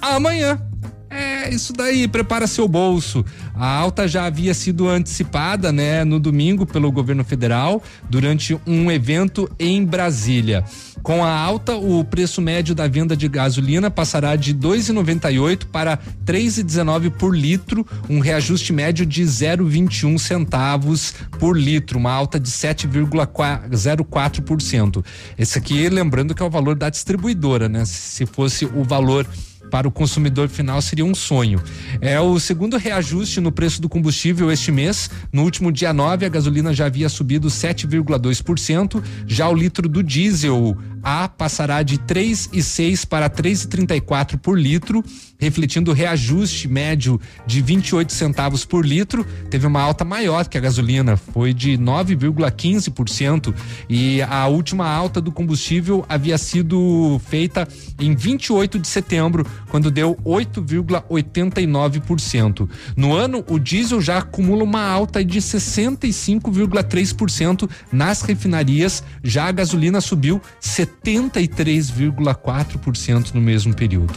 amanhã. 0.00 0.60
É 1.14 1.50
isso 1.50 1.74
daí, 1.74 2.08
prepara 2.08 2.46
seu 2.46 2.66
bolso. 2.66 3.22
A 3.54 3.66
alta 3.66 4.08
já 4.08 4.24
havia 4.24 4.54
sido 4.54 4.88
antecipada, 4.88 5.70
né, 5.70 6.04
no 6.04 6.18
domingo 6.18 6.64
pelo 6.64 6.90
governo 6.90 7.22
federal 7.22 7.82
durante 8.08 8.58
um 8.66 8.90
evento 8.90 9.50
em 9.58 9.84
Brasília. 9.84 10.64
Com 11.02 11.24
a 11.24 11.36
alta, 11.36 11.74
o 11.74 12.04
preço 12.04 12.40
médio 12.40 12.76
da 12.76 12.86
venda 12.86 13.16
de 13.16 13.26
gasolina 13.28 13.90
passará 13.90 14.36
de 14.36 14.54
2,98 14.54 15.66
para 15.66 15.98
3,19 16.24 17.10
por 17.10 17.36
litro, 17.36 17.84
um 18.08 18.20
reajuste 18.20 18.72
médio 18.72 19.04
de 19.04 19.24
0,21 19.24 20.16
centavos 20.16 21.12
por 21.40 21.58
litro, 21.58 21.98
uma 21.98 22.12
alta 22.12 22.38
de 22.38 22.48
7,04%. 22.48 25.04
Esse 25.36 25.58
aqui, 25.58 25.88
lembrando 25.88 26.36
que 26.36 26.42
é 26.42 26.46
o 26.46 26.50
valor 26.50 26.76
da 26.76 26.88
distribuidora, 26.88 27.68
né? 27.68 27.84
Se 27.84 28.24
fosse 28.24 28.64
o 28.64 28.84
valor 28.84 29.26
para 29.72 29.88
o 29.88 29.90
consumidor 29.90 30.50
final 30.50 30.82
seria 30.82 31.02
um 31.02 31.14
sonho. 31.14 31.58
É 31.98 32.20
o 32.20 32.38
segundo 32.38 32.76
reajuste 32.76 33.40
no 33.40 33.50
preço 33.50 33.80
do 33.80 33.88
combustível 33.88 34.52
este 34.52 34.70
mês. 34.70 35.08
No 35.32 35.44
último 35.44 35.72
dia 35.72 35.94
9, 35.94 36.26
a 36.26 36.28
gasolina 36.28 36.74
já 36.74 36.84
havia 36.84 37.08
subido 37.08 37.48
7,2%. 37.48 39.02
Já 39.26 39.48
o 39.48 39.54
litro 39.54 39.88
do 39.88 40.02
diesel 40.02 40.76
A 41.02 41.26
passará 41.26 41.82
de 41.82 41.96
3,6 41.96 43.06
para 43.06 43.30
3,34 43.30 44.36
por 44.36 44.60
litro, 44.60 45.02
refletindo 45.42 45.90
o 45.90 45.94
reajuste 45.94 46.68
médio 46.68 47.20
de 47.44 47.60
28 47.60 48.12
centavos 48.12 48.64
por 48.64 48.86
litro. 48.86 49.26
Teve 49.50 49.66
uma 49.66 49.80
alta 49.80 50.04
maior 50.04 50.46
que 50.46 50.56
a 50.56 50.60
gasolina, 50.60 51.16
foi 51.16 51.52
de 51.52 51.76
9,15% 51.76 53.52
e 53.88 54.22
a 54.22 54.46
última 54.46 54.88
alta 54.88 55.20
do 55.20 55.32
combustível 55.32 56.04
havia 56.08 56.38
sido 56.38 57.20
feita 57.28 57.66
em 57.98 58.14
28 58.14 58.78
de 58.78 58.86
setembro, 58.86 59.44
quando 59.68 59.90
deu 59.90 60.14
8,89%. 60.24 62.68
No 62.96 63.12
ano, 63.12 63.44
o 63.48 63.58
diesel 63.58 64.00
já 64.00 64.18
acumula 64.18 64.62
uma 64.62 64.86
alta 64.86 65.24
de 65.24 65.40
65,3% 65.40 67.68
nas 67.90 68.22
refinarias, 68.22 69.02
já 69.24 69.46
a 69.46 69.52
gasolina 69.52 70.00
subiu 70.00 70.40
73,4% 70.60 73.34
no 73.34 73.40
mesmo 73.40 73.74
período. 73.74 74.14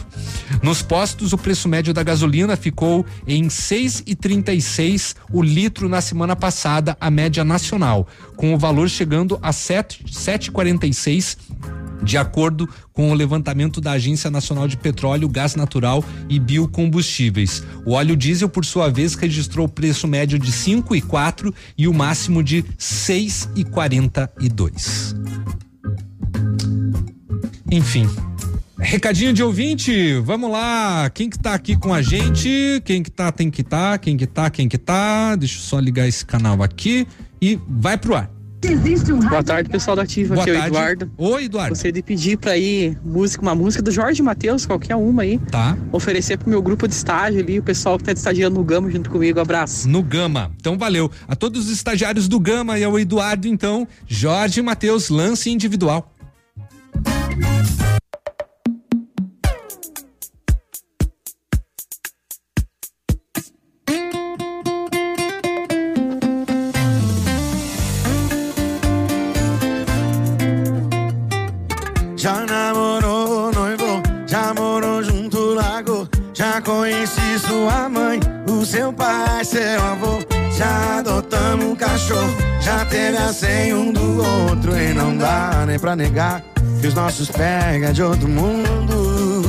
Nos 0.62 0.82
postos, 0.82 1.15
o 1.20 1.38
preço 1.38 1.68
médio 1.68 1.94
da 1.94 2.02
gasolina 2.02 2.56
ficou 2.56 3.06
em 3.26 3.48
6,36 3.48 5.14
o 5.32 5.42
litro 5.42 5.88
na 5.88 6.00
semana 6.00 6.36
passada, 6.36 6.96
a 7.00 7.10
média 7.10 7.44
nacional, 7.44 8.06
com 8.36 8.54
o 8.54 8.58
valor 8.58 8.88
chegando 8.88 9.36
a 9.42 9.50
7,46 9.50 11.36
De 12.02 12.18
acordo 12.18 12.68
com 12.92 13.10
o 13.10 13.14
levantamento 13.14 13.80
da 13.80 13.92
Agência 13.92 14.30
Nacional 14.30 14.68
de 14.68 14.76
Petróleo, 14.76 15.26
Gás 15.28 15.54
Natural 15.54 16.04
e 16.28 16.38
Biocombustíveis, 16.38 17.64
o 17.84 17.92
óleo 17.92 18.16
diesel, 18.16 18.48
por 18.48 18.64
sua 18.64 18.90
vez, 18.90 19.14
registrou 19.14 19.68
preço 19.68 20.06
médio 20.06 20.38
de 20.38 20.52
5,4 20.52 21.52
e 21.76 21.88
o 21.88 21.94
máximo 21.94 22.42
de 22.42 22.62
6,42. 22.78 25.14
Enfim, 27.70 28.08
Recadinho 28.78 29.32
de 29.32 29.42
ouvinte, 29.42 30.14
vamos 30.20 30.50
lá. 30.50 31.08
Quem 31.10 31.30
que 31.30 31.38
tá 31.38 31.54
aqui 31.54 31.76
com 31.76 31.94
a 31.94 32.02
gente? 32.02 32.82
Quem 32.84 33.02
que 33.02 33.10
tá, 33.10 33.32
tem 33.32 33.50
que 33.50 33.62
tá, 33.62 33.96
quem 33.96 34.16
que 34.16 34.26
tá, 34.26 34.50
quem 34.50 34.68
que 34.68 34.76
tá. 34.76 35.34
Deixa 35.34 35.56
eu 35.56 35.62
só 35.62 35.78
ligar 35.78 36.06
esse 36.06 36.24
canal 36.24 36.62
aqui 36.62 37.06
e 37.40 37.58
vai 37.66 37.96
pro 37.96 38.14
ar. 38.14 38.30
Boa 39.28 39.42
tarde, 39.42 39.70
pessoal 39.70 39.96
da 39.96 40.02
Ativa. 40.02 40.34
Boa 40.34 40.42
aqui 40.42 40.50
é 40.50 40.54
o 40.54 40.56
tarde. 40.56 40.76
Eduardo. 40.76 41.10
Oi, 41.16 41.44
Eduardo. 41.44 41.70
Gostaria 41.70 41.92
de 41.92 42.02
pedir 42.02 42.36
pra 42.36 42.56
ir 42.56 42.98
música, 43.04 43.40
uma 43.40 43.54
música 43.54 43.82
do 43.82 43.90
Jorge 43.90 44.22
Matheus, 44.22 44.66
qualquer 44.66 44.96
uma 44.96 45.22
aí. 45.22 45.38
Tá. 45.50 45.76
Oferecer 45.92 46.36
pro 46.36 46.50
meu 46.50 46.60
grupo 46.60 46.86
de 46.88 46.94
estágio 46.94 47.40
ali, 47.40 47.58
o 47.58 47.62
pessoal 47.62 47.96
que 47.96 48.04
tá 48.04 48.12
estagiando 48.12 48.56
no 48.56 48.64
Gama 48.64 48.90
junto 48.90 49.08
comigo. 49.08 49.40
Abraço. 49.40 49.88
No 49.88 50.02
Gama. 50.02 50.52
Então 50.60 50.76
valeu. 50.76 51.10
A 51.28 51.36
todos 51.36 51.66
os 51.66 51.70
estagiários 51.70 52.28
do 52.28 52.40
Gama 52.40 52.78
e 52.78 52.84
ao 52.84 52.98
Eduardo, 52.98 53.46
então, 53.46 53.86
Jorge 54.06 54.60
Matheus, 54.60 55.08
lance 55.08 55.48
individual. 55.48 56.12
Sua 77.46 77.88
mãe, 77.88 78.20
o 78.50 78.64
seu 78.64 78.92
pai, 78.92 79.44
seu 79.44 79.82
avô. 79.82 80.18
Já 80.56 80.98
adotamos 80.98 81.66
um 81.66 81.76
cachorro, 81.76 82.34
já 82.60 82.84
teve 82.86 83.32
senha 83.32 83.76
um 83.76 83.92
do 83.92 84.22
outro. 84.22 84.76
E 84.76 84.92
não 84.92 85.16
dá 85.16 85.64
nem 85.66 85.78
pra 85.78 85.94
negar 85.94 86.42
que 86.80 86.86
os 86.86 86.94
nossos 86.94 87.30
pega 87.30 87.92
de 87.92 88.02
outro 88.02 88.28
mundo. 88.28 89.44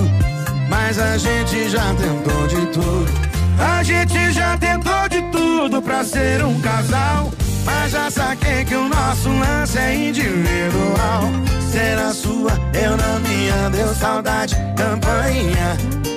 Mas 0.69 1.00
a 1.00 1.17
gente 1.17 1.69
já 1.69 1.93
tentou 1.93 2.48
de 2.48 2.66
tudo. 2.67 3.27
A 3.59 3.82
gente 3.84 4.32
já 4.32 4.58
tentou 4.58 5.09
de 5.09 5.22
tudo 5.32 5.82
pra 5.82 6.03
ser 6.03 6.43
um 6.43 6.59
casal. 6.61 7.32
Mas 7.66 7.92
já 7.92 8.09
saquei 8.09 8.64
que 8.64 8.76
o 8.76 8.88
nosso 8.88 9.30
lance 9.30 9.77
é 9.77 9.95
individual. 9.95 11.24
Ser 11.72 11.98
a 11.98 12.14
sua, 12.14 12.51
eu 12.74 12.95
na 12.95 13.19
minha, 13.19 13.69
deu 13.69 13.93
saudade, 13.93 14.56
campainha. 14.76 16.16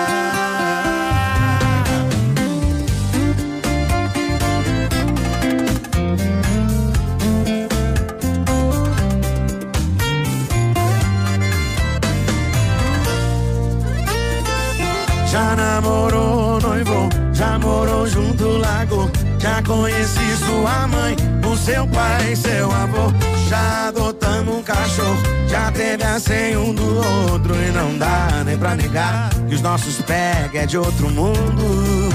Já 15.31 15.55
namorou, 15.55 16.59
noivou, 16.59 17.07
já 17.31 17.57
morou 17.57 18.05
junto, 18.05 18.49
largou. 18.57 19.09
Já 19.39 19.63
conheci 19.63 20.35
sua 20.45 20.85
mãe, 20.87 21.15
o 21.49 21.55
seu 21.55 21.87
pai, 21.87 22.35
seu 22.35 22.69
avô. 22.69 23.13
Já 23.47 23.87
adotamos 23.87 24.57
um 24.57 24.61
cachorro, 24.61 25.17
já 25.47 25.71
teve 25.71 26.03
a 26.03 26.19
senha 26.19 26.59
um 26.59 26.73
do 26.75 26.97
outro. 27.31 27.55
E 27.55 27.71
não 27.71 27.97
dá 27.97 28.43
nem 28.45 28.57
pra 28.57 28.75
negar 28.75 29.29
que 29.47 29.55
os 29.55 29.61
nossos 29.61 30.01
pega 30.01 30.63
é 30.63 30.65
de 30.65 30.77
outro 30.77 31.09
mundo. 31.09 32.09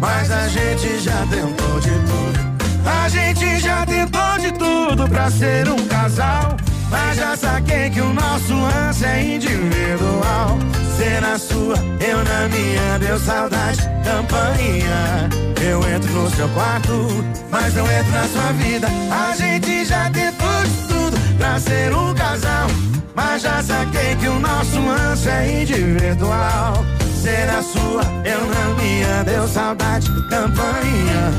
Mas 0.00 0.28
a 0.32 0.48
gente 0.48 0.98
já 0.98 1.24
tentou 1.30 1.78
de 1.78 1.90
tudo. 1.90 2.50
A 2.84 3.08
gente 3.08 3.60
já 3.60 3.86
tentou 3.86 4.38
de 4.40 4.52
tudo 4.58 5.08
pra 5.08 5.30
ser 5.30 5.68
um 5.68 5.86
casal. 5.86 6.56
Mas 6.90 7.16
já 7.16 7.36
saquei 7.36 7.88
que 7.90 8.00
o 8.00 8.12
nosso 8.12 8.52
lance 8.52 9.04
é 9.04 9.22
individual. 9.36 10.58
Ser 10.96 11.20
na 11.20 11.38
sua, 11.38 11.76
eu 12.00 12.18
na 12.24 12.48
minha, 12.48 12.98
deu 12.98 13.18
saudade, 13.18 13.80
campainha. 14.04 15.30
Eu 15.62 15.78
entro 15.88 16.12
no 16.12 16.30
seu 16.30 16.48
quarto, 16.50 17.24
mas 17.50 17.76
eu 17.76 17.84
entro 17.84 18.12
na 18.12 18.28
sua 18.28 18.52
vida. 18.54 18.88
A 19.10 19.36
gente 19.36 19.84
já 19.84 20.10
tentou 20.10 20.64
de 20.64 20.88
tudo 20.88 21.36
pra 21.38 21.60
ser 21.60 21.94
um 21.94 22.14
casal. 22.14 22.68
Mas 23.14 23.42
já 23.42 23.62
saquei 23.62 24.16
que 24.16 24.28
o 24.28 24.38
nosso 24.40 24.80
lance 24.80 25.28
é 25.28 25.62
individual. 25.62 26.84
Ser 27.22 27.50
a 27.50 27.62
sua, 27.62 28.02
eu 28.24 28.46
na 28.46 28.82
minha, 28.82 29.24
deu 29.24 29.46
saudade, 29.46 30.08
campainha. 30.28 31.30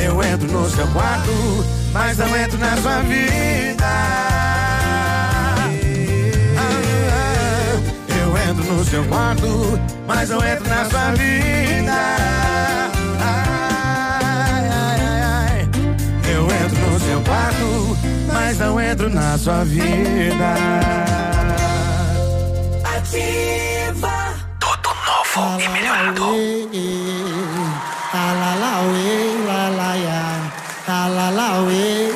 Eu 0.00 0.22
entro 0.22 0.48
no 0.48 0.70
seu 0.70 0.86
quarto, 0.88 1.30
mas 1.92 2.18
não 2.18 2.36
entro 2.36 2.58
na 2.58 2.76
sua 2.76 3.00
vida. 3.00 4.53
No 8.84 8.90
seu 8.90 9.04
quarto, 9.04 9.80
mas 10.06 10.28
não 10.28 10.44
entro 10.44 10.68
na 10.68 10.84
sua 10.84 11.12
vida. 11.12 11.92
Ai, 13.20 14.68
ai, 14.70 15.00
ai, 15.00 15.22
ai. 15.22 15.68
Eu 16.30 16.44
entro 16.44 16.90
no 16.90 17.00
seu 17.00 17.20
quarto, 17.22 17.96
mas 18.32 18.58
não 18.58 18.80
entro 18.80 19.08
na 19.08 19.38
sua 19.38 19.64
vida. 19.64 20.54
Ativa. 22.96 24.34
Tudo 24.60 24.90
novo 25.06 25.60
e 25.60 25.68
melhorado. 25.68 26.24
Alalauê, 28.12 29.36
lalaiá. 29.46 30.52
Alalauê, 30.86 32.12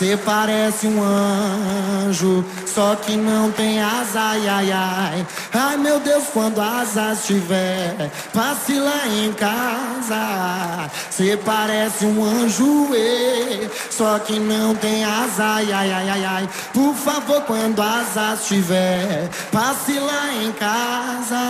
Cê 0.00 0.16
parece 0.16 0.86
um 0.86 1.02
anjo, 1.02 2.42
só 2.66 2.96
que 2.96 3.16
não 3.16 3.52
tem 3.52 3.82
asa, 3.82 4.18
ai, 4.18 4.48
ai, 4.48 4.72
ai. 4.72 5.26
Ai 5.52 5.76
meu 5.76 6.00
Deus, 6.00 6.24
quando 6.32 6.58
asas 6.58 7.26
tiver, 7.26 8.10
passe 8.32 8.78
lá 8.78 9.06
em 9.06 9.30
casa. 9.34 10.90
Cê 11.10 11.38
parece 11.44 12.06
um 12.06 12.24
anjo, 12.24 12.88
ê, 12.94 13.68
só 13.90 14.18
que 14.20 14.38
não 14.38 14.74
tem 14.74 15.04
asa, 15.04 15.44
ai, 15.44 15.70
ai, 15.70 15.92
ai, 15.92 16.24
ai. 16.24 16.48
Por 16.72 16.94
favor, 16.94 17.42
quando 17.42 17.82
asas 17.82 18.46
tiver, 18.46 19.28
passe 19.52 19.98
lá 19.98 20.32
em 20.32 20.52
casa. 20.52 21.40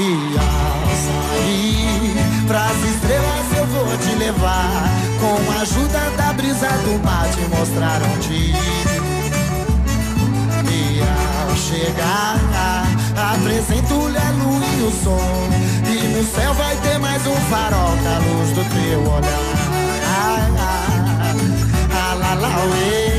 E 0.00 0.27
levar 4.28 4.90
Com 5.20 5.52
a 5.52 5.62
ajuda 5.62 6.10
da 6.16 6.32
brisa 6.34 6.68
do 6.84 7.02
mar 7.02 7.28
te 7.30 7.40
mostrar 7.48 8.00
onde 8.14 8.34
ir 8.34 8.54
E 10.70 11.00
ao 11.00 11.56
chegar 11.56 12.36
apresento-lhe 13.32 14.18
a 14.18 14.30
luz 14.30 14.64
e 14.78 14.82
o 14.82 14.90
som 15.02 15.48
E 15.90 16.08
no 16.08 16.24
céu 16.24 16.54
vai 16.54 16.76
ter 16.76 16.98
mais 16.98 17.26
um 17.26 17.36
farol 17.50 17.96
da 18.04 18.18
luz 18.18 18.50
do 18.50 18.64
teu 18.74 19.00
olhar 19.00 19.58
ah, 20.04 20.48
ah, 20.58 20.90
ah, 21.94 22.14
lá, 22.14 22.34
lá, 22.34 22.48
uê, 22.66 23.17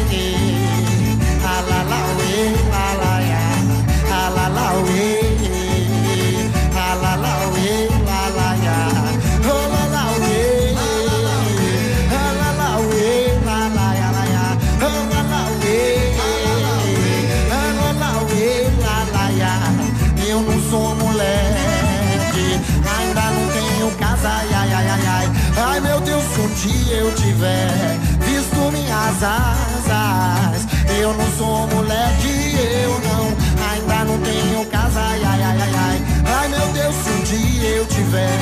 tiver 27.39 27.97
visto 28.19 28.71
minhas 28.71 29.23
asas. 29.23 30.67
Eu 30.99 31.13
não 31.13 31.31
sou 31.37 31.67
moleque, 31.67 32.55
eu 32.83 32.99
não, 32.99 33.27
ainda 33.71 34.11
não 34.11 34.19
tenho 34.19 34.65
casa, 34.65 34.99
ai 34.99 35.23
ai 35.23 35.41
ai 35.41 35.57
ai. 35.61 36.03
Ai 36.25 36.47
meu 36.49 36.67
Deus, 36.73 36.95
se 36.95 37.09
um 37.09 37.23
dia 37.23 37.69
eu 37.69 37.85
tiver 37.85 38.39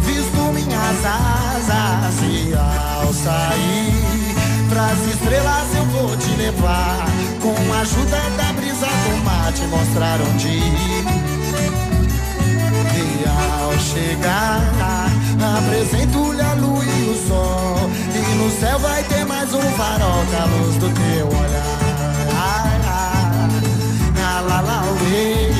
visto 0.00 0.40
minhas 0.54 1.04
asas 1.04 2.22
e 2.22 2.54
ao 2.54 3.12
sair 3.12 4.38
pras 4.70 4.98
estrelas 5.12 5.74
eu 5.76 5.84
vou 5.86 6.16
te 6.16 6.30
levar 6.36 7.06
com 7.42 7.72
a 7.74 7.80
ajuda 7.80 8.20
da 8.36 8.52
brisa 8.54 8.86
do 8.86 9.24
mar 9.24 9.52
te 9.52 9.62
mostrar 9.66 10.20
onde 10.22 10.48
ir. 10.48 11.04
E 12.94 13.28
ao 13.28 13.78
chegar 13.78 15.07
apresento-lhe 15.40 16.40
a 16.40 16.54
lua 16.54 16.84
e 16.84 17.10
o 17.10 17.28
sol. 17.28 17.90
E 18.14 18.34
no 18.36 18.50
céu 18.60 18.78
vai 18.78 19.02
ter 19.04 19.24
mais 19.24 19.52
um 19.52 19.60
farol 19.60 20.24
com 20.26 20.36
a 20.36 20.44
luz 20.44 20.76
do 20.76 20.88
teu 20.90 21.26
olhar. 21.26 21.78
Ah, 22.34 22.80
ah, 22.84 23.48
ah, 24.16 24.40
lá, 24.40 24.60
lá, 24.60 24.82
uê, 25.02 25.57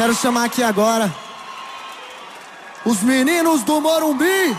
Quero 0.00 0.14
chamar 0.14 0.46
aqui 0.46 0.62
agora 0.62 1.14
os 2.86 3.02
meninos 3.02 3.62
do 3.64 3.82
Morumbi. 3.82 4.56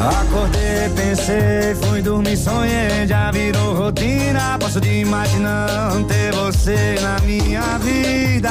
Acordei, 0.00 0.88
pensei, 0.96 1.76
fui 1.80 2.02
dormir, 2.02 2.36
sonhei, 2.36 3.06
já 3.06 3.30
virou 3.30 3.76
rotina. 3.76 4.58
Posso 4.58 4.80
de 4.80 5.02
imaginar 5.02 5.92
você 6.64 6.96
na 7.02 7.18
minha 7.26 7.78
vida. 7.78 8.50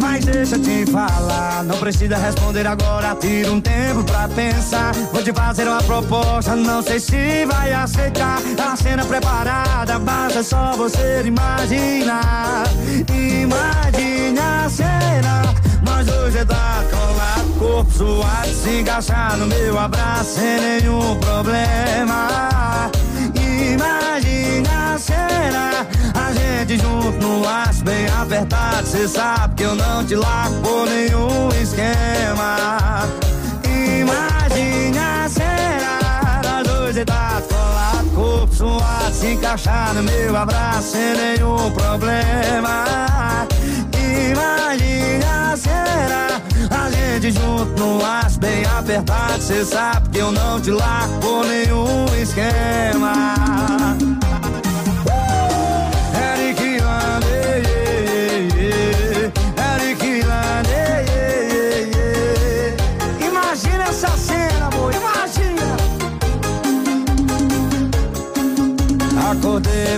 Mas 0.00 0.24
deixa 0.24 0.56
eu 0.56 0.62
te 0.62 0.84
falar, 0.90 1.62
não 1.62 1.76
precisa 1.78 2.16
responder 2.16 2.66
agora. 2.66 3.14
Tira 3.14 3.52
um 3.52 3.60
tempo 3.60 4.02
pra 4.02 4.26
pensar. 4.28 4.92
Vou 5.12 5.22
te 5.22 5.32
fazer 5.32 5.68
uma 5.68 5.82
proposta, 5.82 6.56
não 6.56 6.82
sei 6.82 6.98
se 6.98 7.46
vai 7.46 7.72
aceitar. 7.72 8.40
A 8.58 8.76
cena 8.76 9.04
preparada, 9.04 10.00
basta 10.00 10.42
só 10.42 10.72
você 10.76 11.22
imaginar. 11.24 12.64
Imagine 13.08 14.38
a 14.40 14.68
cena, 14.68 15.42
nós 15.84 16.06
dois 16.06 16.34
deitados 16.34 16.90
colado, 16.90 17.58
corpo 17.58 17.92
suado, 17.92 18.48
se 18.48 18.80
encaixar 18.80 19.36
no 19.36 19.46
meu 19.46 19.78
abraço 19.78 20.40
sem 20.40 20.60
nenhum 20.60 21.14
problema. 21.20 22.90
Imagine 23.36 24.68
a 24.68 24.98
cena, 24.98 25.86
a 26.30 26.32
gente 26.32 26.78
junto 26.78 27.18
no 27.20 27.42
laço 27.42 27.84
bem 27.84 28.06
apertado. 28.08 28.86
Cê 28.86 29.08
sabe 29.08 29.54
que 29.56 29.62
eu 29.64 29.74
não 29.74 30.04
te 30.04 30.14
largo 30.14 30.60
por 30.60 30.86
nenhum 30.88 31.48
esquema. 31.60 33.08
Imagine 33.64 34.98
a 34.98 35.28
cena, 35.28 36.42
nós 36.44 36.66
dois 36.66 36.94
deitados 36.94 37.48
colados, 37.48 38.12
corpo 38.14 38.54
suado, 38.54 39.14
se 39.14 39.32
encaixar 39.32 39.94
no 39.94 40.02
meu 40.02 40.36
abraço 40.36 40.92
sem 40.92 41.14
nenhum 41.14 41.70
problema. 41.72 42.84
Imagine 43.92 45.24
a 45.24 45.56
cena, 45.56 46.42
a 46.70 46.90
gente 46.90 47.32
junto 47.32 47.80
no 47.80 47.98
laço 47.98 48.38
bem 48.38 48.64
apertado. 48.78 49.42
Cê 49.42 49.64
sabe 49.64 50.08
que 50.10 50.18
eu 50.18 50.30
não 50.30 50.60
te 50.60 50.70
largo 50.70 51.18
por 51.20 51.44
nenhum 51.46 52.06
esquema. 52.20 53.34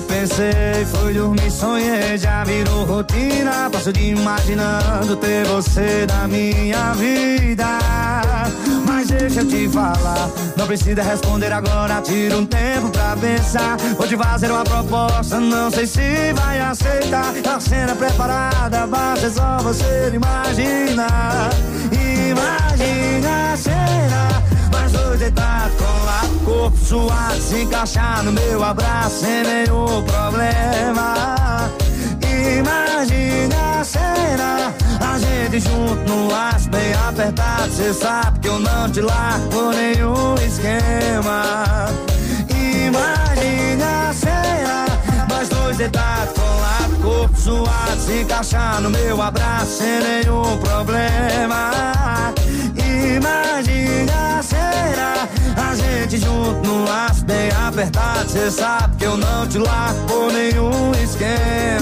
Pensei, 0.09 0.85
fui 0.87 1.15
dormir, 1.15 1.51
sonhei, 1.51 2.17
já 2.17 2.45
virou 2.45 2.85
rotina. 2.85 3.69
Passo 3.71 3.93
de 3.93 4.11
imaginando 4.11 5.17
ter 5.17 5.45
você 5.47 6.07
na 6.09 6.29
minha 6.29 6.93
vida. 6.93 7.67
Mas 8.87 9.09
deixa 9.09 9.41
eu 9.41 9.49
te 9.49 9.69
falar, 9.69 10.31
não 10.57 10.67
precisa 10.67 11.03
responder 11.03 11.53
agora. 11.53 12.01
Tira 12.03 12.37
um 12.37 12.47
tempo 12.47 12.89
pra 12.91 13.17
pensar. 13.17 13.77
Vou 13.97 14.07
te 14.07 14.17
fazer 14.17 14.51
uma 14.51 14.65
proposta, 14.65 15.41
não 15.41 15.71
sei 15.71 15.87
se 15.87 16.33
vai 16.35 16.61
aceitar. 16.61 17.33
A 17.53 17.61
cena 17.61 17.95
preparada, 17.97 18.87
basta 18.87 19.31
só 19.31 19.59
você 19.59 20.13
imaginar. 20.15 21.51
Imagina 21.91 23.53
a 23.53 23.57
cena. 23.57 24.43
Mas 24.71 24.93
dois 24.93 25.19
deitados 25.19 25.75
colado, 25.77 25.92
corpo 26.53 26.77
suado, 26.77 27.41
se 27.41 27.63
encaixar 27.63 28.23
no 28.23 28.33
meu 28.33 28.63
abraço 28.63 29.21
sem 29.21 29.43
nenhum 29.43 30.03
problema. 30.03 31.71
Imagine 32.59 33.55
a 33.55 33.83
cena, 33.83 34.75
a 35.01 35.19
gente 35.19 35.61
junto 35.61 36.13
no 36.13 36.29
laço 36.29 36.69
bem 36.69 36.93
apertado. 37.09 37.73
Cê 37.73 37.95
sabe 37.95 38.41
que 38.41 38.49
eu 38.49 38.59
não 38.59 38.91
te 38.91 39.01
largo 39.01 39.49
por 39.49 39.75
nenhum 39.75 40.35
esquema. 40.35 41.89
Imagine 42.51 43.83
a 43.83 44.13
cena, 44.13 44.87
nós 45.29 45.49
dois 45.49 45.77
deitados 45.79 46.35
colado, 46.35 47.03
corpo 47.03 47.41
suado, 47.41 48.01
se 48.01 48.21
encaixar 48.21 48.81
no 48.83 48.91
meu 48.91 49.23
abraço 49.23 49.79
sem 49.79 50.01
nenhum 50.01 50.59
problema. 50.59 51.73
Imagine 53.03 54.11
a 54.11 54.43
cena, 54.43 55.29
a 55.57 55.75
gente 55.75 56.19
junto 56.19 56.67
no 56.67 56.85
laço 56.85 57.25
bem 57.25 57.51
apertado. 57.51 58.31
Cê 58.31 58.51
sabe 58.51 58.97
que 58.97 59.05
eu 59.05 59.17
não 59.17 59.47
te 59.47 59.59
largo 59.59 60.07
por 60.07 60.33
nenhum 60.33 60.93
esquema. 61.03 61.82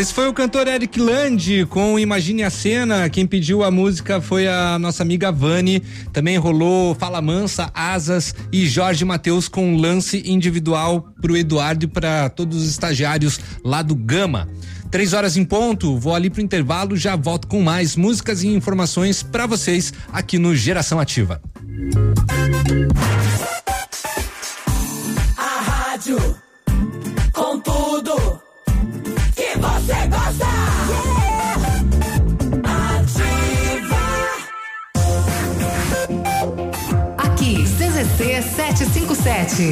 Esse 0.00 0.14
foi 0.14 0.28
o 0.28 0.32
cantor 0.32 0.66
Eric 0.66 0.98
Lande 0.98 1.66
com 1.66 1.98
Imagine 1.98 2.42
a 2.42 2.48
Cena. 2.48 3.10
Quem 3.10 3.26
pediu 3.26 3.62
a 3.62 3.70
música 3.70 4.18
foi 4.18 4.48
a 4.48 4.78
nossa 4.78 5.02
amiga 5.02 5.30
Vani. 5.30 5.82
Também 6.10 6.38
rolou 6.38 6.94
Fala 6.94 7.20
Mansa, 7.20 7.70
Asas 7.74 8.34
e 8.50 8.66
Jorge 8.66 9.04
Matheus 9.04 9.46
com 9.46 9.76
lance 9.76 10.22
individual 10.24 11.06
pro 11.20 11.36
Eduardo 11.36 11.84
e 11.84 11.86
para 11.86 12.30
todos 12.30 12.62
os 12.62 12.70
estagiários 12.70 13.38
lá 13.62 13.82
do 13.82 13.94
Gama. 13.94 14.48
Três 14.90 15.12
horas 15.12 15.36
em 15.36 15.44
ponto, 15.44 15.98
vou 15.98 16.14
ali 16.14 16.30
pro 16.30 16.40
intervalo, 16.40 16.96
já 16.96 17.14
volto 17.14 17.46
com 17.46 17.60
mais 17.60 17.94
músicas 17.94 18.42
e 18.42 18.48
informações 18.48 19.22
para 19.22 19.44
vocês 19.44 19.92
aqui 20.10 20.38
no 20.38 20.56
Geração 20.56 20.98
Ativa. 20.98 21.42
A 23.16 23.19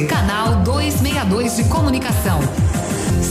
canal 0.07 0.61
262 0.63 1.55
de 1.55 1.63
comunicação. 1.63 2.39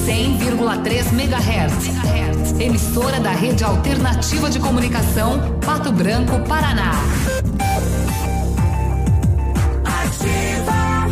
100,3 0.05 1.12
MHz. 1.12 2.60
Emissora 2.60 3.20
da 3.20 3.30
Rede 3.30 3.62
Alternativa 3.62 4.50
de 4.50 4.58
Comunicação, 4.58 5.60
Pato 5.64 5.92
Branco, 5.92 6.40
Paraná. 6.40 6.90
Ativa. 9.84 11.06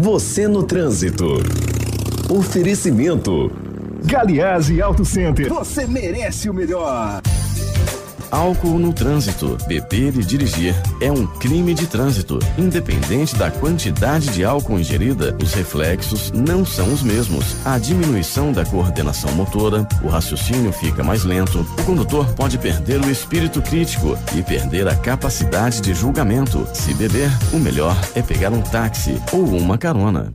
Você 0.00 0.48
no 0.48 0.62
trânsito. 0.62 1.26
Oferecimento. 2.30 3.52
Galiase 4.02 4.80
Auto 4.80 5.04
Center. 5.04 5.50
Você 5.50 5.86
merece 5.86 6.48
o 6.48 6.54
melhor. 6.54 7.20
Álcool 8.30 8.78
no 8.78 8.92
trânsito. 8.92 9.56
Beber 9.66 10.16
e 10.16 10.24
dirigir 10.24 10.74
é 11.00 11.10
um 11.10 11.26
crime 11.26 11.74
de 11.74 11.86
trânsito. 11.86 12.38
Independente 12.56 13.34
da 13.36 13.50
quantidade 13.50 14.28
de 14.30 14.44
álcool 14.44 14.78
ingerida, 14.78 15.36
os 15.42 15.52
reflexos 15.54 16.30
não 16.32 16.64
são 16.64 16.92
os 16.92 17.02
mesmos. 17.02 17.56
A 17.64 17.78
diminuição 17.78 18.52
da 18.52 18.64
coordenação 18.64 19.32
motora, 19.32 19.86
o 20.02 20.08
raciocínio 20.08 20.72
fica 20.72 21.02
mais 21.02 21.24
lento, 21.24 21.66
o 21.78 21.84
condutor 21.84 22.26
pode 22.34 22.58
perder 22.58 23.00
o 23.00 23.10
espírito 23.10 23.62
crítico 23.62 24.16
e 24.36 24.42
perder 24.42 24.88
a 24.88 24.94
capacidade 24.94 25.80
de 25.80 25.94
julgamento. 25.94 26.66
Se 26.74 26.92
beber, 26.94 27.30
o 27.52 27.58
melhor 27.58 27.96
é 28.14 28.22
pegar 28.22 28.52
um 28.52 28.60
táxi 28.60 29.20
ou 29.32 29.44
uma 29.44 29.78
carona. 29.78 30.32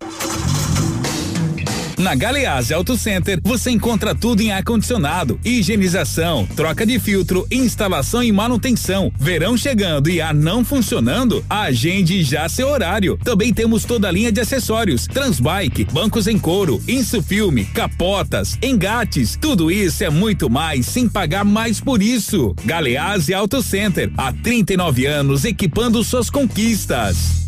Na 2.03 2.15
Galeazzi 2.15 2.73
Auto 2.73 2.98
Center 2.98 3.40
você 3.41 3.72
encontra 3.72 4.14
tudo 4.14 4.41
em 4.41 4.51
ar-condicionado, 4.51 5.40
higienização, 5.41 6.45
troca 6.53 6.85
de 6.85 6.99
filtro, 6.99 7.48
instalação 7.49 8.22
e 8.22 8.30
manutenção. 8.30 9.09
Verão 9.17 9.56
chegando 9.56 10.09
e 10.09 10.19
ar 10.19 10.33
não 10.33 10.65
funcionando? 10.65 11.45
Agende 11.49 12.22
já 12.22 12.49
seu 12.49 12.67
horário. 12.67 13.17
Também 13.23 13.53
temos 13.53 13.85
toda 13.85 14.09
a 14.09 14.11
linha 14.11 14.33
de 14.33 14.41
acessórios, 14.41 15.07
transbike, 15.07 15.85
bancos 15.85 16.27
em 16.27 16.38
couro, 16.38 16.83
insufilme, 16.90 17.64
capotas, 17.64 18.59
engates. 18.61 19.38
Tudo 19.40 19.72
isso 19.72 20.03
é 20.03 20.09
muito 20.09 20.49
mais 20.49 20.85
sem 20.85 21.07
pagar 21.07 21.45
mais 21.45 21.80
por 21.80 22.03
isso. 22.03 22.53
Galeazzi 22.65 23.33
Auto 23.33 23.64
Center, 23.64 24.11
há 24.17 24.33
39 24.33 25.06
anos 25.06 25.45
equipando 25.45 26.03
suas 26.03 26.30
conquistas. 26.30 27.43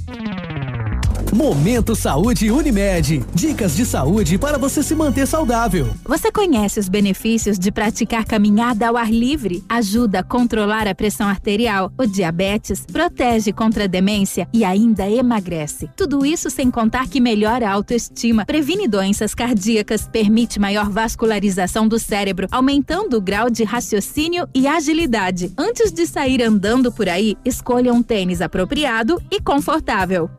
Momento 1.36 1.98
Saúde 1.98 2.50
Unimed. 2.50 3.22
Dicas 3.34 3.76
de 3.76 3.86
saúde 3.86 4.38
para 4.38 4.58
você 4.58 4.82
se 4.82 4.96
manter 4.96 5.28
saudável. 5.28 5.90
Você 6.06 6.32
conhece 6.32 6.80
os 6.80 6.88
benefícios 6.88 7.60
de 7.60 7.74
praticar 7.74 8.24
caminhada 8.24 8.88
ao 8.88 8.96
ar 8.96 9.12
livre? 9.12 9.62
Ajuda 9.68 10.20
a 10.20 10.24
controlar 10.24 10.88
a 10.88 10.96
pressão 10.96 11.28
arterial, 11.28 11.92
o 11.98 12.06
diabetes, 12.06 12.86
protege 12.90 13.52
contra 13.52 13.84
a 13.84 13.88
demência 13.88 14.48
e 14.54 14.64
ainda 14.64 15.10
emagrece. 15.10 15.90
Tudo 15.98 16.26
isso 16.26 16.50
sem 16.50 16.72
contar 16.72 17.10
que 17.10 17.20
melhora 17.20 17.68
a 17.68 17.74
autoestima, 17.74 18.46
previne 18.46 18.88
doenças 18.88 19.36
cardíacas, 19.36 20.08
permite 20.08 20.58
maior 20.58 20.90
vascularização 20.90 21.86
do 21.86 22.00
cérebro, 22.00 22.48
aumentando 22.50 23.18
o 23.18 23.22
grau 23.22 23.50
de 23.50 23.66
raciocínio 23.66 24.48
e 24.56 24.68
agilidade. 24.68 25.52
Antes 25.58 25.92
de 25.92 26.08
sair 26.08 26.42
andando 26.42 26.94
por 26.94 27.10
aí, 27.10 27.36
escolha 27.44 27.94
um 27.94 28.02
tênis 28.02 28.42
apropriado 28.42 29.22
e 29.30 29.42
confortável. 29.42 30.30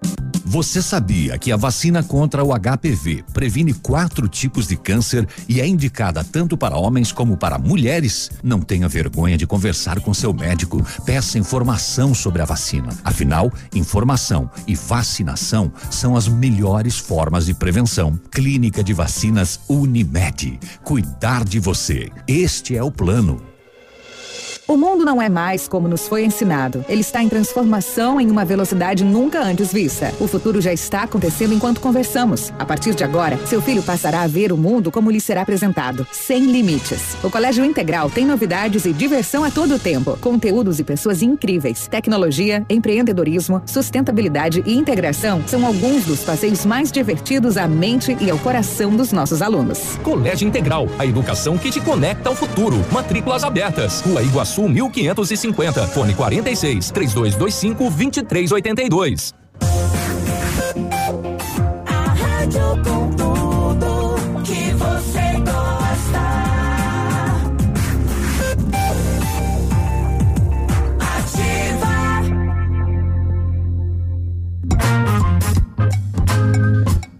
Você 0.48 0.80
sabia 0.80 1.36
que 1.38 1.50
a 1.50 1.56
vacina 1.56 2.04
contra 2.04 2.44
o 2.44 2.52
HPV 2.56 3.24
previne 3.34 3.74
quatro 3.74 4.28
tipos 4.28 4.68
de 4.68 4.76
câncer 4.76 5.26
e 5.48 5.60
é 5.60 5.66
indicada 5.66 6.22
tanto 6.22 6.56
para 6.56 6.76
homens 6.76 7.10
como 7.10 7.36
para 7.36 7.58
mulheres? 7.58 8.30
Não 8.44 8.60
tenha 8.60 8.88
vergonha 8.88 9.36
de 9.36 9.44
conversar 9.44 9.98
com 9.98 10.14
seu 10.14 10.32
médico. 10.32 10.86
Peça 11.04 11.36
informação 11.36 12.14
sobre 12.14 12.42
a 12.42 12.44
vacina. 12.44 12.90
Afinal, 13.02 13.52
informação 13.74 14.48
e 14.68 14.76
vacinação 14.76 15.72
são 15.90 16.16
as 16.16 16.28
melhores 16.28 16.96
formas 16.96 17.46
de 17.46 17.52
prevenção. 17.52 18.16
Clínica 18.30 18.84
de 18.84 18.92
Vacinas 18.92 19.58
Unimed. 19.68 20.60
Cuidar 20.84 21.44
de 21.44 21.58
você. 21.58 22.08
Este 22.28 22.76
é 22.76 22.82
o 22.84 22.92
plano. 22.92 23.55
O 24.68 24.76
mundo 24.76 25.04
não 25.04 25.22
é 25.22 25.28
mais 25.28 25.68
como 25.68 25.86
nos 25.86 26.08
foi 26.08 26.24
ensinado. 26.24 26.84
Ele 26.88 27.00
está 27.00 27.22
em 27.22 27.28
transformação 27.28 28.20
em 28.20 28.28
uma 28.28 28.44
velocidade 28.44 29.04
nunca 29.04 29.40
antes 29.40 29.72
vista. 29.72 30.12
O 30.18 30.26
futuro 30.26 30.60
já 30.60 30.72
está 30.72 31.04
acontecendo 31.04 31.54
enquanto 31.54 31.80
conversamos. 31.80 32.52
A 32.58 32.64
partir 32.64 32.92
de 32.92 33.04
agora, 33.04 33.38
seu 33.46 33.62
filho 33.62 33.80
passará 33.80 34.22
a 34.22 34.26
ver 34.26 34.52
o 34.52 34.56
mundo 34.56 34.90
como 34.90 35.08
lhe 35.08 35.20
será 35.20 35.42
apresentado, 35.42 36.04
sem 36.10 36.46
limites. 36.46 37.16
O 37.22 37.30
Colégio 37.30 37.64
Integral 37.64 38.10
tem 38.10 38.26
novidades 38.26 38.84
e 38.86 38.92
diversão 38.92 39.44
a 39.44 39.52
todo 39.52 39.78
tempo. 39.78 40.18
Conteúdos 40.20 40.80
e 40.80 40.84
pessoas 40.84 41.22
incríveis. 41.22 41.86
Tecnologia, 41.86 42.66
empreendedorismo, 42.68 43.62
sustentabilidade 43.66 44.64
e 44.66 44.76
integração 44.76 45.44
são 45.46 45.64
alguns 45.64 46.04
dos 46.06 46.24
passeios 46.24 46.66
mais 46.66 46.90
divertidos 46.90 47.56
à 47.56 47.68
mente 47.68 48.16
e 48.20 48.28
ao 48.28 48.38
coração 48.40 48.96
dos 48.96 49.12
nossos 49.12 49.42
alunos. 49.42 49.96
Colégio 50.02 50.48
Integral, 50.48 50.88
a 50.98 51.06
educação 51.06 51.56
que 51.56 51.70
te 51.70 51.80
conecta 51.80 52.28
ao 52.28 52.34
futuro. 52.34 52.84
Matrículas 52.90 53.44
abertas. 53.44 54.00
Rua 54.00 54.24
Iguaçu 54.24 54.55
Sul 54.56 54.70
1550. 54.70 55.86
Fone 55.88 56.14
46 56.14 56.90
3225 56.90 57.90
2382. 57.90 59.34
A 61.86 62.14
rádio 62.14 62.82
com 62.82 63.25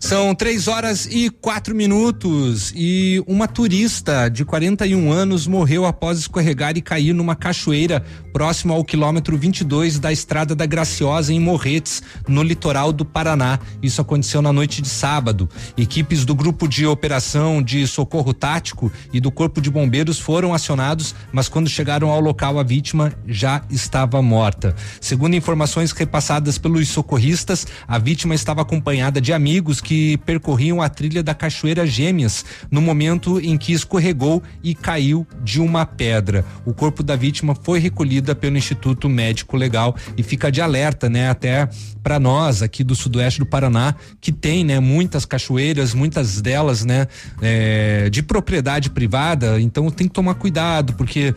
São 0.07 0.37
três 0.37 0.69
horas 0.69 1.05
e 1.11 1.29
quatro 1.29 1.75
minutos 1.75 2.73
e 2.77 3.21
uma 3.27 3.49
turista 3.49 4.29
de 4.29 4.45
41 4.45 5.11
anos 5.11 5.49
morreu 5.49 5.85
após 5.85 6.17
escorregar 6.17 6.77
e 6.77 6.81
cair 6.81 7.13
numa 7.13 7.35
cachoeira 7.35 8.05
próximo 8.33 8.73
ao 8.73 8.85
quilômetro 8.85 9.37
22 9.37 9.99
da 9.99 10.13
Estrada 10.13 10.55
da 10.55 10.65
Graciosa 10.65 11.33
em 11.33 11.41
Morretes, 11.41 12.05
no 12.29 12.45
litoral 12.45 12.93
do 12.93 13.05
Paraná. 13.05 13.59
Isso 13.83 14.01
aconteceu 14.01 14.41
na 14.41 14.53
noite 14.53 14.81
de 14.81 14.89
sábado. 14.89 15.49
Equipes 15.77 16.25
do 16.25 16.37
grupo 16.37 16.69
de 16.69 16.87
operação 16.87 17.61
de 17.61 17.85
socorro 17.85 18.33
tático 18.33 18.93
e 19.13 19.19
do 19.19 19.33
corpo 19.33 19.61
de 19.61 19.71
bombeiros 19.71 20.21
foram 20.21 20.55
acionados, 20.55 21.17
mas 21.33 21.49
quando 21.49 21.69
chegaram 21.69 22.11
ao 22.11 22.21
local 22.21 22.61
a 22.61 22.63
vítima 22.63 23.13
já 23.27 23.61
estava 23.69 24.23
morta. 24.23 24.77
Segundo 25.01 25.35
informações 25.35 25.91
repassadas 25.91 26.59
pelos 26.59 26.87
socorristas, 26.91 27.67
a 27.89 27.99
vítima 27.99 28.37
estava 28.37 28.63
acompanhada 28.63 29.21
de 29.21 29.33
amigos 29.33 29.81
que 29.81 29.96
percorriam 30.25 30.83
a 30.83 30.89
trilha 30.89 31.23
da 31.23 31.35
Cachoeira 31.35 31.87
Gêmeas 31.87 32.45
no 32.71 32.81
momento 32.81 33.41
em 33.41 33.57
que 33.57 33.73
escorregou 33.73 34.43
e 34.63 34.75
caiu 34.75 35.27
de 35.43 35.61
uma 35.61 35.85
pedra. 35.87 36.45
O 36.65 36.73
corpo 36.73 37.03
da 37.03 37.17
vítima 37.17 37.55
foi 37.55 37.79
recolhida 37.79 38.35
pelo 38.35 38.57
Instituto 38.57 39.09
Médico 39.09 39.57
Legal 39.57 39.95
e 40.17 40.23
fica 40.23 40.51
de 40.51 40.61
alerta, 40.61 41.09
né, 41.09 41.29
até 41.29 41.69
para 42.03 42.19
nós 42.19 42.63
aqui 42.63 42.85
do 42.85 42.95
sudoeste 42.95 43.41
do 43.41 43.47
Paraná, 43.47 43.95
que 44.21 44.33
tem, 44.33 44.65
né, 44.65 44.81
muitas 44.81 45.25
cachoeiras, 45.25 45.95
muitas 45.95 46.41
delas, 46.41 46.85
né, 46.85 47.07
é, 47.41 48.09
de 48.11 48.23
propriedade 48.23 48.91
privada, 48.91 49.61
então 49.61 49.91
tem 49.91 50.09
que 50.09 50.15
tomar 50.15 50.35
cuidado, 50.35 50.95
porque 50.95 51.35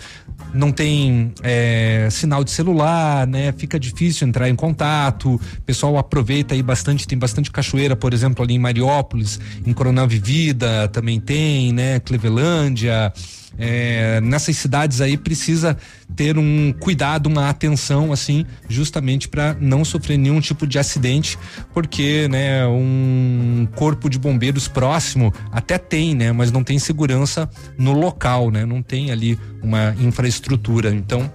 não 0.54 0.72
tem 0.72 1.34
é, 1.44 2.08
sinal 2.10 2.44
de 2.44 2.52
celular, 2.52 3.28
né? 3.28 3.52
Fica 3.52 3.80
difícil 3.80 4.28
entrar 4.28 4.50
em 4.50 4.56
contato. 4.56 5.36
O 5.36 5.62
pessoal 5.62 5.98
aproveita 5.98 6.56
aí 6.56 6.64
bastante, 6.64 7.08
tem 7.08 7.18
bastante 7.18 7.52
cachoeira, 7.52 7.96
por 7.96 8.14
exemplo, 8.14 8.44
ali 8.50 8.56
em 8.56 8.60
Mariópolis, 8.60 9.40
em 9.66 9.72
Coronel 9.72 10.08
Vivida 10.08 10.88
também 10.88 11.20
tem, 11.20 11.72
né? 11.72 12.00
Clevelândia. 12.00 13.14
É, 13.62 14.22
nessas 14.22 14.56
cidades 14.56 15.02
aí 15.02 15.18
precisa 15.18 15.76
ter 16.16 16.38
um 16.38 16.72
cuidado, 16.80 17.28
uma 17.28 17.50
atenção 17.50 18.14
assim, 18.14 18.46
justamente 18.70 19.28
para 19.28 19.54
não 19.60 19.84
sofrer 19.84 20.18
nenhum 20.18 20.40
tipo 20.40 20.66
de 20.66 20.80
acidente, 20.80 21.38
porque, 21.74 22.30
né, 22.30 22.66
um 22.66 23.68
corpo 23.76 24.10
de 24.10 24.18
bombeiros 24.18 24.70
próximo 24.70 25.34
até 25.52 25.78
tem, 25.78 26.16
né, 26.16 26.32
mas 26.32 26.54
não 26.54 26.64
tem 26.64 26.80
segurança 26.80 27.50
no 27.78 27.92
local, 27.92 28.50
né, 28.50 28.66
não 28.66 28.82
tem 28.82 29.12
ali 29.12 29.38
uma 29.62 29.94
infraestrutura. 30.00 30.94
Então, 30.94 31.30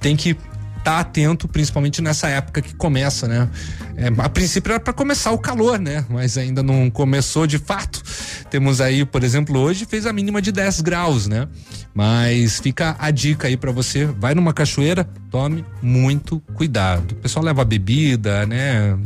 tem 0.00 0.16
que 0.16 0.36
tá 0.82 1.00
atento, 1.00 1.46
principalmente 1.48 2.02
nessa 2.02 2.28
época 2.28 2.60
que 2.62 2.74
começa, 2.74 3.28
né? 3.28 3.48
É, 3.96 4.08
a 4.18 4.28
princípio 4.28 4.72
era 4.72 4.80
para 4.80 4.92
começar 4.92 5.30
o 5.30 5.38
calor, 5.38 5.78
né? 5.78 6.04
Mas 6.08 6.38
ainda 6.38 6.62
não 6.62 6.90
começou 6.90 7.46
de 7.46 7.58
fato. 7.58 8.02
Temos 8.50 8.80
aí, 8.80 9.04
por 9.04 9.22
exemplo, 9.22 9.58
hoje 9.58 9.84
fez 9.84 10.06
a 10.06 10.12
mínima 10.12 10.40
de 10.40 10.50
10 10.52 10.80
graus, 10.80 11.26
né? 11.26 11.46
Mas 11.94 12.60
fica 12.60 12.96
a 12.98 13.10
dica 13.10 13.48
aí 13.48 13.56
para 13.56 13.72
você, 13.72 14.06
vai 14.06 14.34
numa 14.34 14.52
cachoeira, 14.52 15.04
tome 15.30 15.64
muito 15.82 16.40
cuidado. 16.54 17.12
O 17.12 17.16
pessoal 17.16 17.44
leva 17.44 17.64
bebida, 17.64 18.46
né? 18.46 18.96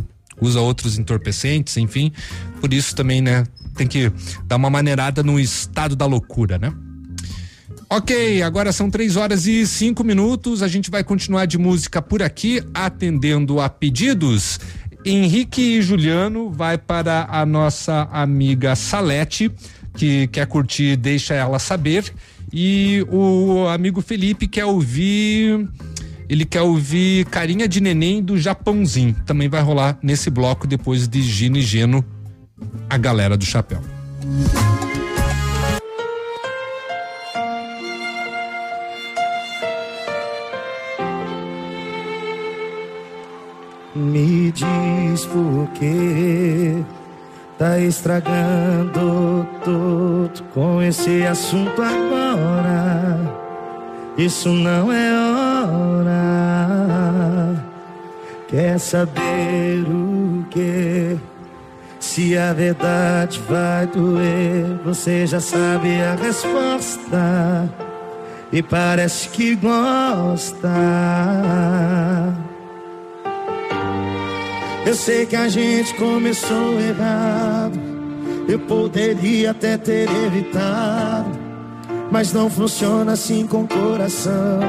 Usa 0.41 0.61
outros 0.61 0.99
entorpecentes, 0.99 1.77
enfim. 1.77 2.13
Por 2.61 2.73
isso 2.73 2.95
também, 2.95 3.21
né, 3.21 3.45
tem 3.77 3.87
que 3.87 4.13
dar 4.45 4.57
uma 4.57 4.71
maneirada 4.71 5.23
no 5.23 5.39
estado 5.39 5.95
da 5.95 6.07
loucura, 6.07 6.59
né? 6.59 6.73
Ok, 7.97 8.43
agora 8.43 8.73
são 8.73 8.91
três 8.91 9.15
horas 9.15 9.47
e 9.47 9.65
cinco 9.65 10.03
minutos. 10.03 10.65
A 10.65 10.69
gente 10.69 10.91
vai 10.91 11.05
continuar 11.05 11.47
de 11.47 11.57
música 11.57 12.03
por 12.03 12.25
aqui, 12.25 12.61
atendendo 12.75 13.61
a 13.61 13.69
pedidos. 13.69 14.59
Henrique 15.05 15.79
e 15.79 15.81
Juliano 15.81 16.51
vai 16.51 16.77
para 16.77 17.29
a 17.31 17.47
nossa 17.47 18.09
amiga 18.11 18.75
Salete, 18.75 19.49
que 19.97 20.27
quer 20.27 20.45
curtir 20.49 20.97
Deixa 20.97 21.35
Ela 21.35 21.61
Saber. 21.61 22.13
E 22.53 23.07
o 23.13 23.69
amigo 23.69 24.03
Felipe 24.03 24.49
quer 24.49 24.65
ouvir. 24.65 25.69
Ele 26.29 26.45
quer 26.45 26.63
ouvir 26.63 27.27
Carinha 27.27 27.69
de 27.69 27.81
Neném 27.81 28.21
do 28.21 28.37
Japãozinho. 28.37 29.15
Também 29.25 29.49
vai 29.49 29.63
rolar 29.63 29.97
nesse 30.03 30.31
bloco 30.31 30.67
depois 30.67 31.07
de 31.07 31.23
Gino 31.23 31.59
e 31.59 31.63
Geno 31.63 32.05
a 32.91 32.99
galera 32.99 33.37
do 33.37 33.45
chapéu. 33.45 33.81
Me 43.95 44.51
diz 44.51 45.25
por 45.27 45.69
que 45.75 46.85
tá 47.57 47.79
estragando 47.79 49.47
tudo 49.63 50.43
com 50.53 50.83
esse 50.83 51.25
assunto 51.25 51.81
agora. 51.81 53.21
Isso 54.19 54.49
não 54.49 54.93
é 54.93 55.13
hora. 55.15 56.15
Quer 58.49 58.81
saber 58.81 59.85
o 59.89 60.45
que? 60.51 61.17
Se 62.01 62.37
a 62.37 62.53
verdade 62.53 63.41
vai 63.49 63.87
doer, 63.87 64.77
você 64.85 65.25
já 65.25 65.39
sabe 65.39 66.03
a 66.03 66.17
resposta. 66.17 67.71
E 68.53 68.61
parece 68.61 69.29
que 69.29 69.55
gosta. 69.55 70.69
Eu 74.87 74.95
sei 74.95 75.25
que 75.25 75.35
a 75.35 75.49
gente 75.49 75.95
começou 75.95 76.79
errado. 76.79 77.79
Eu 78.47 78.59
poderia 78.59 79.53
até 79.53 79.79
ter 79.79 80.09
evitado. 80.27 81.31
Mas 82.11 82.33
não 82.33 82.51
funciona 82.51 83.13
assim 83.13 83.47
com 83.47 83.63
o 83.63 83.69
coração. 83.69 84.61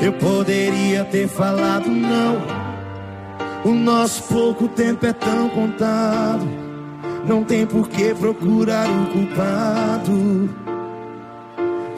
Eu 0.00 0.12
poderia 0.12 1.04
ter 1.04 1.26
falado 1.26 1.88
não. 1.88 2.36
O 3.64 3.74
nosso 3.74 4.22
pouco 4.24 4.68
tempo 4.68 5.04
é 5.06 5.12
tão 5.12 5.48
contado. 5.48 6.46
Não 7.26 7.42
tem 7.44 7.66
por 7.66 7.88
que 7.88 8.14
procurar 8.14 8.88
o 8.88 9.06
culpado. 9.06 10.50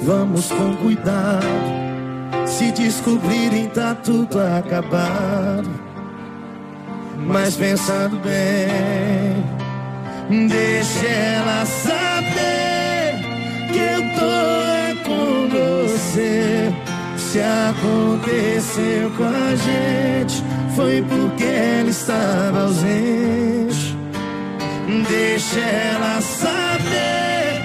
Vamos 0.01 0.51
com 0.51 0.75
cuidado. 0.77 1.45
Se 2.47 2.73
descobrirem, 2.73 3.69
tá 3.69 3.95
tudo 3.95 4.41
acabado. 4.41 5.70
Mas 7.27 7.57
pensando 7.57 8.17
bem, 8.19 9.45
deixa 10.49 11.07
ela 11.07 11.65
saber 11.67 13.15
que 13.73 13.79
eu 13.79 14.03
tô 14.19 14.27
é 14.27 14.95
com 15.05 15.49
você. 15.49 16.73
Se 17.17 17.39
aconteceu 17.41 19.11
com 19.17 19.25
a 19.25 19.55
gente, 19.55 20.43
foi 20.75 21.03
porque 21.03 21.45
ela 21.45 21.91
estava 21.91 22.63
ausente. 22.63 23.97
Deixa 25.09 25.61
ela 25.61 26.21
saber 26.21 27.61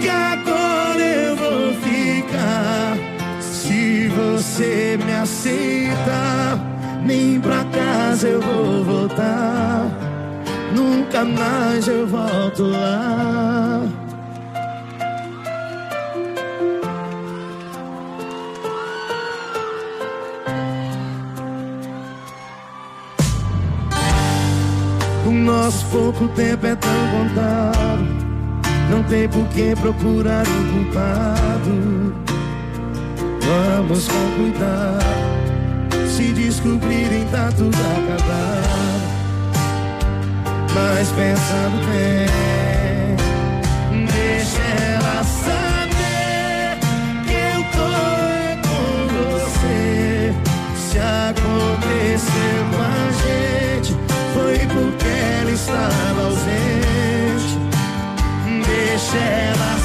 que 0.00 0.08
agora 0.08 1.00
eu 1.00 1.36
vou 1.36 1.72
ficar. 1.80 2.98
Se 3.40 4.08
você 4.08 4.98
me 5.02 5.14
aceita, 5.14 6.67
nem 7.08 7.40
pra 7.40 7.64
casa 7.64 8.28
eu 8.28 8.40
vou 8.40 8.84
voltar. 8.84 9.88
Nunca 10.76 11.24
mais 11.24 11.88
eu 11.88 12.06
volto 12.06 12.64
lá. 12.64 13.82
O 25.26 25.30
nosso 25.30 25.86
pouco 25.86 26.28
tempo 26.28 26.66
é 26.66 26.76
tão 26.76 26.90
contado. 27.10 28.18
Não 28.90 29.02
tem 29.04 29.26
por 29.30 29.46
que 29.48 29.74
procurar 29.76 30.44
o 30.46 30.72
culpado. 30.72 32.14
Vamos 33.40 34.06
com 34.08 34.30
cuidado. 34.36 35.27
Se 36.18 36.32
descobrirem, 36.32 37.24
tá 37.30 37.48
tudo 37.56 37.76
acabado. 37.76 39.06
Mas 40.74 41.08
pensando 41.12 41.78
bem, 41.86 43.16
deixa 44.04 44.62
ela 44.82 45.22
saber 45.22 46.80
que 47.24 47.34
eu 47.34 47.62
tô 47.70 47.86
é 48.34 48.58
com 48.66 49.06
você. 49.14 50.34
Se 50.90 50.98
aconteceu 50.98 52.66
com 52.72 52.82
a 52.82 53.06
gente, 53.22 53.94
foi 54.34 54.58
porque 54.74 55.12
ela 55.40 55.52
estava 55.52 56.20
ausente. 56.24 57.54
Deixa 58.66 59.18
ela 59.18 59.77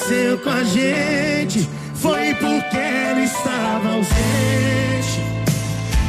aconteceu 0.00 0.38
com 0.38 0.50
a 0.50 0.64
gente, 0.64 1.68
foi 1.94 2.34
porque 2.34 2.76
ela 2.76 3.20
estava 3.20 3.88
ausente. 3.90 5.20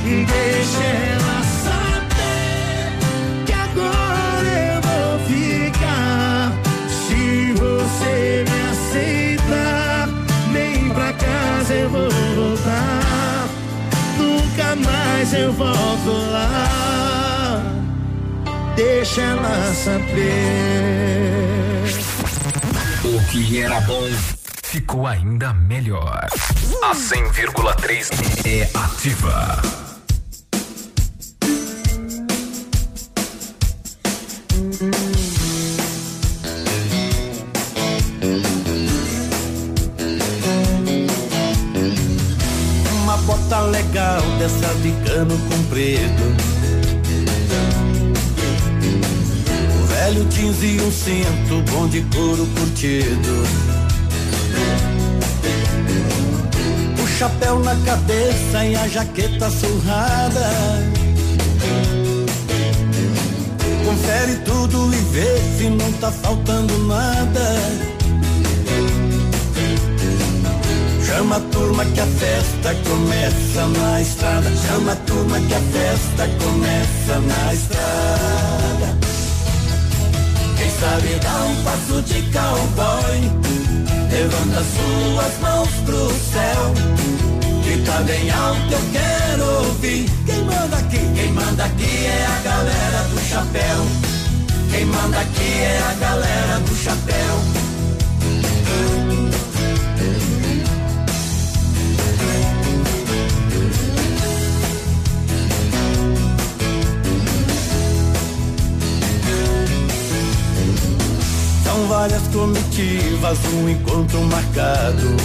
Deixa 0.03 0.83
ela 0.83 1.43
saber 1.63 2.97
que 3.45 3.53
agora 3.53 4.47
eu 4.73 4.81
vou 4.81 5.19
ficar. 5.27 6.53
Se 6.89 7.53
você 7.53 8.45
me 8.47 8.59
aceita, 8.71 10.09
nem 10.51 10.89
pra 10.89 11.13
casa 11.13 11.73
eu 11.73 11.89
vou 11.89 12.09
voltar. 12.09 13.47
Nunca 14.17 14.75
mais 14.75 15.33
eu 15.33 15.51
volto 15.53 16.11
lá. 16.31 17.61
Deixa 18.75 19.21
ela 19.21 19.73
saber. 19.73 21.60
Que 23.31 23.61
era 23.61 23.79
bom 23.81 24.03
ficou 24.61 25.07
ainda 25.07 25.53
melhor. 25.53 26.27
A 26.83 26.93
100,3 26.93 28.09
é 28.45 28.69
ativa. 28.77 29.61
Uma 42.91 43.17
bota 43.17 43.59
legal 43.61 44.21
dessa 44.39 44.73
de 44.81 44.91
cano 45.05 45.37
comprido. 45.49 46.60
Jeans 50.51 50.63
e 50.63 50.81
um 50.81 50.91
cinto 50.91 51.71
bom 51.71 51.87
de 51.87 52.01
couro 52.15 52.45
curtido. 52.47 53.43
O 57.01 57.07
chapéu 57.07 57.59
na 57.59 57.75
cabeça 57.85 58.65
e 58.65 58.75
a 58.75 58.87
jaqueta 58.87 59.49
surrada. 59.49 60.49
Confere 63.85 64.35
tudo 64.45 64.93
e 64.93 64.97
vê 65.13 65.57
se 65.57 65.69
não 65.69 65.91
tá 65.93 66.11
faltando 66.11 66.77
nada. 66.87 67.57
Chama 71.05 71.37
a 71.37 71.39
turma 71.39 71.85
que 71.85 71.99
a 71.99 72.05
festa 72.05 72.75
começa 72.87 73.67
na 73.67 74.01
estrada. 74.01 74.51
Chama 74.67 74.93
a 74.93 74.95
turma 74.95 75.39
que 75.39 75.53
a 75.53 75.59
festa 75.59 76.29
começa 76.43 77.19
na 77.19 77.53
estrada. 77.53 78.40
Sabe 80.81 81.13
dá 81.19 81.45
um 81.45 81.63
passo 81.63 82.01
de 82.01 82.23
cowboy. 82.31 83.19
Levanta 84.09 84.63
suas 84.63 85.39
mãos 85.39 85.69
pro 85.85 86.09
céu. 86.09 86.73
Grita 87.63 88.01
bem 88.01 88.31
alto, 88.31 88.73
eu 88.73 88.79
quero 88.91 89.67
ouvir. 89.67 90.09
Quem 90.25 90.43
manda 90.43 90.77
aqui? 90.77 90.97
Quem 91.13 91.31
manda 91.33 91.65
aqui 91.65 92.05
é 92.07 92.25
a 92.25 92.39
galera 92.39 93.03
do 93.09 93.19
chapéu. 93.29 93.85
Quem 94.71 94.85
manda 94.85 95.19
aqui 95.19 95.53
é 95.53 95.81
a 95.87 95.93
galera 95.99 96.59
do 96.61 96.75
chapéu. 96.75 97.70
Várias 111.87 112.27
comitivas, 112.27 113.37
um 113.53 113.69
encontro 113.69 114.21
marcado. 114.21 115.15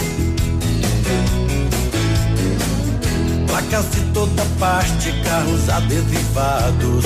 Placas 3.47 3.91
de 3.91 4.01
toda 4.13 4.43
parte, 4.59 5.11
carros 5.23 5.69
adesivados. 5.69 7.05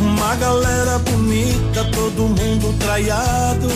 Uma 0.00 0.34
galera 0.36 0.98
bonita, 0.98 1.84
todo 1.92 2.22
mundo 2.22 2.78
traiado. 2.78 3.68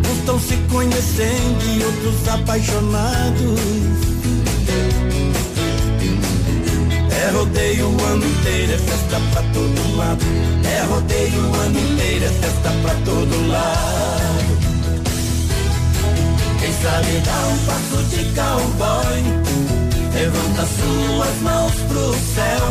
Uns 0.00 0.18
estão 0.18 0.40
se 0.40 0.56
conhecendo 0.70 1.64
e 1.76 1.84
outros 1.84 2.28
apaixonados. 2.28 4.11
É 7.22 7.30
rodeio 7.30 7.86
o 7.86 8.04
ano 8.04 8.26
inteiro, 8.26 8.72
é 8.72 8.78
festa 8.78 9.20
pra 9.30 9.42
todo 9.54 9.96
lado. 9.96 10.24
É 10.64 10.82
rodeio 10.86 11.40
o 11.40 11.54
ano 11.54 11.78
inteiro, 11.78 12.24
é 12.24 12.28
festa 12.28 12.70
pra 12.82 12.94
todo 13.04 13.48
lado. 13.48 14.58
Quem 16.58 16.72
sabe 16.82 17.22
dá 17.24 17.46
um 17.46 17.58
passo 17.58 18.02
de 18.10 18.24
cowboy. 18.34 19.22
Levanta 20.12 20.66
suas 20.66 21.40
mãos 21.42 21.72
pro 21.86 22.12
céu. 22.34 22.66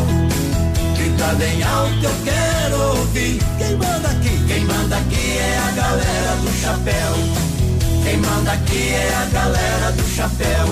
Grita 0.98 1.34
bem 1.36 1.62
alto, 1.62 2.04
eu 2.04 2.14
quero 2.22 2.98
ouvir. 2.98 3.38
Quem 3.56 3.76
manda 3.76 4.08
aqui? 4.10 4.44
Quem 4.48 4.64
manda 4.66 4.96
aqui 4.98 5.38
é 5.38 5.58
a 5.66 5.70
galera 5.70 6.36
do 6.42 6.60
chapéu. 6.60 7.14
Quem 8.04 8.18
manda 8.18 8.52
aqui 8.52 8.88
é 8.92 9.14
a 9.14 9.24
galera 9.32 9.92
do 9.92 10.06
chapéu. 10.14 10.66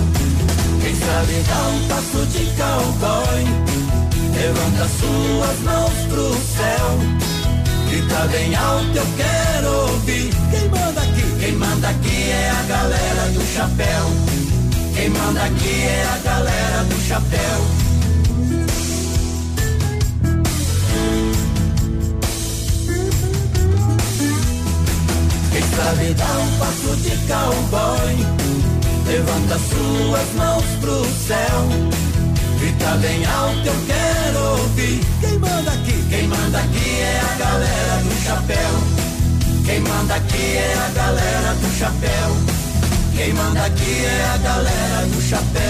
Quem 0.83 0.95
sabe 0.95 1.43
dá 1.49 1.69
um 1.69 1.89
passo 1.89 2.27
de 2.27 2.45
cowboy. 2.57 3.70
Levanta 4.41 4.89
suas 4.89 5.59
mãos 5.65 5.93
pro 6.09 6.33
céu. 6.33 6.99
Grita 7.91 8.27
bem 8.29 8.55
alto, 8.55 8.97
eu 8.97 9.07
quero 9.19 9.93
ouvir. 9.93 10.31
Quem 10.51 10.69
manda 10.71 11.01
aqui? 11.03 11.23
Quem 11.41 11.53
manda 11.53 11.89
aqui 11.91 12.31
é 12.31 12.51
a 12.51 12.63
galera 12.63 13.29
do 13.35 13.55
chapéu. 13.55 14.05
Quem 14.95 15.11
manda 15.11 15.45
aqui 15.45 15.83
é 15.83 16.05
a 16.05 16.19
galera 16.25 16.85
do 16.85 17.01
chapéu. 17.07 17.61
Quem 25.53 25.63
sabe 25.63 26.15
dar 26.15 26.39
um 26.39 26.59
passo 26.59 26.97
de 26.97 27.17
cowboy, 27.29 28.17
levanta 29.07 29.59
suas 29.59 30.33
mãos 30.35 30.65
pro 30.81 31.05
céu. 31.27 32.00
Grita 32.61 32.95
bem 32.99 33.25
alto, 33.25 33.67
eu 33.67 33.87
quero 33.87 34.61
ouvir. 34.61 35.01
Quem 35.19 35.39
manda 35.39 35.71
aqui? 35.71 36.05
Quem 36.11 36.29
manda 36.29 36.59
aqui 36.59 37.01
é 37.01 37.21
a 37.21 37.35
galera 37.39 38.03
do 38.03 38.23
chapéu. 38.23 39.01
Quem 39.65 39.81
manda 39.81 40.15
aqui 40.15 40.57
é 40.57 40.75
a 40.75 40.89
galera 40.91 41.55
do 41.55 41.79
chapéu. 41.79 42.37
Quem 43.17 43.33
manda 43.33 43.65
aqui 43.65 44.05
é 44.05 44.25
a 44.27 44.37
galera 44.37 45.07
do 45.07 45.23
chapéu. 45.23 45.61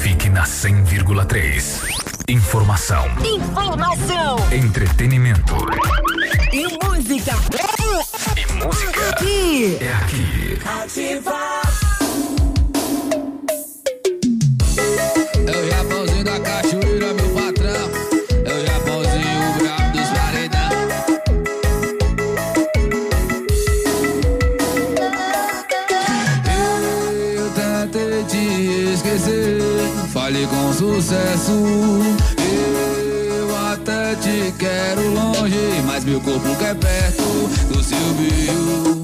Fique 0.00 0.30
na 0.30 0.44
100,3. 0.44 1.82
Informação. 2.26 3.04
Informação. 3.22 4.36
Entretenimento. 4.50 5.56
E 6.52 6.64
música. 6.84 7.32
E 8.36 8.52
música. 8.52 9.08
Aqui. 9.08 9.78
É 9.80 9.92
aqui. 9.94 10.58
Ativa. 10.66 11.51
Corpo 36.22 36.56
quer 36.56 36.74
perto 36.76 37.22
do 37.68 37.82
seu 37.82 37.98
beijo, 38.14 39.01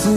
sucesso. 0.00 0.08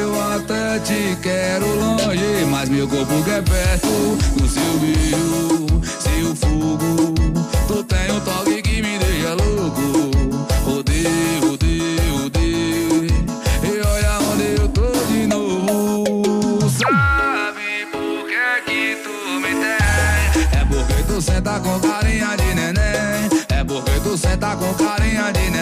Eu 0.00 0.20
até 0.32 0.78
te 0.80 1.16
quero 1.22 1.66
longe, 1.74 2.44
mas 2.50 2.68
meu 2.68 2.88
corpo 2.88 3.22
quer 3.24 3.42
perto 3.42 4.16
do 4.36 4.48
seu 4.48 4.78
beijo, 4.78 5.66
seu 6.00 6.34
fogo. 6.34 7.14
Tu 7.66 7.84
tem 7.84 8.12
um 8.12 8.20
toque 8.20 8.62
que 8.62 8.82
me 8.82 8.98
deixa 8.98 9.34
louco. 9.34 10.10
Odeio, 10.66 11.52
odeio, 11.52 12.26
odeio. 12.26 13.06
E 13.64 13.80
olha 13.86 14.18
onde 14.32 14.60
eu 14.60 14.68
tô 14.68 14.90
de 15.06 15.26
novo. 15.26 16.60
Sabe 16.70 17.86
por 17.92 18.26
que 18.26 18.62
que 18.66 18.96
tu 19.02 19.40
me 19.40 19.50
tem? 19.50 20.58
É 20.60 20.64
porque 20.64 21.02
tu 21.06 21.20
senta 21.20 21.60
com 21.60 21.78
carinha 21.80 22.36
de 22.36 22.54
neném. 22.54 23.28
É 23.48 23.64
porque 23.64 24.00
tu 24.02 24.16
senta 24.16 24.56
com 24.56 24.72
carinha 24.74 25.32
de 25.32 25.50
neném. 25.50 25.57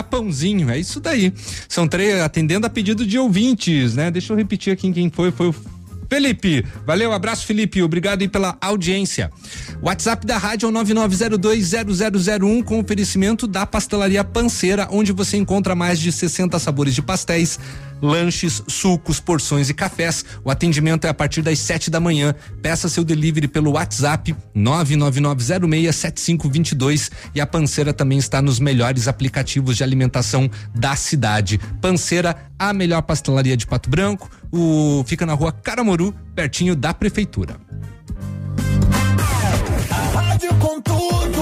Japãozinho, 0.00 0.70
é 0.70 0.78
isso 0.78 1.00
daí. 1.00 1.32
São 1.68 1.86
três 1.86 2.20
atendendo 2.20 2.66
a 2.66 2.70
pedido 2.70 3.06
de 3.06 3.18
ouvintes, 3.18 3.94
né? 3.94 4.10
Deixa 4.10 4.32
eu 4.32 4.36
repetir 4.36 4.72
aqui 4.72 4.92
quem 4.92 5.10
foi, 5.10 5.30
foi 5.30 5.48
o 5.48 5.54
Felipe. 6.10 6.66
Valeu, 6.84 7.12
abraço 7.12 7.46
Felipe, 7.46 7.80
obrigado 7.82 8.22
aí 8.22 8.28
pela 8.28 8.58
audiência. 8.60 9.30
WhatsApp 9.80 10.26
da 10.26 10.36
rádio 10.38 10.66
é 10.66 10.68
o 10.68 10.72
99020001 10.72 12.64
com 12.64 12.80
oferecimento 12.80 13.46
da 13.46 13.64
Pastelaria 13.64 14.24
Panceira, 14.24 14.88
onde 14.90 15.12
você 15.12 15.36
encontra 15.36 15.76
mais 15.76 16.00
de 16.00 16.10
60 16.10 16.58
sabores 16.58 16.96
de 16.96 17.02
pastéis, 17.02 17.60
lanches, 18.02 18.62
sucos, 18.66 19.20
porções 19.20 19.68
e 19.68 19.74
cafés. 19.74 20.24
O 20.44 20.50
atendimento 20.50 21.06
é 21.06 21.10
a 21.10 21.14
partir 21.14 21.42
das 21.42 21.58
7 21.58 21.90
da 21.90 22.00
manhã. 22.00 22.34
Peça 22.62 22.88
seu 22.88 23.04
delivery 23.04 23.46
pelo 23.48 23.72
WhatsApp 23.72 24.34
999067522 24.56 27.10
e 27.34 27.40
a 27.40 27.46
Panceira 27.46 27.92
também 27.92 28.16
está 28.18 28.40
nos 28.40 28.58
melhores 28.58 29.06
aplicativos 29.08 29.76
de 29.76 29.84
alimentação 29.84 30.50
da 30.74 30.96
cidade. 30.96 31.60
Panceira, 31.80 32.36
a 32.58 32.72
melhor 32.72 33.02
pastelaria 33.02 33.56
de 33.56 33.66
Pato 33.66 33.90
Branco, 33.90 34.30
o 34.52 35.04
fica 35.06 35.24
na 35.24 35.34
rua 35.34 35.52
Caramoru, 35.52 36.12
pertinho 36.34 36.74
da 36.74 36.92
prefeitura. 36.92 37.56
A 39.90 40.18
rádio 40.18 40.52
com 40.56 40.80
tudo 40.80 41.40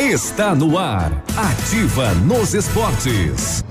está 0.00 0.54
no 0.54 0.78
ar. 0.78 1.12
Ativa 1.36 2.14
nos 2.14 2.54
esportes. 2.54 3.62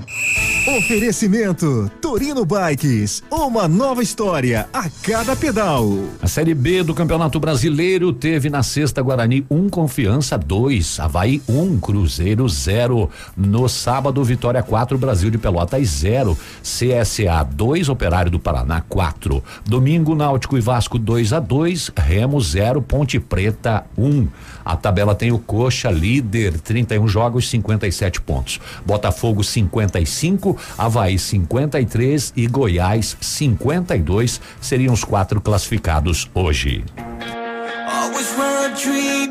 Oferecimento 0.78 1.90
Torino 2.00 2.44
Bikes, 2.44 3.22
uma 3.30 3.66
nova 3.66 4.02
história 4.02 4.68
a 4.72 4.88
cada 5.02 5.34
pedal. 5.34 5.88
A 6.22 6.28
Série 6.28 6.54
B 6.54 6.82
do 6.82 6.94
Campeonato 6.94 7.40
Brasileiro 7.40 8.12
teve 8.12 8.48
na 8.48 8.62
sexta 8.62 9.02
Guarani 9.02 9.44
1 9.50 9.56
um, 9.56 9.68
Confiança 9.68 10.38
2, 10.38 11.00
Havaí 11.00 11.42
1, 11.48 11.60
um, 11.60 11.80
Cruzeiro 11.80 12.48
0. 12.48 13.10
No 13.36 13.68
sábado, 13.68 14.22
Vitória 14.22 14.62
4, 14.62 14.98
Brasil 14.98 15.30
de 15.30 15.38
Pelotas 15.38 15.88
0, 15.88 16.38
CSA 16.62 17.42
2, 17.42 17.88
Operário 17.88 18.30
do 18.30 18.38
Paraná 18.38 18.82
4. 18.82 19.42
Domingo, 19.64 20.14
Náutico 20.14 20.56
e 20.56 20.60
Vasco 20.60 20.98
2 20.98 21.32
a 21.32 21.40
2, 21.40 21.90
Remo 21.96 22.40
0, 22.40 22.82
Ponte 22.82 23.18
Preta 23.18 23.84
1. 23.96 24.04
Um. 24.04 24.28
A 24.64 24.76
tabela 24.76 25.14
tem 25.14 25.32
o 25.32 25.38
Coxa 25.38 25.90
líder, 25.90 26.58
31 26.60 27.06
jogos, 27.08 27.48
57 27.48 28.20
pontos. 28.20 28.60
Botafogo 28.84 29.42
55, 29.42 30.56
Havaí 30.76 31.18
53 31.18 32.32
e 32.36 32.46
Goiás 32.46 33.16
52 33.20 34.40
seriam 34.60 34.94
os 34.94 35.04
quatro 35.04 35.40
classificados 35.40 36.30
hoje. 36.34 36.84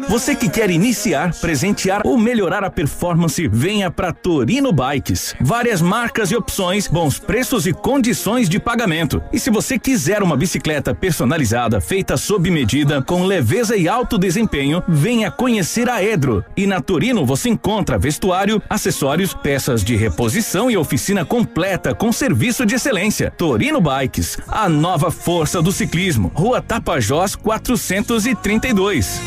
Você 0.08 0.35
que 0.35 0.50
quer 0.50 0.69
iniciar, 0.69 1.34
presentear 1.40 2.01
ou 2.03 2.18
melhorar 2.18 2.64
a 2.64 2.69
performance, 2.69 3.48
venha 3.48 3.92
para 3.92 4.11
Torino 4.11 4.72
Bikes. 4.72 5.35
Várias 5.40 5.82
marcas 5.82 6.32
e 6.32 6.35
opções, 6.35 6.88
bons 6.88 7.19
preços 7.19 7.68
e 7.68 7.74
condições 7.74 8.50
de 8.50 8.59
pagamento. 8.59 9.22
E 9.32 9.40
se 9.40 9.50
você 9.50 9.77
quiser 9.77 10.24
uma 10.24 10.35
bicicleta 10.35 10.93
personalizada, 10.93 11.80
feita 11.80 12.18
sob 12.18 12.50
medida, 12.50 13.01
com 13.01 13.24
leveza 13.24 13.77
e 13.77 13.88
alto 13.88 14.18
desempenho, 14.18 14.84
venha 14.88 15.32
conhecer 15.32 15.90
a 15.90 16.03
Edro. 16.03 16.43
E 16.58 16.66
na 16.66 16.82
Torino 16.82 17.26
você 17.26 17.50
encontra 17.50 17.98
vestuário, 17.98 18.61
acessórios, 18.69 19.34
peças 19.34 19.84
de 19.84 19.95
reposição 19.95 20.69
e 20.69 20.77
oficina 20.77 21.24
completa 21.24 21.93
com 21.93 22.11
serviço 22.11 22.66
de 22.66 22.76
excelência. 22.76 23.32
Torino 23.38 23.80
Bikes, 23.80 24.38
a 24.48 24.68
nova 24.68 25.11
força 25.11 25.61
do 25.61 25.72
ciclismo. 25.72 26.32
Rua 26.34 26.61
Tapajós 26.61 27.35
432. 27.35 29.22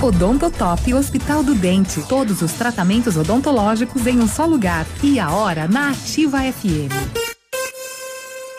Odontotop 0.00 0.94
Hospital 0.94 1.42
do 1.42 1.56
Dente. 1.56 2.00
Todos 2.02 2.40
os 2.40 2.52
tratamentos 2.52 3.16
odontológicos 3.16 4.06
em 4.06 4.20
um 4.20 4.28
só 4.28 4.46
lugar. 4.46 4.86
E 5.02 5.18
a 5.18 5.30
hora 5.32 5.66
na 5.66 5.90
Ativa 5.90 6.38
FM. 6.40 6.94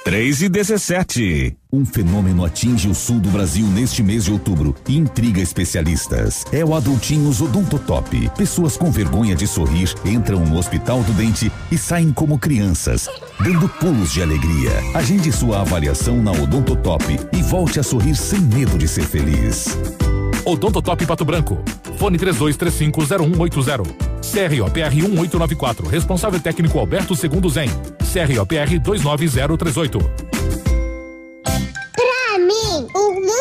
3 0.03 0.41
e 0.41 0.49
17. 0.49 1.55
Um 1.71 1.85
fenômeno 1.85 2.43
atinge 2.43 2.89
o 2.89 2.95
sul 2.95 3.19
do 3.19 3.29
Brasil 3.29 3.65
neste 3.67 4.03
mês 4.03 4.25
de 4.25 4.33
outubro 4.33 4.75
e 4.87 4.97
intriga 4.97 5.39
especialistas. 5.39 6.43
É 6.51 6.65
o 6.65 6.75
Adultinhos 6.75 7.39
Odontotop. 7.39 8.29
Pessoas 8.35 8.75
com 8.75 8.91
vergonha 8.91 9.35
de 9.35 9.47
sorrir 9.47 9.93
entram 10.03 10.45
no 10.45 10.57
Hospital 10.57 11.03
do 11.03 11.13
Dente 11.13 11.49
e 11.71 11.77
saem 11.77 12.11
como 12.11 12.37
crianças, 12.37 13.07
dando 13.41 13.69
pulos 13.69 14.11
de 14.11 14.21
alegria. 14.21 14.71
Agende 14.93 15.31
sua 15.31 15.61
avaliação 15.61 16.21
na 16.21 16.31
Odontotop 16.31 17.05
e 17.31 17.41
volte 17.43 17.79
a 17.79 17.83
sorrir 17.83 18.15
sem 18.15 18.41
medo 18.41 18.77
de 18.77 18.87
ser 18.87 19.05
feliz. 19.05 19.77
Odontotop 20.45 21.05
Pato 21.05 21.25
Branco. 21.25 21.61
Fone 21.97 22.17
32350180. 22.17 23.83
CROPR 24.21 24.95
1894. 24.95 25.87
Responsável 25.87 26.39
técnico 26.39 26.79
Alberto 26.79 27.15
Segundo 27.15 27.49
Zen. 27.49 27.69
CROPR 27.99 28.79
29038. 28.79 30.28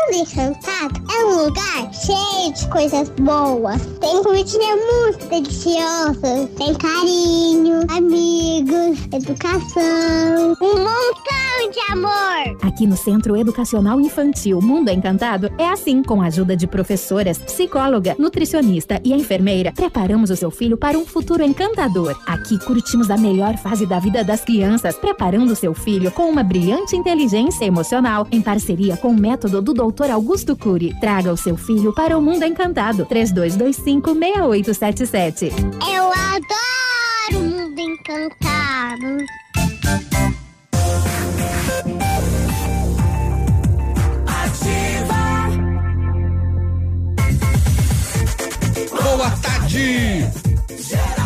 Mundo 0.09 0.15
encantado 0.15 1.03
é 1.11 1.25
um 1.25 1.45
lugar 1.45 1.93
cheio 1.93 2.53
de 2.53 2.69
coisas 2.69 3.09
boas. 3.11 3.81
Tem 4.01 4.23
comidinha 4.23 4.77
muito 4.77 5.27
deliciosa, 5.28 6.49
tem 6.57 6.75
carinho, 6.75 7.81
amigos, 7.91 8.99
educação, 9.12 10.57
um 10.61 10.78
montão 10.78 11.70
de 11.70 11.93
amor. 11.93 12.59
Aqui 12.62 12.87
no 12.87 12.97
Centro 12.97 13.37
Educacional 13.37 14.01
Infantil 14.01 14.61
Mundo 14.61 14.91
Encantado 14.91 15.51
é 15.59 15.69
assim, 15.69 16.03
com 16.03 16.23
a 16.23 16.27
ajuda 16.27 16.57
de 16.57 16.67
professoras, 16.67 17.39
psicóloga, 17.39 18.17
nutricionista 18.19 19.01
e 19.05 19.12
enfermeira, 19.12 19.73
preparamos 19.73 20.31
o 20.31 20.37
seu 20.37 20.51
filho 20.51 20.77
para 20.77 20.97
um 20.97 21.05
futuro 21.05 21.43
encantador. 21.43 22.17
Aqui 22.27 22.59
curtimos 22.65 23.11
a 23.11 23.17
melhor 23.17 23.57
fase 23.57 23.85
da 23.85 23.99
vida 23.99 24.25
das 24.25 24.43
crianças, 24.43 24.97
preparando 24.97 25.55
seu 25.57 25.75
filho 25.75 26.11
com 26.12 26.31
uma 26.31 26.43
brilhante 26.43 26.97
inteligência 26.97 27.65
emocional 27.65 28.27
em 28.31 28.41
parceria 28.41 28.97
com 28.97 29.09
o 29.09 29.20
método 29.20 29.61
do 29.61 29.75
Dr. 29.99 30.12
Augusto 30.12 30.57
Cury. 30.57 30.94
Traga 31.01 31.33
o 31.33 31.36
seu 31.36 31.57
filho 31.57 31.93
para 31.93 32.17
o 32.17 32.23
mundo 32.23 32.44
encantado. 32.44 33.05
3225 33.05 34.15
6877. 34.15 35.52
Eu 35.93 36.12
adoro 36.12 37.35
o 37.35 37.41
mundo 37.41 37.81
encantado. 37.81 39.18
Boa 49.02 49.31
tarde! 49.43 51.17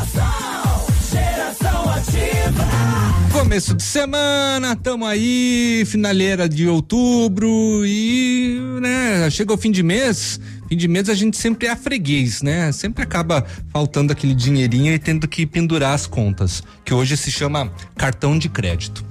Começo 3.52 3.74
de 3.74 3.82
semana, 3.82 4.74
tamo 4.74 5.04
aí, 5.04 5.84
finaleira 5.86 6.48
de 6.48 6.66
outubro 6.66 7.84
e, 7.84 8.58
né, 8.80 9.28
chega 9.28 9.52
o 9.52 9.58
fim 9.58 9.70
de 9.70 9.82
mês, 9.82 10.40
fim 10.70 10.74
de 10.74 10.88
mês 10.88 11.10
a 11.10 11.14
gente 11.14 11.36
sempre 11.36 11.68
é 11.68 11.76
freguês, 11.76 12.40
né? 12.40 12.72
Sempre 12.72 13.02
acaba 13.02 13.44
faltando 13.70 14.10
aquele 14.10 14.34
dinheirinho 14.34 14.94
e 14.94 14.98
tendo 14.98 15.28
que 15.28 15.44
pendurar 15.44 15.92
as 15.92 16.06
contas, 16.06 16.62
que 16.82 16.94
hoje 16.94 17.14
se 17.14 17.30
chama 17.30 17.70
cartão 17.94 18.38
de 18.38 18.48
crédito. 18.48 19.04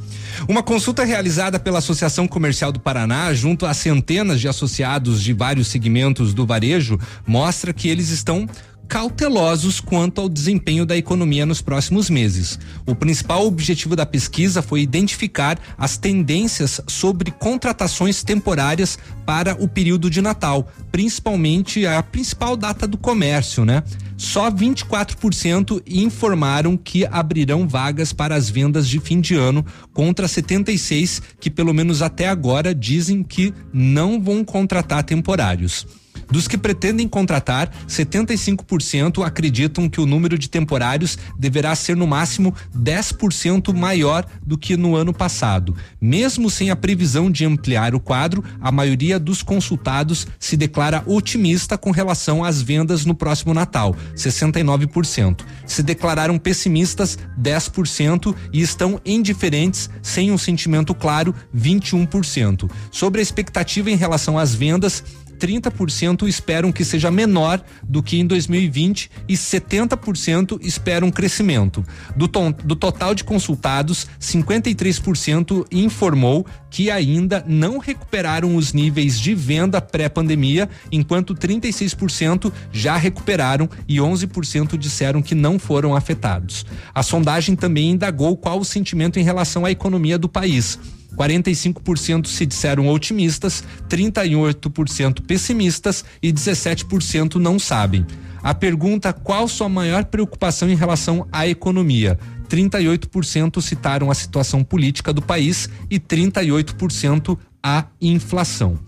Uma 0.48 0.64
consulta 0.64 1.04
realizada 1.04 1.60
pela 1.60 1.78
Associação 1.78 2.28
Comercial 2.28 2.72
do 2.72 2.80
Paraná, 2.80 3.32
junto 3.36 3.68
a 3.68 3.76
centenas 3.76 4.42
de 4.42 4.48
associados 4.48 5.22
de 5.22 5.34
vários 5.34 5.68
segmentos 5.68 6.34
do 6.34 6.48
varejo, 6.48 7.00
mostra 7.28 7.72
que 7.72 7.88
eles 7.88 8.10
estão 8.10 8.48
cautelosos 8.92 9.80
quanto 9.80 10.20
ao 10.20 10.28
desempenho 10.28 10.86
da 10.86 10.98
economia 10.98 11.46
nos 11.46 11.62
próximos 11.62 12.10
meses. 12.10 12.60
O 12.86 12.94
principal 12.94 13.48
objetivo 13.48 13.96
da 13.96 14.06
pesquisa 14.06 14.62
foi 14.62 14.82
identificar 14.82 15.58
as 15.78 15.96
tendências 15.98 16.82
sobre 16.88 17.32
contratações 17.32 18.22
temporárias 18.22 19.00
para 19.26 19.56
o 19.64 19.66
período 19.66 20.10
de 20.10 20.22
Natal, 20.22 20.70
principalmente 20.92 21.88
a 21.88 22.04
principal 22.04 22.58
data 22.58 22.86
do 22.86 22.98
comércio, 22.98 23.64
né? 23.64 23.82
Só 24.18 24.52
24% 24.52 25.82
informaram 25.88 26.76
que 26.76 27.06
abrirão 27.06 27.66
vagas 27.66 28.12
para 28.12 28.36
as 28.36 28.50
vendas 28.50 28.90
de 28.90 29.00
fim 29.00 29.22
de 29.22 29.36
ano, 29.36 29.66
contra 29.94 30.28
76 30.28 31.22
que 31.40 31.50
pelo 31.50 31.74
menos 31.74 32.02
até 32.02 32.28
agora 32.28 32.76
dizem 32.76 33.24
que 33.24 33.54
não 33.72 34.22
vão 34.22 34.44
contratar 34.44 35.02
temporários. 35.06 36.01
Dos 36.30 36.48
que 36.48 36.58
pretendem 36.58 37.08
contratar, 37.08 37.70
75% 37.88 39.26
acreditam 39.26 39.90
que 39.90 40.00
o 40.00 40.06
número 40.06 40.38
de 40.38 40.50
temporários 40.50 41.18
deverá 41.38 41.76
ser 41.76 41.96
no 41.96 42.08
máximo 42.08 42.56
10% 42.76 43.74
maior 43.74 44.26
do 44.46 44.58
que 44.58 44.78
no 44.78 44.96
ano 44.96 45.14
passado. 45.14 45.76
Mesmo 46.00 46.50
sem 46.50 46.70
a 46.70 46.76
previsão 46.76 47.30
de 47.30 47.46
ampliar 47.46 47.94
o 47.94 48.00
quadro, 48.00 48.44
a 48.62 48.72
maioria 48.72 49.20
dos 49.20 49.44
consultados 49.44 50.26
se 50.40 50.56
declara 50.56 51.04
otimista 51.06 51.78
com 51.78 51.92
relação 51.92 52.44
às 52.44 52.62
vendas 52.62 53.06
no 53.06 53.14
próximo 53.14 53.54
Natal, 53.54 53.96
69%. 54.16 55.42
Se 55.66 55.84
declararam 55.84 56.38
pessimistas, 56.38 57.18
10% 57.40 58.34
e 58.54 58.62
estão 58.62 59.02
indiferentes, 59.06 59.90
sem 60.02 60.32
um 60.32 60.38
sentimento 60.38 60.96
claro, 60.96 61.36
21%. 61.56 62.70
Sobre 62.90 63.20
a 63.20 63.24
expectativa 63.24 63.92
em 63.92 63.96
relação 63.96 64.38
às 64.38 64.56
vendas, 64.56 65.04
30% 65.42 66.28
esperam 66.28 66.72
que 66.72 66.86
seja 66.86 67.10
menor 67.10 67.60
do 67.82 68.04
que 68.04 68.20
em 68.20 68.28
2020 68.28 69.10
e 69.28 69.34
70% 69.34 70.60
esperam 70.62 71.10
crescimento. 71.10 71.84
Do, 72.16 72.28
tom, 72.28 72.52
do 72.52 72.76
total 72.76 73.16
de 73.16 73.24
consultados, 73.24 74.08
53% 74.20 75.66
informou 75.72 76.46
que 76.70 76.92
ainda 76.92 77.44
não 77.48 77.80
recuperaram 77.80 78.56
os 78.56 78.72
níveis 78.72 79.20
de 79.20 79.34
venda 79.34 79.82
pré-pandemia, 79.82 80.70
enquanto 80.92 81.34
36% 81.34 82.52
já 82.72 82.96
recuperaram 82.96 83.68
e 83.88 83.98
11% 83.98 84.78
disseram 84.78 85.22
que 85.22 85.34
não 85.34 85.58
foram 85.58 85.96
afetados. 85.96 86.66
A 86.94 87.02
sondagem 87.02 87.56
também 87.56 87.90
indagou 87.90 88.38
qual 88.38 88.60
o 88.60 88.66
sentimento 88.66 89.20
em 89.20 89.24
relação 89.24 89.66
à 89.66 89.72
economia 89.72 90.18
do 90.18 90.30
país. 90.30 90.80
45% 91.16 92.28
se 92.28 92.46
disseram 92.46 92.88
otimistas, 92.88 93.64
38% 93.90 95.22
pessimistas 95.22 96.06
e 96.22 96.32
17% 96.32 97.36
não 97.36 97.60
sabem. 97.60 98.06
A 98.44 98.54
pergunta 98.54 99.14
qual 99.14 99.48
sua 99.48 99.70
maior 99.70 100.06
preocupação 100.06 100.70
em 100.70 100.76
relação 100.76 101.28
à 101.32 101.48
economia? 101.48 102.18
38% 102.50 103.62
citaram 103.62 104.10
a 104.10 104.16
situação 104.16 104.64
política 104.64 105.14
do 105.14 105.22
país 105.22 105.70
e 105.90 106.00
38% 106.00 107.38
a 107.64 107.86
inflação. 108.02 108.80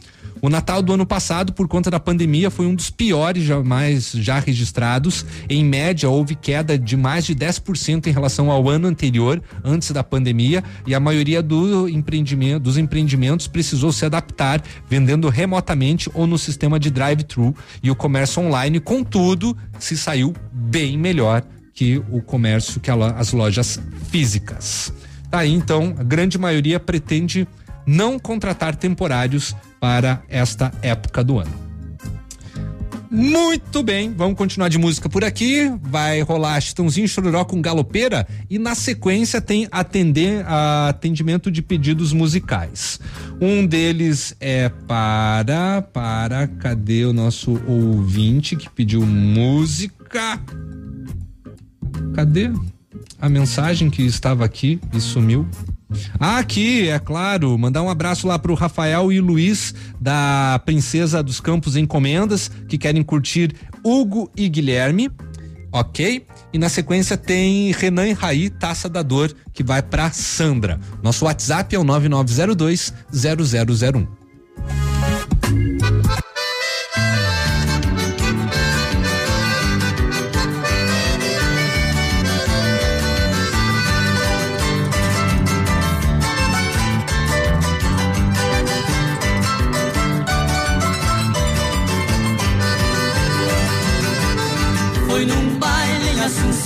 O 0.44 0.50
Natal 0.50 0.82
do 0.82 0.92
ano 0.92 1.06
passado, 1.06 1.54
por 1.54 1.70
conta 1.70 1.90
da 1.90 2.02
pandemia, 2.02 2.52
foi 2.52 2.66
um 2.66 2.76
dos 2.76 2.90
piores 2.90 3.46
jamais 3.46 4.12
já 4.12 4.40
registrados. 4.40 5.26
Em 5.48 5.64
média, 5.64 6.10
houve 6.10 6.36
queda 6.36 6.78
de 6.78 6.98
mais 6.98 7.24
de 7.24 7.34
10% 7.34 8.08
em 8.08 8.12
relação 8.12 8.52
ao 8.52 8.68
ano 8.70 8.90
anterior, 8.90 9.42
antes 9.64 9.92
da 9.92 10.04
pandemia, 10.04 10.62
e 10.86 10.94
a 10.94 11.00
maioria 11.00 11.42
do 11.42 11.88
empreendimento, 11.88 12.64
dos 12.64 12.78
empreendimentos 12.78 13.48
precisou 13.48 13.94
se 13.94 14.06
adaptar, 14.06 14.62
vendendo 14.90 15.30
remotamente 15.30 16.12
ou 16.14 16.28
no 16.28 16.38
sistema 16.38 16.78
de 16.78 16.92
drive-thru. 16.92 17.56
E 17.82 17.90
o 17.90 17.96
comércio 17.96 18.44
online, 18.44 18.82
contudo, 18.82 19.56
se 19.80 19.98
saiu 19.98 20.34
bem 20.52 20.98
melhor 20.98 21.42
que 21.74 22.04
o 22.12 22.22
comércio, 22.22 22.82
que 22.82 22.92
as 22.92 23.32
lojas 23.32 23.80
físicas. 24.10 24.92
Tá 25.32 25.40
aí, 25.40 25.54
então, 25.54 25.96
a 25.98 26.04
grande 26.04 26.38
maioria 26.38 26.82
pretende 26.82 27.48
não 27.86 28.18
contratar 28.20 28.76
temporários 28.76 29.56
para 29.80 30.22
esta 30.30 30.72
época 30.82 31.24
do 31.24 31.40
ano. 31.40 31.64
Muito 33.16 33.84
bem, 33.84 34.12
vamos 34.12 34.36
continuar 34.36 34.70
de 34.70 34.80
música 34.80 35.08
por 35.08 35.24
aqui. 35.24 35.72
Vai 35.84 36.22
rolar 36.22 36.60
Chitãozinho 36.60 37.08
Chororó 37.08 37.46
com 37.46 37.62
Galopeira 37.62 38.28
e 38.50 38.58
na 38.58 38.74
sequência 38.74 39.40
tem 39.40 39.68
atender 39.72 40.44
a 40.48 40.90
atendimento 40.90 41.52
de 41.52 41.62
pedidos 41.62 42.12
musicais. 42.12 43.00
Um 43.40 43.68
deles 43.68 44.36
é 44.40 44.68
para 44.68 45.84
para 45.84 46.48
cadê 46.48 47.06
o 47.06 47.14
nosso 47.14 47.62
ouvinte 47.68 48.56
que 48.56 48.68
pediu 48.68 49.06
música? 49.06 50.42
Cadê 52.16 52.52
a 53.20 53.30
mensagem 53.30 53.90
que 53.90 54.04
estava 54.04 54.46
aqui 54.46 54.80
e 54.94 55.00
sumiu? 55.00 55.48
Ah, 56.20 56.40
aqui, 56.40 56.90
é 56.90 57.00
claro, 57.00 57.58
mandar 57.58 57.84
um 57.84 57.90
abraço 57.90 58.28
lá 58.28 58.40
pro 58.40 58.54
Rafael 58.54 59.12
e 59.12 59.20
Luiz 59.20 59.74
da 60.00 60.60
Princesa 60.66 61.22
dos 61.22 61.40
Campos 61.40 61.76
Encomendas, 61.76 62.50
que 62.68 62.78
querem 62.78 63.04
curtir 63.04 63.54
Hugo 63.84 64.32
e 64.36 64.50
Guilherme. 64.50 65.12
Ok? 65.72 66.26
E 66.52 66.58
na 66.60 66.70
sequência 66.70 67.18
tem 67.18 67.72
Renan 67.72 68.08
e 68.08 68.14
Raí, 68.14 68.50
Taça 68.50 68.88
da 68.88 69.02
Dor, 69.02 69.34
que 69.52 69.64
vai 69.64 69.82
pra 69.82 70.12
Sandra. 70.12 70.80
Nosso 71.02 71.26
WhatsApp 71.26 71.76
é 71.76 71.80
o 71.80 71.84
9902 71.84 72.94
0001. 73.12 74.23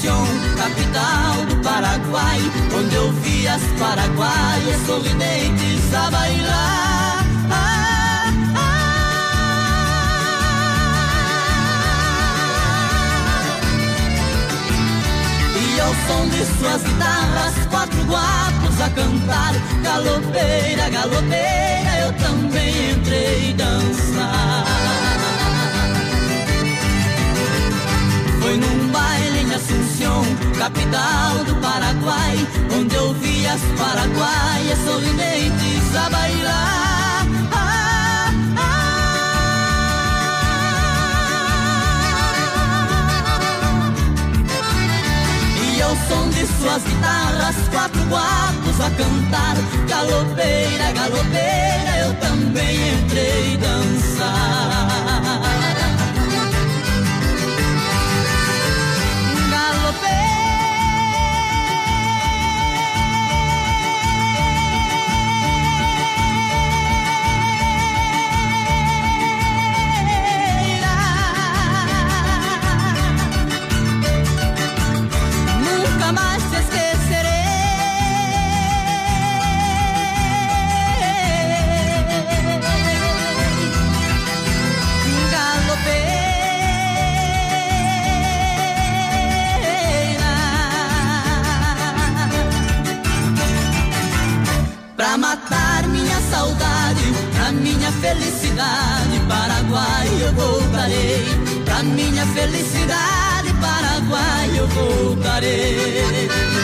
Capital 0.06 1.46
do 1.48 1.56
Paraguai, 1.64 2.40
onde 2.78 2.96
eu 2.96 3.12
vi 3.14 3.48
as 3.48 3.64
paraguaias 3.80 4.86
sorridentes 4.86 5.94
a 5.94 6.12
bailar. 6.12 7.26
E 15.56 15.80
ao 15.80 15.96
som 16.06 16.30
de 16.30 16.46
suas 16.60 16.84
guitarras, 16.84 17.54
quatro 17.72 18.04
guapos 18.04 18.82
a 18.82 18.90
cantar. 18.92 19.54
Galopeira, 19.82 20.90
galopeira, 20.90 22.00
eu 22.02 22.14
também 22.14 22.92
entrei 22.92 23.54
dançar. 23.54 24.66
Foi 28.40 28.58
num 28.58 28.92
baile 28.92 29.40
em 29.40 29.54
Assunção, 29.54 29.87
capital 30.58 31.44
do 31.46 31.56
Paraguai, 31.56 32.48
onde 32.78 32.96
eu 32.96 33.14
vi 33.14 33.48
as 33.48 33.62
paraguaias 33.78 34.80
sorridentes 34.86 35.96
a 35.96 36.10
bailar. 36.10 37.26
E 45.64 45.82
ao 45.82 45.96
som 46.08 46.30
de 46.30 46.46
suas 46.46 46.84
guitarras, 46.84 47.56
quatro 47.72 48.04
guapos 48.06 48.82
a 48.82 48.90
cantar. 48.92 49.56
Galopeira, 49.88 50.92
galopeira, 50.94 51.98
eu 52.02 52.14
também 52.16 52.94
entrei 52.94 53.58
dançar. 53.58 54.98
Nunca 59.98 60.27
Pra 95.08 95.18
matar 95.18 95.88
minha 95.88 96.20
saudade, 96.30 97.02
pra 97.34 97.54
minha 97.54 97.90
felicidade, 97.94 99.18
Paraguai 99.26 100.10
eu 100.22 100.34
voltarei. 100.34 101.24
Pra 101.64 101.82
minha 101.82 102.26
felicidade, 102.26 103.54
Paraguai 103.62 104.58
eu 104.58 104.68
voltarei. 104.68 106.57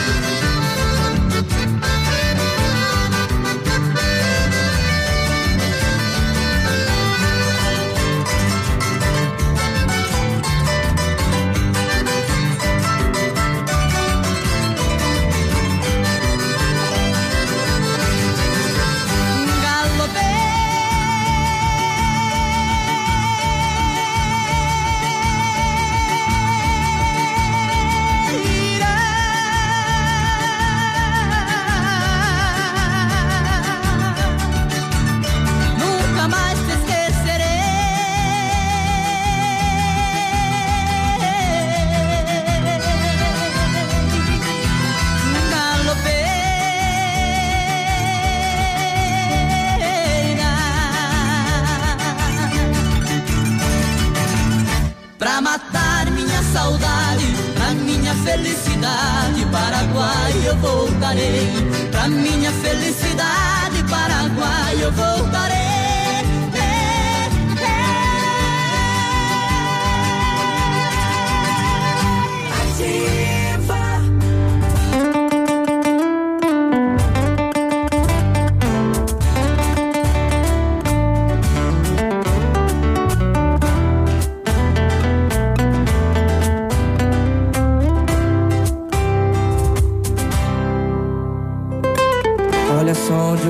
Paraguai 59.94 60.48
eu 60.48 60.58
voltarei. 60.58 61.52
Pra 61.92 62.08
minha 62.08 62.52
felicidade, 62.52 63.84
Paraguai 63.88 64.84
eu 64.84 64.92
voltarei. 64.92 65.63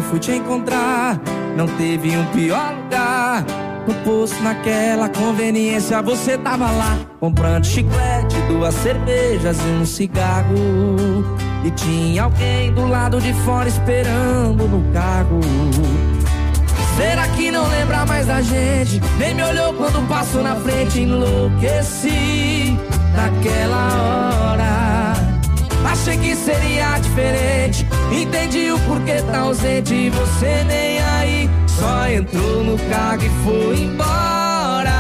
Fui 0.04 0.20
te 0.20 0.32
encontrar. 0.32 1.20
Não 1.56 1.68
teve 1.68 2.16
um 2.18 2.26
pior 2.28 2.74
lugar. 2.76 3.46
No 3.88 3.94
posto, 4.06 4.42
naquela 4.42 5.10
conveniência, 5.10 6.02
você 6.02 6.38
tava 6.38 6.72
lá. 6.72 6.98
Comprando 7.20 7.66
chiclete, 7.66 8.36
duas 8.48 8.74
cervejas 8.76 9.58
e 9.60 9.82
um 9.82 9.86
cigarro. 9.86 10.56
E 11.66 11.72
tinha 11.72 12.24
alguém 12.24 12.74
do 12.74 12.88
lado 12.88 13.20
de 13.20 13.34
fora 13.46 13.68
esperando 13.68 14.68
no 14.68 14.94
carro. 14.94 15.40
Será 16.96 17.28
que 17.30 17.52
não 17.52 17.68
lembra 17.68 18.06
mais 18.06 18.28
da 18.28 18.42
gente? 18.42 19.02
Nem 19.18 19.34
me 19.34 19.44
olhou 19.44 19.74
quando 19.74 20.08
passou 20.08 20.44
na 20.44 20.56
frente, 20.56 21.02
enlouqueci 21.02 22.78
naquela 23.16 24.52
hora. 24.52 24.83
Achei 26.04 26.18
que 26.18 26.36
seria 26.36 27.00
diferente. 27.00 27.88
Entendi 28.12 28.70
o 28.74 28.80
porquê 28.80 29.22
tá 29.22 29.40
ausente 29.40 29.94
e 29.94 30.10
você 30.10 30.66
nem 30.66 31.00
aí. 31.00 31.50
Só 31.66 32.10
entrou 32.10 32.62
no 32.62 32.78
carro 32.90 33.24
e 33.24 33.30
foi 33.46 33.84
embora. 33.86 34.92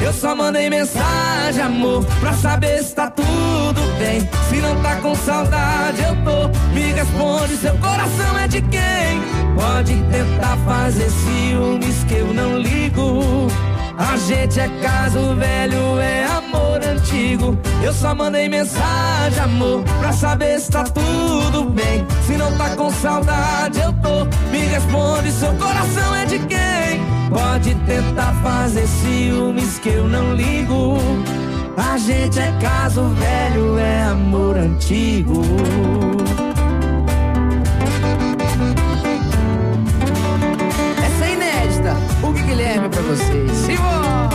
Eu 0.00 0.12
só 0.12 0.36
mandei 0.36 0.70
mensagem, 0.70 1.60
amor, 1.60 2.04
pra 2.20 2.34
saber 2.34 2.84
se 2.84 2.94
tá 2.94 3.10
tudo 3.10 3.80
bem. 3.98 4.20
Se 4.48 4.60
não 4.60 4.80
tá 4.80 4.94
com 5.00 5.12
saudade, 5.16 6.00
eu 6.02 6.14
tô. 6.24 6.72
Me 6.72 6.92
responde, 6.92 7.56
seu 7.56 7.76
coração 7.78 8.38
é 8.38 8.46
de 8.46 8.62
quem? 8.62 9.20
Pode 9.56 9.96
tentar 10.04 10.56
fazer 10.58 11.10
ciúmes 11.10 12.04
que 12.04 12.14
eu 12.14 12.32
não 12.32 12.56
ligo. 12.56 13.48
A 14.00 14.16
gente 14.16 14.58
é 14.58 14.66
caso 14.80 15.34
velho, 15.34 15.98
é 15.98 16.24
amor 16.24 16.80
antigo. 16.82 17.58
Eu 17.82 17.92
só 17.92 18.14
mandei 18.14 18.48
mensagem, 18.48 19.38
amor, 19.38 19.84
pra 20.00 20.10
saber 20.10 20.58
se 20.58 20.70
tá 20.70 20.84
tudo 20.84 21.64
bem. 21.64 22.06
Se 22.26 22.32
não 22.32 22.56
tá 22.56 22.74
com 22.76 22.90
saudade, 22.90 23.78
eu 23.78 23.92
tô. 23.92 24.24
Me 24.50 24.60
responde, 24.60 25.30
seu 25.30 25.52
coração 25.56 26.14
é 26.14 26.24
de 26.24 26.38
quem? 26.38 27.04
Pode 27.28 27.74
tentar 27.84 28.32
fazer 28.42 28.86
ciúmes 28.86 29.78
que 29.78 29.90
eu 29.90 30.08
não 30.08 30.32
ligo. 30.34 30.96
A 31.76 31.98
gente 31.98 32.40
é 32.40 32.52
caso 32.58 33.06
velho, 33.08 33.78
é 33.78 34.04
amor 34.04 34.56
antigo. 34.56 35.42
Pra 42.90 43.02
vocês? 43.02 43.50
Simão! 43.52 44.28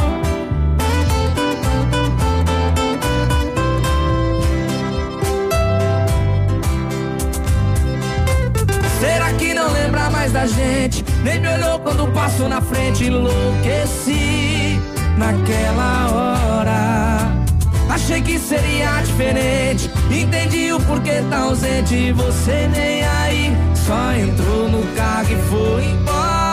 Será 9.00 9.34
que 9.34 9.54
não 9.54 9.72
lembra 9.72 10.10
mais 10.10 10.32
da 10.32 10.48
gente? 10.48 11.04
Nem 11.24 11.40
me 11.40 11.48
olhou 11.48 11.80
quando 11.80 12.12
passou 12.14 12.48
na 12.48 12.62
frente, 12.62 13.06
enlouqueci 13.06 14.80
naquela 15.18 16.12
hora. 16.12 17.46
Achei 17.90 18.22
que 18.22 18.38
seria 18.40 19.02
diferente, 19.02 19.90
entendi 20.12 20.74
o 20.74 20.80
porquê 20.82 21.24
tá 21.30 21.40
ausente, 21.40 22.12
você 22.14 22.68
nem 22.76 23.06
aí. 23.06 23.56
Só 23.76 24.14
entrou 24.14 24.68
no 24.68 24.84
carro 24.96 25.28
e 25.32 25.36
foi 25.50 25.86
embora. 25.86 26.45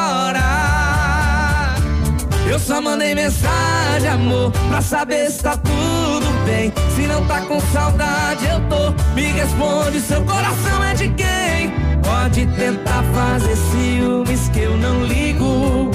Eu 2.53 2.59
só 2.59 2.83
mandei 2.83 3.15
mensagem, 3.15 4.11
amor, 4.11 4.53
pra 4.69 4.83
saber 4.83 5.31
se 5.31 5.43
tá 5.43 5.57
tudo 5.57 6.45
bem. 6.45 6.71
Se 6.95 7.07
não 7.07 7.25
tá 7.25 7.41
com 7.41 7.59
saudade, 7.59 8.45
eu 8.45 8.61
tô. 8.69 8.93
Me 9.15 9.23
responde, 9.23 9.99
seu 10.01 10.21
coração 10.21 10.85
é 10.85 10.93
de 10.93 11.09
quem? 11.09 11.73
Pode 12.03 12.45
tentar 12.49 13.03
fazer 13.15 13.57
ciúmes 13.57 14.51
que 14.51 14.61
eu 14.61 14.77
não 14.77 15.03
ligo. 15.03 15.91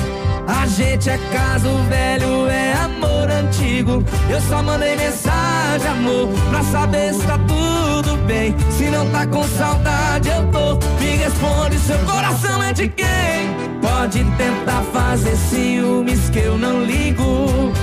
A 0.47 0.65
gente 0.65 1.11
é 1.11 1.19
caso 1.31 1.69
velho, 1.89 2.47
é 2.47 2.73
amor 2.73 3.29
antigo. 3.29 4.03
Eu 4.27 4.41
só 4.41 4.63
mandei 4.63 4.95
mensagem, 4.95 5.87
amor, 5.87 6.29
pra 6.49 6.63
saber 6.63 7.13
se 7.13 7.21
tá 7.21 7.37
tudo 7.37 8.17
bem. 8.25 8.55
Se 8.71 8.89
não 8.89 9.07
tá 9.11 9.27
com 9.27 9.43
saudade, 9.43 10.27
eu 10.27 10.43
tô. 10.47 10.73
Me 10.99 11.17
responde, 11.17 11.77
seu 11.77 11.99
coração 11.99 12.63
é 12.63 12.73
de 12.73 12.87
quem? 12.87 13.76
Pode 13.99 14.23
tentar 14.37 14.83
fazer 14.93 15.35
ciúmes 15.35 16.29
que 16.29 16.37
eu 16.37 16.55
não 16.55 16.83
ligo. 16.83 17.73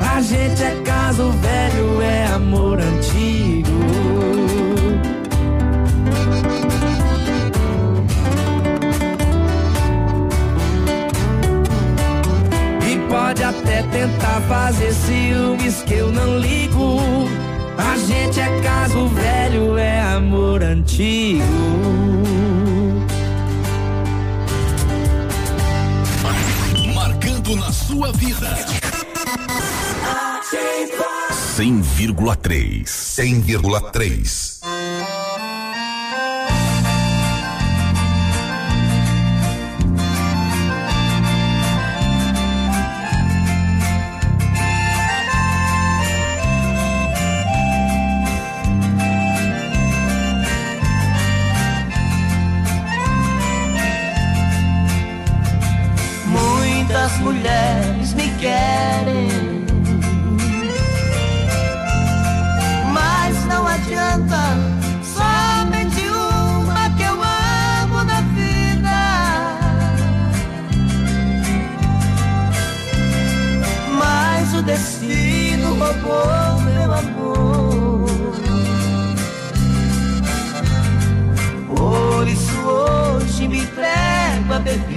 A 0.00 0.20
gente 0.20 0.60
é 0.64 0.82
caso 0.84 1.30
velho, 1.30 2.02
é 2.02 2.26
amor 2.26 2.80
antigo. 2.80 3.70
E 12.84 13.08
pode 13.08 13.44
até 13.44 13.84
tentar 13.84 14.40
fazer 14.48 14.92
ciúmes 14.92 15.82
que 15.82 15.94
eu 15.94 16.10
não 16.10 16.36
ligo. 16.36 16.98
A 17.78 17.96
gente 17.96 18.40
é 18.40 18.60
caso 18.60 19.06
velho, 19.06 19.78
é 19.78 20.00
amor 20.00 20.64
antigo. 20.64 21.44
Marcando 27.50 27.56
na 27.56 27.72
sua 27.72 28.12
vida. 28.12 28.56
100,3. 31.56 32.84
100,3. 32.84 34.49
Mulheres 57.20 58.14
me 58.14 58.30
querem, 58.38 59.28
mas 62.92 63.44
não 63.46 63.66
adianta. 63.66 64.56
Somente 65.02 66.08
uma 66.08 66.90
que 66.96 67.02
eu 67.02 67.14
amo 67.14 68.04
na 68.04 68.20
vida. 68.34 68.98
Mas 73.98 74.54
o 74.54 74.62
destino 74.62 75.74
roubou 75.74 76.60
meu 76.62 76.92
amor. 76.92 78.10
Por 81.68 82.28
isso 82.28 82.58
hoje 82.60 83.48
me 83.48 83.58
entrego 83.60 84.54
a 84.54 84.58
bebida. 84.58 84.89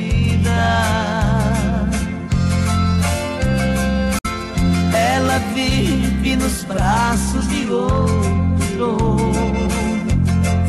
Nos 6.44 6.64
braços 6.66 7.48
de 7.48 7.72
outro, 7.72 9.32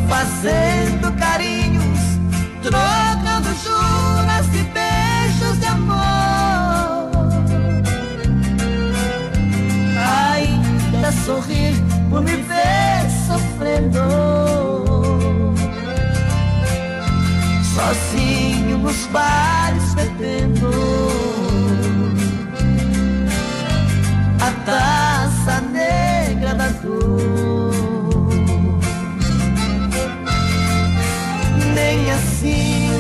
fazendo 0.09 1.13
carinhos, 1.19 1.99
trocando 2.63 3.49
juras 3.65 4.47
e 4.55 4.63
beijos 4.73 5.59
de 5.59 5.67
amor. 5.67 7.11
Ainda 10.31 11.11
sorrir 11.25 11.75
por 12.09 12.23
me 12.23 12.37
ver 12.37 13.11
sofrendo 13.27 13.99
sozinho 17.75 18.79
nos 18.79 19.07
bares 19.07 19.95
bebendo 19.95 20.71
a 24.41 24.51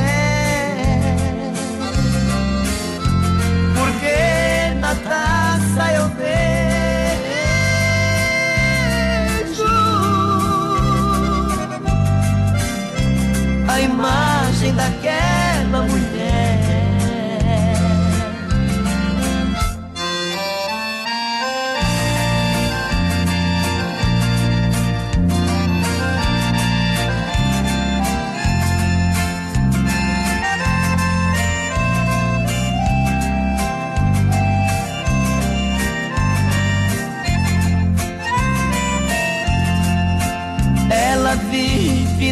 Porque 3.76 4.74
na 4.80 4.96
taça 4.96 5.94
eu 5.94 6.08
vejo 6.10 6.32
a 13.68 13.82
imagem 13.82 14.74
daquela 14.76 15.31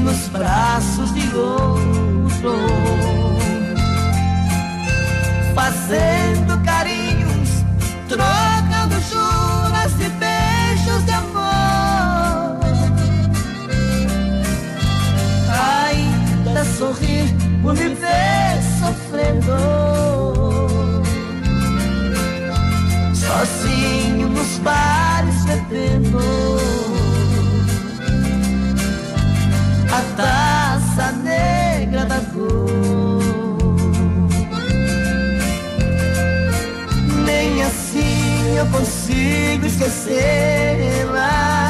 nos 0.09 0.27
braços 0.29 1.13
de 1.13 1.21
outro, 1.35 2.55
fazendo 5.53 6.57
carinhos, 6.65 7.49
trocando 8.07 8.99
juras 9.01 9.93
e 9.99 10.09
beijos 10.17 11.05
de 11.05 11.11
amor. 11.11 12.59
Ainda 15.85 16.65
sorrir 16.65 17.29
por 17.61 17.75
me 17.75 17.89
ver 17.89 18.63
sofrendo, 18.79 19.57
sozinho 23.13 24.29
nos 24.29 24.57
bares 24.59 25.45
bebendo. 25.45 26.58
a 29.91 30.01
taça 30.15 31.11
negra 31.23 32.05
da 32.05 32.21
cor. 32.33 32.69
Nem 37.25 37.63
assim 37.63 38.57
eu 38.57 38.65
consigo 38.67 39.65
esquecê-la. 39.65 41.68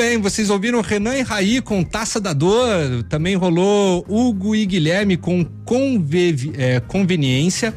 Bem, 0.00 0.16
vocês 0.16 0.48
ouviram 0.48 0.80
Renan 0.80 1.14
e 1.14 1.20
Raí 1.20 1.60
com 1.60 1.84
Taça 1.84 2.18
da 2.18 2.32
Dor, 2.32 3.02
também 3.06 3.36
rolou 3.36 4.02
Hugo 4.08 4.56
e 4.56 4.64
Guilherme 4.64 5.14
com 5.14 5.44
conviv, 5.62 6.54
é, 6.56 6.80
Conveniência, 6.80 7.74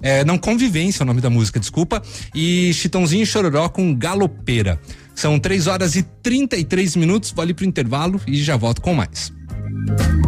é, 0.00 0.24
não 0.24 0.38
Convivência 0.38 1.02
é 1.02 1.04
o 1.04 1.06
nome 1.06 1.20
da 1.20 1.28
música, 1.28 1.60
desculpa, 1.60 2.02
e 2.34 2.72
Chitãozinho 2.72 3.22
e 3.22 3.26
Chororó 3.26 3.68
com 3.68 3.94
Galopeira. 3.94 4.80
São 5.14 5.38
3 5.38 5.66
horas 5.66 5.94
e 5.94 6.02
33 6.22 6.96
minutos, 6.96 7.32
vou 7.32 7.42
ali 7.42 7.52
pro 7.52 7.66
intervalo 7.66 8.18
e 8.26 8.42
já 8.42 8.56
volto 8.56 8.80
com 8.80 8.94
mais. 8.94 9.30
A 10.24 10.27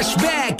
Cashback 0.00 0.56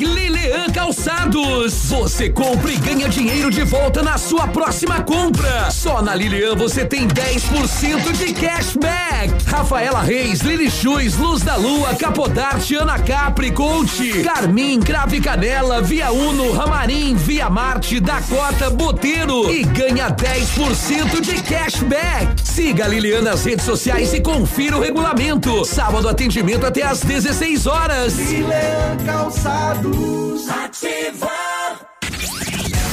Calçados. 0.72 1.90
Você 1.90 2.28
compra 2.28 2.70
e 2.70 2.76
ganha 2.76 3.08
dinheiro 3.08 3.50
de 3.50 3.62
volta 3.62 4.02
na 4.02 4.18
sua 4.18 4.48
próxima 4.48 5.02
compra. 5.02 5.70
Só 5.70 6.02
na 6.02 6.14
Lilian 6.14 6.56
você 6.56 6.84
tem 6.84 7.06
10% 7.06 8.12
de 8.12 8.32
cashback. 8.32 9.44
Rafaela 9.46 10.00
Reis, 10.00 10.40
Lili 10.40 10.70
Chus, 10.70 11.16
Luz 11.16 11.42
da 11.42 11.56
Lua, 11.56 11.94
Capodarte, 11.94 12.74
Ana 12.74 12.98
Capri, 12.98 13.50
Conte, 13.50 14.22
Carmin, 14.22 14.80
Crave 14.80 15.20
Canela, 15.20 15.82
Via 15.82 16.10
Uno, 16.10 16.52
Ramarim, 16.52 17.14
Via 17.14 17.50
Marte, 17.50 18.00
Dakota, 18.00 18.70
Boteiro 18.70 19.50
e 19.50 19.62
ganha 19.64 20.10
10% 20.10 21.20
de 21.20 21.42
cashback. 21.42 22.40
Siga 22.42 22.84
a 22.84 22.88
Lilian 22.88 23.22
nas 23.22 23.44
redes 23.44 23.64
sociais 23.64 24.12
e 24.14 24.20
confira 24.20 24.76
o 24.76 24.80
regulamento. 24.80 25.64
Sábado 25.64 26.08
atendimento 26.08 26.66
até 26.66 26.82
às 26.82 27.00
16 27.00 27.66
horas. 27.66 28.16
Lilian 28.16 28.96
Calçados. 29.04 30.39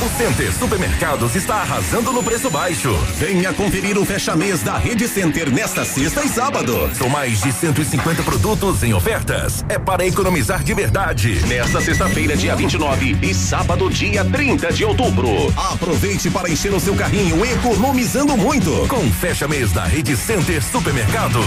O 0.01 0.09
Center 0.17 0.53
Supermercados 0.53 1.33
está 1.35 1.55
arrasando 1.55 2.11
no 2.11 2.21
preço 2.21 2.49
baixo. 2.49 2.93
Venha 3.15 3.53
conferir 3.53 3.97
o 3.97 4.05
fecha-mês 4.05 4.61
da 4.61 4.77
Rede 4.77 5.07
Center 5.07 5.49
nesta 5.49 5.85
sexta 5.85 6.25
e 6.25 6.29
sábado. 6.29 6.89
São 6.93 7.07
mais 7.07 7.41
de 7.41 7.53
150 7.53 8.21
produtos 8.23 8.83
em 8.83 8.93
ofertas. 8.93 9.63
É 9.69 9.79
para 9.79 10.05
economizar 10.05 10.61
de 10.61 10.73
verdade. 10.73 11.39
Nesta 11.47 11.79
sexta-feira, 11.79 12.35
dia 12.35 12.53
29 12.53 13.17
e 13.21 13.33
sábado, 13.33 13.89
dia 13.89 14.25
30 14.25 14.73
de 14.73 14.83
outubro. 14.83 15.29
Aproveite 15.55 16.29
para 16.29 16.49
encher 16.49 16.73
o 16.73 16.79
seu 16.81 16.95
carrinho 16.95 17.45
economizando 17.45 18.35
muito. 18.35 18.87
Com 18.89 19.09
fecha-mês 19.09 19.71
da 19.71 19.85
Rede 19.85 20.17
Center 20.17 20.61
Supermercados. 20.61 21.45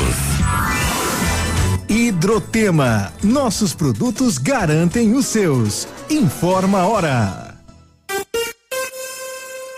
Hidrotema. 1.90 3.12
Nossos 3.20 3.74
produtos 3.74 4.38
garantem 4.38 5.12
os 5.12 5.26
seus. 5.26 5.88
Informa 6.08 6.82
a 6.82 6.86
hora. 6.86 7.56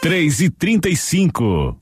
3 0.02 0.41
e 0.42 0.50
35 0.50 1.74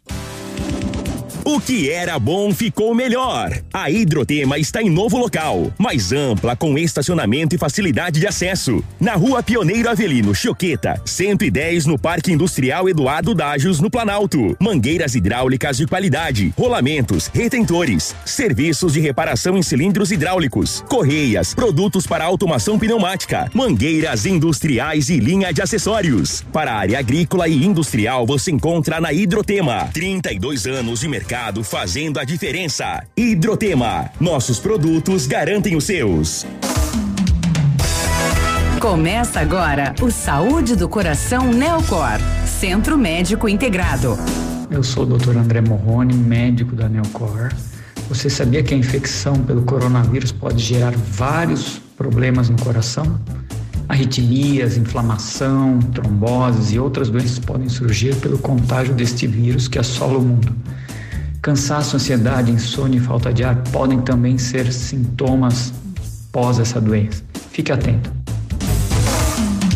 O 1.52 1.60
que 1.60 1.90
era 1.90 2.16
bom 2.16 2.54
ficou 2.54 2.94
melhor. 2.94 3.60
A 3.74 3.90
Hidrotema 3.90 4.56
está 4.56 4.80
em 4.80 4.88
novo 4.88 5.18
local, 5.18 5.72
mais 5.76 6.12
ampla, 6.12 6.54
com 6.54 6.78
estacionamento 6.78 7.56
e 7.56 7.58
facilidade 7.58 8.20
de 8.20 8.26
acesso. 8.28 8.84
Na 9.00 9.14
rua 9.14 9.42
Pioneiro 9.42 9.90
Avelino 9.90 10.32
Choqueta, 10.32 11.02
110 11.04 11.86
no 11.86 11.98
Parque 11.98 12.30
Industrial 12.30 12.88
Eduardo 12.88 13.34
Dágios, 13.34 13.80
no 13.80 13.90
Planalto. 13.90 14.56
Mangueiras 14.60 15.16
hidráulicas 15.16 15.78
de 15.78 15.88
qualidade, 15.88 16.54
rolamentos, 16.56 17.28
retentores, 17.34 18.14
serviços 18.24 18.92
de 18.92 19.00
reparação 19.00 19.58
em 19.58 19.62
cilindros 19.62 20.12
hidráulicos, 20.12 20.84
correias, 20.88 21.52
produtos 21.52 22.06
para 22.06 22.24
automação 22.24 22.78
pneumática, 22.78 23.50
mangueiras 23.52 24.24
industriais 24.24 25.08
e 25.08 25.18
linha 25.18 25.52
de 25.52 25.60
acessórios. 25.60 26.44
Para 26.52 26.74
a 26.74 26.76
área 26.76 27.00
agrícola 27.00 27.48
e 27.48 27.66
industrial, 27.66 28.24
você 28.24 28.52
encontra 28.52 29.00
na 29.00 29.12
Hidrotema. 29.12 29.90
32 29.92 30.68
anos 30.68 31.00
de 31.00 31.08
mercado 31.08 31.39
fazendo 31.64 32.20
a 32.20 32.24
diferença. 32.24 33.02
Hidrotema. 33.16 34.10
Nossos 34.20 34.58
produtos 34.58 35.26
garantem 35.26 35.74
os 35.74 35.84
seus. 35.84 36.46
Começa 38.78 39.40
agora 39.40 39.94
o 40.02 40.10
Saúde 40.10 40.76
do 40.76 40.88
Coração 40.88 41.50
Neocor, 41.50 42.18
Centro 42.46 42.98
Médico 42.98 43.48
Integrado. 43.48 44.18
Eu 44.70 44.82
sou 44.82 45.04
o 45.04 45.18
Dr. 45.18 45.36
André 45.38 45.60
Morrone, 45.60 46.14
médico 46.14 46.76
da 46.76 46.88
Neocor. 46.88 47.50
Você 48.08 48.28
sabia 48.28 48.62
que 48.62 48.74
a 48.74 48.76
infecção 48.76 49.34
pelo 49.34 49.62
coronavírus 49.62 50.32
pode 50.32 50.62
gerar 50.62 50.92
vários 50.92 51.80
problemas 51.96 52.50
no 52.50 52.60
coração? 52.60 53.18
Arritmias, 53.88 54.76
inflamação, 54.76 55.78
tromboses 55.94 56.72
e 56.72 56.78
outras 56.78 57.08
doenças 57.08 57.38
podem 57.38 57.68
surgir 57.68 58.14
pelo 58.16 58.38
contágio 58.38 58.94
deste 58.94 59.26
vírus 59.26 59.68
que 59.68 59.78
assola 59.78 60.18
o 60.18 60.22
mundo. 60.22 60.54
Cansaço, 61.42 61.96
ansiedade, 61.96 62.52
insônia 62.52 62.98
e 62.98 63.00
falta 63.00 63.32
de 63.32 63.42
ar 63.42 63.56
podem 63.72 64.00
também 64.02 64.36
ser 64.36 64.70
sintomas 64.72 65.72
pós 66.30 66.58
essa 66.58 66.80
doença. 66.80 67.22
Fique 67.50 67.72
atento. 67.72 68.12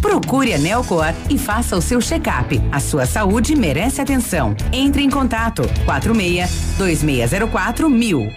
Procure 0.02 0.52
a 0.52 0.58
Neocor 0.58 1.14
e 1.30 1.38
faça 1.38 1.74
o 1.74 1.80
seu 1.80 2.00
check-up. 2.00 2.60
A 2.70 2.78
sua 2.78 3.06
saúde 3.06 3.56
merece 3.56 4.00
atenção. 4.00 4.54
Entre 4.72 5.02
em 5.02 5.08
contato 5.08 5.62
46 5.86 6.76
2604 6.76 7.88
mil. 7.88 8.28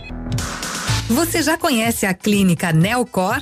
Você 1.10 1.42
já 1.42 1.58
conhece 1.58 2.06
a 2.06 2.14
clínica 2.14 2.72
Neocor? 2.72 3.42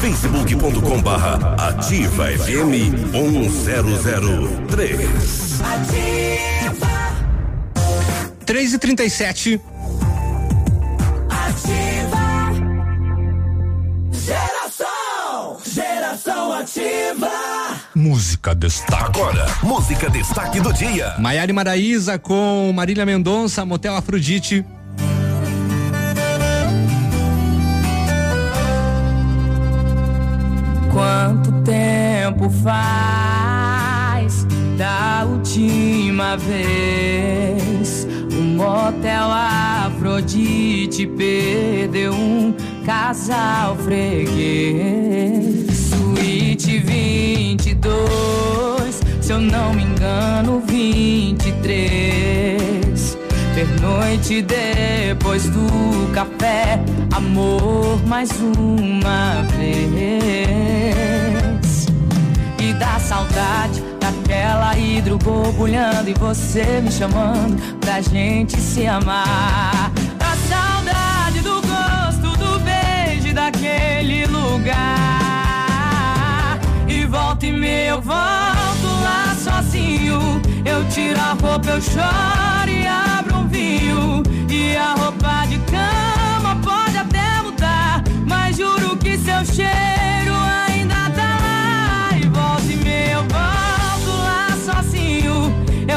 facebook.com 0.00 1.02
barra 1.02 1.34
ativa 1.68 2.24
FM 2.26 3.12
1003. 3.12 5.60
Ativa, 5.60 6.88
3 8.46 8.72
e 8.72 8.78
37 8.78 9.60
ativa. 11.28 12.18
Geração, 14.10 15.58
geração 15.66 16.52
ativa. 16.54 17.30
Música 17.94 18.54
destaque. 18.54 19.04
Agora, 19.04 19.46
música 19.62 20.08
destaque 20.08 20.60
do 20.60 20.72
dia. 20.72 21.14
Maiara 21.18 21.52
Maraíza 21.52 22.18
com 22.18 22.72
Marília 22.74 23.04
Mendonça, 23.04 23.66
Motel 23.66 23.94
Afrodite. 23.94 24.64
Tempo 32.30 32.48
faz 32.62 34.46
da 34.76 35.26
última 35.28 36.36
vez? 36.36 38.06
O 38.32 38.42
motel 38.42 39.28
Afrodite 39.30 41.06
perdeu 41.06 42.12
um 42.12 42.54
casal 42.84 43.76
freguês. 43.76 45.66
Suíte 45.74 46.78
22, 46.78 49.00
se 49.20 49.32
eu 49.32 49.40
não 49.40 49.74
me 49.74 49.82
engano, 49.82 50.62
23. 50.66 53.18
Pernoite 53.54 54.42
depois 54.42 55.44
do 55.46 56.12
café, 56.14 56.78
amor 57.12 58.00
mais 58.06 58.30
uma 58.40 59.42
vez. 59.58 61.29
Da 62.80 62.98
saudade 62.98 63.82
daquela 64.00 64.74
hidro 64.74 65.18
borbulhando 65.18 66.08
e 66.08 66.14
você 66.14 66.80
me 66.80 66.90
chamando 66.90 67.60
pra 67.78 68.00
gente 68.00 68.58
se 68.58 68.86
amar. 68.86 69.92
Da 70.18 70.34
saudade 70.48 71.40
do 71.40 71.60
gosto 71.60 72.38
do 72.38 72.58
beijo 72.60 73.34
daquele 73.34 74.24
lugar. 74.24 74.78
E 76.88 77.04
volta 77.04 77.44
e 77.44 77.52
meia 77.52 77.90
eu 77.90 78.00
volto 78.00 78.86
lá 79.02 79.36
sozinho. 79.38 80.40
Eu 80.64 80.82
tiro 80.88 81.20
a 81.20 81.34
roupa, 81.34 81.72
eu 81.72 81.82
choro 81.82 82.70
e 82.70 82.86
abro 82.86 83.40
um 83.40 83.46
vinho. 83.46 84.22
E 84.48 84.74
a 84.74 84.94
roupa 84.94 85.44
de 85.46 85.58
cama 85.70 86.56
pode 86.64 86.96
até 86.96 87.42
mudar. 87.42 88.02
Mas 88.26 88.56
juro 88.56 88.96
que 88.96 89.18
seu 89.18 89.44
cheiro 89.44 90.19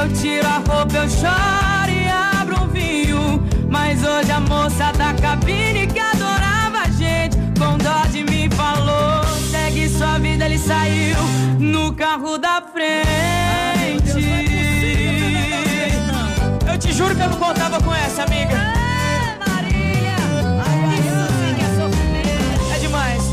Eu 0.04 0.10
tiro 0.16 0.46
a 0.46 0.58
roupa, 0.58 0.98
eu 0.98 1.10
choro 1.10 1.90
e 1.90 2.10
abro 2.10 2.62
um 2.62 2.68
vinho. 2.68 3.42
Mas 3.70 4.04
hoje 4.04 4.32
a 4.34 4.40
moça 4.42 4.92
da 4.92 5.14
cabine 5.14 5.88
que 5.88 5.98
adorava 5.98 6.80
a 6.80 6.90
gente, 6.90 7.38
com 7.58 7.78
dó 7.78 8.06
de 8.12 8.26
mim 8.26 8.50
falou: 8.52 9.24
segue 9.50 9.88
sua 9.88 10.20
vida, 10.20 10.44
ele 10.44 10.58
saiu 10.58 11.16
no 11.58 11.94
carro 11.94 12.38
da 12.38 12.62
frente. 12.62 12.92
Eu 16.70 16.78
te 16.78 16.92
juro 16.92 17.16
que 17.16 17.22
eu 17.22 17.30
não 17.30 17.38
contava 17.38 17.82
com 17.82 17.96
essa, 17.96 18.24
amiga. 18.24 18.58
É 22.76 22.80
demais. 22.80 23.24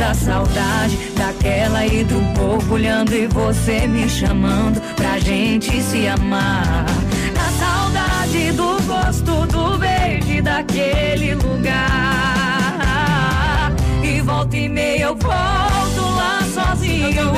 Da 0.00 0.14
saudade, 0.14 1.11
daquela 1.42 1.84
hidro 1.84 2.20
borbulhando 2.36 3.12
e 3.12 3.26
você 3.26 3.88
me 3.88 4.08
chamando 4.08 4.80
pra 4.94 5.18
gente 5.18 5.82
se 5.82 6.06
amar. 6.06 6.86
Da 7.34 7.44
saudade 7.58 8.52
do 8.52 8.80
gosto 8.86 9.44
do 9.48 9.76
beijo 9.76 10.30
e 10.34 10.40
daquele 10.40 11.34
lugar. 11.34 11.72
E 14.04 14.20
volta 14.20 14.56
e 14.56 14.68
meia 14.68 15.02
eu 15.02 15.16
volto 15.16 16.14
lá 16.14 16.42
sozinho. 16.54 17.32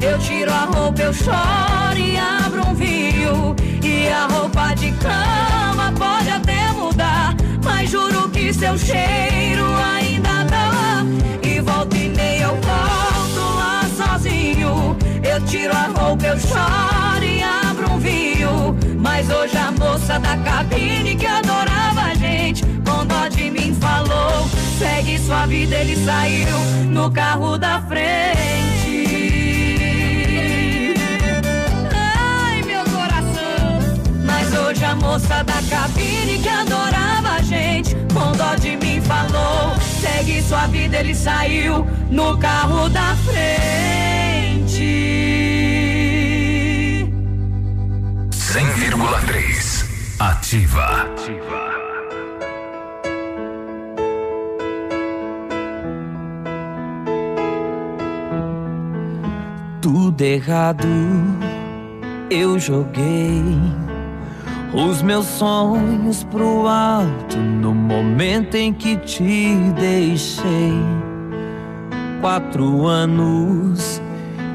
Eu 0.00 0.18
tiro 0.18 0.50
a 0.50 0.64
roupa, 0.64 1.02
eu 1.02 1.12
choro 1.12 1.98
e 1.98 2.16
abro 2.16 2.66
um 2.66 2.74
vinho. 2.74 3.54
E 3.84 4.08
a 4.08 4.26
roupa 4.26 4.72
de 4.72 4.90
cama 4.92 5.92
pode 5.98 6.30
até 6.30 6.72
mudar. 6.72 7.36
Mas 7.62 7.90
juro 7.90 8.30
que 8.30 8.54
seu 8.54 8.78
cheiro 8.78 9.66
ainda 9.94 10.46
tá 10.46 10.70
lá. 10.70 11.04
E 11.42 11.60
volta 11.60 11.94
e 11.98 12.08
meia 12.08 12.44
eu 12.44 12.54
volto 12.54 13.19
sozinho. 14.20 14.96
Eu 15.22 15.40
tiro 15.46 15.72
a 15.72 15.86
roupa, 15.98 16.26
eu 16.26 16.38
choro 16.38 17.24
e 17.24 17.42
abro 17.42 17.92
um 17.92 17.98
vinho. 17.98 18.76
Mas 18.98 19.30
hoje 19.30 19.56
a 19.56 19.72
moça 19.72 20.18
da 20.18 20.36
cabine 20.38 21.16
que 21.16 21.26
adorava 21.26 22.02
a 22.02 22.14
gente, 22.14 22.62
com 22.84 23.06
dó 23.06 23.28
de 23.28 23.50
mim 23.50 23.74
falou: 23.74 24.48
segue 24.78 25.18
sua 25.18 25.46
vida, 25.46 25.76
ele 25.76 25.96
saiu 26.04 26.58
no 26.86 27.10
carro 27.10 27.56
da 27.58 27.80
frente. 27.82 28.60
Hoje 34.68 34.84
a 34.84 34.94
moça 34.94 35.42
da 35.42 35.60
cabine 35.68 36.38
que 36.40 36.48
adorava 36.48 37.30
a 37.38 37.42
gente, 37.42 37.96
com 38.14 38.30
dó 38.36 38.54
de 38.54 38.76
mim 38.76 39.00
falou: 39.00 39.74
segue 40.00 40.40
sua 40.42 40.68
vida, 40.68 40.98
ele 40.98 41.12
saiu 41.12 41.84
no 42.08 42.38
carro 42.38 42.88
da 42.88 43.16
frente. 43.16 44.09
100,3. 48.52 49.86
Ativa. 50.18 51.06
tudo 59.80 60.20
errado 60.20 60.88
eu 62.28 62.58
joguei 62.58 63.44
os 64.74 65.00
meus 65.00 65.26
sonhos 65.26 66.24
pro 66.24 66.66
alto 66.66 67.36
no 67.38 67.72
momento 67.72 68.56
em 68.56 68.72
que 68.72 68.96
te 68.96 69.54
deixei. 69.78 70.74
Quatro 72.20 72.88
anos 72.88 74.02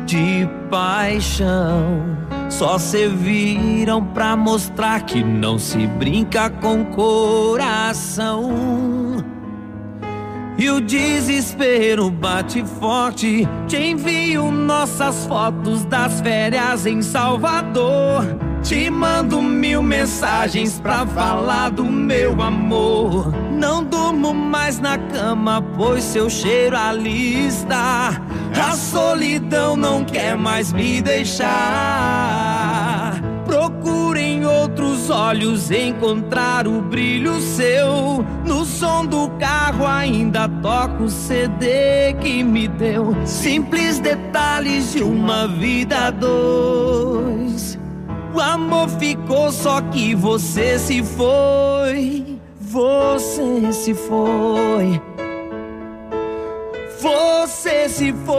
de 0.06 0.48
paixão 0.70 2.25
só 2.50 2.78
serviram 2.78 4.04
pra 4.04 4.36
mostrar 4.36 5.02
que 5.02 5.24
não 5.24 5.58
se 5.60 5.88
brinca 5.88 6.50
com 6.50 6.86
coração. 6.86 8.52
E 10.58 10.70
o 10.70 10.80
desespero 10.80 12.10
bate 12.10 12.64
forte. 12.80 13.48
Te 13.68 13.78
envio 13.78 14.50
nossas 14.52 15.26
fotos 15.26 15.84
das 15.86 16.22
férias 16.22 16.86
em 16.86 17.02
Salvador. 17.02 18.24
Te 18.64 18.90
mando 18.90 19.42
mil 19.42 19.84
mensagens 19.84 20.80
pra 20.80 21.06
falar 21.06 21.72
do 21.72 21.84
meu 21.84 22.42
amor. 22.42 23.34
Não 23.52 23.84
durmo 23.84 24.34
mais 24.34 24.80
na 24.80 24.98
cama, 24.98 25.62
pois 25.76 26.04
seu 26.04 26.30
cheiro 26.30 26.78
ali 26.78 27.48
está. 27.48 28.22
A 28.62 28.72
solidão 28.72 29.76
não 29.76 30.04
quer 30.04 30.38
mais 30.38 30.72
me 30.74 31.02
deixar. 31.02 31.46
Procuro 33.46 34.18
em 34.18 34.46
outros 34.46 35.10
olhos 35.10 35.70
encontrar 35.72 36.68
o 36.68 36.82
brilho 36.82 37.40
seu. 37.40 38.26
No 38.46 38.66
som 38.66 39.06
do 39.06 39.30
carro 39.40 39.86
ainda 39.86 40.48
toco 40.48 41.04
o 41.04 41.10
CD 41.10 42.14
que 42.22 42.44
me 42.44 42.68
deu. 42.68 43.16
Simples 43.26 44.00
detalhes 44.00 44.94
de 44.94 45.04
uma 45.04 45.48
vida 45.48 46.08
a 46.08 46.12
dois. 46.12 47.78
O 48.34 48.42
amor 48.42 48.90
ficou, 48.90 49.52
só 49.52 49.82
que 49.82 50.16
você 50.16 50.78
se 50.80 51.04
foi. 51.04 52.40
Você 52.60 53.72
se 53.72 53.94
foi. 53.94 55.02
Você 57.06 57.88
se 57.88 58.12
foi. 58.26 58.36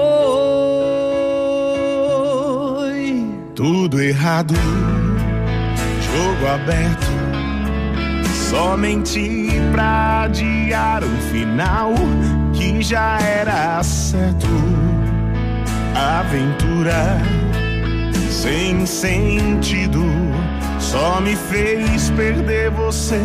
Tudo 3.54 4.02
errado, 4.02 4.54
jogo 6.02 6.46
aberto. 6.48 7.06
Somente 8.50 9.50
pra 9.70 10.22
adiar 10.22 11.04
um 11.04 11.16
final 11.30 11.94
que 12.52 12.82
já 12.82 13.20
era 13.20 13.80
certo. 13.84 14.48
Aventura 15.94 17.22
sem 18.30 18.84
sentido 18.84 20.02
só 20.80 21.20
me 21.20 21.36
fez 21.36 22.10
perder 22.10 22.70
você. 22.70 23.20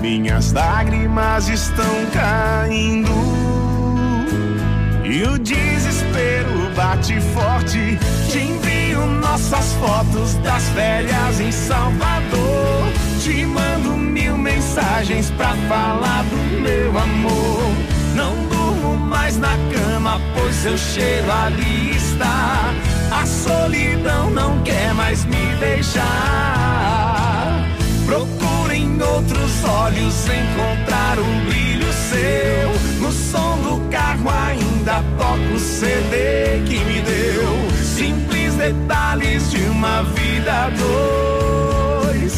Minhas 0.00 0.52
lágrimas 0.52 1.48
estão 1.48 2.06
caindo. 2.12 3.51
E 5.12 5.24
o 5.24 5.38
desespero 5.38 6.70
bate 6.74 7.20
forte. 7.34 7.98
Te 8.30 8.38
envio 8.38 9.04
nossas 9.20 9.74
fotos 9.74 10.32
das 10.36 10.62
férias 10.70 11.38
em 11.38 11.52
Salvador. 11.52 12.90
Te 13.22 13.44
mando 13.44 13.90
mil 13.90 14.38
mensagens 14.38 15.30
pra 15.32 15.54
falar 15.68 16.24
do 16.30 16.62
meu 16.62 16.98
amor. 16.98 17.74
Não 18.14 18.34
durmo 18.48 18.96
mais 18.96 19.36
na 19.36 19.54
cama, 19.74 20.18
pois 20.34 20.54
seu 20.54 20.78
cheiro 20.78 21.30
ali 21.30 21.94
está. 21.94 22.72
A 23.10 23.26
solidão 23.26 24.30
não 24.30 24.62
quer 24.62 24.94
mais 24.94 25.26
me 25.26 25.56
deixar. 25.60 26.02
Procuro 28.06 28.72
em 28.72 28.98
outros 29.02 29.62
olhos 29.62 30.24
encontrar 30.24 31.18
um 31.18 31.44
brilho 31.44 31.71
No 33.00 33.10
som 33.10 33.58
do 33.58 33.80
carro 33.90 34.30
ainda 34.30 35.02
toco 35.16 35.54
o 35.54 35.58
CD 35.58 36.62
que 36.66 36.78
me 36.84 37.00
deu. 37.00 37.56
Simples 37.82 38.54
detalhes 38.54 39.50
de 39.50 39.62
uma 39.64 40.02
vida 40.02 40.52
a 40.52 40.70
dois. 40.70 42.34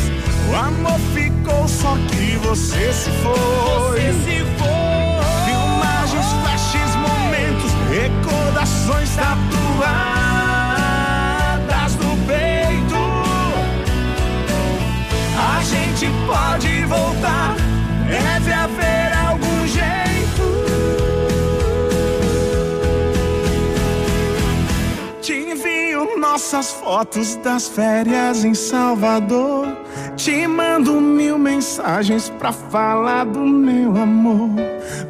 O 0.50 0.56
amor 0.56 0.98
ficou 1.12 1.66
só 1.68 1.96
que 2.08 2.36
você 2.46 2.92
se 2.92 3.10
foi. 3.22 3.34
Você 3.34 4.12
se 4.24 4.44
foi. 4.58 4.74
Filmagens, 5.44 6.26
flashes, 6.42 6.94
momentos, 6.96 7.72
recordações 7.90 9.10
tatuadas 9.16 9.34
no 11.96 12.16
peito. 12.26 12.96
A 15.36 15.62
gente 15.64 16.06
pode 16.26 16.84
voltar, 16.84 17.56
deve 18.08 18.52
haver 18.52 18.84
algum 18.84 18.93
nossas 26.34 26.72
fotos 26.72 27.36
das 27.36 27.68
férias 27.68 28.44
em 28.44 28.54
Salvador. 28.54 29.68
Te 30.16 30.48
mando 30.48 31.00
mil 31.00 31.38
mensagens 31.38 32.28
pra 32.28 32.50
falar 32.50 33.24
do 33.24 33.38
meu 33.38 33.96
amor. 33.96 34.50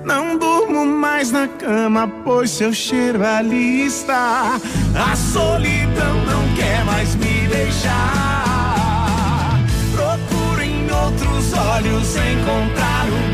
Não 0.05 0.36
durmo 0.36 0.85
mais 0.85 1.33
na 1.33 1.49
cama, 1.49 2.07
pois 2.25 2.51
seu 2.51 2.75
cheiro 2.75 3.25
ali 3.25 3.86
está. 3.86 4.61
A 4.94 5.17
solidão 5.17 6.15
não 6.27 6.55
quer 6.57 6.85
mais 6.85 7.15
me 7.15 7.49
deixar. 7.49 8.75
Procuro 9.93 10.61
em 10.61 10.91
outros 10.91 11.55
olhos 11.55 12.17
encontrar 12.17 13.07
o 13.09 13.34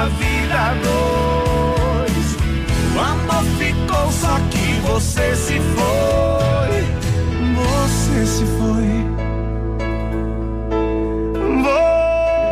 uma 0.00 0.08
vida 0.08 0.74
dois. 0.82 2.36
O 2.94 2.98
amor 2.98 3.44
ficou 3.58 4.10
só 4.12 4.38
que 4.50 4.80
você 4.80 5.36
se 5.36 5.60
foi. 5.76 6.84
Você 7.54 8.26
se 8.26 8.44
foi. 8.56 8.88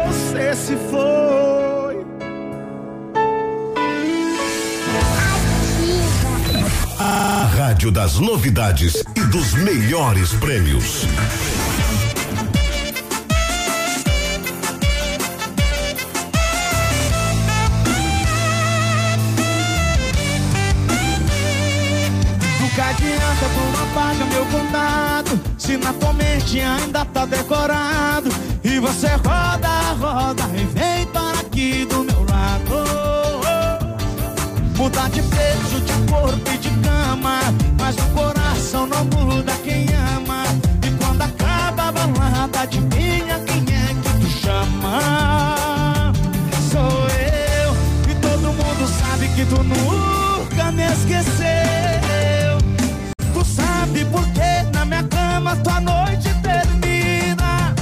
Você 0.05 0.55
se 0.55 0.77
foi. 0.91 2.07
A 6.99 7.51
rádio 7.57 7.91
das 7.91 8.19
novidades 8.19 9.03
e 9.17 9.21
dos 9.21 9.55
melhores 9.55 10.35
prêmios. 10.35 11.07
Apaga 23.45 24.25
meu 24.27 24.45
contato 24.47 25.39
Se 25.57 25.77
na 25.77 25.93
tua 25.93 26.13
mente 26.13 26.61
ainda 26.61 27.05
tá 27.05 27.25
decorado. 27.25 28.31
E 28.65 28.79
você 28.81 29.09
roda, 29.09 29.69
roda 30.01 30.45
e 30.55 30.65
vem 30.65 31.07
para 31.07 31.41
aqui 31.41 31.85
do 31.87 32.05
meu 32.05 32.25
lado. 32.25 32.89
Mudar 34.77 35.11
de 35.11 35.23
peso, 35.23 35.81
de 35.81 36.11
corpo 36.11 36.51
e 36.55 36.59
de 36.59 36.71
cama. 36.81 37.41
Mas 37.79 37.97
o 37.97 38.15
coração 38.15 38.87
não 38.87 39.05
muda 39.05 39.53
quem 39.65 39.87
ama. 40.17 40.45
E 40.87 40.91
quando 41.03 41.23
acaba 41.23 41.89
a 41.89 41.93
balada 41.93 42.61
adivinha 42.61 43.41
quem 43.47 43.65
é 43.75 43.95
que 43.95 44.21
tu 44.21 44.31
chama? 44.41 46.13
Sou 46.71 47.09
eu. 47.11 48.11
E 48.11 48.15
todo 48.21 48.53
mundo 48.53 48.89
sabe 49.01 49.29
que 49.29 49.45
tu 49.45 49.63
nunca 49.63 50.73
me 50.73 50.85
esqueceu 50.93 51.88
Sabe 53.89 54.05
por 54.05 54.23
que 54.33 54.77
na 54.77 54.85
minha 54.85 55.03
cama 55.05 55.57
tua 55.57 55.81
noite 55.81 56.29
termina. 56.43 57.75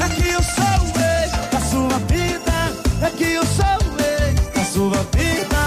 É 0.00 0.08
que 0.08 0.28
eu 0.30 0.42
sou 0.42 0.64
o 0.64 0.98
ex 0.98 1.30
da 1.52 1.60
sua 1.60 1.98
vida 2.08 2.52
É 3.00 3.10
que 3.10 3.24
eu 3.24 3.46
sou 3.46 3.64
o 3.64 4.00
ex 4.02 4.34
da 4.52 4.64
sua 4.64 5.06
vida. 5.12 5.62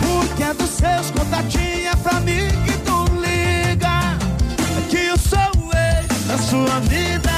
Porque 0.00 0.42
é 0.42 0.54
dos 0.54 0.70
seus 0.70 1.10
contatinhos 1.10 1.92
é 1.92 1.96
pra 1.96 2.20
mim 2.20 2.48
que 2.64 2.78
tu 2.86 3.04
liga. 3.20 4.16
É 4.78 4.88
que 4.88 4.96
eu 4.96 5.18
sou 5.18 5.50
o 5.62 5.70
ex 5.76 6.26
da 6.26 6.38
sua 6.38 6.80
vida 6.88 7.30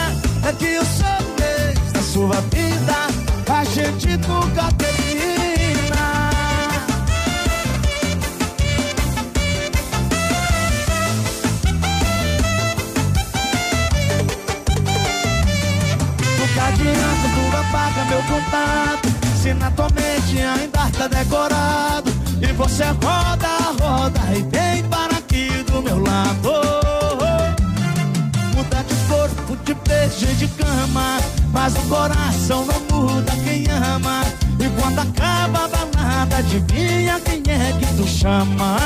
É 0.47 0.53
que 0.53 0.67
eu 0.67 0.85
sou 0.85 1.07
o 1.09 1.43
ex 1.43 1.93
da 1.93 2.03
sua 2.03 2.41
vida. 2.53 2.97
A 3.53 3.65
gente 3.65 4.17
nunca 4.29 4.71
termina 4.79 5.38
contato 18.39 19.09
Se 19.41 19.53
na 19.55 19.71
tua 19.71 19.89
mente 19.91 20.41
ainda 20.41 20.91
tá 20.97 21.09
decorado 21.09 22.11
E 22.41 22.53
você 22.53 22.85
roda, 22.85 23.49
roda 23.81 24.21
e 24.37 24.43
vem 24.43 24.85
para 24.85 25.17
aqui 25.17 25.65
do 25.65 25.83
meu 25.83 26.01
lado. 26.01 26.53
Muda 28.55 28.85
de 28.85 28.95
corpo, 29.09 29.57
de 29.65 29.75
beijo 29.75 30.35
de 30.37 30.49
cama 30.49 31.19
Mas 31.53 31.75
o 31.75 31.81
coração 31.83 32.65
não 32.67 32.99
muda 32.99 33.33
quem 33.45 33.67
ama. 33.95 34.23
E 34.59 34.69
quando 34.81 35.01
acaba 35.01 35.65
a 35.65 35.69
balada 35.69 36.37
adivinha 36.39 37.21
quem 37.21 37.43
é 37.49 37.73
que 37.79 37.87
tu 37.97 38.07
chama? 38.07 38.77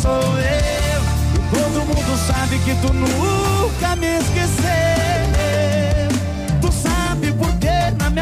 Sou 0.00 0.38
eu 0.38 0.82
todo 1.50 1.86
mundo 1.86 2.18
sabe 2.26 2.58
que 2.60 2.74
tu 2.76 2.92
nunca 2.92 3.94
me 3.96 4.18
esqueceu 4.18 5.21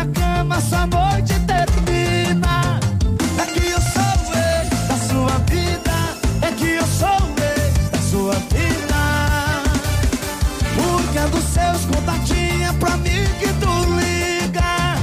minha 0.01 0.07
cama 0.13 0.57
essa 0.57 0.87
noite 0.87 1.35
termina. 1.41 2.81
É 3.39 3.47
que 3.47 3.71
eu 3.71 3.81
sou 3.81 4.03
o 4.29 4.35
ex 4.35 4.69
da 4.89 4.97
sua 4.97 5.39
vida 5.49 5.93
É 6.43 6.53
que 6.53 6.71
eu 6.71 6.87
sou 6.87 7.09
o 7.09 7.35
ex 7.41 7.91
da 7.91 7.99
sua 7.99 8.35
vida. 8.35 9.01
Porque 10.75 11.19
é 11.19 11.27
dos 11.29 11.45
seus 11.45 11.85
contatinhos 11.87 12.77
pra 12.77 12.97
mim 12.99 13.25
que 13.39 13.49
tu 13.61 13.73
liga. 13.97 14.97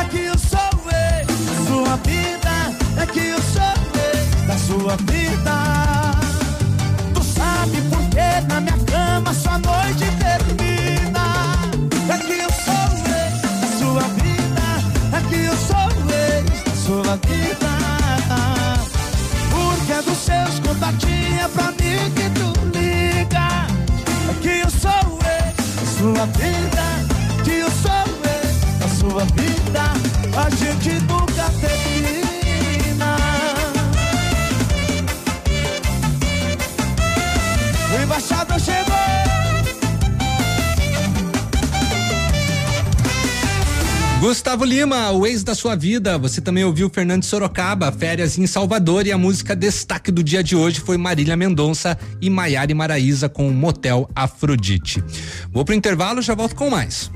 É 0.00 0.04
que 0.10 0.24
eu 0.24 0.38
sou 0.38 0.58
o 0.58 0.90
ex 0.90 1.26
da 1.46 1.54
sua 1.66 1.96
vida 1.96 3.00
É 3.00 3.06
que 3.06 3.20
eu 3.20 3.42
sou 3.42 3.62
o 3.62 3.98
ex 3.98 4.46
da 4.46 4.58
sua 4.58 4.96
vida 4.96 6.21
vida 17.16 17.70
Porque 19.50 20.08
dos 20.08 20.18
seus 20.18 20.60
contatinhos 20.60 21.42
é 21.42 21.48
pra 21.48 21.70
mim 21.72 22.10
que 22.14 22.30
tu 22.30 22.78
liga 22.78 23.66
que 24.40 24.60
eu 24.60 24.70
sou 24.70 25.18
ex 25.24 25.72
sua 25.98 26.26
vida, 26.26 27.44
que 27.44 27.58
eu 27.58 27.70
sou 27.70 27.90
eu, 27.92 28.78
na 28.80 28.88
sua 28.88 29.24
vida, 29.36 29.92
a 30.36 30.50
gente 30.50 31.00
nunca 31.04 31.50
termina. 31.60 32.21
Gustavo 44.22 44.64
Lima, 44.64 45.10
o 45.10 45.26
ex 45.26 45.42
da 45.42 45.52
sua 45.52 45.74
vida. 45.74 46.16
Você 46.16 46.40
também 46.40 46.62
ouviu 46.62 46.88
Fernando 46.88 47.24
Sorocaba, 47.24 47.90
férias 47.90 48.38
em 48.38 48.46
Salvador. 48.46 49.04
E 49.04 49.10
a 49.10 49.18
música 49.18 49.56
destaque 49.56 50.12
do 50.12 50.22
dia 50.22 50.44
de 50.44 50.54
hoje 50.54 50.78
foi 50.78 50.96
Marília 50.96 51.36
Mendonça 51.36 51.98
e 52.20 52.30
Maiara 52.30 52.72
Maraíza 52.72 53.28
com 53.28 53.48
o 53.48 53.52
Motel 53.52 54.08
Afrodite. 54.14 55.02
Vou 55.50 55.64
pro 55.64 55.74
intervalo, 55.74 56.22
já 56.22 56.36
volto 56.36 56.54
com 56.54 56.70
mais. 56.70 57.10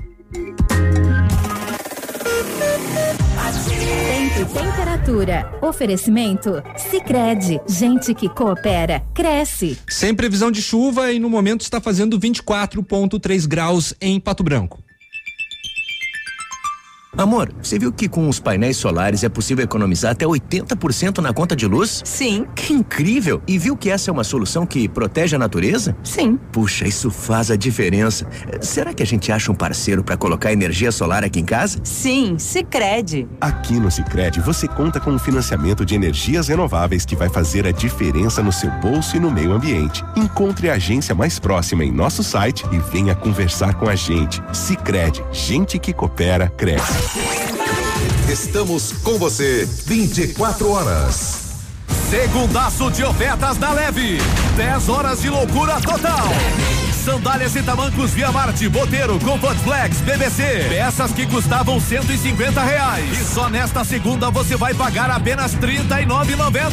Tempo 4.08 4.40
e 4.40 4.44
temperatura. 4.46 5.48
Oferecimento? 5.62 6.60
Sicredi 6.76 7.60
Gente 7.68 8.14
que 8.14 8.28
coopera, 8.28 9.00
cresce. 9.14 9.78
Sem 9.88 10.12
previsão 10.12 10.50
de 10.50 10.60
chuva 10.60 11.12
e 11.12 11.20
no 11.20 11.30
momento 11.30 11.60
está 11.60 11.80
fazendo 11.80 12.18
24,3 12.18 13.46
graus 13.46 13.94
em 14.00 14.18
Pato 14.18 14.42
Branco. 14.42 14.85
Amor, 17.16 17.50
você 17.62 17.78
viu 17.78 17.90
que 17.90 18.08
com 18.08 18.28
os 18.28 18.38
painéis 18.38 18.76
solares 18.76 19.24
é 19.24 19.28
possível 19.28 19.64
economizar 19.64 20.12
até 20.12 20.26
80% 20.26 21.18
na 21.18 21.32
conta 21.32 21.56
de 21.56 21.66
luz? 21.66 22.02
Sim. 22.04 22.46
Que 22.54 22.74
incrível! 22.74 23.40
E 23.48 23.56
viu 23.58 23.74
que 23.74 23.88
essa 23.88 24.10
é 24.10 24.12
uma 24.12 24.22
solução 24.22 24.66
que 24.66 24.86
protege 24.86 25.34
a 25.34 25.38
natureza? 25.38 25.96
Sim. 26.04 26.38
Puxa, 26.52 26.86
isso 26.86 27.10
faz 27.10 27.50
a 27.50 27.56
diferença. 27.56 28.28
Será 28.60 28.92
que 28.92 29.02
a 29.02 29.06
gente 29.06 29.32
acha 29.32 29.50
um 29.50 29.54
parceiro 29.54 30.04
para 30.04 30.16
colocar 30.16 30.52
energia 30.52 30.92
solar 30.92 31.24
aqui 31.24 31.40
em 31.40 31.44
casa? 31.44 31.80
Sim, 31.84 32.38
Sicredi. 32.38 33.26
Aqui 33.40 33.80
no 33.80 33.90
Sicredi 33.90 34.40
você 34.40 34.68
conta 34.68 35.00
com 35.00 35.10
um 35.10 35.18
financiamento 35.18 35.86
de 35.86 35.94
energias 35.94 36.48
renováveis 36.48 37.06
que 37.06 37.16
vai 37.16 37.30
fazer 37.30 37.66
a 37.66 37.72
diferença 37.72 38.42
no 38.42 38.52
seu 38.52 38.70
bolso 38.72 39.16
e 39.16 39.20
no 39.20 39.30
meio 39.30 39.52
ambiente. 39.52 40.04
Encontre 40.16 40.68
a 40.68 40.74
agência 40.74 41.14
mais 41.14 41.38
próxima 41.38 41.82
em 41.82 41.90
nosso 41.90 42.22
site 42.22 42.66
e 42.70 42.78
venha 42.78 43.14
conversar 43.14 43.74
com 43.74 43.88
a 43.88 43.94
gente. 43.94 44.42
Sicredi, 44.52 45.24
gente 45.32 45.78
que 45.78 45.94
coopera 45.94 46.52
cresce. 46.56 47.05
Estamos 48.28 48.92
com 49.02 49.18
você 49.18 49.68
24 49.86 50.70
horas. 50.70 51.46
Segundaço 52.10 52.90
de 52.90 53.04
ofertas 53.04 53.56
da 53.56 53.72
Leve. 53.72 54.18
10 54.56 54.88
horas 54.88 55.20
de 55.20 55.28
loucura 55.28 55.80
total. 55.80 56.28
Sandálias 57.06 57.54
e 57.54 57.62
tamancos 57.62 58.10
Via 58.14 58.32
Marte, 58.32 58.68
Boteiro, 58.68 59.20
Comfort 59.20 59.56
Flex, 59.58 60.00
BBC. 60.00 60.42
Peças 60.68 61.12
que 61.12 61.24
custavam 61.24 61.78
150 61.78 62.60
reais. 62.60 63.20
E 63.20 63.24
só 63.24 63.48
nesta 63.48 63.84
segunda 63.84 64.28
você 64.28 64.56
vai 64.56 64.74
pagar 64.74 65.08
apenas 65.08 65.54
R$ 65.54 65.60
39,90. 65.60 66.72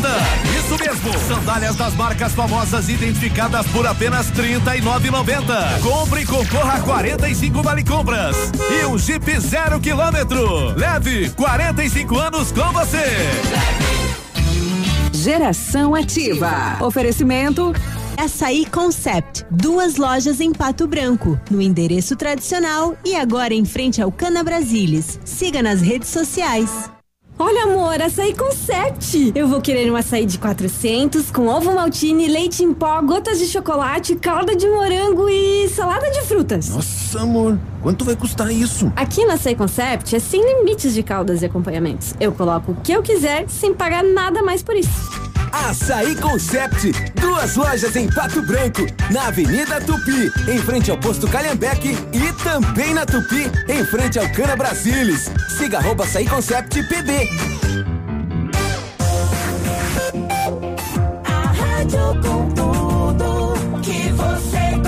Isso 0.57 0.75
mesmo. 0.79 1.19
Sandálias 1.27 1.75
das 1.75 1.93
marcas 1.93 2.33
famosas 2.33 2.89
identificadas 2.89 3.67
por 3.67 3.85
apenas 3.85 4.31
R$ 4.31 4.57
39,90. 4.59 5.79
Compre 5.83 6.21
e 6.21 6.25
concorra 6.25 6.77
a 6.77 6.79
45 6.79 7.61
vale 7.61 7.83
compras. 7.83 8.35
E 8.71 8.87
um 8.87 8.97
Jeep 8.97 9.39
zero 9.39 9.79
quilômetro. 9.79 10.73
Leve 10.75 11.29
45 11.29 12.17
anos 12.17 12.51
com 12.51 12.71
você. 12.71 13.05
Geração 15.13 15.93
Ativa. 15.93 16.77
Oferecimento 16.81 17.71
Açaí 18.23 18.65
Concept. 18.65 19.45
Duas 19.51 19.97
lojas 19.97 20.39
em 20.39 20.53
Pato 20.53 20.87
Branco, 20.87 21.37
no 21.51 21.61
endereço 21.61 22.15
tradicional 22.15 22.95
e 23.03 23.15
agora 23.15 23.53
em 23.53 23.65
frente 23.65 24.01
ao 24.01 24.13
Cana 24.13 24.41
Brasilis. 24.41 25.19
Siga 25.25 25.61
nas 25.61 25.81
redes 25.81 26.07
sociais. 26.07 26.89
Olha, 27.37 27.63
amor, 27.63 28.01
açaí 28.01 28.33
concept. 28.33 29.33
Eu 29.35 29.49
vou 29.49 29.59
querer 29.59 29.91
um 29.91 29.95
açaí 29.97 30.25
de 30.25 30.39
400 30.39 31.31
com 31.31 31.47
ovo 31.47 31.73
maltine, 31.73 32.29
leite 32.29 32.63
em 32.63 32.73
pó, 32.73 33.01
gotas 33.01 33.39
de 33.39 33.45
chocolate, 33.45 34.15
calda 34.15 34.55
de 34.55 34.69
morango 34.69 35.27
e 35.27 35.67
salada 35.67 36.09
de 36.09 36.21
frutas. 36.21 36.69
Nossa, 36.69 37.19
amor, 37.19 37.59
quanto 37.81 38.05
vai 38.05 38.15
custar 38.15 38.49
isso? 38.53 38.89
Aqui 38.95 39.25
na 39.25 39.33
Açaí 39.33 39.55
Concept 39.55 40.15
é 40.15 40.19
sem 40.19 40.41
limites 40.41 40.93
de 40.93 41.03
caldas 41.03 41.41
e 41.41 41.45
acompanhamentos. 41.45 42.13
Eu 42.21 42.31
coloco 42.31 42.71
o 42.71 42.75
que 42.75 42.93
eu 42.93 43.03
quiser 43.03 43.49
sem 43.49 43.73
pagar 43.73 44.01
nada 44.01 44.41
mais 44.41 44.63
por 44.63 44.77
isso. 44.77 45.32
Açaí 45.53 46.15
Concept, 46.15 46.91
duas 47.21 47.55
lojas 47.55 47.95
em 47.95 48.09
Pato 48.09 48.41
Branco, 48.41 48.87
na 49.11 49.27
Avenida 49.27 49.79
Tupi, 49.79 50.31
em 50.49 50.57
frente 50.57 50.89
ao 50.89 50.97
posto 50.97 51.27
Calhambeque 51.27 51.95
e 52.11 52.33
também 52.43 52.91
na 52.91 53.05
Tupi, 53.05 53.51
em 53.69 53.85
frente 53.85 54.17
ao 54.17 54.27
Cana 54.29 54.55
Brasilis. 54.55 55.29
Siga 55.55 55.77
arroba 55.77 56.05
Açaí 56.05 56.25
Concept 56.25 56.81
PB. 56.87 57.29
A 61.23 61.51
rádio 61.51 62.21
com 62.23 62.49
tudo 62.49 63.53
que 63.83 64.11
você 64.11 64.82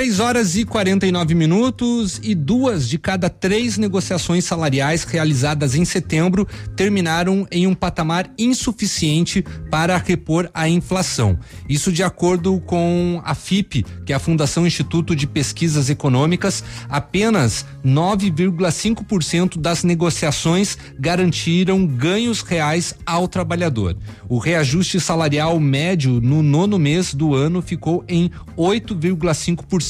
3 0.00 0.18
horas 0.18 0.56
e 0.56 0.64
49 0.64 1.34
minutos 1.34 2.18
e 2.22 2.34
duas 2.34 2.88
de 2.88 2.96
cada 2.96 3.28
três 3.28 3.76
negociações 3.76 4.46
salariais 4.46 5.04
realizadas 5.04 5.74
em 5.74 5.84
setembro 5.84 6.48
terminaram 6.74 7.46
em 7.52 7.66
um 7.66 7.74
patamar 7.74 8.30
insuficiente 8.38 9.44
para 9.70 9.98
repor 9.98 10.48
a 10.54 10.66
inflação. 10.66 11.38
Isso 11.68 11.92
de 11.92 12.02
acordo 12.02 12.58
com 12.60 13.20
a 13.22 13.34
FIP, 13.34 13.84
que 14.06 14.14
é 14.14 14.16
a 14.16 14.18
Fundação 14.18 14.66
Instituto 14.66 15.14
de 15.14 15.26
Pesquisas 15.26 15.90
Econômicas, 15.90 16.64
apenas 16.88 17.66
9,5% 17.84 19.58
das 19.60 19.84
negociações 19.84 20.78
garantiram 20.98 21.86
ganhos 21.86 22.40
reais 22.40 22.94
ao 23.04 23.28
trabalhador. 23.28 23.98
O 24.30 24.38
reajuste 24.38 24.98
salarial 24.98 25.60
médio 25.60 26.22
no 26.22 26.42
nono 26.42 26.78
mês 26.78 27.12
do 27.12 27.34
ano 27.34 27.60
ficou 27.60 28.02
em 28.08 28.30
8,5% 28.56 29.89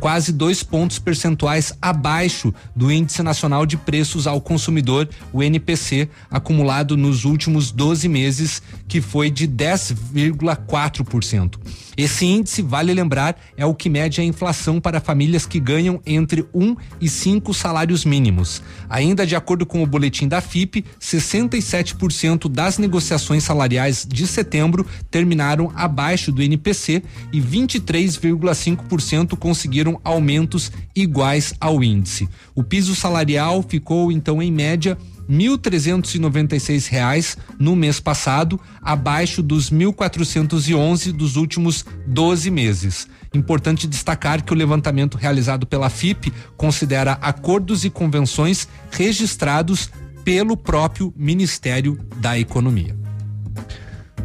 quase 0.00 0.32
dois 0.32 0.62
pontos 0.62 0.98
percentuais 0.98 1.72
abaixo 1.80 2.52
do 2.74 2.90
Índice 2.90 3.22
Nacional 3.22 3.64
de 3.64 3.76
Preços 3.76 4.26
ao 4.26 4.40
Consumidor, 4.40 5.08
o 5.32 5.42
NPC, 5.42 6.08
acumulado 6.30 6.96
nos 6.96 7.24
últimos 7.24 7.70
12 7.70 8.08
meses, 8.08 8.62
que 8.88 9.00
foi 9.00 9.30
de 9.30 9.48
10,4%. 9.48 11.58
Esse 11.96 12.24
índice, 12.24 12.62
vale 12.62 12.94
lembrar, 12.94 13.36
é 13.56 13.66
o 13.66 13.74
que 13.74 13.90
mede 13.90 14.20
a 14.20 14.24
inflação 14.24 14.80
para 14.80 15.00
famílias 15.00 15.44
que 15.44 15.60
ganham 15.60 16.00
entre 16.06 16.46
um 16.54 16.74
e 17.00 17.08
cinco 17.08 17.52
salários 17.52 18.04
mínimos. 18.04 18.62
Ainda 18.88 19.26
de 19.26 19.36
acordo 19.36 19.66
com 19.66 19.82
o 19.82 19.86
boletim 19.86 20.26
da 20.26 20.40
FIP, 20.40 20.84
67% 21.00 22.48
das 22.48 22.78
negociações 22.78 23.44
salariais 23.44 24.06
de 24.08 24.26
setembro 24.26 24.86
terminaram 25.10 25.70
abaixo 25.74 26.32
do 26.32 26.42
NPC 26.42 27.02
e 27.30 27.40
23,5% 27.40 29.21
conseguiram 29.36 30.00
aumentos 30.04 30.72
iguais 30.94 31.54
ao 31.60 31.82
índice. 31.82 32.28
O 32.54 32.62
piso 32.62 32.94
salarial 32.94 33.62
ficou 33.62 34.10
então 34.10 34.42
em 34.42 34.50
média 34.50 34.96
1.396 35.30 36.88
reais 36.88 37.36
no 37.58 37.74
mês 37.74 38.00
passado, 38.00 38.60
abaixo 38.80 39.42
dos 39.42 39.70
1.411 39.70 41.12
dos 41.12 41.36
últimos 41.36 41.84
12 42.06 42.50
meses. 42.50 43.06
Importante 43.34 43.86
destacar 43.86 44.42
que 44.42 44.52
o 44.52 44.56
levantamento 44.56 45.16
realizado 45.16 45.66
pela 45.66 45.88
FIP 45.88 46.32
considera 46.56 47.12
acordos 47.12 47.84
e 47.84 47.90
convenções 47.90 48.68
registrados 48.90 49.90
pelo 50.24 50.56
próprio 50.56 51.12
Ministério 51.16 51.98
da 52.18 52.38
Economia. 52.38 52.96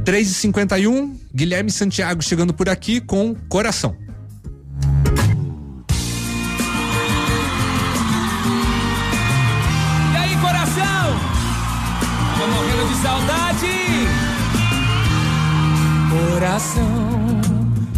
3 0.04 0.30
e 0.30 0.34
51 0.34 1.20
Guilherme 1.34 1.72
Santiago 1.72 2.22
chegando 2.22 2.54
por 2.54 2.70
aqui 2.70 3.00
com 3.00 3.36
coração. 3.50 4.07
Saudade. 13.02 14.08
Coração, 16.10 17.42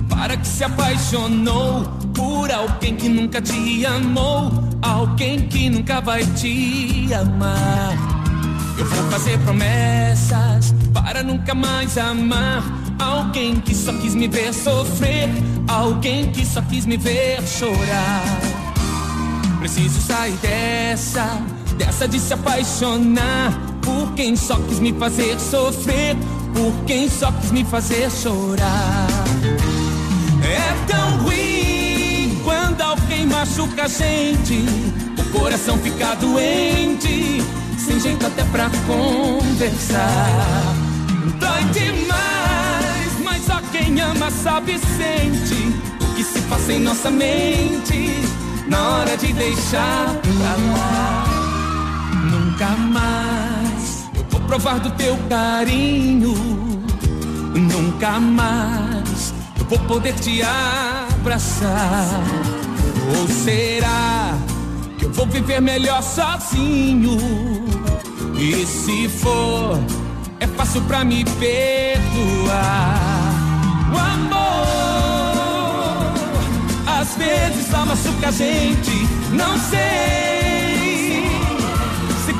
para 0.10 0.38
que 0.38 0.48
se 0.48 0.64
apaixonou 0.64 1.84
por 2.14 2.52
alguém 2.52 2.95
que 2.95 3.10
nunca 3.10 3.42
te 3.42 3.86
amou, 3.86 4.52
alguém 4.82 5.48
que 5.48 5.69
nunca 5.69 6.02
vai 6.02 6.24
te 6.26 7.10
amar. 7.14 7.98
Eu 8.78 8.86
vou 8.86 9.11
fazer 9.11 9.38
promessas 9.40 10.74
para 10.94 11.22
nunca 11.24 11.53
mais 11.53 11.98
amar 11.98 12.64
alguém 13.00 13.60
que 13.60 13.74
só 13.74 13.94
quis 13.94 14.16
me 14.16 14.28
ver 14.28 14.53
sofrer, 14.53 15.30
Alguém 15.68 16.32
que 16.32 16.44
só 16.44 16.64
quis 16.64 16.88
me 16.88 16.98
ver 16.98 17.45
chorar. 17.48 18.24
Preciso 19.60 20.02
sair 20.02 20.34
dessa, 20.42 21.40
dessa 21.80 22.08
de 22.08 22.19
se 22.19 22.33
apaixonar 22.33 23.58
por 23.82 24.14
quem 24.14 24.35
só 24.35 24.56
quis 24.67 24.80
me 24.80 24.91
fazer 24.93 25.40
sofrer, 25.40 26.16
por 26.53 26.85
quem 26.85 27.09
só 27.09 27.32
quis 27.32 27.51
me 27.51 27.64
fazer 27.64 28.11
chorar. 28.11 29.08
É 30.43 30.91
tão 30.91 31.24
ruim 31.24 32.40
quando 32.43 32.82
alguém 32.82 33.25
machuca 33.25 33.85
a 33.85 33.88
gente, 33.88 34.66
o 35.17 35.40
coração 35.40 35.77
fica 35.77 36.16
doente, 36.16 37.41
sem 37.77 37.99
jeito 37.99 38.27
até 38.27 38.43
pra 38.43 38.69
conversar. 38.85 40.75
Dói 41.40 41.64
demais, 41.72 43.24
mas 43.24 43.45
só 43.45 43.61
quem 43.72 44.01
ama 44.01 44.30
sabe 44.30 44.74
e 44.74 44.80
sente 44.80 45.74
o 46.01 46.14
que 46.14 46.24
se 46.24 46.41
passa 46.41 46.74
em 46.74 46.82
nossa 46.82 47.09
mente 47.09 48.19
na 48.67 48.90
hora 48.90 49.16
de 49.16 49.32
deixar 49.32 50.14
pra 50.22 50.74
lá. 50.74 51.39
Nunca 52.60 52.76
mais 52.76 54.10
eu 54.14 54.26
vou 54.30 54.42
provar 54.42 54.82
do 54.82 54.92
teu 54.92 55.18
carinho. 55.30 56.34
Nunca 57.56 58.20
mais 58.20 59.34
eu 59.58 59.66
vou 59.66 59.80
poder 59.88 60.14
te 60.16 60.42
abraçar. 60.42 62.22
Ou 63.18 63.28
será 63.30 64.38
que 64.98 65.06
eu 65.06 65.14
vou 65.14 65.26
viver 65.28 65.62
melhor 65.62 66.04
sozinho? 66.04 67.18
E 68.38 68.66
se 68.66 69.08
for, 69.08 69.80
é 70.42 70.48
fácil 70.48 70.82
pra 70.82 71.06
me 71.06 71.24
perdoar. 71.24 73.00
O 73.94 73.98
amor 73.98 74.44
às 77.00 77.16
vezes 77.16 77.68
só 77.72 77.86
machuca 77.86 78.28
a 78.28 78.32
gente. 78.32 79.08
Não 79.32 79.58
sei 79.58 80.39
se 80.39 80.39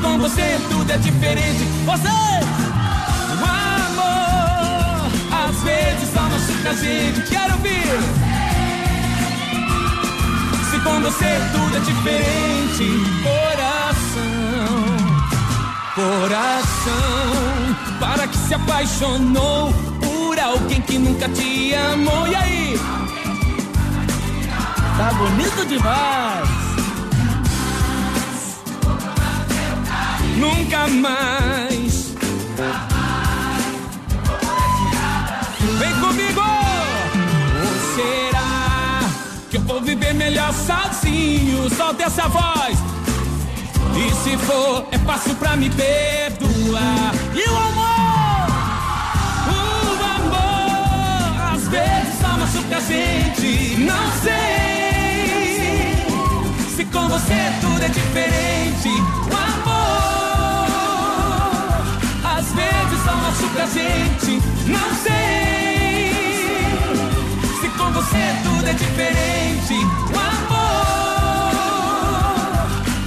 com 0.00 0.18
você 0.18 0.58
tudo 0.68 0.90
é 0.90 0.98
diferente. 0.98 1.64
Você, 1.84 2.08
o 3.36 3.44
amor 3.86 5.10
às 5.32 5.62
vezes 5.62 6.12
só 6.12 6.22
machuca 6.22 6.70
a 6.70 6.74
gente. 6.74 7.20
Quero 7.28 7.52
ouvir. 7.54 8.00
Se 10.70 10.78
com 10.80 11.00
você 11.00 11.40
tudo 11.52 11.76
é 11.76 11.80
diferente, 11.80 12.86
coração. 13.22 14.30
Coração, 15.94 17.76
para 17.98 18.26
que 18.26 18.38
se 18.38 18.54
apaixonou 18.54 19.72
por 20.00 20.38
alguém 20.38 20.80
que 20.80 20.98
nunca 20.98 21.28
te 21.28 21.74
amou. 21.74 22.26
E 22.26 22.34
aí? 22.34 22.80
Tá 24.96 25.12
bonito 25.14 25.66
demais. 25.66 26.59
Nunca 30.40 30.88
mais. 30.88 32.14
Vem 35.78 35.94
comigo! 36.00 36.40
Ou 37.60 37.74
será 37.94 39.00
que 39.50 39.58
eu 39.58 39.60
vou 39.62 39.82
viver 39.82 40.14
melhor 40.14 40.50
sozinho? 40.54 41.68
Solta 41.68 42.04
essa 42.04 42.26
voz. 42.28 42.78
E 43.94 44.14
se 44.14 44.38
for, 44.38 44.86
é 44.90 44.98
fácil 45.00 45.34
pra 45.34 45.56
me 45.56 45.68
perdoar. 45.68 47.14
E 47.34 47.46
o 47.46 47.56
amor? 47.58 48.48
O 49.46 50.02
amor, 50.16 51.52
às 51.52 51.68
vezes 51.68 52.18
só 52.18 52.28
machuca 52.38 52.78
a 52.78 52.80
gente. 52.80 53.76
Não 53.78 54.10
sei 54.22 54.40
se 56.74 56.84
com 56.86 57.08
você 57.10 57.52
tudo 57.60 57.84
é 57.84 57.88
diferente. 57.88 59.19
Só 63.60 63.66
machuca 63.66 63.66
a 63.66 63.66
gente. 63.66 64.40
Não 64.66 64.90
sei 65.02 66.14
se 67.60 67.68
com 67.76 67.92
você 67.92 68.18
tudo 68.42 68.68
é 68.68 68.72
diferente. 68.72 69.74
O 69.74 70.18
amor, 70.18 70.60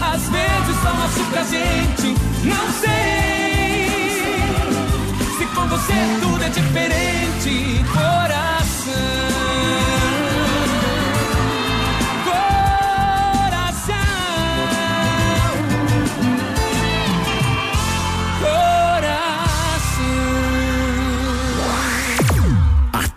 às 0.01 0.29
vezes 0.29 0.75
só 0.81 0.93
machuca 0.93 1.39
a 1.39 1.43
gente. 1.43 2.15
Não 2.43 2.71
sei 2.79 3.87
se 5.37 5.45
com 5.55 5.67
você 5.67 5.93
tudo 6.21 6.43
é 6.43 6.49
diferente. 6.49 7.83
Coração. 7.91 8.42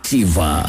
Ativa. 0.07 0.63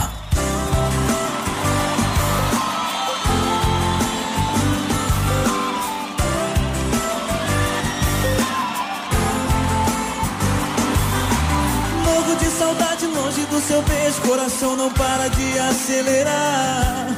Morro 12.03 12.35
de 12.35 12.45
saudade 12.45 13.05
longe 13.05 13.41
do 13.45 13.61
seu 13.61 13.83
beijo, 13.83 14.21
coração 14.21 14.75
não 14.75 14.91
para 14.93 15.27
de 15.27 15.59
acelerar. 15.59 17.15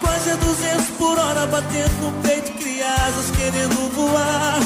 Quase 0.00 0.30
a 0.30 0.36
200 0.36 0.86
por 0.90 1.18
hora 1.18 1.48
batendo 1.48 2.00
no 2.00 2.12
peito, 2.22 2.52
cria 2.60 2.86
asas 2.94 3.28
querendo 3.36 3.92
voar. 3.96 4.60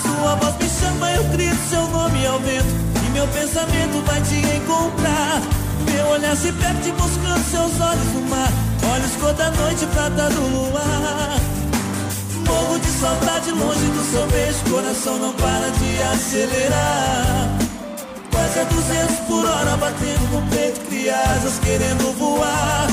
Sua 0.00 0.36
voz 0.36 0.54
me 0.58 0.70
chama, 0.70 1.10
eu 1.14 1.24
grito 1.32 1.68
seu 1.68 1.84
nome 1.88 2.24
ao 2.24 2.38
vento, 2.38 2.64
e 3.04 3.10
meu 3.10 3.26
pensamento 3.26 4.04
vai 4.06 4.22
te 4.22 4.36
encontrar. 4.36 5.67
Meu 5.84 6.06
olhar 6.08 6.36
se 6.36 6.52
perde 6.52 6.92
buscando 6.92 7.44
seus 7.50 7.80
olhos 7.80 8.12
no 8.14 8.22
mar, 8.28 8.52
olhos 8.94 9.16
cor 9.20 9.32
da 9.34 9.50
noite, 9.50 9.86
prata 9.86 10.28
do 10.30 10.40
luar. 10.40 11.38
Morro 12.46 12.78
de 12.78 12.88
saudade 12.88 13.50
longe 13.50 13.86
do 13.86 14.10
seu 14.10 14.26
beijo, 14.28 14.58
coração 14.70 15.18
não 15.18 15.32
para 15.34 15.70
de 15.70 16.02
acelerar. 16.02 17.58
Quase 18.30 18.60
a 18.60 18.64
200 18.64 19.16
por 19.26 19.44
hora 19.44 19.76
batendo 19.76 20.32
no 20.32 20.50
peito, 20.50 20.80
cria 20.88 21.14
asas 21.14 21.58
querendo 21.58 22.16
voar. 22.18 22.86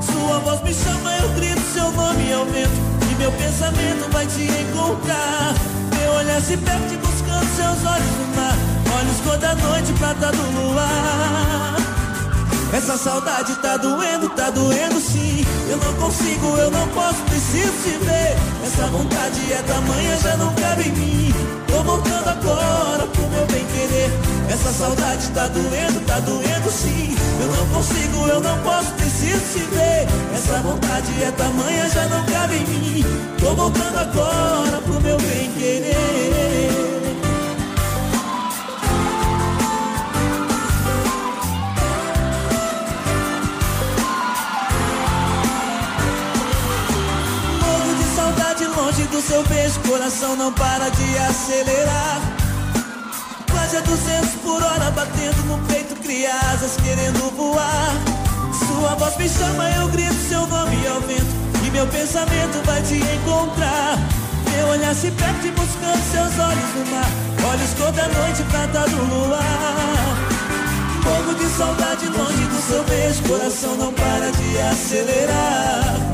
Sua 0.00 0.38
voz 0.38 0.62
me 0.62 0.72
chama, 0.72 1.14
eu 1.16 1.28
grito 1.30 1.60
seu 1.72 1.90
nome 1.92 2.32
ao 2.32 2.44
vento, 2.46 2.70
e 3.10 3.14
meu 3.16 3.30
pensamento 3.32 4.10
vai 4.12 4.26
te 4.26 4.44
encontrar. 4.44 5.54
Meu 5.98 6.12
olhar 6.14 6.40
se 6.40 6.56
perde 6.56 6.96
buscando 6.96 7.46
seus 7.54 7.84
olhos 7.84 8.12
no 8.18 8.36
mar, 8.36 8.56
olhos 8.98 9.20
cor 9.24 9.36
da 9.36 9.54
noite, 9.54 9.92
prata 9.92 10.32
do 10.32 10.42
luar. 10.60 11.91
Essa 12.72 12.96
saudade 12.96 13.54
tá 13.56 13.76
doendo, 13.76 14.30
tá 14.30 14.48
doendo 14.48 14.98
sim. 14.98 15.44
Eu 15.68 15.76
não 15.76 15.92
consigo, 15.94 16.56
eu 16.56 16.70
não 16.70 16.88
posso, 16.88 17.22
preciso 17.24 17.72
te 17.84 17.90
ver. 18.02 18.34
Essa 18.64 18.86
vontade 18.86 19.52
é 19.52 19.62
tamanha, 19.62 20.16
já 20.16 20.36
não 20.38 20.54
cabe 20.54 20.88
em 20.88 20.92
mim. 20.92 21.34
Tô 21.66 21.82
voltando 21.82 22.28
agora 22.28 23.06
pro 23.08 23.28
meu 23.28 23.46
bem 23.46 23.66
querer. 23.66 24.10
Essa 24.48 24.72
saudade 24.72 25.28
tá 25.34 25.48
doendo, 25.48 26.00
tá 26.06 26.18
doendo 26.20 26.70
sim. 26.70 27.14
Eu 27.42 27.46
não 27.48 27.66
consigo, 27.76 28.26
eu 28.28 28.40
não 28.40 28.58
posso, 28.60 28.90
preciso 28.92 29.40
te 29.52 29.58
ver. 29.74 30.08
Essa 30.34 30.58
vontade 30.62 31.22
é 31.22 31.30
tamanha, 31.30 31.90
já 31.90 32.08
não 32.08 32.24
cabe 32.24 32.56
em 32.56 32.66
mim. 32.66 33.04
Tô 33.38 33.54
voltando 33.54 33.98
agora 33.98 34.80
pro 34.80 35.00
meu 35.00 35.18
bem 35.18 35.50
querer. 35.58 36.91
Seu 49.32 49.42
beijo, 49.44 49.80
coração 49.88 50.36
não 50.36 50.52
para 50.52 50.90
de 50.90 51.16
acelerar. 51.16 52.20
Quase 53.50 53.78
a 53.78 53.80
200 53.80 54.28
por 54.42 54.62
hora 54.62 54.90
batendo 54.90 55.42
no 55.46 55.56
peito, 55.68 55.96
cria 56.02 56.34
asas 56.52 56.76
querendo 56.76 57.34
voar. 57.34 57.94
Sua 58.52 58.94
voz 58.94 59.16
me 59.16 59.26
chama, 59.26 59.70
eu 59.70 59.88
grito 59.88 60.12
seu 60.28 60.46
nome 60.46 60.86
ao 60.86 61.00
vento, 61.00 61.34
e 61.64 61.70
meu 61.70 61.86
pensamento 61.86 62.62
vai 62.66 62.82
te 62.82 62.96
encontrar. 62.96 63.96
Meu 64.50 64.66
olhar 64.68 64.94
se 64.94 65.10
perde 65.10 65.50
buscando 65.52 66.02
seus 66.12 66.38
olhos 66.38 66.70
no 66.76 66.84
mar, 66.92 67.10
olhos 67.50 67.72
cor 67.78 67.92
da 67.92 68.08
noite, 68.08 68.42
prata 68.50 68.86
do 68.90 69.02
luar. 69.02 70.12
Morro 71.04 71.34
de 71.38 71.46
saudade 71.56 72.06
longe 72.08 72.44
do 72.44 72.60
seu 72.68 72.84
beijo, 72.84 73.22
coração 73.22 73.76
não 73.76 73.94
para 73.94 74.30
de 74.30 74.58
acelerar. 74.58 76.11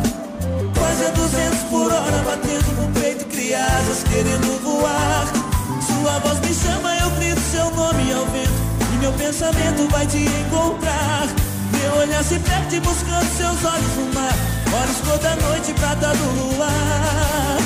Quase 0.99 1.11
a 1.11 1.15
200 1.15 1.59
por 1.71 1.93
hora 1.93 2.23
batendo 2.25 2.73
no 2.73 3.01
peito, 3.01 3.25
cria 3.27 3.65
asas 3.65 4.03
querendo 4.03 4.61
voar. 4.65 5.27
Sua 5.81 6.19
voz 6.19 6.41
me 6.41 6.53
chama, 6.53 6.93
eu 6.97 7.11
grito 7.11 7.41
seu 7.53 7.71
nome 7.71 8.13
ao 8.13 8.27
vento, 8.27 8.51
e 8.93 8.97
meu 8.97 9.13
pensamento 9.13 9.89
vai 9.93 10.05
te 10.09 10.25
encontrar. 10.25 11.29
Meu 11.71 12.03
olhar 12.03 12.25
se 12.25 12.41
perde 12.41 12.81
buscando 12.81 13.37
seus 13.37 13.65
olhos 13.65 13.95
no 13.97 14.13
mar. 14.13 14.35
Olhos 14.75 14.99
toda 15.07 15.37
noite, 15.37 15.73
prata 15.75 16.09
do 16.17 16.57
luar. 16.57 17.59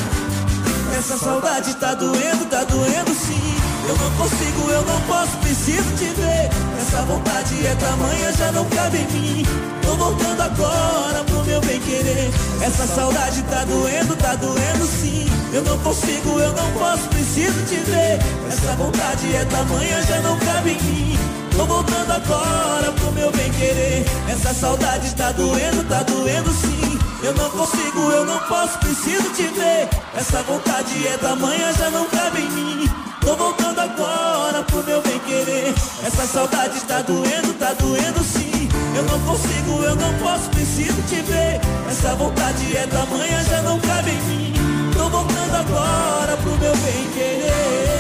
Essa 0.98 1.16
saudade 1.16 1.74
tá 1.76 1.94
doendo, 1.94 2.44
tá 2.50 2.64
doendo 2.64 3.14
sim. 3.14 3.61
Eu 3.92 3.98
não 3.98 4.10
consigo, 4.12 4.70
eu 4.70 4.82
não 4.86 5.00
posso, 5.02 5.36
preciso 5.36 5.94
te 5.96 6.06
ver. 6.18 6.48
Essa 6.80 7.02
vontade 7.02 7.66
é 7.66 7.74
tamanha, 7.74 8.32
já 8.32 8.50
não 8.52 8.64
cabe 8.70 8.96
em 8.96 9.06
mim. 9.12 9.46
Tô 9.82 9.94
voltando 9.96 10.40
agora 10.40 11.22
pro 11.24 11.44
meu 11.44 11.60
bem 11.60 11.78
querer. 11.78 12.30
Essa 12.62 12.86
saudade 12.86 13.42
tá 13.42 13.64
doendo, 13.66 14.16
tá 14.16 14.34
doendo 14.36 14.86
sim. 14.86 15.26
Eu 15.52 15.62
não 15.64 15.78
consigo, 15.80 16.38
eu 16.38 16.52
não 16.54 16.72
posso, 16.72 17.06
preciso 17.10 17.66
te 17.66 17.76
ver. 17.90 18.18
Essa 18.48 18.72
vontade 18.76 19.36
é 19.36 19.44
tamanha, 19.44 20.02
já 20.04 20.20
não 20.20 20.38
cabe 20.38 20.70
em 20.70 20.82
mim. 20.82 21.18
Tô 21.54 21.66
voltando 21.66 22.12
agora 22.12 22.92
pro 22.92 23.12
meu 23.12 23.30
bem 23.30 23.52
querer. 23.52 24.06
Essa 24.30 24.54
saudade 24.54 25.14
tá 25.16 25.32
doendo, 25.32 25.86
tá 25.86 26.02
doendo 26.02 26.50
sim. 26.50 26.98
Eu 27.22 27.34
não 27.34 27.50
consigo, 27.50 28.10
eu 28.10 28.24
não 28.24 28.38
posso, 28.48 28.78
preciso 28.78 29.28
te 29.34 29.42
ver. 29.48 29.86
Essa 30.16 30.42
vontade 30.44 31.06
é 31.06 31.18
tamanha, 31.18 31.74
já 31.74 31.90
não 31.90 32.06
cabe 32.06 32.40
em 32.40 32.50
mim. 32.52 33.11
Tô 33.24 33.36
voltando 33.36 33.80
agora 33.80 34.62
pro 34.64 34.82
meu 34.84 35.00
bem 35.00 35.18
querer. 35.20 35.74
Essa 36.04 36.26
saudade 36.26 36.80
tá 36.82 37.02
doendo, 37.02 37.54
tá 37.54 37.72
doendo 37.74 38.22
sim. 38.24 38.68
Eu 38.96 39.04
não 39.04 39.20
consigo, 39.20 39.82
eu 39.82 39.94
não 39.94 40.12
posso, 40.18 40.50
preciso 40.50 41.00
te 41.02 41.22
ver. 41.22 41.60
Essa 41.88 42.14
vontade 42.16 42.76
é 42.76 42.86
tamanha, 42.86 43.44
já 43.44 43.62
não 43.62 43.78
cabe 43.80 44.10
em 44.10 44.22
mim. 44.22 44.52
Tô 44.96 45.08
voltando 45.08 45.54
agora 45.54 46.36
pro 46.36 46.50
meu 46.58 46.76
bem 46.76 47.10
querer. 47.14 47.92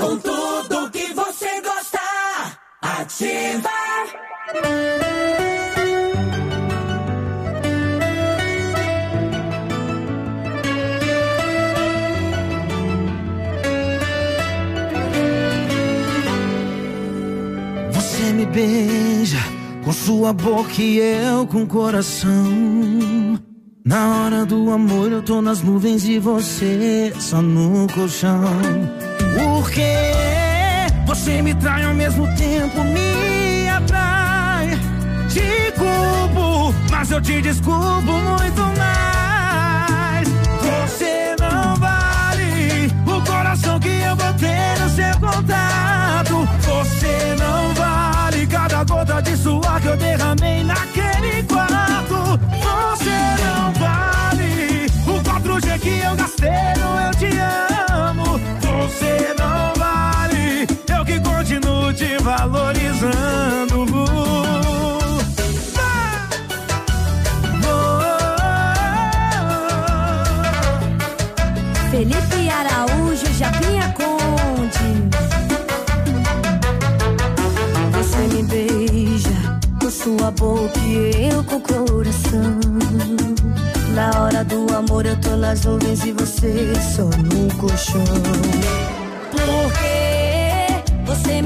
Com 0.00 0.16
tudo 0.18 0.90
que 0.90 1.12
você 1.14 1.60
gosta. 1.60 2.00
Ativa. 2.82 3.68
Me 18.38 18.46
beija 18.46 19.38
com 19.84 19.92
sua 19.92 20.32
boca 20.32 20.80
e 20.80 20.98
eu 20.98 21.44
com 21.44 21.64
o 21.64 21.66
coração. 21.66 22.30
Na 23.84 24.16
hora 24.16 24.46
do 24.46 24.70
amor 24.70 25.10
eu 25.10 25.22
tô 25.22 25.42
nas 25.42 25.60
nuvens 25.60 26.04
e 26.06 26.20
você 26.20 27.12
só 27.18 27.42
no 27.42 27.88
colchão. 27.92 28.44
Por 29.34 29.68
que 29.72 29.82
você 31.04 31.42
me 31.42 31.52
trai 31.54 31.82
ao 31.84 31.94
mesmo 31.94 32.28
tempo 32.36 32.84
me 32.84 33.68
atrai? 33.70 34.68
Te 35.28 35.72
culpo, 35.72 36.72
mas 36.92 37.10
eu 37.10 37.20
te 37.20 37.42
desculpo 37.42 38.12
muito 38.12 38.60
mais. 38.60 38.77
Valorizando. 62.46 63.86
Felipe 71.90 72.48
Araújo, 72.48 73.26
Japinha 73.36 73.92
Conde. 73.96 75.08
Você 77.92 78.34
me 78.34 78.42
beija 78.44 79.58
com 79.80 79.90
sua 79.90 80.30
boca 80.30 80.78
e 80.80 81.30
eu 81.32 81.42
com 81.44 81.56
o 81.56 81.60
coração. 81.60 82.60
Na 83.94 84.22
hora 84.22 84.44
do 84.44 84.72
amor 84.72 85.06
eu 85.06 85.16
tô 85.20 85.34
nas 85.34 85.64
nuvens 85.64 86.04
e 86.04 86.12
você 86.12 86.72
só 86.94 87.04
no 87.04 87.52
colchão. 87.56 88.97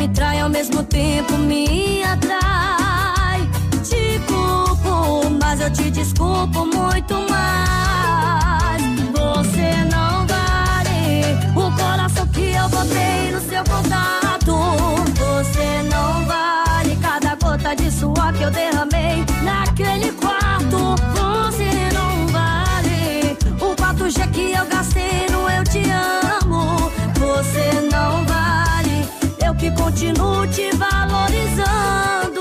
Me 0.03 0.09
trai 0.09 0.41
ao 0.41 0.49
mesmo 0.49 0.83
tempo 0.83 1.39
me 1.39 2.03
atrai. 2.03 3.49
Te 3.85 4.21
culpo, 4.27 5.31
mas 5.41 5.61
eu 5.61 5.73
te 5.73 5.93
desculpo 5.93 6.67
muito 6.67 7.15
mais. 7.31 8.83
Você 9.13 9.85
não 9.93 10.27
vale 10.27 11.39
o 11.55 11.71
coração 11.77 12.27
que 12.27 12.51
eu 12.51 12.69
botei 12.69 13.31
no 13.31 13.41
seu 13.43 13.63
contato. 13.63 14.57
Você 15.15 15.83
não 15.89 16.25
vale 16.25 16.97
cada 17.01 17.37
gota 17.37 17.77
de 17.77 17.89
suor 17.89 18.33
que 18.33 18.43
eu 18.43 18.51
derramei 18.51 19.25
naquele 19.45 20.11
quarto. 20.15 20.97
Você 21.15 21.71
não 21.95 22.27
vale 22.27 23.39
o 23.61 23.77
4G 23.77 24.33
que 24.33 24.51
eu 24.51 24.67
gastei 24.67 25.32
que 29.63 29.71
continuo 29.71 30.45
te 30.49 30.71
valorizando. 30.77 32.41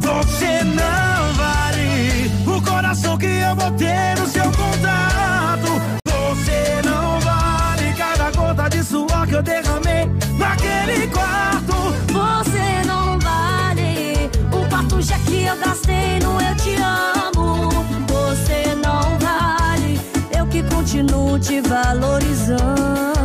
Você 0.00 0.64
não 0.64 1.32
vale 1.34 2.28
o 2.44 2.60
coração 2.60 3.16
que 3.16 3.26
eu 3.26 3.54
botei 3.54 4.14
no 4.18 4.26
seu 4.26 4.46
contato. 4.46 5.80
Você 6.04 6.82
não 6.84 7.20
vale 7.20 7.94
cada 7.96 8.32
gota 8.32 8.68
de 8.68 8.82
suor 8.82 9.28
que 9.28 9.34
eu 9.36 9.42
derramei 9.44 10.10
naquele 10.36 11.06
quarto. 11.06 11.94
Você 12.08 12.84
não 12.84 13.16
vale 13.20 14.28
o 14.50 14.68
quarto 14.68 15.00
já 15.00 15.20
que 15.20 15.44
eu 15.44 15.56
gastei 15.56 16.18
no 16.18 16.32
Eu 16.40 16.56
Te 16.56 16.74
Amo. 16.82 17.70
Você 18.08 18.74
não 18.74 19.16
vale, 19.20 20.00
eu 20.36 20.44
que 20.48 20.64
continuo 20.64 21.38
te 21.38 21.60
valorizando. 21.60 23.19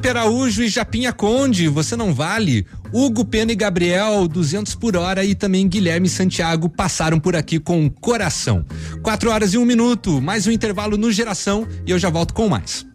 Felipe 0.00 0.18
Araújo 0.18 0.62
e 0.62 0.68
Japinha 0.68 1.12
Conde, 1.12 1.68
você 1.68 1.94
não 1.94 2.14
vale. 2.14 2.66
Hugo 2.90 3.22
Pena 3.22 3.52
e 3.52 3.54
Gabriel, 3.54 4.26
200 4.26 4.74
por 4.74 4.96
hora 4.96 5.22
e 5.26 5.34
também 5.34 5.68
Guilherme 5.68 6.08
Santiago 6.08 6.70
passaram 6.70 7.20
por 7.20 7.36
aqui 7.36 7.58
com 7.58 7.90
coração. 7.90 8.64
Quatro 9.02 9.30
horas 9.30 9.52
e 9.52 9.58
um 9.58 9.64
minuto, 9.66 10.18
mais 10.18 10.46
um 10.46 10.50
intervalo 10.50 10.96
no 10.96 11.12
Geração 11.12 11.68
e 11.86 11.90
eu 11.90 11.98
já 11.98 12.08
volto 12.08 12.32
com 12.32 12.48
mais. 12.48 12.86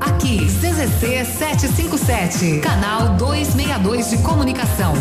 Aqui, 0.00 0.46
CZC 0.46 1.24
757, 1.36 2.60
canal 2.60 3.16
262 3.16 4.10
de 4.10 4.18
comunicação. 4.18 4.94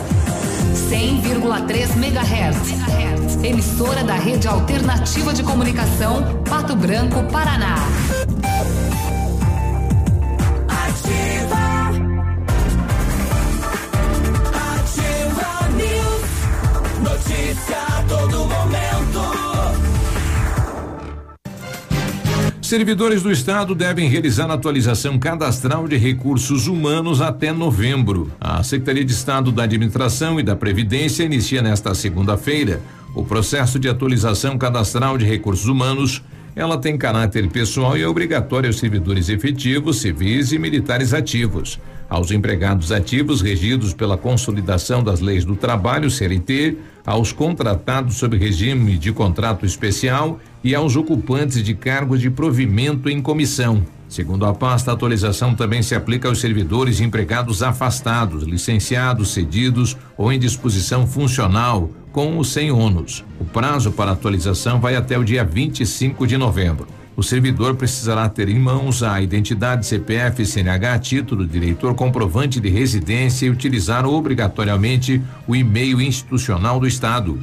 100,3 0.90 1.96
MHz. 1.98 3.44
Emissora 3.44 4.04
da 4.04 4.16
Rede 4.16 4.48
Alternativa 4.48 5.34
de 5.34 5.44
Comunicação, 5.44 6.44
Pato 6.48 6.76
Branco, 6.76 7.24
Paraná. 7.32 7.76
Ativa. 10.68 11.90
Ativa 14.74 15.70
News. 15.76 16.24
Notícia 17.02 17.78
a 17.78 18.04
todo 18.08 18.38
momento. 18.40 18.65
Servidores 22.66 23.22
do 23.22 23.32
Estado 23.32 23.76
devem 23.76 24.10
realizar 24.10 24.50
a 24.50 24.56
atualização 24.56 25.19
cadastral 25.19 25.88
de 25.88 25.98
recursos 25.98 26.66
humanos 26.66 27.22
até 27.22 27.52
novembro. 27.52 28.32
A 28.42 28.64
Secretaria 28.64 29.06
de 29.06 29.14
Estado 29.14 29.52
da 29.52 29.61
Administração 29.61 30.40
e 30.40 30.44
da 30.44 30.56
Previdência 30.56 31.24
inicia 31.24 31.61
nesta 31.61 31.94
segunda-feira 31.94 32.82
O 33.14 33.24
processo 33.24 33.77
de 33.77 33.88
atualização 33.88 34.58
cadastral 34.58 35.16
de 35.16 35.26
recursos 35.26 35.68
humanos 35.68 36.24
ela 36.56 36.77
tem 36.77 36.98
caráter 36.98 37.50
pessoal 37.50 37.98
e 37.98 38.01
é 38.01 38.08
obrigatória 38.08 38.69
aos 38.69 38.80
servidores 38.80 39.27
efetivos, 39.27 40.00
civis 40.00 40.53
e 40.53 40.58
militares 40.58 41.14
ativos. 41.14 41.80
Aos 42.09 42.32
empregados 42.32 42.92
ativos 42.92 43.42
regidos 43.42 43.93
pela 43.93 44.17
consolidação 44.17 45.03
das 45.03 45.19
leis 45.19 45.43
do 45.43 45.56
trabalho, 45.56 46.09
CLT, 46.09 46.77
aos 47.06 47.34
contratados 47.34 48.16
sob 48.16 48.38
regime 48.38 48.98
de 48.98 49.11
contrato 49.11 49.66
especial 49.66 50.40
e 50.64 50.74
aos 50.74 50.95
ocupantes 50.95 51.61
de 51.61 51.74
cargos 51.74 52.22
de 52.22 52.30
provimento 52.30 53.09
em 53.09 53.22
comissão. 53.22 53.84
Segundo 54.08 54.45
a 54.45 54.53
pasta, 54.53 54.92
a 54.92 54.93
atualização 54.93 55.56
também 55.56 55.82
se 55.82 55.95
aplica 55.95 56.30
aos 56.30 56.40
servidores 56.40 57.00
e 57.00 57.03
empregados 57.03 57.61
afastados, 57.61 58.43
licenciados, 58.43 59.34
cedidos 59.34 59.98
ou 60.16 60.32
em 60.32 60.40
disposição 60.40 61.06
funcional, 61.08 61.90
com 62.16 62.38
ou 62.38 62.45
sem 62.45 62.72
ônus. 62.72 63.26
O 63.38 63.44
prazo 63.44 63.92
para 63.92 64.11
atualização 64.11 64.80
vai 64.80 64.95
até 64.95 65.19
o 65.19 65.24
dia 65.26 65.44
25 65.44 66.26
de 66.26 66.38
novembro. 66.38 66.88
O 67.14 67.22
servidor 67.22 67.76
precisará 67.76 68.30
ter 68.30 68.48
em 68.48 68.58
mãos 68.58 69.03
a 69.03 69.22
identidade 69.22 69.85
CPF, 69.85 70.45
CNH, 70.45 71.00
título 71.00 71.45
de 71.45 71.76
comprovante 71.94 72.61
de 72.61 72.69
residência 72.69 73.48
e 73.48 73.50
utilizar 73.50 74.06
obrigatoriamente 74.06 75.22
o 75.45 75.58
e-mail 75.58 76.02
institucional 76.02 76.80
do 76.80 76.88
Estado. 76.88 77.38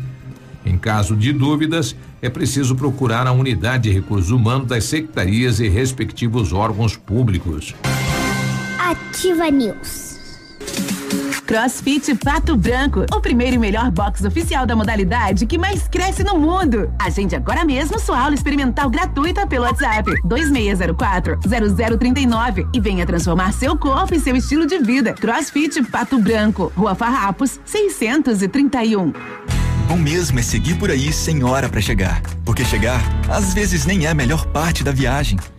Em 0.65 0.78
caso 0.78 1.15
de 1.15 1.34
dúvidas, 1.34 1.94
é 2.23 2.31
preciso 2.31 2.75
procurar 2.75 3.26
a 3.26 3.33
unidade 3.33 3.91
de 3.91 3.94
recursos 3.94 4.31
humanos 4.31 4.68
das 4.68 4.84
secretarias 4.84 5.60
e 5.60 5.68
respectivos 5.68 6.51
órgãos 6.51 6.97
públicos. 6.97 7.75
Ativa 8.78 9.51
News. 9.51 10.11
CrossFit 11.47 12.15
Pato 12.17 12.57
Branco, 12.57 13.05
o 13.12 13.21
primeiro 13.21 13.57
e 13.57 13.59
melhor 13.59 13.91
box 13.91 14.25
oficial 14.25 14.65
da 14.67 14.77
modalidade 14.77 15.47
que 15.47 15.59
mais 15.59 15.89
cresce 15.89 16.23
no 16.23 16.39
mundo. 16.39 16.93
Agende 16.99 17.35
agora 17.37 17.65
mesmo 17.65 17.99
sua 17.99 18.21
aula 18.21 18.35
experimental 18.35 18.89
gratuita 18.89 19.47
pelo 19.47 19.65
WhatsApp 19.65 20.11
2604 20.25 21.39
0039 21.99 22.67
e 22.73 22.81
venha 22.81 23.07
transformar 23.07 23.53
seu 23.53 23.77
corpo 23.77 24.15
e 24.15 24.21
seu 24.21 24.37
estilo 24.37 24.67
de 24.67 24.79
vida. 24.79 25.15
CrossFit 25.15 25.83
Pato 25.85 26.19
Branco, 26.19 26.73
Rua 26.77 26.95
Farrapos, 26.95 27.61
631. 27.65 29.12
Bom 29.89 29.97
mesmo 29.99 30.39
é 30.39 30.43
seguir 30.43 30.77
por 30.77 30.91
aí 30.91 31.12
sem 31.12 31.45
hora 31.45 31.69
para 31.69 31.81
chegar. 31.81 32.23
Porque 32.45 32.65
chegar, 32.65 33.01
às 33.29 33.53
vezes, 33.53 33.85
nem 33.85 34.07
é 34.07 34.11
a 34.11 34.15
melhor 34.15 34.47
parte 34.47 34.83
da 34.83 34.91
viagem. 34.93 35.39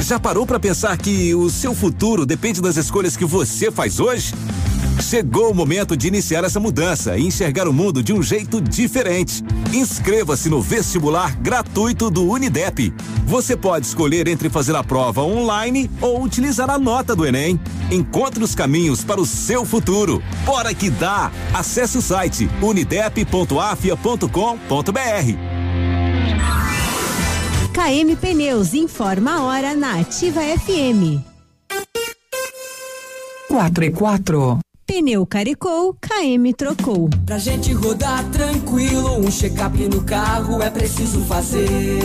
Já 0.00 0.18
parou 0.18 0.46
para 0.46 0.58
pensar 0.58 0.96
que 0.96 1.34
o 1.34 1.50
seu 1.50 1.74
futuro 1.74 2.26
depende 2.26 2.60
das 2.60 2.76
escolhas 2.76 3.16
que 3.16 3.24
você 3.24 3.70
faz 3.70 4.00
hoje? 4.00 4.32
Chegou 5.00 5.50
o 5.50 5.54
momento 5.54 5.96
de 5.96 6.08
iniciar 6.08 6.44
essa 6.44 6.60
mudança 6.60 7.16
e 7.16 7.26
enxergar 7.26 7.68
o 7.68 7.72
mundo 7.72 8.02
de 8.02 8.12
um 8.12 8.22
jeito 8.22 8.60
diferente. 8.60 9.42
Inscreva-se 9.72 10.48
no 10.48 10.60
vestibular 10.60 11.34
gratuito 11.36 12.10
do 12.10 12.24
Unidep. 12.24 12.92
Você 13.24 13.56
pode 13.56 13.86
escolher 13.86 14.28
entre 14.28 14.50
fazer 14.50 14.76
a 14.76 14.84
prova 14.84 15.22
online 15.22 15.90
ou 16.00 16.22
utilizar 16.22 16.70
a 16.70 16.78
nota 16.78 17.14
do 17.14 17.26
Enem. 17.26 17.58
Encontre 17.90 18.44
os 18.44 18.54
caminhos 18.54 19.02
para 19.02 19.20
o 19.20 19.26
seu 19.26 19.64
futuro. 19.64 20.22
Bora 20.44 20.74
que 20.74 20.90
dá! 20.90 21.30
Acesse 21.54 21.98
o 21.98 22.02
site 22.02 22.48
unidep.afia.com.br. 22.60 25.49
KM 27.72 28.16
Pneus 28.16 28.74
informa 28.74 29.36
a 29.36 29.42
hora 29.44 29.76
na 29.76 30.00
Ativa 30.00 30.40
FM. 30.40 31.22
4 33.48 33.84
e 33.84 33.90
4. 33.92 34.58
Pneu 34.84 35.24
carecou, 35.24 35.94
KM 35.94 36.52
trocou. 36.52 37.08
Pra 37.24 37.38
gente 37.38 37.72
rodar 37.72 38.24
tranquilo, 38.30 39.18
um 39.18 39.30
check-up 39.30 39.78
no 39.88 40.02
carro 40.02 40.60
é 40.60 40.68
preciso 40.68 41.20
fazer. 41.26 42.00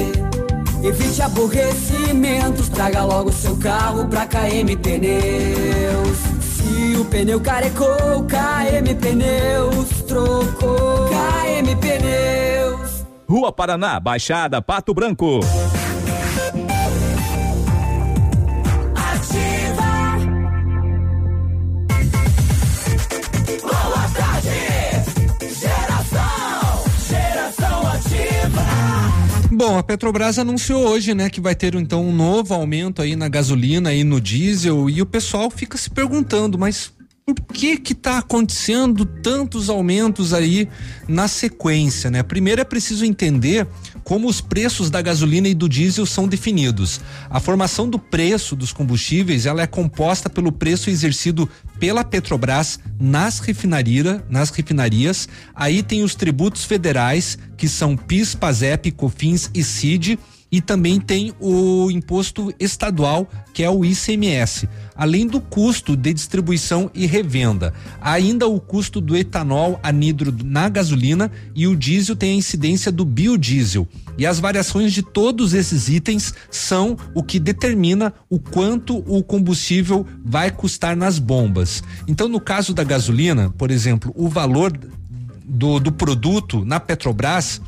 Evite 0.83 1.23
aborrecimentos, 1.23 2.69
traga 2.69 3.03
logo 3.03 3.31
seu 3.31 3.57
carro 3.57 4.07
pra 4.07 4.27
KM 4.27 4.77
Pneus. 4.77 6.17
Se 6.41 6.95
o 6.95 7.05
pneu 7.05 7.41
carecou, 7.41 8.23
KM 8.27 8.93
Pneus 9.01 10.03
trocou. 10.07 11.09
KM 11.09 11.75
Pneus. 11.77 12.44
Rua 13.27 13.51
Paraná, 13.51 13.99
Baixada, 13.99 14.61
Pato 14.61 14.93
Branco. 14.93 15.39
Ativa. 18.95 20.17
Boa 23.63 24.09
tarde. 24.15 24.49
Geração. 25.59 26.83
Geração 27.09 27.87
ativa. 27.87 28.61
Bom, 29.51 29.77
a 29.79 29.83
Petrobras 29.83 30.37
anunciou 30.37 30.87
hoje, 30.87 31.15
né, 31.15 31.27
que 31.27 31.41
vai 31.41 31.55
ter 31.55 31.73
então 31.73 32.05
um 32.05 32.13
novo 32.13 32.53
aumento 32.53 33.01
aí 33.01 33.15
na 33.15 33.27
gasolina 33.27 33.91
e 33.91 34.03
no 34.03 34.21
diesel 34.21 34.87
e 34.87 35.01
o 35.01 35.05
pessoal 35.05 35.49
fica 35.49 35.77
se 35.79 35.89
perguntando, 35.89 36.59
mas 36.59 36.93
por 37.33 37.55
que 37.55 37.77
que 37.77 37.95
tá 37.95 38.19
acontecendo 38.19 39.03
tantos 39.03 39.67
aumentos 39.67 40.31
aí 40.31 40.69
na 41.07 41.27
sequência, 41.27 42.11
né? 42.11 42.21
Primeiro 42.21 42.61
é 42.61 42.63
preciso 42.63 43.03
entender 43.03 43.65
como 44.03 44.27
os 44.27 44.41
preços 44.41 44.91
da 44.91 45.01
gasolina 45.01 45.47
e 45.47 45.55
do 45.55 45.67
diesel 45.67 46.05
são 46.05 46.27
definidos. 46.27 47.01
A 47.27 47.39
formação 47.39 47.89
do 47.89 47.97
preço 47.97 48.55
dos 48.55 48.71
combustíveis, 48.71 49.47
ela 49.47 49.63
é 49.63 49.65
composta 49.65 50.29
pelo 50.29 50.51
preço 50.51 50.91
exercido 50.91 51.49
pela 51.79 52.03
Petrobras 52.03 52.79
nas 52.99 53.39
refinarias, 53.39 54.21
nas 54.29 54.51
refinarias. 54.51 55.27
Aí 55.55 55.81
tem 55.81 56.03
os 56.03 56.13
tributos 56.13 56.63
federais, 56.63 57.39
que 57.57 57.67
são 57.67 57.97
PIS, 57.97 58.35
PASEP, 58.35 58.91
COFINS 58.91 59.49
e 59.51 59.63
CID, 59.63 60.19
e 60.51 60.61
também 60.61 61.01
tem 61.01 61.33
o 61.39 61.89
imposto 61.89 62.53
estadual, 62.59 63.27
que 63.53 63.63
é 63.63 63.69
o 63.69 63.83
ICMS, 63.83 64.69
além 64.95 65.27
do 65.27 65.41
custo 65.41 65.95
de 65.95 66.13
distribuição 66.13 66.89
e 66.93 67.05
revenda. 67.05 67.73
Ainda 68.01 68.47
o 68.47 68.59
custo 68.59 69.01
do 69.01 69.15
etanol 69.15 69.79
anidro 69.83 70.33
na 70.43 70.69
gasolina 70.69 71.31
e 71.53 71.67
o 71.67 71.75
diesel 71.75 72.15
tem 72.15 72.31
a 72.31 72.35
incidência 72.35 72.91
do 72.91 73.03
biodiesel. 73.03 73.87
E 74.17 74.25
as 74.25 74.39
variações 74.39 74.93
de 74.93 75.03
todos 75.03 75.53
esses 75.53 75.89
itens 75.89 76.33
são 76.49 76.97
o 77.13 77.21
que 77.21 77.37
determina 77.39 78.13
o 78.29 78.39
quanto 78.39 78.99
o 78.99 79.21
combustível 79.21 80.07
vai 80.23 80.49
custar 80.49 80.95
nas 80.95 81.19
bombas. 81.19 81.83
Então, 82.07 82.29
no 82.29 82.39
caso 82.39 82.73
da 82.73 82.83
gasolina, 82.83 83.53
por 83.57 83.71
exemplo, 83.71 84.13
o 84.15 84.29
valor 84.29 84.71
do, 85.43 85.79
do 85.79 85.91
produto 85.91 86.63
na 86.63 86.79
Petrobras 86.79 87.59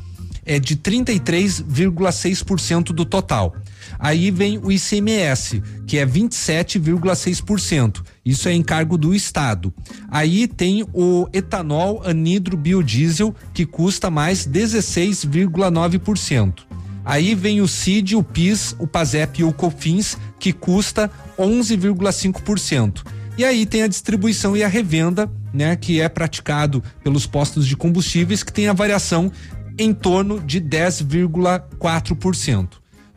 é 0.44 0.58
de 0.58 0.74
33,6% 0.76 2.86
do 2.86 3.04
total. 3.04 3.54
Aí 3.98 4.30
vem 4.30 4.58
o 4.58 4.70
ICMS, 4.70 5.60
que 5.86 5.98
é 5.98 6.06
27,6%. 6.06 8.02
Isso 8.24 8.48
é 8.48 8.52
encargo 8.52 8.96
do 8.96 9.12
Estado. 9.14 9.74
Aí 10.08 10.46
tem 10.46 10.86
o 10.92 11.28
etanol 11.32 12.02
anidro 12.04 12.56
biodiesel, 12.56 13.34
que 13.52 13.66
custa 13.66 14.10
mais 14.10 14.46
16,9%. 14.46 16.60
Aí 17.04 17.34
vem 17.34 17.60
o 17.60 17.66
CID, 17.66 18.14
o 18.16 18.22
PIS, 18.22 18.76
o 18.78 18.86
PASEP 18.86 19.40
e 19.40 19.44
o 19.44 19.52
COFINS, 19.52 20.16
que 20.38 20.52
custa 20.52 21.10
11,5%. 21.38 23.02
E 23.38 23.44
aí 23.44 23.64
tem 23.64 23.82
a 23.82 23.88
distribuição 23.88 24.56
e 24.56 24.62
a 24.62 24.68
revenda, 24.68 25.30
né, 25.52 25.74
que 25.74 26.00
é 26.00 26.08
praticado 26.08 26.82
pelos 27.02 27.24
postos 27.24 27.66
de 27.66 27.76
combustíveis, 27.76 28.42
que 28.42 28.52
tem 28.52 28.68
a 28.68 28.72
variação 28.72 29.32
em 29.78 29.94
torno 29.94 30.40
de 30.40 30.60
10,4%. 30.60 32.68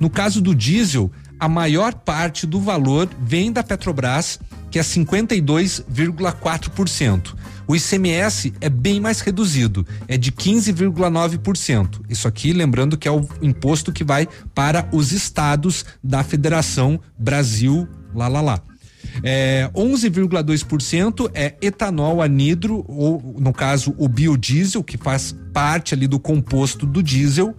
No 0.01 0.09
caso 0.09 0.41
do 0.41 0.53
diesel, 0.55 1.11
a 1.39 1.47
maior 1.47 1.93
parte 1.93 2.47
do 2.47 2.59
valor 2.59 3.07
vem 3.21 3.51
da 3.51 3.61
Petrobras, 3.61 4.39
que 4.71 4.79
é 4.79 4.81
52,4%. 4.81 7.35
O 7.67 7.75
ICMS 7.75 8.51
é 8.59 8.67
bem 8.67 8.99
mais 8.99 9.21
reduzido, 9.21 9.85
é 10.07 10.17
de 10.17 10.31
15,9%. 10.31 12.01
Isso 12.09 12.27
aqui, 12.27 12.51
lembrando 12.51 12.97
que 12.97 13.07
é 13.07 13.11
o 13.11 13.29
imposto 13.43 13.91
que 13.91 14.03
vai 14.03 14.27
para 14.55 14.89
os 14.91 15.11
estados 15.11 15.85
da 16.03 16.23
Federação 16.23 16.99
Brasil, 17.15 17.87
lá 18.15 18.27
lá 18.27 18.41
lá. 18.41 18.59
É, 19.23 19.69
11,2% 19.75 21.29
é 21.35 21.53
etanol 21.61 22.23
anidro, 22.23 22.83
ou 22.87 23.35
no 23.39 23.53
caso 23.53 23.93
o 23.99 24.07
biodiesel, 24.07 24.83
que 24.83 24.97
faz 24.97 25.35
parte 25.53 25.93
ali 25.93 26.07
do 26.07 26.19
composto 26.19 26.87
do 26.87 27.03
diesel. 27.03 27.55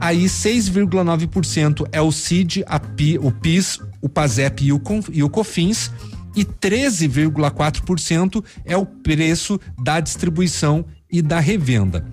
Aí 0.00 0.24
6,9% 0.24 1.86
é 1.92 2.00
o 2.00 2.10
CID, 2.10 2.64
PI, 2.96 3.18
o 3.18 3.30
PIS, 3.30 3.78
o 4.00 4.08
PASEP 4.08 4.64
e 4.64 4.72
o, 4.72 4.80
e 5.12 5.22
o 5.22 5.28
COFINS. 5.28 5.92
E 6.34 6.44
13,4% 6.44 8.42
é 8.64 8.76
o 8.76 8.86
preço 8.86 9.60
da 9.82 10.00
distribuição 10.00 10.84
e 11.10 11.20
da 11.20 11.40
revenda. 11.40 12.06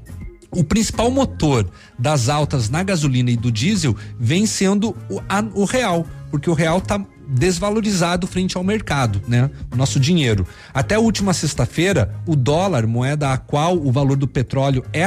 O 0.52 0.64
principal 0.64 1.12
motor 1.12 1.70
das 2.00 2.30
altas 2.30 2.70
na 2.70 2.82
gasolina 2.82 3.30
e 3.30 3.38
do 3.38 3.52
diesel 3.52 3.96
vem 4.20 4.46
sendo 4.46 4.96
o, 5.10 5.22
a, 5.30 5.44
o 5.54 5.66
real, 5.66 6.06
porque 6.32 6.50
o 6.50 6.54
real 6.54 6.80
está 6.80 7.00
desvalorizado 7.28 8.28
frente 8.28 8.58
ao 8.58 8.64
mercado, 8.64 9.22
né? 9.28 9.50
O 9.72 9.76
nosso 9.76 10.00
dinheiro. 10.00 10.48
Até 10.74 10.96
a 10.96 11.00
última 11.00 11.34
sexta-feira, 11.34 12.14
o 12.26 12.36
dólar, 12.36 12.88
moeda 12.88 13.32
a 13.32 13.38
qual 13.38 13.78
o 13.78 13.92
valor 13.92 14.18
do 14.18 14.28
petróleo 14.28 14.84
é, 14.94 15.02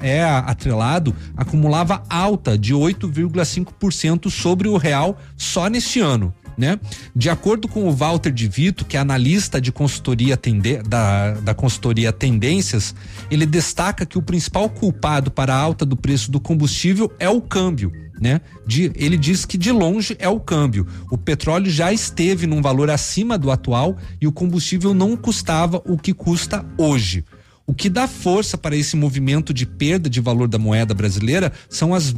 é 0.00 0.24
atrelado, 0.24 1.14
acumulava 1.36 2.02
alta 2.08 2.58
de 2.58 2.74
8,5% 2.74 4.30
sobre 4.30 4.68
o 4.68 4.76
real 4.76 5.18
só 5.36 5.68
neste 5.68 6.00
ano. 6.00 6.34
Né? 6.58 6.78
De 7.16 7.30
acordo 7.30 7.66
com 7.66 7.88
o 7.88 7.92
Walter 7.92 8.30
de 8.30 8.46
Vito, 8.46 8.84
que 8.84 8.96
é 8.96 9.00
analista 9.00 9.58
de 9.58 9.72
consultoria 9.72 10.36
tende, 10.36 10.82
da, 10.82 11.32
da 11.32 11.54
consultoria 11.54 12.12
Tendências, 12.12 12.94
ele 13.30 13.46
destaca 13.46 14.04
que 14.04 14.18
o 14.18 14.22
principal 14.22 14.68
culpado 14.68 15.30
para 15.30 15.54
a 15.54 15.58
alta 15.58 15.86
do 15.86 15.96
preço 15.96 16.30
do 16.30 16.38
combustível 16.38 17.10
é 17.18 17.30
o 17.30 17.40
câmbio. 17.40 18.09
Né? 18.20 18.42
De, 18.66 18.92
ele 18.94 19.16
diz 19.16 19.46
que 19.46 19.56
de 19.56 19.72
longe 19.72 20.14
é 20.18 20.28
o 20.28 20.38
câmbio. 20.38 20.86
O 21.10 21.16
petróleo 21.16 21.70
já 21.70 21.90
esteve 21.90 22.46
num 22.46 22.60
valor 22.60 22.90
acima 22.90 23.38
do 23.38 23.50
atual 23.50 23.96
e 24.20 24.26
o 24.26 24.32
combustível 24.32 24.92
não 24.92 25.16
custava 25.16 25.82
o 25.86 25.96
que 25.96 26.12
custa 26.12 26.66
hoje. 26.76 27.24
O 27.70 27.72
que 27.72 27.88
dá 27.88 28.08
força 28.08 28.58
para 28.58 28.74
esse 28.74 28.96
movimento 28.96 29.54
de 29.54 29.64
perda 29.64 30.10
de 30.10 30.20
valor 30.20 30.48
da 30.48 30.58
moeda 30.58 30.92
brasileira 30.92 31.52
são 31.68 31.94
as, 31.94 32.12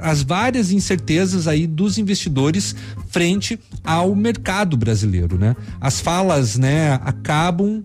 as 0.00 0.22
várias 0.22 0.72
incertezas 0.72 1.46
aí 1.46 1.66
dos 1.66 1.98
investidores 1.98 2.74
frente 3.10 3.60
ao 3.84 4.14
mercado 4.14 4.78
brasileiro, 4.78 5.38
né? 5.38 5.54
As 5.78 6.00
falas, 6.00 6.56
né, 6.56 6.94
acabam 7.04 7.84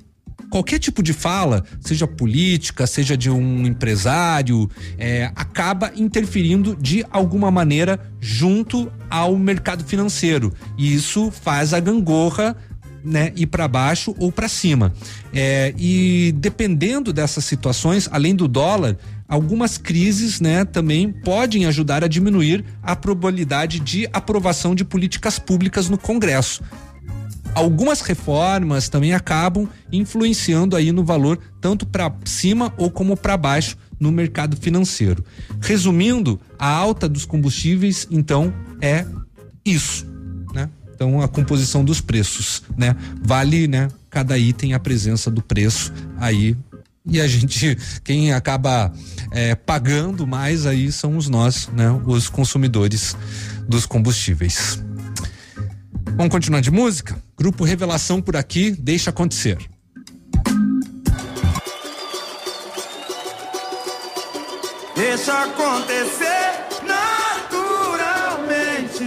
qualquer 0.54 0.78
tipo 0.78 1.02
de 1.02 1.14
fala, 1.14 1.64
seja 1.82 2.06
política, 2.06 2.86
seja 2.86 3.18
de 3.18 3.28
um 3.28 3.66
empresário, 3.66 4.70
é, 5.00 5.32
acaba 5.36 5.92
interferindo 5.96 6.78
de 6.80 7.04
alguma 7.10 7.50
maneira 7.50 8.00
junto 8.22 8.92
ao 9.10 9.36
mercado 9.36 9.84
financeiro. 9.84 10.54
E 10.78 10.94
isso 10.94 11.32
faz 11.32 11.74
a 11.74 11.80
gangorra 11.80 12.56
né, 13.04 13.34
ir 13.36 13.48
para 13.48 13.68
baixo 13.68 14.14
ou 14.20 14.32
para 14.32 14.48
cima. 14.48 14.94
É, 15.34 15.74
e 15.76 16.32
dependendo 16.38 17.12
dessas 17.12 17.46
situações, 17.46 18.08
além 18.12 18.36
do 18.36 18.48
dólar, 18.48 18.96
algumas 19.28 19.80
crises, 19.80 20.40
né, 20.40 20.66
também 20.66 21.12
podem 21.12 21.66
ajudar 21.66 22.04
a 22.04 22.08
diminuir 22.08 22.64
a 22.84 22.96
probabilidade 22.96 23.80
de 23.80 24.08
aprovação 24.14 24.76
de 24.76 24.86
políticas 24.86 25.40
públicas 25.40 25.90
no 25.90 25.98
Congresso. 25.98 26.62
Algumas 27.56 28.02
reformas 28.02 28.90
também 28.90 29.14
acabam 29.14 29.70
influenciando 29.92 30.76
aí 30.76 30.92
no 30.92 31.04
valor 31.04 31.40
tanto 31.62 31.86
para 31.86 32.12
cima 32.26 32.74
ou 32.78 32.90
como 32.90 33.16
para 33.16 33.38
baixo 33.38 33.78
no 34.00 34.12
mercado 34.12 34.58
financeiro. 34.58 35.24
Resumindo, 35.62 36.40
a 36.58 36.68
alta 36.68 37.08
dos 37.08 37.26
combustíveis 37.26 38.08
então 38.10 38.54
é 38.82 39.06
isso, 39.64 40.06
né? 40.54 40.68
Então 40.94 41.22
a 41.22 41.28
composição 41.28 41.86
dos 41.86 42.02
preços, 42.02 42.64
né? 42.76 42.96
Vale, 43.22 43.68
né? 43.68 43.88
Cada 44.10 44.38
item 44.38 44.74
a 44.74 44.80
presença 44.80 45.30
do 45.30 45.42
preço 45.42 45.94
aí 46.18 46.58
e 47.06 47.22
a 47.22 47.28
gente 47.28 47.78
quem 48.04 48.34
acaba 48.34 48.92
é, 49.32 49.54
pagando 49.54 50.26
mais 50.26 50.66
aí 50.66 50.92
são 50.92 51.18
os 51.18 51.30
nós, 51.30 51.70
né? 51.72 51.90
Os 52.06 52.30
consumidores 52.30 53.16
dos 53.68 53.86
combustíveis. 53.86 54.84
Vamos 56.16 56.32
continuar 56.32 56.62
de 56.62 56.72
música? 56.72 57.16
Grupo 57.44 57.64
Revelação 57.66 58.22
por 58.22 58.38
aqui, 58.38 58.72
deixa 58.72 59.10
acontecer. 59.10 59.58
Deixa 64.96 65.44
acontecer 65.44 66.54
naturalmente. 66.88 69.04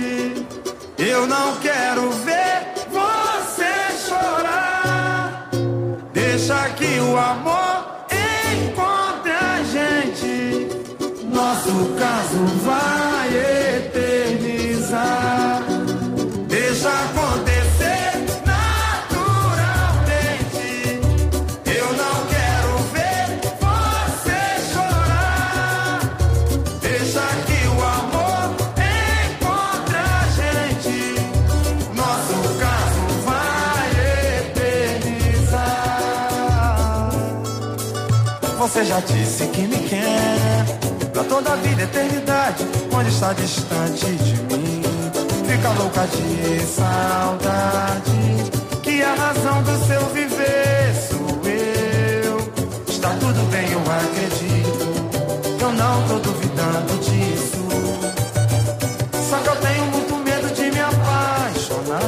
Eu 0.99 1.27
não 1.27 1.57
quero 1.61 2.11
ver 2.11 2.75
você 2.91 3.73
chorar. 4.07 5.49
Deixa 6.13 6.69
que 6.75 7.01
o 7.01 7.17
amor 7.17 8.05
encontre 8.53 9.33
a 9.33 9.65
gente. 9.65 10.69
Nosso 11.33 11.95
caso 11.99 12.45
vai 12.63 13.06
Você 38.77 38.85
já 38.85 39.01
disse 39.01 39.47
que 39.47 39.63
me 39.63 39.89
quer 39.89 41.09
pra 41.11 41.25
toda 41.25 41.55
a 41.55 41.57
vida, 41.57 41.85
eternidade. 41.85 42.63
Onde 42.93 43.09
está 43.09 43.33
distante 43.33 44.05
de 44.05 44.35
mim? 44.55 44.83
Fica 45.49 45.71
louca 45.71 46.07
de 46.07 46.61
saudade. 46.61 48.13
Que 48.83 49.03
a 49.03 49.15
razão 49.15 49.63
do 49.63 49.87
seu 49.87 50.03
viver 50.11 50.95
sou 51.09 51.41
eu. 51.51 52.53
Está 52.87 53.09
tudo 53.15 53.51
bem, 53.51 53.67
eu 53.73 53.81
acredito. 53.81 54.85
Eu 55.59 55.73
não 55.73 56.03
tô 56.09 56.19
duvidando 56.19 56.99
disso. 56.99 57.67
Só 59.31 59.39
que 59.39 59.49
eu 59.49 59.57
tenho 59.57 59.87
muito 59.87 60.17
medo 60.17 60.55
de 60.55 60.71
me 60.71 60.81
apaixonar. 60.81 62.03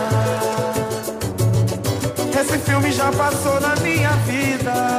Esse 2.38 2.58
filme 2.58 2.92
já 2.92 3.10
passou 3.10 3.58
na 3.58 3.74
minha 3.76 4.10
vida. 4.26 4.97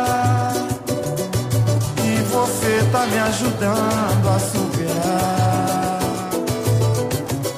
Tá 2.91 3.05
me 3.05 3.19
ajudando 3.19 4.27
a 4.27 4.39
superar. 4.39 5.99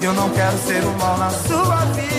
Eu 0.01 0.13
não 0.13 0.29
quero 0.31 0.57
ser 0.57 0.83
um 0.83 0.97
mal 0.97 1.17
na 1.17 1.29
sua 1.29 1.85
vida. 1.93 2.10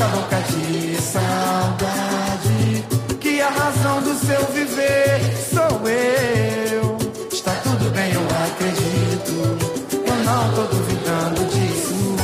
Fica 0.00 0.16
louca 0.16 0.40
de 0.40 0.96
saudade, 1.02 2.84
que 3.20 3.38
a 3.42 3.50
razão 3.50 4.00
do 4.00 4.14
seu 4.14 4.46
viver 4.46 5.20
sou 5.52 5.86
eu. 5.86 6.96
Está 7.30 7.52
tudo 7.56 7.90
bem, 7.90 8.10
eu 8.10 8.22
acredito, 8.46 9.58
eu 9.92 10.16
não 10.24 10.54
tô 10.54 10.62
duvidando 10.74 11.44
disso. 11.50 12.16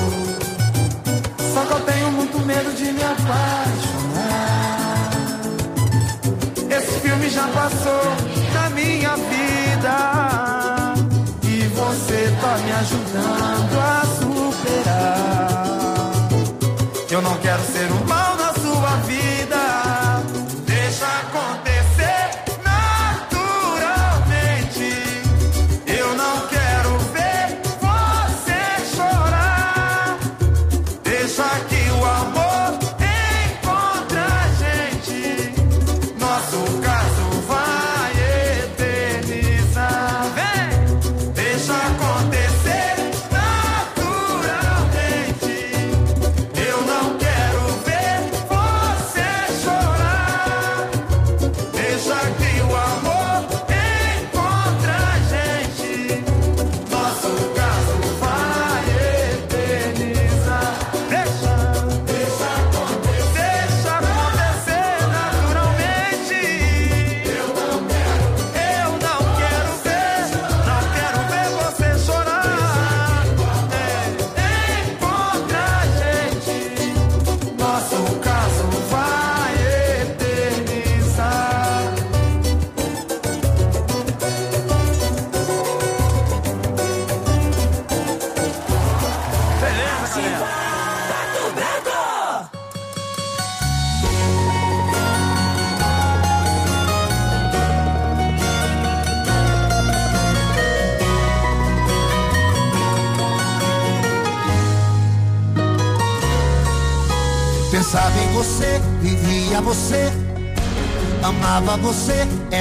Só 1.53 1.67
que 1.67 1.73
eu 1.75 1.81
tenho 1.81 2.13
muito 2.13 2.39
medo 2.47 2.73
de 2.75 2.93
me 2.93 3.03
apaixonar. 3.03 3.51
Esse 6.71 7.01
filme 7.01 7.29
já 7.29 7.47
passou 7.49 8.17
na 8.55 8.71
minha 8.71 9.17
vida. 9.17 10.95
E 11.43 11.69
você 11.75 12.35
tá 12.41 12.57
me 12.57 12.73
ajudando 12.73 13.79
a 13.79 14.03
superar. 14.19 15.76
Eu 17.17 17.23
não 17.23 17.35
quero 17.39 17.63
ser 17.63 17.91
um 17.91 18.16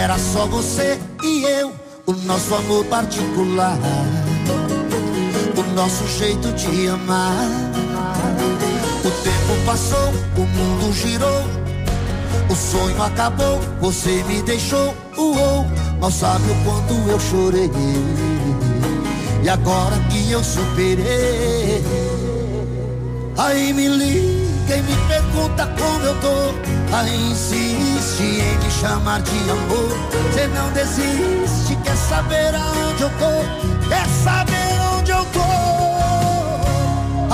era 0.06 0.20
só 0.20 0.46
você 0.46 1.00
e 1.24 1.44
eu, 1.46 1.74
o 2.06 2.12
nosso 2.28 2.54
amor 2.54 2.86
particular, 2.86 3.76
o 5.58 5.64
nosso 5.74 6.08
jeito 6.20 6.52
de 6.54 6.88
amar. 6.90 7.48
O 9.04 9.10
tempo 9.24 9.66
passou, 9.66 10.14
o 10.38 10.42
mundo 10.42 10.94
girou, 10.94 11.44
o 12.48 12.56
sonho 12.56 13.02
acabou, 13.02 13.60
você 13.82 14.24
me 14.26 14.44
deixou, 14.44 14.96
uou, 15.18 15.66
mal 16.00 16.12
sabe 16.12 16.52
o 16.52 16.56
quanto 16.64 16.94
eu 17.10 17.20
chorei. 17.20 17.72
E 19.42 19.50
agora 19.50 19.96
que 20.12 20.32
eu 20.32 20.44
superei, 20.44 21.84
aí 23.40 23.74
me 23.74 23.88
liga 23.88 24.78
e 24.78 24.82
me 24.84 24.96
pergunta 25.08 25.66
como 25.66 26.06
eu 26.06 26.16
tô. 26.22 26.75
Insiste 27.04 28.24
em 28.24 28.58
me 28.58 28.72
chamar 28.72 29.22
de 29.22 29.50
amor. 29.50 29.90
Você 30.32 30.48
não 30.48 30.72
desiste, 30.72 31.76
quer 31.84 31.98
saber 31.98 32.56
aonde 32.56 33.04
eu 33.04 33.10
tô? 33.10 33.90
Quer 33.90 34.08
saber 34.24 34.80
onde 34.98 35.12
eu 35.12 35.26
tô? 35.26 35.42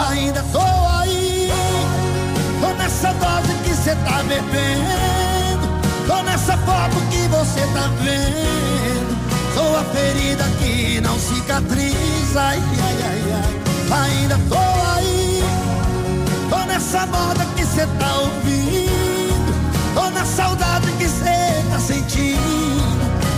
Ainda 0.01 0.43
tô 0.51 0.59
aí, 0.99 1.51
tô 2.59 2.73
nessa 2.73 3.13
dose 3.13 3.53
que 3.63 3.69
você 3.69 3.95
tá 3.97 4.23
bebendo. 4.23 5.69
Tô 6.07 6.23
nessa 6.23 6.57
foto 6.57 6.95
que 7.11 7.27
você 7.27 7.61
tá 7.73 7.87
vendo. 8.01 9.15
Sou 9.53 9.77
a 9.77 9.83
ferida 9.83 10.43
que 10.57 10.99
não 11.01 11.19
cicatriza. 11.19 12.41
Ai, 12.41 12.59
ai, 12.83 12.97
ai, 13.05 13.23
ai. 13.35 14.09
Ainda 14.09 14.39
tô 14.49 14.57
aí. 14.97 15.43
Tô 16.49 16.57
nessa 16.65 17.05
moda 17.05 17.45
que 17.55 17.63
cê 17.63 17.85
tá 17.99 18.15
ouvindo. 18.15 18.30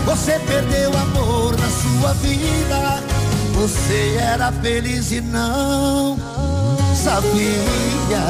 Você 0.06 0.40
perdeu 0.48 0.90
amor 0.98 1.56
na 1.58 1.68
sua 1.70 2.14
vida. 2.16 3.04
Você 3.54 4.18
era 4.20 4.52
feliz 4.52 5.12
e 5.12 5.22
não 5.22 6.18
sabia. 6.96 8.22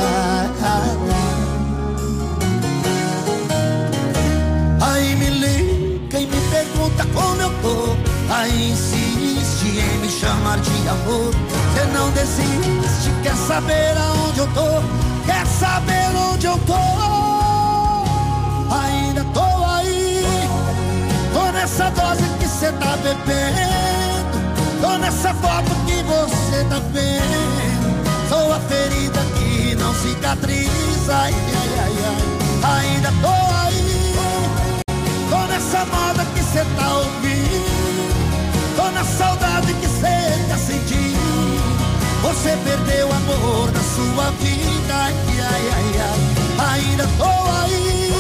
Aí 4.81 5.15
me 5.15 5.29
liga 5.29 6.19
e 6.19 6.25
me 6.25 6.41
pergunta 6.51 7.05
como 7.13 7.41
eu 7.41 7.49
tô. 7.61 7.95
Aí 8.33 8.71
insiste 8.71 9.67
em 9.67 9.99
me 9.99 10.09
chamar 10.09 10.59
de 10.59 10.89
amor. 10.89 11.33
Você 11.73 11.85
não 11.93 12.11
desiste, 12.11 13.11
quer 13.23 13.35
saber 13.35 13.97
aonde 13.97 14.39
eu 14.39 14.47
tô? 14.47 14.81
Quer 15.25 15.45
saber 15.47 16.13
onde 16.33 16.47
eu 16.47 16.57
tô? 16.67 16.73
Ainda. 18.75 19.23
Tô 19.33 19.52
nessa 21.63 21.89
dose 21.91 22.23
que 22.39 22.45
cê 22.45 22.73
tá 22.73 22.97
bebendo. 22.97 23.61
Tô 24.81 24.97
nessa 24.97 25.33
foto 25.35 25.71
que 25.85 26.03
você 26.03 26.61
tá 26.69 26.81
vendo. 26.91 28.27
Sou 28.27 28.51
a 28.51 28.59
ferida 28.59 29.21
que 29.37 29.73
não 29.75 29.93
cicatriza. 29.95 31.13
Ai, 31.13 31.33
ai, 31.33 31.69
ai, 31.85 31.95
ai. 32.09 32.81
Ainda 32.81 33.13
tô 33.21 33.33
aí. 33.65 34.15
Tô 35.29 35.37
nessa 35.47 35.85
moda 35.85 36.25
que 36.35 36.43
cê 36.43 36.65
tá 36.75 36.97
ouvindo. 36.97 38.75
Tô 38.75 38.91
na 38.91 39.05
saudade 39.05 39.73
que 39.73 39.87
cê 39.87 40.45
tá 40.49 40.57
sentindo. 40.57 41.63
Você 42.23 42.57
perdeu 42.65 43.07
o 43.07 43.13
amor 43.13 43.71
na 43.71 43.83
sua 43.95 44.31
vida. 44.31 44.93
Ai, 44.93 45.15
ai, 45.39 45.63
ai, 45.77 45.91
ai. 46.09 46.73
Ainda 46.73 47.07
tô 47.17 47.31
aí. 47.61 48.11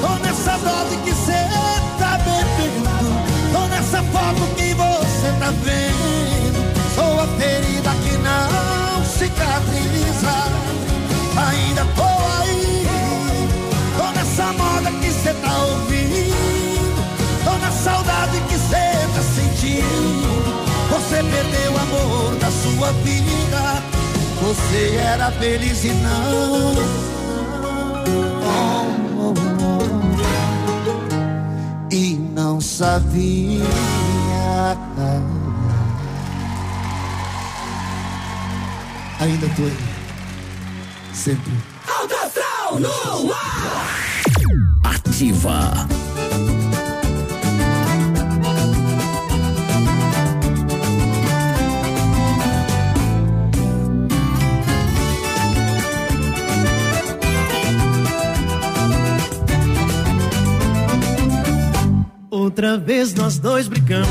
Tô 0.00 0.14
nessa 0.24 0.52
dose 0.58 0.96
que 0.98 1.12
cê 1.12 1.25
você 5.66 5.72
tá 5.72 5.72
vendo. 5.72 6.62
Sou 6.94 7.20
a 7.20 7.26
ferida 7.38 7.90
que 8.02 8.16
não 8.18 9.04
cicatriza. 9.04 10.34
Ainda 11.36 11.84
tô 11.94 12.02
aí. 12.42 12.86
Tô 13.96 14.06
nessa 14.12 14.52
moda 14.52 14.90
que 15.00 15.10
cê 15.10 15.34
tá 15.34 15.58
ouvindo. 15.64 16.34
Tô 17.44 17.58
na 17.58 17.70
saudade 17.70 18.40
que 18.48 18.54
cê 18.54 19.06
tá 19.14 19.22
sentindo. 19.34 20.66
Você 20.90 21.16
perdeu 21.16 21.72
o 21.72 21.78
amor 21.78 22.36
da 22.36 22.50
sua 22.50 22.92
vida. 23.02 23.82
Você 24.42 24.96
era 24.96 25.30
feliz 25.32 25.84
e 25.84 25.88
não. 25.88 26.74
Oh, 28.44 28.86
oh, 29.18 29.34
oh. 29.50 29.86
E 31.90 32.16
não 32.34 32.60
sabia. 32.60 33.95
Ainda 39.26 39.48
tô 39.56 39.62
aí. 39.64 39.76
Sempre. 41.12 41.52
Alto 41.88 42.14
Astral 42.14 42.78
no 42.78 43.32
ar! 43.32 43.88
Ativa. 44.84 45.88
Outra 62.30 62.78
vez 62.78 63.12
nós 63.12 63.40
dois 63.40 63.66
brigamos, 63.66 64.08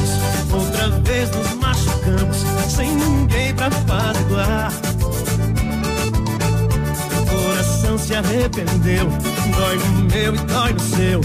meu 10.26 10.34
e 10.34 10.40
dói 10.40 10.74
no 10.74 10.80
seu, 10.80 11.22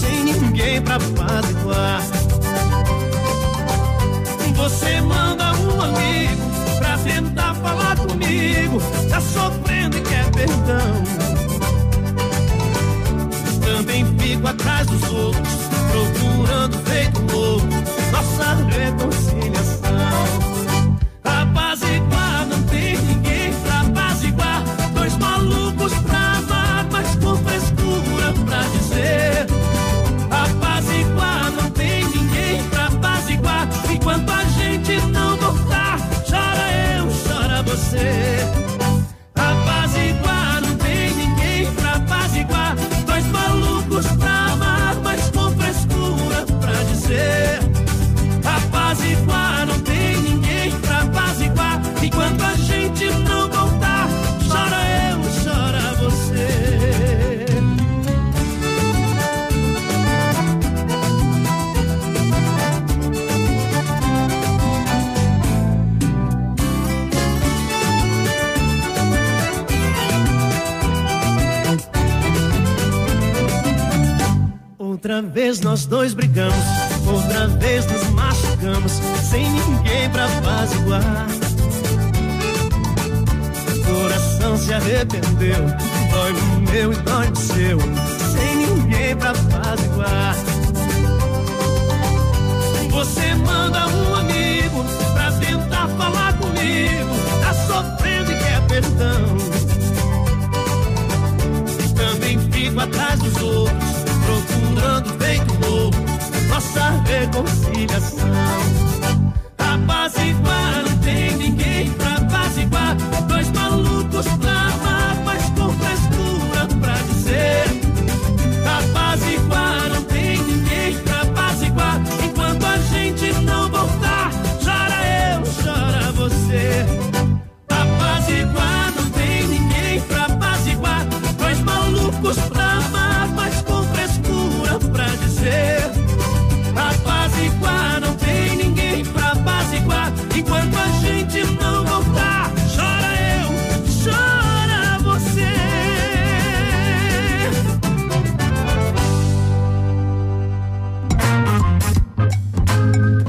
sem 0.00 0.24
ninguém 0.24 0.80
pra 0.80 0.94
apaziguar. 0.94 1.47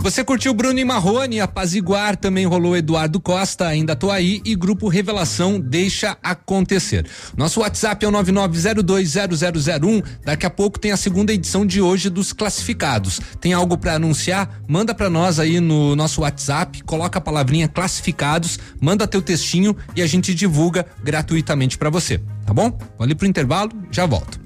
Você 0.10 0.24
curtiu 0.24 0.56
Bruno 0.56 0.80
e 0.80 0.84
Marrone, 0.84 1.40
Apaziguar, 1.40 2.18
também 2.18 2.44
rolou 2.44 2.76
Eduardo 2.76 3.20
Costa, 3.20 3.68
ainda 3.68 3.96
tô 3.96 4.10
aí, 4.10 4.42
e 4.44 4.56
Grupo 4.56 4.88
Revelação, 4.88 5.60
deixa 5.60 6.18
acontecer. 6.24 7.06
Nosso 7.38 7.60
WhatsApp 7.60 8.04
é 8.04 8.10
o 8.10 8.12
99020001, 8.14 10.04
daqui 10.26 10.48
a 10.48 10.50
pouco 10.50 10.80
tem 10.80 10.92
a 10.92 10.98
segunda 10.98 11.32
edição 11.32 11.64
de 11.64 11.80
hoje 11.80 12.10
dos 12.10 12.34
classificados. 12.34 13.22
Tem 13.40 13.54
algo 13.54 13.78
para 13.78 13.94
anunciar? 13.94 14.60
Manda 14.68 14.96
para 14.96 15.12
nós 15.12 15.40
aí 15.40 15.60
no 15.60 15.96
nosso 15.96 16.22
WhatsApp, 16.22 16.82
coloca 16.86 17.20
a 17.20 17.22
palavrinha 17.22 17.68
classificados, 17.68 18.58
manda 18.82 19.08
teu 19.08 19.22
textinho 19.22 19.78
e 19.96 20.02
a 20.02 20.08
gente 20.08 20.34
divulga 20.34 20.88
gratuitamente 21.04 21.78
para 21.78 21.92
você, 21.92 22.18
tá 22.48 22.54
bom? 22.54 22.72
Vou 22.72 23.06
ali 23.06 23.14
pro 23.14 23.28
intervalo, 23.28 23.72
já 23.92 24.08
volto. 24.08 24.40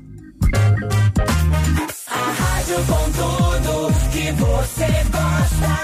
A 2.07 2.31
rádio 2.31 2.75
com 4.23 4.37
tudo 4.37 4.37
que 4.37 4.43
você 4.43 5.03
gosta. 5.11 5.83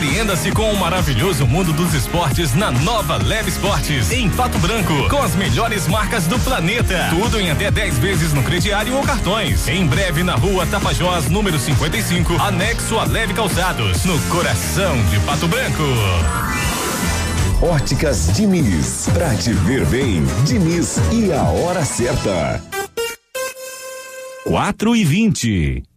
Surpreenda-se 0.00 0.50
com 0.52 0.72
o 0.72 0.78
maravilhoso 0.78 1.46
mundo 1.46 1.74
dos 1.74 1.92
esportes 1.92 2.54
na 2.54 2.70
nova 2.70 3.18
Leve 3.18 3.50
Esportes, 3.50 4.10
em 4.10 4.30
Pato 4.30 4.58
Branco, 4.58 5.06
com 5.10 5.22
as 5.22 5.36
melhores 5.36 5.86
marcas 5.86 6.26
do 6.26 6.38
planeta. 6.40 7.10
Tudo 7.10 7.38
em 7.38 7.50
até 7.50 7.70
10 7.70 7.98
vezes 7.98 8.32
no 8.32 8.42
crediário 8.42 8.96
ou 8.96 9.02
cartões. 9.02 9.68
Em 9.68 9.86
breve 9.86 10.22
na 10.22 10.36
rua 10.36 10.64
Tapajós, 10.64 11.28
número 11.28 11.58
55, 11.58 12.40
anexo 12.40 12.98
a 12.98 13.04
Leve 13.04 13.34
Calçados, 13.34 14.02
no 14.06 14.18
coração 14.30 14.96
de 15.10 15.20
Pato 15.20 15.46
Branco. 15.46 15.82
Óticas 17.60 18.32
Diniz, 18.32 19.06
pra 19.12 19.34
te 19.34 19.52
ver 19.52 19.84
bem, 19.84 20.24
Diniz 20.46 20.96
e 21.12 21.30
a 21.30 21.42
hora 21.42 21.84
certa. 21.84 22.62
4 24.46 24.96
e 24.96 25.04
20. 25.04 25.89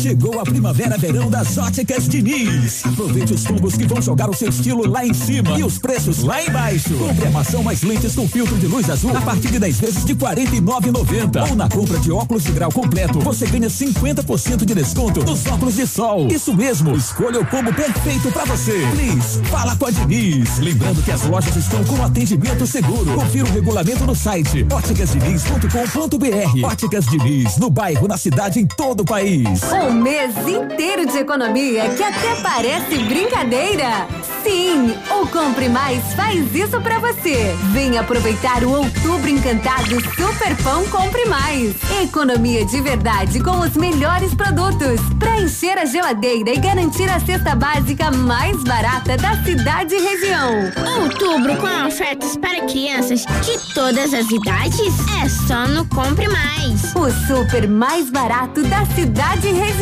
Chegou 0.00 0.40
a 0.40 0.42
primavera 0.42 0.98
verão 0.98 1.30
das 1.30 1.56
óticas 1.56 2.08
Diniz. 2.08 2.84
Aproveite 2.84 3.32
os 3.32 3.46
combos 3.46 3.76
que 3.76 3.86
vão 3.86 4.02
jogar 4.02 4.28
o 4.28 4.34
seu 4.34 4.48
estilo 4.48 4.86
lá 4.86 5.06
em 5.06 5.14
cima 5.14 5.58
e 5.58 5.62
os 5.62 5.78
preços 5.78 6.22
lá 6.22 6.42
embaixo. 6.42 6.94
Compre 6.94 7.26
armação 7.26 7.62
mais 7.62 7.82
lentes 7.82 8.14
com 8.14 8.28
filtro 8.28 8.56
de 8.58 8.66
luz 8.66 8.90
azul 8.90 9.16
a 9.16 9.20
partir 9.20 9.52
de 9.52 9.58
10 9.58 9.80
vezes 9.80 10.04
de 10.04 10.12
R$ 10.12 10.18
49,90. 10.18 11.48
Ou 11.48 11.56
na 11.56 11.68
compra 11.68 11.98
de 11.98 12.10
óculos 12.10 12.42
de 12.42 12.52
grau 12.52 12.72
completo, 12.72 13.20
você 13.20 13.46
ganha 13.46 13.68
50% 13.68 14.64
de 14.64 14.74
desconto 14.74 15.22
nos 15.24 15.46
óculos 15.46 15.76
de 15.76 15.86
sol. 15.86 16.28
Isso 16.28 16.52
mesmo, 16.52 16.96
escolha 16.96 17.40
o 17.40 17.46
combo 17.46 17.72
perfeito 17.72 18.30
pra 18.32 18.44
você. 18.44 18.86
Please, 18.94 19.40
fala 19.44 19.76
com 19.76 19.86
a 19.86 19.90
Diniz. 19.90 20.58
Lembrando 20.58 21.02
que 21.02 21.12
as 21.12 21.22
lojas 21.22 21.54
estão 21.56 21.84
com 21.84 22.02
atendimento 22.02 22.66
seguro. 22.66 23.14
Confira 23.14 23.44
o 23.44 23.52
regulamento 23.52 24.04
no 24.04 24.14
site 24.14 24.66
óticasdiniz.com.br. 24.70 26.66
Óticas 26.66 27.06
Diniz, 27.06 27.56
no 27.58 27.70
bairro, 27.70 28.08
na 28.08 28.18
cidade, 28.18 28.58
em 28.58 28.66
todo 28.66 29.00
o 29.00 29.04
país. 29.04 29.60
Um 29.86 29.92
mês 29.92 30.34
inteiro 30.48 31.04
de 31.06 31.18
economia 31.18 31.90
que 31.90 32.02
até 32.02 32.36
parece 32.36 32.96
brincadeira. 33.04 34.06
Sim, 34.42 34.94
o 35.20 35.26
Compre 35.26 35.68
Mais 35.68 36.14
faz 36.14 36.54
isso 36.54 36.80
pra 36.80 36.98
você. 36.98 37.54
Vem 37.72 37.98
aproveitar 37.98 38.64
o 38.64 38.70
Outubro 38.70 39.28
Encantado 39.28 40.00
Super 40.14 40.56
Pão 40.62 40.86
Compre 40.88 41.26
Mais. 41.26 41.74
Economia 42.02 42.64
de 42.64 42.80
verdade 42.80 43.40
com 43.40 43.58
os 43.60 43.74
melhores 43.76 44.34
produtos. 44.34 45.00
Pra 45.18 45.40
encher 45.40 45.76
a 45.76 45.84
geladeira 45.84 46.50
e 46.50 46.58
garantir 46.58 47.08
a 47.10 47.20
cesta 47.20 47.54
básica 47.54 48.10
mais 48.10 48.62
barata 48.64 49.18
da 49.18 49.42
cidade 49.44 49.94
e 49.94 50.00
região. 50.00 50.72
Outubro 51.02 51.56
com 51.56 51.86
ofertas 51.86 52.36
para 52.36 52.62
crianças 52.66 53.20
de 53.20 53.74
todas 53.74 54.14
as 54.14 54.30
idades 54.30 54.94
é 55.22 55.28
só 55.28 55.66
no 55.66 55.86
Compre 55.86 56.28
Mais. 56.28 56.94
O 56.94 57.10
super 57.26 57.68
mais 57.68 58.08
barato 58.10 58.62
da 58.62 58.84
cidade 58.86 59.48
e 59.48 59.52
região. 59.52 59.73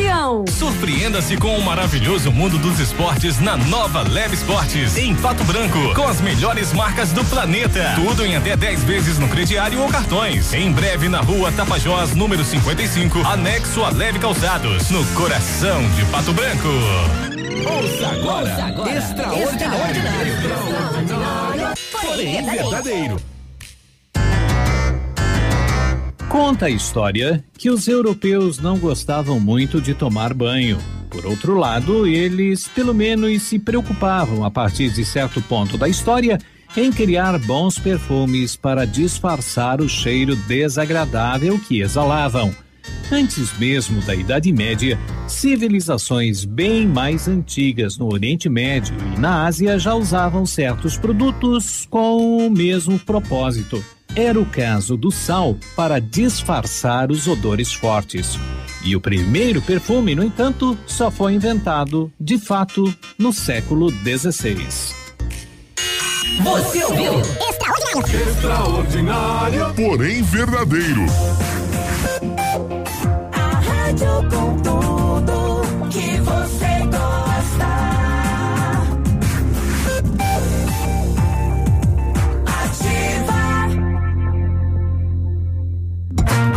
Surpreenda-se 0.59 1.37
com 1.37 1.57
o 1.59 1.63
maravilhoso 1.63 2.33
mundo 2.33 2.57
dos 2.57 2.81
esportes 2.81 3.39
na 3.41 3.57
nova 3.57 4.03
Leve 4.03 4.35
Esportes, 4.35 4.97
em 4.97 5.15
Pato 5.15 5.45
Branco, 5.45 5.95
com 5.95 6.09
as 6.09 6.21
melhores 6.21 6.73
marcas 6.73 7.13
do 7.13 7.23
planeta. 7.25 7.93
Tudo 7.95 8.25
em 8.25 8.35
até 8.35 8.57
10 8.57 8.85
vezes 8.85 9.19
no 9.19 9.29
crediário 9.29 9.81
ou 9.81 9.89
cartões. 9.89 10.53
Em 10.55 10.73
breve 10.73 11.09
na 11.09 11.21
rua 11.21 11.53
Tapajós, 11.53 12.15
número 12.15 12.43
55, 12.45 13.19
anexo 13.27 13.85
a 13.85 13.91
Leve 13.91 14.19
Calçados, 14.19 14.89
no 14.91 15.05
coração 15.09 15.83
de 15.91 16.05
Pato 16.07 16.33
Branco. 16.33 16.69
Ouça 17.65 18.09
agora, 18.09 18.51
Ouça 18.51 18.65
agora. 18.65 18.99
extraordinário. 18.99 20.03
Porém 21.91 22.45
verdadeiro. 22.45 23.32
Conta 26.33 26.65
a 26.65 26.71
história 26.71 27.45
que 27.59 27.69
os 27.69 27.87
europeus 27.87 28.59
não 28.59 28.79
gostavam 28.79 29.39
muito 29.39 29.83
de 29.83 29.93
tomar 29.93 30.33
banho. 30.33 30.79
Por 31.11 31.27
outro 31.27 31.55
lado, 31.55 32.07
eles 32.07 32.67
pelo 32.69 32.95
menos 32.95 33.43
se 33.43 33.59
preocupavam 33.59 34.43
a 34.43 34.51
partir 34.51 34.91
de 34.95 35.05
certo 35.05 35.43
ponto 35.43 35.77
da 35.77 35.91
história 35.91 36.39
em 36.75 36.91
criar 36.91 37.39
bons 37.39 37.79
perfumes 37.79 38.57
para 38.57 38.87
disfarçar 38.87 39.83
o 39.83 39.89
cheiro 39.91 40.35
desagradável 40.35 41.59
que 41.59 41.83
exalavam. 41.83 42.51
Antes 43.13 43.59
mesmo 43.59 44.01
da 44.01 44.15
Idade 44.15 44.51
Média, 44.55 44.99
civilizações 45.29 46.47
bem 46.47 46.87
mais 46.87 47.29
antigas 47.29 47.99
no 47.99 48.11
Oriente 48.11 48.49
Médio 48.49 48.97
e 49.15 49.21
na 49.21 49.45
Ásia 49.45 49.79
já 49.79 49.95
usavam 49.95 50.47
certos 50.47 50.97
produtos 50.97 51.87
com 51.91 52.47
o 52.47 52.51
mesmo 52.51 52.99
propósito. 52.99 53.85
Era 54.15 54.39
o 54.39 54.45
caso 54.45 54.95
do 54.95 55.11
sal 55.11 55.57
para 55.75 55.99
disfarçar 55.99 57.11
os 57.11 57.27
odores 57.27 57.73
fortes. 57.73 58.39
E 58.85 58.95
o 58.95 59.01
primeiro 59.01 59.63
perfume, 59.63 60.15
no 60.15 60.23
entanto, 60.23 60.77
só 60.87 61.11
foi 61.11 61.33
inventado, 61.33 62.13
de 62.21 62.37
fato, 62.37 62.93
no 63.19 63.33
século 63.33 63.91
XVI. 63.91 64.67
Você 66.43 66.85
ouviu? 66.85 67.21
Extraordinário, 68.29 69.73
porém 69.75 70.23
verdadeiro. 70.23 71.07
A 73.33 73.61
rádio 73.61 74.29
com 74.31 75.02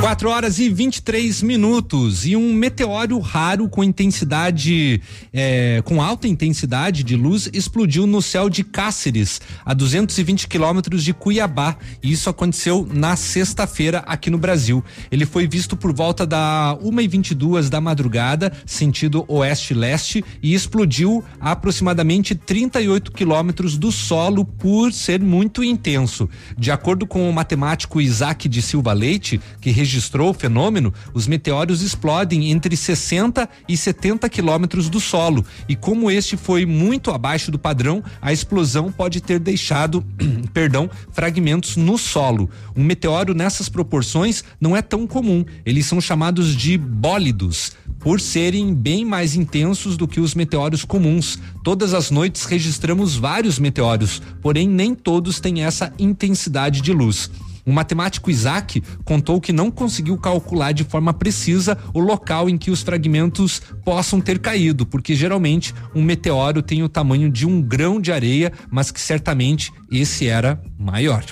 4 0.06 0.30
horas 0.30 0.60
e 0.60 0.70
23 0.70 1.42
minutos 1.42 2.28
e 2.28 2.36
um 2.36 2.54
meteoro 2.54 3.18
raro 3.18 3.68
com 3.68 3.84
intensidade, 3.84 5.02
é, 5.34 5.82
com 5.84 6.00
alta 6.00 6.28
intensidade 6.28 7.04
de 7.04 7.16
luz 7.16 7.50
explodiu 7.52 8.06
no 8.06 8.22
céu 8.22 8.48
de 8.48 8.64
Cáceres, 8.64 9.42
a 9.66 9.74
220 9.74 10.48
quilômetros 10.48 11.04
de 11.04 11.12
Cuiabá. 11.12 11.76
E 12.04 12.12
isso 12.12 12.30
aconteceu 12.30 12.88
na 12.94 13.16
sexta-feira 13.16 14.04
aqui 14.06 14.30
no 14.30 14.38
Brasil. 14.38 14.84
Ele 15.12 15.26
foi 15.26 15.48
visto 15.48 15.76
por 15.76 15.92
volta 15.92 16.24
da 16.24 16.78
1 16.84 17.02
e 17.02 17.08
22 17.08 17.72
da 17.72 17.82
madrugada, 17.82 18.54
sentido 18.64 19.26
oeste-leste, 19.28 20.24
e 20.40 20.54
explodiu 20.54 21.24
a 21.40 21.54
aproximadamente 21.54 22.36
38 22.36 23.12
quilômetros 23.12 23.76
do 23.76 23.92
solo 23.92 24.46
por 24.46 24.94
ser 24.94 25.20
muito 25.20 25.64
intenso. 25.64 26.30
De 26.56 26.70
acordo 26.70 27.08
com 27.08 27.28
o 27.28 27.34
matemático 27.34 28.00
Isaac 28.00 28.48
de 28.48 28.62
Silva 28.62 28.94
Leite, 28.94 29.42
que 29.60 29.72
registrou 29.72 29.95
o 30.30 30.34
fenômeno, 30.34 30.94
os 31.14 31.28
meteoros 31.28 31.82
explodem 31.82 32.52
entre 32.52 32.76
60 32.76 33.48
e 33.68 33.78
70 33.78 34.28
quilômetros 34.30 34.90
do 34.90 35.00
solo. 35.00 35.46
E 35.68 35.76
como 35.76 36.10
este 36.10 36.38
foi 36.38 36.66
muito 36.66 37.12
abaixo 37.12 37.52
do 37.52 37.60
padrão, 37.60 38.04
a 38.22 38.34
explosão 38.34 38.92
pode 38.92 39.22
ter 39.22 39.40
deixado, 39.40 40.04
perdão, 40.54 40.90
fragmentos 41.12 41.76
no 41.76 41.98
solo. 41.98 42.50
Um 42.76 42.84
meteoro 42.84 43.34
nessas 43.34 43.70
proporções 43.70 44.44
não 44.60 44.76
é 44.76 44.82
tão 44.82 45.06
comum. 45.06 45.44
Eles 45.66 45.86
são 45.86 46.02
chamados 46.02 46.56
de 46.56 46.78
bólidos 46.78 47.74
por 48.00 48.22
serem 48.22 48.74
bem 48.74 49.04
mais 49.04 49.36
intensos 49.36 49.98
do 49.98 50.08
que 50.08 50.20
os 50.20 50.36
meteoros 50.36 50.86
comuns. 50.86 51.40
Todas 51.64 51.94
as 51.94 52.12
noites 52.12 52.46
registramos 52.46 53.16
vários 53.16 53.58
meteoros, 53.58 54.22
porém 54.42 54.68
nem 54.68 54.94
todos 54.94 55.40
têm 55.40 55.64
essa 55.64 55.92
intensidade 55.98 56.82
de 56.82 56.94
luz. 56.94 57.30
O 57.66 57.72
matemático 57.72 58.30
Isaac 58.30 58.82
contou 59.04 59.42
que 59.42 59.52
não 59.52 59.72
conseguiu 59.72 60.18
calcular 60.18 60.72
de 60.72 60.84
forma 60.84 61.14
precisa 61.14 61.78
o 61.94 62.00
local 62.00 62.48
em 62.48 62.58
que 62.58 62.70
os 62.70 62.84
fragmentos 62.84 63.62
possam 63.84 64.22
ter 64.22 64.40
caído, 64.40 64.86
porque 64.86 65.16
geralmente 65.16 65.74
um 65.96 66.04
meteoro 66.04 66.62
tem 66.62 66.84
o 66.84 66.90
tamanho 66.90 67.30
de 67.30 67.48
um 67.48 67.62
grão 67.62 68.00
de 68.00 68.12
areia, 68.12 68.52
mas 68.70 68.92
que 68.92 69.02
certamente 69.02 69.74
esse 69.92 70.28
era 70.28 70.62
maior. 70.78 71.26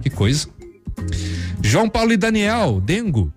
Que 0.00 0.08
coisa. 0.08 0.48
João 1.60 1.88
Paulo 1.88 2.12
e 2.12 2.16
Daniel, 2.16 2.80
Dengo. 2.80 3.32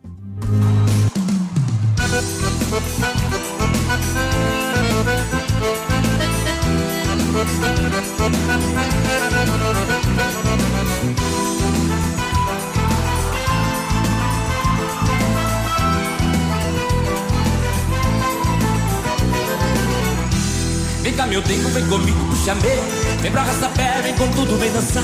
Meu 21.30 21.42
dengo, 21.44 21.70
vem 21.70 21.86
comigo 21.86 22.26
pro 22.26 22.36
chamego. 22.38 22.84
Vem 23.22 23.32
pra 23.32 23.44
pé, 23.44 24.02
vem 24.02 24.16
com 24.16 24.28
tudo, 24.30 24.58
vem 24.58 24.72
dançar. 24.72 25.04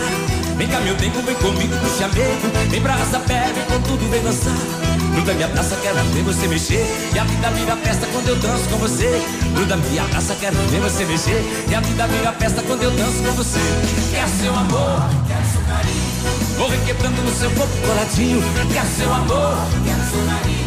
Vem 0.57 0.67
cá, 0.67 0.79
meu 0.79 0.95
dengo, 0.95 1.21
vem 1.21 1.35
comigo 1.35 1.77
pro 1.77 1.89
chamego. 1.97 2.69
Vem 2.69 2.81
pra 2.81 2.95
pé, 2.95 3.53
vem 3.53 3.65
com 3.65 3.81
tudo, 3.87 4.09
vem 4.09 4.23
dançar. 4.23 4.57
Gruda 5.13 5.33
minha 5.33 5.47
praça, 5.47 5.77
quero 5.81 6.03
ver 6.11 6.23
você 6.23 6.47
mexer. 6.47 7.11
E 7.13 7.19
a 7.19 7.23
vida 7.23 7.49
vira 7.51 7.75
festa 7.77 8.07
quando 8.11 8.27
eu 8.29 8.35
danço 8.37 8.63
com 8.69 8.77
você. 8.77 9.21
Gruda 9.53 9.77
minha 9.77 10.03
praça, 10.05 10.35
quero 10.39 10.55
ver 10.55 10.81
você 10.81 11.05
mexer. 11.05 11.65
E 11.69 11.75
a 11.75 11.79
vida 11.79 12.07
vira 12.07 12.31
festa 12.33 12.61
quando 12.63 12.83
eu 12.83 12.91
danço 12.91 13.23
com 13.23 13.31
você. 13.33 13.59
Quer 14.11 14.27
seu 14.27 14.53
amor, 14.55 15.09
quer 15.27 15.43
seu 15.53 15.61
carinho. 15.61 16.57
Vou 16.57 16.69
requebrando 16.69 17.21
no 17.21 17.35
seu 17.35 17.51
corpo 17.51 17.77
coladinho. 17.85 18.41
Quer 18.73 18.85
seu 18.85 19.13
amor, 19.13 19.57
quer 19.85 20.09
seu 20.09 20.25
carinho. 20.25 20.64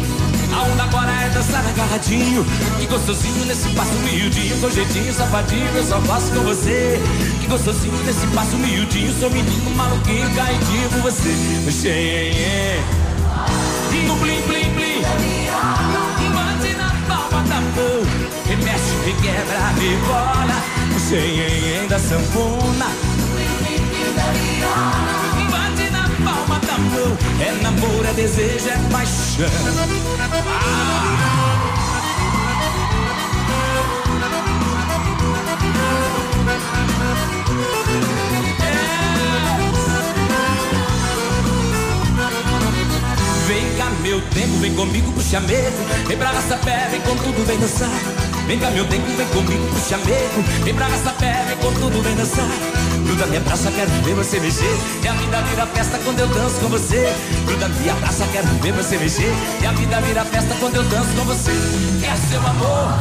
A 0.53 0.63
onda 0.63 0.83
agora 0.83 1.11
é 1.11 1.29
dançar 1.29 1.65
agarradinho. 1.65 2.45
Que 2.79 2.85
gostosinho 2.87 3.45
nesse 3.45 3.69
passo 3.69 3.93
miudinho. 3.93 4.59
Com 4.59 4.69
jeitinho 4.69 5.13
safadinho 5.13 5.67
eu 5.75 5.83
só 5.85 6.01
faço 6.01 6.31
com 6.31 6.41
você. 6.41 6.99
Que 7.39 7.47
gostosinho 7.47 7.97
nesse 8.05 8.25
passo 8.27 8.55
miudinho. 8.57 9.13
Sou 9.19 9.29
menino 9.29 9.71
maluquinho 9.75 10.29
caidinho 10.35 10.89
com 10.89 11.01
você. 11.01 11.29
Xenhenhen 11.71 12.83
No 14.07 14.15
blim 14.15 14.41
blim 14.41 14.73
blim. 14.73 15.01
Bate 16.33 16.73
na 16.75 16.89
palma 17.07 17.43
da 17.47 17.61
mão. 17.61 18.03
Remexe, 18.45 18.95
requebra, 19.05 19.73
rebola. 19.79 20.79
Xenhenhen 21.07 21.87
da 21.87 21.99
sanfona 21.99 22.87
Bate 24.15 24.59
na 24.59 25.18
mão 26.79 27.17
É 27.39 27.51
namoro, 27.61 28.05
é 28.07 28.13
desejo, 28.13 28.69
é 28.69 28.77
paixão 28.91 29.45
Vem 43.47 43.75
cá, 43.77 43.89
meu 44.01 44.21
tempo, 44.21 44.57
vem 44.59 44.75
comigo 44.75 45.11
pro 45.11 45.23
chamego. 45.23 45.77
Vem 46.07 46.17
pra 46.17 46.31
pé, 46.63 46.87
vem 46.91 47.01
com 47.01 47.15
tudo, 47.15 47.45
vem 47.47 47.57
dançar. 47.57 47.89
Vem 48.49 48.57
cá, 48.57 48.71
meu 48.71 48.83
tempo, 48.87 49.05
vem 49.15 49.27
comigo 49.27 49.67
pro 49.67 49.79
chamego. 49.79 50.41
Vem 50.63 50.73
pra 50.73 50.89
essa 50.89 51.11
pé, 51.11 51.45
vem 51.47 51.57
com 51.57 51.71
tudo, 51.71 52.01
vem 52.01 52.15
dançar. 52.15 52.49
Gruda 53.05 53.27
minha 53.27 53.41
praça, 53.41 53.71
quero 53.71 53.91
ver 54.03 54.15
você 54.15 54.39
mexer. 54.39 54.75
E 55.03 55.07
a 55.07 55.13
vida 55.13 55.41
vira 55.43 55.67
festa 55.67 55.99
quando 56.03 56.19
eu 56.19 56.27
danço 56.29 56.59
com 56.59 56.67
você. 56.69 57.13
Gruda 57.45 57.69
minha 57.69 57.93
praça, 57.93 58.25
quero 58.31 58.47
ver 58.47 58.73
você 58.73 58.97
mexer. 58.97 59.31
E 59.61 59.65
a 59.67 59.71
vida 59.71 60.01
vira 60.01 60.25
festa 60.25 60.55
quando 60.59 60.77
eu 60.77 60.83
danço 60.85 61.09
com 61.15 61.25
você. 61.25 61.51
Quer 62.01 62.17
seu 62.27 62.39
amor? 62.39 62.97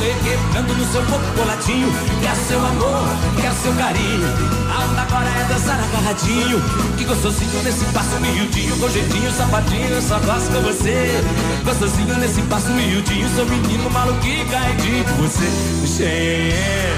Ver 0.00 0.16
quebrando 0.24 0.74
no 0.74 0.92
seu 0.92 1.02
corpo 1.02 1.26
coladinho. 1.36 1.88
Quer 2.20 2.34
seu 2.36 2.58
amor? 2.58 3.08
Quer 3.40 3.52
seu 3.54 3.72
carinho? 3.74 4.26
A 4.70 4.84
onda 4.84 5.02
agora 5.02 5.28
é 5.28 5.44
dançar 5.44 5.78
agarradinho. 5.78 6.60
Que 6.96 7.04
gostosinho 7.04 7.62
nesse 7.62 7.84
passo 7.86 8.18
miudinho. 8.20 8.76
Com 8.78 8.88
jeitinho, 8.88 9.30
sapatinho, 9.32 10.02
só 10.02 10.18
gosto 10.20 10.52
com 10.52 10.60
você. 10.62 11.22
Gostosinho 11.64 12.16
nesse 12.18 12.42
passo 12.42 12.70
miudinho. 12.70 13.28
Sou 13.34 13.46
menino 13.46 13.90
maluquinho, 13.90 14.46
caidinho 14.48 15.04
com 15.04 15.14
você. 15.22 15.48
Cheio. 15.86 16.96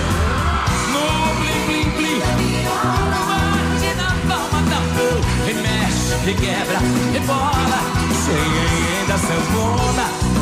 No 0.92 1.34
blim 1.40 1.66
blim 1.66 1.90
blim. 1.96 2.20
Bate 3.28 3.94
na 3.96 4.08
palma 4.28 4.62
da 4.70 4.80
mão. 4.80 5.20
Remexe, 5.46 6.14
requebra, 6.24 6.78
rebola. 7.12 7.80
Cheio 8.24 9.06
da 9.08 9.18
sanfona. 9.18 10.32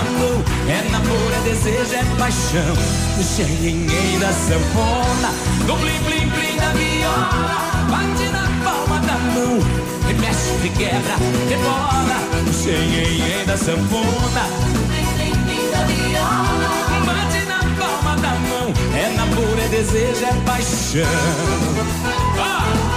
Da 0.00 0.10
mão. 0.12 0.42
É 0.66 0.90
namoro, 0.90 1.34
é 1.34 1.40
desejo, 1.44 1.94
é 1.94 2.02
paixão. 2.18 2.74
No 3.18 3.22
xenhenhen 3.22 4.18
da 4.18 4.32
sanfona. 4.32 5.30
No 5.66 5.76
blim 5.76 6.00
blim 6.04 6.26
blim 6.30 6.56
da 6.56 6.70
viola. 6.70 7.28
Bate 7.90 8.30
na 8.30 8.48
palma 8.64 8.98
da 9.00 9.18
mão. 9.34 9.58
Remexe, 10.06 10.52
requebra, 10.62 11.16
rebola. 11.50 12.18
No 12.46 12.52
xenhenhen 12.52 13.44
da 13.44 13.58
sanfona. 13.58 14.44
Bate 17.04 17.44
na 17.46 17.58
palma 17.78 18.16
da 18.22 18.30
mão. 18.48 18.72
É 18.96 19.14
namoro, 19.14 19.60
é 19.60 19.68
desejo, 19.68 20.24
é 20.24 20.32
paixão. 20.46 21.02
Ah! 22.38 22.89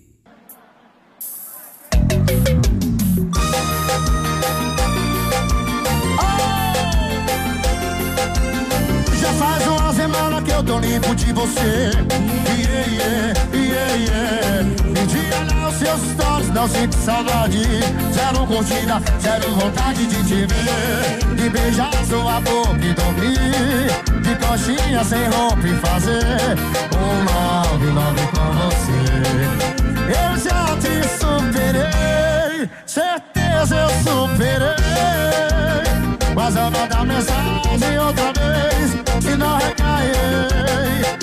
eu 10.58 10.64
tô 10.64 10.78
limpo 10.80 11.14
de 11.14 11.32
você. 11.32 11.60
Yeah, 11.60 12.90
yeah, 12.90 13.32
yeah, 13.54 13.94
yeah. 13.94 14.64
Me 14.64 15.06
diga 15.06 15.44
lá 15.54 15.67
os 15.94 16.00
seus 16.00 16.12
stories, 16.12 16.48
não 16.50 16.68
sinto 16.68 16.94
saudade. 16.96 17.62
Zero 18.12 18.46
curtida, 18.46 19.02
zero 19.20 19.50
vontade 19.54 20.06
de 20.06 20.22
te 20.24 20.46
ver. 20.46 21.36
De 21.36 21.48
beijar 21.48 21.92
sua 22.06 22.40
boca 22.40 22.84
e 22.84 22.94
dormir. 22.94 23.88
De 24.22 24.34
coxinha 24.36 25.04
sem 25.04 25.26
roupa 25.28 25.66
e 25.66 25.74
fazer 25.76 26.56
um 26.96 27.24
nove, 27.24 27.86
nove 27.86 28.26
com 28.34 28.52
você. 28.58 29.00
Eu 30.08 30.36
já 30.38 30.76
te 30.76 30.94
superei, 31.18 32.68
certeza 32.86 33.76
eu 33.76 33.88
superei. 34.02 34.88
Mas 36.34 36.54
eu 36.54 36.70
vou 36.70 36.86
dar 36.86 37.04
mensagem 37.04 37.98
outra 37.98 38.32
vez 38.32 38.92
Se 39.20 39.36
não 39.36 39.58
recair 39.58 40.08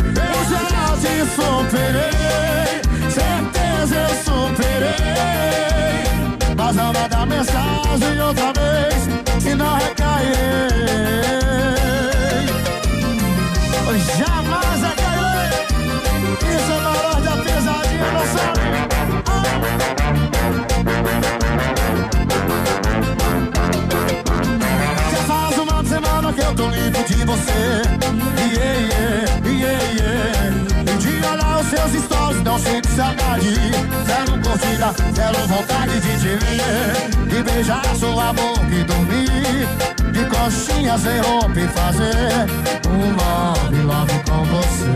Eu 0.04 0.38
já 0.50 0.98
te 0.98 1.26
superei 1.36 2.85
superei. 4.24 4.96
Mas 6.58 6.76
vou 6.76 6.94
dar 7.10 7.26
mensagem 7.26 8.22
outra 8.22 8.52
vez 8.54 8.96
Se 9.44 9.56
não 9.56 9.76
recair. 9.76 10.76
Jamais 14.18 14.82
recairei. 14.82 15.50
Isso 16.56 16.72
é 16.72 16.80
valor 16.80 17.22
da 17.22 17.36
pesadinha, 17.44 18.10
não 18.12 18.26
sabe. 18.36 18.66
Já 25.12 25.22
faz 25.28 25.58
uma 25.58 25.84
semana 25.86 26.34
que 26.34 26.42
eu 26.42 26.54
tô 26.56 26.70
limpo 26.70 27.04
de 27.04 27.26
você. 27.26 27.62
Yeah, 28.54 28.80
yeah, 28.80 29.26
yeah, 29.46 29.84
yeah. 30.00 30.98
Dia 31.00 31.32
lá 31.36 31.60
os 31.60 31.68
seus 31.68 31.92
stories, 32.04 32.25
não 32.56 32.60
sinto 32.60 32.88
saudade. 32.90 33.54
Zero 34.06 34.32
curtida, 34.42 34.94
zero 35.14 35.48
vontade 35.48 36.00
de 36.00 36.20
te 36.20 36.38
ver. 36.38 37.28
De 37.28 37.44
beijar 37.44 37.84
sua 37.98 38.32
boca 38.34 38.66
e 38.72 38.84
dormir. 38.84 39.68
De 40.12 40.26
coxinha 40.26 40.98
sem 40.98 41.20
roupa 41.20 41.60
e 41.60 41.68
fazer 41.68 42.48
um 42.90 43.12
love, 43.16 43.82
love 43.82 44.24
com 44.30 44.46
você. 44.46 44.96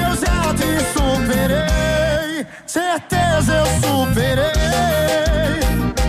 Eu 0.00 0.16
já 0.16 0.54
te 0.54 0.70
superei, 0.94 2.46
certeza 2.66 3.52
eu 3.52 3.66
superei. 3.82 4.50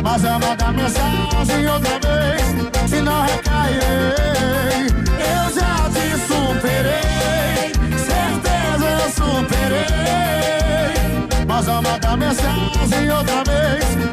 Mas 0.02 0.24
eu 0.24 0.40
mandar 0.40 0.74
mensagem 0.74 1.68
outra 1.70 2.00
vez 2.00 2.42
Se 2.90 3.02
não 3.02 3.22
recair 3.22 4.88
Eu 5.20 5.54
já 5.54 5.90
te 5.90 6.18
superei 6.28 7.72
Certeza 7.98 8.86
eu 8.90 9.10
superei 9.12 9.91
Mas 11.62 11.68
eu 11.68 11.80
mandar 11.80 12.18
mensagem 12.18 13.12
outra 13.12 13.44
vez 13.44 14.11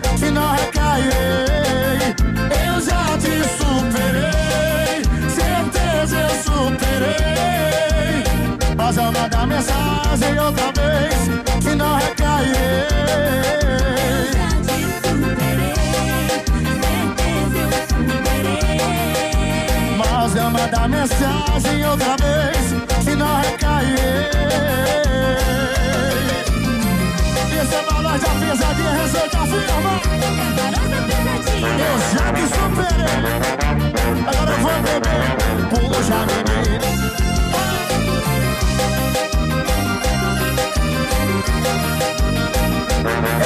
Agora 34.27 34.51
eu 34.51 34.59
vou 34.59 34.73
beber 34.83 35.27
Puxa 35.71 36.19
menina 36.27 36.79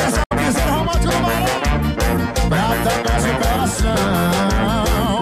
Esse 0.06 0.18
é 0.18 0.22
o 0.22 0.36
piseiro 0.36 0.70
romântico 0.70 1.12
do 1.12 1.18
Marão 1.20 1.46
Prata, 2.48 2.90
pés 3.02 3.24
e 3.24 3.28
coração 3.42 5.20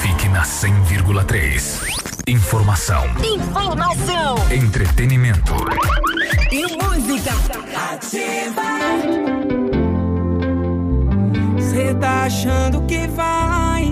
Fique 0.00 0.28
na 0.28 0.42
100,3. 0.42 1.80
Informação, 2.26 3.04
Informação 3.22 4.36
entretenimento. 4.50 5.54
e 6.50 6.62
música. 6.76 7.32
Tá 11.98 12.22
achando 12.24 12.82
que 12.82 13.06
vai, 13.08 13.84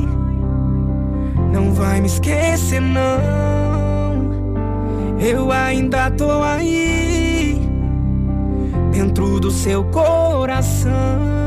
não 1.52 1.74
vai 1.74 2.00
me 2.00 2.06
esquecer 2.06 2.80
não. 2.80 3.08
Eu 5.20 5.50
ainda 5.50 6.10
tô 6.12 6.42
aí, 6.42 7.60
dentro 8.92 9.40
do 9.40 9.50
seu 9.50 9.84
coração. 9.84 11.37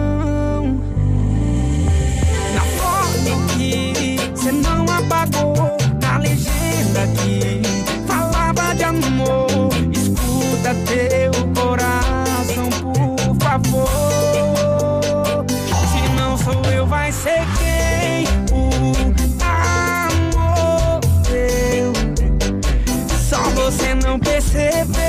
save 24.52 25.01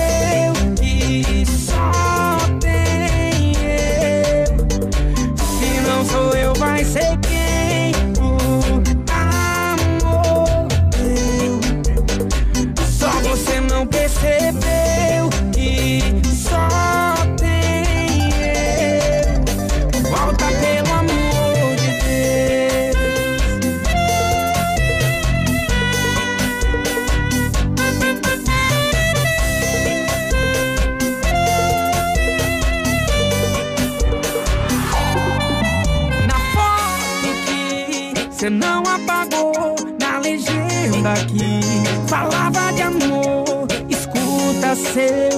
Escuta 44.83 45.32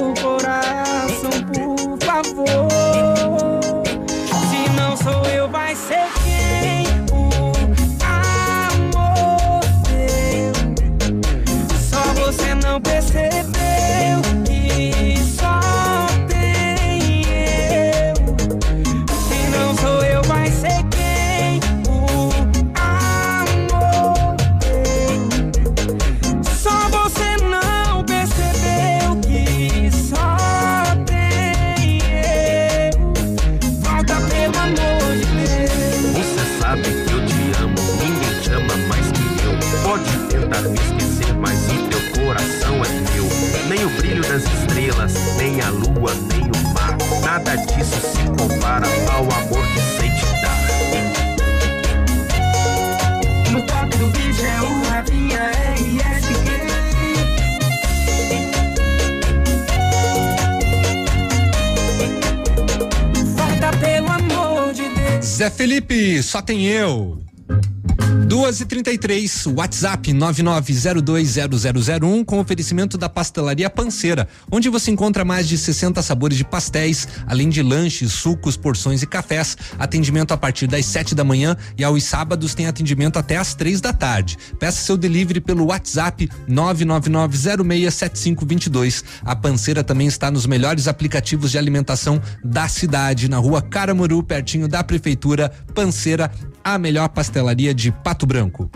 Zé 65.44 65.50
Felipe, 65.50 66.22
só 66.22 66.40
tem 66.40 66.64
eu. 66.64 67.23
Duas 68.44 68.60
e 68.60 68.66
trinta 68.66 68.92
e 68.92 68.98
três, 68.98 69.46
WhatsApp 69.46 70.12
99020001 70.12 72.26
com 72.26 72.38
oferecimento 72.38 72.98
da 72.98 73.08
pastelaria 73.08 73.70
Panceira, 73.70 74.28
onde 74.52 74.68
você 74.68 74.90
encontra 74.90 75.24
mais 75.24 75.48
de 75.48 75.56
60 75.56 76.02
sabores 76.02 76.36
de 76.36 76.44
pastéis, 76.44 77.08
além 77.26 77.48
de 77.48 77.62
lanches, 77.62 78.12
sucos, 78.12 78.54
porções 78.54 79.00
e 79.00 79.06
cafés. 79.06 79.56
Atendimento 79.78 80.34
a 80.34 80.36
partir 80.36 80.66
das 80.66 80.84
7 80.84 81.14
da 81.14 81.24
manhã 81.24 81.56
e 81.78 81.82
aos 81.82 82.04
sábados 82.04 82.54
tem 82.54 82.66
atendimento 82.66 83.18
até 83.18 83.38
às 83.38 83.54
três 83.54 83.80
da 83.80 83.94
tarde. 83.94 84.36
Peça 84.58 84.82
seu 84.82 84.98
delivery 84.98 85.40
pelo 85.40 85.68
WhatsApp 85.68 86.28
999067522. 86.46 89.04
A 89.24 89.34
Panceira 89.34 89.82
também 89.82 90.06
está 90.06 90.30
nos 90.30 90.44
melhores 90.44 90.86
aplicativos 90.86 91.50
de 91.50 91.56
alimentação 91.56 92.20
da 92.44 92.68
cidade, 92.68 93.26
na 93.26 93.38
rua 93.38 93.62
Caramuru, 93.62 94.22
pertinho 94.22 94.68
da 94.68 94.84
prefeitura. 94.84 95.50
Panceira, 95.74 96.30
a 96.62 96.76
melhor 96.76 97.08
pastelaria 97.08 97.72
de 97.72 97.90
Pato 97.90 98.26
Branco. 98.26 98.33
Branco. 98.34 98.68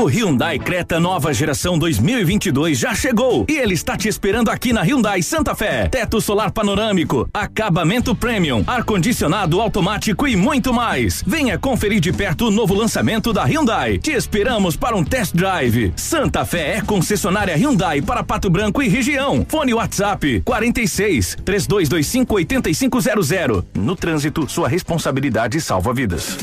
O 0.00 0.06
Hyundai 0.06 0.58
Creta 0.58 0.98
nova 0.98 1.30
geração 1.34 1.78
2022 1.78 2.78
já 2.78 2.94
chegou 2.94 3.44
e 3.46 3.58
ele 3.58 3.74
está 3.74 3.98
te 3.98 4.08
esperando 4.08 4.48
aqui 4.48 4.72
na 4.72 4.80
Hyundai 4.80 5.20
Santa 5.20 5.54
Fé. 5.54 5.88
Teto 5.88 6.22
solar 6.22 6.50
panorâmico, 6.50 7.28
acabamento 7.34 8.14
premium, 8.14 8.64
ar-condicionado 8.66 9.60
automático 9.60 10.26
e 10.26 10.36
muito 10.36 10.72
mais. 10.72 11.22
Venha 11.26 11.58
conferir 11.58 12.00
de 12.00 12.14
perto 12.14 12.46
o 12.46 12.50
novo 12.50 12.72
lançamento 12.72 13.30
da 13.30 13.44
Hyundai. 13.44 13.98
Te 13.98 14.12
esperamos 14.12 14.74
para 14.74 14.96
um 14.96 15.04
test 15.04 15.34
drive. 15.34 15.92
Santa 15.94 16.46
Fé 16.46 16.78
é 16.78 16.80
concessionária 16.80 17.54
Hyundai 17.54 18.00
para 18.00 18.24
Pato 18.24 18.48
Branco 18.48 18.82
e 18.82 18.88
região. 18.88 19.44
Fone 19.46 19.74
WhatsApp 19.74 20.40
46 20.46 21.36
3225 21.44 22.34
8500. 22.36 23.64
No 23.74 23.94
trânsito, 23.94 24.48
sua 24.48 24.66
responsabilidade 24.66 25.60
salva 25.60 25.92
vidas. 25.92 26.38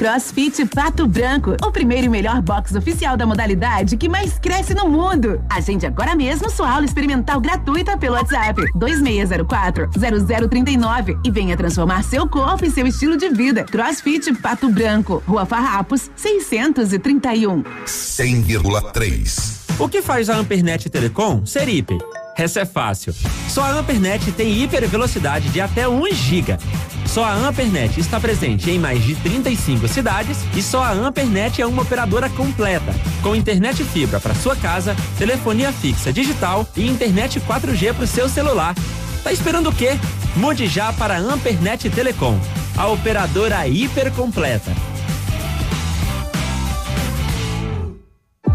CrossFit 0.00 0.64
Pato 0.74 1.06
Branco, 1.06 1.54
o 1.62 1.70
primeiro 1.70 2.06
e 2.06 2.08
melhor 2.08 2.40
box 2.40 2.74
oficial 2.74 3.18
da 3.18 3.26
modalidade 3.26 3.98
que 3.98 4.08
mais 4.08 4.38
cresce 4.38 4.72
no 4.72 4.88
mundo. 4.88 5.44
Agende 5.50 5.84
agora 5.84 6.16
mesmo 6.16 6.48
sua 6.48 6.70
aula 6.70 6.86
experimental 6.86 7.38
gratuita 7.38 7.98
pelo 7.98 8.14
WhatsApp 8.14 8.62
2604-0039 8.78 11.20
e 11.22 11.30
venha 11.30 11.54
transformar 11.54 12.02
seu 12.02 12.26
corpo 12.26 12.64
e 12.64 12.70
seu 12.70 12.86
estilo 12.86 13.18
de 13.18 13.28
vida. 13.28 13.64
CrossFit 13.64 14.32
Pato 14.36 14.70
Branco, 14.70 15.22
Rua 15.28 15.44
Farrapos, 15.44 16.10
631. 16.16 17.62
100,3. 17.84 19.59
O 19.80 19.88
que 19.88 20.02
faz 20.02 20.28
a 20.28 20.36
Ampernet 20.36 20.90
Telecom 20.90 21.46
ser 21.46 21.66
hiper? 21.66 21.96
Essa 22.36 22.60
é 22.60 22.64
fácil. 22.66 23.14
Só 23.48 23.62
a 23.62 23.70
Ampernet 23.70 24.30
tem 24.32 24.62
hiper 24.62 24.86
velocidade 24.86 25.48
de 25.48 25.58
até 25.58 25.88
1 25.88 26.12
giga. 26.12 26.58
Só 27.06 27.24
a 27.24 27.32
Ampernet 27.32 27.98
está 27.98 28.20
presente 28.20 28.70
em 28.70 28.78
mais 28.78 29.02
de 29.02 29.14
35 29.14 29.88
cidades 29.88 30.36
e 30.54 30.62
só 30.62 30.82
a 30.82 30.90
Ampernet 30.90 31.62
é 31.62 31.66
uma 31.66 31.80
operadora 31.80 32.28
completa, 32.28 32.94
com 33.22 33.34
internet 33.34 33.82
fibra 33.82 34.20
para 34.20 34.34
sua 34.34 34.54
casa, 34.54 34.94
telefonia 35.16 35.72
fixa 35.72 36.12
digital 36.12 36.68
e 36.76 36.86
internet 36.86 37.40
4G 37.40 37.94
para 37.94 38.04
o 38.04 38.06
seu 38.06 38.28
celular. 38.28 38.74
Tá 39.24 39.32
esperando 39.32 39.70
o 39.70 39.74
quê? 39.74 39.98
Mude 40.36 40.66
já 40.66 40.92
para 40.92 41.14
a 41.14 41.18
Ampernet 41.18 41.88
Telecom, 41.88 42.38
a 42.76 42.86
operadora 42.86 43.66
hiper 43.66 44.12
completa. 44.12 44.70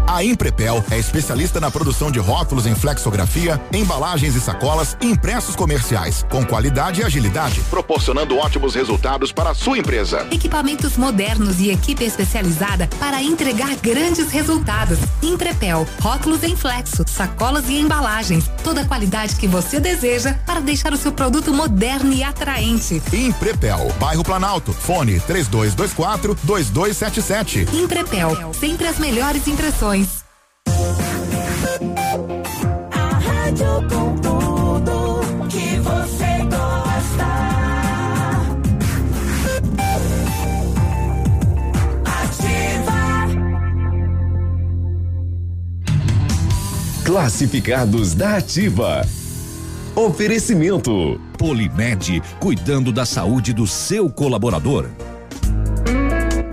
A 0.06 0.22
Imprepel 0.22 0.84
é 0.88 0.98
especialista 0.98 1.58
na 1.58 1.68
produção 1.68 2.12
de 2.12 2.20
rótulos 2.20 2.64
em 2.64 2.76
flexografia, 2.76 3.60
embalagens 3.72 4.36
e 4.36 4.40
sacolas 4.40 4.96
e 5.00 5.06
impressos 5.06 5.56
comerciais, 5.56 6.24
com 6.30 6.46
qualidade 6.46 7.00
e 7.00 7.04
agilidade, 7.04 7.60
proporcionando 7.68 8.36
ótimos 8.38 8.76
resultados 8.76 9.32
para 9.32 9.50
a 9.50 9.54
sua 9.54 9.78
empresa. 9.78 10.24
Equipamentos 10.30 10.96
modernos 10.96 11.58
e 11.58 11.70
equipe 11.70 12.04
especializada 12.04 12.88
para 13.00 13.20
entregar 13.20 13.74
grandes 13.82 14.30
resultados. 14.30 14.98
Imprepel, 15.20 15.84
rótulos 16.00 16.44
em 16.44 16.54
flexo, 16.54 17.04
sacolas 17.08 17.68
e 17.68 17.76
embalagens. 17.76 18.48
Toda 18.62 18.82
a 18.82 18.84
qualidade 18.84 19.34
que 19.34 19.48
você 19.48 19.80
deseja 19.80 20.34
para 20.46 20.60
deixar 20.60 20.92
o 20.92 20.96
seu 20.96 21.10
produto 21.10 21.52
moderno 21.52 22.12
e 22.12 22.22
atraente. 22.22 23.02
Imprepel, 23.12 23.92
bairro 23.98 24.22
Planalto, 24.22 24.72
fone 24.72 25.18
3224 25.18 26.38
2277. 26.44 27.66
Imprepel, 27.72 28.54
sempre 28.54 28.86
as 28.86 28.98
melhores 29.00 29.48
impressões. 29.48 29.95
A 32.92 33.18
rádio 33.18 33.88
com 33.88 34.16
tudo 34.16 35.20
que 35.48 35.78
você 35.80 36.44
gosta. 36.44 37.26
Ativa. 42.04 43.00
Classificados 47.04 48.14
da 48.14 48.36
Ativa. 48.36 49.02
Oferecimento. 49.94 51.20
Polimed, 51.38 52.22
cuidando 52.38 52.92
da 52.92 53.04
saúde 53.04 53.52
do 53.52 53.66
seu 53.66 54.10
colaborador. 54.10 54.88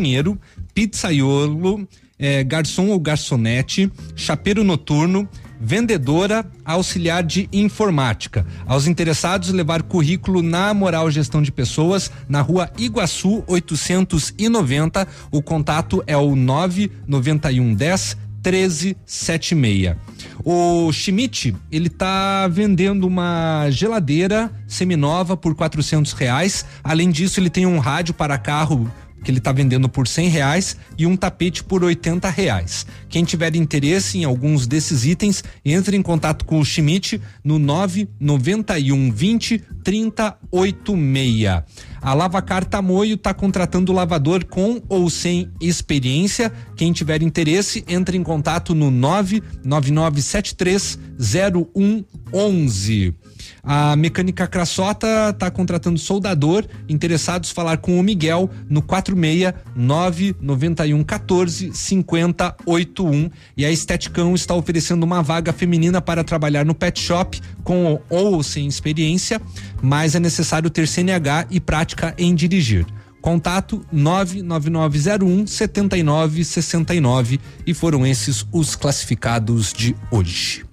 cozinheiro, 0.00 0.40
pizzaiolo, 0.74 1.86
eh, 2.18 2.42
garçom 2.42 2.88
ou 2.88 2.98
garçonete, 2.98 3.92
chapeiro 4.16 4.64
noturno, 4.64 5.28
vendedora, 5.60 6.44
auxiliar 6.64 7.22
de 7.22 7.48
informática. 7.52 8.46
Aos 8.66 8.86
interessados, 8.86 9.50
levar 9.50 9.82
currículo 9.82 10.42
na 10.42 10.72
Moral 10.72 11.10
Gestão 11.10 11.42
de 11.42 11.52
Pessoas, 11.52 12.10
na 12.28 12.40
rua 12.40 12.70
Iguaçu 12.78 13.44
890. 13.46 15.06
O 15.30 15.42
contato 15.42 16.02
é 16.06 16.16
o 16.16 16.34
99110 16.34 18.16
1376. 18.42 19.96
O 20.42 20.90
Schmidt, 20.92 21.54
ele 21.70 21.90
tá 21.90 22.48
vendendo 22.48 23.06
uma 23.06 23.68
geladeira 23.70 24.50
seminova 24.66 25.36
por 25.36 25.54
quatrocentos 25.54 26.12
reais. 26.14 26.64
Além 26.82 27.10
disso, 27.10 27.38
ele 27.38 27.50
tem 27.50 27.66
um 27.66 27.78
rádio 27.78 28.14
para 28.14 28.38
carro 28.38 28.90
que 29.22 29.30
ele 29.30 29.38
está 29.38 29.52
vendendo 29.52 29.88
por 29.88 30.06
cem 30.06 30.28
reais 30.28 30.76
e 30.98 31.06
um 31.06 31.16
tapete 31.16 31.62
por 31.62 31.84
oitenta 31.84 32.28
reais. 32.28 32.86
Quem 33.08 33.24
tiver 33.24 33.54
interesse 33.54 34.18
em 34.18 34.24
alguns 34.24 34.66
desses 34.66 35.04
itens, 35.04 35.42
entre 35.64 35.96
em 35.96 36.02
contato 36.02 36.44
com 36.44 36.60
o 36.60 36.64
Schmidt 36.64 37.20
no 37.44 37.58
nove 37.58 38.08
noventa 38.18 38.78
e 38.78 38.92
um 38.92 39.10
vinte 39.10 39.62
trinta 39.82 40.36
oito 40.50 40.96
meia. 40.96 41.64
A 42.02 42.64
Tamoio 42.64 43.14
está 43.14 43.34
contratando 43.34 43.92
lavador 43.92 44.44
com 44.44 44.80
ou 44.88 45.10
sem 45.10 45.50
experiência. 45.60 46.50
Quem 46.74 46.92
tiver 46.92 47.22
interesse, 47.22 47.84
entre 47.86 48.16
em 48.16 48.22
contato 48.22 48.74
no 48.74 48.90
nove 48.90 49.42
nove 49.62 49.90
nove 49.90 50.22
sete 50.22 50.54
três 50.54 50.98
zero 51.20 51.68
um 51.74 52.02
onze. 52.32 53.14
A 53.62 53.94
Mecânica 53.96 54.46
Crassota 54.46 55.30
está 55.30 55.50
contratando 55.50 55.98
soldador. 55.98 56.64
Interessados 56.88 57.50
falar 57.50 57.78
com 57.78 57.98
o 57.98 58.02
Miguel 58.02 58.50
no 58.68 58.82
469 58.82 60.36
91 60.40 61.04
14 61.04 61.72
50 61.72 62.56
81. 62.64 63.30
E 63.56 63.64
a 63.64 63.70
Esteticão 63.70 64.34
está 64.34 64.54
oferecendo 64.54 65.02
uma 65.04 65.22
vaga 65.22 65.52
feminina 65.52 66.00
para 66.00 66.24
trabalhar 66.24 66.64
no 66.64 66.74
pet 66.74 67.00
shop 67.00 67.40
com 67.62 68.00
ou 68.08 68.42
sem 68.42 68.66
experiência, 68.66 69.40
mas 69.82 70.14
é 70.14 70.20
necessário 70.20 70.70
ter 70.70 70.88
CNH 70.88 71.46
e 71.50 71.60
prática 71.60 72.14
em 72.18 72.34
dirigir. 72.34 72.86
Contato 73.20 73.84
99901 73.92 75.46
7969 75.46 77.38
e 77.66 77.74
foram 77.74 78.06
esses 78.06 78.46
os 78.50 78.74
classificados 78.74 79.72
de 79.72 79.94
hoje. 80.10 80.64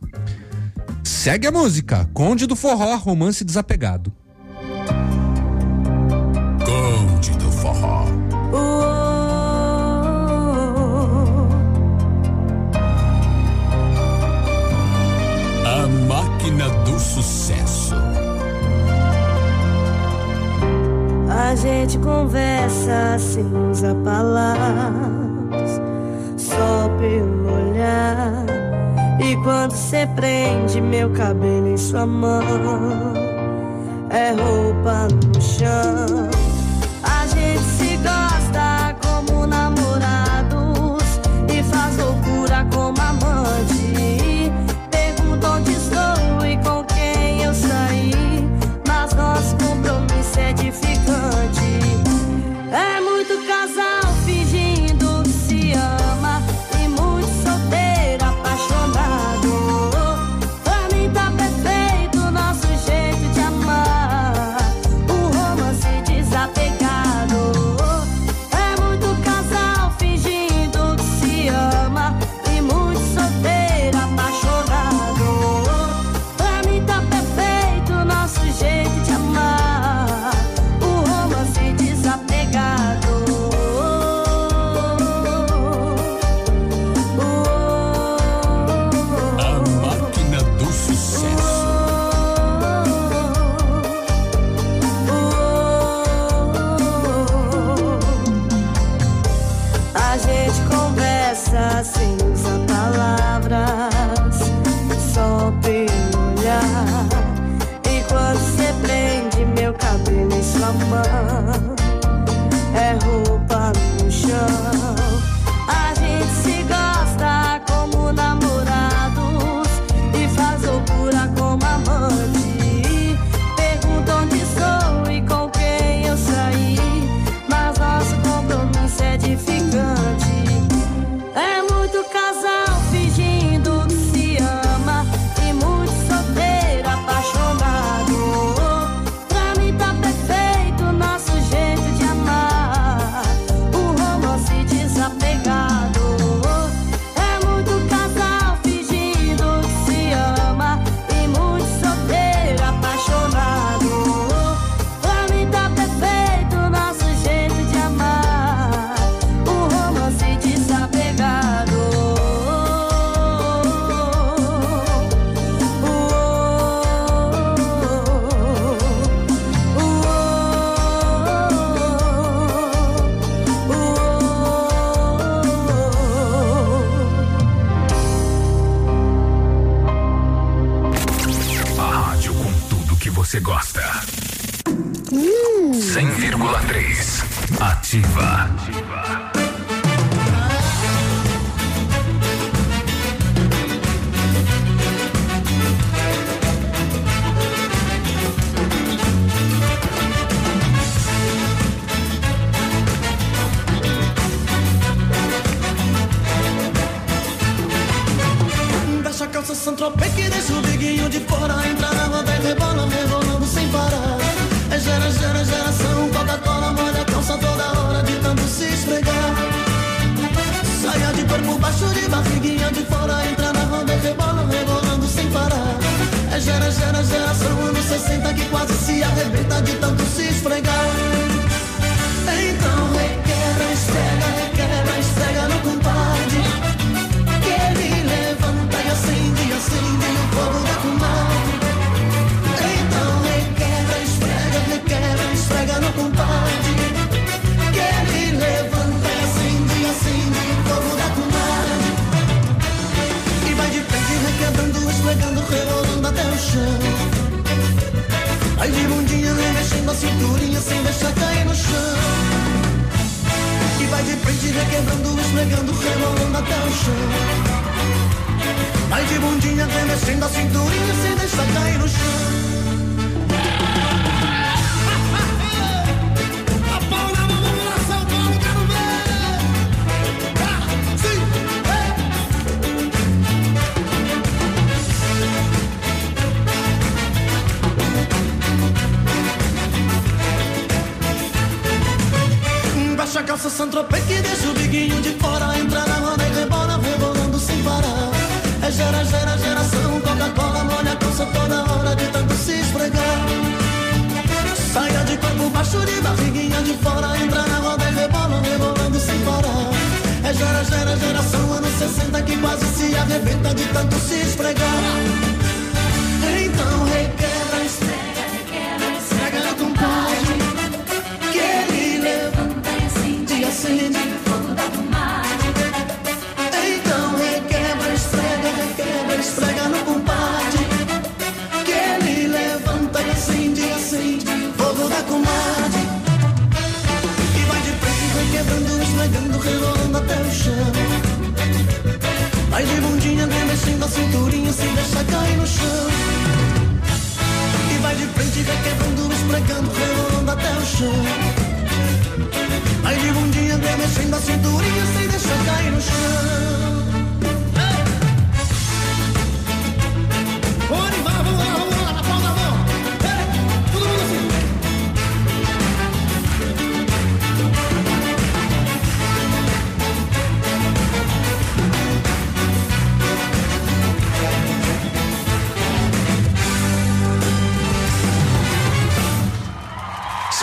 Segue 1.18 1.48
a 1.48 1.52
música. 1.52 2.08
Conde 2.14 2.46
do 2.46 2.56
Forró, 2.56 2.96
romance 2.96 3.44
desapegado. 3.44 4.14
Conde 6.64 7.32
do 7.32 7.52
Forró. 7.52 8.06
A 15.66 15.88
máquina 16.08 16.70
do 16.86 17.00
sucesso. 17.00 17.96
A 21.30 21.56
gente 21.56 21.98
conversa 21.98 23.18
sem 23.18 23.44
usar 23.72 23.96
palavras, 23.96 25.82
só 26.38 26.88
pelo 27.00 27.72
olhar. 27.72 28.67
E 29.20 29.36
quando 29.38 29.72
cê 29.72 30.08
prende 30.16 30.80
meu 30.80 31.10
cabelo 31.12 31.68
em 31.68 31.78
sua 31.78 32.06
mão, 32.06 33.14
é 34.10 34.32
roupa 34.32 35.08
no 35.34 35.42
chão. 35.42 36.30
A 37.04 37.26
gente 37.28 37.64
se 37.64 37.87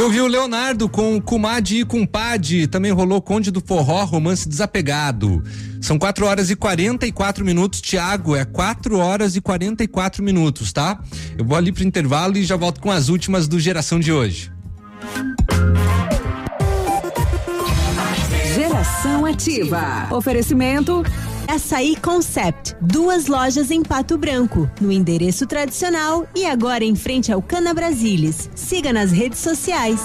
Ouviu 0.05 0.25
o 0.25 0.29
Leonardo 0.29 0.87
com 0.87 1.19
Kumadi 1.19 1.79
e 1.79 1.85
Cumpade, 1.85 2.67
também 2.67 2.93
rolou 2.93 3.23
Conde 3.23 3.51
do 3.51 3.63
Forró, 3.67 4.05
romance 4.05 4.47
desapegado. 4.47 5.43
São 5.81 5.99
4 5.99 6.27
horas 6.27 6.51
e 6.51 6.57
44 6.57 7.43
minutos, 7.43 7.81
Tiago, 7.81 8.37
é 8.37 8.45
4 8.45 8.99
horas 8.99 9.35
e 9.35 9.41
44 9.41 10.23
minutos, 10.23 10.75
tá? 10.75 11.01
Eu 11.39 11.47
vou 11.47 11.57
ali 11.57 11.73
pro 11.73 11.83
intervalo 11.83 12.37
e 12.37 12.45
já 12.45 12.55
volto 12.55 12.83
com 12.83 12.91
as 12.91 13.09
últimas 13.09 13.49
do 13.49 13.59
Geração 13.59 13.99
de 13.99 14.13
hoje. 14.13 14.53
Geração 18.55 19.25
Ativa. 19.25 20.09
Oferecimento 20.11 21.03
Açaí 21.49 21.97
Concept. 21.97 22.75
Duas 22.81 23.27
lojas 23.27 23.71
em 23.71 23.83
Pato 23.83 24.17
Branco, 24.17 24.69
no 24.81 24.91
endereço 24.91 25.47
tradicional 25.47 26.27
e 26.35 26.45
agora 26.45 26.85
em 26.85 26.95
frente 26.95 27.31
ao 27.31 27.41
Cana 27.41 27.73
Brasilis. 27.75 28.51
Siga 28.65 28.95
nas 28.95 29.13
redes 29.13 29.41
sociais. 29.41 30.01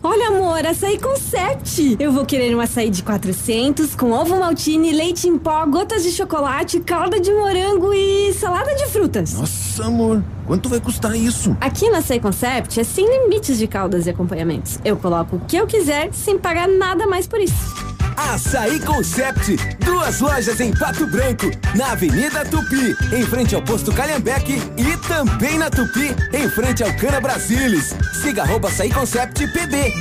Olha, 0.00 0.28
amor, 0.28 0.64
açaí 0.64 1.00
concept. 1.00 1.96
Eu 1.98 2.12
vou 2.12 2.24
querer 2.24 2.54
um 2.54 2.60
açaí 2.60 2.90
de 2.90 3.02
400 3.02 3.96
com 3.96 4.12
ovo 4.12 4.38
maltine, 4.38 4.92
leite 4.92 5.26
em 5.26 5.36
pó, 5.36 5.66
gotas 5.66 6.04
de 6.04 6.12
chocolate, 6.12 6.78
calda 6.78 7.18
de 7.18 7.32
morango 7.32 7.92
e 7.92 8.32
salada 8.34 8.72
de 8.76 8.86
frutas. 8.86 9.34
Nossa, 9.34 9.84
amor, 9.86 10.22
quanto 10.46 10.68
vai 10.68 10.78
custar 10.78 11.16
isso? 11.16 11.56
Aqui 11.60 11.90
na 11.90 11.98
Açaí 11.98 12.20
Concept 12.20 12.78
é 12.78 12.84
sem 12.84 13.04
limites 13.04 13.58
de 13.58 13.66
caldas 13.66 14.06
e 14.06 14.10
acompanhamentos. 14.10 14.78
Eu 14.84 14.96
coloco 14.96 15.34
o 15.34 15.40
que 15.40 15.56
eu 15.56 15.66
quiser 15.66 16.10
sem 16.12 16.38
pagar 16.38 16.68
nada 16.68 17.04
mais 17.04 17.26
por 17.26 17.40
isso. 17.40 17.88
Açaí 18.16 18.80
Concept, 18.80 19.56
duas 19.84 20.20
lojas 20.20 20.60
em 20.60 20.72
Pato 20.72 21.06
Branco, 21.06 21.46
na 21.76 21.92
Avenida 21.92 22.44
Tupi, 22.44 22.96
em 23.14 23.22
frente 23.24 23.54
ao 23.54 23.62
posto 23.62 23.92
Calhambeque 23.92 24.60
e 24.76 24.87
também 25.08 25.58
na 25.58 25.70
Tupi, 25.70 26.14
em 26.32 26.48
frente 26.50 26.84
ao 26.84 26.92
Cana 26.94 27.18
Brasilis. 27.20 27.94
Siga 28.22 28.42
arroba 28.42 28.68
Açaí 28.68 28.90
Concept 28.90 29.48
PB. 29.48 29.92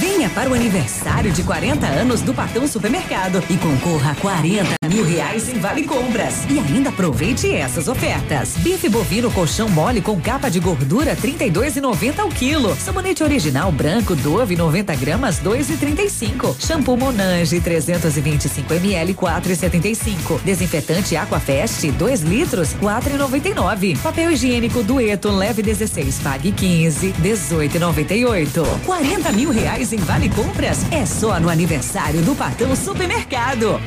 Venha 0.00 0.30
para 0.30 0.50
o 0.50 0.54
aniversário 0.54 1.30
de 1.30 1.42
40 1.42 1.86
anos 1.86 2.22
do 2.22 2.32
Patão 2.32 2.66
Supermercado 2.66 3.44
e 3.50 3.56
concorra 3.58 4.12
a 4.12 4.14
40 4.14 4.83
mil 4.94 5.04
reais 5.04 5.48
em 5.48 5.58
Vale 5.58 5.82
Compras. 5.82 6.44
E 6.48 6.56
ainda 6.56 6.90
aproveite 6.90 7.52
essas 7.52 7.88
ofertas. 7.88 8.54
Bife 8.58 8.88
bovino 8.88 9.28
colchão 9.32 9.68
mole 9.68 10.00
com 10.00 10.20
capa 10.20 10.48
de 10.48 10.60
gordura 10.60 11.16
32,90 11.16 12.20
ao 12.20 12.28
quilo. 12.28 12.76
Sabonete 12.76 13.24
original 13.24 13.72
branco 13.72 14.14
Dove 14.14 14.54
90 14.54 14.94
gramas 14.94 15.40
2,35. 15.40 16.54
Shampoo 16.64 16.96
Monange 16.96 17.60
325 17.60 18.72
ml 18.74 19.14
4,75. 19.14 20.40
Desinfetante 20.44 21.16
Aquafest 21.16 21.90
2 21.90 22.20
litros 22.20 22.74
4,99. 22.74 23.98
Papel 23.98 24.30
higiênico 24.30 24.84
Dueto 24.84 25.32
leve 25.32 25.60
16 25.60 26.20
pague 26.20 26.52
15 26.52 27.14
18,98. 27.20 28.64
40 28.86 29.32
mil 29.32 29.50
reais 29.50 29.92
em 29.92 29.98
Vale 29.98 30.28
Compras 30.28 30.86
é 30.92 31.04
só 31.04 31.40
no 31.40 31.48
aniversário 31.48 32.22
do 32.22 32.36
Patão 32.36 32.76
Supermercado. 32.76 33.80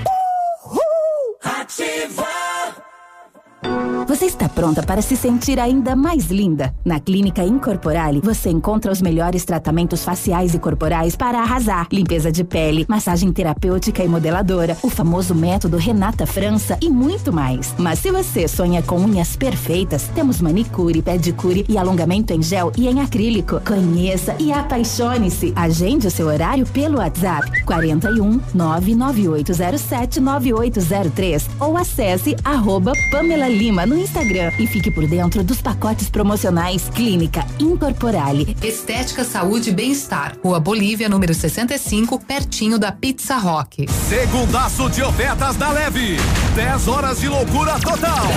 Está 4.37 4.47
pronta 4.47 4.83
para 4.83 5.01
se 5.01 5.15
sentir 5.15 5.59
ainda 5.59 5.95
mais 5.95 6.27
linda? 6.27 6.73
Na 6.85 6.99
Clínica 6.99 7.43
Incorporale, 7.43 8.21
você 8.23 8.49
encontra 8.49 8.91
os 8.91 9.01
melhores 9.01 9.43
tratamentos 9.43 10.03
faciais 10.03 10.53
e 10.53 10.59
corporais 10.59 11.15
para 11.15 11.39
arrasar. 11.39 11.87
Limpeza 11.91 12.31
de 12.31 12.43
pele, 12.43 12.85
massagem 12.87 13.31
terapêutica 13.33 14.03
e 14.03 14.07
modeladora, 14.07 14.77
o 14.83 14.89
famoso 14.89 15.33
método 15.33 15.77
Renata 15.77 16.25
França 16.25 16.77
e 16.81 16.89
muito 16.89 17.33
mais. 17.33 17.73
Mas 17.77 17.99
se 17.99 18.11
você 18.11 18.47
sonha 18.47 18.81
com 18.83 18.97
unhas 18.99 19.35
perfeitas, 19.35 20.07
temos 20.13 20.39
manicure, 20.39 21.01
pedicure 21.01 21.65
e 21.67 21.77
alongamento 21.77 22.31
em 22.31 22.41
gel 22.41 22.71
e 22.77 22.87
em 22.87 23.01
acrílico. 23.01 23.59
Conheça 23.61 24.35
e 24.39 24.53
apaixone-se. 24.53 25.51
Agende 25.55 26.07
o 26.07 26.11
seu 26.11 26.27
horário 26.27 26.65
pelo 26.67 26.99
WhatsApp 26.99 27.63
41 27.65 28.39
99807 28.53 30.19
9803 30.19 31.49
ou 31.59 31.75
acesse 31.75 32.35
arroba 32.43 32.93
Pamela 33.11 33.49
Lima 33.49 33.85
no 33.85 33.97
no 33.97 34.03
Instagram 34.27 34.51
e 34.59 34.67
fique 34.67 34.91
por 34.91 35.07
dentro 35.07 35.43
dos 35.43 35.61
pacotes 35.61 36.09
promocionais 36.09 36.89
Clínica 36.93 37.45
Incorporale. 37.59 38.55
Estética, 38.61 39.23
Saúde 39.23 39.69
e 39.69 39.73
Bem-Estar. 39.73 40.35
Rua 40.43 40.59
Bolívia, 40.59 41.07
número 41.07 41.33
65, 41.33 42.19
pertinho 42.19 42.77
da 42.77 42.91
Pizza 42.91 43.37
Rock. 43.37 43.87
Segundaço 44.09 44.89
de 44.89 45.01
ofertas 45.01 45.55
da 45.55 45.71
Leve. 45.71 46.17
10 46.55 46.87
horas 46.87 47.19
de 47.19 47.29
loucura 47.29 47.79
total. 47.79 48.27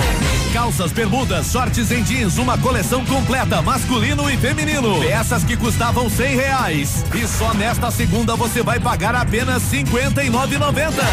Calças, 0.53 0.91
bermudas, 0.91 1.47
shorts 1.47 1.91
em 1.91 2.03
jeans, 2.03 2.37
uma 2.37 2.57
coleção 2.57 3.05
completa, 3.05 3.61
masculino 3.61 4.29
e 4.29 4.37
feminino. 4.37 4.99
Peças 4.99 5.43
que 5.43 5.55
custavam 5.55 6.09
cem 6.09 6.35
reais. 6.35 7.05
E 7.15 7.25
só 7.27 7.53
nesta 7.53 7.89
segunda 7.89 8.35
você 8.35 8.61
vai 8.61 8.79
pagar 8.79 9.15
apenas 9.15 9.63
cinquenta 9.63 10.23
e 10.23 10.29
nove 10.29 10.57
noventa. 10.57 11.03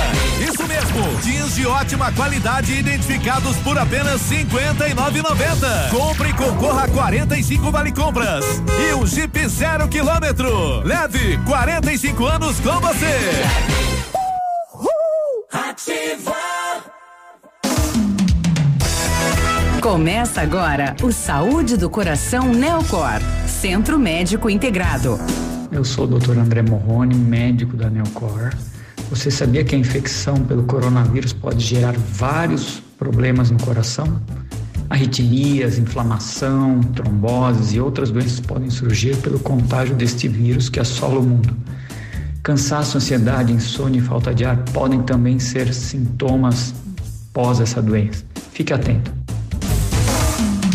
Isso 0.41 0.67
mesmo, 0.67 1.21
jeans 1.23 1.55
de 1.55 1.67
ótima 1.67 2.13
qualidade 2.13 2.73
identificados 2.73 3.57
por 3.59 3.79
apenas 3.79 4.21
cinquenta 4.23 4.68
e 4.69 4.95
nove 4.95 5.23
noventa. 5.23 5.89
Compre 5.91 6.29
e 6.29 6.33
concorra 6.35 6.85
a 6.85 6.89
45 6.89 7.71
vale 7.71 7.91
compras. 7.91 8.45
E 8.79 8.95
um 8.95 9.07
Jeep 9.07 9.49
zero 9.49 9.89
quilômetro. 9.89 10.83
Leve 10.85 11.39
45 11.47 12.27
anos 12.27 12.61
com 12.61 12.79
você. 12.81 13.17
Ativa. 15.51 16.35
Começa 19.81 20.43
agora 20.43 20.95
o 21.03 21.11
Saúde 21.11 21.79
do 21.79 21.89
Coração 21.89 22.53
Neocor, 22.53 23.21
Centro 23.47 23.99
Médico 23.99 24.51
Integrado. 24.51 25.19
Eu 25.73 25.85
sou 25.85 26.05
o 26.05 26.19
Dr. 26.19 26.39
André 26.39 26.61
Morrone, 26.63 27.15
médico 27.15 27.75
da 27.75 27.89
Neocor. 27.89 28.53
Você 29.09 29.31
sabia 29.31 29.65
que 29.65 29.75
a 29.75 29.79
infecção 29.79 30.37
pelo 30.45 30.65
coronavírus 30.65 31.33
pode 31.33 31.65
gerar 31.65 31.95
vários 31.97 32.83
problemas 32.99 33.51
no 33.51 33.59
coração? 33.59 34.21
Arritmias, 34.91 35.79
inflamação, 35.79 36.81
tromboses 36.81 37.73
e 37.75 37.81
outras 37.81 38.11
doenças 38.11 38.41
podem 38.41 38.71
surgir 38.71 39.17
pelo 39.19 39.39
contágio 39.39 39.95
deste 39.95 40.29
vírus 40.29 40.69
que 40.69 40.81
assola 40.81 41.21
o 41.21 41.23
mundo. 41.23 41.55
Cansaço, 42.43 42.97
ansiedade, 42.97 43.53
insônia 43.53 43.99
e 43.99 44.03
falta 44.03 44.35
de 44.35 44.45
ar 44.45 44.57
podem 44.73 45.03
também 45.03 45.39
ser 45.39 45.75
sintomas 45.75 46.75
pós 47.33 47.61
essa 47.61 47.83
doença. 47.83 48.25
Fique 48.53 48.73
atento. 48.73 49.13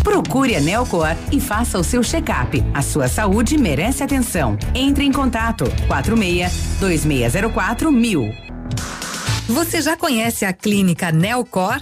Procure 0.03 0.55
a 0.55 0.61
Neocor 0.61 1.15
e 1.31 1.39
faça 1.39 1.79
o 1.79 1.83
seu 1.83 2.03
check-up. 2.03 2.63
A 2.73 2.81
sua 2.81 3.07
saúde 3.07 3.57
merece 3.57 4.03
atenção. 4.03 4.57
Entre 4.75 5.03
em 5.03 5.11
contato 5.11 5.65
46 5.87 6.77
2604 6.79 7.91
mil. 7.91 8.31
Você 9.47 9.81
já 9.81 9.97
conhece 9.97 10.45
a 10.45 10.53
clínica 10.53 11.11
Neocor? 11.11 11.81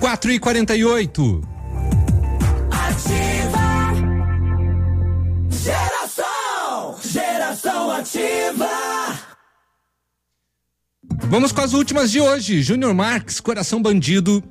4 0.00 0.32
e 0.32 0.38
48 0.38 1.42
Ativa. 2.70 3.66
Geração. 5.50 6.96
Geração 7.02 7.90
ativa. 7.90 8.68
Vamos 11.28 11.52
com 11.52 11.60
as 11.60 11.72
últimas 11.72 12.10
de 12.10 12.20
hoje. 12.20 12.62
Júnior 12.62 12.94
Marques, 12.94 13.40
Coração 13.40 13.82
Bandido. 13.82 14.42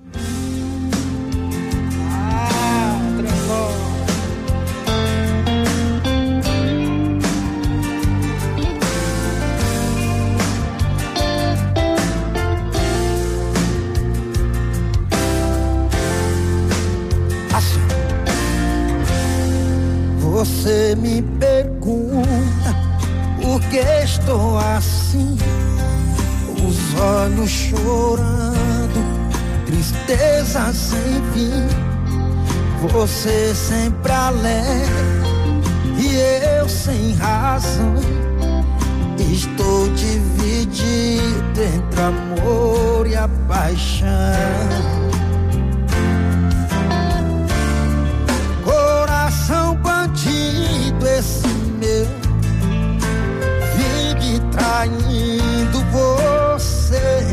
Chorando, 28.15 29.65
tristeza 29.65 30.73
sem 30.73 31.21
fim. 31.33 31.67
Você 32.89 33.53
sempre 33.55 34.11
alegre 34.11 34.93
e 35.97 36.15
eu 36.59 36.69
sem 36.69 37.13
razão. 37.15 37.95
Estou 39.17 39.89
dividido 39.89 41.61
entre 41.61 42.01
amor 42.01 43.07
e 43.07 43.15
a 43.15 43.27
paixão. 43.47 44.07
Coração 48.63 49.75
bandido, 49.77 51.07
esse 51.07 51.47
meu 51.47 52.07
vive 53.75 54.39
traindo 54.51 55.83
você. 55.91 57.24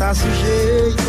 Tá 0.00 0.14
sujeito 0.14 0.99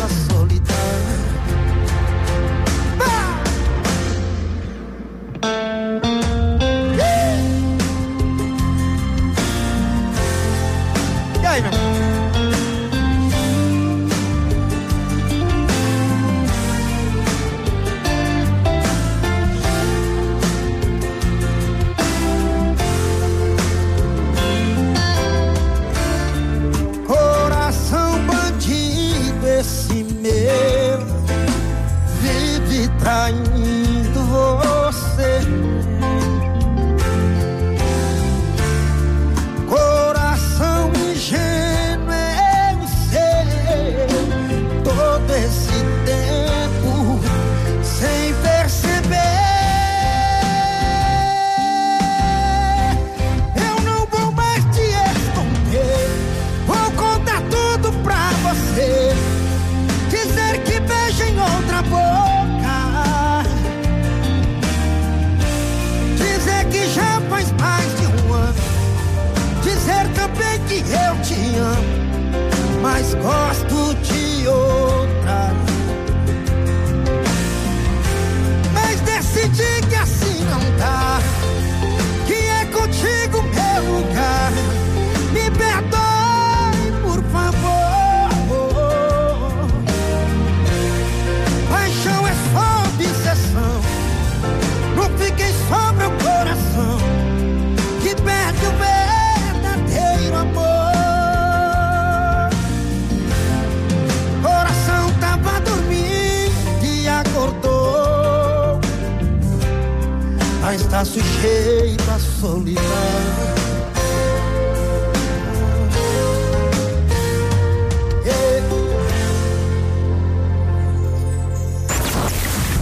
sujeito 111.12 112.10
à 112.10 112.18
solidão. 112.18 112.82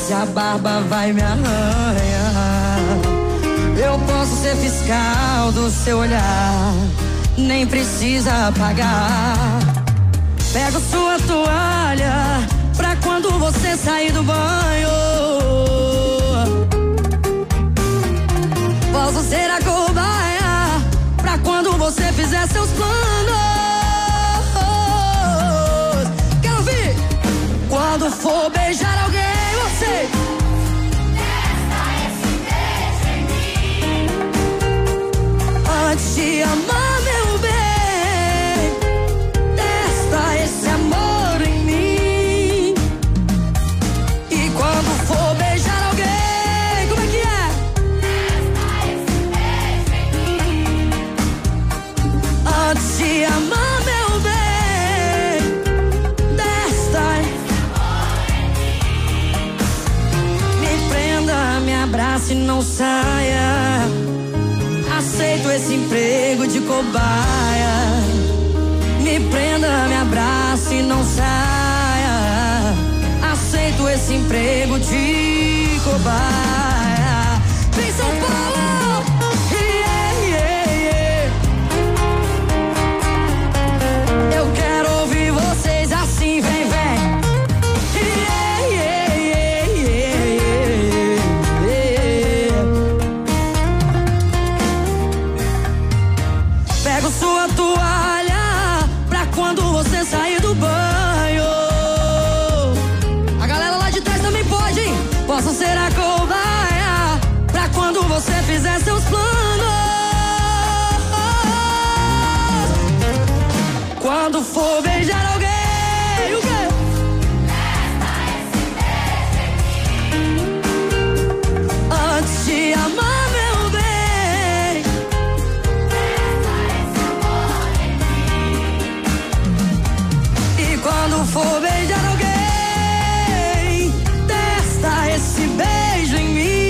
se 0.02 0.12
a 0.12 0.26
barba 0.26 0.81
vai 0.88 1.12
me 1.12 1.22
arranhar. 1.22 2.78
Eu 3.78 3.99
posso 4.01 4.36
ser 4.42 4.56
fiscal 4.56 5.52
do 5.52 5.70
seu 5.70 5.99
olhar, 5.99 6.74
nem 7.38 7.67
precisa 7.67 8.49
apagar. 8.49 9.60
Pego 10.52 10.81
sua 10.81 11.18
toalha 11.20 12.40
pra 12.76 12.97
quando 12.97 13.31
você 13.38 13.76
sair 13.76 14.12
do 14.12 14.22
banho. 14.24 15.01